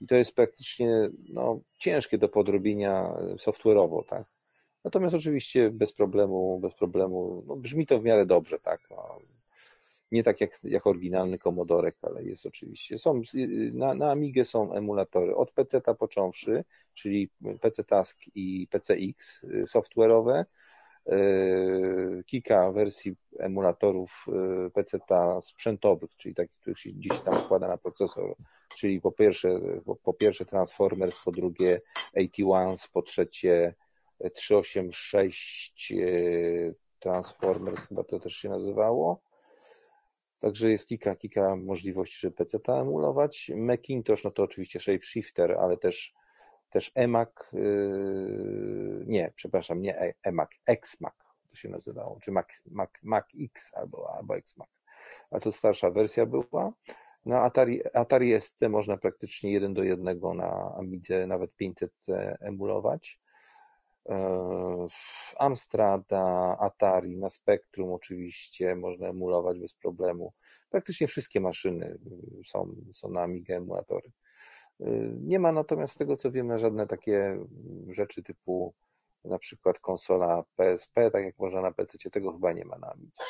I 0.00 0.06
to 0.06 0.14
jest 0.14 0.34
praktycznie 0.34 1.10
no, 1.28 1.60
ciężkie 1.78 2.18
do 2.18 2.28
podrobienia 2.28 3.14
software'owo, 3.38 4.04
tak? 4.04 4.39
Natomiast 4.84 5.14
oczywiście 5.14 5.70
bez 5.70 5.92
problemu, 5.92 6.60
bez 6.60 6.74
problemu, 6.74 7.44
no, 7.46 7.56
brzmi 7.56 7.86
to 7.86 8.00
w 8.00 8.04
miarę 8.04 8.26
dobrze, 8.26 8.58
tak? 8.58 8.80
No, 8.90 9.18
nie 10.12 10.22
tak 10.22 10.40
jak, 10.40 10.60
jak 10.64 10.86
oryginalny 10.86 11.38
Commodorek, 11.38 11.96
ale 12.02 12.24
jest 12.24 12.46
oczywiście. 12.46 12.98
Są, 12.98 13.22
na, 13.72 13.94
na 13.94 14.10
Amigę 14.10 14.44
są 14.44 14.72
emulatory 14.72 15.36
od 15.36 15.52
PC-ta 15.52 15.94
począwszy, 15.94 16.64
czyli 16.94 17.30
PC 17.60 17.84
Task 17.84 18.18
i 18.34 18.68
PCX 18.70 19.44
y, 19.44 19.64
software'owe, 19.66 20.44
y, 21.08 22.24
kilka 22.26 22.72
wersji 22.72 23.16
emulatorów 23.38 24.26
y, 24.66 24.70
PC-ta 24.70 25.40
sprzętowych, 25.40 26.16
czyli 26.16 26.34
takich, 26.34 26.56
których 26.60 26.80
się 26.80 26.90
gdzieś 26.90 27.20
tam 27.20 27.34
wkłada 27.34 27.68
na 27.68 27.78
procesor, 27.78 28.34
czyli 28.78 29.00
po 29.00 29.12
pierwsze, 29.12 29.60
po, 29.84 29.96
po 29.96 30.14
pierwsze 30.14 30.44
Transformers, 30.44 31.24
po 31.24 31.30
drugie 31.30 31.80
AT1, 32.16 32.88
po 32.92 33.02
trzecie 33.02 33.74
386 34.34 35.92
Transformers, 36.98 37.86
chyba 37.86 38.04
to 38.04 38.20
też 38.20 38.32
się 38.32 38.48
nazywało, 38.48 39.22
Także 40.40 40.70
jest 40.70 40.86
kilka, 40.86 41.16
kilka 41.16 41.56
możliwości, 41.56 42.18
żeby 42.20 42.36
PC 42.36 42.58
emulować. 42.68 43.50
Macintosh, 43.56 44.24
no 44.24 44.30
to 44.30 44.42
oczywiście 44.42 44.80
Shapeshifter, 44.80 45.52
ale 45.52 45.76
też, 45.76 46.14
też 46.70 46.92
EMAC, 46.94 47.28
yy, 47.52 49.04
nie, 49.06 49.32
przepraszam, 49.36 49.80
nie 49.80 50.00
e, 50.00 50.14
EMAC, 50.22 50.48
XMAC 50.66 51.14
to 51.50 51.56
się 51.56 51.68
nazywało, 51.68 52.18
czy 52.22 52.32
Mac, 52.32 52.46
Mac, 52.70 52.90
Mac 53.02 53.24
X 53.40 53.70
albo, 53.74 54.14
albo 54.16 54.36
XMAC. 54.36 54.68
A 55.30 55.40
to 55.40 55.52
starsza 55.52 55.90
wersja 55.90 56.26
była. 56.26 56.72
Na 57.26 57.42
Atari, 57.42 57.80
Atari 57.94 58.40
ST 58.40 58.68
można 58.68 58.96
praktycznie 58.96 59.52
jeden 59.52 59.74
do 59.74 59.82
jednego 59.82 60.34
na 60.34 60.74
Amidze 60.78 61.26
nawet 61.26 61.50
500C 61.62 62.36
emulować. 62.40 63.20
E, 64.10 64.88
Amstrada, 65.38 66.56
Atari, 66.60 67.16
na 67.16 67.30
Spectrum 67.30 67.92
oczywiście 67.92 68.76
można 68.76 69.08
emulować 69.08 69.58
bez 69.58 69.74
problemu. 69.74 70.32
Praktycznie 70.70 71.06
wszystkie 71.06 71.40
maszyny 71.40 71.98
są, 72.46 72.74
są 72.94 73.10
na 73.10 73.22
Amiga 73.22 73.54
emulatory. 73.54 74.10
E, 74.80 74.86
nie 75.20 75.38
ma 75.38 75.52
natomiast 75.52 75.94
z 75.94 75.96
tego 75.96 76.16
co 76.16 76.30
wiemy 76.30 76.58
żadne 76.58 76.86
takie 76.86 77.38
rzeczy 77.88 78.22
typu 78.22 78.74
na 79.24 79.38
przykład 79.38 79.78
konsola 79.78 80.44
PSP, 80.56 81.10
tak 81.10 81.24
jak 81.24 81.38
można 81.38 81.60
na 81.60 81.72
PC, 81.72 82.10
tego 82.10 82.32
chyba 82.32 82.52
nie 82.52 82.64
ma 82.64 82.78
na 82.78 82.92
Amidze. 82.92 83.22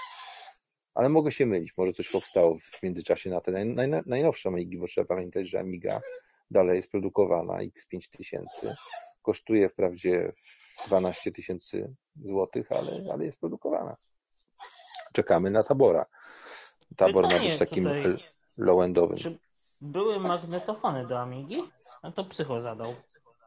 Ale 0.95 1.09
mogę 1.09 1.33
się 1.33 1.47
mylić, 1.47 1.77
może 1.77 1.93
coś 1.93 2.09
powstało 2.09 2.59
w 2.59 2.83
międzyczasie 2.83 3.31
na 3.31 3.41
te 3.41 3.65
najnowsze 4.07 4.49
Amigi, 4.49 4.79
bo 4.79 4.87
trzeba 4.87 5.05
pamiętać, 5.05 5.49
że 5.49 5.61
Amiga 5.61 6.01
dalej 6.51 6.77
jest 6.77 6.91
produkowana, 6.91 7.55
X5000, 7.55 8.75
kosztuje 9.23 9.69
wprawdzie 9.69 10.33
12 10.87 11.33
tysięcy 11.33 11.95
złotych, 12.17 12.73
ale, 12.73 13.13
ale 13.13 13.25
jest 13.25 13.41
produkowana. 13.41 13.97
Czekamy 15.13 15.51
na 15.51 15.63
tabora. 15.63 16.07
Tabor 16.97 17.25
Pytanie 17.25 17.45
ma 17.45 17.51
być 17.51 17.59
takim 17.59 17.89
low-endowym. 18.59 19.17
Czy 19.17 19.37
były 19.83 20.21
magnetofony 20.21 21.07
do 21.07 21.21
Amigi? 21.21 21.63
No 22.03 22.13
to 22.13 22.25
Psycho 22.25 22.61
zadał 22.61 22.95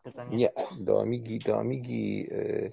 pytanie. 0.04 0.38
Nie, 0.38 0.50
do 0.80 1.02
Amigi, 1.02 1.40
do 1.40 1.60
Amigi, 1.60 2.28
y, 2.32 2.72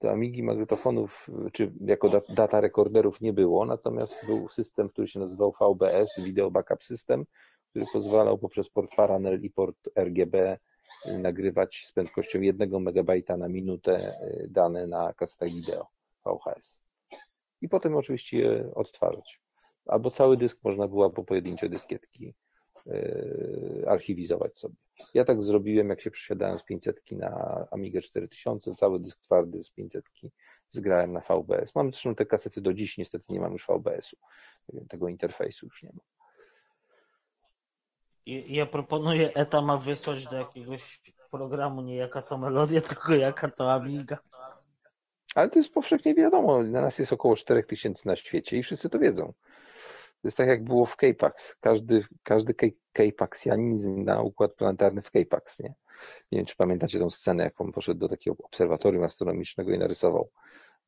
do 0.00 0.10
Amigi 0.10 0.42
magnetofonów, 0.42 1.30
czy 1.52 1.72
jako 1.80 2.08
data 2.28 2.60
rekorderów 2.60 3.20
nie 3.20 3.32
było, 3.32 3.66
natomiast 3.66 4.26
był 4.26 4.48
system, 4.48 4.88
który 4.88 5.08
się 5.08 5.20
nazywał 5.20 5.54
VBS, 5.60 6.10
Video 6.18 6.50
Backup 6.50 6.84
System, 6.84 7.24
który 7.76 7.92
pozwalał 7.92 8.38
poprzez 8.38 8.68
port 8.68 8.90
Paranel 8.96 9.42
i 9.42 9.50
port 9.50 9.88
RGB 9.96 10.56
nagrywać 11.18 11.84
z 11.86 11.92
prędkością 11.92 12.40
1 12.40 12.74
MB 12.74 13.10
na 13.38 13.48
minutę 13.48 14.20
y, 14.22 14.48
dane 14.50 14.86
na 14.86 15.12
kasetę 15.12 15.46
wideo 15.46 15.86
VHS. 16.24 16.98
I 17.62 17.68
potem 17.68 17.96
oczywiście 17.96 18.38
je 18.38 18.74
odtwarzać. 18.74 19.40
Albo 19.86 20.10
cały 20.10 20.36
dysk 20.36 20.64
można 20.64 20.88
było 20.88 21.10
po 21.10 21.24
pojedyncze 21.24 21.68
dyskietki 21.68 22.34
y, 22.86 23.84
archiwizować 23.86 24.58
sobie. 24.58 24.74
Ja 25.14 25.24
tak 25.24 25.42
zrobiłem, 25.42 25.88
jak 25.88 26.00
się 26.00 26.10
przesiadałem 26.10 26.58
z 26.58 26.64
500 26.64 27.12
na 27.12 27.66
Amiga 27.70 28.00
4000, 28.00 28.74
cały 28.74 29.00
dysk 29.00 29.20
twardy 29.20 29.64
z 29.64 29.70
500 29.70 30.04
zgrałem 30.70 31.12
na 31.12 31.20
VBS. 31.20 31.74
Mam 31.74 31.90
zresztą 31.90 32.14
te 32.14 32.26
kasety 32.26 32.60
do 32.60 32.74
dziś, 32.74 32.98
niestety 32.98 33.32
nie 33.32 33.40
mam 33.40 33.52
już 33.52 33.66
VBS-u, 33.66 34.16
tego 34.88 35.08
interfejsu 35.08 35.66
już 35.66 35.82
nie 35.82 35.90
mam. 35.92 36.15
Ja 38.26 38.66
proponuję 38.66 39.34
Etama 39.34 39.78
wysłać 39.78 40.24
do 40.24 40.36
jakiegoś 40.36 41.00
programu, 41.30 41.82
nie 41.82 41.96
jaka 41.96 42.22
to 42.22 42.38
melodia, 42.38 42.80
tylko 42.88 43.14
jaka 43.14 43.50
to 43.50 43.72
Amiga. 43.72 44.18
Ale 45.34 45.50
to 45.50 45.58
jest 45.58 45.74
powszechnie 45.74 46.14
wiadomo. 46.14 46.62
Na 46.62 46.80
nas 46.80 46.98
jest 46.98 47.12
około 47.12 47.36
4000 47.36 48.08
na 48.08 48.16
świecie 48.16 48.56
i 48.56 48.62
wszyscy 48.62 48.88
to 48.88 48.98
wiedzą. 48.98 49.32
To 50.22 50.28
jest 50.28 50.36
tak, 50.36 50.48
jak 50.48 50.64
było 50.64 50.86
w 50.86 50.96
K-Pax. 50.96 51.56
Każdy, 51.60 52.04
każdy 52.22 52.54
K-Paxianizm 52.92 54.04
na 54.04 54.22
układ 54.22 54.54
planetarny 54.54 55.02
w 55.02 55.10
K-Pax, 55.10 55.60
nie? 55.60 55.74
Nie 56.32 56.38
wiem, 56.38 56.46
czy 56.46 56.56
pamiętacie 56.56 56.98
tą 56.98 57.10
scenę, 57.10 57.44
jak 57.44 57.60
on 57.60 57.72
poszedł 57.72 58.00
do 58.00 58.08
takiego 58.08 58.36
obserwatorium 58.44 59.04
astronomicznego 59.04 59.72
i 59.72 59.78
narysował 59.78 60.30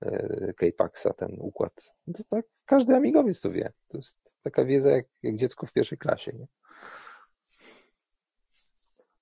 e, 0.03 0.53
K-Paxa, 0.57 1.13
ten 1.17 1.37
układ. 1.41 1.95
No 2.07 2.15
to 2.15 2.25
tak, 2.25 2.45
każdy 2.65 2.97
amigowiec 2.97 3.41
to 3.41 3.51
wie. 3.51 3.71
To 3.89 3.97
jest 3.97 4.19
taka 4.43 4.65
wiedza, 4.65 4.91
jak, 4.91 5.07
jak 5.23 5.37
dziecko 5.37 5.67
w 5.67 5.73
pierwszej 5.73 5.99
klasie, 5.99 6.33
nie? 6.33 6.47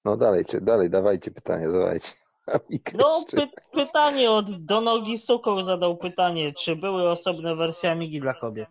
No 0.06 0.16
dalej, 0.16 0.44
czy, 0.44 0.60
dalej, 0.60 0.90
dawajcie 0.90 1.30
pytanie, 1.30 1.68
dawajcie. 1.68 2.12
No, 2.94 3.24
py 3.30 3.48
pytanie 3.72 4.30
od 4.30 4.64
Donogi 4.64 5.18
Sukoł 5.18 5.62
zadał 5.62 5.96
pytanie, 5.96 6.52
czy 6.52 6.76
były 6.76 7.10
osobne 7.10 7.56
wersje 7.56 7.90
Amigi 7.90 8.20
dla 8.20 8.34
kobiet? 8.34 8.68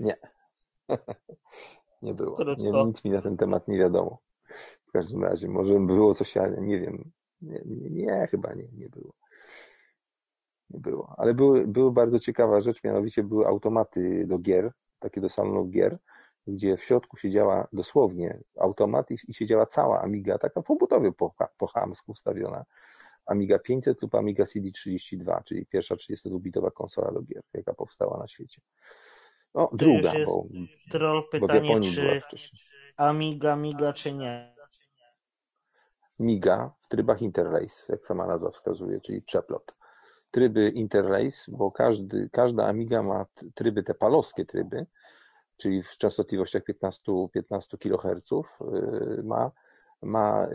Nie. 0.00 0.16
nie 2.02 2.14
było. 2.14 2.38
Nie, 2.58 2.84
nic 2.84 3.04
mi 3.04 3.10
na 3.10 3.22
ten 3.22 3.36
temat 3.36 3.68
nie 3.68 3.78
wiadomo. 3.78 4.18
W 4.88 4.92
każdym 4.92 5.24
razie, 5.24 5.48
może 5.48 5.80
było 5.80 6.14
coś, 6.14 6.36
ale 6.36 6.60
nie 6.60 6.80
wiem. 6.80 7.10
Nie, 7.42 7.62
nie, 7.64 7.90
nie 7.90 8.26
chyba 8.30 8.54
nie, 8.54 8.68
nie 8.72 8.88
było. 8.88 9.12
Nie 10.70 10.80
było. 10.80 11.14
Ale 11.16 11.34
były, 11.34 11.66
były 11.66 11.92
bardzo 11.92 12.20
ciekawa 12.20 12.60
rzecz, 12.60 12.84
mianowicie 12.84 13.22
były 13.22 13.46
automaty 13.46 14.24
do 14.26 14.38
gier, 14.38 14.72
takie 14.98 15.20
do 15.20 15.28
salonów 15.28 15.70
gier, 15.70 15.98
gdzie 16.46 16.76
w 16.76 16.84
środku 16.84 17.16
siedziała 17.16 17.68
dosłownie 17.72 18.38
automat 18.60 19.10
i, 19.10 19.16
i 19.28 19.34
siedziała 19.34 19.66
cała 19.66 20.02
Amiga, 20.02 20.38
taka 20.38 20.62
w 20.62 20.70
obudowie 20.70 21.12
po, 21.12 21.34
po 21.58 21.66
chamsku 21.66 22.12
ustawiona. 22.12 22.64
Amiga 23.26 23.58
500 23.58 24.02
lub 24.02 24.14
Amiga 24.14 24.44
CD32, 24.44 25.44
czyli 25.44 25.66
pierwsza 25.66 25.94
32-bitowa 25.94 26.72
konsola 26.72 27.12
do 27.12 27.22
gier, 27.22 27.42
jaka 27.54 27.74
powstała 27.74 28.18
na 28.18 28.28
świecie. 28.28 28.60
No, 29.54 29.66
to 29.66 29.76
druga, 29.76 30.12
bo, 30.26 30.46
troll 30.90 31.28
pytanie, 31.30 31.74
bo 31.74 31.80
czy 31.80 32.22
Amiga, 32.96 33.56
Miga, 33.56 33.92
czy 33.92 34.12
nie? 34.12 34.54
Miga 36.20 36.72
w 36.80 36.88
trybach 36.88 37.22
Interlace, 37.22 37.84
jak 37.88 38.06
sama 38.06 38.26
nazwa 38.26 38.50
wskazuje, 38.50 39.00
czyli 39.00 39.22
przeplot. 39.22 39.74
Tryby 40.30 40.70
Interlace, 40.70 41.52
bo 41.52 41.70
każdy, 41.70 42.28
każda 42.32 42.66
Amiga 42.66 43.02
ma 43.02 43.26
tryby, 43.54 43.82
te 43.82 43.94
palowskie 43.94 44.44
tryby, 44.44 44.86
czyli 45.62 45.82
w 45.82 45.96
częstotliwościach 45.96 46.64
15, 46.64 47.12
15 47.32 47.78
kHz 47.78 48.30
ma, 49.22 49.50
ma 50.02 50.48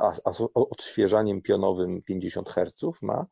a, 0.00 0.12
a 0.24 0.32
odświeżaniem 0.54 1.42
pionowym 1.42 2.02
50 2.02 2.48
Hz 2.48 3.02
ma 3.02 3.26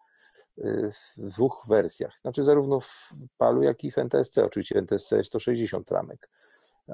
y, 0.58 0.91
w 1.16 1.31
dwóch 1.31 1.65
wersjach. 1.68 2.18
Znaczy 2.23 2.44
zarówno 2.44 2.81
w 2.81 3.15
PAL-u, 3.39 3.62
jak 3.62 3.84
i 3.84 3.91
w 3.91 3.99
NTSC. 3.99 4.39
Oczywiście 4.44 4.78
NTSC 4.78 5.12
jest 5.12 5.33
to 5.33 5.41
60 5.41 5.91
ramek, 5.91 6.31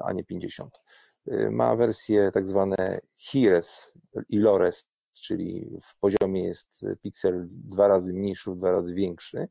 a 0.03 0.13
nie 0.13 0.23
50. 0.23 0.81
Y, 1.27 1.51
ma 1.51 1.75
wersję 1.75 2.31
tak 2.33 2.47
zwane 2.47 3.01
HIRES 3.15 3.93
i 4.29 4.39
LORES, 4.39 4.85
czyli 5.13 5.79
w 5.83 5.99
poziomie 5.99 6.43
jest 6.43 6.85
piksel 7.01 7.47
dwa 7.49 7.87
razy 7.87 8.13
mniejszy 8.13 8.51
dwa 8.55 8.71
razy 8.71 8.93
większy, 8.93 9.47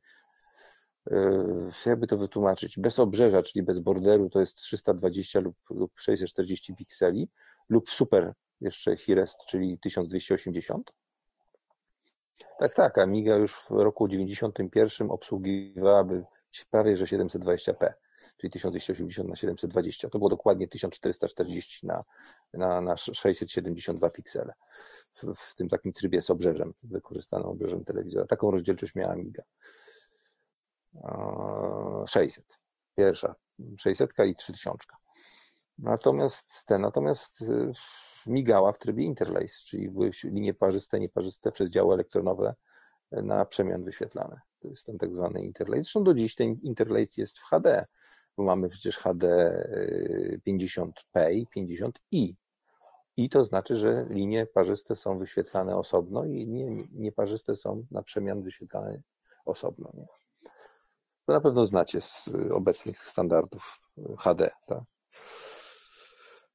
jakby 1.86 2.06
to 2.06 2.18
wytłumaczyć, 2.18 2.78
bez 2.78 2.98
obrzeża, 2.98 3.42
czyli 3.42 3.62
bez 3.62 3.78
borderu, 3.78 4.30
to 4.30 4.40
jest 4.40 4.54
320 4.54 5.40
lub, 5.40 5.56
lub 5.70 5.92
640 5.96 6.76
pikseli, 6.76 7.28
lub 7.68 7.90
super 7.90 8.32
jeszcze 8.60 8.96
Hirest, 8.96 9.36
czyli 9.48 9.78
1280. 9.78 10.92
Tak, 12.58 12.74
tak, 12.74 12.98
Amiga 12.98 13.36
już 13.36 13.54
w 13.54 13.70
roku 13.70 14.08
91 14.08 15.10
obsługiwałaby 15.10 16.24
prawie 16.70 16.96
że 16.96 17.04
720p, 17.04 17.92
czyli 18.36 18.50
1280 18.50 19.28
na 19.28 19.36
720. 19.36 20.08
To 20.08 20.18
było 20.18 20.30
dokładnie 20.30 20.68
1440 20.68 21.86
na, 21.86 22.04
na, 22.54 22.80
na 22.80 22.96
672 22.96 24.10
piksele. 24.10 24.52
W, 25.14 25.34
w 25.34 25.54
tym 25.54 25.68
takim 25.68 25.92
trybie 25.92 26.22
z 26.22 26.30
obrzeżem, 26.30 26.74
wykorzystanym 26.82 27.46
obrzeżem 27.46 27.84
telewizora. 27.84 28.26
Taką 28.26 28.50
rozdzielczość 28.50 28.94
miała 28.94 29.12
Amiga. 29.12 29.42
600. 32.06 32.58
Pierwsza 32.96 33.34
600 33.78 34.10
i 34.26 34.36
3000. 34.36 34.86
Natomiast 35.78 36.66
te, 36.66 36.78
natomiast 36.78 37.42
y, 37.42 37.72
migała 38.26 38.72
w 38.72 38.78
trybie 38.78 39.04
interlace, 39.04 39.54
czyli 39.66 39.90
były 39.90 40.10
linie 40.24 40.54
parzyste, 40.54 41.00
nieparzyste 41.00 41.52
przez 41.52 41.70
działy 41.70 41.94
elektronowe 41.94 42.54
na 43.12 43.44
przemian 43.44 43.84
wyświetlane. 43.84 44.40
To 44.60 44.68
jest 44.68 44.86
ten 44.86 44.98
tak 44.98 45.14
zwany 45.14 45.42
interlace. 45.42 45.82
Zresztą 45.82 46.04
do 46.04 46.14
dziś 46.14 46.34
ten 46.34 46.56
interlace 46.62 47.12
jest 47.16 47.38
w 47.38 47.44
HD, 47.44 47.86
bo 48.36 48.44
mamy 48.44 48.68
przecież 48.68 48.98
HD 48.98 49.26
50p 50.48 51.32
i 51.32 51.46
50i. 51.56 52.34
I 53.16 53.28
to 53.28 53.44
znaczy, 53.44 53.76
że 53.76 54.06
linie 54.10 54.46
parzyste 54.46 54.94
są 54.94 55.18
wyświetlane 55.18 55.76
osobno 55.76 56.24
i 56.24 56.32
linie 56.32 56.84
nieparzyste 56.92 57.56
są 57.56 57.86
na 57.90 58.02
przemian 58.02 58.42
wyświetlane 58.42 59.02
osobno. 59.44 59.90
Nie? 59.94 60.06
To 61.26 61.32
na 61.32 61.40
pewno 61.40 61.64
znacie 61.64 62.00
z 62.00 62.30
obecnych 62.52 63.08
standardów 63.08 63.78
HD. 64.18 64.50
Tak? 64.66 64.78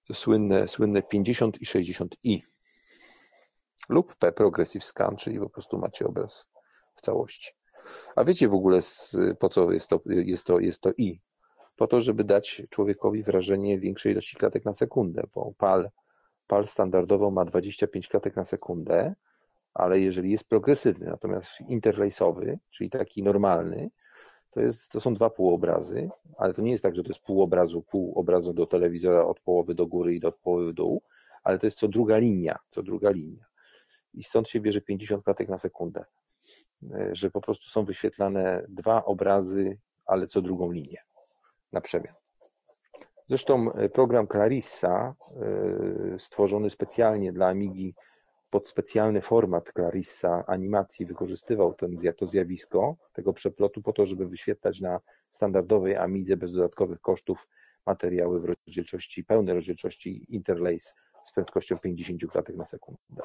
To 0.07 0.13
słynne, 0.13 0.67
słynne 0.67 1.03
50 1.03 1.61
i 1.61 1.65
60i 1.65 2.39
lub 3.89 4.15
P 4.15 4.31
Progressive 4.31 4.85
Scan, 4.85 5.15
czyli 5.15 5.39
po 5.39 5.49
prostu 5.49 5.77
macie 5.77 6.05
obraz 6.05 6.47
w 6.95 7.01
całości. 7.01 7.51
A 8.15 8.23
wiecie 8.23 8.47
w 8.47 8.53
ogóle 8.53 8.79
po 9.39 9.49
co 9.49 9.71
jest 9.71 9.89
to, 9.89 10.01
jest 10.05 10.43
to, 10.43 10.59
jest 10.59 10.81
to 10.81 10.91
i? 10.97 11.21
Po 11.75 11.87
to, 11.87 12.01
żeby 12.01 12.23
dać 12.23 12.61
człowiekowi 12.69 13.23
wrażenie 13.23 13.79
większej 13.79 14.11
ilości 14.11 14.35
klatek 14.35 14.65
na 14.65 14.73
sekundę, 14.73 15.23
bo 15.33 15.53
PAL, 15.57 15.89
PAL 16.47 16.67
standardowo 16.67 17.31
ma 17.31 17.45
25 17.45 18.07
klatek 18.07 18.35
na 18.35 18.43
sekundę, 18.43 19.15
ale 19.73 19.99
jeżeli 19.99 20.31
jest 20.31 20.43
progresywny, 20.43 21.05
natomiast 21.05 21.49
interlejsowy, 21.67 22.59
czyli 22.69 22.89
taki 22.89 23.23
normalny, 23.23 23.89
to, 24.57 24.61
jest, 24.61 24.91
to 24.91 24.99
są 24.99 25.13
dwa 25.13 25.29
półobrazy, 25.29 26.09
ale 26.37 26.53
to 26.53 26.61
nie 26.61 26.71
jest 26.71 26.83
tak, 26.83 26.95
że 26.95 27.03
to 27.03 27.09
jest 27.09 27.19
pół 27.19 27.41
obrazu, 27.41 27.81
pół 27.81 28.19
obrazu 28.19 28.53
do 28.53 28.65
telewizora 28.65 29.25
od 29.25 29.39
połowy 29.39 29.75
do 29.75 29.87
góry 29.87 30.15
i 30.15 30.19
do 30.19 30.31
połowy 30.31 30.71
w 30.71 30.73
dół, 30.73 31.01
ale 31.43 31.59
to 31.59 31.67
jest 31.67 31.77
co 31.77 31.87
druga 31.87 32.17
linia, 32.17 32.59
co 32.63 32.83
druga 32.83 33.09
linia. 33.09 33.45
I 34.13 34.23
stąd 34.23 34.49
się 34.49 34.59
bierze 34.59 34.81
50 34.81 35.23
klatek 35.23 35.49
na 35.49 35.57
sekundę, 35.57 36.05
e, 36.91 37.09
że 37.11 37.31
po 37.31 37.41
prostu 37.41 37.69
są 37.69 37.85
wyświetlane 37.85 38.65
dwa 38.69 39.05
obrazy, 39.05 39.77
ale 40.05 40.27
co 40.27 40.41
drugą 40.41 40.71
linię 40.71 41.01
na 41.71 41.81
przemian. 41.81 42.15
Zresztą 43.27 43.73
e, 43.73 43.89
program 43.89 44.27
Clarissa, 44.27 45.15
e, 46.15 46.19
stworzony 46.19 46.69
specjalnie 46.69 47.33
dla 47.33 47.47
Amigi 47.47 47.95
pod 48.49 48.67
specjalny 48.67 49.21
format 49.21 49.71
Clarissa 49.73 50.43
animacji 50.47 51.05
wykorzystywał 51.05 51.73
ten, 51.73 51.95
to 52.17 52.27
zjawisko 52.27 52.95
tego 53.13 53.33
przeplotu 53.33 53.81
po 53.81 53.93
to, 53.93 54.05
żeby 54.05 54.27
wyświetlać 54.27 54.81
na 54.81 54.99
standardowej 55.29 55.95
Amidze 55.95 56.37
bez 56.37 56.51
dodatkowych 56.51 57.01
kosztów 57.01 57.47
materiały 57.85 58.39
w 58.39 58.45
rozdzielczości, 58.45 59.23
pełnej 59.23 59.55
rozdzielczości 59.55 60.25
interlace 60.29 60.93
z 61.23 61.31
prędkością 61.31 61.77
50 61.77 62.31
klatek 62.31 62.55
na 62.55 62.65
sekundę. 62.65 63.23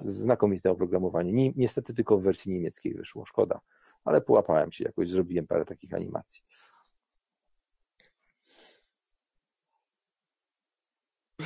Znakomite 0.00 0.70
oprogramowanie. 0.70 1.52
Niestety 1.56 1.94
tylko 1.94 2.18
w 2.18 2.22
wersji 2.22 2.52
niemieckiej 2.52 2.94
wyszło, 2.94 3.24
szkoda, 3.24 3.60
ale 4.04 4.20
połapałem 4.20 4.72
się 4.72 4.84
jakoś, 4.84 5.10
zrobiłem 5.10 5.46
parę 5.46 5.64
takich 5.64 5.94
animacji. 5.94 6.42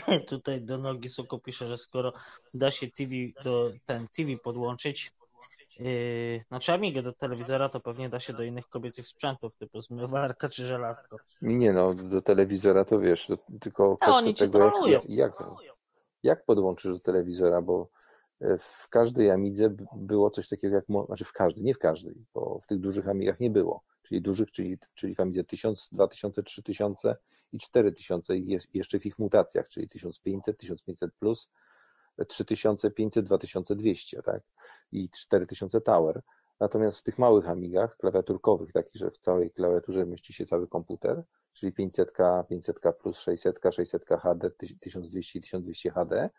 Tutaj 0.29 0.61
do 0.61 0.79
nogi 0.79 1.09
Soko 1.09 1.39
pisze, 1.39 1.67
że 1.67 1.77
skoro 1.77 2.13
da 2.55 2.71
się 2.71 2.87
TV 2.91 3.13
do 3.45 3.71
ten 3.87 4.07
TV 4.17 4.37
podłączyć, 4.37 5.13
yy, 5.79 6.45
znaczy 6.49 6.73
Amigę 6.73 7.03
do 7.03 7.13
telewizora, 7.13 7.69
to 7.69 7.81
pewnie 7.81 8.09
da 8.09 8.21
się 8.21 8.33
do 8.33 8.43
innych 8.43 8.69
kobiecych 8.69 9.07
sprzętów, 9.07 9.57
typu 9.57 9.81
zmywarka 9.81 10.49
czy 10.49 10.67
żelazko. 10.67 11.17
Nie 11.43 11.73
no, 11.73 11.95
do 11.95 12.23
telewizora 12.23 12.85
to 12.85 13.01
wiesz, 13.01 13.27
to 13.27 13.39
tylko 13.61 13.97
kwestia 13.97 14.33
tego, 14.33 14.73
jak, 14.87 15.09
jak, 15.09 15.33
jak 16.23 16.45
podłączysz 16.45 16.93
do 16.93 17.01
telewizora, 17.01 17.63
bo 17.63 17.89
e, 18.41 18.59
w 18.59 18.89
każdej 18.89 19.31
Amidze 19.31 19.75
było 19.97 20.31
coś 20.31 20.49
takiego 20.49 20.77
jak, 20.77 20.85
znaczy 21.07 21.25
w 21.25 21.33
każdej, 21.33 21.65
nie 21.65 21.75
w 21.75 21.79
każdej, 21.79 22.15
bo 22.35 22.61
w 22.65 22.67
tych 22.67 22.79
dużych 22.79 23.09
Amigach 23.09 23.41
nie 23.41 23.51
było, 23.51 23.83
czyli 24.03 24.23
dużych, 24.23 24.53
czyli, 24.53 24.79
czyli 24.95 25.15
w 25.15 25.21
Amidze 25.21 25.45
1000, 25.45 25.89
2000, 25.93 26.43
3000 26.43 27.17
i 27.53 27.59
4000 27.59 28.37
i 28.37 28.59
jeszcze 28.75 29.01
w 29.01 29.07
ich 29.07 29.19
mutacjach, 29.19 29.69
czyli 29.69 29.89
1500, 29.89 30.59
1500 30.59 31.15
plus, 31.15 31.51
3500, 32.29 33.25
2200, 33.25 34.23
tak? 34.23 34.43
I 34.93 35.11
4000 35.11 35.81
Tower. 35.81 36.23
Natomiast 36.61 36.99
w 36.99 37.03
tych 37.03 37.19
małych 37.19 37.49
Amigach 37.49 37.97
klawiaturkowych, 37.97 38.73
takich, 38.73 38.95
że 38.95 39.11
w 39.11 39.19
całej 39.19 39.51
klawiaturze 39.51 40.07
mieści 40.07 40.33
się 40.33 40.47
cały 40.47 40.69
komputer, 40.69 41.23
czyli 41.53 41.73
500, 41.73 42.13
500 42.49 42.81
plus 43.03 43.19
600, 43.19 43.61
600 43.71 44.05
HD, 44.05 44.51
1200 44.51 45.41
1200 45.41 45.91
HD, 45.91 46.31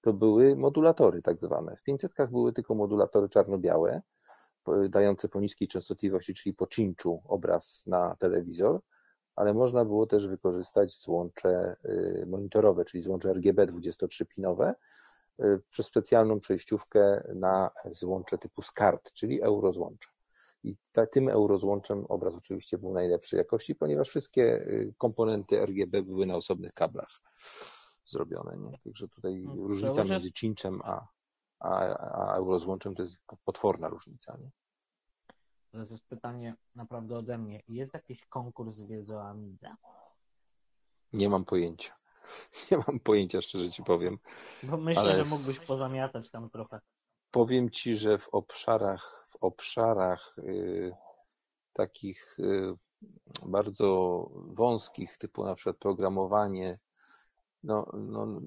to 0.00 0.12
były 0.12 0.56
modulatory 0.56 1.22
tak 1.22 1.40
zwane. 1.40 1.76
W 1.76 1.82
500 1.82 2.12
były 2.30 2.52
tylko 2.52 2.74
modulatory 2.74 3.28
czarno-białe, 3.28 4.02
dające 4.88 5.28
po 5.28 5.40
niskiej 5.40 5.68
częstotliwości, 5.68 6.34
czyli 6.34 6.54
po 6.54 6.66
cinczu 6.66 7.22
obraz 7.24 7.82
na 7.86 8.16
telewizor, 8.16 8.80
ale 9.36 9.54
można 9.54 9.84
było 9.84 10.06
też 10.06 10.26
wykorzystać 10.26 11.00
złącze 11.00 11.76
y, 11.84 12.26
monitorowe, 12.26 12.84
czyli 12.84 13.02
złącze 13.02 13.32
RGB 13.32 13.66
23-pinowe 13.66 14.74
y, 15.40 15.60
przez 15.70 15.86
specjalną 15.86 16.40
przejściówkę 16.40 17.32
na 17.34 17.70
złącze 17.90 18.38
typu 18.38 18.62
SCART, 18.62 19.12
czyli 19.12 19.42
eurozłącze. 19.42 20.08
I 20.64 20.76
ta, 20.92 21.06
tym 21.06 21.28
eurozłączem 21.28 22.06
obraz 22.08 22.34
oczywiście 22.34 22.78
był 22.78 22.92
najlepszej 22.92 23.38
jakości, 23.38 23.74
ponieważ 23.74 24.08
wszystkie 24.08 24.42
y, 24.42 24.94
komponenty 24.98 25.66
RGB 25.66 26.02
były 26.02 26.26
na 26.26 26.36
osobnych 26.36 26.72
kablach 26.72 27.20
zrobione. 28.04 28.56
Nie? 28.56 28.78
Także 28.84 29.08
tutaj 29.08 29.44
no, 29.46 29.54
różnica 29.54 30.04
między 30.04 30.32
cinczem 30.32 30.80
a, 30.84 31.06
a, 31.60 31.68
a 31.96 32.36
eurozłączem 32.36 32.94
to 32.94 33.02
jest 33.02 33.18
potworna 33.44 33.88
różnica. 33.88 34.36
Nie? 34.40 34.50
To 35.72 35.78
jest 35.78 36.06
pytanie 36.06 36.54
naprawdę 36.74 37.16
ode 37.16 37.38
mnie. 37.38 37.62
Jest 37.68 37.94
jakiś 37.94 38.26
konkurs 38.26 38.80
wiedzy 38.80 39.16
o 39.16 39.28
Amidze? 39.28 39.74
Nie 41.12 41.28
mam 41.28 41.44
pojęcia. 41.44 41.96
Nie 42.70 42.76
mam 42.86 43.00
pojęcia, 43.00 43.40
szczerze 43.40 43.70
ci 43.70 43.82
powiem. 43.82 44.18
Bo 44.62 44.76
myślę, 44.76 45.02
ale... 45.02 45.24
że 45.24 45.30
mógłbyś 45.30 45.60
pozamiatać 45.60 46.30
tam 46.30 46.50
trochę. 46.50 46.80
Powiem 47.30 47.70
ci, 47.70 47.96
że 47.96 48.18
w 48.18 48.28
obszarach, 48.28 49.28
w 49.30 49.36
obszarach 49.36 50.36
yy, 50.42 50.94
takich 51.72 52.36
yy, 52.38 52.76
bardzo 53.46 54.28
wąskich, 54.32 55.18
typu 55.18 55.44
na 55.44 55.54
przykład 55.54 55.76
programowanie, 55.76 56.78
no, 57.62 57.86
no, 57.94 58.40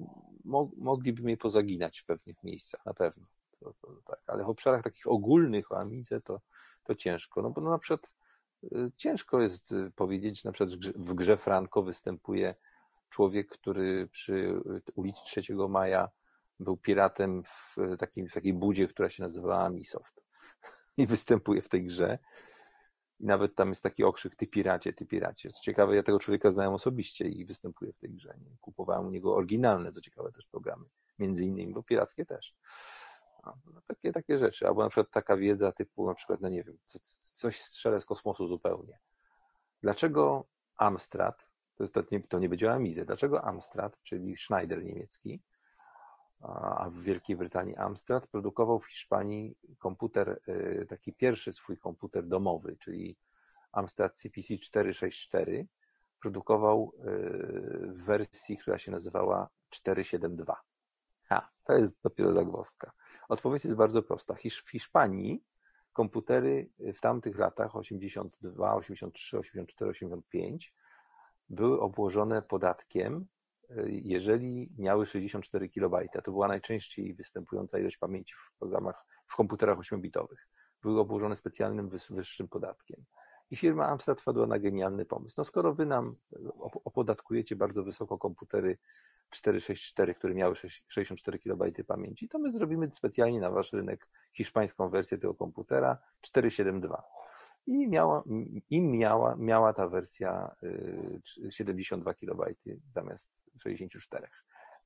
mo 0.44 0.70
mogliby 0.76 1.22
mnie 1.22 1.36
pozaginać 1.36 2.00
w 2.00 2.06
pewnych 2.06 2.42
miejscach, 2.42 2.86
na 2.86 2.94
pewno. 2.94 3.24
To, 3.60 3.72
to, 3.72 3.88
tak. 4.06 4.20
Ale 4.26 4.44
w 4.44 4.48
obszarach 4.48 4.82
takich 4.82 5.06
ogólnych 5.06 5.72
o 5.72 5.78
Amidze 5.78 6.20
to, 6.20 6.40
to 6.86 6.94
ciężko. 6.94 7.42
No 7.42 7.50
bo 7.50 7.60
no 7.60 7.70
na 7.70 7.78
przykład 7.78 8.12
y, 8.64 8.90
ciężko 8.96 9.40
jest 9.40 9.72
y, 9.72 9.90
powiedzieć, 9.96 10.42
że 10.42 10.48
na 10.48 10.52
przykład 10.52 10.94
w 10.96 11.14
grze 11.14 11.36
Franco 11.36 11.82
występuje 11.82 12.54
człowiek, 13.10 13.48
który 13.48 14.08
przy 14.08 14.60
ulicy 14.94 15.20
3 15.24 15.42
Maja 15.68 16.08
był 16.60 16.76
piratem 16.76 17.42
w, 17.44 17.76
takim, 17.98 18.28
w 18.28 18.32
takiej 18.32 18.54
budzie, 18.54 18.88
która 18.88 19.10
się 19.10 19.22
nazywała 19.22 19.70
Misoft. 19.70 20.22
I 20.96 21.06
występuje 21.06 21.62
w 21.62 21.68
tej 21.68 21.84
grze. 21.84 22.18
I 23.20 23.26
nawet 23.26 23.54
tam 23.54 23.68
jest 23.68 23.82
taki 23.82 24.04
okrzyk, 24.04 24.36
ty 24.36 24.46
piracie, 24.46 24.92
ty 24.92 25.06
piracie. 25.06 25.50
Co 25.50 25.62
ciekawe, 25.62 25.96
ja 25.96 26.02
tego 26.02 26.18
człowieka 26.18 26.50
znałem 26.50 26.72
osobiście 26.72 27.28
i 27.28 27.44
występuje 27.44 27.92
w 27.92 27.98
tej 27.98 28.10
grze. 28.10 28.34
Kupowałem 28.60 29.06
u 29.06 29.10
niego 29.10 29.34
oryginalne, 29.34 29.92
co 29.92 30.00
ciekawe, 30.00 30.32
też 30.32 30.46
programy. 30.46 30.84
Między 31.18 31.44
innymi, 31.44 31.72
bo 31.72 31.82
pirackie 31.82 32.26
też. 32.26 32.54
No, 33.46 33.80
takie, 33.86 34.12
takie 34.12 34.38
rzeczy. 34.38 34.66
Albo 34.66 34.82
na 34.82 34.88
przykład 34.88 35.10
taka 35.10 35.36
wiedza 35.36 35.72
typu, 35.72 36.06
na 36.06 36.14
przykład, 36.14 36.40
no 36.40 36.48
nie 36.48 36.64
wiem, 36.64 36.78
coś 37.32 37.60
strzelę 37.60 38.00
z 38.00 38.06
kosmosu 38.06 38.48
zupełnie. 38.48 38.98
Dlaczego 39.82 40.46
Amstrad, 40.76 41.48
to, 41.76 41.84
jest, 41.84 41.94
to, 41.94 42.00
nie, 42.12 42.20
to 42.22 42.38
nie 42.38 42.48
będzie 42.48 42.68
o 42.68 42.72
Amizę, 42.72 43.04
dlaczego 43.04 43.44
Amstrad, 43.44 44.02
czyli 44.02 44.36
Schneider 44.36 44.84
niemiecki, 44.84 45.42
a 46.40 46.90
w 46.90 47.02
Wielkiej 47.02 47.36
Brytanii 47.36 47.76
Amstrad 47.76 48.26
produkował 48.26 48.80
w 48.80 48.86
Hiszpanii 48.86 49.56
komputer, 49.78 50.40
y, 50.48 50.86
taki 50.88 51.12
pierwszy 51.12 51.52
swój 51.52 51.78
komputer 51.78 52.26
domowy, 52.26 52.76
czyli 52.76 53.16
Amstrad 53.72 54.14
CPC 54.14 54.58
464, 54.58 55.66
produkował 56.20 56.92
y, 56.98 57.02
w 57.92 58.04
wersji, 58.04 58.56
która 58.56 58.78
się 58.78 58.92
nazywała 58.92 59.48
472. 59.70 60.56
A, 61.30 61.48
to 61.66 61.72
jest 61.72 62.02
dopiero 62.02 62.32
zagwozdka. 62.32 62.92
Odpowiedź 63.28 63.64
jest 63.64 63.76
bardzo 63.76 64.02
prosta. 64.02 64.34
W 64.64 64.70
Hiszpanii 64.70 65.44
komputery 65.92 66.70
w 66.78 67.00
tamtych 67.00 67.38
latach 67.38 67.76
82, 67.76 68.74
83, 68.74 69.38
84, 69.38 69.90
85 69.90 70.74
były 71.48 71.80
obłożone 71.80 72.42
podatkiem, 72.42 73.26
jeżeli 73.86 74.72
miały 74.78 75.06
64 75.06 75.68
KB. 75.68 76.22
To 76.24 76.30
była 76.32 76.48
najczęściej 76.48 77.14
występująca 77.14 77.78
ilość 77.78 77.96
pamięci 77.96 78.34
w 78.34 78.58
programach, 78.58 79.04
w 79.26 79.36
komputerach 79.36 79.78
8-bitowych. 79.78 80.48
Były 80.82 81.00
obłożone 81.00 81.36
specjalnym 81.36 81.90
wyższym 82.10 82.48
podatkiem. 82.48 83.04
I 83.50 83.56
firma 83.56 83.86
Amstrad 83.86 84.20
wpadła 84.20 84.46
na 84.46 84.58
genialny 84.58 85.04
pomysł. 85.04 85.34
No 85.38 85.44
skoro 85.44 85.74
wy 85.74 85.86
nam 85.86 86.12
opodatkujecie 86.84 87.56
bardzo 87.56 87.82
wysoko 87.82 88.18
komputery 88.18 88.78
464, 89.30 90.14
które 90.14 90.34
miały 90.34 90.54
64 90.88 91.38
KB 91.38 91.84
pamięci, 91.86 92.28
to 92.28 92.38
my 92.38 92.50
zrobimy 92.50 92.90
specjalnie 92.92 93.40
na 93.40 93.50
wasz 93.50 93.72
rynek 93.72 94.08
hiszpańską 94.32 94.88
wersję 94.88 95.18
tego 95.18 95.34
komputera 95.34 95.98
472. 96.20 97.02
I 97.66 97.88
miała, 97.88 98.22
im 98.70 98.90
miała, 98.90 99.36
miała 99.36 99.72
ta 99.72 99.88
wersja 99.88 100.56
72 101.50 102.14
KB 102.14 102.54
zamiast 102.94 103.44
64. 103.62 104.28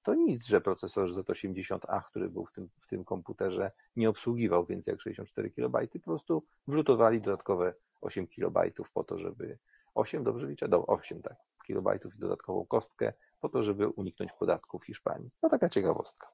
To 0.02 0.14
nic, 0.14 0.46
że 0.46 0.60
procesor 0.60 1.10
Z80A, 1.10 2.02
który 2.10 2.30
był 2.30 2.46
w 2.46 2.52
tym, 2.52 2.68
w 2.80 2.86
tym 2.86 3.04
komputerze, 3.04 3.70
nie 3.96 4.08
obsługiwał 4.08 4.66
więcej 4.66 4.92
jak 4.92 5.00
64 5.00 5.50
KB, 5.50 5.88
po 5.92 6.10
prostu 6.10 6.46
wrzutowali 6.68 7.20
dodatkowe 7.20 7.72
8 8.00 8.26
KB 8.26 8.58
po 8.94 9.04
to, 9.04 9.18
żeby 9.18 9.58
8, 9.94 10.24
dobrze 10.24 10.46
liczę? 10.46 10.68
Do 10.68 10.86
8, 10.86 11.22
tak, 11.22 11.36
kilobajtów 11.70 12.16
i 12.16 12.18
dodatkową 12.18 12.66
kostkę 12.66 13.12
po 13.40 13.48
to, 13.48 13.62
żeby 13.62 13.88
uniknąć 13.88 14.32
podatku 14.32 14.78
w 14.78 14.86
Hiszpanii. 14.86 15.30
No 15.42 15.48
taka 15.48 15.68
ciekawostka. 15.68 16.28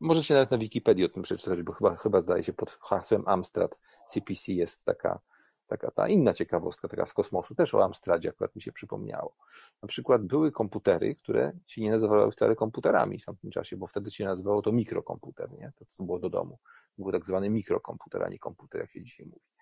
Możecie 0.00 0.34
nawet 0.34 0.50
na 0.50 0.58
Wikipedii 0.58 1.04
o 1.04 1.08
tym 1.08 1.22
przeczytać, 1.22 1.62
bo 1.62 1.72
chyba, 1.72 1.96
chyba 1.96 2.20
zdaje 2.20 2.44
się 2.44 2.52
pod 2.52 2.70
hasłem 2.70 3.22
Amstrad 3.26 3.80
CPC 4.08 4.52
jest 4.52 4.84
taka, 4.84 5.20
taka 5.66 5.90
ta 5.90 6.08
inna 6.08 6.32
ciekawostka, 6.32 6.88
taka 6.88 7.06
z 7.06 7.12
kosmosu, 7.12 7.54
też 7.54 7.74
o 7.74 7.84
Amstradzie 7.84 8.28
akurat 8.28 8.56
mi 8.56 8.62
się 8.62 8.72
przypomniało. 8.72 9.36
Na 9.82 9.88
przykład 9.88 10.22
były 10.22 10.52
komputery, 10.52 11.16
które 11.16 11.52
się 11.66 11.80
nie 11.80 11.90
nazywały 11.90 12.32
wcale 12.32 12.56
komputerami 12.56 13.20
w 13.20 13.24
tamtym 13.24 13.50
czasie, 13.50 13.76
bo 13.76 13.86
wtedy 13.86 14.10
się 14.10 14.24
nazywało 14.24 14.62
to 14.62 14.72
mikrokomputer, 14.72 15.52
nie? 15.52 15.72
To 15.78 15.84
co 15.84 16.02
było 16.02 16.18
do 16.18 16.30
domu. 16.30 16.58
Był 16.98 17.12
tak 17.12 17.26
zwany 17.26 17.50
mikrokomputer, 17.50 18.22
a 18.22 18.28
nie 18.28 18.38
komputer, 18.38 18.80
jak 18.80 18.90
się 18.90 19.02
dzisiaj 19.02 19.26
mówi 19.26 19.53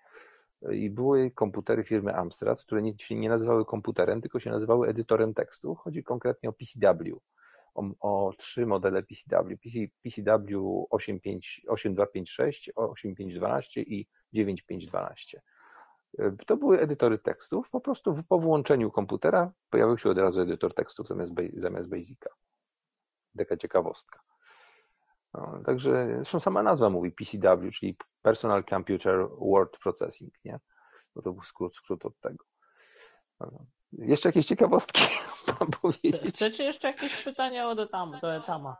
i 0.71 0.89
były 0.89 1.31
komputery 1.31 1.83
firmy 1.83 2.15
Amstrad, 2.15 2.61
które 2.61 2.81
nie, 2.81 2.97
się 2.97 3.15
nie 3.15 3.29
nazywały 3.29 3.65
komputerem, 3.65 4.21
tylko 4.21 4.39
się 4.39 4.49
nazywały 4.49 4.87
edytorem 4.87 5.33
tekstu. 5.33 5.75
Chodzi 5.75 6.03
konkretnie 6.03 6.49
o 6.49 6.53
PCW, 6.53 7.21
o, 7.75 7.83
o 7.99 8.33
trzy 8.37 8.65
modele 8.65 9.03
PCW, 9.03 9.57
PC, 9.63 9.79
PCW 10.03 10.87
8256, 10.89 12.71
8512 12.75 13.81
i 13.81 14.07
9512. 14.33 15.41
To 16.47 16.57
były 16.57 16.79
edytory 16.79 17.17
tekstów, 17.17 17.69
po 17.69 17.81
prostu 17.81 18.13
po 18.29 18.39
włączeniu 18.39 18.91
komputera 18.91 19.51
pojawił 19.69 19.97
się 19.97 20.09
od 20.09 20.17
razu 20.17 20.41
edytor 20.41 20.73
tekstów 20.73 21.07
zamiast, 21.07 21.31
zamiast 21.53 21.89
Basica. 21.89 22.29
Taka 23.37 23.57
ciekawostka. 23.57 24.32
No, 25.33 25.59
także 25.65 26.07
zresztą 26.15 26.39
sama 26.39 26.63
nazwa 26.63 26.89
mówi 26.89 27.11
PCW, 27.11 27.71
czyli 27.71 27.97
Personal 28.21 28.63
Computer 28.63 29.27
Word 29.39 29.77
Processing, 29.77 30.33
nie? 30.45 30.59
No 31.15 31.21
to 31.21 31.31
był 31.33 31.43
skrót, 31.43 31.75
skrót 31.75 32.05
od 32.05 32.19
tego. 32.19 32.45
No, 33.39 33.65
jeszcze 33.91 34.29
jakieś 34.29 34.45
ciekawostki 34.45 35.01
mam 35.59 35.71
powiedzieć? 35.81 36.35
Chcecie 36.35 36.63
jeszcze 36.63 36.87
jakieś 36.87 37.23
pytania 37.23 37.69
od 37.69 37.79
Etama, 37.79 38.19
do 38.19 38.35
Etama? 38.35 38.77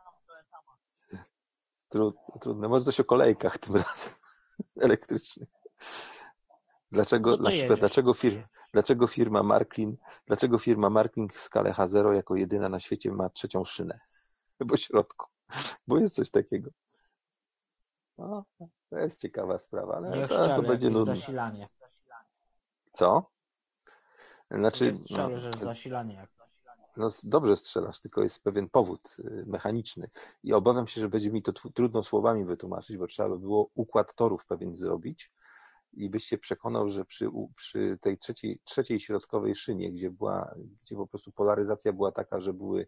trudne. 2.40 2.68
Może 2.68 2.84
coś 2.84 3.00
o 3.00 3.04
kolejkach 3.04 3.58
tym 3.58 3.76
razem 3.76 4.12
elektrycznych. 4.86 5.48
Dlaczego, 6.92 7.30
no 7.30 7.36
dlaczego, 7.36 7.76
dlaczego, 7.76 8.14
firma, 8.14 8.42
dlaczego 8.72 9.06
firma 9.06 9.42
Marklin, 9.42 9.96
dlaczego 10.26 10.58
firma 10.58 10.90
Marklin 10.90 11.28
w 11.28 11.40
skalę 11.40 11.72
H0 11.72 12.12
jako 12.12 12.36
jedyna 12.36 12.68
na 12.68 12.80
świecie 12.80 13.10
ma 13.12 13.30
trzecią 13.30 13.64
szynę 13.64 14.00
po 14.68 14.76
środku? 14.76 15.33
Bo 15.86 15.98
jest 15.98 16.14
coś 16.14 16.30
takiego. 16.30 16.70
No, 18.18 18.44
to 18.90 18.98
jest 18.98 19.20
ciekawa 19.20 19.58
sprawa, 19.58 19.96
ale 19.96 20.28
to, 20.28 20.56
to 20.56 20.62
będzie 20.62 20.90
nudne. 20.90 21.16
zasilanie. 21.16 21.68
Co? 22.92 23.30
Znaczy, 24.50 24.98
strzelę, 25.04 25.34
no, 25.34 25.38
że 25.38 25.52
zasilanie. 25.52 26.26
No 26.96 27.08
dobrze 27.24 27.56
strzelasz, 27.56 28.00
tylko 28.00 28.22
jest 28.22 28.44
pewien 28.44 28.68
powód 28.68 29.16
y, 29.18 29.44
mechaniczny 29.46 30.10
i 30.42 30.52
obawiam 30.52 30.86
się, 30.86 31.00
że 31.00 31.08
będzie 31.08 31.30
mi 31.30 31.42
to 31.42 31.52
trudno 31.52 32.02
słowami 32.02 32.44
wytłumaczyć, 32.44 32.96
bo 32.96 33.06
trzeba 33.06 33.28
by 33.28 33.38
było 33.38 33.70
układ 33.74 34.14
torów 34.14 34.46
pewien 34.46 34.74
zrobić 34.74 35.32
i 35.92 36.10
byś 36.10 36.24
się 36.24 36.38
przekonał, 36.38 36.90
że 36.90 37.04
przy, 37.04 37.30
przy 37.56 37.98
tej 38.00 38.18
trzeciej, 38.18 38.60
trzeciej 38.64 39.00
środkowej 39.00 39.54
szynie, 39.54 39.92
gdzie 39.92 40.10
była, 40.10 40.54
gdzie 40.82 40.96
po 40.96 41.06
prostu 41.06 41.32
polaryzacja 41.32 41.92
była 41.92 42.12
taka, 42.12 42.40
że 42.40 42.52
były, 42.52 42.86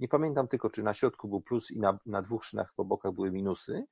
nie 0.00 0.08
pamiętam 0.08 0.48
tylko, 0.48 0.70
czy 0.70 0.82
na 0.82 0.94
środku 0.94 1.28
był 1.28 1.40
plus 1.40 1.70
i 1.70 1.78
na, 1.78 1.98
na 2.06 2.22
dwóch 2.22 2.44
szynach 2.44 2.72
po 2.76 2.84
bokach 2.84 3.12
były 3.12 3.30
minusy, 3.30 3.84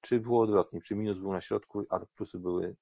czy 0.00 0.20
było 0.20 0.42
odwrotnie, 0.42 0.82
czy 0.82 0.94
minus 0.94 1.18
był 1.18 1.32
na 1.32 1.40
środku, 1.40 1.84
a 1.90 1.98
plusy 1.98 2.38
były 2.38 2.76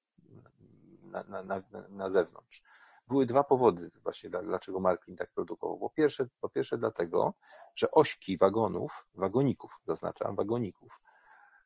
na, 1.03 1.23
na, 1.23 1.43
na, 1.43 1.63
na 1.89 2.09
zewnątrz. 2.09 2.63
Były 3.07 3.25
dwa 3.25 3.43
powody 3.43 3.91
właśnie, 4.03 4.29
dlaczego 4.29 4.79
Marklin 4.79 5.17
tak 5.17 5.31
produkował. 5.31 5.79
Po 5.79 5.89
pierwsze, 5.89 6.27
po 6.41 6.49
pierwsze 6.49 6.77
dlatego, 6.77 7.33
że 7.75 7.91
ośki 7.91 8.37
wagonów, 8.37 9.07
wagoników, 9.15 9.79
zaznaczam, 9.83 10.35
wagoników 10.35 10.99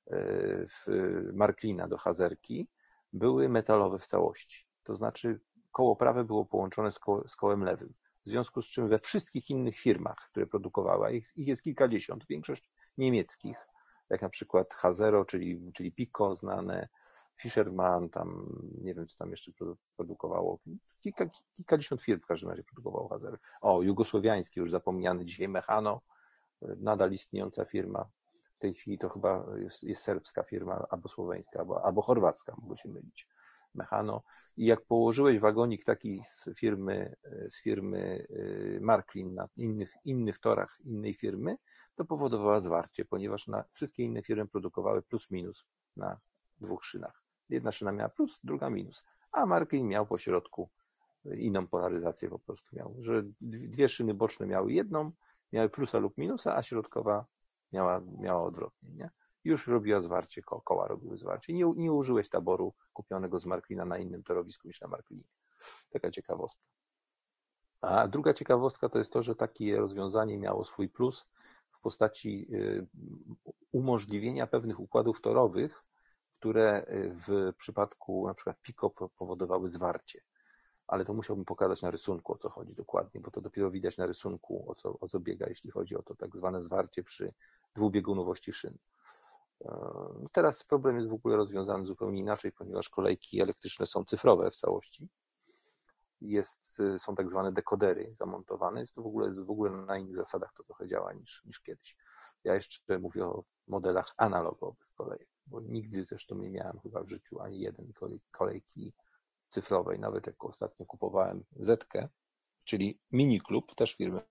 e, 0.08 0.18
w 0.68 0.86
Marklina 1.34 1.88
do 1.88 1.98
Hazerki 1.98 2.68
były 3.14 3.50
metalowe 3.50 4.00
w 4.00 4.08
całości. 4.08 4.68
To 4.84 4.96
znaczy 4.96 5.40
koło 5.72 5.96
prawe 5.96 6.24
było 6.24 6.46
połączone 6.46 6.92
z, 6.92 7.00
ko 7.00 7.28
z 7.28 7.36
kołem 7.36 7.64
lewym. 7.64 7.94
W 8.26 8.30
związku 8.30 8.62
z 8.62 8.66
czym 8.66 8.90
we 8.90 9.00
wszystkich 9.00 9.50
innych 9.50 9.76
firmach, 9.76 10.18
które 10.32 10.46
produkowały, 10.46 11.14
ich, 11.14 11.32
ich 11.36 11.48
jest 11.48 11.64
kilkadziesiąt, 11.64 12.26
większość 12.28 12.70
niemieckich, 12.98 13.58
jak 14.10 14.22
na 14.22 14.30
przykład 14.30 14.68
H0, 14.82 15.26
czyli, 15.26 15.72
czyli 15.74 15.92
Pico 15.92 16.36
znane, 16.36 16.88
Fisherman, 17.42 18.10
tam 18.10 18.50
nie 18.82 18.94
wiem, 18.94 19.08
co 19.08 19.18
tam 19.18 19.32
jeszcze 19.32 19.52
produkowało. 19.96 20.60
Kilka, 21.02 21.26
kilkadziesiąt 21.56 22.02
firm 22.02 22.22
w 22.22 22.26
każdym 22.26 22.50
razie 22.50 22.64
produkowało 22.64 23.10
H0. 23.10 23.36
O, 23.62 23.82
jugosłowiański, 23.82 24.60
już 24.60 24.72
zapomniany 24.72 25.26
dzisiaj 25.26 25.48
Mechano, 25.48 26.02
nadal 26.62 27.12
istniejąca 27.12 27.66
firma. 27.66 28.10
W 28.56 28.60
tej 28.60 28.74
chwili 28.74 28.98
to 28.98 29.10
chyba 29.10 29.46
jest, 29.58 29.84
jest 29.84 30.04
serbska 30.04 30.44
firma, 30.44 30.86
albo 30.90 31.10
słoweńska, 31.10 31.60
albo, 31.60 31.86
albo 31.86 32.02
chorwacka, 32.02 32.56
mogę 32.58 32.78
się 32.78 32.90
mylić. 32.90 33.28
Mechano. 33.76 34.24
I 34.58 34.66
jak 34.66 34.86
położyłeś 34.86 35.40
wagonik 35.40 35.86
taki 35.86 36.22
z 36.24 36.50
firmy, 36.58 37.16
z 37.50 37.62
firmy 37.62 38.28
y, 38.30 38.80
Marklin 38.82 39.34
na 39.34 39.48
innych, 39.58 39.94
innych 40.06 40.40
torach 40.40 40.78
innej 40.86 41.14
firmy, 41.14 41.58
to 41.96 42.06
powodowała 42.06 42.60
zwarcie, 42.60 43.06
ponieważ 43.06 43.48
na, 43.48 43.64
wszystkie 43.72 44.04
inne 44.04 44.24
firmy 44.24 44.48
produkowały 44.48 45.02
plus 45.02 45.32
minus 45.32 45.66
na 45.96 46.20
dwóch 46.58 46.86
szynach. 46.86 47.24
Jedna 47.50 47.72
szyna 47.72 47.92
miała 47.92 48.10
plus, 48.10 48.40
druga 48.44 48.70
minus, 48.70 49.06
a 49.34 49.46
Marklin 49.46 49.88
miał 49.88 50.06
po 50.06 50.18
środku 50.18 50.70
inną 51.26 51.68
polaryzację 51.68 52.30
po 52.30 52.40
prostu 52.40 52.76
miał, 52.76 52.96
że 53.00 53.24
dwie 53.42 53.90
szyny 53.90 54.14
boczne 54.14 54.46
miały 54.46 54.74
jedną, 54.74 55.12
miały 55.52 55.70
plusa 55.70 55.98
lub 55.98 56.18
minusa, 56.18 56.56
a 56.56 56.64
środkowa 56.64 57.26
miała, 57.72 58.02
miała 58.20 58.44
odwrotnie, 58.44 58.90
nie? 58.92 59.10
Już 59.44 59.68
robiła 59.68 60.02
zwarcie, 60.02 60.42
ko 60.42 60.62
koła 60.62 60.88
robiły 60.88 61.18
zwarcie. 61.18 61.54
Nie, 61.54 61.74
nie 61.76 61.94
użyłeś 61.94 62.30
taboru 62.30 62.74
kupionego 62.94 63.40
z 63.40 63.46
Marklina 63.46 63.86
na 63.86 63.98
innym 63.98 64.24
torowisku 64.24 64.68
niż 64.68 64.82
na 64.82 64.88
Marklinie. 64.88 65.24
Taka 65.90 66.12
ciekawostka. 66.12 66.64
A 67.82 68.08
druga 68.08 68.34
ciekawostka 68.34 68.90
to 68.90 68.98
jest 68.98 69.12
to, 69.12 69.22
że 69.22 69.36
takie 69.36 69.78
rozwiązanie 69.78 70.38
miało 70.38 70.66
swój 70.66 70.90
plus, 70.90 71.28
postaci 71.84 72.48
y, 72.54 72.88
umożliwienia 73.72 74.48
pewnych 74.48 74.80
układów 74.80 75.22
torowych, 75.22 75.84
które 76.40 76.86
y, 76.90 77.16
w 77.28 77.54
przypadku 77.58 78.28
na 78.28 78.34
przykład 78.34 78.62
PICO 78.62 78.90
powodowały 78.90 79.70
zwarcie. 79.70 80.22
Ale 80.88 81.06
to 81.06 81.14
musiałbym 81.14 81.46
pokazać 81.46 81.82
na 81.82 81.92
rysunku, 81.92 82.34
o 82.34 82.38
co 82.38 82.50
chodzi 82.50 82.76
dokładnie, 82.76 83.22
bo 83.22 83.32
to 83.32 83.42
dopiero 83.42 83.72
widać 83.72 83.98
na 83.98 84.06
rysunku, 84.06 84.72
o 84.72 84.76
co, 84.76 85.00
o 85.00 85.08
co 85.08 85.20
biega, 85.20 85.46
jeśli 85.50 85.72
chodzi 85.72 85.96
o 85.96 86.04
to 86.04 86.16
tak 86.16 86.38
zwane 86.38 86.62
zwarcie 86.62 87.04
przy 87.04 87.34
dwubiegunowości 87.76 88.54
szyn. 88.54 88.78
E, 89.66 89.70
teraz 90.32 90.64
problem 90.64 90.96
jest 90.96 91.10
w 91.10 91.14
ogóle 91.14 91.36
rozwiązany 91.36 91.86
zupełnie 91.86 92.20
inaczej, 92.20 92.52
ponieważ 92.52 92.90
kolejki 92.90 93.42
elektryczne 93.42 93.86
są 93.86 94.06
cyfrowe 94.06 94.52
w 94.52 94.56
całości 94.56 95.10
jest, 96.24 96.80
y, 96.80 97.00
są 97.00 97.16
tak 97.16 97.30
zwane 97.30 97.52
dekodery 97.52 98.16
zamontowane. 98.20 98.82
Jest 98.82 98.96
to 98.96 99.02
w 99.02 99.06
ogóle, 99.06 99.32
w 99.46 99.52
ogóle 99.52 99.72
na 99.72 99.98
innych 99.98 100.16
zasadach 100.16 100.54
to 100.58 100.64
trochę 100.64 100.88
działa 100.88 101.14
niż, 101.14 101.46
niż 101.46 101.60
kiedyś. 101.60 101.98
Ja 102.44 102.56
jeszcze 102.56 103.00
mówię 103.00 103.26
o 103.26 103.44
modelach 103.68 104.14
analogowych 104.18 104.88
kolejek, 104.96 105.28
bo 105.46 105.62
nigdy 105.62 106.06
zresztą 106.06 106.36
nie 106.36 106.50
miałem 106.50 106.80
chyba 106.80 107.04
w 107.04 107.10
życiu 107.10 107.40
ani 107.42 107.60
jeden 107.60 107.92
kolejki 108.32 108.94
cyfrowej. 109.48 110.00
Nawet 110.00 110.28
jak 110.28 110.46
ostatnio 110.46 110.86
kupowałem 110.86 111.44
Zetkę, 111.56 112.10
czyli 112.64 113.00
mini 113.12 113.42
klub, 113.42 113.76
też 113.76 113.96
firmy, 113.96 114.22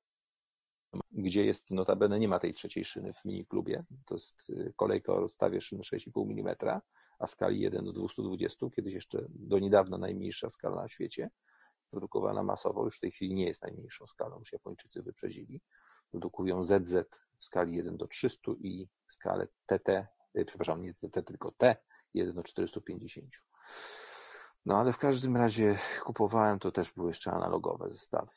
gdzie 1.12 1.44
jest 1.44 1.70
notabene 1.70 2.18
nie 2.18 2.28
ma 2.28 2.38
tej 2.38 2.52
trzeciej 2.52 2.84
szyny 2.84 3.12
w 3.12 3.24
mini 3.24 3.46
klubie. 3.46 3.84
To 4.06 4.14
jest 4.14 4.50
y, 4.50 4.72
kolejka 4.76 5.12
o 5.12 5.20
rozstawie 5.20 5.60
szyny 5.60 5.82
6,5 5.82 6.40
mm, 6.40 6.80
a 7.18 7.26
skali 7.26 7.60
1 7.60 7.84
do 7.84 7.92
220, 7.92 8.66
kiedyś 8.76 8.94
jeszcze 8.94 9.26
do 9.28 9.58
niedawna 9.58 9.98
najmniejsza 9.98 10.50
skala 10.50 10.82
na 10.82 10.88
świecie, 10.88 11.30
produkowana 11.90 12.42
masowo, 12.42 12.84
już 12.84 12.96
w 12.96 13.00
tej 13.00 13.10
chwili 13.10 13.34
nie 13.34 13.46
jest 13.46 13.62
najmniejszą 13.62 14.06
skalą, 14.06 14.38
już 14.38 14.52
Japończycy 14.52 15.02
wyprzedzili. 15.02 15.60
Produkują 16.10 16.64
ZZ 16.64 16.94
w 17.38 17.44
skali 17.44 17.76
1 17.76 17.96
do 17.96 18.06
300 18.06 18.52
i 18.60 18.88
skalę 19.08 19.48
TT, 19.66 20.06
y, 20.38 20.44
przepraszam, 20.44 20.82
nie 20.82 20.94
TT, 20.94 21.22
tylko 21.22 21.52
T 21.52 21.76
1 22.14 22.34
do 22.34 22.42
450. 22.42 23.42
No 24.66 24.78
ale 24.78 24.92
w 24.92 24.98
każdym 24.98 25.36
razie 25.36 25.78
kupowałem, 26.04 26.58
to 26.58 26.72
też 26.72 26.92
były 26.92 27.10
jeszcze 27.10 27.32
analogowe 27.32 27.90
zestawy. 27.90 28.30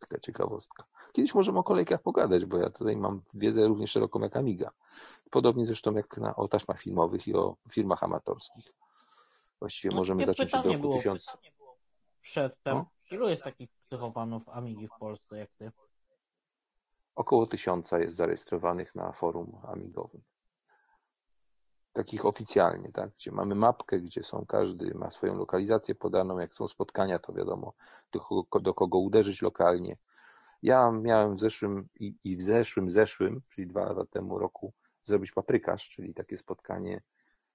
Taka 0.00 0.20
ciekawostka. 0.20 0.84
Kiedyś 1.14 1.34
możemy 1.34 1.58
o 1.58 1.62
kolejkach 1.62 2.02
pogadać, 2.02 2.44
bo 2.44 2.58
ja 2.58 2.70
tutaj 2.70 2.96
mam 2.96 3.22
wiedzę 3.34 3.66
równie 3.66 3.86
szeroką 3.86 4.20
jak 4.20 4.36
Amiga. 4.36 4.70
Podobnie 5.30 5.66
zresztą 5.66 5.94
jak 5.94 6.16
na, 6.16 6.36
o 6.36 6.48
taśmach 6.48 6.80
filmowych 6.80 7.28
i 7.28 7.34
o 7.34 7.56
firmach 7.70 8.02
amatorskich. 8.02 8.72
Właściwie 9.58 9.94
No, 9.94 10.00
możemy 10.00 10.24
zacząć 10.24 10.54
od 10.54 10.64
roku 10.66 10.80
było. 10.80 10.96
1000. 10.96 11.36
Przedtem. 12.20 12.76
No. 12.76 12.86
Ilu 13.10 13.28
jest 13.28 13.42
takich 13.42 13.70
psychofanów 13.70 14.48
Amigi 14.48 14.88
w 14.88 14.98
Polsce 15.00 15.38
jak 15.38 15.50
ty? 15.58 15.72
Około 17.14 17.46
tysiąca 17.46 17.98
jest 17.98 18.16
zarejestrowanych 18.16 18.94
na 18.94 19.12
forum 19.12 19.58
amigowym. 19.68 20.22
Takich 21.92 22.26
oficjalnie, 22.26 22.92
tak? 22.92 23.10
Gdzie 23.10 23.32
mamy 23.32 23.54
mapkę, 23.54 23.98
gdzie 23.98 24.24
są, 24.24 24.44
każdy 24.48 24.94
ma 24.94 25.10
swoją 25.10 25.34
lokalizację 25.34 25.94
podaną. 25.94 26.38
Jak 26.38 26.54
są 26.54 26.68
spotkania, 26.68 27.18
to 27.18 27.32
wiadomo, 27.32 27.72
do 28.12 28.20
kogo, 28.20 28.60
do 28.60 28.74
kogo 28.74 28.98
uderzyć 28.98 29.42
lokalnie. 29.42 29.96
Ja 30.64 30.90
miałem 30.90 31.36
w 31.36 31.40
zeszłym 31.40 31.88
i, 32.00 32.14
i 32.24 32.36
w 32.36 32.40
zeszłym, 32.40 32.90
zeszłym, 32.90 33.40
czyli 33.54 33.68
dwa 33.68 33.80
lata 33.80 34.06
temu 34.06 34.38
roku, 34.38 34.72
zrobić 35.02 35.32
paprykarz, 35.32 35.88
czyli 35.88 36.14
takie 36.14 36.38
spotkanie, 36.38 37.02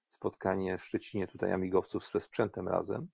spotkanie 0.08 0.78
w 0.78 0.84
Szczecinie 0.84 1.26
tutaj 1.26 1.52
amigowców 1.52 2.10
ze 2.12 2.20
sprzętem 2.20 2.68
razem. 2.68 3.08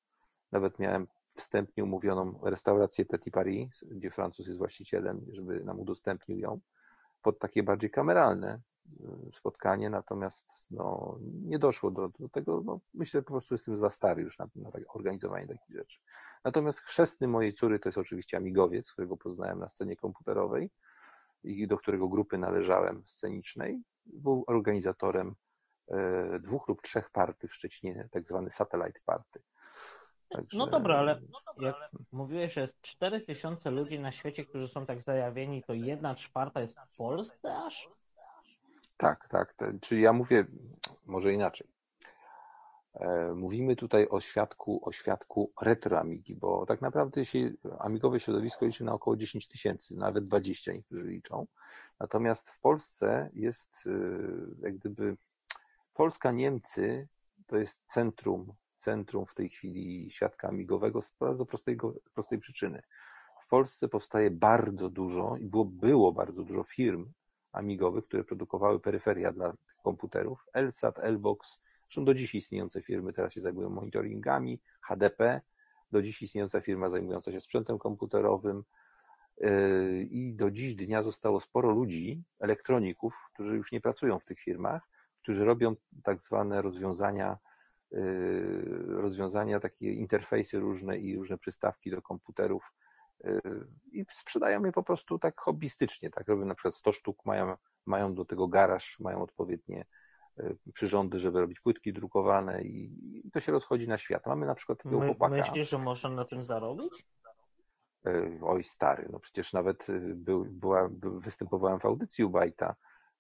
Nawet 0.53 0.79
miałem 0.79 1.07
wstępnie 1.33 1.85
umówioną 1.85 2.41
restaurację 2.43 3.05
Petit 3.05 3.35
Paris, 3.35 3.85
gdzie 3.91 4.11
Francuz 4.11 4.47
jest 4.47 4.59
właścicielem, 4.59 5.27
żeby 5.33 5.65
nam 5.65 5.81
udostępnił 5.81 6.39
ją, 6.39 6.61
pod 7.23 7.39
takie 7.39 7.63
bardziej 7.63 7.91
kameralne 7.91 8.61
spotkanie, 9.33 9.91
natomiast 9.91 10.65
no, 10.71 11.19
nie 11.23 11.59
doszło 11.59 11.91
do, 11.91 12.09
do 12.19 12.29
tego, 12.29 12.63
no, 12.65 12.81
myślę, 12.95 13.23
po 13.23 13.33
prostu 13.33 13.55
jestem 13.55 13.77
za 13.77 13.91
stary 13.91 14.23
już 14.23 14.39
na, 14.39 14.49
na 14.57 14.71
tak, 14.71 14.97
organizowanie 14.97 15.47
takich 15.47 15.77
rzeczy. 15.77 16.01
Natomiast 16.45 16.81
chrzestny 16.81 17.29
mojej 17.29 17.55
córy 17.55 17.79
to 17.79 17.89
jest 17.89 17.99
oczywiście 17.99 18.37
amigowiec, 18.37 18.93
którego 18.93 19.17
poznałem 19.17 19.59
na 19.59 19.69
scenie 19.69 19.97
komputerowej 19.97 20.71
i 21.45 21.67
do 21.67 21.79
którego 21.79 22.09
grupy 22.09 22.39
należałem 22.39 23.03
scenicznej. 23.07 23.83
Był 24.07 24.45
organizatorem 24.47 25.35
e, 25.89 26.39
dwóch 26.39 26.69
lub 26.69 26.83
trzech 26.83 27.11
party 27.11 27.49
w 27.49 27.55
Szczecinie, 27.55 28.09
tak 28.11 28.27
zwany 28.27 28.51
satellite 28.51 29.01
party. 29.05 29.43
Także- 30.29 30.59
No 30.59 30.67
dobra, 30.67 30.99
ale 30.99 31.21
jak 31.61 31.77
mówiłeś, 32.13 32.53
że 32.53 32.61
jest 32.61 32.81
4000 32.81 33.71
ludzi 33.71 34.01
na 34.01 34.13
świecie, 34.13 34.45
którzy 34.45 34.69
są 34.69 34.87
tak 34.87 35.03
zajawieni, 35.03 35.63
to 35.63 35.75
jedna 35.75 36.15
czwarta 36.15 36.61
jest 36.61 36.79
w 36.81 36.97
Polsce 36.97 37.57
aż? 37.57 37.89
Tak, 38.97 39.29
tak. 39.29 39.55
Czyli 39.81 40.03
ja 40.03 40.13
mówię 40.13 40.45
może 41.07 41.33
inaczej. 41.33 41.67
E, 42.95 43.35
Mówimy 43.35 43.77
tutaj 43.77 44.09
o 44.09 44.21
świadku, 44.21 44.89
o 44.89 44.93
świadku 44.93 45.53
retro 45.61 46.01
Amigi, 46.01 46.37
bo 46.37 46.67
tak 46.67 46.81
naprawdę 46.81 47.25
się 47.25 47.51
amigowe 47.79 48.21
środowisko 48.21 48.67
liczy 48.67 48.85
na 48.85 48.93
około 48.93 49.17
10 49.17 49.49
tysięcy, 49.49 49.97
nawet 49.97 50.25
20 50.25 50.73
niektórzy 50.73 51.09
liczą. 51.09 51.47
Natomiast 52.01 52.51
w 52.51 52.61
Polsce 52.61 53.31
jest 53.33 53.85
e, 53.87 53.91
jak 54.63 54.77
gdyby 54.77 55.17
Polska-Niemcy 55.95 57.09
to 57.47 57.57
jest 57.57 57.81
centrum, 57.89 58.53
centrum 58.77 59.27
w 59.27 59.35
tej 59.35 59.49
chwili 59.49 60.11
świadka 60.11 60.49
amigowego 60.49 61.03
z 61.03 61.13
bardzo 61.21 61.47
prostego, 61.47 61.95
prostej 62.15 62.39
przyczyny. 62.39 62.83
W 63.45 63.49
Polsce 63.49 63.89
powstaje 63.89 64.31
bardzo 64.31 64.89
dużo 64.89 65.37
i 65.37 65.47
było, 65.47 65.65
było 65.65 66.13
bardzo 66.13 66.45
dużo 66.45 66.65
firm 66.65 67.13
amigowych, 67.57 68.05
które 68.05 68.25
produkowały 68.25 68.81
peryferia 68.81 69.33
dla 69.33 69.55
komputerów. 69.83 70.45
Elsat, 70.53 70.99
Elbox, 70.99 71.61
zresztą 71.83 72.05
do 72.05 72.15
dziś 72.15 72.35
istniejące 72.35 72.83
firmy 72.83 73.13
teraz 73.13 73.33
się 73.33 73.41
zajmują 73.41 73.71
monitoringami, 73.71 74.61
HDP, 74.81 75.41
do 75.93 76.03
dziś 76.03 76.23
istniejąca 76.23 76.61
firma 76.61 76.89
zajmująca 76.89 77.33
się 77.33 77.41
sprzętem 77.41 77.79
komputerowym 77.79 78.63
yy, 79.41 80.07
i 80.11 80.35
do 80.35 80.51
dziś 80.51 80.75
dnia 80.75 81.03
zostało 81.03 81.41
sporo 81.41 81.71
ludzi, 81.71 82.23
elektroników, 82.41 83.15
którzy 83.35 83.57
już 83.57 83.73
nie 83.73 83.81
pracują 83.81 84.19
w 84.19 84.25
tych 84.25 84.41
firmach, 84.41 84.83
którzy 85.23 85.45
robią 85.45 85.77
tak 86.05 86.23
zwane 86.23 86.63
rozwiązania, 86.63 87.39
yy, 87.91 88.85
rozwiązania, 88.87 89.61
takie 89.61 89.93
interfejsy 89.93 90.59
różne 90.59 90.99
i 90.99 91.17
różne 91.17 91.39
przystawki 91.39 91.91
do 91.91 92.03
komputerów 92.03 92.73
i 93.93 94.05
sprzedają 94.13 94.65
je 94.65 94.73
po 94.73 94.83
prostu 94.83 95.19
tak 95.19 95.41
hobbystycznie, 95.41 96.11
tak 96.11 96.29
robią 96.29 96.45
na 96.45 96.55
przykład 96.55 96.75
100 96.75 96.93
sztuk, 96.93 97.25
mają, 97.25 97.57
mają 97.87 98.15
do 98.15 98.25
tego 98.25 98.49
garaż, 98.49 99.01
mają 99.01 99.23
odpowiednie 99.23 99.85
yy, 100.37 100.59
przyrządy, 100.75 101.19
żeby 101.19 101.41
robić 101.41 101.61
płytki 101.61 101.93
drukowane 101.93 102.63
i, 102.63 102.93
i 103.27 103.31
to 103.31 103.41
się 103.41 103.53
rozchodzi 103.53 103.89
na 103.89 103.99
świat. 103.99 104.27
Mamy 104.27 104.47
na 104.47 104.55
przykład 104.55 104.79
takiego 104.79 104.99
My, 105.01 105.07
chłopaka. 105.07 105.37
myślisz, 105.37 105.71
że 105.71 105.79
można 105.79 106.11
na 106.11 106.25
tym 106.25 106.43
zarobić? 106.43 107.07
E, 108.07 108.39
Oj, 108.43 108.65
stary, 108.65 109.09
no 109.13 109.19
przecież 109.21 109.53
nawet 109.53 109.89
y, 109.89 110.15
był, 110.15 110.45
była, 110.45 110.89
by- 110.89 111.21
występowałem 111.21 111.81
w 111.81 111.85
audycji 111.85 112.25
u 112.25 112.31
Bajta 112.31 112.75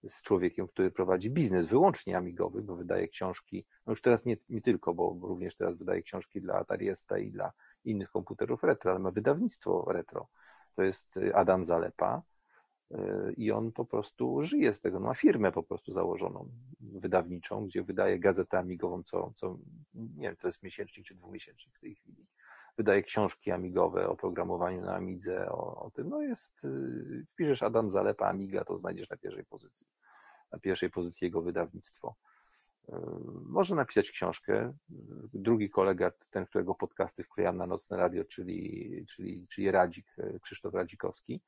z 0.08 0.23
człowiekiem, 0.23 0.68
który 0.68 0.91
prowadzi 0.91 1.31
biznes 1.31 1.66
wyłącznie 1.66 2.16
amigowy, 2.16 2.62
bo 2.62 2.76
wydaje 2.76 3.08
książki, 3.08 3.66
no 3.86 3.92
już 3.92 4.02
teraz 4.02 4.25
nie, 4.25 4.36
nie 4.49 4.60
tylko, 4.60 4.94
bo, 4.94 5.16
również 5.23 5.57
teraz 5.57 5.76
wydaje 5.78 6.02
książki 6.02 6.41
dla 6.41 6.55
Atari 6.55 6.97
ST 6.97 7.10
i 7.20 7.31
dla 7.31 7.52
innych 7.86 8.10
komputerów 8.10 8.62
retro, 8.62 8.90
ale 8.90 9.00
ma 9.00 9.10
wydawnictwo 9.10 9.92
retro. 9.92 10.28
To 10.74 10.82
jest 10.82 11.16
y, 11.16 11.34
Adam 11.34 11.65
Zalepa 11.65 12.23
y, 12.90 12.97
i 13.36 13.52
on 13.52 13.73
po 13.73 13.84
prostu 13.84 14.42
żyje 14.42 14.74
z 14.74 14.81
tego, 14.81 15.00
no 15.00 15.06
ma 15.06 15.15
firmę 15.15 15.52
po 15.52 15.62
prostu 15.62 15.92
założoną, 15.92 16.48
wydawniczą, 16.81 17.66
gdzie 17.66 17.82
wydaje 17.82 18.18
gazetę 18.18 18.58
amigową, 18.58 19.02
co, 19.02 19.32
co 19.36 19.58
nie 19.94 20.28
wiem, 20.28 20.36
to 20.36 20.48
jest 20.48 20.62
miesięcznik 20.62 21.06
czy 21.06 21.15
dwumiesięcznik 21.15 21.76
w 21.76 21.81
tej 21.81 21.94
chwili 21.94 22.26
wydaje 22.76 23.02
książki 23.02 23.50
amigowe 23.50 24.08
o 24.08 24.16
programowaniu 24.16 24.82
na 24.82 24.94
Amidze, 24.94 25.50
o, 25.50 25.82
o 25.82 25.90
tym. 25.90 26.08
No 26.08 26.23
jest, 26.23 26.65
y, 26.65 27.26
wpiszesz 27.32 27.62
Adam 27.62 27.90
Zalepa 27.90 28.28
Amiga, 28.28 28.65
to 28.65 28.78
znajdziesz 28.78 29.10
na 29.10 29.16
pierwszej 29.16 29.44
pozycji. 29.44 29.86
Na 30.52 30.58
pierwszej 30.58 30.90
pozycji 30.90 31.24
jego 31.24 31.42
wydawnictwo. 31.42 32.15
Może 33.42 33.74
napisać 33.74 34.10
książkę. 34.10 34.73
Drugi 35.34 35.70
kolega, 35.70 36.12
ten, 36.31 36.47
którego 36.47 36.74
podcasty 36.74 37.24
wklejam 37.24 37.56
na 37.56 37.66
Nocne 37.66 37.97
Radio, 37.97 38.24
czyli, 38.24 39.06
czyli, 39.08 39.47
czyli 39.48 39.70
Radzik, 39.70 40.06
y, 40.18 40.40
Krzysztof 40.42 40.74
Radzikowski, 40.74 41.42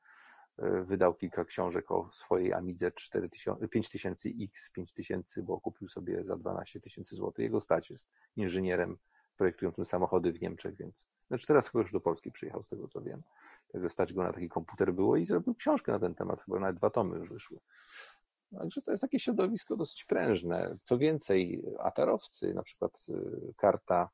y, 0.59 0.83
wydał 0.83 1.13
kilka 1.13 1.45
książek 1.45 1.91
o 1.91 2.09
swojej 2.13 2.53
Amidze 2.53 2.91
4000 2.91 3.67
5000X, 3.67 4.71
5000, 4.73 5.43
bo 5.43 5.59
kupił 5.61 5.89
sobie 5.89 6.23
za 6.23 6.37
12 6.37 6.79
tysięcy 6.79 7.15
złotych. 7.15 7.43
Jego 7.43 7.59
stać 7.59 7.89
jest 7.89 8.09
inżynierem 8.35 8.97
projektującym 9.37 9.85
samochody 9.85 10.31
w 10.31 10.41
Niemczech, 10.41 10.75
więc 10.75 11.07
znaczy 11.27 11.47
teraz 11.47 11.69
chyba 11.69 11.81
już 11.81 11.91
do 11.91 11.99
Polski 11.99 12.31
przyjechał, 12.31 12.63
z 12.63 12.67
tego 12.67 12.87
co 12.87 13.01
wiem. 13.01 13.23
Także 13.71 13.89
stać 13.89 14.13
go 14.13 14.23
na 14.23 14.33
taki 14.33 14.49
komputer 14.49 14.93
było 14.93 15.17
i 15.17 15.25
zrobił 15.25 15.55
książkę 15.55 15.91
na 15.91 15.99
ten 15.99 16.15
temat, 16.15 16.41
chyba 16.41 16.59
nawet 16.59 16.75
dwa 16.75 16.89
tomy 16.89 17.17
już 17.17 17.29
wyszły. 17.29 17.57
Także 18.57 18.81
to 18.81 18.91
jest 18.91 19.01
takie 19.01 19.19
środowisko 19.19 19.75
dosyć 19.77 20.05
prężne. 20.05 20.75
Co 20.83 20.97
więcej, 20.97 21.63
atarowcy, 21.79 22.53
na 22.53 22.63
przykład 22.63 23.05
y, 23.09 23.53
karta 23.57 24.09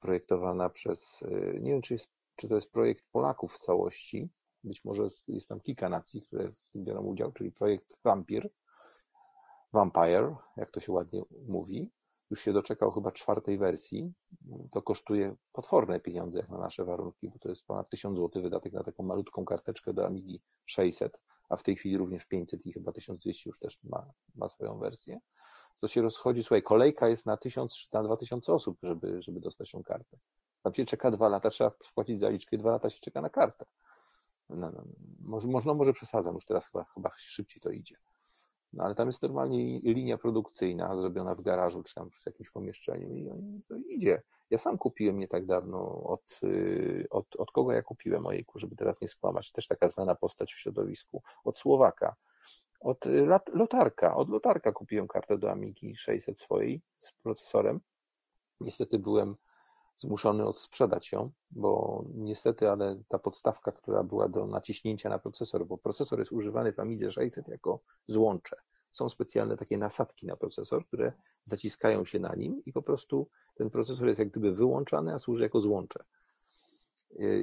projektowana 0.00 0.68
przez, 0.70 1.22
y, 1.22 1.58
nie 1.60 1.72
wiem 1.72 1.82
czy, 1.82 1.94
jest, 1.94 2.10
czy 2.36 2.48
to 2.48 2.54
jest 2.54 2.70
projekt 2.70 3.04
Polaków 3.12 3.52
w 3.52 3.58
całości, 3.58 4.28
być 4.64 4.84
może 4.84 5.02
jest- 5.28 5.48
tam 5.48 5.60
kilka 5.60 5.88
nacji, 5.88 6.22
które 6.22 6.48
w 6.48 6.72
tym 6.72 6.84
biorą 6.84 7.02
udział, 7.02 7.32
czyli 7.32 7.52
projekt 7.52 7.86
Vampir, 8.04 8.50
Vampire, 9.72 10.34
jak 10.56 10.70
to 10.70 10.80
się 10.80 10.92
ładnie 10.92 11.22
mówi, 11.48 11.90
już 12.30 12.40
się 12.40 12.52
doczekał 12.52 12.90
chyba 12.90 13.12
czwartej 13.12 13.58
wersji. 13.58 14.12
To 14.72 14.82
kosztuje 14.82 15.36
potworne 15.52 16.00
pieniądze 16.00 16.38
jak 16.38 16.48
na 16.48 16.58
nasze 16.58 16.84
warunki, 16.84 17.28
bo 17.28 17.38
to 17.38 17.48
jest 17.48 17.66
ponad 17.66 17.90
1000 17.90 18.18
zł 18.18 18.42
wydatek 18.42 18.72
na 18.72 18.84
taką 18.84 19.02
malutką 19.02 19.44
karteczkę 19.44 19.92
do 19.92 20.06
Amigi 20.06 20.40
600, 20.66 21.18
a 21.48 21.56
w 21.56 21.62
tej 21.62 21.76
chwili 21.76 21.96
również 21.96 22.24
500 22.24 22.66
i 22.66 22.72
chyba 22.72 22.92
1200 22.92 23.50
już 23.50 23.58
też 23.58 23.78
ma, 23.84 24.12
ma 24.34 24.48
swoją 24.48 24.78
wersję. 24.78 25.18
To 25.80 25.88
się 25.88 26.02
rozchodzi, 26.02 26.42
słuchaj, 26.42 26.62
kolejka 26.62 27.08
jest 27.08 27.26
na 27.26 27.36
1000 27.36 27.76
czy 27.76 27.88
na 27.92 28.02
2000 28.02 28.52
osób, 28.52 28.78
żeby, 28.82 29.22
żeby 29.22 29.40
dostać 29.40 29.70
tą 29.70 29.82
kartę. 29.82 30.16
Tam 30.62 30.74
się 30.74 30.84
czeka 30.84 31.10
dwa 31.10 31.28
lata, 31.28 31.50
trzeba 31.50 31.70
wpłacić 31.70 32.20
zaliczkę 32.20 32.56
i 32.56 32.58
dwa 32.58 32.70
lata 32.70 32.90
się 32.90 33.00
czeka 33.00 33.20
na 33.20 33.30
kartę. 33.30 33.64
No, 34.48 34.70
no, 34.70 34.84
może, 35.20 35.48
można, 35.48 35.74
może 35.74 35.92
przesadzam, 35.92 36.34
już 36.34 36.44
teraz 36.44 36.66
chyba, 36.66 36.84
chyba 36.84 37.10
szybciej 37.16 37.60
to 37.60 37.70
idzie. 37.70 37.96
No 38.76 38.84
ale 38.84 38.94
tam 38.94 39.08
jest 39.08 39.22
normalnie 39.22 39.80
linia 39.80 40.18
produkcyjna 40.18 40.96
zrobiona 41.00 41.34
w 41.34 41.40
garażu 41.40 41.82
czy 41.82 41.94
tam 41.94 42.10
w 42.10 42.26
jakimś 42.26 42.50
pomieszczeniu 42.50 43.14
i 43.14 43.28
on- 43.28 43.60
to 43.68 43.74
idzie. 43.88 44.22
Ja 44.50 44.58
sam 44.58 44.78
kupiłem 44.78 45.18
nie 45.18 45.28
tak 45.28 45.46
dawno 45.46 46.02
od, 46.02 46.40
y, 46.44 47.06
od, 47.10 47.36
od 47.36 47.50
kogo 47.50 47.72
ja 47.72 47.82
kupiłem 47.82 48.26
ojejku, 48.26 48.58
żeby 48.58 48.76
teraz 48.76 49.00
nie 49.00 49.08
skłamać. 49.08 49.52
Też 49.52 49.66
taka 49.66 49.88
znana 49.88 50.14
postać 50.14 50.54
w 50.54 50.58
środowisku. 50.60 51.22
Od 51.44 51.58
Słowaka. 51.58 52.14
Od 52.80 53.06
y, 53.06 53.26
lotarka. 53.52 54.16
Od 54.16 54.28
lotarka 54.28 54.72
kupiłem 54.72 55.08
kartę 55.08 55.38
do 55.38 55.50
Amigi 55.50 55.96
600 55.96 56.38
swojej 56.38 56.82
z 56.98 57.12
procesorem. 57.12 57.80
Niestety 58.60 58.98
byłem 58.98 59.36
zmuszony 59.96 60.46
odsprzedać 60.46 61.12
ją, 61.12 61.30
bo 61.50 62.04
niestety, 62.14 62.70
ale 62.70 63.02
ta 63.08 63.18
podstawka, 63.18 63.72
która 63.72 64.02
była 64.02 64.28
do 64.28 64.46
naciśnięcia 64.46 65.08
na 65.08 65.18
procesor, 65.18 65.66
bo 65.66 65.78
procesor 65.78 66.18
jest 66.18 66.32
używany 66.32 66.72
w 66.72 66.80
Amidze 66.80 67.10
600 67.10 67.48
jako 67.48 67.80
złącze. 68.06 68.56
Są 68.90 69.08
specjalne 69.08 69.56
takie 69.56 69.78
nasadki 69.78 70.26
na 70.26 70.36
procesor, 70.36 70.86
które 70.86 71.12
zaciskają 71.44 72.04
się 72.04 72.18
na 72.18 72.34
nim 72.34 72.62
i 72.66 72.72
po 72.72 72.82
prostu 72.82 73.28
ten 73.54 73.70
procesor 73.70 74.06
jest 74.06 74.18
jak 74.18 74.30
gdyby 74.30 74.52
wyłączany, 74.52 75.14
a 75.14 75.18
służy 75.18 75.42
jako 75.42 75.60
złącze. 75.60 76.04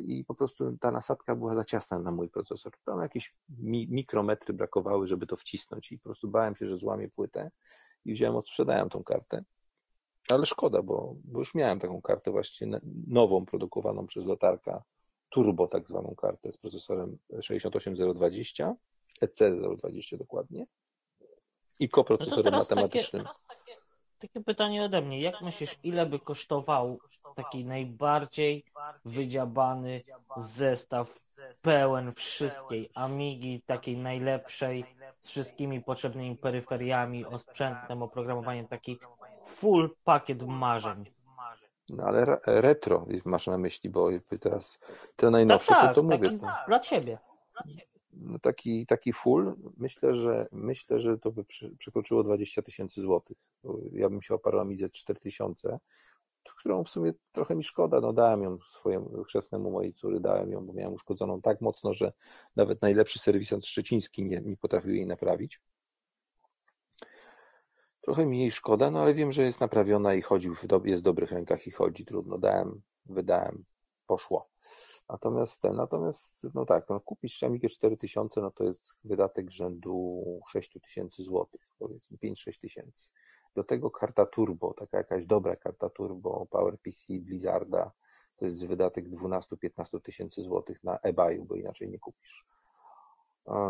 I 0.05 0.25
po 0.27 0.35
prostu 0.35 0.77
ta 0.77 0.91
nasadka 0.91 1.35
była 1.35 1.55
za 1.55 1.63
ciasna 1.63 1.99
na 1.99 2.11
mój 2.11 2.29
procesor. 2.29 2.73
Tam 2.85 3.01
jakieś 3.01 3.35
mi, 3.49 3.87
mikrometry 3.91 4.53
brakowały, 4.53 5.07
żeby 5.07 5.27
to 5.27 5.35
wcisnąć 5.35 5.91
i 5.91 5.97
po 5.99 6.03
prostu 6.03 6.27
bałem 6.27 6.55
się, 6.55 6.65
że 6.65 6.77
złamię 6.77 7.09
płytę 7.09 7.51
i 8.05 8.13
wziąłem, 8.13 8.35
odsprzedałem 8.35 8.89
tą 8.89 9.03
kartę. 9.03 9.43
Ale 10.29 10.45
szkoda, 10.45 10.81
bo, 10.81 11.15
bo 11.23 11.39
już 11.39 11.55
miałem 11.55 11.79
taką 11.79 12.01
kartę 12.01 12.31
właśnie 12.31 12.67
nową, 13.07 13.45
produkowaną 13.45 14.07
przez 14.07 14.25
Lotarka, 14.25 14.83
turbo 15.29 15.67
tak 15.67 15.87
zwaną 15.87 16.15
kartę 16.15 16.51
z 16.51 16.57
procesorem 16.57 17.17
68020, 17.41 18.75
EC020 19.21 20.17
dokładnie 20.17 20.65
i 21.79 21.89
koprocesorem 21.89 22.51
no 22.53 22.59
matematycznym. 22.59 23.23
Takie, 23.23 23.79
takie 24.19 24.41
pytanie 24.41 24.83
ode 24.83 25.01
mnie. 25.01 25.21
Jak 25.21 25.41
myślisz, 25.41 25.79
ile 25.83 26.05
by 26.05 26.19
kosztował 26.19 26.99
taki 27.35 27.65
najbardziej 27.65 28.65
wydziabany 29.05 30.03
zestaw 30.37 31.23
pełen 31.61 32.13
wszystkiej 32.13 32.89
Amigi, 32.93 33.61
takiej 33.65 33.97
najlepszej, 33.97 34.85
z 35.19 35.29
wszystkimi 35.29 35.81
potrzebnymi 35.81 36.37
peryferiami, 36.37 37.25
osprzętem, 37.25 38.03
oprogramowaniem, 38.03 38.67
taki 38.67 38.99
full 39.53 39.89
pakiet 40.03 40.43
marzeń. 40.47 41.05
No 41.89 42.03
ale 42.03 42.25
retro 42.45 43.05
masz 43.25 43.47
na 43.47 43.57
myśli, 43.57 43.89
bo 43.89 44.09
teraz 44.39 44.79
te 45.15 45.31
najnowsze 45.31 45.67
tak, 45.67 45.81
tak, 45.81 45.95
to, 45.95 46.01
to 46.01 46.07
mówię. 46.07 46.29
Taki, 46.29 46.39
to... 46.39 46.47
Dla 46.67 46.79
ciebie. 46.79 47.17
No 48.13 48.39
taki, 48.39 48.85
taki 48.85 49.13
full, 49.13 49.55
myślę, 49.77 50.15
że 50.15 50.47
myślę, 50.51 50.99
że 50.99 51.17
to 51.17 51.31
by 51.31 51.43
przekroczyło 51.79 52.23
20 52.23 52.61
tysięcy 52.61 53.01
złotych. 53.01 53.37
Ja 53.91 54.09
bym 54.09 54.21
się 54.21 54.33
oparł 54.33 54.57
na 54.57 54.61
Amidze 54.61 54.89
4000, 54.89 55.79
którą 56.59 56.83
w 56.83 56.89
sumie 56.89 57.13
trochę 57.31 57.55
mi 57.55 57.63
szkoda, 57.63 57.99
no 58.01 58.13
dałem 58.13 58.43
ją 58.43 58.57
swojemu 58.67 59.23
chrzestnemu 59.23 59.71
mojej 59.71 59.93
córy, 59.93 60.19
dałem 60.19 60.51
ją, 60.51 60.65
bo 60.65 60.73
miałem 60.73 60.93
uszkodzoną 60.93 61.41
tak 61.41 61.61
mocno, 61.61 61.93
że 61.93 62.13
nawet 62.55 62.81
najlepszy 62.81 63.19
serwisant 63.19 63.65
szczeciński 63.65 64.23
nie, 64.23 64.41
nie 64.41 64.57
potrafił 64.57 64.93
jej 64.93 65.05
naprawić. 65.05 65.61
Trochę 68.03 68.25
mi 68.25 68.39
jej 68.39 68.51
szkoda, 68.51 68.91
no 68.91 68.99
ale 68.99 69.13
wiem, 69.13 69.31
że 69.31 69.43
jest 69.43 69.59
naprawiona 69.59 70.13
i 70.13 70.21
chodzi, 70.21 70.49
jest 70.85 71.03
w 71.03 71.05
dobrych 71.05 71.31
rękach 71.31 71.67
i 71.67 71.71
chodzi, 71.71 72.05
trudno, 72.05 72.37
dałem, 72.37 72.81
wydałem, 73.05 73.63
poszło. 74.07 74.49
Natomiast 75.09 75.61
ten, 75.61 75.75
natomiast, 75.75 76.47
no 76.53 76.65
tak, 76.65 76.89
no 76.89 76.99
kupić 76.99 77.43
Amigę 77.43 77.69
4000, 77.69 78.41
no 78.41 78.51
to 78.51 78.63
jest 78.63 78.95
wydatek 79.03 79.51
rzędu 79.51 80.23
6000 80.51 81.23
złotych, 81.23 81.61
powiedzmy 81.79 82.17
5-6 82.17 82.59
tysięcy. 82.59 83.09
Do 83.55 83.63
tego 83.63 83.91
karta 83.91 84.25
turbo, 84.25 84.73
taka 84.73 84.97
jakaś 84.97 85.25
dobra 85.25 85.55
karta 85.55 85.89
turbo, 85.89 86.45
PowerPC, 86.45 87.13
Blizzarda, 87.19 87.91
to 88.37 88.45
jest 88.45 88.65
wydatek 88.65 89.09
12-15 89.09 90.01
tysięcy 90.01 90.41
złotych 90.41 90.83
na 90.83 90.99
eBayu, 90.99 91.45
bo 91.45 91.55
inaczej 91.55 91.89
nie 91.89 91.99
kupisz. 91.99 92.45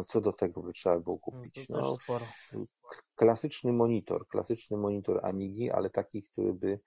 Co 0.08 0.22
do 0.22 0.34
tego 0.34 0.64
by 0.64 0.74
trzeba 0.74 1.00
było 1.00 1.20
kupić? 1.20 1.70
No, 1.70 1.98
klasyczny 3.16 3.74
monitor, 3.74 4.28
klasyczny 4.28 4.78
monitor 4.78 5.26
Amigi, 5.26 5.72
ale 5.72 5.90
taki, 5.90 6.24
który 6.24 6.54
by 6.54 6.80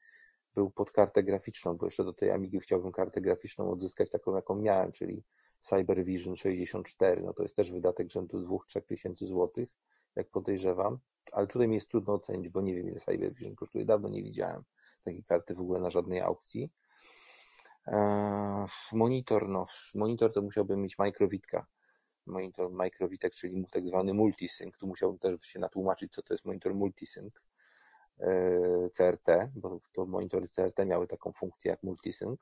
był 0.54 0.70
pod 0.70 0.90
kartę 0.90 1.22
graficzną, 1.22 1.76
bo 1.76 1.86
jeszcze 1.86 2.04
do 2.04 2.12
tej 2.12 2.30
Amigi 2.30 2.60
chciałbym 2.60 2.92
kartę 2.92 3.20
graficzną 3.20 3.70
odzyskać 3.70 4.10
taką, 4.10 4.36
jaką 4.36 4.54
miałem, 4.54 4.92
czyli 4.92 5.24
CyberVision 5.60 6.36
64, 6.36 7.22
no 7.22 7.32
to 7.32 7.42
jest 7.42 7.56
też 7.56 7.70
wydatek 7.70 8.10
rzędu 8.10 8.60
2-3 8.68 8.82
tysięcy 8.82 9.26
złotych, 9.26 9.68
jak 10.16 10.30
podejrzewam, 10.30 10.98
ale 11.32 11.46
tutaj 11.46 11.68
mi 11.68 11.74
jest 11.74 11.88
trudno 11.88 12.14
ocenić, 12.14 12.48
bo 12.48 12.60
nie 12.60 12.74
wiem 12.74 12.88
ile 12.88 13.00
CyberVision 13.00 13.54
kosztuje, 13.54 13.84
dawno 13.84 14.08
nie 14.08 14.22
widziałem 14.22 14.62
takiej 15.04 15.24
karty 15.24 15.54
w 15.54 15.60
ogóle 15.60 15.80
na 15.80 15.90
żadnej 15.90 16.20
aukcji. 16.20 16.70
Eee, 17.86 18.66
monitor, 18.92 19.48
no, 19.48 19.66
monitor 19.94 20.32
to 20.32 20.42
musiałbym 20.42 20.82
mieć 20.82 20.98
Microvitka, 20.98 21.66
monitor 22.26 22.70
Microvitek, 22.70 23.34
czyli 23.34 23.66
tak 23.72 23.86
zwany 23.86 24.14
multisync, 24.14 24.78
tu 24.78 24.86
musiałbym 24.86 25.18
też 25.18 25.40
się 25.40 25.58
natłumaczyć, 25.58 26.12
co 26.12 26.22
to 26.22 26.34
jest 26.34 26.44
monitor 26.44 26.74
multisync 26.74 27.46
eee, 28.20 28.90
CRT, 28.90 29.50
bo 29.54 29.80
to 29.92 30.06
monitory 30.06 30.48
CRT 30.48 30.86
miały 30.86 31.06
taką 31.06 31.32
funkcję 31.32 31.70
jak 31.70 31.82
multisync, 31.82 32.40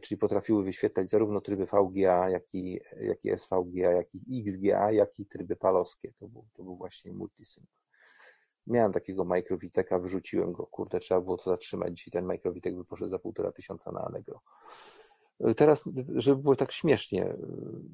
czyli 0.00 0.18
potrafiły 0.18 0.64
wyświetlać 0.64 1.10
zarówno 1.10 1.40
tryby 1.40 1.66
VGA, 1.66 2.30
jak 2.30 2.54
i, 2.54 2.80
jak 3.00 3.24
i 3.24 3.38
SVGA, 3.38 3.92
jak 3.92 4.06
i 4.14 4.42
XGA, 4.46 4.92
jak 4.92 5.18
i 5.18 5.26
tryby 5.26 5.56
palowskie. 5.56 6.12
To 6.18 6.28
był, 6.28 6.44
to 6.52 6.62
był 6.62 6.76
właśnie 6.76 7.12
multisync. 7.12 7.66
Miałem 8.66 8.92
takiego 8.92 9.24
Microviteka, 9.24 9.98
wrzuciłem 9.98 10.52
go, 10.52 10.66
kurde, 10.66 11.00
trzeba 11.00 11.20
było 11.20 11.36
to 11.36 11.44
zatrzymać. 11.44 11.96
Dzisiaj 11.96 12.12
ten 12.12 12.26
Microvitek 12.26 12.76
by 12.76 12.84
poszedł 12.84 13.10
za 13.10 13.18
półtora 13.18 13.52
tysiąca 13.52 13.92
na 13.92 14.00
Allegro. 14.00 14.40
Teraz, 15.56 15.84
żeby 16.14 16.42
było 16.42 16.56
tak 16.56 16.72
śmiesznie, 16.72 17.36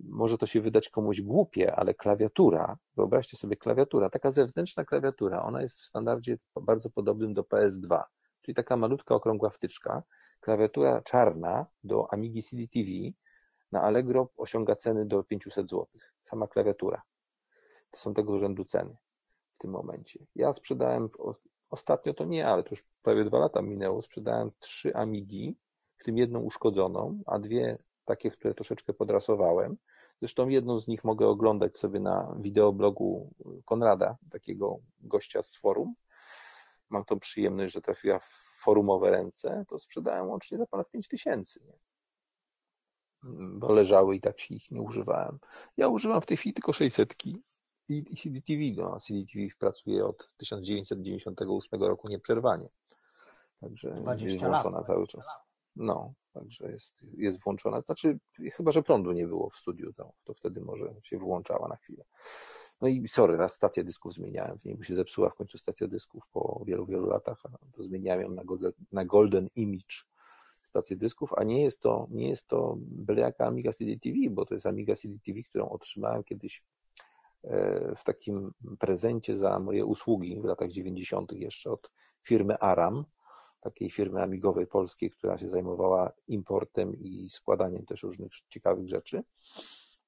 może 0.08 0.38
to 0.38 0.46
się 0.46 0.60
wydać 0.60 0.88
komuś 0.88 1.20
głupie, 1.20 1.76
ale 1.76 1.94
klawiatura, 1.94 2.78
wyobraźcie 2.96 3.36
sobie 3.36 3.56
klawiatura, 3.56 4.10
taka 4.10 4.30
zewnętrzna 4.30 4.84
klawiatura, 4.84 5.42
ona 5.42 5.62
jest 5.62 5.80
w 5.80 5.86
standardzie 5.86 6.38
bardzo 6.60 6.90
podobnym 6.90 7.34
do 7.34 7.42
PS2, 7.42 8.02
czyli 8.42 8.54
taka 8.54 8.76
malutka, 8.76 9.14
okrągła 9.14 9.50
wtyczka, 9.50 10.02
Klawiatura 10.40 11.02
czarna 11.02 11.66
do 11.84 12.12
Amigi 12.12 12.42
CD-TV 12.42 12.90
na 13.72 13.82
Allegro 13.82 14.28
osiąga 14.36 14.76
ceny 14.76 15.06
do 15.06 15.24
500 15.24 15.70
zł. 15.70 15.86
Sama 16.22 16.48
klawiatura. 16.48 17.02
To 17.90 17.98
są 17.98 18.14
tego 18.14 18.38
rzędu 18.38 18.64
ceny 18.64 18.96
w 19.52 19.58
tym 19.58 19.70
momencie. 19.70 20.26
Ja 20.34 20.52
sprzedałem, 20.52 21.08
ostatnio 21.70 22.14
to 22.14 22.24
nie, 22.24 22.46
ale 22.46 22.62
to 22.62 22.70
już 22.70 22.84
prawie 23.02 23.24
dwa 23.24 23.38
lata 23.38 23.62
minęło, 23.62 24.02
sprzedałem 24.02 24.50
trzy 24.58 24.96
Amigi, 24.96 25.56
w 25.98 26.04
tym 26.04 26.18
jedną 26.18 26.40
uszkodzoną, 26.40 27.22
a 27.26 27.38
dwie 27.38 27.78
takie, 28.04 28.30
które 28.30 28.54
troszeczkę 28.54 28.94
podrasowałem. 28.94 29.76
Zresztą 30.20 30.48
jedną 30.48 30.80
z 30.80 30.88
nich 30.88 31.04
mogę 31.04 31.28
oglądać 31.28 31.78
sobie 31.78 32.00
na 32.00 32.34
wideoblogu 32.40 33.34
Konrada, 33.64 34.16
takiego 34.30 34.78
gościa 35.00 35.42
z 35.42 35.56
forum. 35.56 35.94
Mam 36.90 37.04
tą 37.04 37.20
przyjemność, 37.20 37.72
że 37.72 37.80
trafiła 37.80 38.18
w 38.18 38.58
forumowe 38.62 39.10
ręce, 39.10 39.64
to 39.68 39.78
sprzedałem 39.78 40.28
łącznie 40.28 40.58
za 40.58 40.66
ponad 40.66 40.90
5 40.90 41.08
tysięcy. 41.08 41.60
Bo 43.52 43.72
leżały 43.72 44.16
i 44.16 44.20
tak 44.20 44.40
się 44.40 44.54
ich 44.54 44.70
nie 44.70 44.82
używałem. 44.82 45.38
Ja 45.76 45.88
używam 45.88 46.20
w 46.20 46.26
tej 46.26 46.36
chwili 46.36 46.54
tylko 46.54 46.72
600 46.72 47.14
i 47.88 48.16
CDTV. 48.16 48.60
No, 48.76 49.00
CDTV 49.00 49.44
pracuje 49.58 50.06
od 50.06 50.34
1998 50.36 51.82
roku 51.82 52.08
nieprzerwanie. 52.08 52.68
Także 53.60 53.88
jest 53.88 54.02
włączona 54.38 54.78
lat. 54.78 54.86
cały 54.86 55.06
czas. 55.06 55.47
No, 55.78 56.12
także 56.32 56.72
jest, 56.72 57.04
jest 57.16 57.42
włączona. 57.42 57.80
Znaczy, 57.80 58.18
chyba, 58.52 58.72
że 58.72 58.82
prądu 58.82 59.12
nie 59.12 59.26
było 59.26 59.50
w 59.50 59.56
studiu, 59.56 59.92
to, 59.92 60.12
to 60.24 60.34
wtedy 60.34 60.60
może 60.60 60.94
się 61.02 61.18
włączała 61.18 61.68
na 61.68 61.76
chwilę. 61.76 62.04
No 62.80 62.88
i 62.88 63.08
sorry, 63.08 63.36
raz 63.36 63.54
stację 63.54 63.84
dysków 63.84 64.14
zmieniałem, 64.14 64.58
w 64.58 64.64
niej 64.64 64.78
się 64.82 64.94
zepsuła 64.94 65.30
w 65.30 65.34
końcu 65.34 65.58
stacja 65.58 65.86
dysków 65.86 66.24
po 66.32 66.62
wielu, 66.66 66.86
wielu 66.86 67.06
latach, 67.06 67.42
to 67.72 67.82
zmieniałem 67.82 68.22
ją 68.22 68.30
na 68.30 68.44
Golden, 68.44 68.72
na 68.92 69.04
Golden 69.04 69.48
Image 69.56 70.04
stację 70.68 70.96
dysków, 70.96 71.32
a 71.36 71.44
nie 71.44 71.62
jest 71.62 71.80
to, 71.80 72.06
nie 72.10 72.28
jest 72.28 72.48
to 72.48 72.76
byle 72.80 73.20
jaka 73.20 73.46
Amiga 73.46 73.72
CD-TV, 73.72 74.16
bo 74.30 74.46
to 74.46 74.54
jest 74.54 74.66
Amiga 74.66 74.94
CD-TV, 74.96 75.42
którą 75.42 75.68
otrzymałem 75.68 76.24
kiedyś 76.24 76.64
e, 77.44 77.94
w 77.96 78.04
takim 78.04 78.52
prezencie 78.78 79.36
za 79.36 79.58
moje 79.58 79.84
usługi 79.84 80.40
w 80.40 80.44
latach 80.44 80.70
90. 80.70 81.32
jeszcze 81.32 81.70
od 81.70 81.90
firmy 82.22 82.58
Aram, 82.58 83.02
takiej 83.60 83.90
firmy 83.90 84.22
amigowej 84.22 84.66
polskiej, 84.66 85.10
która 85.10 85.38
się 85.38 85.48
zajmowała 85.48 86.12
importem 86.28 86.96
i 86.96 87.28
składaniem 87.30 87.86
też 87.86 88.02
różnych 88.02 88.32
ciekawych 88.48 88.88
rzeczy 88.88 89.20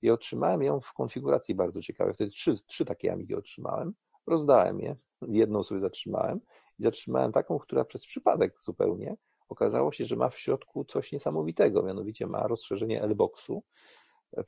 i 0.02 0.10
otrzymałem 0.10 0.62
ją 0.62 0.80
w 0.80 0.92
konfiguracji 0.92 1.54
bardzo 1.54 1.82
ciekawej. 1.82 2.14
Wtedy 2.14 2.30
trzy, 2.30 2.66
trzy 2.66 2.84
takie 2.84 3.12
Amigi 3.12 3.34
otrzymałem, 3.34 3.94
rozdałem 4.26 4.80
je, 4.80 4.96
jedną 5.28 5.62
sobie 5.62 5.80
zatrzymałem 5.80 6.40
i 6.78 6.82
zatrzymałem 6.82 7.32
taką, 7.32 7.58
która 7.58 7.84
przez 7.84 8.06
przypadek 8.06 8.60
zupełnie 8.60 9.16
okazało 9.48 9.92
się, 9.92 10.04
że 10.04 10.16
ma 10.16 10.28
w 10.28 10.38
środku 10.38 10.84
coś 10.84 11.12
niesamowitego, 11.12 11.82
mianowicie 11.82 12.26
ma 12.26 12.46
rozszerzenie 12.46 13.02
L-boxu, 13.02 13.62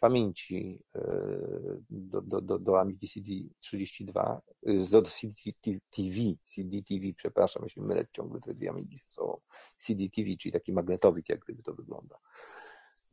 pamięci 0.00 0.82
e, 0.94 1.00
do, 1.90 2.20
do, 2.22 2.40
do, 2.40 2.58
do 2.58 2.80
Amigi 2.80 3.06
CD32, 3.06 4.40
e, 4.66 4.90
do 4.90 5.02
CD-TV, 5.02 6.16
CD-TV, 6.44 7.14
przepraszam, 7.16 7.62
jeśli 7.64 7.82
mylę 7.82 8.04
ciągle 8.12 8.40
te 8.40 8.54
dwie 8.54 8.70
Amigi 8.70 8.98
są 8.98 9.40
CD-TV, 9.76 10.36
czyli 10.36 10.52
taki 10.52 10.72
magnetowid, 10.72 11.28
jak 11.28 11.40
gdyby 11.40 11.62
to 11.62 11.74
wygląda 11.74 12.18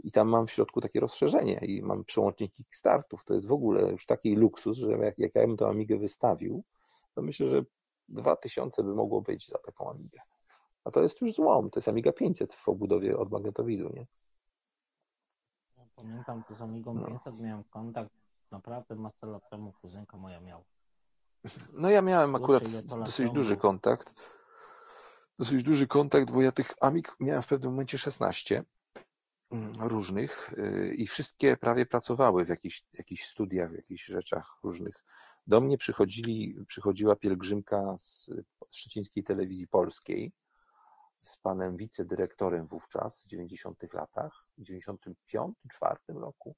i 0.04 0.12
tam 0.12 0.30
mam 0.30 0.48
w 0.48 0.52
środku 0.52 0.82
takie 0.82 1.00
rozszerzenie 1.00 1.60
i 1.66 1.82
mam 1.82 2.04
przełącznik 2.06 2.54
Kickstartów. 2.54 3.26
To 3.26 3.34
jest 3.34 3.48
w 3.48 3.52
ogóle 3.52 3.92
już 3.92 4.06
taki 4.06 4.36
luksus, 4.36 4.78
że 4.78 4.92
jak, 4.92 5.18
jak 5.18 5.36
ja 5.36 5.48
bym 5.48 5.58
tą 5.58 5.70
Amigę 5.70 5.98
wystawił, 5.98 6.64
to 7.16 7.22
myślę, 7.22 7.50
że 7.50 7.64
2000 8.10 8.84
by 8.84 8.96
mogło 8.96 9.22
być 9.22 9.48
za 9.48 9.58
taką 9.58 9.90
Amigę. 9.90 10.20
A 10.84 10.92
to 10.92 11.02
jest 11.02 11.22
już 11.22 11.34
złom, 11.34 11.70
to 11.70 11.80
jest 11.80 11.88
Amiga 11.88 12.12
500 12.12 12.54
w 12.54 12.70
obudowie 12.70 13.18
od 13.18 13.32
magnetowidu, 13.32 13.90
nie? 13.94 14.06
Pamiętam, 16.02 16.44
to 16.44 16.56
z 16.56 16.62
Amigą 16.62 16.94
No. 16.94 17.08
500 17.08 17.40
miałem 17.40 17.64
kontakt 17.64 18.12
naprawdę 18.52 18.96
masę 18.96 19.28
lat 19.28 19.50
temu, 19.50 19.74
kuzynka 19.82 20.18
moja 20.18 20.40
miała. 20.40 20.64
No 21.74 21.90
ja 21.90 22.02
miałem 22.02 22.36
akurat 22.36 22.64
dosyć 22.88 23.32
duży 23.32 23.58
kontakt. 23.58 24.14
Dosyć 25.40 25.64
duży 25.64 25.88
kontakt, 25.88 26.32
bo 26.32 26.42
ja 26.42 26.52
tych 26.52 26.74
Amig 26.82 27.16
miałem 27.20 27.42
w 27.42 27.48
pewnym 27.48 27.72
momencie 27.72 27.98
16 27.98 28.64
mm, 29.52 29.74
różnych 29.80 30.54
y, 30.54 30.96
i 30.98 31.08
wszystkie 31.08 31.58
prawie 31.58 31.86
pracowały 31.86 32.46
w 32.46 32.50
jakichś, 32.50 32.84
jakichś 32.94 33.24
studiach, 33.24 33.72
w 33.72 33.76
jakichś 33.76 34.06
rzeczach 34.06 34.60
różnych. 34.64 35.04
Do 35.48 35.62
mnie 35.62 35.78
przychodzili, 35.78 36.66
przychodziła 36.68 37.16
pielgrzymka 37.16 37.98
z 38.00 38.32
szczecińskiej 38.72 39.24
telewizji 39.24 39.68
polskiej 39.68 40.32
z 41.24 41.38
panem 41.38 41.78
wicedyrektorem 41.78 42.68
wówczas 42.68 43.24
w 43.24 43.28
90 43.28 43.94
latach, 43.94 44.46
w 44.58 44.62
95, 44.62 45.58
4 45.72 45.96
roku, 46.08 46.56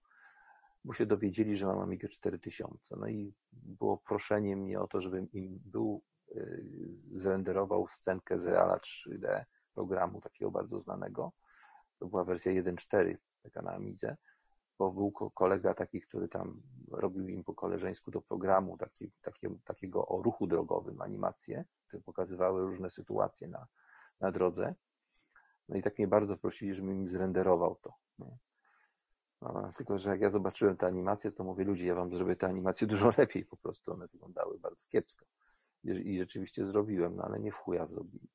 bo 0.84 0.94
się 0.94 1.06
dowiedzieli, 1.06 1.56
że 1.56 1.66
mam 1.66 1.80
Amigę 1.80 2.08
4000. 2.08 2.96
No 3.00 3.08
i 3.08 3.34
było 3.52 3.98
proszenie 3.98 4.56
mnie 4.56 4.80
o 4.80 4.88
to, 4.88 5.02
żebym 5.02 5.32
im 5.32 5.60
był, 5.66 6.02
y, 6.36 6.64
zrenderował 7.14 7.88
scenkę 7.88 8.40
z 8.40 8.46
Reala 8.46 8.78
3D 8.78 9.44
programu 9.74 10.22
takiego 10.22 10.52
bardzo 10.52 10.80
znanego. 10.80 11.32
To 12.00 12.06
była 12.08 12.24
wersja 12.24 12.52
1.4, 12.52 13.18
taka 13.44 13.62
na 13.62 13.72
Amidze, 13.72 14.18
bo 14.80 14.92
był 14.92 15.12
ko- 15.12 15.32
kolega 15.32 15.74
taki, 15.74 16.02
który 16.02 16.28
tam 16.28 16.62
robił 16.92 17.28
im 17.28 17.44
po 17.44 17.54
koleżeńsku 17.54 18.12
do 18.12 18.22
programu 18.22 18.78
taki, 18.78 19.12
takie, 19.22 19.50
takiego 19.66 20.08
o 20.08 20.22
ruchu 20.22 20.48
drogowym 20.48 21.02
animacje, 21.02 21.66
które 21.88 22.04
pokazywały 22.04 22.62
różne 22.62 22.90
sytuacje 22.90 23.48
na, 23.48 23.68
na 24.22 24.32
drodze. 24.32 24.76
No 25.70 25.78
i 25.78 25.82
tak 25.82 25.98
mnie 25.98 26.08
bardzo 26.08 26.38
prosili, 26.38 26.74
żebym 26.74 26.94
im 26.94 27.10
zrenderował 27.10 27.76
to. 27.82 27.94
No, 29.42 29.74
tylko, 29.76 30.00
że 30.00 30.10
jak 30.10 30.22
ja 30.22 30.30
zobaczyłem 30.30 30.78
te 30.78 30.88
animacje, 30.88 31.32
to 31.32 31.44
mówię, 31.44 31.64
ludzie, 31.64 31.86
ja 31.86 31.96
wam 31.96 32.18
zrobię 32.18 32.36
te 32.36 32.48
animacje 32.48 32.88
dużo 32.94 33.14
lepiej, 33.18 33.46
po 33.46 33.58
prostu 33.58 33.94
one 33.94 34.08
wyglądały 34.08 34.60
bardzo 34.60 34.86
kiepsko. 34.88 35.26
I, 35.84 36.18
rzeczywiście 36.18 36.66
zrobiłem, 36.66 37.16
no 37.16 37.24
ale 37.24 37.40
nie 37.40 37.52
w 37.52 37.56
chuja 37.56 37.88
zrobiłem. 37.88 38.28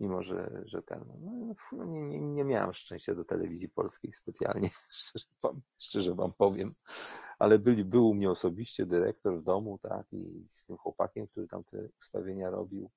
Mimo, 0.00 0.22
że, 0.22 0.62
że 0.64 0.82
ten, 0.82 1.04
no, 1.72 1.84
nie, 1.84 2.02
nie, 2.02 2.20
nie 2.20 2.44
miałem 2.44 2.74
szczęścia 2.74 3.14
do 3.14 3.24
telewizji 3.24 3.68
polskiej 3.68 4.12
specjalnie, 4.12 4.70
szczerze, 4.90 5.26
wam- 5.42 5.60
szczerze 5.78 6.14
wam 6.14 6.32
powiem, 6.32 6.74
ale 7.38 7.58
byli, 7.58 7.84
był 7.84 8.08
u 8.08 8.14
mnie 8.14 8.30
osobiście 8.30 8.86
dyrektor 8.86 9.38
w 9.38 9.42
domu, 9.42 9.78
tak, 9.82 10.06
i 10.12 10.44
z 10.48 10.66
tym 10.66 10.76
chłopakiem, 10.76 11.26
który 11.26 11.48
tam 11.48 11.64
te 11.64 11.88
ustawienia 12.00 12.50
robił 12.50 12.90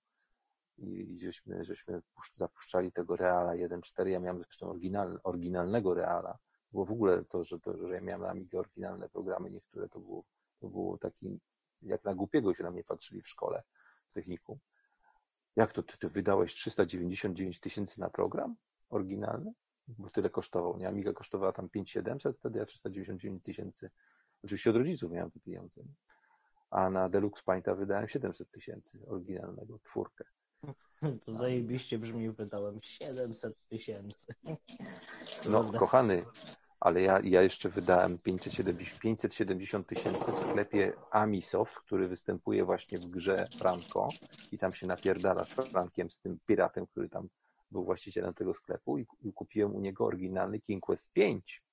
i 0.82 1.20
żeśmy, 1.20 1.66
żeśmy 1.66 2.02
pusz- 2.16 2.36
zapuszczali 2.36 2.92
tego 2.92 3.16
Reala 3.16 3.52
1.4, 3.52 4.08
ja 4.08 4.20
miałem 4.20 4.44
zresztą 4.44 4.70
oryginal, 4.70 5.20
oryginalnego 5.24 5.94
Reala, 5.94 6.38
bo 6.72 6.86
w 6.86 6.92
ogóle 6.92 7.24
to, 7.26 7.44
że, 7.44 7.60
to, 7.60 7.88
że 7.88 7.94
ja 7.94 8.02
miałem 8.02 8.22
na 8.22 8.30
Amigę 8.30 8.60
oryginalne 8.60 9.10
programy, 9.10 9.52
niektóre 9.52 9.90
to 9.90 10.00
było, 10.00 10.24
to 10.60 10.70
było 10.70 10.98
taki, 10.98 11.40
jak 11.82 12.04
na 12.04 12.16
głupiego 12.16 12.54
się 12.54 12.64
na 12.64 12.72
mnie 12.72 12.84
patrzyli 12.84 13.22
w 13.22 13.30
szkole 13.30 13.64
w 14.08 14.14
technikum. 14.14 14.60
Jak 15.56 15.74
to, 15.74 15.84
ty, 15.84 15.98
ty 15.98 16.10
wydałeś 16.10 16.54
399 16.54 17.60
tysięcy 17.60 18.00
na 18.00 18.10
program 18.10 18.56
oryginalny? 18.90 19.54
Bo 19.88 20.10
tyle 20.10 20.30
kosztował, 20.30 20.78
nie? 20.78 20.88
Amiga 20.88 21.14
kosztowała 21.14 21.52
tam 21.52 21.70
5700, 21.70 22.38
wtedy 22.38 22.60
ja 22.60 22.66
399 22.66 23.44
tysięcy. 23.44 23.90
Oczywiście 24.44 24.70
od 24.70 24.76
rodziców 24.76 25.12
miałem 25.12 25.32
te 25.32 25.40
pieniądze. 25.40 25.82
nie? 25.82 25.94
A 26.70 26.90
na 26.90 27.10
Deluxe 27.10 27.44
Painta 27.46 27.76
wydałem 27.76 28.08
700 28.08 28.52
tysięcy 28.52 29.00
oryginalnego, 29.08 29.80
czwórkę. 29.80 30.24
To 31.26 31.32
zajebiście 31.32 31.98
brzmi, 31.98 32.30
wydałem 32.30 32.82
700 32.82 33.56
tysięcy. 33.68 34.36
No, 35.46 35.64
kochany, 35.64 36.26
ale 36.80 37.02
ja, 37.02 37.20
ja 37.24 37.42
jeszcze 37.42 37.70
wydałem 37.70 38.18
570 38.18 39.00
570 39.00 39.88
tysięcy 39.88 40.32
w 40.32 40.40
sklepie 40.40 40.94
Amisoft, 41.12 41.76
który 41.76 42.08
występuje 42.08 42.66
właśnie 42.66 43.00
w 43.00 43.06
grze 43.06 43.48
Franco 43.60 44.10
i 44.52 44.58
tam 44.58 44.74
się 44.74 44.88
napierdala 44.88 45.46
z 45.46 45.50
Frankiem, 45.50 46.12
z 46.12 46.20
tym 46.20 46.40
piratem, 46.46 46.88
który 46.88 47.10
tam 47.10 47.28
był 47.72 47.84
właścicielem 47.84 48.34
tego 48.34 48.54
sklepu 48.54 48.98
i, 48.98 49.06
i 49.22 49.34
kupiłem 49.34 49.76
u 49.76 49.80
niego 49.80 50.06
oryginalny 50.06 50.60
King 50.60 50.86
Quest 50.86 51.12
5 51.12 51.64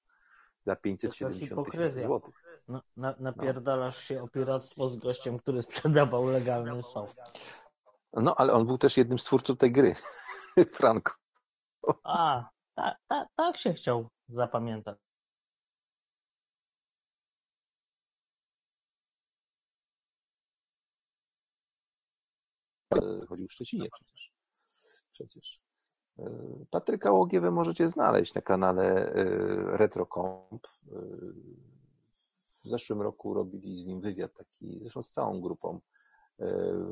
za 0.66 0.76
570 0.76 1.70
tysięcy 1.70 2.02
złotych. 2.02 2.34
No, 2.68 2.82
na, 2.96 3.14
napierdalasz 3.18 4.04
się 4.04 4.22
o 4.22 4.28
piractwo 4.28 4.88
z 4.88 4.96
gościem, 4.96 5.38
który 5.38 5.62
sprzedawał 5.62 6.26
legalny 6.26 6.82
soft. 6.82 7.16
No, 8.12 8.34
ale 8.36 8.52
on 8.52 8.66
był 8.66 8.78
też 8.78 8.96
jednym 8.96 9.18
z 9.18 9.24
twórców 9.24 9.58
tej 9.58 9.72
gry, 9.72 9.94
Franco. 10.78 11.12
A, 12.04 12.48
tak 12.74 12.96
ta, 13.08 13.26
tak 13.36 13.56
się 13.56 13.72
chciał 13.72 14.08
zapamiętać. 14.28 14.98
Chodził 23.28 23.48
w 23.48 23.52
Szczecinie 23.52 23.88
przecież. 23.90 24.32
przecież. 25.12 25.60
E, 26.18 26.24
Patryka 26.70 27.12
Łogiewę 27.12 27.50
możecie 27.50 27.88
znaleźć 27.88 28.34
na 28.34 28.42
kanale 28.42 29.12
e, 29.12 29.24
RetroComp. 29.76 30.66
E, 30.66 31.00
W 32.64 32.68
zeszłym 32.68 33.02
roku 33.02 33.34
robili 33.34 33.76
z 33.76 33.86
nim 33.86 34.00
wywiad 34.00 34.32
taki, 34.34 34.78
zresztą 34.80 35.02
z 35.02 35.10
całą 35.12 35.40
grupą 35.40 35.80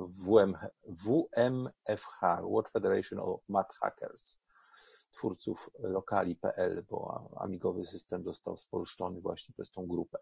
WM, 0.09 0.57
WMFH, 0.89 2.21
World 2.43 2.69
Federation 2.69 3.19
of 3.19 3.41
Mad 3.49 3.73
Hackers, 3.75 4.39
twórców 5.13 5.71
lokali.pl, 5.79 6.85
bo 6.91 7.29
amigowy 7.37 7.87
system 7.87 8.25
został 8.25 8.57
spolszczony 8.57 9.21
właśnie 9.21 9.55
przez 9.55 9.71
tą 9.71 9.87
grupę. 9.87 10.19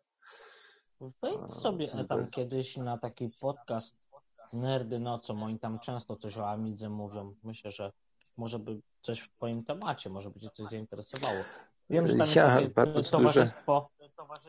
Wejdź 1.22 1.50
sobie 1.50 1.88
super. 1.88 2.06
tam 2.06 2.30
kiedyś 2.30 2.76
na 2.76 2.98
taki 2.98 3.30
podcast 3.40 3.96
Nerdy 4.52 4.98
Nocą, 4.98 5.42
oni 5.42 5.58
tam 5.58 5.78
często 5.78 6.16
coś 6.16 6.38
o 6.38 6.50
Amidze 6.50 6.88
mówią. 6.88 7.34
Myślę, 7.42 7.70
że 7.70 7.92
może 8.36 8.58
by 8.58 8.80
coś 9.02 9.20
w 9.20 9.30
twoim 9.30 9.64
temacie, 9.64 10.10
może 10.10 10.30
by 10.30 10.40
cię 10.40 10.50
coś 10.50 10.68
zainteresowało. 10.68 11.44
Wiem, 11.90 12.06
że 12.06 12.12
tam 12.12 12.20
jest 12.20 12.36
Ja 12.36 12.54
takie 12.54 12.68
bardzo 12.68 13.10
towarzystwo, 13.10 13.90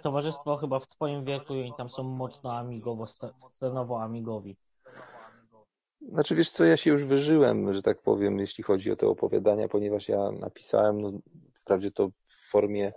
towarzystwo 0.03 0.57
chyba 0.57 0.79
w 0.79 0.87
twoim 0.87 1.25
wieku 1.25 1.55
i 1.55 1.61
oni 1.61 1.73
tam 1.77 1.89
są 1.89 2.03
mocno 2.03 2.53
amigowo, 2.53 3.03
sce- 3.03 3.33
scenowo 3.37 4.01
amigowi. 4.01 4.57
Znaczy 6.09 6.35
wiesz 6.35 6.49
co, 6.49 6.65
ja 6.65 6.77
się 6.77 6.91
już 6.91 7.05
wyżyłem, 7.05 7.73
że 7.73 7.81
tak 7.81 8.01
powiem, 8.01 8.39
jeśli 8.39 8.63
chodzi 8.63 8.91
o 8.91 8.95
te 8.95 9.07
opowiadania, 9.07 9.67
ponieważ 9.67 10.09
ja 10.09 10.31
napisałem, 10.31 11.01
no, 11.01 11.11
wprawdzie 11.53 11.91
to 11.91 12.09
w 12.09 12.49
formie, 12.51 12.93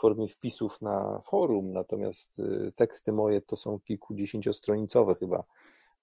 formie 0.00 0.28
wpisów 0.28 0.80
na 0.80 1.22
forum, 1.26 1.72
natomiast 1.72 2.38
y, 2.38 2.72
teksty 2.76 3.12
moje 3.12 3.40
to 3.40 3.56
są 3.56 3.80
kilkudziesięciostronicowe 3.80 5.14
chyba 5.14 5.42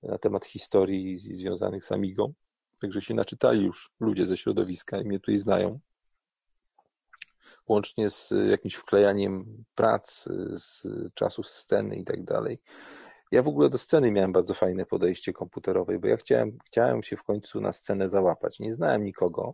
na 0.03 0.17
temat 0.17 0.45
historii 0.45 1.17
związanych 1.17 1.85
z 1.85 1.91
Amigą. 1.91 2.33
Także 2.81 3.01
się 3.01 3.13
naczytali 3.13 3.65
już 3.65 3.91
ludzie 3.99 4.25
ze 4.25 4.37
środowiska 4.37 5.01
i 5.01 5.05
mnie 5.05 5.19
tutaj 5.19 5.37
znają. 5.37 5.79
Łącznie 7.67 8.09
z 8.09 8.33
jakimś 8.49 8.75
wklejaniem 8.75 9.63
prac, 9.75 10.27
y, 10.27 10.59
z 10.59 10.83
czasów 11.13 11.47
sceny 11.47 11.95
i 11.95 12.03
tak 12.03 12.23
dalej. 12.23 12.59
Ja 13.31 13.43
w 13.43 13.47
ogóle 13.47 13.69
do 13.69 13.77
sceny 13.77 14.11
miałem 14.11 14.31
bardzo 14.31 14.53
fajne 14.53 14.85
podejście 14.85 15.33
komputerowe, 15.33 15.99
bo 15.99 16.07
ja 16.07 16.17
chciałem, 16.17 16.57
chciałem 16.65 17.03
się 17.03 17.17
w 17.17 17.23
końcu 17.23 17.61
na 17.61 17.73
scenę 17.73 18.09
załapać. 18.09 18.59
Nie 18.59 18.73
znałem 18.73 19.03
nikogo. 19.03 19.53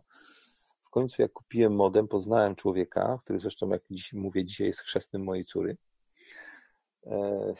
W 0.82 0.90
końcu 0.90 1.22
jak 1.22 1.32
kupiłem 1.32 1.74
modem, 1.74 2.08
poznałem 2.08 2.56
człowieka, 2.56 3.18
który 3.24 3.40
zresztą, 3.40 3.68
jak 3.68 3.82
dziś, 3.90 4.12
mówię, 4.12 4.44
dzisiaj 4.44 4.66
jest 4.66 4.80
chrzestnym 4.80 5.24
mojej 5.24 5.44
córy. 5.44 5.76
E, 7.06 7.54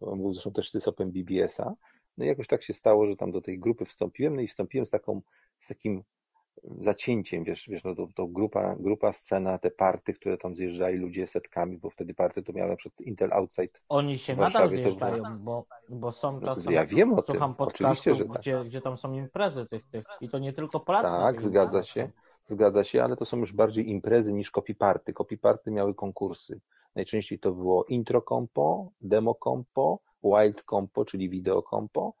On 0.00 0.18
był 0.18 0.32
zresztą 0.32 0.52
też 0.52 0.70
sysopem 0.70 1.12
BBS-a. 1.12 1.72
No 2.18 2.24
i 2.24 2.28
jakoś 2.28 2.46
tak 2.46 2.62
się 2.62 2.74
stało, 2.74 3.06
że 3.06 3.16
tam 3.16 3.32
do 3.32 3.40
tej 3.40 3.58
grupy 3.58 3.84
wstąpiłem, 3.84 4.36
no 4.36 4.42
i 4.42 4.48
wstąpiłem 4.48 4.86
z 4.86 4.90
taką, 4.90 5.22
z 5.60 5.68
takim 5.68 6.02
zacięciem, 6.62 7.44
wiesz, 7.44 7.68
wiesz 7.68 7.84
no 7.84 7.94
to, 7.94 8.08
to 8.14 8.26
grupa, 8.26 8.76
grupa, 8.78 9.12
scena, 9.12 9.58
te 9.58 9.70
party, 9.70 10.14
które 10.14 10.38
tam 10.38 10.56
zjeżdżali 10.56 10.96
ludzie 10.96 11.26
setkami, 11.26 11.78
bo 11.78 11.90
wtedy 11.90 12.14
party 12.14 12.42
to 12.42 12.52
miałem 12.52 12.70
na 12.70 12.76
przykład 12.76 13.06
Intel 13.06 13.32
Outside 13.32 13.78
Oni 13.88 14.18
się 14.18 14.36
nadal 14.36 14.70
zjeżdżają, 14.70 15.38
bo, 15.38 15.64
bo 15.88 16.12
są 16.12 16.40
czasem, 16.40 16.72
ja 16.72 16.84
wiem 16.84 17.12
o 17.12 17.22
tym, 17.22 17.32
słucham 17.34 17.54
oczywiście, 17.58 17.84
podcastów, 17.84 18.16
że 18.16 18.24
tak. 18.24 18.38
gdzie, 18.40 18.60
gdzie 18.64 18.80
tam 18.80 18.96
są 18.96 19.12
imprezy 19.12 19.66
tych, 19.66 19.86
tych 19.90 20.06
i 20.20 20.28
to 20.28 20.38
nie 20.38 20.52
tylko 20.52 20.80
Polacy. 20.80 21.14
Tak, 21.14 21.42
zgadza 21.42 21.82
się. 21.82 22.10
Zgadza 22.44 22.84
się, 22.84 23.04
ale 23.04 23.16
to 23.16 23.24
są 23.24 23.36
już 23.36 23.52
bardziej 23.52 23.90
imprezy 23.90 24.32
niż 24.32 24.50
copyparty. 24.50 25.12
Copyparty 25.12 25.70
miały 25.70 25.94
konkursy. 25.94 26.60
Najczęściej 26.94 27.38
to 27.38 27.52
było 27.52 27.84
intro 27.84 28.22
compo, 28.22 28.90
demo 29.00 29.34
compo, 29.44 29.98
wild 30.22 30.62
compo, 30.62 31.04
czyli 31.04 31.30
wideo 31.30 31.62
compo, 31.62 32.14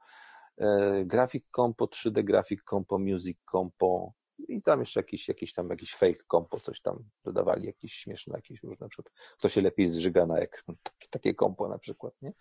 e, 0.58 1.04
graphic 1.04 1.50
compo, 1.50 1.84
3D 1.84 2.24
graphic 2.24 2.62
compo, 2.62 2.98
music 2.98 3.38
compo 3.50 4.12
i 4.48 4.62
tam 4.62 4.80
jeszcze 4.80 5.00
jakiś, 5.00 5.28
jakiś 5.28 5.52
tam 5.52 5.70
jakiś 5.70 5.94
fake 5.94 6.24
kompo, 6.26 6.60
coś 6.60 6.80
tam 6.80 6.98
dodawali, 7.24 7.66
jakieś 7.66 7.92
śmieszne, 7.92 8.36
jakieś 8.36 8.62
różne, 8.62 8.84
na 8.84 8.88
przykład 8.88 9.14
kto 9.38 9.48
się 9.48 9.60
lepiej 9.60 9.88
zżyga 9.88 10.26
na 10.26 10.38
ekran, 10.38 10.76
takie, 10.82 11.08
takie 11.10 11.34
kompo 11.34 11.68
na 11.68 11.78
przykład, 11.78 12.14
nie? 12.22 12.32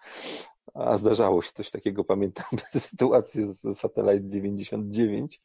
A 0.74 0.98
zdarzało 0.98 1.42
się 1.42 1.52
coś 1.54 1.72
takiego, 1.72 2.04
pamiętam 2.04 2.46
sytuację 2.90 3.54
z 3.54 3.78
Satellite 3.78 4.30
99, 4.30 5.42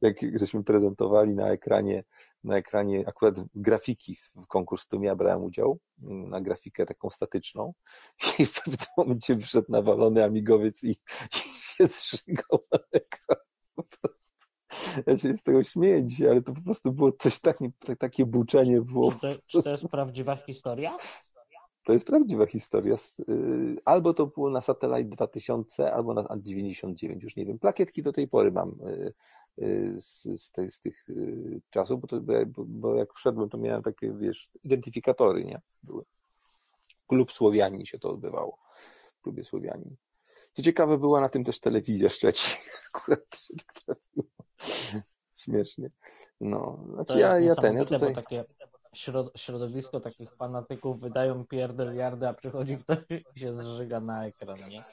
jak 0.00 0.16
żeśmy 0.34 0.64
prezentowali 0.64 1.34
na 1.34 1.50
ekranie, 1.50 2.04
na 2.44 2.56
ekranie 2.56 3.04
akurat 3.08 3.34
grafiki 3.54 4.16
w 4.16 4.46
konkurs, 4.46 4.82
w 4.82 4.86
którym 4.86 5.04
ja 5.04 5.16
brałem 5.16 5.44
udział, 5.44 5.78
na 6.02 6.40
grafikę 6.40 6.86
taką 6.86 7.10
statyczną 7.10 7.74
i 8.38 8.46
w 8.46 8.54
pewnym 8.62 8.86
momencie 8.96 9.38
wszedł 9.38 9.72
nawalony 9.72 10.24
amigowiec 10.24 10.84
i, 10.84 10.90
i 10.90 11.62
się 11.62 11.86
zżygał 11.86 12.66
na 12.72 12.78
ekran. 12.92 13.36
Ja 15.06 15.18
się 15.18 15.34
z 15.36 15.42
tego 15.42 15.64
śmieję 15.64 16.04
dzisiaj, 16.04 16.28
ale 16.28 16.42
to 16.42 16.52
po 16.52 16.60
prostu 16.60 16.92
było 16.92 17.12
coś 17.12 17.40
takie, 17.40 17.70
takie 17.98 18.26
buczenie 18.26 18.80
było. 18.80 19.12
Czy 19.12 19.20
to, 19.20 19.42
czy 19.46 19.62
to 19.62 19.70
jest 19.70 19.88
prawdziwa 19.88 20.36
historia? 20.36 20.96
To 21.84 21.92
jest 21.92 22.06
prawdziwa 22.06 22.46
historia. 22.46 22.96
y, 23.28 23.76
Albo 23.84 24.14
to 24.14 24.26
było 24.26 24.50
na 24.50 24.60
Satellite 24.60 25.16
2000, 25.16 25.92
albo 25.92 26.14
na 26.14 26.26
99, 26.36 27.22
już 27.22 27.36
nie 27.36 27.46
wiem. 27.46 27.58
Plakietki 27.58 28.02
do 28.02 28.12
tej 28.12 28.28
pory 28.28 28.52
mam 28.52 28.68
y, 28.68 29.12
y, 29.62 29.94
z, 30.00 30.22
z, 30.22 30.52
z 30.74 30.80
tych 30.80 31.06
czasów, 31.70 32.00
bo, 32.00 32.06
to, 32.06 32.20
bo, 32.46 32.64
bo 32.66 32.94
jak 32.94 33.12
wszedłem, 33.14 33.48
to 33.48 33.58
miałem 33.58 33.82
takie, 33.82 34.12
wiesz, 34.12 34.50
identyfikatory, 34.62 35.44
nie? 35.44 35.60
Były. 35.82 36.04
Klub 37.06 37.32
Słowianin 37.32 37.86
się 37.86 37.98
to 37.98 38.10
odbywało. 38.10 38.58
W 39.18 39.22
klubie 39.22 39.44
Słowianin. 39.44 39.96
Co 40.52 40.62
ciekawe, 40.62 40.98
była 40.98 41.20
na 41.20 41.28
tym 41.28 41.44
też 41.44 41.60
telewizja 41.60 42.08
Szczecin. 42.08 42.58
Akurat 42.94 43.20
się 43.20 43.54
tak 43.56 43.84
trafiło. 43.84 44.24
Śmiesznie. 45.36 45.90
No, 46.40 46.84
znaczy 46.94 47.18
ja, 47.18 47.40
ja 47.40 47.54
ten, 47.54 47.76
ja 47.76 47.84
tutaj... 47.84 48.08
bo 48.08 48.14
takie 48.14 48.44
środ, 48.94 49.32
środowisko 49.36 50.00
takich 50.00 50.34
fanatyków 50.34 51.00
wydają 51.00 51.46
pierdeliardy, 51.46 52.28
a 52.28 52.34
przychodzi 52.34 52.78
ktoś 52.78 52.98
i 53.34 53.40
się 53.40 53.52
zżyga 53.52 54.00
na 54.00 54.26
ekran, 54.26 54.58
nie? 54.68 54.84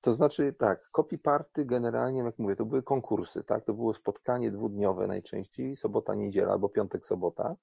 To 0.00 0.12
znaczy 0.12 0.52
tak, 0.52 0.78
copy 0.92 1.18
party 1.18 1.64
generalnie, 1.64 2.20
jak 2.20 2.38
mówię, 2.38 2.56
to 2.56 2.64
były 2.64 2.82
konkursy, 2.82 3.44
tak? 3.44 3.64
To 3.64 3.74
było 3.74 3.94
spotkanie 3.94 4.50
dwudniowe 4.50 5.06
najczęściej, 5.06 5.76
sobota, 5.76 6.14
niedziela 6.14 6.52
albo 6.52 6.68
piątek, 6.68 7.06
sobota. 7.06 7.56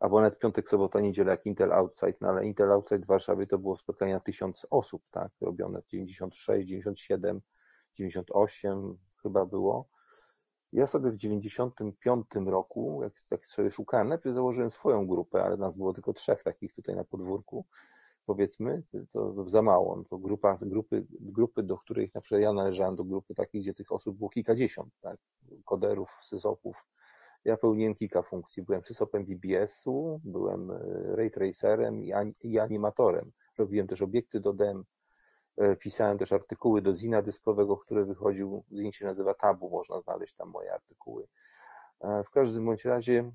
Albo 0.00 0.20
nawet 0.20 0.38
piątek, 0.38 0.68
sobota, 0.68 1.00
niedziela 1.00 1.30
jak 1.30 1.46
Intel 1.46 1.72
Outside, 1.72 2.14
no 2.20 2.28
ale 2.28 2.46
Intel 2.46 2.72
Outside 2.72 3.04
w 3.04 3.06
Warszawie 3.06 3.46
to 3.46 3.58
było 3.58 3.76
spotkanie 3.76 4.14
na 4.14 4.20
tysiąc 4.20 4.66
osób, 4.70 5.02
tak? 5.10 5.32
Robione 5.40 5.82
w 5.82 5.86
96, 5.86 6.68
97, 6.68 7.40
98 7.94 8.98
chyba 9.22 9.46
było. 9.46 9.88
Ja 10.72 10.86
sobie 10.86 11.10
w 11.10 11.16
95 11.16 12.26
roku, 12.46 13.00
jak, 13.02 13.12
jak 13.30 13.46
sobie 13.46 13.70
szukałem, 13.70 14.08
najpierw 14.08 14.34
założyłem 14.34 14.70
swoją 14.70 15.06
grupę, 15.06 15.42
ale 15.42 15.56
nas 15.56 15.76
było 15.76 15.92
tylko 15.92 16.12
trzech 16.12 16.42
takich 16.42 16.74
tutaj 16.74 16.96
na 16.96 17.04
podwórku, 17.04 17.66
powiedzmy, 18.26 18.82
to, 19.12 19.48
za 19.48 19.62
mało. 19.62 19.96
No 19.96 20.04
to 20.04 20.18
grupa, 20.18 20.56
grupy, 20.62 21.06
grupy, 21.10 21.62
do 21.62 21.76
których 21.78 22.14
na 22.14 22.20
przykład 22.20 22.40
ja 22.42 22.52
należałem 22.52 22.96
do 22.96 23.04
grupy 23.04 23.34
takiej, 23.34 23.60
gdzie 23.60 23.74
tych 23.74 23.92
osób 23.92 24.16
było 24.18 24.30
kilkadziesiąt, 24.30 24.92
tak? 25.00 25.18
Koderów, 25.64 26.10
sysopów. 26.22 26.84
Ja 27.44 27.56
pełniłem 27.56 27.94
kilka 27.94 28.22
funkcji. 28.22 28.62
Byłem 28.62 28.84
sysopem 28.84 29.24
BBS-u, 29.24 30.20
byłem 30.24 30.70
e, 30.70 30.78
ray 31.16 31.30
tracerem 31.30 32.02
i, 32.04 32.12
ani- 32.12 32.34
i 32.42 32.58
animatorem. 32.58 33.32
Robiłem 33.58 33.86
też 33.86 34.02
obiekty 34.02 34.40
do 34.40 34.52
DEM, 34.52 34.84
pisałem 35.80 36.18
też 36.18 36.32
artykuły 36.32 36.82
do 36.82 36.94
Zina 36.94 37.22
dyskowego, 37.22 37.76
który 37.76 38.04
wychodził, 38.04 38.64
Zin 38.72 38.92
się 38.92 39.04
nazywa 39.04 39.34
Tabu, 39.34 39.70
można 39.70 40.00
znaleźć 40.00 40.34
tam 40.34 40.48
moje 40.48 40.72
artykuły. 40.74 41.26
E, 42.00 42.24
W 42.24 42.30
każdym 42.30 42.64
bądź 42.66 42.84
razie 42.84 43.32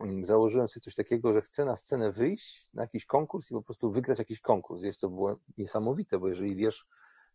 mm, 0.00 0.24
założyłem 0.24 0.68
sobie 0.68 0.82
coś 0.84 0.94
takiego, 0.94 1.32
że 1.32 1.42
chcę 1.42 1.64
na 1.64 1.76
scenę 1.76 2.12
wyjść 2.12 2.68
na 2.74 2.82
jakiś 2.82 3.06
konkurs 3.06 3.50
i 3.50 3.54
po 3.54 3.62
prostu 3.62 3.90
wygrać 3.90 4.18
jakiś 4.18 4.40
konkurs. 4.40 4.82
Jest 4.82 5.00
to 5.00 5.08
było 5.08 5.36
niesamowite, 5.58 6.18
bo 6.18 6.28
jeżeli 6.28 6.56
wiesz, 6.56 6.86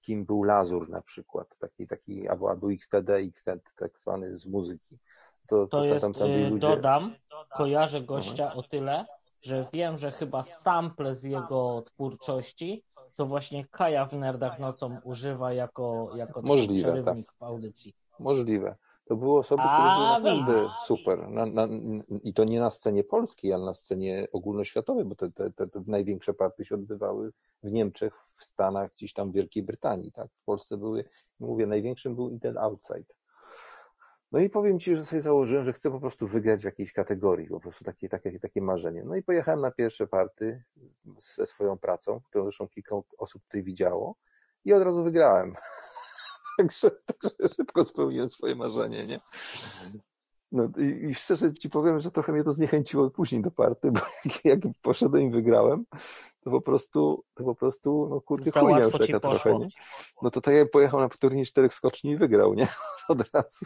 kim 0.02 0.26
był 0.26 0.44
Lazur 0.44 0.90
na 0.90 1.02
przykład, 1.02 1.58
taki, 1.60 1.88
taki 1.88 2.28
albo, 2.28 2.50
albo 2.50 2.72
XTD, 2.72 3.16
XTD 3.16 3.62
tak 3.76 4.00
zwany 4.00 4.38
z 4.38 4.46
muzyki, 4.46 5.00
to, 5.48 5.68
To 5.68 5.86
jest, 5.86 6.02
tam, 6.02 6.14
tam 6.14 6.30
y, 6.30 6.50
ludzie. 6.50 6.60
dodam, 6.68 7.16
kojarzę 7.58 8.02
gościa 8.02 8.54
o 8.54 8.64
tyle, 8.64 9.06
że 9.42 9.68
wiem, 9.74 9.98
że 9.98 10.12
chyba 10.12 10.44
sample 10.44 11.14
z 11.14 11.24
jego 11.24 11.82
twórczości 11.82 12.84
to 13.16 13.26
właśnie 13.26 13.66
Kaja 13.66 14.06
w 14.06 14.14
Nerdach 14.14 14.60
nocą 14.60 14.98
używa 15.04 15.54
jako, 15.54 16.12
jako 16.16 16.34
taki 16.34 16.48
Możliwe, 16.48 16.92
przerywnik 16.92 17.32
w 17.32 17.44
audycji. 17.44 17.96
Możliwe. 18.20 18.76
To 19.06 19.16
były 19.16 19.40
osoby, 19.40 19.64
które 19.64 19.96
były 19.96 20.08
naprawdę 20.08 20.70
super. 20.86 21.30
Na, 21.30 21.46
na, 21.46 21.68
I 22.24 22.34
to 22.34 22.44
nie 22.44 22.60
na 22.60 22.70
scenie 22.70 23.04
polskiej, 23.04 23.54
ale 23.54 23.66
na 23.66 23.74
scenie 23.74 24.28
ogólnoświatowej, 24.32 25.06
bo 25.06 25.16
te, 25.16 25.32
te, 25.32 25.52
te, 25.52 25.68
te 25.68 25.84
największe 25.88 26.34
partie 26.34 26.66
się 26.66 26.76
odbywały 26.76 27.32
w 27.64 27.72
Niemczech, 27.72 28.14
w 28.34 28.44
Stanach, 28.44 28.94
gdzieś 28.94 29.14
tam 29.14 29.32
w 29.32 29.34
Wielkiej 29.34 29.64
Brytanii. 29.64 30.12
Tak? 30.12 30.28
W 30.32 30.46
Polsce 30.46 30.78
były, 30.78 31.06
mówię, 31.40 31.68
największym 31.68 32.16
był 32.16 32.30
Intel 32.30 32.58
Outside. 32.58 33.14
No 34.32 34.40
i 34.40 34.50
powiem 34.50 34.80
Ci, 34.80 34.96
że 34.96 35.06
sobie 35.06 35.22
założyłem, 35.22 35.66
że 35.66 35.74
chcę 35.74 35.92
po 35.92 36.00
prostu 36.00 36.28
wygrać 36.28 36.62
w 36.62 36.66
jakiejś 36.66 36.94
kategorii, 36.94 37.48
po 37.48 37.60
prostu 37.60 37.84
takie, 37.84 38.10
takie, 38.10 38.40
takie 38.40 38.62
marzenie. 38.62 39.04
No 39.04 39.16
i 39.16 39.24
pojechałem 39.24 39.62
na 39.62 39.72
pierwsze 39.72 40.08
party 40.08 40.64
ze 41.18 41.46
swoją 41.46 41.78
pracą, 41.78 42.22
którą 42.30 42.44
zresztą 42.44 42.68
kilka 42.68 42.96
osób 43.18 43.44
tutaj 43.44 43.64
widziało 43.64 44.16
i 44.66 44.74
od 44.74 44.84
razu 44.84 45.04
wygrałem. 45.04 45.56
Także, 46.58 46.92
także 46.92 47.56
szybko 47.56 47.86
spełniłem 47.86 48.30
swoje 48.30 48.56
marzenie, 48.56 49.08
nie? 49.08 49.20
No 50.52 50.70
i, 50.78 51.10
i 51.10 51.16
szczerze 51.16 51.54
Ci 51.54 51.70
powiem, 51.70 52.00
że 52.00 52.12
trochę 52.12 52.32
mnie 52.32 52.44
to 52.44 52.52
zniechęciło 52.52 53.10
później 53.10 53.42
do 53.42 53.52
party, 53.52 53.92
bo 53.92 54.00
jak, 54.26 54.46
jak 54.46 54.60
poszedłem 54.82 55.24
i 55.24 55.30
wygrałem, 55.30 55.86
to 56.44 56.52
po 56.52 56.62
prostu, 56.62 57.24
to 57.34 57.44
po 57.44 57.56
prostu, 57.56 58.08
no 58.10 58.22
kurde, 58.22 58.52
chujnia 58.52 58.90
poszło. 58.90 59.20
trochę, 59.20 59.60
nie? 59.60 59.68
No 60.22 60.32
to 60.32 60.42
tak 60.42 60.54
jak 60.54 60.72
pojechał 60.72 61.00
na 61.00 61.10
turniej 61.10 61.46
czterech 61.46 61.74
skoczni 61.74 62.12
i 62.12 62.18
wygrał, 62.18 62.54
nie? 62.54 62.68
Od 63.10 63.34
razu. 63.34 63.66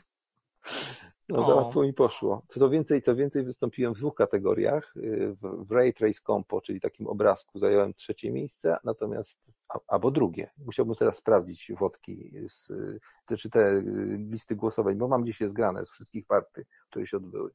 No 1.30 1.46
za 1.46 1.56
łatwo 1.56 1.82
mi 1.84 1.94
poszło. 1.94 2.42
Co 2.48 2.60
to 2.60 2.70
więcej, 2.70 3.02
co 3.02 3.16
więcej 3.16 3.44
wystąpiłem 3.44 3.94
w 3.94 3.98
dwóch 3.98 4.16
kategoriach. 4.16 4.98
Y, 4.98 5.36
W, 5.42 5.72
Ray 5.72 5.94
Trace 5.94 6.22
Compo, 6.26 6.62
czyli 6.62 6.82
takim 6.82 7.08
obrazku 7.08 7.60
zająłem 7.60 7.94
trzecie 7.94 8.32
miejsce, 8.32 8.78
natomiast, 8.84 9.52
albo 9.88 10.12
drugie. 10.12 10.52
Musiałbym 10.66 10.96
teraz 10.96 11.16
sprawdzić 11.16 11.72
wodki, 11.80 12.34
z, 12.48 12.70
y, 12.70 13.00
te, 13.26 13.38
czy 13.38 13.50
te 13.50 13.72
y, 13.72 13.84
listy 14.32 14.56
głosowań, 14.56 14.96
bo 14.96 15.08
mam 15.08 15.26
dzisiaj 15.26 15.48
zgrane 15.48 15.86
z 15.86 15.92
wszystkich 15.92 16.26
partii, 16.26 16.62
które 16.90 17.08
się 17.08 17.18
odbyły 17.18 17.52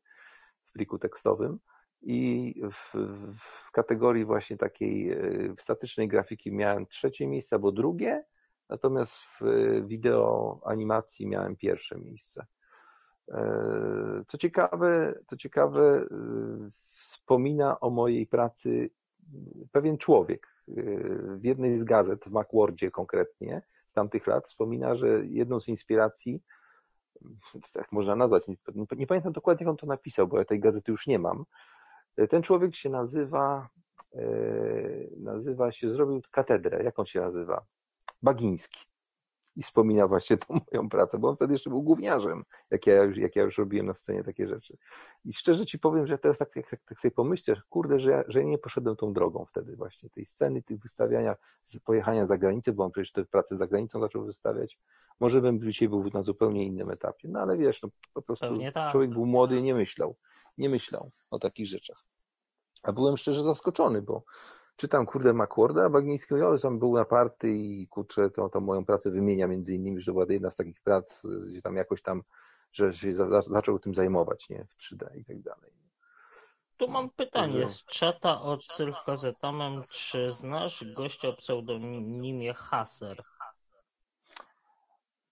w 0.64 0.72
pliku 0.72 0.98
tekstowym. 0.98 1.58
I 2.02 2.54
w, 2.72 2.94
w 3.38 3.72
kategorii 3.72 4.24
właśnie 4.24 4.56
takiej 4.56 5.16
statycznej 5.58 6.08
grafiki 6.08 6.52
miałem 6.52 6.86
trzecie 6.86 7.26
miejsce 7.26 7.56
albo 7.56 7.72
drugie, 7.72 8.24
natomiast 8.68 9.16
w 9.16 9.40
wideo 9.86 10.60
animacji 10.64 11.26
miałem 11.26 11.56
pierwsze 11.56 11.98
miejsce. 11.98 12.46
E, 13.30 14.24
Co 14.28 14.38
ciekawe, 14.38 15.14
co 15.26 15.36
ciekawe, 15.36 16.02
y, 16.02 16.70
wspomina 16.94 17.80
o 17.80 17.90
mojej 17.90 18.26
pracy 18.26 18.90
pewien 19.72 19.98
człowiek 19.98 20.48
w 21.36 21.44
jednej 21.44 21.78
z 21.78 21.84
gazet, 21.84 22.24
w 22.24 22.30
Macwordzie 22.30 22.90
konkretnie, 22.90 23.62
z 23.86 23.92
tamtych 23.92 24.26
lat, 24.26 24.46
wspomina, 24.46 24.94
że 24.96 25.26
jedną 25.26 25.60
z 25.60 25.68
inspiracji, 25.68 26.42
tak 27.72 27.92
można 27.92 28.16
nazwać, 28.16 28.44
nie- 28.74 29.06
pamiętam 29.06 29.32
dokładnie, 29.32 29.64
jak 29.64 29.70
on 29.70 29.76
to 29.76 29.86
napisał, 29.86 30.28
bo 30.28 30.38
ja 30.38 30.44
tej 30.44 30.60
gazety 30.60 30.92
już 30.92 31.06
nie 31.06 31.18
mam. 31.18 31.44
Ten 32.30 32.42
człowiek 32.42 32.74
się 32.76 32.90
nazywa, 32.90 33.68
e, 34.14 34.22
nazywa 35.16 35.72
się, 35.72 35.90
zrobił 35.90 36.22
katedrę, 36.30 36.84
jak 36.84 36.98
on 36.98 37.06
się 37.06 37.20
nazywa? 37.20 37.64
Bagiński 38.22 38.86
i 39.58 39.62
wspomina 39.62 40.08
właśnie 40.08 40.36
tą 40.36 40.46
moją 40.72 40.88
pracę, 40.88 41.18
bo 41.18 41.28
on 41.28 41.36
wtedy 41.36 41.52
jeszcze 41.52 41.70
był 41.70 41.82
gówniarzem, 41.82 42.44
jak 42.70 42.86
ja 42.86 43.02
już, 43.02 43.16
jak 43.16 43.36
ja 43.36 43.42
już 43.42 43.58
robiłem 43.58 43.86
na 43.86 43.94
scenie 43.94 44.24
takie 44.24 44.48
rzeczy. 44.48 44.76
I 45.24 45.32
szczerze 45.32 45.66
ci 45.66 45.78
powiem, 45.78 46.06
że 46.06 46.18
teraz 46.18 46.38
tak, 46.38 46.54
tak, 46.54 46.80
tak 46.84 46.98
sobie 47.00 47.12
pomyślę, 47.12 47.60
kurde, 47.68 48.00
że 48.00 48.10
ja, 48.10 48.24
że 48.28 48.38
ja 48.38 48.44
nie 48.44 48.58
poszedłem 48.58 48.96
tą 48.96 49.12
drogą 49.12 49.44
wtedy 49.44 49.76
właśnie, 49.76 50.10
tej 50.10 50.24
sceny, 50.24 50.62
tych 50.62 50.80
wystawiania, 50.80 51.36
pojechania 51.84 52.26
za 52.26 52.38
granicę, 52.38 52.72
bo 52.72 52.84
on 52.84 52.90
przecież 52.90 53.12
te 53.12 53.24
prace 53.24 53.56
za 53.56 53.66
granicą 53.66 54.00
zaczął 54.00 54.24
wystawiać. 54.24 54.78
Może 55.20 55.40
bym 55.40 55.62
dzisiaj 55.62 55.88
był 55.88 56.04
na 56.14 56.22
zupełnie 56.22 56.66
innym 56.66 56.90
etapie, 56.90 57.28
no 57.28 57.40
ale 57.40 57.56
wiesz, 57.56 57.82
no, 57.82 57.88
po 58.14 58.22
prostu 58.22 58.46
tak. 58.74 58.92
człowiek 58.92 59.10
był 59.10 59.26
młody 59.26 59.56
i 59.56 59.62
nie 59.62 59.74
myślał, 59.74 60.16
nie 60.58 60.68
myślał 60.68 61.10
o 61.30 61.38
takich 61.38 61.66
rzeczach. 61.66 62.04
A 62.82 62.92
byłem 62.92 63.16
szczerze 63.16 63.42
zaskoczony, 63.42 64.02
bo 64.02 64.22
czytam, 64.78 65.06
kurde, 65.06 65.32
Macworda, 65.32 65.84
a 65.84 65.90
Bagiński 65.90 66.34
mówi, 66.34 66.46
o, 66.46 66.58
tam 66.58 66.78
był 66.78 66.94
na 66.94 67.04
party 67.04 67.50
i 67.50 67.88
kurczę, 67.88 68.30
to, 68.30 68.48
to 68.48 68.60
moją 68.60 68.84
pracę 68.84 69.10
wymienia 69.10 69.46
między 69.46 69.74
innymi, 69.74 70.00
że 70.00 70.06
to 70.06 70.12
była 70.12 70.26
jedna 70.28 70.50
z 70.50 70.56
takich 70.56 70.80
prac, 70.80 71.26
gdzie 71.48 71.62
tam 71.62 71.76
jakoś 71.76 72.02
tam, 72.02 72.22
że 72.72 72.94
się 72.94 73.14
za, 73.14 73.26
za, 73.26 73.42
zaczął 73.42 73.78
tym 73.78 73.94
zajmować, 73.94 74.48
nie, 74.48 74.64
w 74.64 74.76
3D 74.76 75.16
i 75.16 75.24
tak 75.24 75.42
dalej. 75.42 75.72
Tu 76.76 76.88
mam 76.88 77.10
pytanie 77.10 77.68
z 77.68 77.84
czata 77.84 78.40
od 78.40 78.64
Sylwkazetamem. 78.64 79.84
Czy 79.90 80.32
znasz 80.32 80.84
gościa 80.94 81.28
o 81.28 81.32
pseudonimie 81.32 82.54
Haser? 82.54 83.22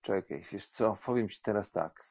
Czekaj, 0.03 0.45
wiesz 0.53 0.67
co, 0.67 0.99
powiem 1.07 1.29
ci 1.29 1.41
teraz 1.43 1.71
tak. 1.71 2.09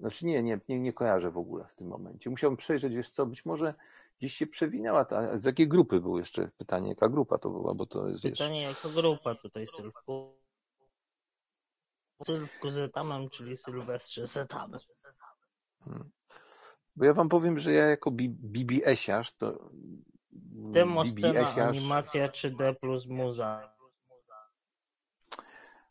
Znaczy 0.00 0.26
nie, 0.26 0.42
nie, 0.42 0.58
nie, 0.68 0.80
nie 0.80 0.92
kojarzę 0.92 1.30
w 1.30 1.38
ogóle 1.38 1.64
w 1.64 1.74
tym 1.74 1.86
momencie. 1.86 2.30
Musiałbym 2.30 2.56
przejrzeć, 2.56 2.94
wiesz 2.94 3.10
co, 3.10 3.26
być 3.26 3.44
może 3.44 3.74
gdzieś 4.18 4.34
się 4.34 4.46
przewinęła 4.46 5.04
ta, 5.04 5.36
z 5.36 5.44
jakiej 5.44 5.68
grupy 5.68 6.00
było 6.00 6.18
jeszcze 6.18 6.50
pytanie, 6.58 6.88
jaka 6.88 7.08
grupa 7.08 7.38
to 7.38 7.50
była, 7.50 7.74
bo 7.74 7.86
to 7.86 8.08
jest, 8.08 8.22
wiesz... 8.22 8.38
Pytanie 8.38 8.62
jako 8.62 8.88
grupa 8.88 9.34
tutaj 9.34 9.66
Sylwku. 9.66 10.34
Sylwku 12.26 12.70
z 12.70 12.78
etamem, 12.78 13.30
czyli 13.30 13.56
Sylwestrze 13.56 14.26
z 14.26 14.36
etamem. 14.36 14.80
Hmm. 15.84 16.10
Bo 16.96 17.04
ja 17.04 17.14
wam 17.14 17.28
powiem, 17.28 17.58
że 17.58 17.72
ja 17.72 17.86
jako 17.86 18.10
BBS-iarz 18.10 19.36
to... 19.36 19.70
Demoscena, 20.72 21.54
animacja 21.54 22.28
3D 22.28 22.74
plus 22.80 23.06
muza. 23.06 23.74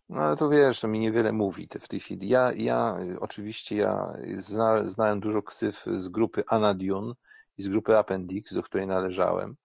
No 0.10 0.22
ale 0.22 0.38
to 0.38 0.50
wiesz, 0.50 0.80
to 0.80 0.88
mi 0.88 1.00
niewiele 1.00 1.32
mówi 1.32 1.68
w 1.82 1.88
tej 1.88 2.00
chwili. 2.00 2.30
Ja, 2.30 2.52
ja 2.56 2.98
oczywiście 3.20 3.76
ja 3.76 4.14
zna, 4.36 4.88
znałem 4.88 5.20
dużo 5.20 5.42
ksyw 5.42 5.86
z 5.98 6.10
grupy 6.10 6.44
Anadion 6.48 7.14
i 7.58 7.64
z 7.64 7.68
grupy 7.68 7.98
Appendix, 7.98 8.54
do 8.54 8.64
której 8.64 8.88
należałem. 8.88 9.56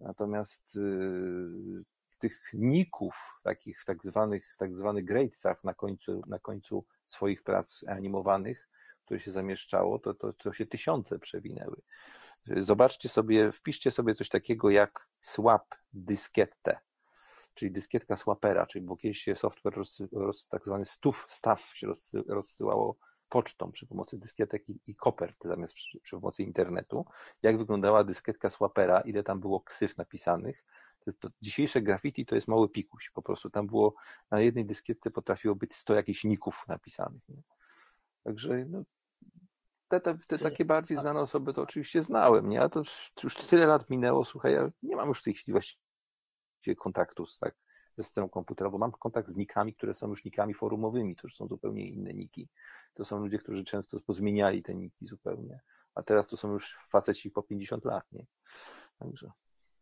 Natomiast 0.00 0.76
y, 0.76 1.84
tych 2.18 2.50
ników, 2.54 3.40
takich 3.42 3.84
tak 3.84 3.98
zwanych, 4.04 4.54
tak 4.58 4.76
zwanych 4.76 5.04
na 5.64 5.74
końcu, 5.74 6.22
na 6.26 6.38
końcu 6.38 6.84
swoich 7.08 7.42
prac 7.42 7.84
animowanych, 7.88 8.68
które 9.04 9.20
się 9.20 9.30
zamieszczało, 9.30 9.98
to, 9.98 10.14
to, 10.14 10.32
to 10.32 10.52
się 10.52 10.66
tysiące 10.66 11.18
przewinęły. 11.18 11.82
Zobaczcie 12.56 13.08
sobie, 13.08 13.52
wpiszcie 13.52 13.90
sobie 13.90 14.14
coś 14.14 14.28
takiego 14.28 14.70
jak 14.70 15.08
swap 15.20 15.74
dyskietę 15.92 16.78
czyli 17.56 17.70
dyskietka 17.70 18.16
swapera, 18.16 18.66
czyli 18.66 18.84
bo 18.84 18.96
kiedyś 18.96 19.18
się 19.18 19.36
software, 19.36 19.74
rozsy, 19.74 20.08
roz, 20.12 20.48
tak 20.48 20.64
zwany 20.64 20.84
stuf, 20.84 21.26
staw 21.28 21.62
się 21.74 21.86
rozsy, 21.86 22.22
rozsyłało 22.28 22.96
pocztą 23.28 23.72
przy 23.72 23.86
pomocy 23.86 24.18
dyskietek 24.18 24.68
i, 24.68 24.80
i 24.86 24.94
kopert 24.94 25.36
zamiast 25.44 25.74
przy, 25.74 26.00
przy, 26.00 26.16
pomocy 26.16 26.42
internetu. 26.42 27.06
Jak 27.42 27.58
wyglądała 27.58 28.04
dyskietka 28.04 28.50
swapera, 28.50 29.00
ile 29.00 29.22
tam 29.22 29.40
było 29.40 29.60
ksyw 29.60 29.96
napisanych. 29.96 30.64
To, 31.04 31.12
to 31.12 31.28
dzisiejsze 31.42 31.82
graffiti 31.82 32.26
to 32.26 32.34
jest 32.34 32.48
mały 32.48 32.68
pikuś. 32.68 33.10
Po 33.10 33.22
prostu 33.22 33.50
tam 33.50 33.66
było, 33.66 33.94
na 34.30 34.40
jednej 34.40 34.66
dyskietce 34.66 35.10
potrafiło 35.10 35.54
być 35.54 35.74
100 35.74 35.94
jakichś 35.94 36.24
ników 36.24 36.64
napisanych. 36.68 37.28
Nie? 37.28 37.42
Także 38.24 38.64
no, 38.68 38.82
te, 39.88 40.00
te, 40.00 40.18
te, 40.26 40.38
takie 40.38 40.64
bardziej 40.64 40.98
znane 40.98 41.20
osoby 41.20 41.52
to 41.52 41.62
oczywiście 41.62 42.02
znałem, 42.02 42.48
nie? 42.48 42.62
A 42.62 42.68
to 42.68 42.82
już 43.24 43.34
tyle 43.34 43.66
lat 43.66 43.90
minęło, 43.90 44.24
słuchaj, 44.24 44.52
ja 44.52 44.70
nie 44.82 44.96
mam 44.96 45.08
już 45.08 45.20
w 45.20 45.24
tej 45.24 45.34
chwili 45.34 45.52
właściwie 45.52 46.76
kontaktu 46.76 47.26
z, 47.26 47.38
tak, 47.38 47.54
ze 47.92 48.04
sceną 48.04 48.28
komputerową. 48.28 48.78
Mam 48.78 48.92
kontakt 48.92 49.28
z 49.28 49.36
nikami, 49.36 49.74
które 49.74 49.94
są 49.94 50.08
już 50.08 50.24
nikami 50.24 50.54
forumowymi, 50.54 51.16
to 51.16 51.20
już 51.24 51.36
są 51.36 51.46
zupełnie 51.48 51.88
inne 51.88 52.14
niki. 52.14 52.48
To 52.96 53.04
są 53.04 53.18
ludzie, 53.18 53.38
którzy 53.38 53.64
często 53.64 54.00
pozmieniali 54.00 54.62
te 54.62 54.74
niki 54.74 55.06
zupełnie, 55.06 55.60
a 55.94 56.02
teraz 56.02 56.26
to 56.26 56.36
są 56.36 56.52
już 56.52 56.78
faceci 56.90 57.30
po 57.30 57.42
50 57.42 57.84
lat, 57.84 58.04
nie? 58.12 58.26
Także. 58.98 59.30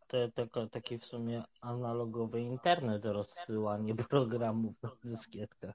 To, 0.06 0.46
to, 0.52 0.66
taki 0.66 0.98
w 0.98 1.04
sumie 1.04 1.44
analogowy 1.60 2.40
internet, 2.40 3.04
rozsyłanie 3.04 3.94
programów 3.94 4.74
w 4.82 5.08
dyskietkach. 5.08 5.74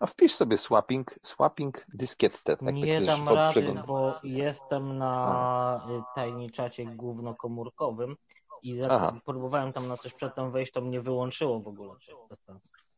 A 0.00 0.06
wpisz 0.06 0.34
sobie 0.34 0.56
swapping, 0.56 1.18
swapping 1.22 1.86
dyskietę. 1.94 2.38
Tak, 2.44 2.62
nie 2.62 2.92
tak 2.92 3.04
dam 3.04 3.28
rady, 3.28 3.74
bo 3.86 4.14
jestem 4.24 4.98
na 4.98 6.04
tajniczacie 6.14 6.84
głównokomórkowym 6.86 8.16
i 8.62 8.74
za... 8.74 9.20
próbowałem 9.24 9.72
tam 9.72 9.88
na 9.88 9.96
coś 9.96 10.14
przedtem 10.14 10.52
wejść, 10.52 10.72
to 10.72 10.80
mnie 10.80 11.00
wyłączyło 11.00 11.60
w 11.60 11.68
ogóle. 11.68 11.94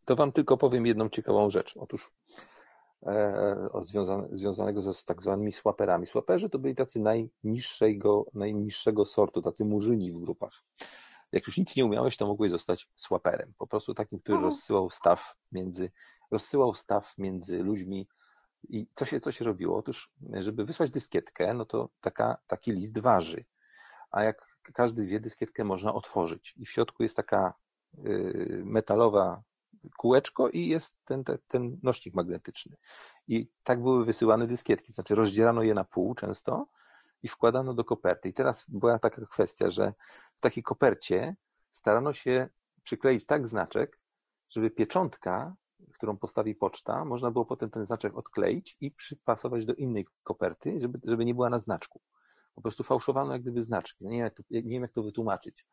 To 0.05 0.17
wam 0.17 0.33
tylko 0.33 0.57
powiem 0.57 0.87
jedną 0.87 1.09
ciekawą 1.09 1.51
rzecz. 1.51 1.77
Otóż 1.77 2.11
związanego 4.31 4.83
ze 4.83 4.95
z 4.95 5.05
tak 5.05 5.23
zwanymi 5.23 5.53
swaperami. 5.53 6.07
Swaperzy 6.07 6.51
to 6.51 6.59
byli 6.59 6.75
tacy 6.75 7.01
najniższego, 7.01 8.27
najniższego 8.35 9.05
sortu, 9.05 9.43
tacy 9.43 9.65
murzyni 9.65 10.13
w 10.13 10.21
grupach. 10.21 10.63
Jak 11.33 11.47
już 11.47 11.59
nic 11.59 11.77
nie 11.77 11.85
umiałeś, 11.85 12.17
to 12.17 12.27
mogłeś 12.27 12.51
zostać 12.51 12.89
swaperem. 12.97 13.53
Po 13.59 13.67
prostu 13.67 13.95
takim, 13.95 14.21
który 14.21 14.41
rozsyłał 14.41 14.91
staw 14.91 15.35
między, 15.53 15.91
rozsyłał 16.31 16.75
staw 16.75 17.19
między 17.19 17.59
ludźmi. 17.59 18.09
I 18.69 18.87
co 18.95 19.05
się, 19.05 19.21
co 19.21 19.33
się 19.33 19.45
robiło? 19.45 19.79
Otóż, 19.79 20.11
żeby 20.41 20.65
wysłać 20.65 20.91
dyskietkę, 20.91 21.55
no 21.55 21.65
to 21.65 21.89
taka, 22.01 22.39
taki 22.47 22.73
list 22.73 22.99
waży. 22.99 23.45
A 24.11 24.23
jak 24.23 24.51
każdy 24.75 25.07
wie, 25.07 25.21
dyskietkę 25.21 25.65
można 25.65 25.95
otworzyć 25.95 26.55
i 26.57 26.67
w 26.67 26.71
środku 26.71 27.03
jest 27.03 27.17
taka 27.17 27.55
y, 27.99 28.63
metalowa 28.65 29.43
kółeczko 29.97 30.49
i 30.49 30.67
jest 30.67 30.97
ten, 31.05 31.25
ten, 31.25 31.39
ten 31.49 31.79
nośnik 31.83 32.15
magnetyczny. 32.15 32.77
I 33.29 33.51
tak 33.65 33.83
były 33.83 34.05
wysyłane 34.05 34.47
dyskietki, 34.47 34.93
znaczy 34.93 35.15
rozdzierano 35.15 35.63
je 35.63 35.75
na 35.75 35.85
pół 35.85 36.15
często 36.15 36.67
i 37.23 37.29
wkładano 37.29 37.75
do 37.75 37.85
koperty. 37.85 38.29
I 38.29 38.33
teraz 38.33 38.65
była 38.69 38.99
taka 38.99 39.27
kwestia, 39.27 39.71
że 39.71 39.95
w 40.35 40.41
takiej 40.41 40.63
kopercie 40.63 41.37
starano 41.71 42.13
się 42.13 42.49
przykleić 42.83 43.27
tak 43.27 43.47
znaczek, 43.47 44.01
żeby 44.51 44.71
pieczątka, 44.71 45.55
którą 45.95 46.17
postawi 46.17 46.55
poczta, 46.55 47.05
można 47.05 47.31
było 47.31 47.45
potem 47.45 47.71
ten 47.71 47.87
znaczek 47.87 48.17
odkleić 48.17 48.77
i 48.81 48.91
przypasować 48.91 49.67
do 49.67 49.75
innej 49.75 50.07
koperty, 50.23 50.81
żeby, 50.81 51.01
żeby 51.05 51.25
nie 51.25 51.35
była 51.35 51.51
na 51.51 51.59
znaczku. 51.59 52.01
Po 52.55 52.63
prostu 52.63 52.83
fałszowano 52.83 53.33
jak 53.33 53.43
gdyby 53.43 53.63
znaczki. 53.63 54.05
Nie 54.05 54.17
wiem, 54.17 54.25
jak 54.25 54.35
to, 54.35 54.43
nie 54.51 54.63
wiem, 54.63 54.83
jak 54.83 54.93
to 54.93 55.03
wytłumaczyć. 55.03 55.67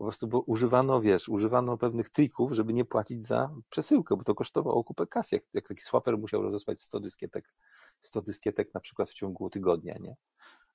Po 0.00 0.04
prostu 0.04 0.26
bo 0.28 0.40
używano, 0.40 1.00
wiesz, 1.00 1.28
używano 1.28 1.78
pewnych 1.78 2.10
trików, 2.10 2.52
żeby 2.52 2.72
nie 2.72 2.84
płacić 2.84 3.24
za 3.26 3.50
przesyłkę, 3.70 4.16
bo 4.16 4.24
to 4.24 4.34
kosztowało 4.34 4.84
kupę 4.84 5.06
kasy. 5.06 5.36
Jak, 5.36 5.44
jak 5.54 5.68
taki 5.68 5.82
swapper 5.82 6.18
musiał 6.18 6.42
rozesłać 6.42 6.80
100 6.80 7.00
dyskietek, 7.00 7.54
100 8.00 8.22
dyskietek 8.22 8.74
na 8.74 8.80
przykład 8.80 9.10
w 9.10 9.14
ciągu 9.14 9.50
tygodnia, 9.50 9.94
nie? 10.00 10.16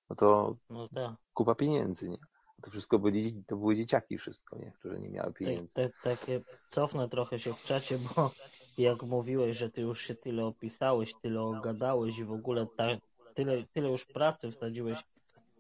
No 0.10 0.16
to 0.16 0.56
no 0.70 0.88
tak. 0.88 1.12
kupa 1.34 1.56
pieniędzy, 1.56 2.10
nie? 2.10 2.18
To 2.62 2.72
wszystko 2.72 3.00
byli, 3.00 3.44
to 3.48 3.58
były 3.58 3.76
dzieciaki 3.76 4.18
wszystko, 4.18 4.58
nie? 4.58 4.72
które 4.72 5.00
nie 5.00 5.10
miały 5.10 5.34
pieniędzy. 5.34 5.74
Tak, 5.74 5.92
tak, 6.04 6.20
takie 6.20 6.42
cofnę 6.70 7.10
trochę 7.10 7.40
się 7.40 7.54
w 7.54 7.64
czacie, 7.64 7.98
bo 7.98 8.32
jak 8.78 9.04
mówiłeś, 9.04 9.58
że 9.58 9.70
ty 9.70 9.82
już 9.82 10.02
się 10.02 10.16
tyle 10.16 10.46
opisałeś, 10.46 11.14
tyle 11.22 11.42
ogadałeś 11.42 12.18
i 12.18 12.24
w 12.24 12.32
ogóle 12.32 12.68
ta, 12.78 12.88
tyle, 13.36 13.64
tyle 13.74 13.90
już 13.92 14.06
pracy 14.06 14.52
wsadziłeś 14.52 15.04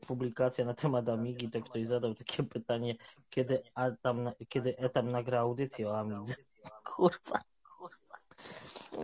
publikacja 0.07 0.65
na 0.65 0.73
temat 0.73 1.09
Amigi, 1.09 1.49
to 1.49 1.61
ktoś 1.61 1.87
zadał 1.87 2.15
takie 2.15 2.43
pytanie, 2.43 2.95
kiedy, 3.29 3.63
Atam, 3.75 4.31
kiedy 4.49 4.77
Etam 4.77 5.11
nagra 5.11 5.39
audycję 5.39 5.89
o 5.89 5.99
Amidze. 5.99 6.35
Kurwa. 6.95 7.39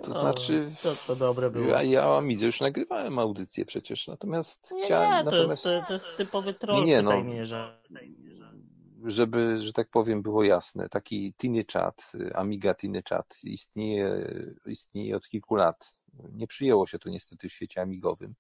To 0.03 0.11
znaczy, 0.11 0.71
to, 0.83 0.95
to 1.07 1.15
dobre 1.15 1.49
było. 1.49 1.67
Ja, 1.67 1.83
ja 1.83 2.09
o 2.09 2.17
Amidze 2.17 2.45
już 2.45 2.61
nagrywałem 2.61 3.19
audycję 3.19 3.65
przecież, 3.65 4.07
natomiast 4.07 4.71
nie, 4.71 4.85
chciałem... 4.85 5.11
Nie, 5.11 5.31
to, 5.31 5.37
natomiast... 5.37 5.65
jest, 5.65 5.87
to, 5.87 5.93
jest 5.93 6.05
typowy 6.17 6.53
troll 6.53 6.85
nie, 6.85 7.01
no. 7.01 7.23
Żeby, 9.05 9.57
że 9.61 9.73
tak 9.73 9.89
powiem, 9.89 10.21
było 10.21 10.43
jasne, 10.43 10.89
taki 10.89 11.33
Tiny 11.33 11.65
Chat, 11.73 12.11
Amiga 12.33 12.73
Tiny 12.73 13.03
Chat 13.09 13.37
istnieje, 13.43 14.33
istnieje 14.65 15.15
od 15.15 15.29
kilku 15.29 15.55
lat. 15.55 15.95
Nie 16.33 16.47
przyjęło 16.47 16.87
się 16.87 16.99
to 16.99 17.09
niestety 17.09 17.49
w 17.49 17.53
świecie 17.53 17.81
amigowym. 17.81 18.35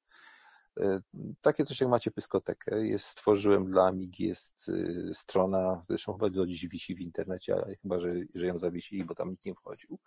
E, 0.79 1.01
takie 1.41 1.65
coś 1.65 1.81
jak 1.81 1.89
macie 1.89 2.11
pyskotekę, 2.11 2.87
jest, 2.87 3.05
stworzyłem 3.05 3.71
dla 3.71 3.85
Amigi, 3.85 4.27
jest 4.27 4.69
y, 4.69 5.11
strona, 5.13 5.81
zresztą 5.87 6.13
chyba 6.13 6.29
do 6.29 6.45
dziś 6.45 6.67
wisi 6.67 6.95
w 6.95 6.99
internecie, 6.99 7.55
ale 7.55 7.75
chyba, 7.75 7.99
że, 7.99 8.13
że 8.35 8.47
ją 8.47 8.57
zawiesili, 8.57 9.05
bo 9.05 9.15
tam 9.15 9.29
nikt 9.29 9.45
nie 9.45 9.55
wchodził. 9.55 9.99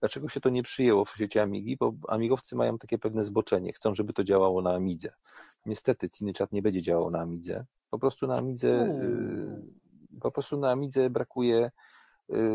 Dlaczego 0.00 0.28
się 0.28 0.40
to 0.40 0.48
nie 0.48 0.62
przyjęło 0.62 1.04
w 1.04 1.10
świecie 1.10 1.42
Amigi? 1.42 1.76
Bo 1.76 1.92
amigowcy 2.08 2.56
mają 2.56 2.78
takie 2.78 2.98
pewne 2.98 3.24
zboczenie, 3.24 3.72
chcą, 3.72 3.94
żeby 3.94 4.12
to 4.12 4.24
działało 4.24 4.62
na 4.62 4.74
Amidze. 4.74 5.12
Niestety 5.66 6.10
TinyChat 6.10 6.52
nie 6.52 6.62
będzie 6.62 6.82
działał 6.82 7.10
na 7.10 7.20
Amidze. 7.20 7.64
Po 7.90 7.98
prostu 7.98 8.26
na 8.26 8.36
Amidze, 8.36 8.68
y, 8.68 10.20
po 10.20 10.30
prostu 10.30 10.56
na 10.56 10.70
Amidze 10.70 11.10
brakuje 11.10 11.70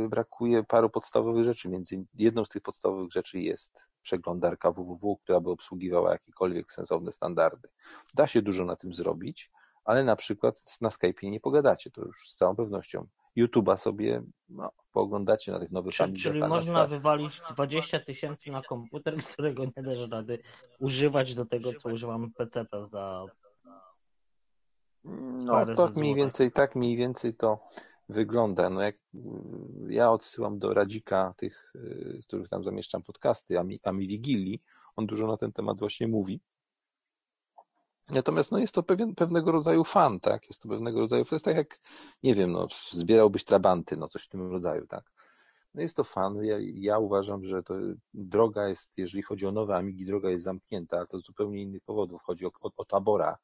brakuje 0.09 0.63
paru 0.63 0.89
podstawowych 0.89 1.43
rzeczy. 1.43 1.69
Między 1.69 2.05
jedną 2.13 2.45
z 2.45 2.49
tych 2.49 2.61
podstawowych 2.61 3.11
rzeczy 3.11 3.39
jest 3.39 3.85
przeglądarka 4.01 4.71
www, 4.71 5.17
która 5.23 5.39
by 5.39 5.49
obsługiwała 5.49 6.11
jakiekolwiek 6.11 6.71
sensowne 6.71 7.11
standardy. 7.11 7.69
Da 8.13 8.27
się 8.27 8.41
dużo 8.41 8.65
na 8.65 8.75
tym 8.75 8.93
zrobić, 8.93 9.51
ale 9.85 10.03
na 10.03 10.15
przykład 10.15 10.63
na 10.81 10.89
Skype'ie 10.89 11.31
nie 11.31 11.39
pogadacie, 11.39 11.91
to 11.91 12.01
już 12.01 12.29
z 12.29 12.35
całą 12.35 12.55
pewnością. 12.55 13.07
YouTube'a 13.37 13.77
sobie 13.77 14.21
no, 14.49 14.71
pooglądacie 14.91 15.51
na 15.51 15.59
tych 15.59 15.71
nowych 15.71 15.95
Czyli, 15.95 16.19
czyli 16.19 16.39
można 16.39 16.87
wywalić 16.87 17.41
20 17.49 17.99
tysięcy 17.99 18.51
na 18.51 18.61
komputer, 18.61 19.17
którego 19.17 19.65
nie 19.65 19.83
dasz 19.83 20.09
rady 20.11 20.39
używać 20.79 21.35
do 21.35 21.45
tego, 21.45 21.73
co 21.73 21.89
używamy 21.89 22.31
PC 22.31 22.65
za 22.91 23.25
no, 25.03 25.75
to 25.75 25.89
mniej 25.95 26.15
więcej, 26.15 26.51
tak 26.51 26.75
mniej 26.75 26.97
więcej 26.97 27.33
to 27.33 27.59
wygląda. 28.09 28.69
No 28.69 28.81
jak 28.81 28.95
ja 29.87 30.11
odsyłam 30.11 30.59
do 30.59 30.73
Radzika 30.73 31.33
tych, 31.37 31.73
y, 31.75 32.19
z 32.21 32.25
których 32.25 32.49
tam 32.49 32.63
zamieszczam 32.63 33.03
podcasty, 33.03 33.59
Ami, 33.59 33.79
Ami 33.83 34.07
Wigilii, 34.07 34.63
on 34.95 35.05
dużo 35.05 35.27
na 35.27 35.37
ten 35.37 35.51
temat 35.51 35.79
właśnie 35.79 36.07
mówi. 36.07 36.41
Natomiast 38.09 38.51
no 38.51 38.57
jest 38.57 38.75
to 38.75 38.83
pewien, 38.83 39.15
pewnego 39.15 39.51
rodzaju 39.51 39.83
fan, 39.83 40.19
tak? 40.19 40.47
Jest 40.47 40.61
to 40.61 40.69
pewnego 40.69 40.99
rodzaju, 40.99 41.25
to 41.25 41.35
jest 41.35 41.45
tak 41.45 41.55
jak, 41.55 41.79
nie 42.23 42.35
wiem, 42.35 42.51
no, 42.51 42.67
zbierałbyś 42.91 43.43
trabanty, 43.43 43.97
no 43.97 44.07
coś 44.07 44.23
w 44.23 44.29
tym 44.29 44.51
rodzaju, 44.51 44.87
tak? 44.87 45.11
No 45.73 45.81
jest 45.81 45.95
to 45.95 46.03
fan. 46.03 46.43
Ja, 46.43 46.57
ja 46.59 46.99
uważam, 46.99 47.45
że 47.45 47.61
droga 48.13 48.67
jest, 48.67 48.97
jeżeli 48.97 49.23
chodzi 49.23 49.47
o 49.47 49.51
nowe 49.51 49.75
Amigi, 49.75 50.05
droga 50.05 50.29
jest 50.29 50.43
zamknięta, 50.43 50.97
ale 50.97 51.07
to 51.07 51.19
z 51.19 51.25
zupełnie 51.25 51.61
innych 51.61 51.83
powodów. 51.83 52.21
Chodzi 52.21 52.45
o, 52.45 52.51
o, 52.61 52.71
o 52.77 52.85
tabora, 52.85 53.37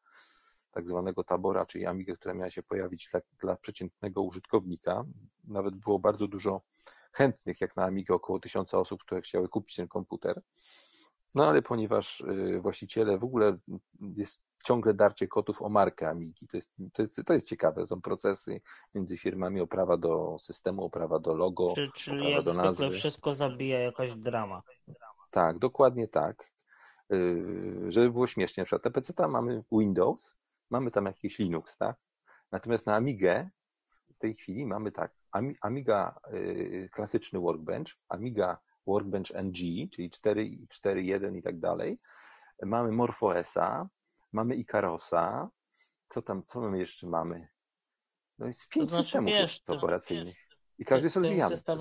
tak 0.72 0.88
zwanego 0.88 1.24
tabora, 1.24 1.66
czyli 1.66 1.86
Amigę, 1.86 2.16
która 2.16 2.34
miała 2.34 2.50
się 2.50 2.64
pojawić 2.64 3.10
dla, 3.12 3.22
dla 3.40 3.56
przeciętnego 3.56 4.22
użytkownika. 4.22 5.04
Nawet 5.48 5.76
było 5.76 6.00
bardzo 6.00 6.28
dużo 6.28 6.62
chętnych, 7.14 7.62
jak 7.62 7.76
na 7.76 7.84
Amigę, 7.84 8.14
około 8.16 8.40
tysiąca 8.40 8.80
osób, 8.80 9.04
które 9.04 9.22
chciały 9.22 9.50
kupić 9.50 9.76
ten 9.76 9.88
komputer. 9.88 10.42
No 11.36 11.48
ale 11.50 11.62
ponieważ 11.62 12.22
y, 12.22 12.60
właściciele 12.62 13.18
w 13.18 13.24
ogóle 13.24 13.58
jest 14.16 14.40
ciągle 14.66 14.94
darcie 14.94 15.28
kotów 15.28 15.62
o 15.62 15.70
markę 15.70 16.10
Amigi. 16.10 16.48
To 16.48 16.58
jest, 16.58 16.72
to 16.94 17.02
jest, 17.02 17.22
to 17.26 17.34
jest 17.34 17.48
ciekawe. 17.48 17.86
Są 17.86 18.02
procesy 18.02 18.62
między 18.96 19.18
firmami 19.18 19.62
o 19.62 19.68
prawa 19.68 19.98
do 19.98 20.38
systemu, 20.40 20.84
o 20.86 20.90
prawa 20.90 21.20
do 21.20 21.36
logo, 21.36 21.74
Czy, 21.76 21.90
czyli 21.96 22.18
o 22.18 22.20
prawa 22.20 22.36
jak 22.36 22.46
do 22.46 22.54
nazwy. 22.54 22.90
wszystko 22.92 23.34
zabija 23.34 23.80
jakaś 23.80 24.16
drama. 24.16 24.62
Tak, 25.32 25.60
dokładnie 25.60 26.08
tak. 26.08 26.52
Yy, 27.10 27.92
Żeby 27.92 28.12
było 28.12 28.28
śmiesznie, 28.28 28.62
na 28.62 28.66
przykład 28.66 28.86
na 28.86 28.92
PC 28.92 29.28
mamy 29.28 29.64
Windows, 29.72 30.38
mamy 30.72 30.92
tam 30.92 31.06
jakiś 31.06 31.40
Linux, 31.40 31.78
tak? 31.78 31.98
Natomiast 32.52 32.86
na 32.86 32.96
Amigę 32.96 33.50
w 34.16 34.18
tej 34.18 34.34
chwili 34.36 34.66
mamy 34.66 34.92
tak, 34.92 35.16
Ami- 35.32 35.56
Amiga 35.62 36.20
yy, 36.32 36.90
klasyczny 36.90 37.40
Workbench, 37.40 37.94
Amiga 38.10 38.58
Workbench 38.88 39.32
NG, 39.36 39.90
czyli 39.92 40.10
4, 40.12 40.44
4.1 40.44 41.38
i 41.38 41.42
tak 41.42 41.60
dalej. 41.60 42.00
Mamy 42.64 42.92
MorphOSa, 42.92 43.90
mamy 44.32 44.56
Icarosa. 44.56 45.50
Co 46.10 46.22
tam, 46.22 46.44
co 46.46 46.62
my 46.62 46.80
jeszcze 46.80 47.08
mamy? 47.08 47.48
No 48.40 48.48
jest 48.48 48.70
pięć 48.70 48.90
znaczy, 48.90 49.04
systemów 49.04 49.30
wiesz, 49.32 49.64
to- 49.64 49.74
operacyjnych. 49.74 50.38
I 50.80 50.86
każdy 50.86 51.06
jest 51.06 51.16
rozwijany. 51.16 51.58
to 51.62 51.76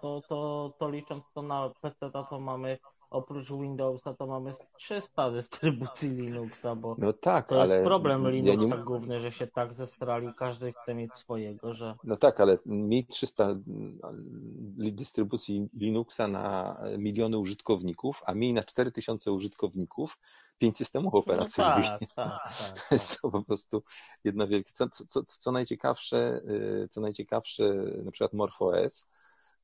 to, 0.00 0.22
to, 0.28 0.74
to 0.78 0.88
licząc 0.90 1.24
to 1.34 1.42
na 1.42 1.70
PC, 1.80 2.10
to 2.30 2.40
mamy 2.40 2.78
oprócz 3.10 3.52
Windowsa 3.52 4.14
to 4.14 4.26
mamy 4.26 4.52
300 4.76 5.30
dystrybucji 5.30 6.10
Linuxa, 6.10 6.74
bo 6.76 6.96
No 6.98 7.12
tak, 7.12 7.48
to 7.48 7.64
jest 7.64 7.84
problem 7.84 8.24
ja 8.24 8.30
Linuxa 8.30 8.76
nie, 8.76 8.82
główny, 8.82 9.20
że 9.20 9.32
się 9.32 9.46
tak 9.46 9.72
zestrali, 9.72 10.34
każdy 10.36 10.72
chce 10.72 10.94
mieć 10.94 11.14
swojego, 11.14 11.74
że 11.74 11.94
No 12.04 12.16
tak, 12.16 12.40
ale 12.40 12.58
mieć 12.66 13.08
300 13.08 13.44
mm, 13.44 13.98
dystrybucji 14.76 15.68
Linuxa 15.74 16.28
na 16.28 16.76
miliony 16.98 17.38
użytkowników, 17.38 18.22
a 18.26 18.34
miej 18.34 18.52
na 18.52 18.62
4000 18.62 19.32
użytkowników 19.32 20.18
pięć 20.58 20.78
systemów 20.78 21.12
no 21.12 21.18
operacyjnych. 21.18 21.84
tak, 21.84 22.00
tak, 22.00 22.08
tak, 22.14 22.54
tak. 22.58 22.92
Jest 22.92 23.20
to 23.20 23.30
po 23.30 23.42
prostu 23.42 23.82
jedno 24.24 24.46
wielkie. 24.46 24.72
Co, 24.72 24.88
co, 24.88 25.04
co, 25.04 25.22
co 25.24 25.52
najciekawsze, 25.52 26.40
y, 26.84 26.88
co 26.90 27.00
najciekawsze, 27.00 27.64
na 28.04 28.10
przykład 28.10 28.32
MorphOS 28.32 29.06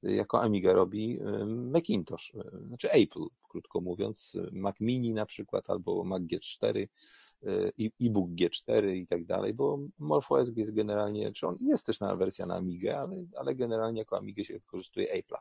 jako 0.02 0.42
Amiga 0.42 0.72
robi 0.72 1.20
y, 1.20 1.46
Macintosh, 1.46 2.34
y, 2.34 2.66
znaczy 2.66 2.90
Apple, 2.90 3.26
krótko 3.48 3.80
mówiąc, 3.80 4.36
Mac 4.52 4.80
Mini 4.80 5.14
na 5.14 5.26
przykład, 5.26 5.70
albo 5.70 6.04
Mac 6.04 6.22
G4, 6.22 6.76
y, 6.76 7.72
e-book 8.00 8.30
G4 8.30 8.94
i 8.94 9.06
tak 9.06 9.24
dalej, 9.24 9.54
bo 9.54 9.78
MorphOS 9.98 10.48
jest 10.56 10.74
generalnie, 10.74 11.32
czy 11.32 11.46
on 11.46 11.56
jest 11.60 11.86
też 11.86 12.00
na 12.00 12.16
wersja 12.16 12.46
na 12.46 12.54
Amigę, 12.54 12.98
ale, 12.98 13.24
ale 13.36 13.54
generalnie 13.54 13.98
jako 13.98 14.16
Amigę 14.16 14.44
się 14.44 14.54
wykorzystuje 14.54 15.22
Apple'a. 15.22 15.38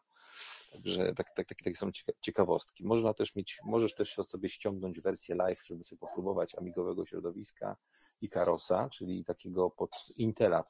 Także 0.72 1.14
tak, 1.14 1.36
tak, 1.36 1.48
tak, 1.48 1.58
takie 1.64 1.76
są 1.76 1.90
cieka- 1.90 2.14
ciekawostki. 2.22 2.86
Można 2.86 3.14
też 3.14 3.36
mieć, 3.36 3.60
możesz 3.64 3.96
też 3.96 4.16
sobie 4.16 4.50
ściągnąć 4.50 5.00
wersję 5.00 5.36
live, 5.36 5.62
żeby 5.66 5.84
sobie 5.84 6.00
popróbować 6.00 6.56
amigowego 6.56 7.06
środowiska 7.06 7.78
i 8.22 8.30
Karosa, 8.30 8.90
czyli 8.90 9.26
takiego 9.26 9.70
pod 9.70 9.92
Intela, 10.18 10.64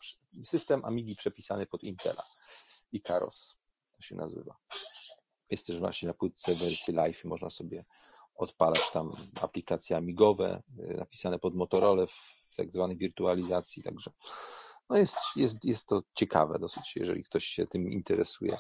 system 0.46 0.86
Amigi 0.86 1.16
przepisany 1.16 1.66
pod 1.66 1.84
Intela 1.84 2.24
i 2.92 3.02
Karos 3.02 3.56
się 4.06 4.16
nazywa. 4.16 4.56
Jest 5.50 5.68
też 5.68 5.80
właśnie 5.80 6.08
na 6.08 6.14
płytce 6.14 6.56
wersji 6.56 6.94
live 6.94 7.26
i 7.26 7.28
można 7.28 7.50
sobie 7.50 7.86
odpalać 8.36 8.92
tam 8.94 9.12
aplikacje 9.42 9.98
amigowe 9.98 10.64
y, 10.80 10.98
napisane 10.98 11.40
pod 11.40 11.56
Motorola 11.56 12.06
w 12.06 12.56
tak 12.56 12.72
zwanej 12.72 12.98
wirtualizacji, 12.98 13.84
także 13.84 14.12
no 14.90 14.98
jest, 14.98 15.18
jest, 15.36 15.66
jest 15.66 15.88
to 15.88 16.04
ciekawe 16.14 16.60
dosyć, 16.60 16.96
jeżeli 16.96 17.24
ktoś 17.24 17.46
się 17.46 17.68
tym 17.68 17.92
interesuje, 17.92 18.58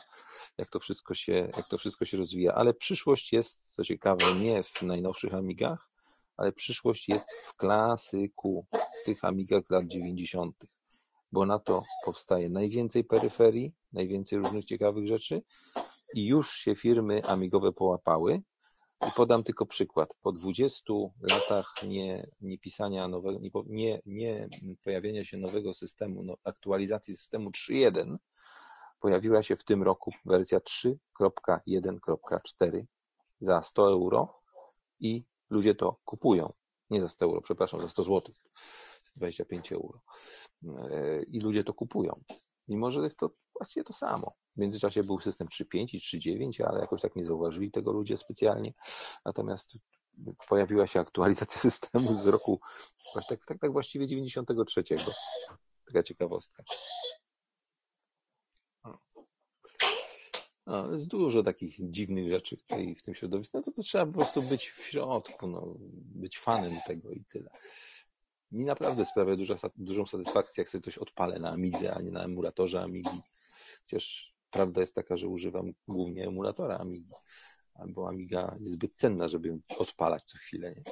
jak 0.58 0.70
to 0.70 0.80
wszystko 0.80 1.14
się, 1.14 1.34
jak 1.58 1.68
to 1.68 1.78
wszystko 1.78 2.06
się 2.06 2.18
rozwija, 2.18 2.54
ale 2.54 2.74
przyszłość 2.74 3.34
jest, 3.34 3.74
co 3.74 3.84
ciekawe, 3.84 4.36
nie 4.36 4.64
w 4.64 4.82
najnowszych 4.82 5.34
amigach, 5.34 5.90
ale 6.38 6.52
przyszłość 6.52 7.10
jest 7.10 7.32
w 7.32 7.56
klasyku, 7.56 8.66
tych 9.06 9.26
amigach 9.26 9.68
z 9.68 9.70
lat 9.70 9.88
90., 9.88 10.66
bo 11.32 11.46
na 11.46 11.60
to 11.60 11.84
powstaje 12.06 12.50
najwięcej 12.50 13.04
peryferii, 13.04 13.74
najwięcej 13.96 14.40
różnych 14.40 14.66
ciekawych 14.66 15.08
rzeczy 15.08 15.42
i 16.14 16.26
już 16.26 16.52
się 16.52 16.76
firmy 16.76 17.26
amigowe 17.26 17.74
połapały. 17.74 18.42
I 19.08 19.12
podam 19.16 19.44
tylko 19.44 19.66
przykład. 19.66 20.16
Po 20.22 20.32
20 20.32 20.94
latach 21.22 21.74
nie, 21.88 22.28
nie 22.42 22.58
pisania 22.58 23.08
nowego, 23.08 23.40
nie, 23.66 24.02
nie, 24.06 24.50
pojawienia 24.84 25.24
się 25.24 25.38
nowego 25.38 25.74
systemu, 25.74 26.24
no, 26.24 26.38
aktualizacji 26.44 27.16
systemu 27.16 27.50
3.1, 27.50 28.18
pojawiła 29.00 29.44
się 29.44 29.56
w 29.56 29.64
tym 29.64 29.84
roku 29.84 30.12
wersja 30.26 30.60
3.1.4 30.60 32.84
za 33.40 33.62
100 33.62 33.90
euro 33.90 34.42
i 35.00 35.24
ludzie 35.50 35.76
to 35.76 36.00
kupują. 36.06 36.54
Nie 36.90 37.02
za 37.02 37.10
100 37.10 37.26
euro, 37.26 37.42
przepraszam, 37.42 37.82
za 37.82 37.88
100 37.88 38.04
zł. 38.04 38.34
25 39.16 39.72
euro. 39.72 40.02
E, 40.64 41.24
I 41.24 41.40
ludzie 41.40 41.64
to 41.64 41.74
kupują. 41.74 42.24
Mimo, 42.68 42.92
że 42.92 43.02
jest 43.02 43.20
to 43.20 43.30
właściwie 43.60 43.84
to 43.84 43.94
samo. 43.94 44.34
W 44.56 44.60
międzyczasie 44.60 45.04
był 45.04 45.20
system 45.20 45.48
3.5 45.48 45.96
i 45.96 46.00
3.9, 46.00 46.64
ale 46.64 46.80
jakoś 46.80 47.02
tak 47.02 47.16
nie 47.16 47.26
zauważyli 47.26 47.72
tego 47.72 47.92
ludzie 47.92 48.18
specjalnie. 48.18 48.74
Natomiast 49.26 49.78
pojawiła 50.50 50.88
się 50.88 51.00
aktualizacja 51.00 51.62
systemu 51.72 52.14
z 52.16 52.28
roku, 52.28 52.60
tak, 53.30 53.46
tak, 53.46 53.60
tak 53.60 53.72
właściwie 53.72 54.08
93. 54.08 54.84
Taka 55.86 56.04
ciekawostka. 56.04 56.64
No, 60.68 60.92
jest 60.92 61.08
dużo 61.08 61.44
takich 61.44 61.92
dziwnych 61.92 62.30
rzeczy 62.30 62.58
tutaj 62.58 62.96
w 62.96 63.02
tym 63.02 63.16
środowisku. 63.16 63.58
No 63.58 63.64
to, 63.64 63.72
to 63.72 63.84
trzeba 63.84 64.06
po 64.06 64.12
prostu 64.12 64.42
być 64.42 64.70
w 64.70 64.84
środku, 64.84 65.48
no, 65.48 65.76
być 65.96 66.40
fanem 66.40 66.74
tego 66.88 67.12
i 67.12 67.26
tyle. 67.26 67.50
Mi 68.52 68.66
naprawdę 68.66 69.06
sprawia 69.06 69.36
duża, 69.36 69.56
dużą 69.76 70.06
satysfakcję, 70.06 70.62
jak 70.62 70.70
sobie 70.70 70.82
coś 70.82 70.98
odpalę 70.98 71.40
na 71.40 71.52
Amidze, 71.52 71.94
a 71.94 72.02
nie 72.02 72.12
na 72.12 72.24
emulatorze 72.24 72.82
Amigi. 72.82 73.22
Chociaż 73.86 74.34
prawda 74.52 74.82
jest 74.82 74.96
taka, 74.96 75.18
że 75.18 75.28
używam 75.28 75.72
głównie 75.88 76.28
emulatora 76.28 76.78
Amigi, 76.78 77.14
bo 77.88 78.10
Amiga 78.10 78.56
jest 78.60 78.72
zbyt 78.72 78.96
cenna, 78.96 79.28
żeby 79.28 79.60
odpalać 79.78 80.24
co 80.24 80.38
chwilę. 80.38 80.76
Nie? 80.76 80.84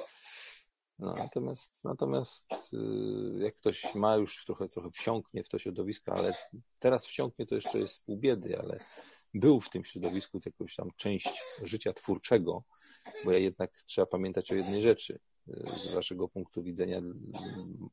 No, 0.98 1.14
natomiast, 1.14 1.84
natomiast 1.84 2.74
y, 2.74 3.38
jak 3.38 3.54
ktoś 3.54 3.94
ma 3.94 4.16
już 4.16 4.44
trochę, 4.44 4.68
trochę 4.68 4.90
wsiąknie 4.90 5.44
w 5.44 5.48
to 5.48 5.58
środowisko, 5.58 6.12
ale 6.12 6.34
teraz 6.78 7.06
wsiąknie 7.06 7.46
to 7.46 7.54
jeszcze 7.54 7.78
jest 7.78 8.04
pół 8.04 8.16
biedy, 8.16 8.58
ale 8.58 8.78
był 9.34 9.60
w 9.60 9.70
tym 9.70 9.84
środowisku 9.84 10.40
jakąś 10.46 10.76
tam 10.76 10.90
część 10.96 11.42
życia 11.62 11.92
twórczego, 11.92 12.64
bo 13.24 13.32
ja 13.32 13.38
jednak 13.38 13.82
trzeba 13.86 14.06
pamiętać 14.06 14.52
o 14.52 14.54
jednej 14.54 14.82
rzeczy. 14.82 15.20
Z 15.66 15.94
waszego 15.94 16.28
punktu 16.28 16.62
widzenia 16.62 17.02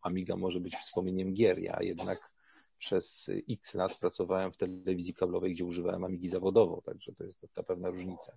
Amiga 0.01 0.35
może 0.35 0.59
być 0.59 0.75
wspomnieniem 0.75 1.33
gier. 1.33 1.59
Ja 1.59 1.77
jednak 1.81 2.31
przez 2.81 3.29
x 3.49 3.73
lat 3.73 3.99
pracowałem 3.99 4.51
w 4.51 4.57
telewizji 4.57 5.13
kablowej, 5.13 5.53
gdzie 5.53 5.65
używałem 5.65 6.03
Amigi 6.03 6.29
zawodowo, 6.29 6.81
także 6.81 7.13
to 7.13 7.23
jest 7.23 7.45
ta 7.53 7.63
pewna 7.63 7.89
różnica. 7.89 8.33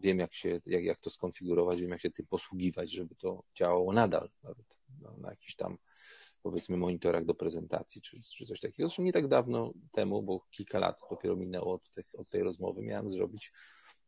Wiem, 0.00 0.18
jak, 0.18 0.34
się, 0.34 0.60
jak, 0.66 0.84
jak 0.84 1.00
to 1.00 1.10
skonfigurować, 1.10 1.80
wiem, 1.80 1.90
jak 1.90 2.00
się 2.00 2.10
tym 2.10 2.26
posługiwać, 2.26 2.92
żeby 2.92 3.14
to 3.14 3.42
działało 3.54 3.92
nadal, 3.92 4.30
nawet 4.42 4.78
na, 5.00 5.16
na 5.16 5.30
jakichś 5.30 5.54
tam 5.54 5.78
powiedzmy 6.42 6.76
monitorach 6.76 7.24
do 7.24 7.34
prezentacji, 7.34 8.00
czy, 8.00 8.20
czy 8.36 8.46
coś 8.46 8.60
takiego. 8.60 8.88
Zresztą 8.88 9.02
nie 9.02 9.12
tak 9.12 9.28
dawno 9.28 9.72
temu, 9.92 10.22
bo 10.22 10.40
kilka 10.50 10.78
lat 10.78 11.00
dopiero 11.10 11.36
minęło 11.36 11.74
od, 11.74 11.90
tych, 11.90 12.06
od 12.18 12.28
tej 12.28 12.42
rozmowy, 12.42 12.82
miałem 12.82 13.10
zrobić 13.10 13.52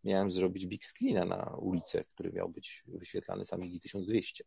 miałem 0.04 0.30
zrobić 0.32 0.66
big 0.66 0.84
screena 0.86 1.24
na 1.24 1.56
ulicę, 1.58 2.04
który 2.04 2.32
miał 2.32 2.48
być 2.48 2.82
wyświetlany 2.86 3.44
z 3.44 3.52
Amigi 3.52 3.80
1200. 3.80 4.44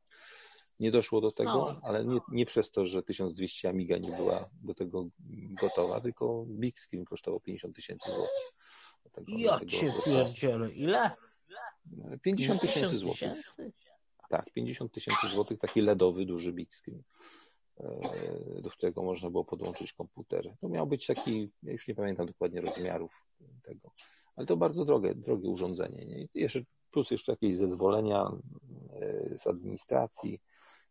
Nie 0.82 0.92
doszło 0.92 1.22
do 1.22 1.32
tego, 1.32 1.52
no. 1.52 1.80
ale 1.84 2.06
nie, 2.06 2.20
nie, 2.32 2.46
przez 2.46 2.72
to, 2.72 2.86
że 2.86 3.04
1200 3.04 3.70
Amiga 3.70 3.98
nie 3.98 4.12
była 4.12 4.50
do 4.64 4.74
tego 4.74 5.10
gotowa, 5.62 6.02
tylko 6.02 6.46
big 6.48 6.80
screen 6.80 7.06
kosztował 7.06 7.40
50 7.40 7.76
tysięcy 7.76 8.10
złotych. 8.12 8.54
Ja 9.28 9.60
cię 9.66 9.94
pierdzielę, 10.06 10.72
ile? 10.72 11.12
50 12.22 12.62
tysięcy 12.62 12.98
złotych. 12.98 13.32
Tak, 14.30 14.52
50 14.54 14.92
tysięcy 14.92 15.28
złotych, 15.28 15.60
taki 15.60 15.82
LEDowy, 15.82 16.26
duży 16.26 16.54
big 16.54 16.70
screen, 16.74 17.04
do 18.62 18.70
którego 18.70 19.04
można 19.04 19.30
było 19.30 19.46
podłączyć 19.46 19.94
komputer. 19.94 20.56
To 20.62 20.70
miał 20.70 20.88
być 20.88 21.06
taki, 21.06 21.52
ja 21.64 21.72
już 21.72 21.88
nie 21.88 21.96
pamiętam 21.96 22.26
dokładnie 22.26 22.62
rozmiarów 22.62 23.12
tego, 23.64 23.92
ale 24.36 24.48
to 24.48 24.58
bardzo 24.58 24.86
drogie, 24.86 25.16
drogie 25.16 25.50
urządzenie. 25.50 26.06
Nie? 26.06 26.28
Jeszcze, 26.34 26.62
plus 26.92 27.12
jeszcze 27.12 27.32
jakieś 27.32 27.56
zezwolenia 27.56 28.32
z 29.38 29.48
administracji 29.48 30.42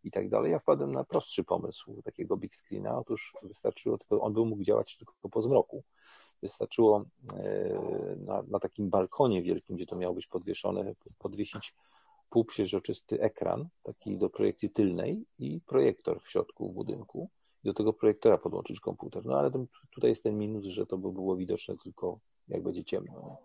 i 0.04 0.10
tak 0.10 0.28
dalej. 0.28 0.52
Ja 0.52 0.58
wpadłem 0.58 0.92
na 0.92 1.04
prostszy 1.04 1.44
pomysł 1.44 2.02
takiego 2.02 2.36
big 2.36 2.54
screena. 2.54 2.98
Otóż 2.98 3.36
wystarczyło 3.42 3.98
tylko, 3.98 4.20
on 4.20 4.32
był 4.32 4.46
mógł 4.46 4.62
działać 4.62 4.96
tylko 4.96 5.28
po 5.28 5.40
zmroku. 5.40 5.84
Wystarczyło 6.42 7.04
e, 7.34 8.16
na, 8.26 8.42
na 8.42 8.58
takim 8.58 8.90
balkonie 8.90 9.42
wielkim, 9.42 9.76
gdzie 9.76 9.86
to 9.86 9.96
miało 9.96 10.14
być 10.14 10.26
podwieszone, 10.26 10.94
podwiesić 11.18 11.74
półprzeźroczysty 12.30 13.20
ekran, 13.20 13.68
taki 13.82 14.18
do 14.18 14.30
projekcji 14.30 14.70
tylnej 14.70 15.26
i 15.38 15.60
projektor 15.66 16.22
w 16.22 16.30
środku 16.30 16.72
budynku. 16.72 17.30
I 17.64 17.68
do 17.68 17.74
tego 17.74 17.92
projektora 17.92 18.38
podłączyć 18.38 18.80
komputer. 18.80 19.24
No 19.24 19.38
ale 19.38 19.50
ten, 19.50 19.66
tutaj 19.90 20.10
jest 20.10 20.22
ten 20.22 20.38
minus, 20.38 20.64
że 20.64 20.86
to 20.86 20.98
by 20.98 21.12
było 21.12 21.36
widoczne 21.36 21.76
tylko 21.76 22.18
jak 22.48 22.62
będzie 22.62 22.84
ciemno. 22.84 23.38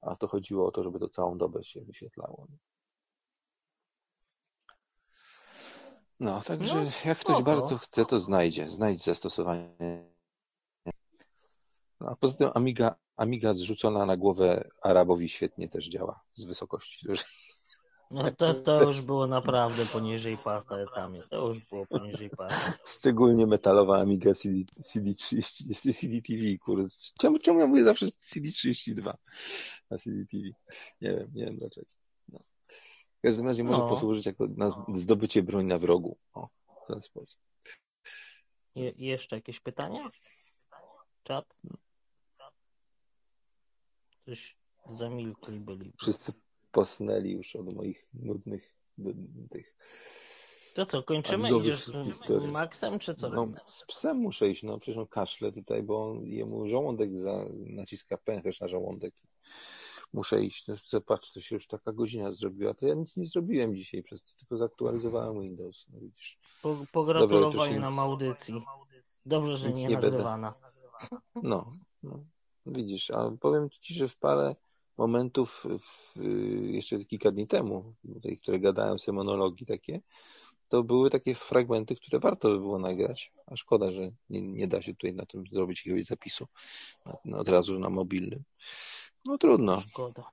A 0.00 0.16
to 0.16 0.28
chodziło 0.28 0.66
o 0.66 0.70
to, 0.70 0.82
żeby 0.82 0.98
to 0.98 1.08
całą 1.08 1.38
dobę 1.38 1.64
się 1.64 1.80
wyświetlało. 1.80 2.46
No, 6.20 6.40
także 6.40 6.74
No, 6.74 6.90
jak 7.04 7.18
ktoś 7.18 7.36
spoko. 7.36 7.42
bardzo 7.42 7.78
chce, 7.78 8.04
to 8.04 8.18
znajdzie. 8.18 8.68
Znajdź 8.68 9.04
zastosowanie. 9.04 9.76
No, 12.00 12.08
a 12.08 12.16
poza 12.16 12.36
tym 12.36 12.50
Amiga, 12.54 12.94
Amiga 13.16 13.54
zrzucona 13.54 14.06
na 14.06 14.16
głowę 14.16 14.68
Arabowi 14.82 15.28
świetnie 15.28 15.68
też 15.68 15.88
działa 15.88 16.20
z 16.34 16.44
wysokości. 16.44 17.06
No 18.10 18.32
to, 18.32 18.54
to 18.54 18.82
już 18.82 19.06
było 19.06 19.26
naprawdę 19.26 19.86
poniżej 19.86 20.36
pasa 20.36 20.76
etamie. 20.76 21.22
To 21.30 21.48
już 21.48 21.64
było 21.64 21.86
poniżej 21.86 22.30
pasa. 22.30 22.72
Szczególnie 22.98 23.46
metalowa 23.46 24.00
Amiga 24.00 24.34
CD, 24.34 24.54
CD30, 24.80 25.94
CD-TV, 25.94 26.58
kurde. 26.58 26.88
Czemu, 27.20 27.38
czemu 27.38 27.60
ja 27.60 27.66
mówię 27.66 27.84
zawsze 27.84 28.06
CD32 28.06 29.14
na 29.90 29.98
CD-TV? 29.98 30.42
Nie 31.00 31.10
wiem, 31.10 31.30
nie 31.34 31.44
wiem 31.44 31.56
dlaczego. 31.56 31.97
W 33.18 33.20
każdym 33.20 33.46
razie 33.46 33.64
może 33.64 33.78
No. 33.78 33.88
posłużyć 33.88 34.26
jako 34.26 34.46
na 34.46 34.84
zdobycie 34.94 35.42
broń 35.42 35.66
na 35.66 35.78
wrogu. 35.78 36.16
O, 36.34 36.48
w 36.84 36.86
ten 36.86 37.00
sposób. 37.00 37.40
Je, 38.74 38.92
jeszcze 38.96 39.36
jakieś 39.36 39.60
pytania? 39.60 40.10
Czat? 41.22 41.54
Coś 44.24 44.56
zamilkli 44.90 45.60
byli. 45.60 45.92
Wszyscy 46.00 46.32
posnęli 46.72 47.30
już 47.30 47.56
od 47.56 47.74
moich 47.74 48.08
nudnych 48.14 48.74
tych. 49.50 49.76
To 50.74 50.86
co, 50.86 51.02
kończymy? 51.02 51.58
Idziesz 51.58 51.86
z. 51.86 51.92
Maxem, 52.46 52.98
czy 52.98 53.14
co? 53.14 53.28
No, 53.28 53.48
z 53.66 53.84
psem 53.84 54.16
muszę 54.16 54.48
iść, 54.48 54.62
no 54.62 54.78
przecież 54.78 54.98
on 54.98 55.06
kaszle 55.06 55.52
tutaj, 55.52 55.82
bo 55.82 56.14
jemu 56.22 56.68
żołądek 56.68 57.16
za, 57.16 57.44
naciska 57.54 58.18
pęcherz 58.18 58.60
na 58.60 58.68
żołądek. 58.68 59.14
Muszę 60.12 60.42
iść. 60.44 60.66
No, 60.66 60.76
chcę, 60.76 61.00
patrz, 61.00 61.32
to 61.32 61.40
się 61.40 61.54
już 61.54 61.66
taka 61.66 61.92
godzina 61.92 62.32
zrobiła. 62.32 62.74
To 62.74 62.86
ja 62.86 62.94
nic 62.94 63.16
nie 63.16 63.24
zrobiłem 63.24 63.76
dzisiaj, 63.76 64.02
przez 64.02 64.24
to 64.24 64.30
tylko 64.38 64.56
zaktualizowałem 64.56 65.42
Windows. 65.42 65.86
No 65.88 66.00
widzisz. 66.00 66.38
Po, 66.62 66.68
Dobra, 66.68 66.86
pogratulowali 66.92 67.52
to 67.56 67.64
już 67.66 67.80
nam 67.80 67.90
nic- 67.90 67.98
audycji. 68.00 68.54
Dobrze, 69.26 69.56
że 69.56 69.68
nic 69.68 69.82
nie, 69.82 69.88
nie 69.88 69.94
będę. 69.94 70.10
nagrywana. 70.10 70.54
No, 71.42 71.72
no, 72.02 72.24
widzisz, 72.66 73.10
a 73.10 73.30
powiem 73.40 73.70
Ci, 73.70 73.94
że 73.94 74.08
w 74.08 74.16
parę 74.16 74.56
momentów 74.98 75.64
w, 75.80 76.20
jeszcze 76.62 77.04
kilka 77.04 77.30
dni 77.30 77.46
temu, 77.46 77.94
tutaj, 78.14 78.36
które 78.36 78.60
gadałem 78.60 78.98
sobie 78.98 79.16
monologi 79.16 79.66
takie, 79.66 80.00
to 80.68 80.82
były 80.82 81.10
takie 81.10 81.34
fragmenty, 81.34 81.96
które 81.96 82.18
warto 82.20 82.48
by 82.48 82.58
było 82.58 82.78
nagrać, 82.78 83.32
a 83.46 83.56
szkoda, 83.56 83.90
że 83.90 84.10
nie, 84.30 84.42
nie 84.42 84.68
da 84.68 84.82
się 84.82 84.92
tutaj 84.92 85.14
na 85.14 85.26
tym 85.26 85.44
zrobić 85.46 85.86
jakiegoś 85.86 86.04
zapisu 86.06 86.46
na, 87.06 87.16
na, 87.24 87.38
od 87.38 87.48
razu 87.48 87.78
na 87.78 87.90
mobilnym. 87.90 88.42
No 89.28 89.38
trudno. 89.38 89.80
Szkoda. 89.80 90.30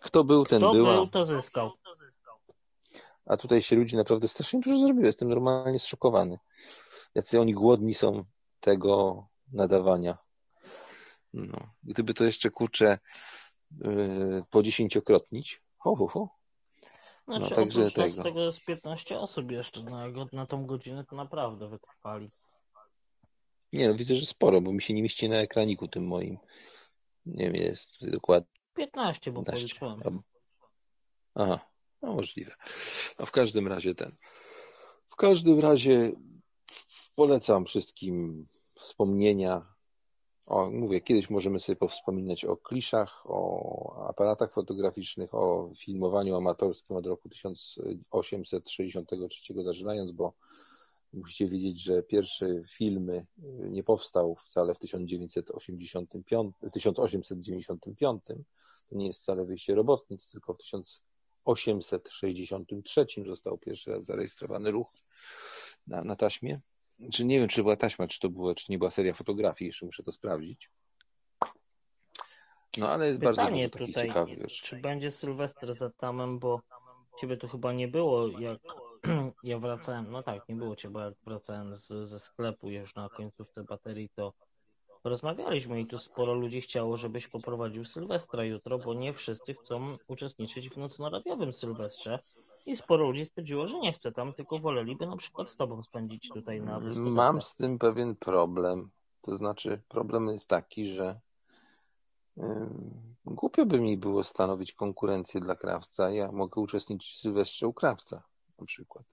Kto 0.00 0.24
był, 0.24 0.44
ten 0.44 0.58
Kto 0.58 0.72
był, 0.72 0.84
był, 0.84 1.06
to 1.06 1.26
zyskał. 1.26 1.72
a 3.26 3.36
tutaj 3.36 3.62
się 3.62 3.76
ludzie 3.76 3.96
naprawdę 3.96 4.28
strasznie 4.28 4.60
dużo 4.60 4.78
zrobiło. 4.78 5.06
Jestem 5.06 5.28
normalnie 5.28 5.78
zszokowany. 5.78 6.38
Jacy 7.14 7.40
oni 7.40 7.52
głodni 7.54 7.94
są 7.94 8.24
tego 8.60 9.26
nadawania. 9.52 10.18
No. 11.32 11.58
Gdyby 11.82 12.14
to 12.14 12.24
jeszcze 12.24 12.50
kurczę 12.50 12.98
yy, 13.70 14.44
po 14.50 14.62
dziesięciokrotnić, 14.62 15.62
ho, 15.78 15.96
ho, 15.96 16.06
ho. 16.06 16.28
Znaczy, 17.24 17.50
No, 17.50 17.56
także 17.56 17.80
oprócz 17.80 17.96
nas 17.96 18.10
tego. 18.10 18.22
tego 18.22 18.40
jest 18.40 18.64
15 18.64 19.18
osób 19.18 19.50
jeszcze. 19.50 19.82
No, 19.82 20.08
jak 20.08 20.32
na 20.32 20.46
tą 20.46 20.66
godzinę 20.66 21.04
to 21.04 21.16
naprawdę 21.16 21.68
wytrwali. 21.68 22.30
Nie 23.72 23.88
no, 23.88 23.94
widzę, 23.94 24.14
że 24.14 24.26
sporo, 24.26 24.60
bo 24.60 24.72
mi 24.72 24.82
się 24.82 24.94
nie 24.94 25.02
mieści 25.02 25.28
na 25.28 25.36
ekraniku 25.36 25.88
tym 25.88 26.06
moim. 26.06 26.38
Nie 27.26 27.44
wiem, 27.44 27.54
jest 27.54 27.92
tutaj 27.92 28.10
dokładnie. 28.10 28.50
15, 28.74 29.32
bo 29.32 29.42
15. 29.42 29.78
policzyłem. 29.78 30.22
Aha, 31.34 31.60
no 32.02 32.14
możliwe. 32.14 32.54
A 33.18 33.26
w 33.26 33.30
każdym 33.30 33.68
razie 33.68 33.94
ten. 33.94 34.16
W 35.08 35.16
każdym 35.16 35.60
razie 35.60 36.12
polecam 37.14 37.64
wszystkim 37.64 38.46
wspomnienia. 38.74 39.74
O, 40.46 40.70
mówię, 40.70 41.00
kiedyś 41.00 41.30
możemy 41.30 41.60
sobie 41.60 41.76
powspominać 41.76 42.44
o 42.44 42.56
kliszach, 42.56 43.22
o 43.26 44.06
aparatach 44.08 44.52
fotograficznych, 44.52 45.34
o 45.34 45.70
filmowaniu 45.78 46.36
amatorskim 46.36 46.96
od 46.96 47.06
roku 47.06 47.28
1863 47.28 49.62
zaczynając, 49.62 50.12
bo 50.12 50.32
musicie 51.14 51.48
wiedzieć, 51.48 51.82
że 51.82 52.02
pierwszy 52.02 52.62
film 52.68 53.10
nie 53.70 53.84
powstał 53.84 54.34
wcale 54.34 54.74
w 54.74 54.78
1985, 54.78 56.54
1895. 56.72 58.22
To 58.86 58.96
nie 58.96 59.06
jest 59.06 59.20
wcale 59.20 59.44
wyjście 59.44 59.74
robotnic, 59.74 60.30
tylko 60.30 60.54
w 60.54 60.58
1863 60.58 63.06
został 63.26 63.58
pierwszy 63.58 63.90
raz 63.90 64.04
zarejestrowany 64.04 64.70
ruch 64.70 64.92
na, 65.86 66.04
na 66.04 66.16
taśmie. 66.16 66.60
Czy 67.12 67.24
nie 67.24 67.38
wiem, 67.38 67.48
czy 67.48 67.62
była 67.62 67.76
taśma, 67.76 68.08
czy 68.08 68.20
to 68.20 68.28
była, 68.28 68.54
czy 68.54 68.72
nie 68.72 68.78
była 68.78 68.90
seria 68.90 69.14
fotografii, 69.14 69.66
jeszcze 69.66 69.86
muszę 69.86 70.02
to 70.02 70.12
sprawdzić. 70.12 70.70
No 72.76 72.88
ale 72.88 73.08
jest 73.08 73.20
bardzo 73.20 73.42
Pytanie 73.42 73.68
dużo 73.68 73.78
takich 73.78 73.94
tutaj, 73.94 74.08
ciekawych 74.08 74.40
rzeczy. 74.40 74.64
czy 74.64 74.76
będzie 74.76 75.10
Sylwester 75.10 75.74
za 75.74 75.90
tamem, 75.90 76.38
bo 76.38 76.60
ciebie 77.20 77.36
tu 77.36 77.48
chyba 77.48 77.72
nie 77.72 77.88
było, 77.88 78.28
jak 78.28 78.60
ja 79.44 79.58
wracałem, 79.58 80.10
no 80.10 80.22
tak, 80.22 80.48
nie 80.48 80.56
było 80.56 80.76
cię, 80.76 80.90
bo 80.90 81.00
jak 81.00 81.14
wracałem 81.26 81.76
z, 81.76 81.86
ze 82.08 82.18
sklepu 82.18 82.70
już 82.70 82.94
na 82.94 83.08
końcówce 83.08 83.64
baterii, 83.64 84.08
to 84.08 84.32
rozmawialiśmy 85.04 85.80
i 85.80 85.86
tu 85.86 85.98
sporo 85.98 86.34
ludzi 86.34 86.60
chciało, 86.60 86.96
żebyś 86.96 87.28
poprowadził 87.28 87.84
Sylwestra 87.84 88.44
jutro, 88.44 88.78
bo 88.78 88.94
nie 88.94 89.12
wszyscy 89.12 89.54
chcą 89.54 89.96
uczestniczyć 90.08 90.70
w 90.70 90.76
nocno-radiowym 90.76 91.52
Sylwestrze 91.52 92.18
i 92.66 92.76
sporo 92.76 93.04
ludzi 93.04 93.26
stwierdziło, 93.26 93.66
że 93.66 93.78
nie 93.78 93.92
chce 93.92 94.12
tam, 94.12 94.32
tylko 94.32 94.58
woleliby 94.58 95.06
na 95.06 95.16
przykład 95.16 95.50
z 95.50 95.56
tobą 95.56 95.82
spędzić 95.82 96.28
tutaj 96.28 96.60
na 96.60 96.80
dyskotece. 96.80 97.10
Mam 97.10 97.42
z 97.42 97.54
tym 97.54 97.78
pewien 97.78 98.16
problem. 98.16 98.90
To 99.20 99.36
znaczy, 99.36 99.82
problem 99.88 100.28
jest 100.28 100.48
taki, 100.48 100.86
że 100.86 101.20
głupio 103.24 103.66
by 103.66 103.80
mi 103.80 103.96
było 103.96 104.24
stanowić 104.24 104.72
konkurencję 104.72 105.40
dla 105.40 105.56
krawca. 105.56 106.10
Ja 106.10 106.32
mogę 106.32 106.60
uczestniczyć 106.60 107.12
w 107.12 107.16
Sylwestrze 107.16 107.68
u 107.68 107.72
krawca 107.72 108.22
na 108.58 108.66
przykład. 108.66 109.04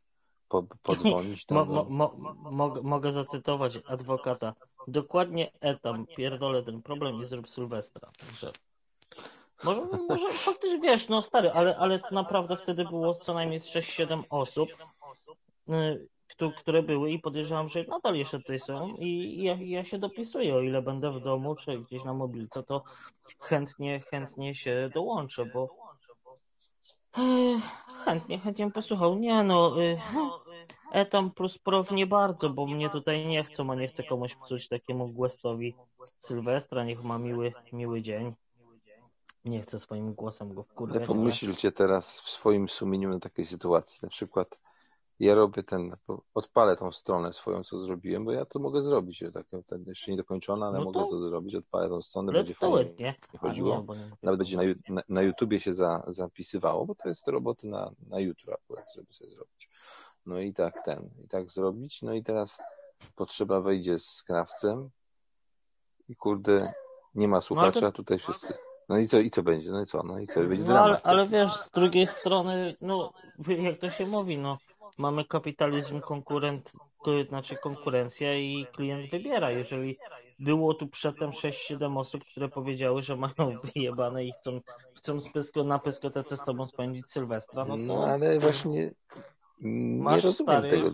Po, 0.50 0.64
podzwonić 0.84 1.46
tam. 1.46 1.58
Mo, 1.58 1.86
mo, 1.90 2.14
mo, 2.52 2.76
mogę, 2.84 3.12
zacytować 3.12 3.74
adwokata. 3.88 4.54
Dokładnie 4.88 5.52
etam, 5.62 6.06
pierdolę 6.18 6.64
ten 6.64 6.82
problem 6.82 7.24
i 7.24 7.26
zrób 7.26 7.50
Sylwestra. 7.50 8.12
Także 8.20 8.52
może, 9.64 9.82
może 10.10 10.30
faktycznie 10.30 10.80
wiesz, 10.80 11.10
no 11.10 11.22
stary, 11.22 11.52
ale, 11.52 11.78
ale 11.78 12.00
to 12.00 12.08
naprawdę 12.12 12.58
wtedy 12.58 12.86
było 12.86 13.14
co 13.14 13.34
najmniej 13.34 13.62
6-7 13.62 14.24
osób, 14.30 14.70
y, 15.70 16.08
któ- 16.28 16.52
które 16.52 16.84
były 16.84 17.12
i 17.12 17.20
podejrzewam, 17.20 17.70
że 17.70 17.84
nadal 17.84 18.16
jeszcze 18.16 18.38
tutaj 18.40 18.60
są 18.60 18.96
i 19.00 19.38
ja, 19.44 19.58
ja 19.60 19.84
się 19.84 20.00
dopisuję, 20.00 20.56
o 20.56 20.62
ile 20.62 20.82
będę 20.82 21.12
w 21.12 21.20
domu 21.20 21.56
czy 21.56 21.78
gdzieś 21.80 22.04
na 22.04 22.14
mobilce, 22.14 22.64
to 22.64 22.84
chętnie, 23.40 24.00
chętnie 24.00 24.56
się 24.56 24.90
dołączę, 24.94 25.46
bo 25.46 25.76
chętnie, 28.06 28.40
chętnie 28.40 28.72
posłuchał. 28.72 29.16
Nie 29.16 29.44
no, 29.44 29.82
y, 29.82 29.98
Etam 30.92 31.32
plus 31.32 31.58
prof 31.58 31.92
nie 31.92 32.08
bardzo, 32.08 32.50
bo 32.50 32.68
mnie 32.68 32.90
tutaj 32.90 33.26
nie 33.26 33.44
chcą, 33.44 33.72
a 33.72 33.76
nie 33.76 33.88
chcę 33.88 34.04
komuś 34.04 34.36
psuć 34.36 34.68
takiemu 34.68 35.08
Gwestowi 35.08 35.76
Sylwestra, 36.20 36.84
niech 36.84 37.04
ma 37.04 37.18
miły, 37.18 37.54
miły 37.74 38.02
dzień. 38.02 38.34
Nie 39.46 39.62
chcę 39.62 39.80
swoim 39.80 40.14
głosem 40.14 40.54
go 40.54 40.64
wkurwiać. 40.64 40.98
ale- 40.98 41.08
pomyślcie 41.08 41.72
teraz 41.72 42.22
w 42.22 42.30
swoim 42.30 42.70
sumieniu 42.70 43.10
na 43.10 43.20
takiej 43.20 43.46
sytuacji. 43.46 44.00
Na 44.04 44.10
przykład 44.10 44.62
ja 45.26 45.36
robię 45.36 45.64
ten, 45.64 45.96
odpalę 46.34 46.76
tą 46.76 46.92
stronę 46.92 47.34
swoją, 47.34 47.64
co 47.64 47.80
zrobiłem, 47.80 48.26
bo 48.26 48.32
ja 48.32 48.46
to 48.46 48.60
mogę 48.60 48.82
zrobić. 48.82 49.24
Tak, 49.34 49.46
ten 49.68 49.84
jeszcze 49.88 50.12
nie 50.12 50.18
dokończona, 50.18 50.68
ale 50.68 50.78
No 50.78 50.84
mogę 50.86 51.00
to- 51.00 51.10
to 51.10 51.18
zrobić. 51.18 51.56
Odpalę 51.56 51.90
tą 51.90 52.02
stronę, 52.02 52.32
będzie 52.32 52.54
fajnie 52.54 52.82
it, 52.82 53.00
nie? 53.00 53.16
A 53.34 53.38
chodziło. 53.38 53.86
nie, 53.90 53.96
nie 53.96 54.10
Nawet 54.24 54.38
będzie 54.38 54.58
na, 54.58 54.64
na, 54.90 55.02
na 55.10 55.22
YouTubie 55.22 55.60
się 55.60 55.74
za, 55.74 56.04
zapisywało, 56.08 56.86
bo 56.86 56.96
to 56.96 57.08
jest 57.10 57.28
roboty 57.28 57.68
na, 57.68 57.92
na 58.10 58.20
jutro 58.20 58.54
akurat, 58.54 58.86
żeby 58.96 59.14
sobie 59.14 59.30
zrobić. 59.30 59.70
No 60.26 60.40
i 60.40 60.54
tak 60.54 60.86
ten, 60.86 61.10
i 61.26 61.28
tak 61.28 61.50
zrobić. 61.50 62.02
No 62.02 62.14
i 62.14 62.24
teraz 62.24 62.60
potrzeba 63.16 63.62
wejdzie 63.62 64.00
z 64.00 64.24
krawcem 64.24 64.90
i 66.10 66.16
kurde, 66.16 66.74
nie 67.16 67.28
ma 67.28 67.42
słuchacza, 67.42 67.80
No 67.80 67.86
ale 67.88 67.94
tutaj 67.94 68.20
wszyscy. 68.20 68.54
No 68.90 68.98
i 68.98 69.08
co, 69.08 69.20
i 69.20 69.30
co 69.30 69.44
będzie? 69.44 69.72
No 69.72 69.82
i 69.82 69.86
co? 69.86 70.04
No 70.04 70.20
i 70.20 70.28
co? 70.28 70.40
Będzie 70.40 70.64
No 70.64 70.70
ale, 70.70 70.84
dramat. 70.84 71.02
ale 71.08 71.28
wiesz, 71.28 71.54
z 71.54 71.70
drugiej 71.72 72.08
strony, 72.08 72.76
no 72.82 73.14
jak 73.48 73.80
to 73.80 73.90
się 73.90 74.06
mówi, 74.06 74.38
no 74.38 74.58
mamy 74.98 75.26
kapitalizm, 75.26 76.02
konkurent 76.02 76.72
ko- 77.02 77.24
znaczy 77.30 77.56
konkurencja 77.56 78.38
i 78.38 78.68
klient 78.72 79.12
wybiera. 79.12 79.52
Jeżeli 79.52 79.98
było 80.40 80.74
tu 80.74 80.88
przedtem 80.88 81.30
6-7 81.30 81.98
osób, 82.00 82.24
które 82.32 82.50
powiedziały, 82.50 83.02
że 83.02 83.16
mają 83.16 83.34
wyjebane 83.76 84.26
i 84.26 84.32
chcą, 84.32 84.62
chcą 84.98 85.20
z 85.20 85.30
pysko, 85.30 85.64
na 85.64 85.80
pyskotece 85.80 86.38
z 86.38 86.44
tobą 86.44 86.68
spędzić 86.68 87.12
Sylwestra, 87.12 87.66
no 87.66 87.78
to 87.78 87.84
No 87.84 88.06
ale 88.06 88.40
właśnie 88.40 88.92
nie 89.62 90.04
masz 90.04 90.24
rozumiem 90.24 90.62
stary, 90.62 90.70
tego. 90.70 90.92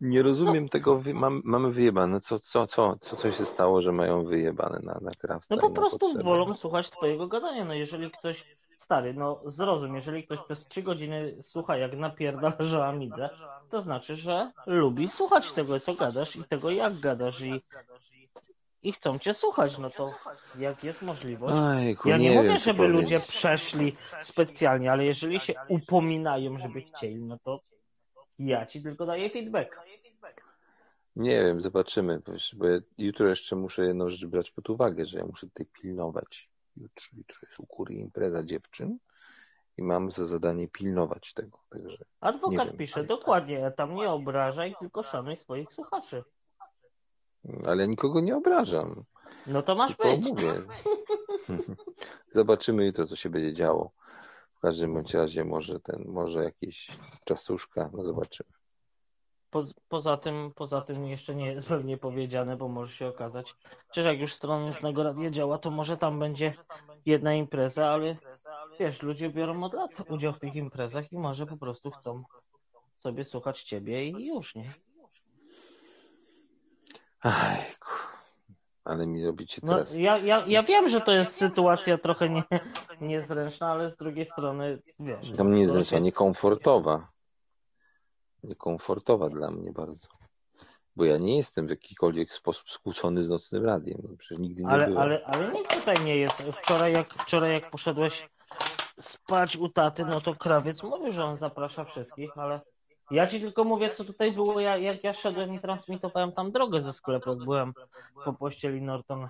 Nie 0.00 0.22
rozumiem 0.22 0.68
tego, 0.68 1.02
mam, 1.14 1.42
mamy 1.44 1.70
wyjebane. 1.70 2.20
Co, 2.20 2.38
co, 2.38 2.66
co, 2.66 2.96
co, 3.00 3.16
co 3.16 3.32
się 3.32 3.44
stało, 3.44 3.82
że 3.82 3.92
mają 3.92 4.24
wyjebane 4.24 4.80
na, 4.82 4.98
na 5.02 5.10
krawca 5.10 5.56
No 5.56 5.62
po 5.62 5.70
prostu 5.70 6.22
wolą 6.22 6.54
słuchać 6.54 6.90
twojego 6.90 7.28
gadania. 7.28 7.64
No 7.64 7.74
jeżeli 7.74 8.10
ktoś, 8.10 8.56
stary, 8.82 9.14
no 9.14 9.40
zrozum, 9.46 9.94
jeżeli 9.94 10.24
ktoś 10.24 10.40
przez 10.40 10.66
3 10.68 10.82
godziny 10.82 11.36
słucha 11.42 11.76
jak 11.76 11.96
napierdala 11.96 12.56
żołamidze, 12.60 13.30
to 13.70 13.80
znaczy, 13.80 14.16
że 14.16 14.52
lubi 14.66 15.08
słuchać 15.08 15.52
tego, 15.52 15.80
co 15.80 15.94
gadasz 15.94 16.36
i 16.36 16.44
tego, 16.44 16.70
jak 16.70 16.98
gadasz 16.98 17.40
i, 17.40 17.62
i 18.82 18.92
chcą 18.92 19.18
cię 19.18 19.34
słuchać. 19.34 19.78
No 19.78 19.90
to 19.90 20.14
jak 20.58 20.84
jest 20.84 21.02
możliwość. 21.02 21.54
Ojku, 21.56 22.08
Ja 22.08 22.16
nie, 22.16 22.30
nie 22.30 22.36
mówię, 22.36 22.48
wiem, 22.48 22.58
żeby 22.58 22.88
ludzie 22.88 23.16
powiedzieć. 23.16 23.36
przeszli 23.36 23.96
specjalnie, 24.22 24.92
ale 24.92 25.04
jeżeli 25.04 25.40
się 25.40 25.54
upominają, 25.68 26.58
żeby 26.58 26.80
chcieli, 26.80 27.24
no 27.24 27.38
to 27.44 27.60
ja 28.38 28.66
ci 28.66 28.82
tylko 28.82 29.06
daję 29.06 29.30
feedback. 29.30 29.80
Nie 31.16 31.44
wiem, 31.44 31.60
zobaczymy, 31.60 32.22
bo 32.56 32.66
jutro 32.98 33.28
jeszcze 33.28 33.56
muszę 33.56 33.84
jedną 33.86 34.10
rzecz 34.10 34.26
brać 34.26 34.50
pod 34.50 34.70
uwagę, 34.70 35.04
że 35.04 35.18
ja 35.18 35.26
muszę 35.26 35.46
tutaj 35.46 35.66
pilnować. 35.66 36.51
Jutro, 36.76 37.04
jutro 37.12 37.38
jest 37.42 37.60
u 37.60 37.66
kury 37.66 37.94
impreza 37.94 38.42
dziewczyn 38.42 38.98
i 39.76 39.82
mam 39.82 40.10
za 40.10 40.26
zadanie 40.26 40.68
pilnować 40.68 41.34
tego. 41.34 41.58
Także 41.68 42.04
Adwokat 42.20 42.68
wiem. 42.68 42.76
pisze, 42.76 43.04
dokładnie, 43.04 43.72
tam 43.76 43.94
nie 43.94 44.10
obrażaj, 44.10 44.74
tylko 44.80 45.02
szanuj 45.02 45.36
swoich 45.36 45.72
słuchaczy. 45.72 46.24
ale 47.68 47.88
nikogo 47.88 48.20
nie 48.20 48.36
obrażam. 48.36 49.04
No 49.46 49.62
to 49.62 49.74
masz 49.74 49.96
Tylko 49.96 50.16
być. 50.16 50.28
mówię. 50.28 50.54
Zobaczymy 52.30 52.84
jutro, 52.86 53.06
co 53.06 53.16
się 53.16 53.30
będzie 53.30 53.52
działo. 53.52 53.90
W 54.54 54.60
każdym 54.60 54.94
bądź 54.94 55.14
razie 55.14 55.44
może 55.44 55.80
ten, 55.80 56.04
może 56.06 56.44
jakieś 56.44 56.90
czasuszka, 57.24 57.90
no 57.92 58.04
zobaczymy. 58.04 58.50
Po, 59.52 59.62
poza, 59.88 60.16
tym, 60.16 60.52
poza 60.56 60.80
tym 60.80 61.06
jeszcze 61.06 61.34
nie 61.34 61.46
jest 61.46 61.68
pewnie 61.68 61.96
powiedziane, 61.98 62.56
bo 62.56 62.68
może 62.68 62.92
się 62.92 63.08
okazać, 63.08 63.54
że 63.92 64.02
jak 64.02 64.20
już 64.20 64.34
strona 64.34 64.66
Nocnego 64.66 65.02
Radia 65.02 65.30
działa, 65.30 65.58
to 65.58 65.70
może 65.70 65.96
tam 65.96 66.18
będzie 66.18 66.54
jedna 67.06 67.34
impreza, 67.34 67.88
ale 67.88 68.16
wiesz, 68.80 69.02
ludzie 69.02 69.30
biorą 69.30 69.64
od 69.64 69.72
lat 69.74 69.90
udział 70.08 70.32
w 70.32 70.38
tych 70.38 70.54
imprezach 70.54 71.12
i 71.12 71.18
może 71.18 71.46
po 71.46 71.56
prostu 71.56 71.90
chcą 71.90 72.22
sobie 72.98 73.24
słuchać 73.24 73.62
ciebie 73.62 74.08
i 74.08 74.26
już, 74.26 74.54
nie? 74.54 74.72
Ajku, 77.22 77.90
ale 78.84 79.06
mi 79.06 79.26
robicie 79.26 79.60
No, 79.64 79.72
teraz. 79.72 79.96
ja, 79.96 80.18
ja, 80.18 80.44
ja 80.46 80.62
wiem, 80.62 80.88
że 80.88 81.00
to 81.00 81.12
jest 81.12 81.36
sytuacja 81.36 81.98
trochę 81.98 82.28
nie, 82.28 82.44
niezręczna, 83.00 83.70
ale 83.70 83.90
z 83.90 83.96
drugiej 83.96 84.24
strony, 84.24 84.82
wiesz... 85.00 85.32
Tam 85.32 85.54
nie 85.54 85.60
jest 85.60 85.72
to 85.72 85.76
znaczenia, 85.76 86.00
niekomfortowa. 86.04 87.11
Niekomfortowa 88.42 89.28
dla 89.28 89.50
mnie 89.50 89.72
bardzo. 89.72 90.08
Bo 90.96 91.04
ja 91.04 91.18
nie 91.18 91.36
jestem 91.36 91.66
w 91.66 91.70
jakikolwiek 91.70 92.32
sposób 92.32 92.70
skłócony 92.70 93.22
z 93.22 93.28
nocnym 93.28 93.64
radiem. 93.64 93.98
No, 94.02 94.16
przecież 94.18 94.38
nigdy 94.38 94.62
nie 94.62 94.68
Ale, 94.68 94.86
byłem. 94.86 95.02
ale, 95.02 95.24
ale 95.24 95.52
nikt 95.52 95.74
tutaj 95.74 96.04
nie 96.04 96.16
jest. 96.16 96.42
Wczoraj 96.62 96.92
jak, 96.92 97.14
wczoraj 97.14 97.52
jak 97.52 97.70
poszedłeś 97.70 98.28
spać 99.00 99.56
u 99.56 99.68
taty, 99.68 100.04
no 100.04 100.20
to 100.20 100.34
krawiec 100.34 100.82
mówił, 100.82 101.12
że 101.12 101.24
on 101.24 101.36
zaprasza 101.36 101.84
wszystkich, 101.84 102.38
ale 102.38 102.60
ja 103.10 103.26
ci 103.26 103.40
tylko 103.40 103.64
mówię, 103.64 103.90
co 103.90 104.04
tutaj 104.04 104.32
było, 104.32 104.60
ja, 104.60 104.76
jak 104.76 105.04
ja 105.04 105.12
szedłem 105.12 105.54
i 105.54 105.60
transmitowałem 105.60 106.32
tam 106.32 106.52
drogę 106.52 106.80
ze 106.80 106.92
sklepu, 106.92 107.30
jak 107.30 107.38
byłem 107.38 107.72
po 108.24 108.32
pościeli 108.32 108.82
Norton 108.82 109.26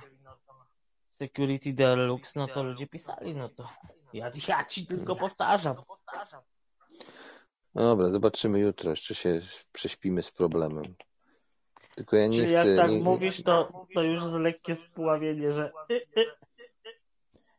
Security 1.19 1.73
Deluxe, 1.73 2.41
no 2.41 2.49
to 2.49 2.63
ludzie 2.63 2.87
pisali, 2.87 3.37
no 3.37 3.49
to 3.49 3.69
ja, 4.13 4.31
ja 4.49 4.65
ci 4.65 4.87
tylko 4.87 5.17
powtarzam. 5.17 5.77
No 7.75 7.83
dobra, 7.83 8.09
zobaczymy 8.09 8.59
jutro. 8.59 8.91
Jeszcze 8.91 9.15
się 9.15 9.41
prześpimy 9.73 10.23
z 10.23 10.31
problemem. 10.31 10.95
Tylko 11.95 12.17
ja 12.17 12.27
nie 12.27 12.37
Czyli 12.37 12.49
chcę. 12.49 12.69
jak 12.69 12.77
tak 12.77 12.91
nie, 12.91 13.03
mówisz, 13.03 13.43
to, 13.43 13.87
to 13.95 14.03
już 14.03 14.23
jest 14.23 14.35
lekkie 14.35 14.77
spławienie, 14.77 15.53
że 15.53 15.73
y, 15.91 15.95
y. 15.95 16.27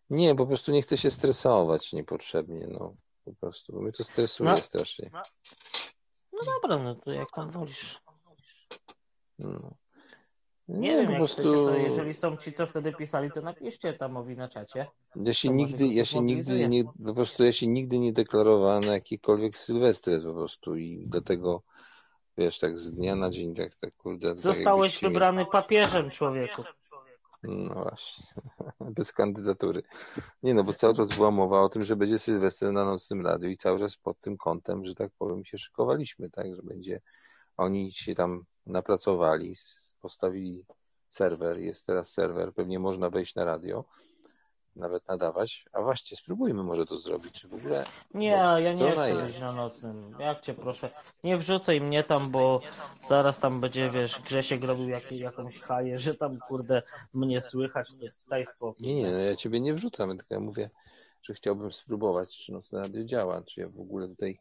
nie, 0.10 0.36
po 0.36 0.48
prostu 0.48 0.72
nie 0.72 0.82
chcę 0.82 0.98
się 0.98 1.12
stresować 1.12 1.94
niepotrzebnie. 1.94 2.68
No, 2.68 2.96
po 3.26 3.34
prostu, 3.34 3.74
bo 3.74 3.82
mnie 3.82 3.92
to 3.92 4.04
stresuje 4.04 4.50
No. 4.50 4.58
strasznie. 4.58 5.10
no 6.34 6.40
dobra, 6.46 6.84
no 6.84 6.96
to 6.96 7.12
jak 7.12 7.32
tam 7.32 7.52
wolisz. 7.52 8.00
No. 9.40 9.74
Nie, 10.68 10.98
wiem, 10.98 11.08
po 11.08 11.16
prostu. 11.16 11.42
chcecie, 11.42 11.54
to 11.54 11.78
jeżeli 11.78 12.14
są 12.14 12.38
ci, 12.38 12.54
co 12.54 12.68
wtedy 12.68 12.94
pisali, 12.94 13.32
to 13.32 13.42
napiszcie 13.42 13.94
tamowi 13.94 14.36
na 14.36 14.48
czacie. 14.48 14.88
Ja 15.16 15.34
się 15.34 15.50
to 15.50 15.56
nigdy, 15.56 15.88
ja 15.88 16.06
się 16.06 16.22
nigdy 16.22 16.68
nie, 16.68 16.84
po 17.06 17.14
prostu 17.14 17.44
ja 17.44 17.52
się 17.52 17.68
nigdy 17.68 18.00
nie 18.00 18.14
deklarowałem 18.14 18.84
na 18.84 18.94
jakikolwiek 18.94 19.58
sylwestry 19.58 20.22
po 20.22 20.34
prostu 20.34 20.76
i 20.76 21.04
dlatego, 21.08 21.62
wiesz, 22.38 22.60
tak 22.60 22.78
z 22.78 22.94
dnia 22.94 23.16
na 23.16 23.30
dzień, 23.30 23.56
tak, 23.56 23.76
tak 23.76 23.96
kurde. 23.96 24.30
tak 24.30 24.40
Zostałeś 24.40 25.02
mi- 25.02 25.10
wybrany 25.10 25.46
papieżem, 25.46 26.10
człowieku. 26.10 26.64
No 27.44 27.74
właśnie, 27.74 28.26
bez 28.98 29.14
kandydatury. 29.14 29.84
Nie 30.44 30.54
no, 30.54 30.64
bo 30.64 30.74
cały 30.74 30.94
czas 30.94 31.16
była 31.16 31.32
mowa 31.32 31.62
o 31.62 31.70
tym, 31.70 31.86
że 31.86 31.96
będzie 31.96 32.20
Sylwester 32.20 32.74
na 32.74 32.86
Nocnym 32.86 33.26
Radiu 33.26 33.50
i 33.50 33.58
cały 33.58 33.80
czas 33.80 33.96
pod 33.96 34.20
tym 34.20 34.38
kątem, 34.38 34.86
że 34.86 34.96
tak 34.96 35.12
powiem, 35.18 35.46
się 35.46 35.58
szykowaliśmy, 35.58 36.30
tak, 36.30 36.56
że 36.56 36.62
będzie, 36.62 37.02
oni 37.58 37.92
się 37.92 38.16
tam 38.16 38.44
napracowali, 38.66 39.56
postawili 40.04 40.66
serwer, 41.08 41.58
jest 41.58 41.86
teraz 41.86 42.12
serwer, 42.12 42.54
pewnie 42.54 42.80
można 42.80 43.10
wejść 43.10 43.36
na 43.36 43.46
radio, 43.46 43.86
nawet 44.76 45.08
nadawać, 45.08 45.66
a 45.74 45.82
właśnie, 45.82 46.18
spróbujmy 46.18 46.64
może 46.64 46.86
to 46.86 46.98
zrobić, 46.98 47.42
czy 47.42 47.48
w 47.48 47.54
ogóle... 47.54 47.86
Nie, 48.14 48.32
bo 48.32 48.60
ja 48.60 48.74
nie 48.74 48.92
chcę 48.92 49.10
jest. 49.10 49.22
być 49.22 49.40
na 49.40 49.52
nocnym. 49.52 50.16
Jak 50.20 50.42
cię 50.42 50.54
proszę. 50.54 50.90
Nie 51.24 51.38
wrzucaj 51.38 51.82
mnie 51.82 52.04
tam, 52.04 52.32
bo 52.32 52.62
zaraz 53.08 53.40
tam 53.40 53.62
będzie, 53.62 53.90
wiesz, 53.90 54.22
Grzesiek 54.22 54.64
robił 54.64 54.90
jak, 54.90 55.12
jakąś 55.12 55.60
haję, 55.60 55.98
że 55.98 56.16
tam, 56.16 56.40
kurde, 56.48 56.82
mnie 57.14 57.42
słychać, 57.42 57.92
to 57.92 58.30
daj 58.30 58.46
spokój. 58.46 58.88
Nie, 58.88 58.96
nie, 58.96 59.12
no 59.12 59.18
ja 59.18 59.36
ciebie 59.36 59.60
nie 59.60 59.74
wrzucam, 59.74 60.18
tylko 60.18 60.34
ja 60.34 60.40
mówię, 60.40 60.70
że 61.22 61.34
chciałbym 61.34 61.72
spróbować, 61.72 62.38
czy 62.38 62.52
Nocne 62.52 62.80
Radio 62.80 63.04
działa, 63.04 63.42
czy 63.42 63.62
ja 63.62 63.70
w 63.70 63.80
ogóle 63.80 64.08
tutaj... 64.08 64.40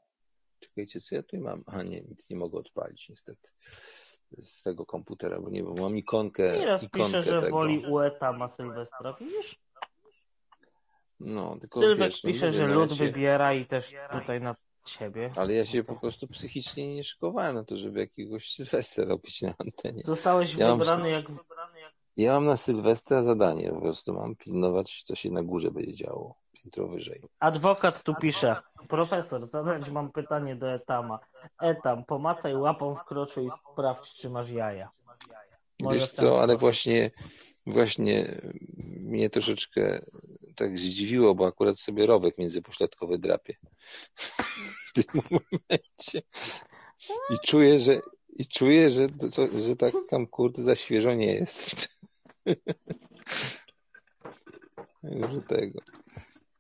Czekajcie, 0.61 1.01
co 1.01 1.15
ja 1.15 1.23
tutaj 1.23 1.41
mam? 1.41 1.65
A 1.67 1.83
nie, 1.83 2.01
nic 2.01 2.31
nie 2.31 2.37
mogę 2.37 2.59
odpalić 2.59 3.09
niestety 3.09 3.49
z 4.41 4.63
tego 4.63 4.87
komputera, 4.87 5.41
bo 5.41 5.51
nie 5.51 5.63
wiem, 5.63 5.75
mam 5.81 5.97
ikonkę, 5.97 6.59
Nieraz 6.59 6.83
ikonkę 6.83 7.07
pisze, 7.07 7.23
że 7.23 7.41
tego. 7.41 7.57
woli 7.57 7.87
Ueta 7.87 8.33
ma 8.33 8.49
Sylwestra, 8.49 9.17
widzisz? 9.21 9.59
No, 11.21 11.57
tylko 11.61 11.81
Sylwek 11.81 12.11
wiesz, 12.11 12.25
no 12.25 12.31
pisze, 12.31 12.47
mówię, 12.47 12.59
że 12.59 12.69
no, 12.69 12.75
lud 12.75 12.91
ja 12.91 12.97
się, 12.97 13.05
wybiera 13.05 13.55
i 13.55 13.67
też 13.67 13.95
tutaj 14.13 14.41
na 14.41 14.55
ciebie. 14.85 15.33
Ale 15.37 15.55
ja 15.55 15.65
się 15.65 15.85
po 15.85 15.97
prostu 15.97 16.29
psychicznie 16.29 16.95
nie 16.95 17.05
szykowałem 17.05 17.55
na 17.55 17.65
to, 17.65 17.77
żeby 17.77 18.01
jakiegoś 18.01 18.53
Sylwestra 18.55 19.05
robić 19.05 19.43
na 19.43 19.55
antenie. 19.59 20.03
Zostałeś 20.05 20.55
Ja 20.55 20.69
mam 20.69 20.79
wybrany 20.79 21.11
jak... 21.11 21.25
Ja 22.17 22.33
mam 22.33 22.47
na 22.47 22.57
Sylwestra 22.57 23.23
zadanie, 23.23 23.71
po 23.71 23.81
prostu 23.81 24.15
mam 24.15 24.37
pilnować, 24.37 25.03
co 25.03 25.15
się 25.15 25.31
na 25.31 25.43
górze 25.43 25.71
będzie 25.71 25.95
działo, 25.95 26.35
piętro 26.63 26.89
wyżej. 26.89 27.23
Adwokat 27.41 28.03
tu 28.03 28.15
pisze. 28.15 28.57
Profesor, 28.89 29.47
zadać 29.47 29.91
mam 29.91 30.13
pytanie 30.13 30.57
do 30.57 30.73
Etama. 30.73 31.19
Etam, 31.61 32.05
pomacaj 32.05 32.57
łapą 32.57 32.95
w 32.95 33.05
kroczu 33.05 33.43
i 33.43 33.51
sprawdź, 33.51 34.15
czy 34.15 34.31
masz 34.31 34.51
jaja. 34.51 34.91
Może 35.81 35.97
Wiesz 35.97 36.13
co, 36.13 36.39
ale 36.39 36.53
sposób. 36.53 36.61
właśnie, 36.61 37.11
właśnie 37.67 38.41
mnie 39.01 39.31
troszeczkę 39.31 40.05
tak 40.57 40.79
zdziwiło, 40.79 41.35
bo 41.35 41.47
akurat 41.47 41.79
sobie 41.79 42.07
rowek 42.07 42.39
międzypośladkowy 42.39 43.19
drapie 43.19 43.57
w 44.87 44.93
tym 44.93 45.23
momencie. 45.31 46.23
I 47.31 47.47
czuję, 47.47 47.81
że 47.81 48.01
i 48.37 48.47
czuję, 48.47 48.91
że, 48.91 49.09
to, 49.09 49.47
że 49.47 49.77
tak 49.77 49.95
tam 50.09 50.27
kurde 50.27 50.63
za 50.63 50.77
świeżo 50.77 51.15
nie 51.15 51.35
jest. 51.35 51.89
Także 55.03 55.43
tego. 55.49 55.81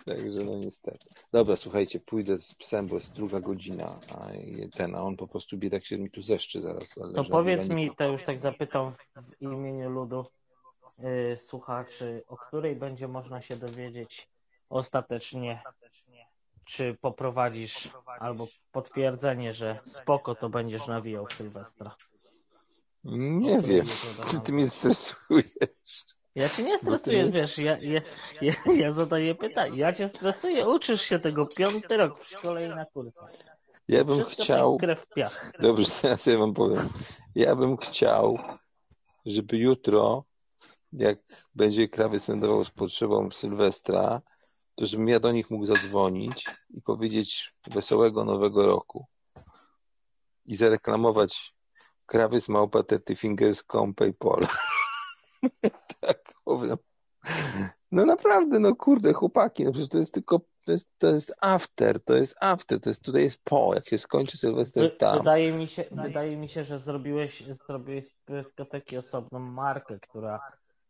Także 0.06 0.44
no 0.44 0.54
niestety. 0.54 1.08
Dobra, 1.32 1.56
słuchajcie, 1.56 2.00
pójdę 2.00 2.38
z 2.38 2.54
psem, 2.54 2.86
bo 2.86 2.94
jest 2.94 3.12
druga 3.12 3.40
godzina, 3.40 3.98
a 4.14 4.28
ten, 4.74 4.94
a 4.94 5.02
on 5.02 5.16
po 5.16 5.28
prostu 5.28 5.58
biedak 5.58 5.84
się 5.84 5.98
mi 5.98 6.10
tu 6.10 6.22
zeszczy 6.22 6.60
zaraz. 6.60 6.88
To 7.14 7.24
powiedz 7.24 7.68
mi, 7.68 7.96
to 7.96 8.08
już 8.08 8.22
tak 8.22 8.38
zapytam 8.38 8.92
w 9.16 9.42
imieniu 9.42 9.90
ludu 9.90 10.26
yy, 10.98 11.36
słuchaczy, 11.36 12.24
o 12.28 12.36
której 12.36 12.76
będzie 12.76 13.08
można 13.08 13.40
się 13.42 13.56
dowiedzieć 13.56 14.28
ostatecznie, 14.68 15.62
czy 16.64 16.96
poprowadzisz 17.00 17.90
albo 18.20 18.48
potwierdzenie, 18.72 19.52
że 19.52 19.80
spoko 19.86 20.34
to 20.34 20.48
będziesz 20.48 20.86
nawijał 20.86 21.26
w 21.26 21.32
Sylwestra. 21.32 21.96
Nie 23.04 23.60
wiem. 23.60 23.86
ty 24.44 24.52
mnie 24.52 24.68
stresujesz. 24.68 26.04
Ja 26.34 26.48
cię 26.48 26.62
nie 26.62 26.78
stresuję, 26.78 27.30
wiesz, 27.30 27.58
ja, 27.58 27.78
ja, 27.80 28.00
ja, 28.42 28.54
ja 28.72 28.92
zadaję 28.92 29.34
pytanie. 29.34 29.78
Ja 29.78 29.92
cię 29.92 30.08
stresuję, 30.08 30.68
uczysz 30.68 31.02
się 31.02 31.18
tego 31.18 31.46
piąty 31.46 31.96
rok 31.96 32.20
w 32.20 32.28
szkole 32.28 32.66
i 32.66 32.68
na 32.68 32.84
kursach. 32.84 33.30
Ja 33.88 34.04
bym 34.04 34.24
Wszystko 34.24 34.42
chciał... 34.42 34.76
krew 34.76 35.06
piach. 35.06 35.52
Dobrze, 35.60 35.90
teraz 36.02 36.26
ja 36.26 36.38
wam 36.38 36.54
powiem. 36.54 36.88
Ja 37.34 37.56
bym 37.56 37.76
chciał, 37.76 38.38
żeby 39.26 39.56
jutro, 39.58 40.24
jak 40.92 41.18
będzie 41.54 41.88
krawiec 41.88 42.28
nadawał 42.28 42.64
z 42.64 42.70
potrzebą 42.70 43.30
Sylwestra, 43.30 44.20
to 44.74 44.86
żebym 44.86 45.08
ja 45.08 45.20
do 45.20 45.32
nich 45.32 45.50
mógł 45.50 45.64
zadzwonić 45.64 46.44
i 46.70 46.82
powiedzieć 46.82 47.54
wesołego 47.66 48.24
nowego 48.24 48.66
roku. 48.66 49.06
I 50.46 50.56
zareklamować 50.56 51.54
krawiec 52.06 52.48
małpa 52.48 52.82
Thirty 52.82 53.16
Fingers 53.16 53.64
com 53.64 53.94
PayPal. 53.94 54.46
tak 56.00 56.34
powiem. 56.44 56.76
No 57.92 58.06
naprawdę, 58.06 58.58
no 58.58 58.76
kurde, 58.76 59.12
chłopaki, 59.12 59.64
no 59.64 59.72
przecież 59.72 59.88
to 59.88 59.98
jest 59.98 60.14
tylko, 60.14 60.40
to 60.64 60.72
jest, 60.72 60.88
to 60.98 61.08
jest 61.08 61.34
after, 61.40 62.04
to 62.04 62.16
jest 62.16 62.36
after, 62.40 62.80
to 62.80 62.90
jest, 62.90 63.02
tutaj 63.02 63.22
jest 63.22 63.40
po, 63.44 63.74
jak 63.74 63.88
się 63.88 63.98
skończy 63.98 64.38
Sylwester 64.38 64.96
tam. 64.96 65.18
wydaje, 65.18 65.52
mi 65.52 65.66
się, 65.66 65.84
wydaje 65.90 66.36
mi 66.36 66.48
się, 66.48 66.64
że 66.64 66.78
zrobiłeś, 66.78 67.44
zrobiłeś 67.46 68.06
z 68.06 68.12
dyskoteki 68.28 68.96
osobną 68.96 69.38
markę, 69.38 69.98
która 70.00 70.40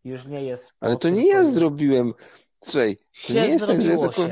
już 0.05 0.27
nie 0.27 0.45
jest... 0.45 0.73
Ale 0.81 0.97
to 0.97 1.09
nie 1.09 1.29
ja 1.29 1.45
zrobiłem. 1.45 2.15
Słuchaj, 2.61 2.97
to 3.27 3.33
nie 3.33 3.49
jest 3.49 3.67
tak, 3.67 3.83
że 3.83 3.91
ja 3.91 3.99
tylko... 3.99 4.29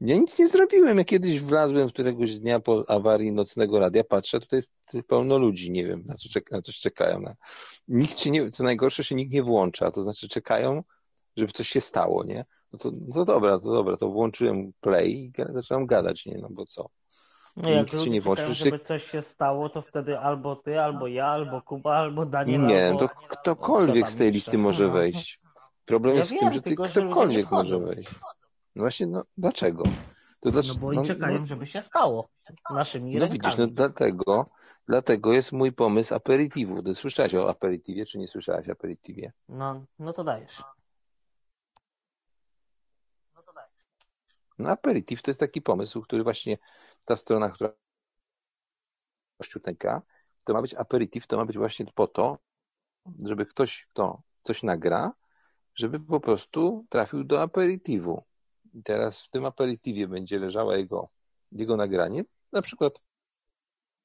Ja 0.00 0.16
nic 0.16 0.38
nie 0.38 0.48
zrobiłem. 0.48 0.98
Ja 0.98 1.04
kiedyś 1.04 1.40
wlazłem 1.40 1.88
któregoś 1.88 2.38
dnia 2.38 2.60
po 2.60 2.84
awarii 2.88 3.32
nocnego 3.32 3.80
radia, 3.80 4.04
patrzę, 4.04 4.40
tutaj 4.40 4.56
jest 4.56 5.06
pełno 5.06 5.38
ludzi, 5.38 5.70
nie 5.70 5.86
wiem, 5.86 6.02
na, 6.06 6.14
co 6.14 6.28
czeka, 6.28 6.56
na 6.56 6.62
coś 6.62 6.78
czekają. 6.78 7.20
Na... 7.20 7.34
Nikt 7.88 8.18
się 8.18 8.30
nie, 8.30 8.50
co 8.50 8.64
najgorsze, 8.64 9.04
się 9.04 9.14
nikt 9.14 9.32
nie 9.32 9.42
włącza, 9.42 9.90
to 9.90 10.02
znaczy 10.02 10.28
czekają, 10.28 10.82
żeby 11.36 11.52
coś 11.52 11.68
się 11.68 11.80
stało, 11.80 12.24
nie? 12.24 12.44
No 12.72 12.78
to, 12.78 12.90
no 13.08 13.14
to 13.14 13.24
dobra, 13.24 13.58
to 13.58 13.72
dobra, 13.72 13.96
to 13.96 14.08
włączyłem 14.08 14.72
play 14.80 15.12
i 15.12 15.32
zacząłem 15.52 15.86
gadać, 15.86 16.26
nie? 16.26 16.38
No 16.42 16.48
bo 16.50 16.64
co? 16.64 16.88
No 17.56 17.70
jak 17.70 17.92
ludzie 17.92 18.10
nie 18.10 18.20
włączy, 18.20 18.42
czekają, 18.42 18.54
że- 18.54 18.64
żeby 18.64 18.78
coś 18.78 19.04
się 19.10 19.22
stało, 19.22 19.68
to 19.68 19.82
wtedy 19.82 20.18
albo 20.18 20.56
ty, 20.56 20.80
albo 20.80 21.06
ja, 21.06 21.26
albo 21.26 21.62
Kuba, 21.62 21.94
albo 21.96 22.26
Daniel, 22.26 22.64
Nie, 22.66 22.86
albo... 22.88 22.98
to 22.98 23.08
ktokolwiek 23.08 24.04
kto 24.04 24.12
z 24.12 24.16
tej 24.16 24.32
listy 24.32 24.58
może 24.58 24.84
No. 24.86 24.90
wejść. 24.92 25.40
Problem 25.84 26.14
Ja 26.14 26.18
jest 26.18 26.30
w 26.30 26.32
wiem, 26.32 26.40
tym, 26.40 26.52
że 26.52 26.62
ty 26.62 26.68
tylko 26.70 26.84
ktokolwiek 26.84 27.50
może 27.50 27.78
wejść. 27.78 28.10
No 28.78 28.82
właśnie, 28.84 29.06
no 29.06 29.24
dlaczego? 29.38 29.84
To 29.84 29.90
No 30.44 30.50
dlaczego? 30.50 30.78
bo 30.78 30.86
oni 30.86 31.06
czekają, 31.06 31.46
żeby 31.46 31.66
się 31.66 31.82
stało 31.82 32.28
naszymi 32.70 33.14
No 33.14 33.20
rękami. 33.20 33.38
widzisz, 33.40 33.58
no 33.58 33.66
dlatego, 33.66 34.50
dlatego 34.88 35.32
jest 35.32 35.52
mój 35.52 35.72
pomysł 35.72 36.14
aperitivu. 36.14 36.82
Ty 36.82 36.94
słyszałeś 36.94 37.34
o 37.34 37.48
aperitivie, 37.50 38.06
czy 38.06 38.18
nie 38.18 38.28
słyszałaś 38.28 38.68
o 38.68 38.72
aperitivie? 38.72 39.32
No, 39.48 39.84
no 39.98 40.12
to 40.12 40.24
dajesz. 40.24 40.62
No 44.58 44.70
aperitiv 44.70 45.22
to 45.22 45.30
jest 45.30 45.40
taki 45.40 45.62
pomysł, 45.62 46.02
który 46.02 46.22
właśnie 46.22 46.58
ta 47.04 47.16
strona, 47.16 47.50
która 47.50 47.72
kościółteka, 49.38 50.02
to 50.44 50.52
ma 50.52 50.62
być 50.62 50.74
aperitiv, 50.74 51.26
to 51.26 51.36
ma 51.36 51.44
być 51.44 51.58
właśnie 51.58 51.86
po 51.94 52.06
to, 52.06 52.38
żeby 53.24 53.46
ktoś, 53.46 53.86
kto 53.90 54.22
coś 54.42 54.62
nagra, 54.62 55.12
żeby 55.74 56.00
po 56.00 56.20
prostu 56.20 56.86
trafił 56.88 57.24
do 57.24 57.42
aperitivu. 57.42 58.28
Teraz 58.84 59.22
w 59.22 59.30
tym 59.30 59.44
aperitiwie 59.44 60.08
będzie 60.08 60.38
leżała 60.38 60.76
jego, 60.76 61.08
jego 61.52 61.76
nagranie, 61.76 62.24
na 62.52 62.62
przykład 62.62 62.92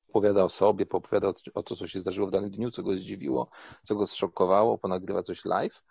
opowiada 0.09 0.43
o 0.43 0.49
sobie, 0.49 0.85
opowiada 0.89 1.27
o, 1.27 1.33
o 1.55 1.63
to, 1.63 1.75
co 1.75 1.87
się 1.87 1.99
zdarzyło 1.99 2.27
w 2.27 2.31
danym 2.31 2.51
dniu, 2.51 2.71
co 2.71 2.83
go 2.83 2.95
zdziwiło, 2.95 3.49
co 3.83 3.95
go 3.95 4.05
zszokowało, 4.05 4.77
ponagrywa 4.77 5.23
coś 5.23 5.45
live 5.45 5.83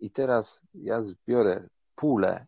i 0.00 0.10
teraz 0.10 0.62
ja 0.74 1.02
zbiorę 1.02 1.68
pulę 1.94 2.46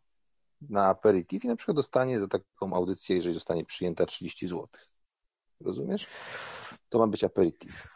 na 0.60 0.88
aperitif 0.88 1.44
i 1.44 1.48
na 1.48 1.56
przykład 1.56 1.76
dostanie 1.76 2.20
za 2.20 2.28
taką 2.28 2.74
audycję, 2.74 3.16
jeżeli 3.16 3.34
zostanie 3.34 3.64
przyjęta 3.64 4.06
30 4.06 4.48
zł. 4.48 4.68
Rozumiesz? 5.60 6.06
To 6.88 6.98
ma 6.98 7.06
być 7.06 7.24
aperitif. 7.24 7.88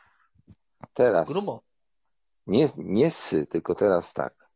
Teraz 0.93 1.29
Grubo. 1.29 1.63
nie, 2.47 2.69
nie 2.77 3.11
sy, 3.11 3.47
tylko 3.47 3.75
teraz 3.75 4.15
tak. 4.15 4.49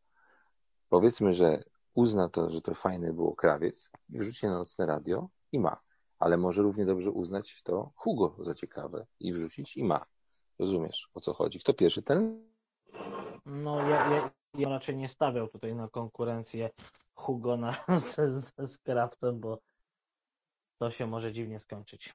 Powiedzmy, 0.89 1.33
że 1.33 1.63
uzna 1.93 2.29
to, 2.29 2.49
że 2.49 2.61
to 2.61 2.73
fajne 2.73 3.13
było 3.13 3.35
krawiec 3.35 3.91
i 4.09 4.19
wrzuci 4.19 4.45
na 4.45 4.53
nocne 4.53 4.85
radio 4.85 5.29
i 5.51 5.59
ma. 5.59 5.81
Ale 6.19 6.37
może 6.37 6.61
równie 6.61 6.85
dobrze 6.85 7.11
uznać 7.11 7.61
to 7.63 7.91
Hugo 7.95 8.33
za 8.37 8.53
ciekawe 8.53 9.05
i 9.19 9.33
wrzucić 9.33 9.77
i 9.77 9.83
ma. 9.83 10.05
Rozumiesz, 10.59 11.09
o 11.13 11.19
co 11.19 11.33
chodzi? 11.33 11.59
Kto 11.59 11.73
pierwszy? 11.73 12.01
Ten? 12.01 12.51
No 13.45 13.87
ja, 13.89 14.15
ja, 14.15 14.31
ja 14.53 14.69
raczej 14.69 14.97
nie 14.97 15.09
stawiał 15.09 15.47
tutaj 15.47 15.75
na 15.75 15.87
konkurencję 15.87 16.69
Hugo 17.15 17.57
na, 17.57 17.75
ze, 18.15 18.27
ze 18.27 18.67
skrawcem, 18.67 19.39
bo 19.39 19.59
to 20.79 20.91
się 20.91 21.07
może 21.07 21.33
dziwnie 21.33 21.59
skończyć. 21.59 22.13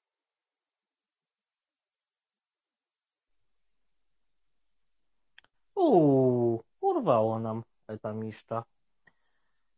Uuu, 5.75 6.63
urwało 6.81 7.39
nam 7.39 7.63
etamiszta. 7.89 8.65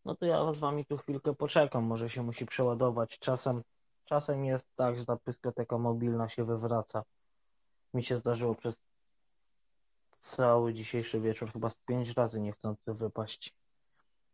No 0.08 0.16
to 0.16 0.26
ja 0.26 0.52
z 0.52 0.58
wami 0.58 0.86
tu 0.86 0.96
chwilkę 0.96 1.34
poczekam, 1.34 1.84
może 1.84 2.10
się 2.10 2.22
musi 2.22 2.46
przeładować. 2.46 3.18
Czasem, 3.18 3.62
czasem 4.04 4.44
jest 4.44 4.76
tak, 4.76 4.96
że 4.96 5.06
ta 5.06 5.16
pyskoteka 5.16 5.78
mobilna 5.78 6.28
się 6.28 6.44
wywraca. 6.44 7.02
Mi 7.94 8.04
się 8.04 8.16
zdarzyło 8.16 8.54
przez 8.54 8.76
cały 10.18 10.74
dzisiejszy 10.74 11.20
wieczór 11.20 11.52
chyba 11.52 11.70
z 11.70 11.76
pięć 11.76 12.16
razy 12.16 12.40
niechcący 12.40 12.94
wypaść. 12.94 13.54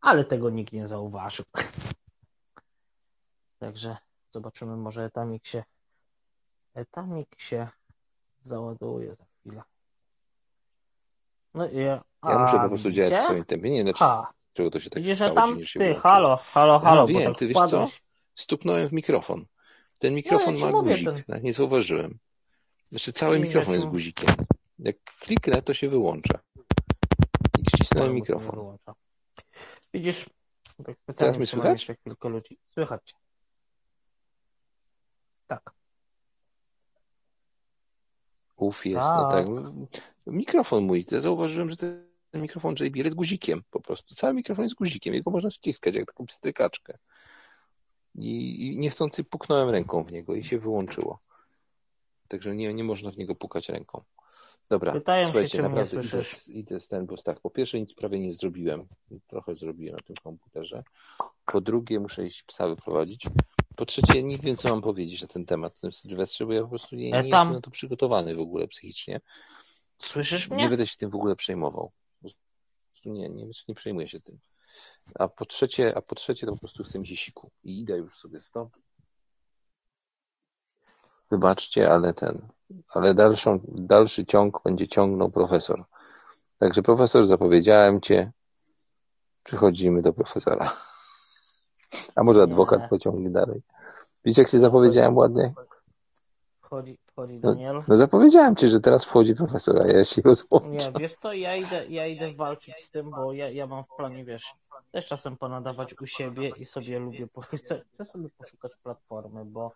Ale 0.01 0.25
tego 0.25 0.49
nikt 0.49 0.73
nie 0.73 0.87
zauważył. 0.87 1.45
Także 3.59 3.97
zobaczymy, 4.31 4.77
może 4.77 5.05
etamik 5.05 5.47
się 5.47 5.63
etamik 6.73 7.39
się 7.39 7.67
załaduje 8.41 9.13
za 9.13 9.25
chwilę. 9.25 9.63
No 11.53 11.69
i 11.69 11.77
ja, 11.77 12.03
Ja 12.23 12.39
muszę 12.39 12.59
a, 12.59 12.63
po 12.63 12.69
prostu 12.69 12.87
widzicie? 12.87 13.09
działać 13.09 13.23
w 13.23 13.25
swoim 13.25 13.45
tempie. 13.45 13.83
Nie 13.83 13.93
Ha, 13.93 14.33
dlaczego 14.55 14.71
to 14.71 14.79
się 14.79 14.89
tak 14.89 15.03
widzisz, 15.03 15.17
że 15.17 15.25
stało, 15.25 15.35
tam 15.35 15.59
ci, 15.63 15.73
ty, 15.73 15.79
włączyło. 15.79 15.99
halo, 16.01 16.37
halo, 16.37 16.79
halo, 16.79 17.01
A, 17.01 17.05
bo 17.05 17.07
wiem, 17.07 17.23
tak 17.31 17.37
ty 17.39 17.47
wiesz 17.47 17.57
co? 17.69 17.87
Stuknąłem 18.35 18.89
w 18.89 18.93
mikrofon. 18.93 19.45
Ten 19.99 20.13
mikrofon 20.13 20.53
No, 20.53 20.59
ja 20.65 20.71
ma 20.71 20.81
guzik. 20.81 21.25
ten- 21.27 21.43
Nie 21.43 21.53
zauważyłem. 21.53 22.19
Znaczy 22.89 23.13
cały 23.13 23.39
mikrofon 23.39 23.73
jest 23.73 23.85
guzikiem. 23.85 24.29
Jak 24.79 24.95
kliknę, 25.19 25.61
to 25.61 25.73
się 25.73 25.89
wyłącza. 25.89 26.39
I 27.61 27.69
ścisnąłem 27.75 28.07
to 28.09 28.13
mikrofon. 28.13 28.77
Widzisz, 29.93 30.25
tak 30.85 30.95
Teraz 31.05 31.17
trzymam 31.35 31.45
słychać? 31.47 31.71
jeszcze 31.71 31.95
kilka 31.95 32.29
ludzi. 32.29 32.57
Słychać. 32.73 33.01
cię. 33.05 33.15
Tak. 35.47 35.71
Uf, 38.55 38.85
jest, 38.85 39.07
no 39.15 39.29
tak. 39.31 39.45
Tak. 39.91 40.03
Mikrofon 40.27 40.83
mój, 40.83 41.05
to 41.05 41.21
zauważyłem, 41.21 41.71
że 41.71 41.77
ten 42.35 42.41
mikrofon 42.41 42.75
JBL 42.79 43.03
jest 43.03 43.15
guzikiem 43.15 43.63
po 43.71 43.79
prostu. 43.81 44.15
Cały 44.15 44.33
mikrofon 44.33 44.63
jest 44.63 44.75
guzikiem, 44.75 45.13
jego 45.13 45.31
można 45.31 45.49
wciskać 45.49 45.95
jak 45.95 46.05
taką 46.05 46.25
pstrykaczkę. 46.25 46.97
I, 48.15 48.65
I 48.67 48.79
niechcący 48.79 49.23
puknąłem 49.23 49.69
ręką 49.69 50.03
w 50.03 50.11
niego 50.11 50.35
i 50.35 50.43
się 50.43 50.59
wyłączyło. 50.59 51.19
Także 52.27 52.55
nie, 52.55 52.73
nie 52.73 52.83
można 52.83 53.11
w 53.11 53.17
niego 53.17 53.35
pukać 53.35 53.69
ręką. 53.69 54.01
Dobra, 54.69 54.91
Pytają 54.91 55.25
się, 55.25 55.31
słuchajcie, 55.31 55.57
czy 55.57 55.57
mnie 55.63 55.69
naprawdę 55.69 55.97
idę, 55.97 56.07
słyszysz. 56.07 56.47
idę 56.47 56.79
z 56.79 56.87
ten, 56.87 57.05
bo 57.05 57.17
tak, 57.17 57.39
po 57.39 57.49
pierwsze 57.49 57.79
nic 57.79 57.93
prawie 57.93 58.19
nie 58.19 58.33
zrobiłem, 58.33 58.87
trochę 59.27 59.55
zrobiłem 59.55 59.95
na 59.95 60.01
tym 60.01 60.15
komputerze. 60.23 60.83
Po 61.45 61.61
drugie 61.61 61.99
muszę 61.99 62.25
iść 62.25 62.43
psa 62.43 62.67
wyprowadzić. 62.67 63.25
Po 63.75 63.85
trzecie 63.85 64.23
nie 64.23 64.37
wiem, 64.37 64.55
co 64.55 64.69
mam 64.69 64.81
powiedzieć 64.81 65.21
na 65.21 65.27
ten 65.27 65.45
temat, 65.45 65.79
tym 65.79 65.91
Sylwestrze, 65.91 66.45
bo 66.45 66.53
ja 66.53 66.61
po 66.61 66.67
prostu 66.67 66.95
nie, 66.95 67.05
E, 67.15 67.23
nie 67.23 67.29
jestem 67.29 67.53
na 67.53 67.61
to 67.61 67.71
przygotowany 67.71 68.35
w 68.35 68.39
ogóle 68.39 68.67
psychicznie. 68.67 69.21
Słyszysz 69.99 70.49
Nie 70.49 70.55
mnie? 70.55 70.69
będę 70.69 70.87
się 70.87 70.97
tym 70.97 71.09
w 71.09 71.15
ogóle 71.15 71.35
przejmował. 71.35 71.91
Prostu 73.05 73.21
Nie, 73.21 73.29
nie, 73.29 73.45
nie 73.67 73.75
przejmuję 73.75 74.07
się 74.07 74.19
tym. 74.19 74.39
A 75.19 75.27
po 75.27 75.45
trzecie, 75.45 75.97
a 75.97 76.01
po 76.01 76.15
trzecie 76.15 76.45
to 76.45 76.53
po 76.53 76.59
prostu 76.59 76.83
chcę 76.83 76.99
mi 76.99 77.07
się 77.07 77.15
siku. 77.15 77.51
I 77.63 77.79
idę 77.79 77.97
już 77.97 78.17
sobie 78.17 78.39
stąd. 78.39 78.77
Wybaczcie, 81.31 81.91
ale 81.91 82.13
ten, 82.13 82.47
ale 82.89 83.13
dalszą, 83.13 83.59
dalszy 83.67 84.25
ciąg 84.25 84.61
będzie 84.63 84.87
ciągnął 84.87 85.31
profesor. 85.31 85.85
Także 86.57 86.81
profesor, 86.81 87.25
zapowiedziałem 87.25 88.01
cię. 88.01 88.31
Przychodzimy 89.43 90.01
do 90.01 90.13
profesora. 90.13 90.73
A 92.15 92.23
może 92.23 92.43
adwokat 92.43 92.81
Nie. 92.81 92.87
pociągnie 92.87 93.29
dalej. 93.29 93.61
Widzicie, 94.25 94.41
jak 94.41 94.49
się 94.49 94.59
zapowiedziałem 94.59 95.17
ładnie? 95.17 95.53
Wchodzi, 96.61 96.97
wchodzi 97.15 97.39
No, 97.43 97.53
Daniel. 97.53 97.83
no 97.87 97.95
zapowiedziałem 97.95 98.55
ci, 98.55 98.67
że 98.67 98.79
teraz 98.79 99.05
wchodzi 99.05 99.35
profesor, 99.35 99.81
a 99.81 99.87
ja 99.87 100.05
się 100.05 100.21
rozłączam. 100.21 100.71
Nie, 100.71 100.99
wiesz 100.99 101.15
co, 101.15 101.33
ja 101.33 101.55
idę, 101.55 101.87
ja 101.87 102.07
idę 102.07 102.33
walczyć 102.33 102.75
z 102.83 102.91
tym, 102.91 103.11
bo 103.11 103.33
ja, 103.33 103.49
ja 103.49 103.67
mam 103.67 103.83
w 103.83 103.95
planie, 103.97 104.25
wiesz, 104.25 104.55
też 104.91 105.07
czasem 105.07 105.37
ponadawać 105.37 106.01
u 106.01 106.05
siebie 106.05 106.49
i 106.49 106.65
sobie 106.65 106.99
lubię, 106.99 107.27
chcę, 107.57 107.81
chcę 107.93 108.05
sobie 108.05 108.29
poszukać 108.29 108.71
platformy, 108.83 109.45
bo 109.45 109.71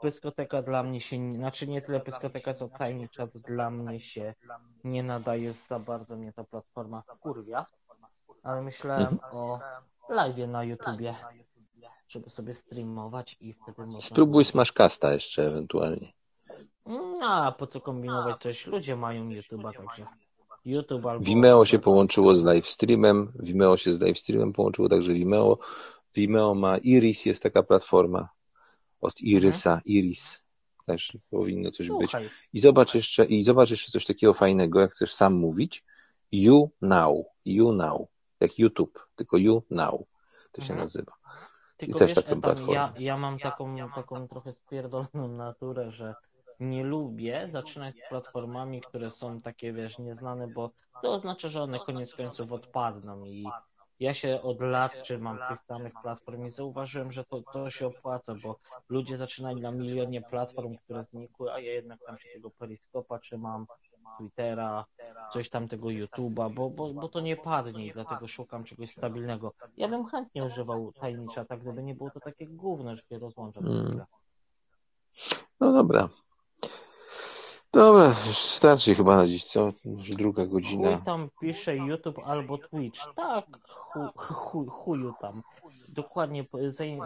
pyskoteka 0.00 0.62
dla 0.62 0.82
mnie 0.82 1.00
się, 1.00 1.34
znaczy 1.36 1.66
nie 1.66 1.82
tyle 1.82 2.00
pyskoteka, 2.00 2.54
co 2.54 2.68
Tiny 2.68 3.08
Chat 3.16 3.30
dla 3.38 3.70
mnie 3.70 4.00
się 4.00 4.34
nie 4.84 5.02
nadaje 5.02 5.52
za 5.52 5.78
bardzo 5.78 6.16
mnie 6.16 6.32
ta 6.32 6.44
platforma 6.44 7.02
kurwia, 7.20 7.66
ale 8.42 8.62
myślałem 8.62 9.18
o 9.32 9.58
live 10.08 10.48
na 10.48 10.64
YouTubie, 10.64 11.14
żeby 12.08 12.30
sobie 12.30 12.54
streamować 12.54 13.36
i 13.40 13.54
wtedy 13.54 13.84
można... 13.84 14.00
Spróbuj 14.00 14.44
Smashcasta 14.44 15.12
jeszcze 15.12 15.46
ewentualnie. 15.46 16.12
No, 16.86 17.26
a 17.26 17.52
po 17.52 17.66
co 17.66 17.80
kombinować 17.80 18.40
coś? 18.40 18.66
Ludzie 18.66 18.96
mają 18.96 19.28
YouTube'a, 19.28 19.72
także 19.76 20.06
YouTube 20.64 21.06
albo... 21.06 21.24
Vimeo 21.24 21.64
się 21.64 21.78
połączyło 21.78 22.34
z 22.34 22.44
livestreamem, 22.44 23.32
Vimeo 23.40 23.76
się 23.76 23.94
z 23.94 24.00
livestreamem 24.00 24.52
połączyło, 24.52 24.88
także 24.88 25.12
Vimeo, 25.12 25.58
Vimeo 26.16 26.54
ma 26.54 26.78
Iris, 26.78 27.26
jest 27.26 27.42
taka 27.42 27.62
platforma 27.62 28.28
od 29.00 29.20
Irysa, 29.20 29.80
Iris. 29.84 30.44
Też 30.86 31.18
powinno 31.30 31.70
coś 31.70 31.88
być. 31.88 32.10
Słuchaj, 32.10 32.30
I 32.52 32.60
zobacz 32.60 32.94
jeszcze, 32.94 33.24
i 33.24 33.42
zobacz 33.42 33.70
jeszcze 33.70 33.92
coś 33.92 34.04
takiego 34.04 34.34
fajnego, 34.34 34.80
jak 34.80 34.92
chcesz 34.92 35.14
sam 35.14 35.34
mówić. 35.34 35.84
You 36.32 36.70
Now, 36.82 37.26
You 37.44 37.72
Now, 37.72 38.02
jak 38.40 38.58
YouTube, 38.58 39.06
tylko 39.16 39.36
You 39.36 39.62
Now 39.70 40.02
to 40.52 40.60
się 40.60 40.72
Mhm. 40.72 40.80
nazywa. 40.80 41.12
Tylko 41.76 41.98
też 41.98 42.08
wiesz, 42.08 42.14
taką 42.14 42.28
Etam, 42.28 42.40
platformę. 42.42 42.74
ja, 42.74 42.92
ja 42.98 43.16
mam 43.16 43.38
taką, 43.38 43.76
taką 43.94 44.28
trochę 44.28 44.52
spierdoloną 44.52 45.28
naturę, 45.28 45.90
że 45.90 46.14
nie 46.60 46.84
lubię 46.84 47.48
zaczynać 47.48 47.96
z 47.96 48.08
platformami, 48.08 48.80
które 48.80 49.10
są 49.10 49.40
takie, 49.40 49.72
wiesz, 49.72 49.98
nieznane, 49.98 50.48
bo 50.48 50.70
to 51.02 51.12
oznacza, 51.12 51.48
że 51.48 51.62
one 51.62 51.78
koniec 51.78 52.14
końców 52.14 52.52
odpadną 52.52 53.24
i 53.24 53.46
ja 54.00 54.14
się 54.14 54.42
od 54.42 54.60
lat 54.60 55.02
trzymam 55.02 55.38
tych 55.48 55.62
samych 55.62 55.92
platform 56.02 56.44
i 56.44 56.50
zauważyłem, 56.50 57.12
że 57.12 57.24
to, 57.24 57.42
to 57.52 57.70
się 57.70 57.86
opłaca, 57.86 58.34
bo 58.42 58.58
ludzie 58.90 59.16
zaczynali 59.16 59.60
na 59.60 59.70
milionie 59.70 60.22
platform, 60.22 60.76
które 60.76 61.04
znikły, 61.04 61.52
a 61.52 61.60
ja 61.60 61.72
jednak 61.72 62.00
tam 62.06 62.18
się 62.18 62.28
tego 62.34 62.50
Periskopa 62.50 63.18
trzymam, 63.18 63.66
Twittera, 64.18 64.84
coś 65.32 65.50
tam 65.50 65.68
tego 65.68 65.88
YouTube'a, 65.88 66.54
bo, 66.54 66.70
bo, 66.70 66.94
bo 66.94 67.08
to 67.08 67.20
nie 67.20 67.36
padnie 67.36 67.86
i 67.86 67.92
dlatego 67.92 68.28
szukam 68.28 68.64
czegoś 68.64 68.90
stabilnego. 68.90 69.52
Ja 69.76 69.88
bym 69.88 70.06
chętnie 70.06 70.44
używał 70.44 70.92
tajnicza, 70.92 71.44
tak 71.44 71.60
gdyby 71.60 71.82
nie 71.82 71.94
było 71.94 72.10
to 72.10 72.20
takie 72.20 72.46
gówno, 72.46 72.96
że 72.96 73.02
się 73.02 73.18
rozłączam. 73.18 73.66
Mm. 73.66 73.86
chwilę. 73.86 74.06
No 75.60 75.72
dobra. 75.72 76.08
Dobra, 77.74 78.06
już 78.26 78.38
starczy 78.38 78.94
chyba 78.94 79.16
na 79.16 79.26
dziś, 79.26 79.44
co? 79.44 79.72
Już 79.84 80.10
druga 80.10 80.46
godzina. 80.46 80.96
Chuj 80.96 81.04
tam 81.04 81.28
pisze 81.40 81.76
YouTube 81.76 82.18
albo 82.24 82.58
Twitch. 82.58 83.00
Tak, 83.16 83.44
chuj, 83.68 84.08
chuj, 84.16 84.66
chuju 84.68 85.14
tam. 85.20 85.42
Dokładnie, 85.88 86.44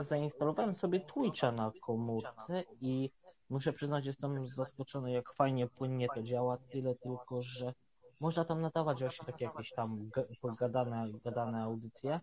zainstalowałem 0.00 0.74
sobie 0.74 1.00
Twitcha 1.00 1.52
na 1.52 1.72
komórce 1.82 2.64
i 2.80 3.10
muszę 3.50 3.72
przyznać, 3.72 4.06
jestem 4.06 4.48
zaskoczony, 4.48 5.12
jak 5.12 5.32
fajnie, 5.34 5.66
płynnie 5.68 6.08
to 6.14 6.22
działa. 6.22 6.56
Tyle 6.56 6.94
tylko, 6.94 7.42
że 7.42 7.74
można 8.20 8.44
tam 8.44 8.60
nadawać 8.60 9.00
właśnie 9.00 9.26
takie 9.26 9.44
jakieś 9.44 9.72
tam 9.72 9.88
ga- 9.88 10.24
pogadane, 10.40 11.08
gadane 11.24 11.62
audycje. 11.62 12.20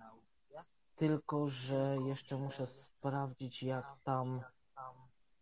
Tylko, 0.96 1.48
że 1.48 1.98
jeszcze 2.06 2.38
muszę 2.38 2.68
sprawdzić, 2.68 3.64
jak 3.64 3.86
tam 4.04 4.42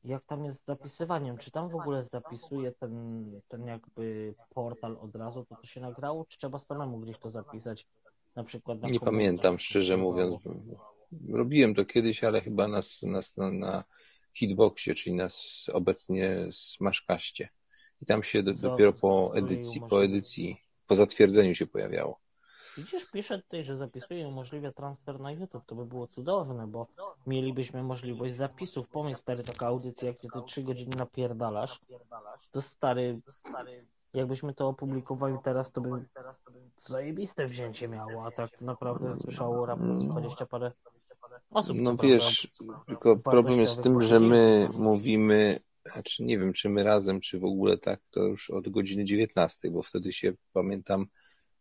jak 0.03 0.25
tam 0.25 0.45
jest 0.45 0.61
z 0.61 0.65
zapisywaniem, 0.65 1.37
czy 1.37 1.51
tam 1.51 1.69
w 1.69 1.75
ogóle 1.75 2.03
zapisuje 2.03 2.71
ten, 2.71 3.25
ten 3.47 3.65
jakby 3.67 4.33
portal 4.49 4.97
od 5.01 5.15
razu, 5.15 5.45
to 5.49 5.55
to 5.55 5.67
się 5.67 5.81
nagrało, 5.81 6.25
czy 6.29 6.37
trzeba 6.37 6.59
samemu 6.59 6.97
gdzieś 6.99 7.17
to 7.17 7.29
zapisać, 7.29 7.87
na 8.35 8.43
przykład 8.43 8.81
na 8.81 8.87
Nie 8.87 8.99
pamiętam, 8.99 9.59
szczerze 9.59 9.97
mówiąc. 9.97 10.41
Robiłem 11.29 11.75
to 11.75 11.85
kiedyś, 11.85 12.23
ale 12.23 12.41
chyba 12.41 12.67
na, 12.67 12.81
na, 13.03 13.51
na 13.51 13.83
hitboxie, 14.33 14.95
czyli 14.95 15.15
na 15.15 15.25
s- 15.25 15.69
obecnie 15.73 16.47
Smashcaście. 16.51 17.49
I 18.01 18.05
tam 18.05 18.23
się 18.23 18.43
do, 18.43 18.53
dopiero 18.53 18.93
po 18.93 19.31
edycji, 19.35 19.81
po 19.89 20.03
edycji, 20.03 20.57
po 20.87 20.95
zatwierdzeniu 20.95 21.55
się 21.55 21.67
pojawiało. 21.67 22.19
Widzisz, 22.77 23.05
pisze 23.05 23.41
tutaj, 23.41 23.63
że 23.63 23.77
zapisuje 23.77 24.21
i 24.21 24.25
umożliwia 24.25 24.71
transfer 24.71 25.19
na 25.19 25.31
YouTube, 25.31 25.65
to 25.65 25.75
by 25.75 25.85
było 25.85 26.07
cudowne, 26.07 26.67
bo 26.67 26.87
mielibyśmy 27.27 27.83
możliwość 27.83 28.35
zapisów. 28.35 28.89
Pomyśl, 28.89 29.19
stary, 29.19 29.43
taka 29.43 29.67
audycja, 29.67 30.07
jak 30.07 30.19
ty 30.19 30.27
te 30.33 30.41
trzy 30.41 30.63
godziny 30.63 30.97
napierdalasz, 30.97 31.79
to 32.51 32.61
stary, 32.61 33.19
jakbyśmy 34.13 34.53
to 34.53 34.67
opublikowali 34.67 35.37
teraz, 35.43 35.71
to 35.71 35.81
by 35.81 35.89
zajebiste 36.75 37.45
wzięcie 37.45 37.87
miało, 37.87 38.25
a 38.25 38.31
tak 38.31 38.61
naprawdę 38.61 39.15
słyszało 39.15 39.65
raptem 39.65 39.97
20 39.97 40.45
parę 40.45 40.71
osób. 41.49 41.77
No 41.79 41.95
wiesz, 41.95 42.47
tylko 42.87 43.17
problem 43.17 43.59
jest 43.59 43.73
z 43.73 43.81
tym, 43.81 44.01
że 44.01 44.19
my 44.19 44.69
mówimy, 44.73 45.59
znaczy 45.93 46.23
nie 46.23 46.39
wiem, 46.39 46.53
czy 46.53 46.69
my 46.69 46.83
razem, 46.83 47.21
czy 47.21 47.39
w 47.39 47.45
ogóle 47.45 47.77
tak, 47.77 47.99
to 48.11 48.23
już 48.23 48.49
od 48.49 48.69
godziny 48.69 49.03
19, 49.03 49.71
bo 49.71 49.81
wtedy 49.81 50.13
się, 50.13 50.33
pamiętam, 50.53 51.07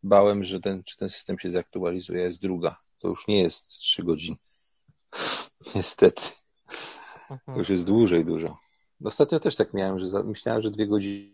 bałem, 0.03 0.45
że 0.45 0.61
ten, 0.61 0.85
czy 0.85 0.97
ten 0.97 1.11
system 1.11 1.39
się 1.39 1.51
zaktualizuje, 1.51 2.23
jest 2.23 2.41
druga. 2.41 2.77
To 2.99 3.09
już 3.09 3.29
nie 3.29 3.43
jest 3.43 3.69
3 3.69 4.03
godziny. 4.03 4.37
Niestety. 5.75 6.23
To 7.47 7.57
już 7.57 7.69
jest 7.69 7.85
dłużej 7.85 8.25
dużo. 8.25 8.59
Ostatnio 9.05 9.41
też 9.41 9.57
tak 9.57 9.75
miałem, 9.75 9.99
że 9.99 10.09
za, 10.09 10.23
myślałem, 10.23 10.63
że 10.63 10.71
dwie 10.71 10.87
godziny. 10.87 11.33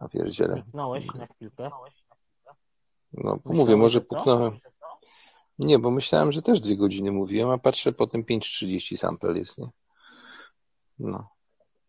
A 0.00 0.08
pierdziele. 0.08 0.62
Puknąłeś 0.62 1.14
na 1.14 1.26
chwilkę. 1.26 1.70
No, 3.12 3.34
Myślałeś, 3.34 3.58
mówię, 3.58 3.76
może 3.76 4.00
puknąłem. 4.00 4.58
Nie, 5.58 5.78
bo 5.78 5.90
myślałem, 5.90 6.32
że 6.32 6.42
też 6.42 6.60
dwie 6.60 6.76
godziny 6.76 7.12
mówiłem, 7.12 7.50
a 7.50 7.58
patrzę, 7.58 7.92
potem 7.92 8.24
5.30 8.24 8.96
sample 8.96 9.38
jest, 9.38 9.58
nie? 9.58 9.68
No. 10.98 11.28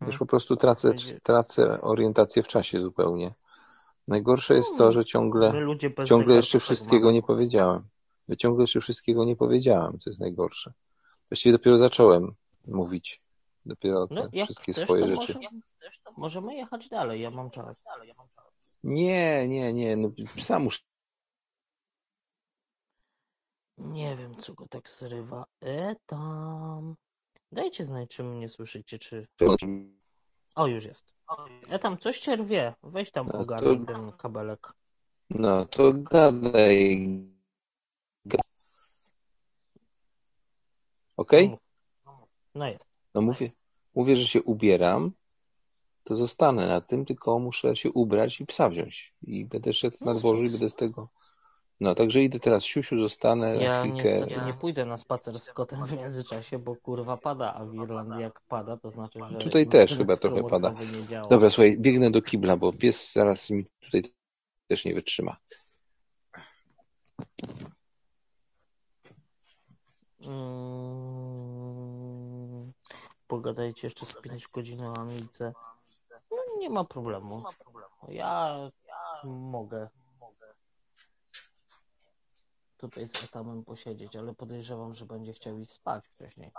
Hmm. 0.00 0.18
po 0.18 0.26
prostu 0.26 0.56
tracę, 0.56 0.90
tracę 1.22 1.80
orientację 1.80 2.42
w 2.42 2.48
czasie 2.48 2.80
zupełnie. 2.80 3.34
Najgorsze 4.08 4.54
jest 4.54 4.70
to, 4.70 4.76
Hmm. 4.76 4.92
że 4.92 5.04
ciągle, 5.04 5.52
ciągle 6.04 6.34
jeszcze 6.36 6.60
wszystkiego 6.60 7.12
nie 7.12 7.22
powiedziałem. 7.22 7.88
Ja 8.28 8.36
ciągle 8.36 8.62
jeszcze 8.62 8.80
wszystkiego 8.80 9.24
nie 9.24 9.36
powiedziałem, 9.36 9.98
co 9.98 10.10
jest 10.10 10.20
najgorsze. 10.20 10.72
Właściwie 11.30 11.52
dopiero 11.52 11.76
zacząłem 11.76 12.34
mówić. 12.66 13.22
Dopiero 13.66 14.06
No, 14.10 14.28
te 14.28 14.44
wszystkie 14.44 14.72
chcesz, 14.72 14.84
swoje 14.84 15.02
to 15.02 15.20
rzeczy. 15.20 15.34
może, 15.34 15.48
możemy 16.16 16.54
jechać 16.54 16.88
dalej, 16.88 17.20
ja 17.20 17.30
mam 17.30 17.50
czas. 17.50 17.76
Nie, 18.84 19.48
nie, 19.48 19.72
nie, 19.72 19.96
no 19.96 20.10
sam 20.38 20.62
muszę. 20.62 20.80
Nie 23.78 24.16
wiem, 24.16 24.36
co 24.36 24.54
go 24.54 24.68
tak 24.68 24.88
zrywa. 24.88 25.44
E 25.60 25.96
tam. 26.06 26.94
Dajcie 27.52 27.84
znać, 27.84 28.10
czy 28.10 28.22
mnie 28.22 28.48
słyszycie, 28.48 28.98
czy... 28.98 29.26
O, 30.56 30.66
już 30.66 30.84
jest. 30.84 31.12
E 31.68 31.78
tam, 31.78 31.98
coś 31.98 32.18
cię 32.18 32.36
rwie. 32.36 32.74
Weź 32.82 33.10
tam 33.10 33.26
No 33.32 33.38
ogarnij 33.38 33.78
to- 33.80 33.86
ten 33.86 34.12
kabelek. 34.12 34.72
No 35.30 35.66
to 35.66 35.92
gadaj. 35.92 37.08
Ga- 38.26 38.40
Okej? 41.16 41.48
Mów. 41.50 41.58
No 42.54 42.68
jest. 42.68 42.86
No 43.14 43.20
mówię, 43.22 43.50
mówię, 43.94 44.16
że 44.16 44.26
się 44.26 44.42
ubieram, 44.42 45.12
to 46.04 46.14
zostanę 46.16 46.66
na 46.66 46.80
tym, 46.80 47.04
tylko 47.04 47.38
muszę 47.38 47.76
się 47.76 47.90
ubrać 47.92 48.40
i 48.40 48.46
psa 48.46 48.68
wziąć. 48.68 49.14
I 49.22 49.44
będę 49.44 49.72
szedł 49.72 49.96
na 50.04 50.12
No, 50.12 50.18
dworzu 50.18 50.44
i 50.44 50.50
będę 50.50 50.68
z 50.70 50.74
tego. 50.74 51.08
No, 51.80 51.94
także 51.94 52.22
idę 52.22 52.40
teraz 52.40 52.64
siusiu, 52.64 53.00
zostanę 53.00 53.56
Ja 53.56 53.82
chwilkę. 53.82 54.14
niestety 54.14 54.46
nie 54.46 54.54
pójdę 54.54 54.84
na 54.84 54.96
spacer 54.96 55.40
z 55.40 55.52
kotem 55.52 55.86
w 55.86 55.92
międzyczasie, 55.92 56.58
bo 56.58 56.76
kurwa 56.76 57.16
pada, 57.16 57.54
a 57.54 57.64
w 57.64 57.74
Irlandii 57.74 58.20
jak 58.20 58.40
pada, 58.40 58.76
to 58.76 58.90
znaczy, 58.90 59.18
że... 59.30 59.38
Tutaj 59.38 59.66
też 59.66 59.96
chyba 59.96 60.16
trochę 60.16 60.44
pada. 60.44 60.74
Dobra, 61.30 61.50
słuchaj, 61.50 61.76
biegnę 61.78 62.10
do 62.10 62.22
kibla, 62.22 62.56
bo 62.56 62.72
pies 62.72 63.12
zaraz 63.12 63.50
mi 63.50 63.66
tutaj 63.80 64.02
też 64.68 64.84
nie 64.84 64.94
wytrzyma. 64.94 65.36
Mm, 71.46 72.72
pogadajcie 73.26 73.86
jeszcze 73.86 74.06
z 74.06 74.14
5 74.14 74.48
godzin 74.48 74.82
o 74.84 74.96
Amidze. 74.96 75.52
No, 76.30 76.36
nie 76.58 76.70
ma 76.70 76.84
problemu. 76.84 77.42
Ja 78.08 78.56
mogę 79.24 79.88
tutaj 82.76 83.08
z 83.08 83.24
Etamem 83.24 83.64
posiedzieć, 83.64 84.16
ale 84.16 84.34
podejrzewam, 84.34 84.94
że 84.94 85.06
będzie 85.06 85.32
chciał 85.32 85.58
iść 85.58 85.72
spać 85.72 86.08
wcześniej. 86.08 86.50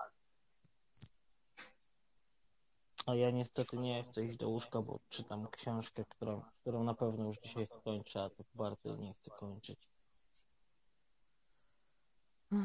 A 3.05 3.15
ja 3.15 3.31
niestety 3.31 3.77
nie 3.77 4.03
chcę 4.03 4.25
iść 4.25 4.37
do 4.37 4.49
łóżka, 4.49 4.81
bo 4.81 4.99
czytam 5.09 5.47
książkę, 5.47 6.05
którą, 6.09 6.41
którą 6.61 6.83
na 6.83 6.93
pewno 6.93 7.25
już 7.27 7.37
dzisiaj 7.37 7.67
skończę, 7.71 8.23
a 8.23 8.29
to 8.29 8.43
bardzo 8.55 8.95
nie 8.95 9.13
chcę 9.13 9.31
kończyć. 9.31 9.89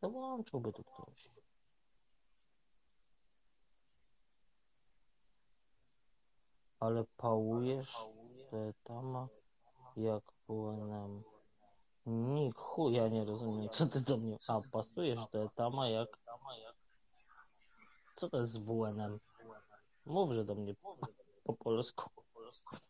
Dołączyłby 0.00 0.72
tu 0.72 0.84
ktoś. 0.84 1.39
Ale 6.80 7.04
pałujesz 7.16 7.96
te 8.50 8.72
tama 8.84 9.28
jak 9.96 10.24
WNM. 10.48 11.22
Ni 12.06 12.52
chuja 12.52 13.08
nie 13.08 13.24
rozumiem, 13.24 13.68
co 13.68 13.86
ty 13.86 14.00
do 14.00 14.16
mnie... 14.16 14.38
A, 14.48 14.60
pasujesz 14.72 15.20
do 15.32 15.48
tama 15.54 15.88
jak... 15.88 16.18
Co 18.16 18.28
to 18.28 18.40
jest 18.40 18.60
WNM? 18.60 19.18
Mów, 20.06 20.32
że 20.32 20.44
do 20.44 20.54
mnie 20.54 20.74
po 21.44 21.54
polsku. 21.54 22.10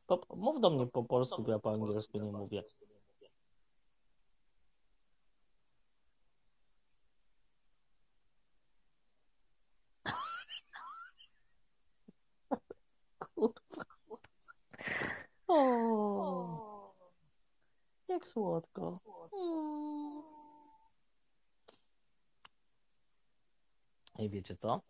Po, 0.07 0.21
mów 0.37 0.61
do 0.61 0.71
mnie 0.71 0.87
po 0.87 1.05
polsku, 1.05 1.43
bo 1.43 1.51
ja 1.53 1.59
po 1.59 1.71
angielsku 1.73 2.19
nie 2.19 2.33
mówię. 2.33 2.65
O, 15.53 16.95
jak 18.09 18.27
słodko. 18.27 18.99
Mm. 19.33 20.23
Ej, 24.19 24.31
wiecie 24.31 24.57
co? 24.57 24.81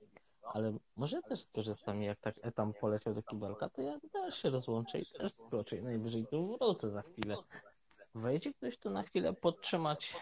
Ale 0.42 0.72
może 0.96 1.22
też 1.22 1.40
skorzystam, 1.40 2.02
jak 2.02 2.20
tak 2.20 2.34
etam 2.42 2.72
poleciał 2.80 3.14
do 3.14 3.22
kibelka, 3.22 3.68
to 3.68 3.82
ja 3.82 3.98
też 4.12 4.42
się 4.42 4.50
rozłączę 4.50 4.98
i 4.98 5.06
też 5.06 5.32
skoczę 5.32 5.76
i 5.76 5.82
najwyżej 5.82 6.26
tu 6.26 6.58
wrócę 6.58 6.90
za 6.90 7.02
chwilę. 7.02 7.36
Wejdzie 8.14 8.54
ktoś 8.54 8.78
tu 8.78 8.90
na 8.90 9.02
chwilę 9.02 9.32
podtrzymać 9.32 10.16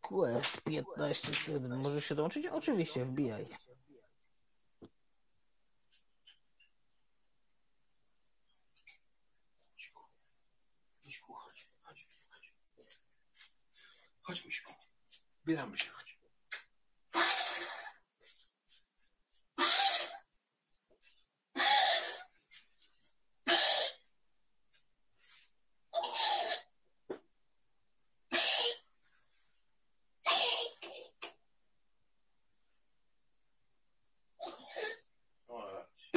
Quest 0.00 0.60
15 0.60 1.32
wtedy. 1.32 1.68
Możesz 1.68 2.04
się 2.04 2.14
dołączyć? 2.14 2.46
Oczywiście, 2.46 3.04
wbijaj. 3.04 3.46
Miśku, 11.04 11.32
chodź, 11.32 11.68
chodź, 11.82 12.06
chodź. 12.30 12.54
Chodź, 14.22 14.44
Miśku. 14.44 14.72
Zbieramy 15.42 15.78
się, 15.78 15.90
chodź. 15.90 16.18
Chodź. 35.46 36.10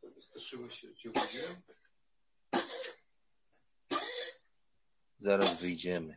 Co, 0.00 0.10
wystraszyłeś 0.10 0.80
się, 0.80 0.88
że 0.88 0.94
cię 0.96 1.10
obudziłem? 1.10 1.62
Zaraz 5.20 5.60
wyjdziemy. 5.62 6.16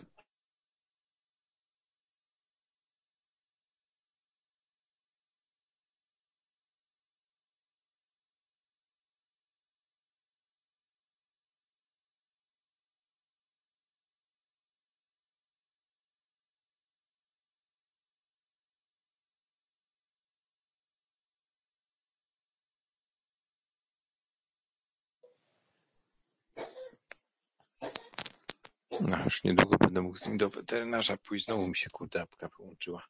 No, 29.01 29.23
już 29.23 29.43
niedługo 29.43 29.77
będę 29.77 30.01
mógł 30.01 30.17
z 30.17 30.25
nim 30.25 30.37
do 30.37 30.49
weterynarza 30.49 31.17
pójść. 31.17 31.45
Znowu 31.45 31.67
mi 31.67 31.75
się 31.75 31.89
kurde 31.89 32.21
apka 32.21 32.49
połączyła. 32.49 33.07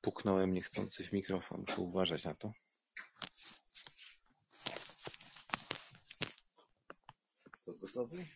Puknąłem 0.00 0.52
niechcący 0.52 1.04
w 1.04 1.12
mikrofon. 1.12 1.60
Muszę 1.60 1.80
uważać 1.80 2.24
na 2.24 2.34
to. 2.34 2.52
To 7.64 7.72
gotowy? 7.74 8.26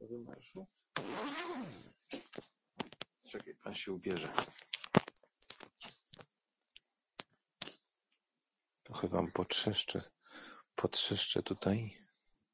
Do 0.00 0.18
marszu? 0.18 0.66
Czekaj, 3.30 3.54
pan 3.54 3.74
się 3.74 3.92
ubierze. 3.92 4.32
Trochę 8.82 9.08
wam 9.08 9.32
potrzeszczę, 9.32 10.02
potrzeszczę 10.74 11.42
tutaj. 11.42 12.06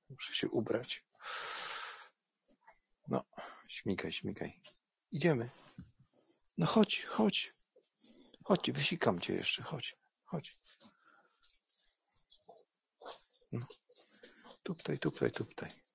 Muszę 0.08 0.34
się 0.34 0.48
ubrać. 0.48 1.05
Śmigaj, 3.68 4.12
śmigaj. 4.12 4.60
Idziemy. 5.12 5.50
No 6.58 6.66
chodź, 6.66 7.04
chodź. 7.04 7.54
Chodź, 8.44 8.70
wysikam 8.70 9.20
cię 9.20 9.34
jeszcze, 9.34 9.62
chodź, 9.62 9.96
chodź. 10.24 10.58
No. 13.52 13.66
Tuptaj, 14.62 14.98
tuptaj, 14.98 15.32
tuptaj. 15.32 15.85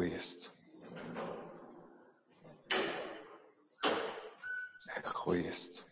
Echo 0.00 0.14
jest. 0.14 0.52
Echo 4.96 5.34
jest. 5.34 5.84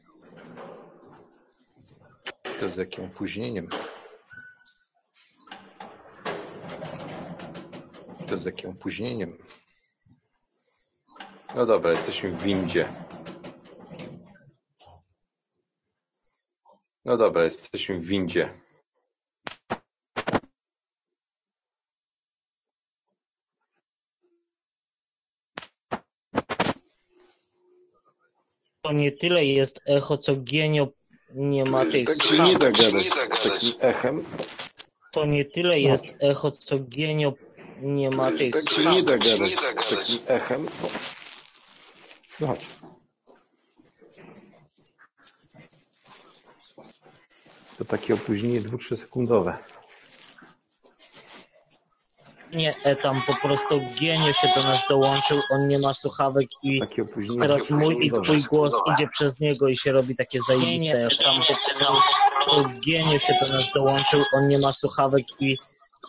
To 2.61 2.71
z 2.71 2.77
jakim 2.77 3.05
opóźnieniem? 3.05 3.69
To 8.27 8.39
z 8.39 8.45
jakim 8.45 8.71
opóźnieniem? 8.71 9.39
No 11.55 11.67
dobra, 11.67 11.91
jesteśmy 11.91 12.31
w 12.31 12.43
windzie. 12.43 12.89
No 17.05 17.17
dobra, 17.17 17.45
jesteśmy 17.45 17.99
w 17.99 18.05
windzie. 18.05 18.68
To 28.89 28.93
nie 28.93 29.13
tyle 29.13 29.45
jest 29.45 29.81
echo, 29.87 30.17
co 30.17 30.33
genio 30.37 30.89
nie 31.35 31.65
ma 31.65 31.87
tych 31.87 32.07
Tak 32.07 32.23
się 32.23 32.35
schab. 32.35 32.47
nie 32.47 32.59
da 32.59 32.71
gadać 32.71 33.03
z 33.07 33.11
takim 33.11 33.73
echem. 33.81 34.25
To 35.13 35.25
nie 35.27 35.45
tyle 35.45 35.81
jest 35.81 36.05
echo, 36.21 36.51
co 36.51 36.77
genio 36.81 37.33
nie 37.83 38.11
ma 38.11 38.33
tych 38.33 38.53
Tak 38.53 38.71
się 38.71 38.81
schab. 38.81 38.95
nie 38.95 39.03
da 39.03 39.19
gadać 39.19 39.51
z 39.51 39.57
takim 39.61 40.19
echem. 40.27 40.67
No 42.41 42.47
chodź. 42.47 42.67
To 47.79 47.85
takie 47.85 48.15
opóźnienie 48.15 48.61
2-3 48.61 48.97
sekundowe. 49.01 49.59
Nie, 52.53 52.75
e, 52.85 52.97
tam 52.97 53.23
po 53.27 53.35
prostu 53.35 53.81
genio 54.01 54.33
się 54.33 54.49
do 54.57 54.63
nas 54.63 54.83
dołączył, 54.89 55.41
on 55.51 55.69
nie 55.69 55.79
ma 55.79 55.93
słuchawek 55.93 56.47
i 56.63 56.81
teraz 57.41 57.71
mój 57.71 58.07
i 58.07 58.13
twój 58.13 58.43
głos 58.43 58.83
idzie 58.93 59.09
przez 59.09 59.41
niego 59.41 59.69
i 59.69 59.77
się 59.77 59.93
robi 59.93 60.17
takie 60.17 60.41
zajebiste. 60.41 61.09
Tam 61.25 61.41
po 61.41 62.51
prostu 62.51 62.81
genio 62.87 63.19
się 63.19 63.35
do 63.41 63.53
nas 63.53 63.73
dołączył, 63.75 64.23
on 64.33 64.49
nie 64.49 64.59
ma 64.59 64.73
słuchawek 64.73 65.25
i 65.41 65.57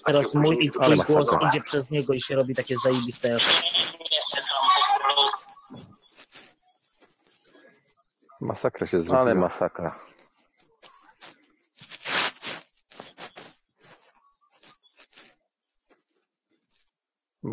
teraz 0.05 0.35
mój 0.35 0.65
i 0.65 0.71
twój 0.71 0.97
głos 0.97 1.37
idzie 1.49 1.61
przez 1.61 1.91
niego 1.91 2.13
i 2.13 2.21
się 2.21 2.35
robi 2.35 2.55
takie 2.55 2.75
zajebiste. 2.83 3.37
Masakra 8.41 8.87
się 8.87 8.97
zrobiła. 8.97 9.19
Ale 9.19 9.35
masakra. 9.35 10.08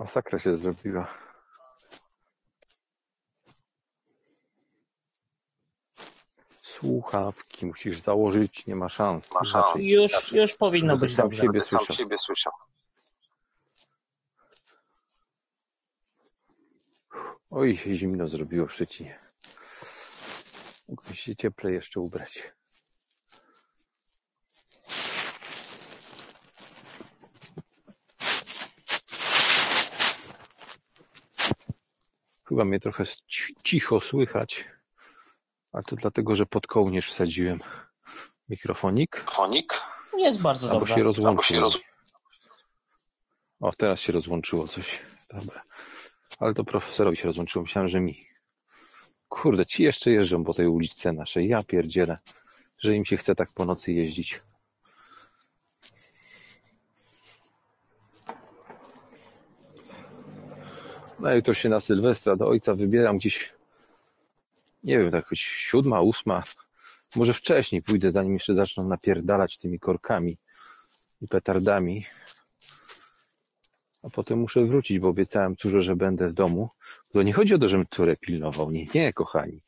Masakra 0.07 0.39
się 0.39 0.57
zrobiła. 0.59 1.07
Słuchawki 6.62 7.67
musisz 7.67 8.01
założyć, 8.02 8.67
nie 8.67 8.76
ma 8.76 8.89
szans. 8.89 9.31
Inaczej- 9.51 9.89
Już, 9.89 10.33
już 10.33 10.57
powinno 10.57 10.94
żeby 10.94 11.07
być 11.07 11.15
sam 11.15 11.23
dobrze. 11.23 11.43
siebie 11.94 12.18
słyszał. 12.18 12.52
Oj, 17.51 17.76
się 17.76 17.97
zimno 17.97 18.28
zrobiło 18.28 18.67
w 18.67 18.73
Szczecinie. 18.73 19.18
Mógłbym 20.89 21.15
się 21.15 21.36
cieplej 21.36 21.75
jeszcze 21.75 22.01
ubrać. 22.01 22.52
Chyba 32.49 32.65
mnie 32.65 32.81
trochę 32.81 33.05
ci- 33.07 33.55
cicho 33.65 34.00
słychać, 34.00 34.65
ale 35.73 35.83
to 35.83 35.97
dlatego, 35.97 36.36
że 36.36 36.47
pod 36.47 36.66
kołnierz 36.66 37.08
wsadziłem 37.08 37.60
mikrofonik. 38.49 39.25
Jest 40.18 40.42
bardzo 40.42 40.66
Albo 40.66 40.78
dobrze. 40.81 40.94
się 40.94 41.02
rozłączyło. 41.02 41.70
O, 43.60 43.73
teraz 43.73 44.00
się 44.00 44.12
rozłączyło 44.12 44.68
coś. 44.68 44.99
Dobra. 45.31 45.62
Ale 46.39 46.55
to 46.55 46.65
profesorowi 46.65 47.16
się 47.16 47.25
rozłączyło. 47.25 47.62
Myślałem, 47.62 47.89
że 47.89 48.00
mi. 48.00 48.26
Kurde, 49.28 49.66
ci 49.66 49.83
jeszcze 49.83 50.10
jeżdżą 50.10 50.44
po 50.44 50.55
tej 50.55 50.66
uliczce 50.66 51.12
naszej. 51.12 51.49
Ja 51.49 51.62
pierdzielę, 51.62 52.18
że 52.78 52.94
im 52.97 53.05
się 53.05 53.16
chce 53.16 53.34
tak 53.34 53.52
po 53.52 53.65
nocy 53.65 53.92
jeździć. 53.92 54.41
No 61.20 61.35
i 61.35 61.43
to 61.43 61.55
się 61.55 61.69
na 61.69 61.81
Sylwestra 61.81 62.36
do 62.36 62.49
ojca 62.49 62.75
wybieram 62.75 63.19
gdzieś, 63.19 63.53
nie 64.85 64.99
wiem, 64.99 65.11
tak 65.11 65.27
choć 65.27 65.41
siódma, 65.41 66.01
ósma, 66.01 66.43
może 67.17 67.35
wcześniej 67.35 67.83
pójdę, 67.83 68.11
zanim 68.11 68.33
jeszcze 68.35 68.55
zaczną 68.55 68.89
napierdalać 68.89 69.59
tymi 69.59 69.78
korkami 69.78 70.39
i 71.23 71.28
petardami. 71.28 72.07
A 74.03 74.11
potem 74.11 74.39
muszę 74.39 74.65
wrócić, 74.65 74.99
bo 74.99 75.09
obiecałem 75.09 75.57
córze, 75.57 75.83
że 75.83 75.97
będę 75.97 76.28
w 76.28 76.33
domu. 76.33 76.69
To 77.12 77.23
nie 77.23 77.33
chodzi 77.33 77.55
o 77.55 77.59
to, 77.59 77.69
żebym 77.69 77.86
córę 77.91 78.17
pilnował. 78.17 78.70
Nie, 78.70 78.86
nie, 78.95 79.12
kochani. 79.12 79.61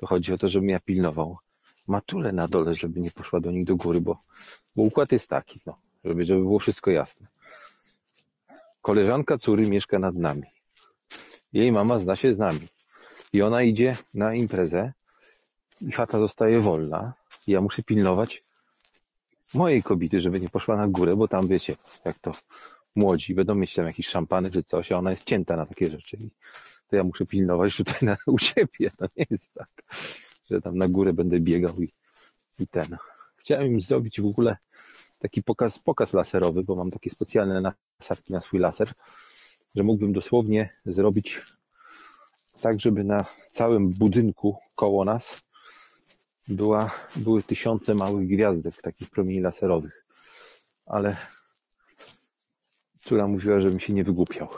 To 0.00 0.06
chodzi 0.06 0.32
o 0.32 0.38
to, 0.38 0.48
żebym 0.48 0.68
ja 0.68 0.80
pilnował 0.80 1.38
matulę 1.86 2.32
na 2.32 2.48
dole, 2.48 2.74
żeby 2.74 3.00
nie 3.00 3.10
poszła 3.10 3.40
do 3.40 3.50
nich 3.50 3.64
do 3.64 3.76
góry, 3.76 4.00
bo, 4.00 4.22
bo 4.76 4.82
układ 4.82 5.12
jest 5.12 5.28
taki, 5.28 5.60
no, 5.66 5.78
żeby, 6.04 6.24
żeby 6.24 6.40
było 6.40 6.58
wszystko 6.58 6.90
jasne. 6.90 7.26
Koleżanka 8.82 9.38
córy 9.38 9.70
mieszka 9.70 9.98
nad 9.98 10.14
nami. 10.14 10.55
Jej 11.56 11.72
mama 11.72 11.98
zna 11.98 12.16
się 12.16 12.34
z 12.34 12.38
nami. 12.38 12.68
I 13.32 13.42
ona 13.42 13.62
idzie 13.62 13.96
na 14.14 14.34
imprezę 14.34 14.92
i 15.80 15.92
chata 15.92 16.18
zostaje 16.18 16.60
wolna. 16.60 17.12
I 17.46 17.52
ja 17.52 17.60
muszę 17.60 17.82
pilnować 17.82 18.44
mojej 19.54 19.82
kobiety, 19.82 20.20
żeby 20.20 20.40
nie 20.40 20.48
poszła 20.48 20.76
na 20.76 20.88
górę, 20.88 21.16
bo 21.16 21.28
tam 21.28 21.48
wiecie, 21.48 21.76
jak 22.04 22.18
to 22.18 22.32
młodzi 22.96 23.34
będą 23.34 23.54
mieć 23.54 23.74
tam 23.74 23.86
jakieś 23.86 24.08
szampany 24.08 24.50
czy 24.50 24.62
coś, 24.62 24.92
a 24.92 24.98
ona 24.98 25.10
jest 25.10 25.24
cięta 25.24 25.56
na 25.56 25.66
takie 25.66 25.90
rzeczy. 25.90 26.16
I 26.16 26.30
to 26.88 26.96
ja 26.96 27.04
muszę 27.04 27.26
pilnować 27.26 27.76
tutaj 27.76 27.98
na, 28.02 28.16
u 28.26 28.38
siebie. 28.38 28.90
To 28.98 29.06
nie 29.16 29.26
jest 29.30 29.54
tak, 29.54 29.68
że 30.50 30.60
tam 30.60 30.78
na 30.78 30.88
górę 30.88 31.12
będę 31.12 31.40
biegał 31.40 31.74
i, 31.76 31.92
i 32.58 32.68
ten. 32.68 32.96
Chciałem 33.36 33.66
im 33.66 33.80
zrobić 33.80 34.20
w 34.20 34.26
ogóle 34.26 34.56
taki 35.18 35.42
pokaz, 35.42 35.78
pokaz 35.78 36.12
laserowy, 36.12 36.64
bo 36.64 36.76
mam 36.76 36.90
takie 36.90 37.10
specjalne 37.10 37.72
nasadki 38.00 38.32
na 38.32 38.40
swój 38.40 38.60
laser, 38.60 38.92
że 39.76 39.82
mógłbym 39.82 40.12
dosłownie 40.12 40.70
zrobić 40.86 41.40
tak, 42.60 42.80
żeby 42.80 43.04
na 43.04 43.24
całym 43.50 43.90
budynku 43.90 44.56
koło 44.74 45.04
nas 45.04 45.42
była, 46.48 46.90
były 47.16 47.42
tysiące 47.42 47.94
małych 47.94 48.28
gwiazdek, 48.28 48.82
takich 48.82 49.10
promieni 49.10 49.40
laserowych. 49.40 50.06
Ale 50.86 51.16
córa 53.00 53.26
mówiła, 53.28 53.60
żebym 53.60 53.80
się 53.80 53.92
nie 53.92 54.04
wygłupiał. 54.04 54.48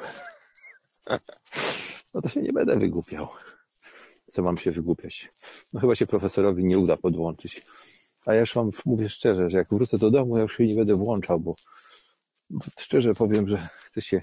No 2.15 2.23
to 2.23 2.29
się 2.29 2.43
nie 2.43 2.53
będę 2.53 2.77
wygłupiał. 2.77 3.29
Co 4.33 4.43
mam 4.43 4.59
się 4.59 4.73
wygłupiać? 4.73 5.29
No 5.73 5.81
chyba 5.81 5.97
się 5.97 6.07
profesorowi 6.07 6.65
nie 6.65 6.79
uda 6.79 6.97
podłączyć. 6.97 7.67
A 8.27 8.35
ja 8.35 8.41
już 8.41 8.55
wam 8.55 8.71
mówię 8.85 9.09
szczerze, 9.09 9.51
że 9.51 9.59
jak 9.59 9.69
wrócę 9.71 9.99
do 9.99 10.11
domu, 10.11 10.37
ja 10.37 10.43
już 10.43 10.57
się 10.57 10.67
nie 10.67 10.75
będę 10.75 10.95
włączał, 10.97 11.41
bo 11.41 11.55
szczerze 12.79 13.15
powiem, 13.15 13.49
że 13.49 13.69
chcę 13.85 14.03
się 14.03 14.23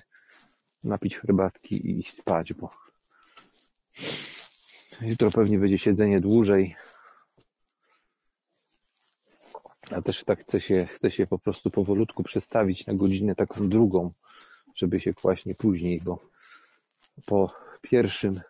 napić 0.85 1.17
herbatki 1.17 1.75
i 1.75 1.99
iść 1.99 2.17
spać, 2.17 2.53
bo 2.53 2.69
jutro 5.01 5.31
pewnie 5.31 5.59
będzie 5.59 5.79
siedzenie 5.79 6.21
dłużej. 6.21 6.75
A 9.91 10.01
też 10.01 10.23
tak 10.23 10.39
chcę 10.39 10.61
się, 10.61 10.87
chcę 10.95 11.11
się 11.11 11.27
po 11.27 11.39
prostu 11.39 11.71
powolutku 11.71 12.23
przestawić 12.23 12.85
na 12.85 12.93
godzinę 12.93 13.35
taką 13.35 13.69
drugą, 13.69 14.11
żeby 14.75 14.99
się 14.99 15.13
właśnie 15.21 15.55
później, 15.55 16.01
bo 16.01 16.29
po 17.25 17.51
pierwszym 17.81 18.41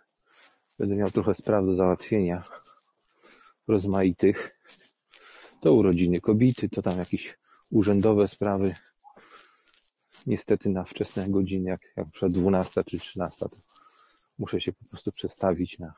będę 0.79 0.95
miał 0.95 1.11
trochę 1.11 1.35
spraw 1.35 1.65
do 1.65 1.75
załatwienia 1.75 2.43
rozmaitych. 3.67 4.59
To 5.61 5.73
urodziny 5.73 6.21
kobiety, 6.21 6.69
to 6.69 6.81
tam 6.81 6.97
jakieś 6.97 7.37
urzędowe 7.69 8.27
sprawy. 8.27 8.75
Niestety 10.25 10.69
na 10.69 10.83
wczesne 10.83 11.29
godziny, 11.29 11.69
jak, 11.69 11.81
jak 11.97 12.11
przed 12.11 12.33
12 12.33 12.83
czy 12.83 12.99
13, 12.99 13.37
to 13.39 13.57
muszę 14.39 14.61
się 14.61 14.73
po 14.73 14.85
prostu 14.85 15.11
przestawić 15.11 15.79
na 15.79 15.93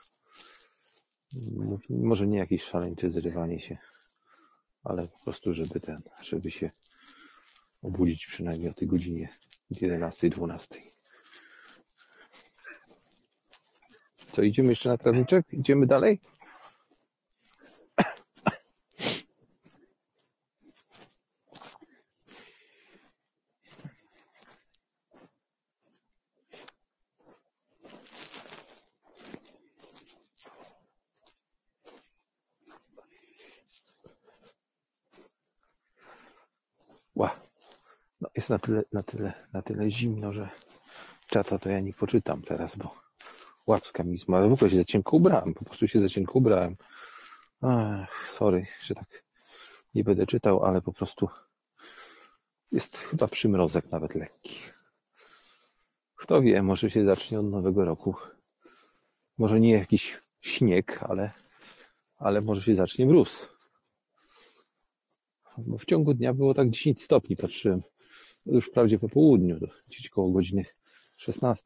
może 1.90 2.28
nie 2.28 2.38
jakieś 2.38 2.64
szaleńcze 2.64 3.12
zrywanie 3.12 3.60
się, 3.60 3.78
ale 4.84 5.08
po 5.08 5.20
prostu, 5.20 5.54
żeby 5.54 5.80
ten, 5.80 6.02
żeby 6.22 6.52
się 6.52 6.72
obudzić 7.82 8.26
przynajmniej 8.28 8.70
o 8.70 8.74
tej 8.74 8.88
godzinie 8.88 9.30
11, 9.70 10.30
12. 10.30 10.82
Co, 14.32 14.42
idziemy 14.42 14.70
jeszcze 14.70 14.90
na 14.90 14.98
trawniczek? 14.98 15.46
Idziemy 15.54 15.88
dalej? 15.88 16.20
jest 38.38 38.50
na 38.50 38.57
tyle, 38.68 38.84
na 38.94 39.04
tyle, 39.04 39.34
na 39.54 39.62
tyle 39.62 39.92
zimno, 39.92 40.34
że 40.34 40.50
czata 41.28 41.60
to 41.60 41.70
ja 41.70 41.80
nie 41.80 41.94
poczytam 41.94 42.42
teraz, 42.42 42.76
bo 42.76 42.96
łapska 43.68 44.04
mi 44.04 44.18
zmarła. 44.18 44.40
Ale 44.40 44.50
w 44.50 44.54
ogóle 44.54 44.72
się 44.72 44.78
za 44.78 44.86
cienko 44.86 45.18
ubrałem, 45.18 45.54
po 45.54 45.66
prostu 45.66 45.88
się 45.88 46.02
za 46.02 46.10
cienko 46.10 46.34
ubrałem. 46.34 46.76
Ach, 47.62 48.30
sorry, 48.30 48.68
że 48.84 48.96
tak 48.96 49.24
nie 49.96 50.04
będę 50.04 50.28
czytał, 50.28 50.66
ale 50.66 50.82
po 50.82 50.94
prostu 50.94 51.30
jest 52.72 52.98
chyba 52.98 53.28
przymrozek 53.28 53.92
nawet 53.92 54.16
lekki. 54.16 54.60
Kto 56.16 56.42
wie, 56.42 56.64
może 56.64 56.90
się 56.90 57.06
zacznie 57.06 57.40
od 57.40 57.46
nowego 57.46 57.86
roku. 57.86 58.16
Może 59.38 59.60
nie 59.60 59.72
jakiś 59.72 60.22
śnieg, 60.42 61.04
ale, 61.10 61.32
ale 62.18 62.42
może 62.42 62.62
się 62.62 62.76
zacznie 62.76 63.06
mróz. 63.06 63.48
Bo 65.58 65.78
w 65.78 65.86
ciągu 65.86 66.14
dnia 66.14 66.34
było 66.34 66.54
tak 66.54 66.70
10 66.70 67.04
stopni, 67.04 67.36
patrzyłem. 67.36 67.82
Już 68.52 68.66
wprawdzie 68.66 69.00
po 69.00 69.10
południu, 69.10 69.60
gdzieś 69.88 70.10
koło 70.10 70.32
godziny 70.32 70.66
16. 71.18 71.64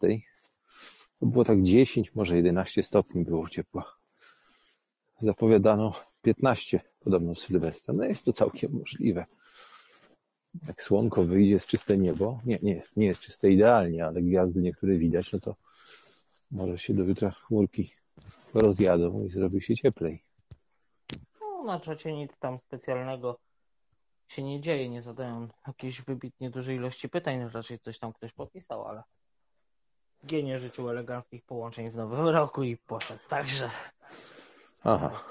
To 1.19 1.25
było 1.25 1.45
tak 1.45 1.63
10, 1.63 2.15
może 2.15 2.35
11 2.35 2.83
stopni 2.83 3.23
było 3.23 3.49
ciepła. 3.49 3.95
Zapowiadano 5.21 5.93
15 6.21 6.81
podobno 6.99 7.35
Sylwestra. 7.35 7.93
No 7.93 8.03
jest 8.03 8.23
to 8.23 8.33
całkiem 8.33 8.71
możliwe. 8.71 9.25
Jak 10.67 10.83
słonko 10.83 11.23
wyjdzie 11.23 11.59
z 11.59 11.65
czyste 11.65 11.97
niebo, 11.97 12.39
nie, 12.45 12.59
nie, 12.61 12.83
nie 12.95 13.05
jest 13.05 13.21
czyste 13.21 13.51
idealnie, 13.51 14.05
ale 14.05 14.21
gwiazdy 14.21 14.61
niektóre 14.61 14.97
widać, 14.97 15.31
no 15.31 15.39
to 15.39 15.55
może 16.51 16.77
się 16.77 16.93
do 16.93 17.03
jutra 17.03 17.31
chmurki 17.31 17.93
rozjadą 18.53 19.25
i 19.25 19.29
zrobi 19.29 19.61
się 19.61 19.75
cieplej. 19.75 20.23
No, 21.41 21.63
na 21.63 21.79
czacie 21.79 22.13
nic 22.13 22.37
tam 22.39 22.59
specjalnego 22.59 23.39
się 24.31 24.43
nie 24.43 24.61
dzieje, 24.61 24.89
nie 24.89 25.01
zadają 25.01 25.47
jakiejś 25.67 26.01
wybitnie 26.01 26.49
dużej 26.49 26.75
ilości 26.75 27.09
pytań, 27.09 27.49
raczej 27.53 27.79
coś 27.79 27.99
tam 27.99 28.13
ktoś 28.13 28.33
podpisał, 28.33 28.87
ale 28.87 29.03
Gienie 30.25 30.59
życzył 30.59 30.89
eleganckich 30.89 31.45
połączeń 31.45 31.91
w 31.91 31.95
nowym 31.95 32.27
roku 32.27 32.63
i 32.63 32.77
poszedł, 32.77 33.21
także 33.29 33.69
Aha. 34.83 35.23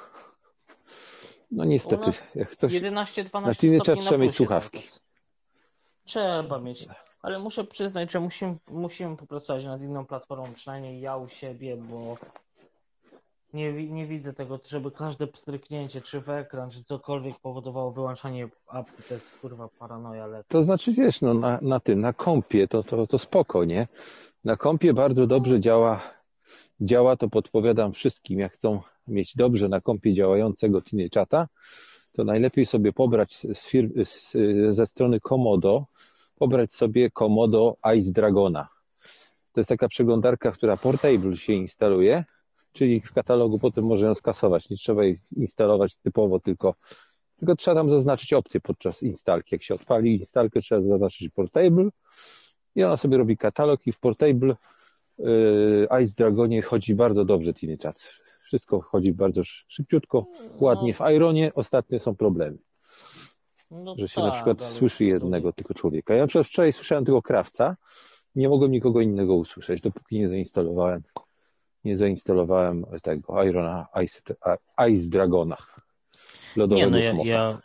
No 1.51 1.65
niestety, 1.65 2.07
nas 2.07 2.23
jak 2.35 2.57
coś... 2.57 2.73
11-12 2.73 2.83
Na 2.83 3.53
Teenage'a 3.53 3.83
stopni 3.83 3.95
na 3.95 4.03
trzeba 4.03 4.19
mieć 4.19 4.37
słuchawki. 4.37 4.83
Trzeba 6.05 6.59
mieć, 6.59 6.89
ale 7.23 7.39
muszę 7.39 7.65
przyznać, 7.65 8.13
że 8.13 8.21
musimy, 8.21 8.57
musimy 8.69 9.17
popracować 9.17 9.65
nad 9.65 9.83
inną 9.83 10.07
platformą, 10.07 10.55
przynajmniej 10.55 11.01
ja 11.01 11.17
u 11.17 11.29
siebie, 11.29 11.77
bo 11.77 12.17
nie, 13.55 13.73
nie 13.73 14.07
widzę 14.07 14.33
tego, 14.33 14.61
żeby 14.69 14.91
każde 14.91 15.27
pstryknięcie, 15.27 16.01
czy 16.01 16.21
w 16.21 16.29
ekran, 16.29 16.71
czy 16.71 16.85
cokolwiek 16.85 17.39
powodowało 17.39 17.93
wyłączanie 17.93 18.49
apki, 18.69 19.03
to 19.09 19.15
jest 19.15 19.39
kurwa 19.39 19.69
paranoja, 19.79 20.25
ale 20.25 20.45
To 20.49 20.63
znaczy, 20.63 20.93
wiesz, 20.93 21.21
no 21.21 21.35
na, 21.35 21.59
na 21.63 21.81
tym, 21.81 22.01
na 22.01 22.13
kompie 22.13 22.69
to, 22.69 22.83
to, 22.83 23.07
to 23.07 23.19
spoko, 23.19 23.65
nie? 23.65 23.89
Na 24.45 24.57
kompie 24.57 24.95
bardzo 24.95 25.27
dobrze 25.27 25.61
działa, 25.61 26.03
działa 26.81 27.17
to 27.17 27.29
podpowiadam 27.29 27.93
wszystkim, 27.93 28.39
jak 28.39 28.53
chcą 28.53 28.81
mieć 29.09 29.37
dobrze 29.37 29.69
na 29.69 29.81
kompie 29.81 30.15
działającego 30.15 30.83
Czata, 31.13 31.49
to 32.13 32.25
najlepiej 32.25 32.67
sobie 32.67 32.93
pobrać 32.93 33.35
z, 33.35 33.41
z 33.41 33.67
fir- 33.73 34.05
z, 34.05 34.33
ze 34.75 34.87
strony 34.87 35.21
Komodo, 35.21 35.87
pobrać 36.37 36.75
sobie 36.75 37.11
Komodo 37.11 37.77
Ice 37.97 38.13
Dragona. 38.13 38.69
To 39.53 39.61
jest 39.61 39.69
taka 39.69 39.89
przeglądarka, 39.89 40.53
która 40.53 40.77
portable 40.77 41.37
się 41.37 41.53
instaluje, 41.53 42.25
czyli 42.73 43.01
w 43.01 43.13
katalogu 43.13 43.59
potem 43.59 43.85
można 43.85 44.09
ją 44.09 44.15
skasować. 44.15 44.71
Nie 44.71 44.77
trzeba 44.77 45.05
jej 45.05 45.21
instalować 45.37 45.97
typowo, 45.97 46.41
tylko, 46.41 46.75
tylko 47.37 47.57
trzeba 47.57 47.75
tam 47.75 47.91
zaznaczyć 47.91 48.33
opcję 48.33 48.61
podczas 48.61 49.03
instalki. 49.03 49.49
Jak 49.55 49.63
się 49.63 49.75
odpali 49.75 50.13
instalkę, 50.13 50.61
trzeba 50.61 50.81
zaznaczyć 50.81 51.29
portable 51.29 51.89
i 52.75 52.85
ona 52.85 52.97
sobie 52.97 53.19
robi 53.19 53.37
katalog 53.37 53.87
i 53.87 53.93
w 53.93 53.99
portable 53.99 54.55
yy, 55.19 55.89
Ice 56.03 56.13
Dragonie 56.17 56.63
chodzi 56.63 56.95
bardzo 56.95 57.25
dobrze 57.25 57.55
Tiny 57.55 57.77
Chat. 57.83 58.11
Wszystko 58.45 58.81
chodzi 58.81 59.13
bardzo 59.13 59.41
sz- 59.41 59.65
szybciutko, 59.69 60.27
ładnie. 60.61 60.95
W 60.95 61.01
Ironie 61.01 61.53
ostatnio 61.55 61.99
są 61.99 62.17
problemy, 62.17 62.59
no 63.71 63.95
że 63.99 64.09
się 64.09 64.15
tak, 64.15 64.25
na 64.25 64.31
przykład 64.31 64.63
ale 64.63 64.73
słyszy 64.73 65.05
jednego 65.05 65.53
tylko 65.53 65.75
człowieka. 65.75 66.15
Ja 66.15 66.27
przecież 66.27 66.49
wczoraj 66.49 66.73
słyszałem 66.73 67.05
tylko 67.05 67.23
krawca, 67.23 67.77
nie 68.35 68.49
mogłem 68.49 68.71
nikogo 68.71 69.01
innego 69.01 69.35
usłyszeć, 69.35 69.81
dopóki 69.81 70.19
nie 70.19 70.29
zainstalowałem 70.29 71.03
nie 71.85 71.97
zainstalowałem 71.97 72.87
tego 73.03 73.45
Irona 73.45 73.87
Ice, 74.05 74.21
Ice 74.91 75.09
Dragona. 75.09 75.57
Nie, 75.57 76.61
Lodowego 76.63 76.91
no 76.91 76.99
ja, 76.99 77.13
smoka. 77.13 77.29
ja 77.29 77.61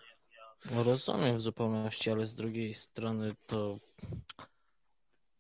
rozumiem 0.72 1.38
w 1.38 1.42
zupełności, 1.42 2.12
ale 2.12 2.26
z 2.26 2.36
drugiej 2.36 2.74
strony 2.74 3.32
to 3.48 3.80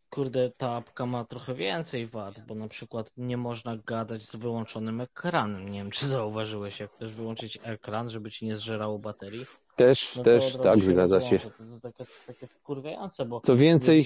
kurde, 0.09 0.51
ta 0.57 0.75
apka 0.75 1.05
ma 1.05 1.25
trochę 1.25 1.53
więcej 1.53 2.07
wad, 2.07 2.45
bo 2.47 2.55
na 2.55 2.67
przykład 2.67 3.11
nie 3.17 3.37
można 3.37 3.77
gadać 3.77 4.21
z 4.21 4.35
wyłączonym 4.35 5.01
ekranem. 5.01 5.69
Nie 5.69 5.79
wiem, 5.79 5.91
czy 5.91 6.07
zauważyłeś, 6.07 6.79
jak 6.79 6.91
chcesz 6.91 7.11
wyłączyć 7.11 7.59
ekran, 7.63 8.09
żeby 8.09 8.31
ci 8.31 8.45
nie 8.45 8.57
zżerało 8.57 8.99
baterii. 8.99 9.45
Też, 9.75 10.15
No 10.15 10.23
też, 10.23 10.57
tak, 10.57 10.79
zgadza 10.79 11.21
się. 11.21 11.39
To, 11.39 11.49
to 11.49 11.79
takie, 11.81 12.05
takie 12.27 12.47
wkurwiające, 12.47 13.25
bo 13.25 13.41
Co 13.41 13.57
więcej, 13.57 14.05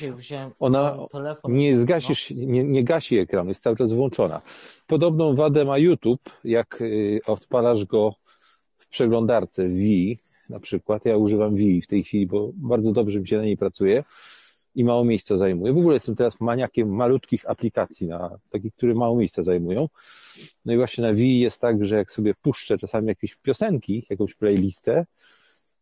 ona 0.59 0.97
telefon. 1.11 1.53
nie 1.53 1.77
zgasisz, 1.77 2.29
nie, 2.29 2.63
nie 2.63 2.83
gasi 2.83 3.17
ekranu, 3.17 3.49
jest 3.49 3.61
cały 3.63 3.75
czas 3.77 3.93
włączona. 3.93 4.41
Podobną 4.87 5.35
wadę 5.35 5.65
ma 5.65 5.77
YouTube, 5.77 6.29
jak 6.43 6.81
y, 6.81 7.19
odpalasz 7.25 7.85
go 7.85 8.13
w 8.77 8.87
przeglądarce 8.87 9.69
Wii, 9.69 10.19
na 10.49 10.59
przykład. 10.59 11.05
Ja 11.05 11.17
używam 11.17 11.55
Wii 11.55 11.81
w 11.81 11.87
tej 11.87 12.03
chwili, 12.03 12.27
bo 12.27 12.51
bardzo 12.55 12.91
dobrze 12.91 13.19
mi 13.19 13.27
się 13.27 13.37
na 13.37 13.43
niej 13.43 13.57
pracuje 13.57 14.03
i 14.75 14.83
mało 14.83 15.03
miejsca 15.05 15.37
zajmuje. 15.37 15.73
W 15.73 15.77
ogóle 15.77 15.93
jestem 15.93 16.15
teraz 16.15 16.39
maniakiem 16.41 16.95
malutkich 16.95 17.49
aplikacji, 17.49 18.07
na, 18.07 18.37
takich, 18.49 18.73
które 18.73 18.93
mało 18.93 19.17
miejsca 19.17 19.43
zajmują. 19.43 19.87
No 20.65 20.73
i 20.73 20.77
właśnie 20.77 21.01
na 21.01 21.13
Wii 21.13 21.39
jest 21.39 21.61
tak, 21.61 21.85
że 21.85 21.95
jak 21.95 22.11
sobie 22.11 22.33
puszczę 22.41 22.77
czasami 22.77 23.07
jakieś 23.07 23.35
piosenki, 23.35 24.05
jakąś 24.09 24.33
playlistę, 24.35 25.05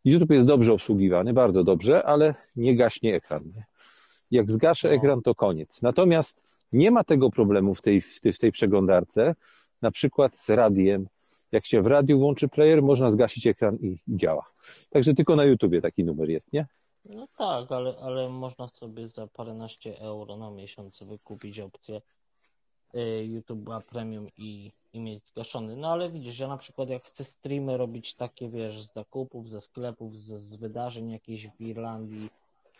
YouTube 0.07 0.31
jest 0.31 0.47
dobrze 0.47 0.73
obsługiwany, 0.73 1.33
bardzo 1.33 1.63
dobrze, 1.63 2.03
ale 2.05 2.35
nie 2.55 2.75
gaśnie 2.75 3.15
ekran. 3.15 3.43
Nie? 3.55 3.65
Jak 4.31 4.51
zgaszę 4.51 4.87
No. 4.87 4.93
ekran, 4.93 5.21
to 5.21 5.35
koniec. 5.35 5.81
Natomiast 5.81 6.41
nie 6.71 6.91
ma 6.91 7.03
tego 7.03 7.29
problemu 7.29 7.75
w 7.75 7.81
tej, 7.81 8.01
w 8.01 8.21
tej, 8.21 8.33
w 8.33 8.39
tej 8.39 8.51
przeglądarce, 8.51 9.35
na 9.81 9.91
przykład 9.91 10.39
z 10.39 10.49
radiem. 10.49 11.07
Jak 11.51 11.65
się 11.65 11.81
w 11.81 11.87
radiu 11.87 12.19
włączy 12.19 12.47
player, 12.47 12.83
można 12.83 13.09
zgasić 13.09 13.47
ekran 13.47 13.75
i, 13.75 13.97
działa. 14.07 14.45
Także 14.89 15.13
tylko 15.13 15.35
na 15.35 15.45
YouTubie 15.45 15.81
taki 15.81 16.03
numer 16.03 16.29
jest, 16.29 16.53
nie? 16.53 16.65
No 17.05 17.27
tak, 17.37 17.71
ale, 17.71 17.93
ale 18.01 18.29
można 18.29 18.67
sobie 18.67 19.07
za 19.07 19.27
paręnaście 19.27 19.99
euro 19.99 20.37
na 20.37 20.51
miesiąc 20.51 21.03
wykupić 21.03 21.59
opcję 21.59 22.01
y, 22.95 22.99
YouTube'a 23.29 23.81
Premium 23.81 24.27
i, 24.37 24.71
i 24.97 25.01
mieć 25.01 25.27
zgaszony. 25.27 25.75
No 25.75 25.91
ale 25.91 26.09
widzisz, 26.09 26.39
ja 26.39 26.47
na 26.47 26.57
przykład 26.57 26.89
jak 26.89 27.03
chcę 27.03 27.23
streamy 27.23 27.77
robić 27.77 28.15
takie, 28.15 28.49
wiesz, 28.49 28.83
z 28.83 28.93
zakupów, 28.93 29.49
ze 29.49 29.61
sklepów, 29.61 30.17
z, 30.17 30.25
z 30.25 30.55
wydarzeń 30.55 31.11
jakichś 31.11 31.47
w 31.47 31.61
Irlandii, 31.61 32.29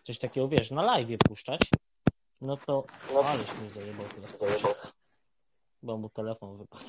coś 0.03 0.19
takiego, 0.19 0.47
wiesz, 0.47 0.71
na 0.71 0.83
live 0.83 1.17
puszczać, 1.27 1.61
no 2.41 2.57
to 2.57 2.83
aleś 3.25 3.61
mi 3.61 3.69
zajebał 3.69 4.05
teraz 4.15 4.31
pociąg, 4.33 4.93
bo 5.83 5.97
mu 5.97 6.09
telefon 6.09 6.57
wypadł. 6.57 6.85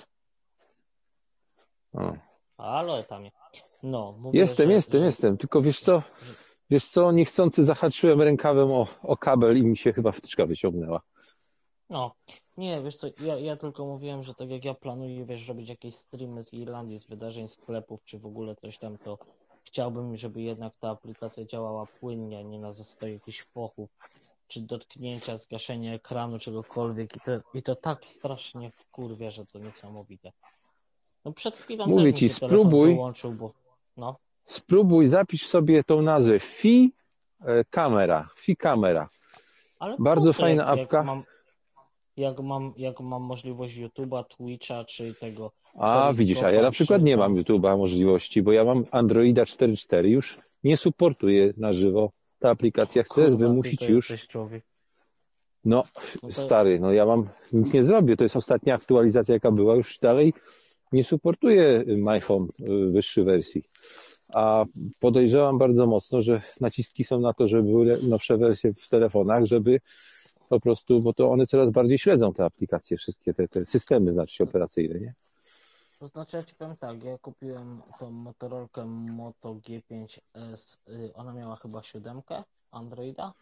O. 1.93 2.13
Ale 2.57 3.05
tam 3.05 3.23
No, 3.83 4.13
mówię, 4.19 4.39
Jestem, 4.39 4.67
że, 4.67 4.73
jestem, 4.73 5.01
że, 5.01 5.07
jestem. 5.07 5.39
Tylko 5.39 5.63
wiesz 5.63 5.81
co, 5.81 6.03
wiesz 6.71 6.85
co, 6.85 7.13
niechcący 7.13 7.65
zahaczyłem 7.65 8.23
rękawem 8.23 8.73
o, 8.73 8.87
o 9.03 9.17
kabel 9.17 9.59
i 9.59 9.63
mi 9.63 9.77
się 9.77 9.93
chyba 9.93 10.13
wtyczka 10.13 10.47
wyciągnęła. 10.47 11.01
No, 11.91 12.15
nie, 12.59 12.83
wiesz 12.83 12.97
co, 12.97 13.07
ja, 13.21 13.39
ja 13.39 13.57
tylko 13.57 13.87
mówiłem, 13.87 14.23
że 14.23 14.35
tak 14.35 14.51
jak 14.51 14.65
ja 14.65 14.75
planuję, 14.75 15.25
wiesz, 15.25 15.49
robić 15.49 15.69
jakieś 15.69 15.95
streamy 15.95 16.43
z 16.43 16.53
Irlandii, 16.53 16.99
z 16.99 17.07
wydarzeń, 17.07 17.49
sklepów, 17.49 18.05
czy 18.05 18.19
w 18.19 18.27
ogóle 18.27 18.57
coś 18.57 18.79
tam, 18.79 18.99
to 18.99 19.19
chciałbym, 19.65 20.17
żeby 20.17 20.43
jednak 20.43 20.73
ta 20.81 20.91
aplikacja 20.91 21.45
działała 21.45 21.87
płynnie, 21.87 22.39
a 22.39 22.43
nie 22.43 22.59
na 22.59 22.73
zasadzie 22.73 23.13
jakichś 23.13 23.43
fochów, 23.43 23.91
czy 24.49 24.61
dotknięcia, 24.61 25.37
zgaszenia 25.37 25.95
ekranu, 25.95 26.39
czegokolwiek 26.39 27.17
i 27.17 27.21
to, 27.21 27.33
i 27.55 27.63
to 27.63 27.77
tak 27.77 28.07
strasznie 28.07 28.71
wkurwia, 28.71 29.31
że 29.31 29.47
to 29.47 29.59
niesamowite. 29.59 30.33
No 31.25 31.33
przed 31.33 31.57
chwilą 31.57 31.87
Mówię 31.87 32.11
też 32.11 32.19
ci, 32.19 32.25
mi 32.25 32.31
spróbuj. 32.31 32.95
wyłączył, 32.95 33.33
bo 33.33 33.53
no, 33.97 34.17
Spróbuj, 34.47 35.07
zapisz 35.07 35.47
sobie 35.47 35.85
tą 35.85 36.03
nazwę 36.03 36.41
Fi 36.41 36.93
e, 37.41 37.65
Kamera. 37.65 38.29
Fi 38.37 38.57
Kamera. 38.57 39.09
ale 39.79 39.97
Bardzo 39.99 40.29
po 40.29 40.33
co, 40.33 40.41
fajna 40.41 40.63
jak, 40.63 40.79
apka. 40.79 40.97
Jak 40.97 41.07
mam, 41.07 41.25
jak 42.19 42.41
mam, 42.41 42.73
jak 42.77 43.01
mam 43.01 43.23
możliwość 43.23 43.79
YouTube'a, 43.79 44.25
Twitcha, 44.25 44.85
czy 44.85 45.15
tego 45.15 45.53
A 45.79 46.13
widzisz, 46.17 46.43
a 46.43 46.51
ja 46.51 46.63
na 46.63 46.71
przykład 46.71 47.03
nie 47.03 47.17
mam 47.17 47.35
YouTube'a 47.35 47.79
możliwości, 47.79 48.43
bo 48.43 48.53
ja 48.53 48.65
mam 48.65 48.85
Androida 48.91 49.45
4.4 49.45 50.05
już 50.05 50.39
nie 50.65 50.77
supportuje 50.77 51.53
na 51.57 51.73
żywo. 51.73 52.11
Ta 52.39 52.51
aplikacja 52.51 53.03
chce 53.03 53.15
Kurwa, 53.25 53.37
wymusić 53.37 53.83
już. 53.89 54.27
człowiek. 54.29 54.65
No, 55.65 55.85
No 56.23 56.29
to- 56.29 56.41
stary, 56.41 56.81
no 56.81 56.93
ja 56.93 57.07
mam, 57.07 57.29
nic 57.53 57.73
nie 57.73 57.83
zrobię. 57.83 58.17
To 58.17 58.25
jest 58.25 58.37
ostatnia 58.37 58.75
aktualizacja, 58.75 59.35
jaka 59.35 59.51
była, 59.51 59.75
już 59.77 59.99
dalej 59.99 60.33
nie 60.93 61.05
supportuje 61.05 61.85
iPhone 62.07 62.49
y, 62.61 62.91
wyższej 62.93 63.25
wersji. 63.25 63.63
A 64.33 64.65
podejrzewam 64.99 65.59
bardzo 65.59 65.87
mocno, 65.87 66.23
że 66.23 66.43
naciski 66.61 67.05
są 67.05 67.21
na 67.21 67.33
to, 67.33 67.49
żeby 67.49 67.63
były 67.63 68.03
nowsze 68.03 68.37
wersje 68.37 68.75
w 68.75 68.89
telefonach, 68.89 69.45
żeby 69.45 69.81
po 70.49 70.61
prostu, 70.61 71.01
bo 71.01 71.13
to 71.13 71.31
one 71.31 71.47
coraz 71.47 71.71
bardziej 71.71 71.99
śledzą 71.99 72.33
te 72.33 72.45
aplikacje, 72.45 72.97
wszystkie 72.97 73.35
te, 73.35 73.49
te 73.49 73.65
systemy 73.65 74.13
znaczy 74.13 74.35
się 74.35 74.45
operacyjne, 74.45 75.01
nie? 75.01 75.15
To 75.99 76.07
znaczy, 76.07 76.37
ja 76.37 76.43
ci 76.43 76.55
powiem 76.55 76.77
tak, 76.77 77.05
ja 77.05 77.19
kupiłem 77.19 77.83
tą 77.99 78.11
Motorolkę 78.11 78.85
Moto 78.85 79.55
G5S, 79.55 80.79
y, 80.89 81.15
ona 81.15 81.33
miała 81.33 81.57
chyba 81.57 81.83
siódemkę 81.83 82.45
Androida 82.71 83.33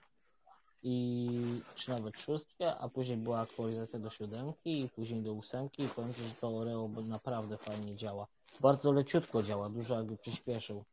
i 0.82 1.60
czy 1.74 1.90
nawet 1.90 2.20
szóstkę, 2.20 2.78
a 2.78 2.88
później 2.88 3.18
była 3.18 3.40
aktualizacja 3.40 3.98
do 3.98 4.10
siódemki 4.10 4.80
i 4.80 4.88
później 4.88 5.22
do 5.22 5.32
ósemki 5.32 5.82
i 5.82 5.88
powiem 5.88 6.14
ci, 6.14 6.22
że 6.22 6.34
to 6.40 6.56
Oreo 6.58 6.88
naprawdę 6.88 7.58
fajnie 7.58 7.96
działa. 7.96 8.26
Bardzo 8.60 8.92
leciutko 8.92 9.42
działa, 9.42 9.68
dużo 9.68 9.94
jakby 9.94 10.16
przyspieszył. 10.16 10.84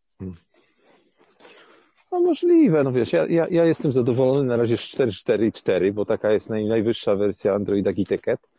No 2.14 2.20
możliwe, 2.20 2.84
no 2.84 2.92
wiesz, 2.92 3.14
ja, 3.14 3.26
ja, 3.28 3.48
ja 3.52 3.66
jestem 3.66 3.92
zadowolony 3.92 4.44
na 4.44 4.58
razie 4.58 4.78
z 4.78 4.82
4.4 4.82 5.46
i 5.46 5.52
4, 5.52 5.94
bo 5.94 6.06
taka 6.06 6.32
jest 6.32 6.50
naj, 6.50 6.66
najwyższa 6.66 7.16
wersja 7.16 7.54
Androida 7.54 7.94
KitKat. 7.94 8.50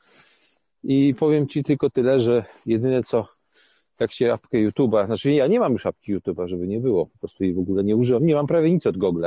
I 0.84 1.14
powiem 1.14 1.48
Ci 1.48 1.64
tylko 1.64 1.90
tyle, 1.90 2.20
że 2.20 2.44
jedyne 2.66 3.02
co, 3.02 3.28
jak 4.00 4.12
się 4.12 4.32
apkę 4.32 4.58
YouTube'a, 4.58 5.06
znaczy 5.06 5.32
ja 5.32 5.46
nie 5.46 5.60
mam 5.60 5.72
już 5.72 5.86
apki 5.86 6.16
YouTube'a, 6.16 6.48
żeby 6.48 6.66
nie 6.66 6.80
było, 6.80 7.06
po 7.06 7.18
prostu 7.18 7.44
jej 7.44 7.54
w 7.54 7.58
ogóle 7.58 7.84
nie 7.84 7.96
używam, 7.96 8.26
nie 8.26 8.34
mam 8.34 8.46
prawie 8.46 8.70
nic 8.70 8.86
od 8.86 8.96
Google, 8.96 9.26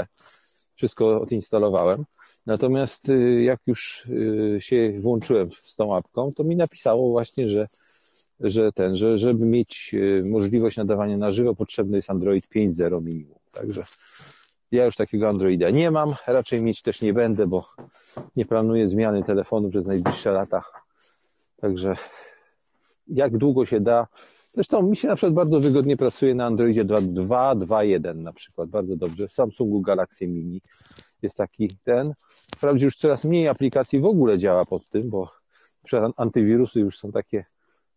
wszystko 0.75 1.21
odinstalowałem. 1.21 2.05
Natomiast 2.45 3.09
y, 3.09 3.43
jak 3.43 3.59
już 3.67 4.05
y, 4.05 4.57
się 4.59 4.99
włączyłem 4.99 5.49
z 5.51 5.75
tą 5.75 5.95
apką, 5.95 6.33
to 6.33 6.43
mi 6.43 6.55
napisało 6.55 7.11
właśnie, 7.11 7.49
że, 7.49 7.67
że 8.39 8.71
ten, 8.71 8.95
że 8.97 9.19
żeby 9.19 9.45
mieć 9.45 9.91
y, 9.93 10.23
możliwość 10.29 10.77
nadawania 10.77 11.17
na 11.17 11.31
żywo, 11.31 11.55
potrzebny 11.55 11.97
jest 11.97 12.09
Android 12.09 12.45
5.0 12.55 13.03
minimum. 13.03 13.36
Także 13.57 13.83
ja 14.71 14.85
już 14.85 14.95
takiego 14.95 15.29
Androida 15.29 15.69
nie 15.69 15.91
mam, 15.91 16.15
raczej 16.27 16.61
mieć 16.61 16.81
też 16.81 17.01
nie 17.01 17.13
będę, 17.13 17.47
bo 17.47 17.67
nie 18.35 18.45
planuję 18.45 18.87
zmiany 18.87 19.23
telefonu 19.23 19.69
przez 19.69 19.85
najbliższe 19.85 20.31
lata. 20.31 20.63
Także 21.61 21.95
jak 23.07 23.37
długo 23.37 23.65
się 23.65 23.79
da. 23.79 24.07
Zresztą 24.53 24.81
mi 24.81 24.97
się 24.97 25.07
na 25.07 25.15
przykład 25.15 25.33
bardzo 25.33 25.59
wygodnie 25.59 25.97
pracuje 25.97 26.35
na 26.35 26.45
Androidzie 26.45 26.85
2.2, 26.85 27.59
2.1 27.59 28.15
na 28.15 28.33
przykład, 28.33 28.69
bardzo 28.69 28.95
dobrze. 28.95 29.27
W 29.27 29.33
Samsungu 29.33 29.81
Galaxy 29.81 30.27
Mini 30.27 30.61
jest 31.21 31.37
taki 31.37 31.69
ten. 31.83 32.13
Wprawdzie 32.55 32.85
już 32.85 32.97
coraz 32.97 33.25
mniej 33.25 33.47
aplikacji 33.47 33.99
w 33.99 34.05
ogóle 34.05 34.37
działa 34.37 34.65
pod 34.65 34.89
tym, 34.89 35.09
bo 35.09 35.31
antywirusy 36.17 36.79
już 36.79 36.97
są 36.97 37.11
takie, 37.11 37.45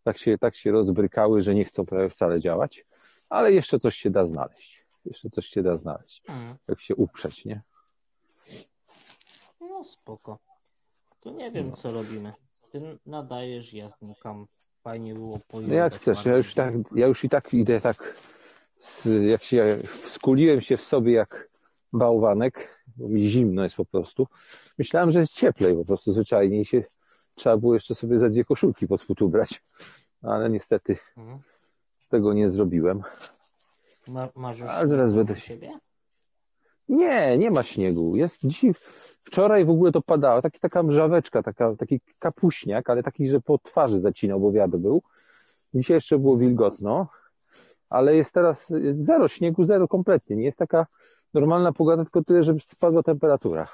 tak 0.03 0.17
się, 0.17 0.37
tak 0.37 0.55
się 0.55 0.71
rozbrykały, 0.71 1.43
że 1.43 1.55
nie 1.55 1.65
chcą 1.65 1.85
prawie 1.85 2.09
wcale 2.09 2.39
działać, 2.39 2.85
ale 3.29 3.53
jeszcze 3.53 3.79
coś 3.79 3.95
się 3.95 4.09
da 4.09 4.25
znaleźć. 4.25 4.80
Jeszcze 5.05 5.29
coś 5.29 5.45
się 5.45 5.63
da 5.63 5.77
znaleźć. 5.77 6.21
Hmm. 6.27 6.55
Jak 6.67 6.81
się 6.81 6.95
uprzeć, 6.95 7.45
nie? 7.45 7.61
No 9.61 9.83
spoko. 9.83 10.39
To 11.21 11.31
nie 11.31 11.51
wiem, 11.51 11.69
No. 11.69 11.75
co 11.75 11.91
robimy. 11.91 12.33
Ty 12.71 12.97
nadajesz, 13.05 13.73
ja 13.73 13.89
znikam. 13.89 14.47
Fajnie 14.83 15.13
było 15.13 15.35
No 15.35 15.41
pojąć. 15.47 15.73
jak 15.73 15.95
chcesz, 15.95 16.25
ja 16.25 16.37
już, 16.37 16.53
tak, 16.53 16.73
ja 16.95 17.07
już 17.07 17.23
i 17.23 17.29
tak 17.29 17.53
idę 17.53 17.81
tak, 17.81 18.15
z, 18.79 19.05
jak 19.29 19.43
się, 19.43 19.77
skuliłem 20.07 20.61
się 20.61 20.77
w 20.77 20.81
sobie 20.83 21.11
jak 21.13 21.49
bałwanek, 21.93 22.83
bo 22.97 23.07
mi 23.07 23.29
zimno 23.29 23.63
jest 23.63 23.75
po 23.75 23.85
prostu. 23.85 24.27
Myślałem, 24.77 25.11
że 25.11 25.19
jest 25.19 25.33
cieplej 25.33 25.75
po 25.75 25.85
prostu 25.85 26.13
zwyczajnie 26.13 26.65
się 26.65 26.83
trzeba 27.35 27.57
było 27.57 27.73
jeszcze 27.73 27.95
sobie 27.95 28.19
za 28.19 28.29
dwie 28.29 28.45
koszulki 28.45 28.87
pod 28.87 29.01
spód 29.01 29.21
ubrać, 29.21 29.63
ale 30.21 30.49
niestety 30.49 30.97
Mhm. 31.17 31.39
tego 32.09 32.33
nie 32.33 32.49
zrobiłem. 32.49 33.03
Ma, 34.07 34.29
masz 34.35 34.59
już 34.59 34.69
Ale 34.69 34.87
zaraz 34.87 35.13
będę 35.13 35.35
siebie? 35.35 35.79
Nie, 36.89 37.37
nie 37.37 37.51
ma 37.51 37.63
śniegu. 37.63 38.15
Jest 38.15 38.39
dzisiaj, 38.43 38.73
wczoraj 39.23 39.65
w 39.65 39.69
ogóle 39.69 39.91
to 39.91 40.01
padało, 40.01 40.41
taki, 40.41 40.59
taka 40.59 40.83
mrzaweczka, 40.83 41.43
taka, 41.43 41.75
taki 41.75 42.01
kapuśniak, 42.19 42.89
ale 42.89 43.03
taki, 43.03 43.27
że 43.27 43.41
po 43.41 43.57
twarzy 43.57 44.01
zacinał, 44.01 44.39
bo 44.39 44.51
wiatr 44.51 44.77
był. 44.77 45.01
Dzisiaj 45.73 45.97
jeszcze 45.97 46.19
było 46.19 46.37
wilgotno, 46.37 47.07
ale 47.89 48.15
jest 48.15 48.31
teraz 48.31 48.67
zero 48.99 49.27
śniegu, 49.27 49.65
zero 49.65 49.87
kompletnie. 49.87 50.35
Nie 50.35 50.45
jest 50.45 50.57
taka 50.57 50.87
normalna 51.33 51.73
pogoda, 51.73 52.03
tylko 52.03 52.23
tyle, 52.23 52.43
żeby 52.43 52.59
spadła 52.59 53.03
temperatura. 53.03 53.67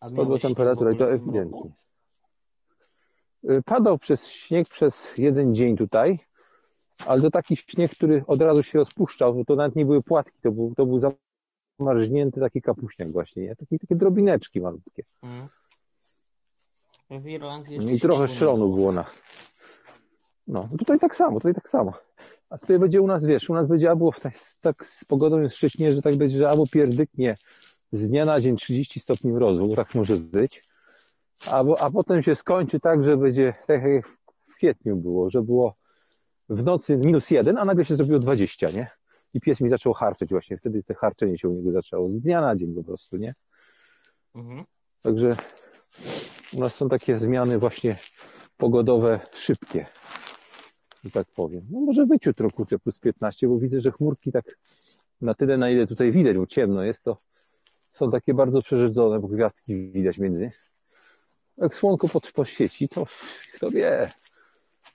A 0.00 0.08
Spadła 0.08 0.38
temperatura 0.38 0.92
i 0.92 0.96
to 0.96 1.12
ewidentnie. 1.12 1.70
Y, 3.50 3.62
Padał 3.62 3.98
przez 3.98 4.26
śnieg 4.26 4.68
przez 4.68 5.18
jeden 5.18 5.54
dzień 5.54 5.76
tutaj, 5.76 6.18
ale 7.06 7.22
to 7.22 7.30
taki 7.30 7.56
śnieg, 7.56 7.92
który 7.92 8.24
od 8.26 8.42
razu 8.42 8.62
się 8.62 8.78
rozpuszczał, 8.78 9.34
bo 9.34 9.44
to 9.44 9.56
nawet 9.56 9.76
nie 9.76 9.84
były 9.86 10.02
płatki, 10.02 10.38
to 10.42 10.52
był, 10.52 10.74
to 10.76 10.86
był 10.86 11.00
zamarznięty 11.78 12.40
taki 12.40 12.62
kapuśniak 12.62 13.12
właśnie, 13.12 13.42
nie? 13.42 13.56
Takie, 13.56 13.78
takie 13.78 13.96
drobineczki 13.96 14.60
malutkie. 14.60 15.02
Mhm. 15.22 15.48
W 17.10 17.26
Irlandii 17.26 17.94
I 17.94 18.00
trochę 18.00 18.28
szronu 18.28 18.74
było 18.74 18.92
na. 18.92 19.04
No, 20.46 20.68
tutaj 20.78 20.98
tak 20.98 21.16
samo, 21.16 21.38
tutaj 21.38 21.54
tak 21.54 21.70
samo. 21.70 21.92
A 22.50 22.58
tutaj 22.58 22.78
będzie 22.78 23.02
u 23.02 23.06
nas, 23.06 23.24
wiesz, 23.24 23.50
u 23.50 23.54
nas 23.54 23.68
będzie 23.68 23.90
albo 23.90 24.12
tak, 24.12 24.34
tak 24.60 24.86
z 24.86 25.04
pogodą 25.04 25.40
jest 25.40 25.56
wcześniej, 25.56 25.94
że 25.94 26.02
tak 26.02 26.16
będzie, 26.16 26.38
że 26.38 26.48
albo 26.48 26.66
pierdyknie 26.66 27.36
z 27.92 28.08
dnia 28.08 28.24
na 28.24 28.40
dzień 28.40 28.56
30 28.56 29.00
stopni 29.00 29.32
mrozu, 29.32 29.76
tak 29.76 29.94
może 29.94 30.16
być, 30.16 30.62
albo, 31.46 31.80
a 31.80 31.90
potem 31.90 32.22
się 32.22 32.36
skończy 32.36 32.80
tak, 32.80 33.04
że 33.04 33.16
będzie 33.16 33.54
tak 33.66 33.82
jak 33.82 34.08
w 34.08 34.54
kwietniu 34.56 34.96
było, 34.96 35.30
że 35.30 35.42
było 35.42 35.74
w 36.48 36.64
nocy 36.64 36.96
minus 36.96 37.30
jeden, 37.30 37.58
a 37.58 37.64
nagle 37.64 37.84
się 37.84 37.96
zrobiło 37.96 38.18
20, 38.18 38.70
nie? 38.70 38.90
I 39.34 39.40
pies 39.40 39.60
mi 39.60 39.68
zaczął 39.68 39.92
harczeć 39.92 40.30
właśnie, 40.30 40.56
wtedy 40.56 40.82
te 40.82 40.94
harczenie 40.94 41.38
się 41.38 41.48
u 41.48 41.52
niego 41.52 41.72
zaczęło 41.72 42.08
z 42.08 42.20
dnia 42.20 42.40
na 42.40 42.56
dzień 42.56 42.74
po 42.74 42.84
prostu, 42.84 43.16
nie? 43.16 43.34
Mhm. 44.34 44.64
Także 45.02 45.36
u 46.52 46.60
nas 46.60 46.74
są 46.74 46.88
takie 46.88 47.18
zmiany 47.18 47.58
właśnie 47.58 47.98
pogodowe 48.56 49.20
szybkie, 49.32 49.86
że 51.04 51.10
tak 51.10 51.26
powiem. 51.36 51.66
No 51.70 51.80
może 51.80 52.06
być 52.06 52.26
jutro 52.26 52.50
kurczę 52.50 52.78
plus 52.78 52.98
15, 52.98 53.48
bo 53.48 53.58
widzę, 53.58 53.80
że 53.80 53.92
chmurki 53.92 54.32
tak 54.32 54.58
na 55.20 55.34
tyle, 55.34 55.56
na 55.56 55.70
ile 55.70 55.86
tutaj 55.86 56.12
widać, 56.12 56.36
bo 56.36 56.46
ciemno 56.46 56.82
jest, 56.82 57.02
to 57.02 57.16
są 57.90 58.10
takie 58.10 58.34
bardzo 58.34 58.62
przerzedzone, 58.62 59.20
bo 59.20 59.28
gwiazdki 59.28 59.90
widać 59.90 60.18
między. 60.18 60.50
Jak 61.56 61.74
słonko 61.74 62.08
pod, 62.08 62.32
poświeci, 62.32 62.88
to 62.88 63.06
kto 63.54 63.70
wie. 63.70 64.12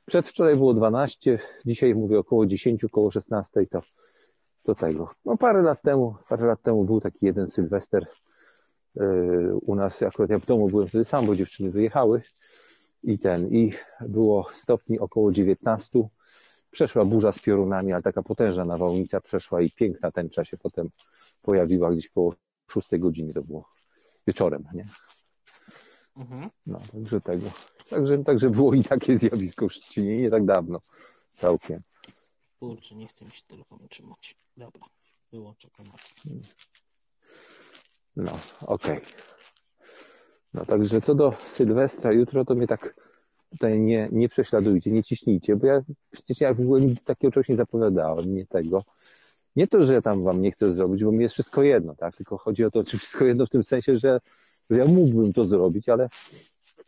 Przedwczoraj 0.05 0.55
było 0.55 0.73
12, 0.73 1.39
dzisiaj 1.65 1.95
mówię 1.95 2.19
około 2.19 2.45
10, 2.45 2.83
około 2.83 3.11
16, 3.11 3.65
to, 3.71 3.81
to 4.63 4.75
tego. 4.75 5.09
No 5.25 5.37
parę 5.37 5.61
lat 5.61 5.81
temu, 5.81 6.15
parę 6.29 6.47
lat 6.47 6.61
temu 6.61 6.83
był 6.83 7.01
taki 7.01 7.25
jeden 7.25 7.49
Sylwester, 7.49 8.07
yy, 8.95 9.55
u 9.61 9.75
nas, 9.75 10.03
akurat 10.03 10.29
ja 10.29 10.39
w 10.39 10.45
domu 10.45 10.69
byłem 10.69 10.87
wtedy 10.87 11.05
sam, 11.05 11.25
bo 11.25 11.35
dziewczyny 11.35 11.71
wyjechały 11.71 12.21
i 13.03 13.19
ten, 13.19 13.47
i 13.47 13.71
było 14.01 14.47
stopni 14.53 14.99
około 14.99 15.31
19. 15.31 16.07
Przeszła 16.71 17.05
burza 17.05 17.31
z 17.31 17.39
piorunami, 17.39 17.93
ale 17.93 18.03
taka 18.03 18.23
potężna 18.23 18.65
nawałnica 18.65 19.21
przeszła 19.21 19.61
i 19.61 19.71
piękna 19.71 20.11
tęcza 20.11 20.45
się 20.45 20.57
potem 20.57 20.89
pojawiła 21.41 21.91
gdzieś 21.91 22.09
koło 22.09 22.35
6 22.71 22.87
godziny, 22.97 23.33
to 23.33 23.41
było 23.41 23.69
wieczorem, 24.27 24.63
nie? 24.73 24.85
Mhm. 26.15 26.49
No, 26.65 26.79
także 26.91 27.21
tego. 27.21 27.51
Także, 27.89 28.17
także 28.17 28.49
było 28.49 28.73
i 28.73 28.83
takie 28.83 29.17
zjawisko 29.17 29.69
w 29.69 29.73
Szczecinie 29.73 30.17
nie 30.17 30.29
tak 30.29 30.45
dawno, 30.45 30.79
całkiem. 31.37 31.81
Kurczę, 32.59 32.95
nie 32.95 33.07
chcę 33.07 33.25
mi 33.25 33.31
się 33.31 33.43
telefonu 33.47 33.87
trzymać. 33.87 34.35
Dobra, 34.57 34.81
wyłączę 35.31 35.69
kamerę. 35.69 35.97
No, 38.15 38.39
okej. 38.61 39.01
No 40.53 40.65
także 40.65 41.01
co 41.01 41.15
do 41.15 41.33
Sylwestra 41.51 42.11
jutro, 42.11 42.45
to 42.45 42.55
mnie 42.55 42.67
tak 42.67 42.95
tutaj 43.49 43.79
nie, 43.79 44.09
nie 44.11 44.29
prześladujcie, 44.29 44.91
nie 44.91 45.03
ciśnijcie, 45.03 45.55
bo 45.55 45.67
ja 45.67 45.81
przecież 46.11 46.41
ja 46.41 46.53
w 46.53 46.59
ogóle 46.59 46.81
takiego 47.05 47.31
czegoś 47.31 47.49
nie 47.49 47.55
zapowiadałem, 47.55 48.35
nie 48.35 48.45
tego. 48.45 48.83
Nie 49.55 49.67
to, 49.67 49.85
że 49.85 49.93
ja 49.93 50.01
tam 50.01 50.23
wam 50.23 50.41
nie 50.41 50.51
chcę 50.51 50.71
zrobić, 50.71 51.03
bo 51.03 51.11
mi 51.11 51.23
jest 51.23 51.33
wszystko 51.33 51.63
jedno, 51.63 51.95
tak? 51.95 52.15
Tylko 52.15 52.37
chodzi 52.37 52.65
o 52.65 52.71
to, 52.71 52.83
czy 52.83 52.97
wszystko 52.97 53.25
jedno 53.25 53.45
w 53.45 53.49
tym 53.49 53.63
sensie, 53.63 53.97
że 53.97 54.19
ja 54.75 54.85
mógłbym 54.85 55.33
to 55.33 55.45
zrobić, 55.45 55.89
ale, 55.89 56.09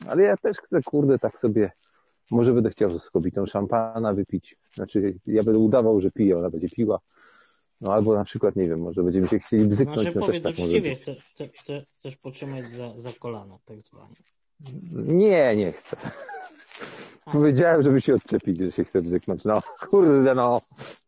ale 0.07 0.23
ja 0.23 0.37
też 0.37 0.57
chcę, 0.57 0.81
kurde, 0.81 1.19
tak 1.19 1.37
sobie, 1.37 1.71
może 2.31 2.53
będę 2.53 2.69
chciał 2.69 2.99
z 2.99 3.09
kobietą 3.09 3.45
szampana 3.45 4.13
wypić. 4.13 4.57
Znaczy, 4.75 5.19
ja 5.27 5.43
będę 5.43 5.59
udawał, 5.59 6.01
że 6.01 6.11
piję, 6.11 6.37
ona 6.37 6.49
będzie 6.49 6.69
piła. 6.69 6.99
No 7.81 7.93
albo 7.93 8.15
na 8.15 8.23
przykład, 8.23 8.55
nie 8.55 8.67
wiem, 8.67 8.79
może 8.79 9.03
będziemy 9.03 9.27
się 9.27 9.39
chcieli 9.39 9.67
bzyknąć, 9.67 10.01
Znaczy 10.01 10.19
no 10.19 10.25
powiedz 10.25 10.43
tak 10.43 10.51
uczciwie, 10.51 10.89
być. 10.89 11.01
chce, 11.01 11.15
chce, 11.15 11.47
chce, 11.47 11.85
chcesz 11.99 12.17
potrzymać 12.17 12.71
za, 12.71 12.93
za 12.97 13.13
kolano, 13.13 13.59
tak 13.65 13.81
zwane. 13.81 14.15
Nie, 14.93 15.55
nie 15.55 15.71
chcę. 15.71 15.97
Powiedziałem, 17.31 17.83
żeby 17.83 18.01
się 18.01 18.15
odczepić, 18.15 18.59
że 18.59 18.71
się 18.71 18.83
chce 18.83 19.01
bzyknąć. 19.01 19.43
No, 19.43 19.61
kurde, 19.89 20.35
no. 20.35 20.61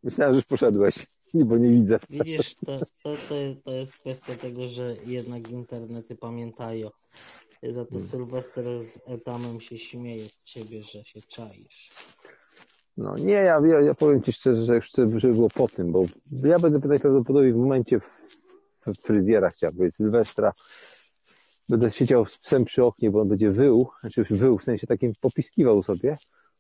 Myślałem, 0.04 0.34
że 0.34 0.38
już 0.38 0.46
poszedłeś, 0.46 1.08
bo 1.48 1.58
nie 1.58 1.70
widzę. 1.70 2.00
Widzisz, 2.10 2.56
to, 2.56 2.78
to, 3.04 3.16
to, 3.64 3.72
jest 3.72 3.94
kwestia 3.94 4.36
tego, 4.36 4.68
że 4.68 4.96
jednak 5.06 5.52
internety 5.52 6.16
pamiętają. 6.16 6.90
Za 7.64 7.86
to 7.86 7.92
Hmm. 7.92 8.08
Sylwester 8.08 8.84
z 8.84 9.00
Etamem 9.06 9.60
się 9.60 9.78
śmieje 9.78 10.26
z 10.26 10.44
ciebie, 10.44 10.84
że 10.84 11.04
się 11.04 11.22
czaisz. 11.22 11.90
No 12.98 13.18
nie, 13.18 13.34
ja, 13.34 13.62
ja, 13.66 13.82
ja 13.82 13.94
powiem 13.94 14.24
Ci 14.24 14.34
szczerze, 14.34 14.66
że 14.66 14.76
już 14.76 14.86
chcę, 14.86 15.20
żeby 15.20 15.34
było 15.34 15.50
po 15.50 15.68
tym, 15.68 15.92
bo 15.92 16.06
ja 16.32 16.60
będę 16.60 16.88
najprawdopodobniej 16.88 17.54
w 17.54 17.58
momencie 17.58 18.00
w, 18.00 19.02
fryzjera 19.02 19.50
chciał, 19.50 19.72
bo 19.74 19.84
jest 19.84 19.98
Sylwestra, 19.98 20.54
będę 21.70 21.92
siedział 21.92 22.26
z 22.26 22.38
psem 22.38 22.66
przy 22.66 22.84
oknie, 22.84 23.12
bo 23.12 23.22
on 23.22 23.30
będzie 23.30 23.52
wył, 23.52 23.90
znaczy 24.00 24.24
wył, 24.30 24.58
w 24.58 24.64
sensie 24.64 24.88
takim 24.88 25.14
popiskiwał 25.22 25.84
sobie 25.84 26.18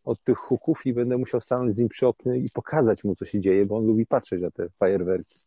od 0.08 0.24
tych 0.24 0.38
huków 0.38 0.86
i 0.86 0.94
będę 0.94 1.18
musiał 1.18 1.42
stanąć 1.42 1.76
z 1.76 1.78
nim 1.78 1.90
przy 1.90 2.08
oknie 2.08 2.38
i 2.38 2.50
pokazać 2.50 3.04
mu, 3.04 3.16
co 3.16 3.26
się 3.26 3.42
dzieje, 3.42 3.66
bo 3.66 3.78
on 3.78 3.86
lubi 3.86 4.06
patrzeć 4.06 4.42
na 4.42 4.52
te 4.52 4.70
fajerwerki. 4.70 5.40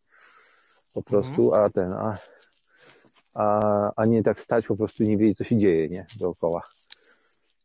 Po 0.93 1.03
prostu, 1.03 1.55
a 1.55 1.71
ten, 1.71 1.93
a, 1.93 2.19
a, 3.35 3.93
a 3.97 4.07
nie 4.07 4.23
tak 4.23 4.41
stać 4.41 4.67
po 4.67 4.77
prostu 4.77 5.05
nie 5.05 5.17
wiedzieć, 5.17 5.39
co 5.39 5.45
się 5.45 5.59
dzieje, 5.59 5.89
nie, 5.89 6.07
dookoła. 6.19 6.63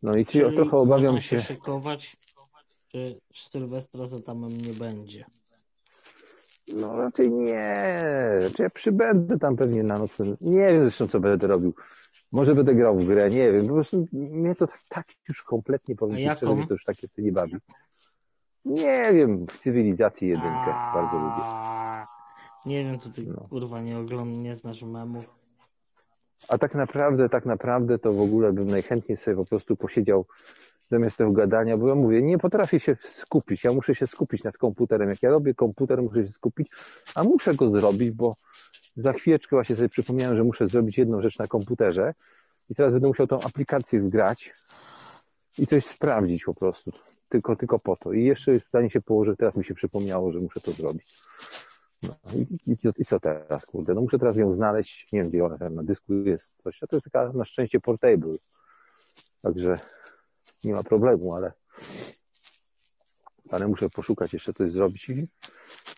No 0.04 0.16
i 0.16 0.26
Czyli 0.26 0.56
trochę 0.56 0.78
obawiam 0.78 1.22
się. 1.22 1.40
się 1.40 1.44
szykować, 1.44 2.18
że 2.94 3.00
Sylwestra 3.34 4.08
za 4.08 4.22
tamem 4.22 4.52
nie 4.52 4.74
będzie. 4.74 5.26
No 6.68 6.98
raczej 6.98 7.32
nie. 7.32 8.00
Raczej 8.42 8.64
ja 8.64 8.70
przybędę 8.70 9.40
tam 9.40 9.56
pewnie 9.56 9.84
na 9.84 9.98
noc. 9.98 10.18
Nie 10.42 10.68
wiem 10.68 10.82
zresztą, 10.82 11.08
co 11.08 11.20
będę 11.20 11.48
robił. 11.48 11.74
Może 12.36 12.56
będę 12.56 12.76
grał 12.76 12.98
w 13.00 13.06
grę, 13.06 13.30
nie 13.30 13.52
wiem. 13.52 13.68
Po 13.68 13.74
prostu 13.74 14.08
mnie 14.14 14.56
to 14.56 14.68
tak 14.90 15.08
już 15.30 15.44
kompletnie 15.44 15.96
powiem 15.96 16.30
A 16.32 16.36
szczerze, 16.36 16.56
mnie 16.56 16.68
to 16.68 16.74
już 16.74 16.84
takie 16.84 17.08
nie 17.18 17.32
bawi. 17.32 17.56
Nie 18.66 19.14
wiem, 19.14 19.46
w 19.48 19.60
cywilizacji 19.60 20.28
jedynkę 20.28 20.74
bardzo 20.94 21.16
lubię. 21.18 21.42
A, 21.44 22.08
Nie 22.66 22.84
wiem, 22.84 23.00
co 23.00 23.10
ty 23.10 23.24
No. 23.28 23.48
kurwa 23.50 23.82
nie 23.82 23.98
oglądasz, 24.00 24.38
nie 24.44 24.56
znasz 24.56 24.84
memów. 24.84 25.26
A 26.50 26.58
tak 26.58 26.76
naprawdę, 26.76 27.30
tak 27.30 27.46
naprawdę 27.46 28.00
to 28.00 28.14
w 28.14 28.22
ogóle 28.22 28.54
bym 28.54 28.68
najchętniej 28.68 29.18
sobie 29.18 29.36
po 29.38 29.46
prostu 29.46 29.76
posiedział 29.76 30.26
zamiast 30.92 31.18
tego 31.18 31.32
gadania, 31.32 31.78
bo 31.78 31.88
ja 31.88 31.96
mówię, 31.96 32.22
nie 32.22 32.38
potrafię 32.38 32.80
się 32.80 32.98
skupić. 33.22 33.64
Ja 33.64 33.72
muszę 33.74 33.96
się 33.96 34.08
skupić 34.08 34.44
nad 34.44 34.58
komputerem. 34.58 35.10
Jak 35.10 35.24
ja 35.24 35.30
robię 35.30 35.54
komputer, 35.54 36.02
muszę 36.02 36.28
się 36.28 36.32
skupić, 36.34 36.68
a 37.16 37.24
muszę 37.24 37.56
go 37.56 37.70
zrobić, 37.70 38.12
bo 38.12 38.36
za 38.96 39.14
chwileczkę 39.14 39.56
właśnie 39.56 39.76
sobie 39.76 39.90
przypomniałem, 39.90 40.38
że 40.38 40.44
muszę 40.44 40.68
zrobić 40.68 40.98
jedną 40.98 41.22
rzecz 41.22 41.40
na 41.40 41.48
komputerze 41.48 42.14
i 42.70 42.76
teraz 42.76 42.94
będę 42.94 43.08
musiał 43.08 43.28
tą 43.28 43.42
aplikację 43.42 44.02
wgrać 44.02 44.54
i 45.58 45.68
coś 45.68 45.86
sprawdzić 45.86 46.44
po 46.44 46.54
prostu. 46.54 46.92
Tylko, 47.30 47.56
tylko 47.56 47.80
po 47.80 47.96
to. 47.96 48.14
I 48.14 48.24
jeszcze 48.24 48.60
zanim 48.74 48.90
się 48.90 49.02
położę, 49.02 49.36
teraz 49.36 49.56
mi 49.56 49.66
się 49.66 49.74
przypomniało, 49.74 50.32
że 50.32 50.40
muszę 50.40 50.62
to 50.62 50.72
zrobić. 50.72 51.16
No, 52.04 52.16
i, 52.34 52.72
i, 52.72 52.78
I 52.98 53.06
co 53.06 53.20
teraz, 53.20 53.66
kurde? 53.66 53.94
No 53.94 54.02
muszę 54.02 54.20
teraz 54.20 54.38
ją 54.38 54.54
znaleźć. 54.54 55.12
Nie 55.14 55.20
wiem, 55.20 55.30
gdzie 55.30 55.46
ona 55.46 55.58
tam 55.58 55.76
na 55.76 55.84
dysku 55.84 56.14
jest. 56.14 56.52
Coś. 56.64 56.84
A 56.84 56.88
to 56.88 56.96
jest 56.96 57.06
taka 57.12 57.32
na 57.34 57.46
szczęście 57.46 57.80
portable. 57.80 58.38
Także 59.42 59.80
nie 60.64 60.74
ma 60.74 60.84
problemu, 60.84 61.36
ale 61.36 61.52
ale 63.52 63.68
muszę 63.68 63.90
poszukać 63.90 64.34
jeszcze 64.34 64.54
coś 64.54 64.72
zrobić 64.72 65.10
i 65.10 65.28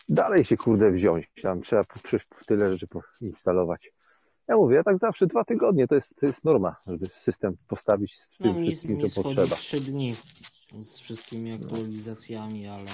dalej 0.08 0.44
się 0.44 0.56
kurde 0.56 0.90
wziąć. 0.90 1.30
Tam 1.42 1.62
trzeba 1.62 1.84
tyle 2.46 2.72
rzeczy 2.72 2.86
instalować. 3.20 3.92
Ja 4.48 4.56
mówię, 4.56 4.76
ja 4.76 4.82
tak 4.82 4.98
zawsze 4.98 5.26
dwa 5.26 5.44
tygodnie 5.44 5.88
to 5.88 5.94
jest, 5.94 6.14
to 6.20 6.26
jest 6.26 6.44
norma, 6.44 6.76
żeby 6.86 7.06
system 7.06 7.56
postawić 7.68 8.14
z 8.14 8.40
No 8.40 8.46
tym 8.52 8.62
mi, 8.62 8.68
wszystkim, 8.68 8.96
mi 8.96 9.02
co 9.02 9.08
schodzi 9.08 9.36
potrzeba. 9.36 9.56
trzy 9.56 9.80
dni 9.80 10.14
z 10.82 10.98
wszystkimi 11.00 11.52
aktualizacjami, 11.52 12.66
ale 12.68 12.90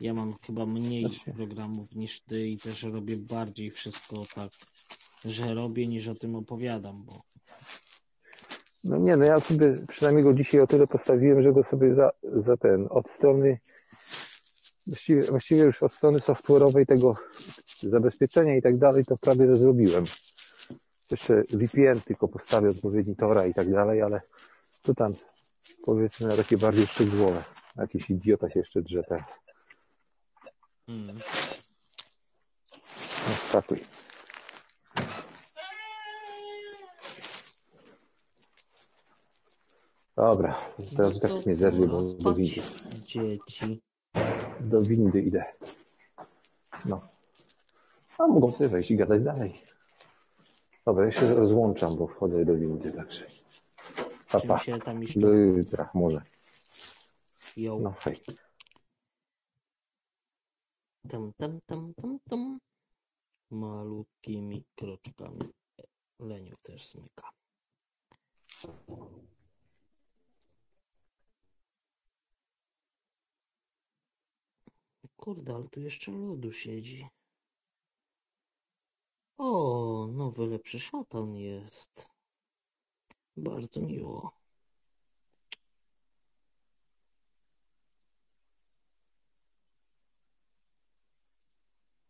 ja 0.00 0.14
mam 0.14 0.34
chyba 0.46 0.66
mniej 0.66 1.02
Znaczy- 1.08 1.32
programów 1.32 1.94
niż 1.94 2.20
ty 2.20 2.46
i 2.48 2.58
też 2.58 2.82
robię 2.82 3.16
bardziej 3.16 3.70
wszystko 3.70 4.22
tak, 4.34 4.50
że 5.24 5.54
robię 5.54 5.86
niż 5.86 6.08
o 6.08 6.14
tym 6.14 6.36
opowiadam, 6.36 7.04
bo 7.04 7.22
No 8.84 8.96
nie, 8.96 9.16
no 9.16 9.24
ja 9.24 9.40
sobie 9.40 9.78
przynajmniej 9.88 10.24
go 10.24 10.34
dzisiaj 10.34 10.60
o 10.60 10.66
tyle 10.66 10.86
postawiłem, 10.86 11.42
że 11.42 11.52
go 11.52 11.64
sobie 11.64 11.94
za, 11.94 12.10
za 12.22 12.56
ten, 12.56 12.86
od 12.90 13.10
strony 13.10 13.58
właściwie, 14.86 15.22
właściwie 15.22 15.62
już 15.62 15.82
od 15.82 15.92
strony 15.94 16.18
software'owej 16.18 16.86
tego 16.86 17.14
zabezpieczenia 17.82 18.56
i 18.56 18.62
tak 18.62 18.78
dalej, 18.78 19.04
to 19.04 19.16
prawie 19.16 19.46
że 19.46 19.58
zrobiłem. 19.58 20.04
Jeszcze 21.10 21.42
VPN 21.50 22.00
tylko 22.00 22.28
postawię 22.28 22.70
odpowiedni 22.70 23.16
Tora 23.16 23.46
i 23.46 23.54
tak 23.54 23.70
dalej, 23.70 24.02
ale 24.02 24.20
to 24.82 24.94
tam 24.94 25.14
powiedzmy 25.84 26.26
na 26.26 26.36
takie 26.36 26.58
bardziej 26.58 26.86
szczegółowe. 26.86 27.44
Jakiś 27.76 28.10
idiota 28.10 28.50
się 28.50 28.58
jeszcze 28.60 28.82
drze 28.82 29.02
teraz. 29.04 29.40
mm, 30.88 31.18
No 33.28 33.34
skakuj. 33.48 33.80
Dobra, 40.16 40.54
teraz 40.96 41.14
no 41.14 41.20
tak 41.20 41.30
to 41.30 41.40
mnie 41.46 41.56
zerwie, 41.56 41.86
bo 41.86 42.02
spać, 42.02 42.36
windy, 42.36 42.62
dzieci. 43.02 43.82
Do 44.64 44.82
windy 44.82 45.20
idę. 45.20 45.44
No. 46.84 47.08
A 48.18 48.26
mogą 48.26 48.52
sobie 48.52 48.68
wejść 48.68 48.90
i 48.90 48.96
gadać 48.96 49.22
dalej. 49.22 49.60
Dobra, 50.86 51.04
ja 51.04 51.12
się 51.12 51.34
rozłączam, 51.34 51.96
bo 51.96 52.06
wchodzę 52.06 52.44
do 52.44 52.54
windy, 52.54 52.92
także. 52.92 53.26
Pa, 54.30 54.40
pa. 54.40 54.58
się 54.58 54.78
tam 54.78 55.02
jeszcze 55.02 55.20
Do 55.20 55.32
jutra, 55.32 55.90
może. 55.94 56.22
ją 57.56 57.80
No 57.80 57.94
hej. 57.98 58.20
tam, 61.08 61.32
tam, 61.36 61.60
tam, 61.66 61.94
tam, 61.94 62.18
tam. 62.30 62.58
Malutkimi 63.50 64.64
kroczkami. 64.76 65.52
Leniu 66.18 66.56
też 66.62 66.88
zmyka. 66.88 67.30
Kurde, 75.24 75.54
ale 75.54 75.68
tu 75.68 75.80
jeszcze 75.80 76.12
lodu 76.12 76.52
siedzi. 76.52 77.08
O, 79.38 80.08
nowy 80.12 80.46
lepszy 80.46 80.80
szatan 80.80 81.34
jest. 81.36 82.08
Bardzo 83.36 83.80
miło. 83.80 84.32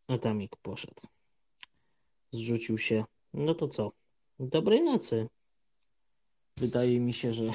Atamik 0.09 0.57
poszedł. 0.57 1.03
Zrzucił 2.33 2.79
się. 2.79 3.05
No 3.33 3.55
to 3.55 3.69
co? 3.69 3.93
Dobrej 4.39 4.83
nocy. 4.83 5.29
Wydaje 6.57 7.01
mi 7.01 7.13
się, 7.13 7.33
że 7.33 7.51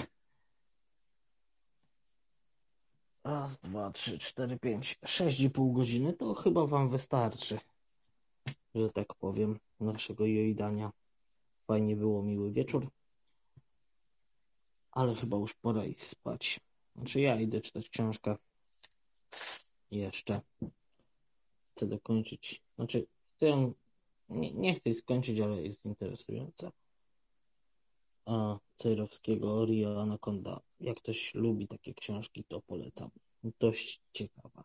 raz, 3.24 3.60
dwa, 3.60 3.92
trzy, 3.92 4.20
cztery, 4.20 4.60
pięć, 4.60 5.00
sześć 5.06 5.40
i 5.40 5.50
pół 5.50 5.74
godziny 5.74 6.14
to 6.14 6.34
chyba 6.34 6.66
wam 6.68 6.90
wystarczy, 6.90 7.60
że 8.76 8.90
tak 8.90 9.14
powiem, 9.14 9.60
naszego 9.80 10.26
jojdania. 10.26 10.92
Fajnie 11.68 11.96
było, 11.96 12.24
miły 12.24 12.52
wieczór. 12.52 12.92
Ale 14.92 15.16
chyba 15.16 15.38
już 15.38 15.54
pora 15.54 15.86
iść 15.86 16.04
spać. 16.04 16.60
Znaczy 16.96 17.22
ja 17.22 17.42
idę 17.42 17.62
czytać 17.62 17.90
książkę. 17.90 18.36
Jeszcze. 19.92 20.42
Chcę 21.76 21.88
dokończyć. 21.88 22.62
Znaczy 22.76 23.08
chcę. 23.36 23.74
Nie, 24.30 24.54
nie 24.54 24.76
chcę 24.76 24.94
skończyć, 24.94 25.40
ale 25.40 25.62
jest 25.62 25.86
interesująca. 25.86 26.72
A 28.26 28.60
Cejrowskiego 28.80 29.66
Rio 29.66 30.02
Anaconda. 30.02 30.60
Jak 30.80 30.98
ktoś 30.98 31.34
lubi 31.34 31.68
takie 31.68 31.94
książki, 31.94 32.44
to 32.48 32.62
polecam. 32.62 33.10
Dość 33.60 34.02
ciekawa. 34.14 34.64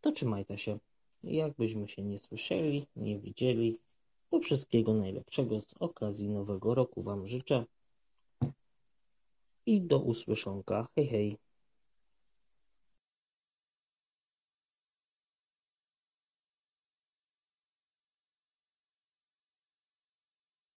To 0.00 0.12
trzymajcie 0.12 0.58
się. 0.58 0.78
Jakbyśmy 1.24 1.88
się 1.88 2.02
nie 2.02 2.20
słyszeli, 2.20 2.86
nie 2.96 3.18
widzieli, 3.18 3.78
to 4.30 4.40
wszystkiego 4.40 4.94
najlepszego 4.94 5.60
z 5.60 5.74
okazji 5.80 6.28
Nowego 6.28 6.74
Roku 6.74 7.02
Wam 7.02 7.26
życzę. 7.26 7.64
I 9.66 9.82
do 9.82 9.98
usłyszonka. 9.98 10.88
Hej, 10.94 11.06
hej. 11.06 11.36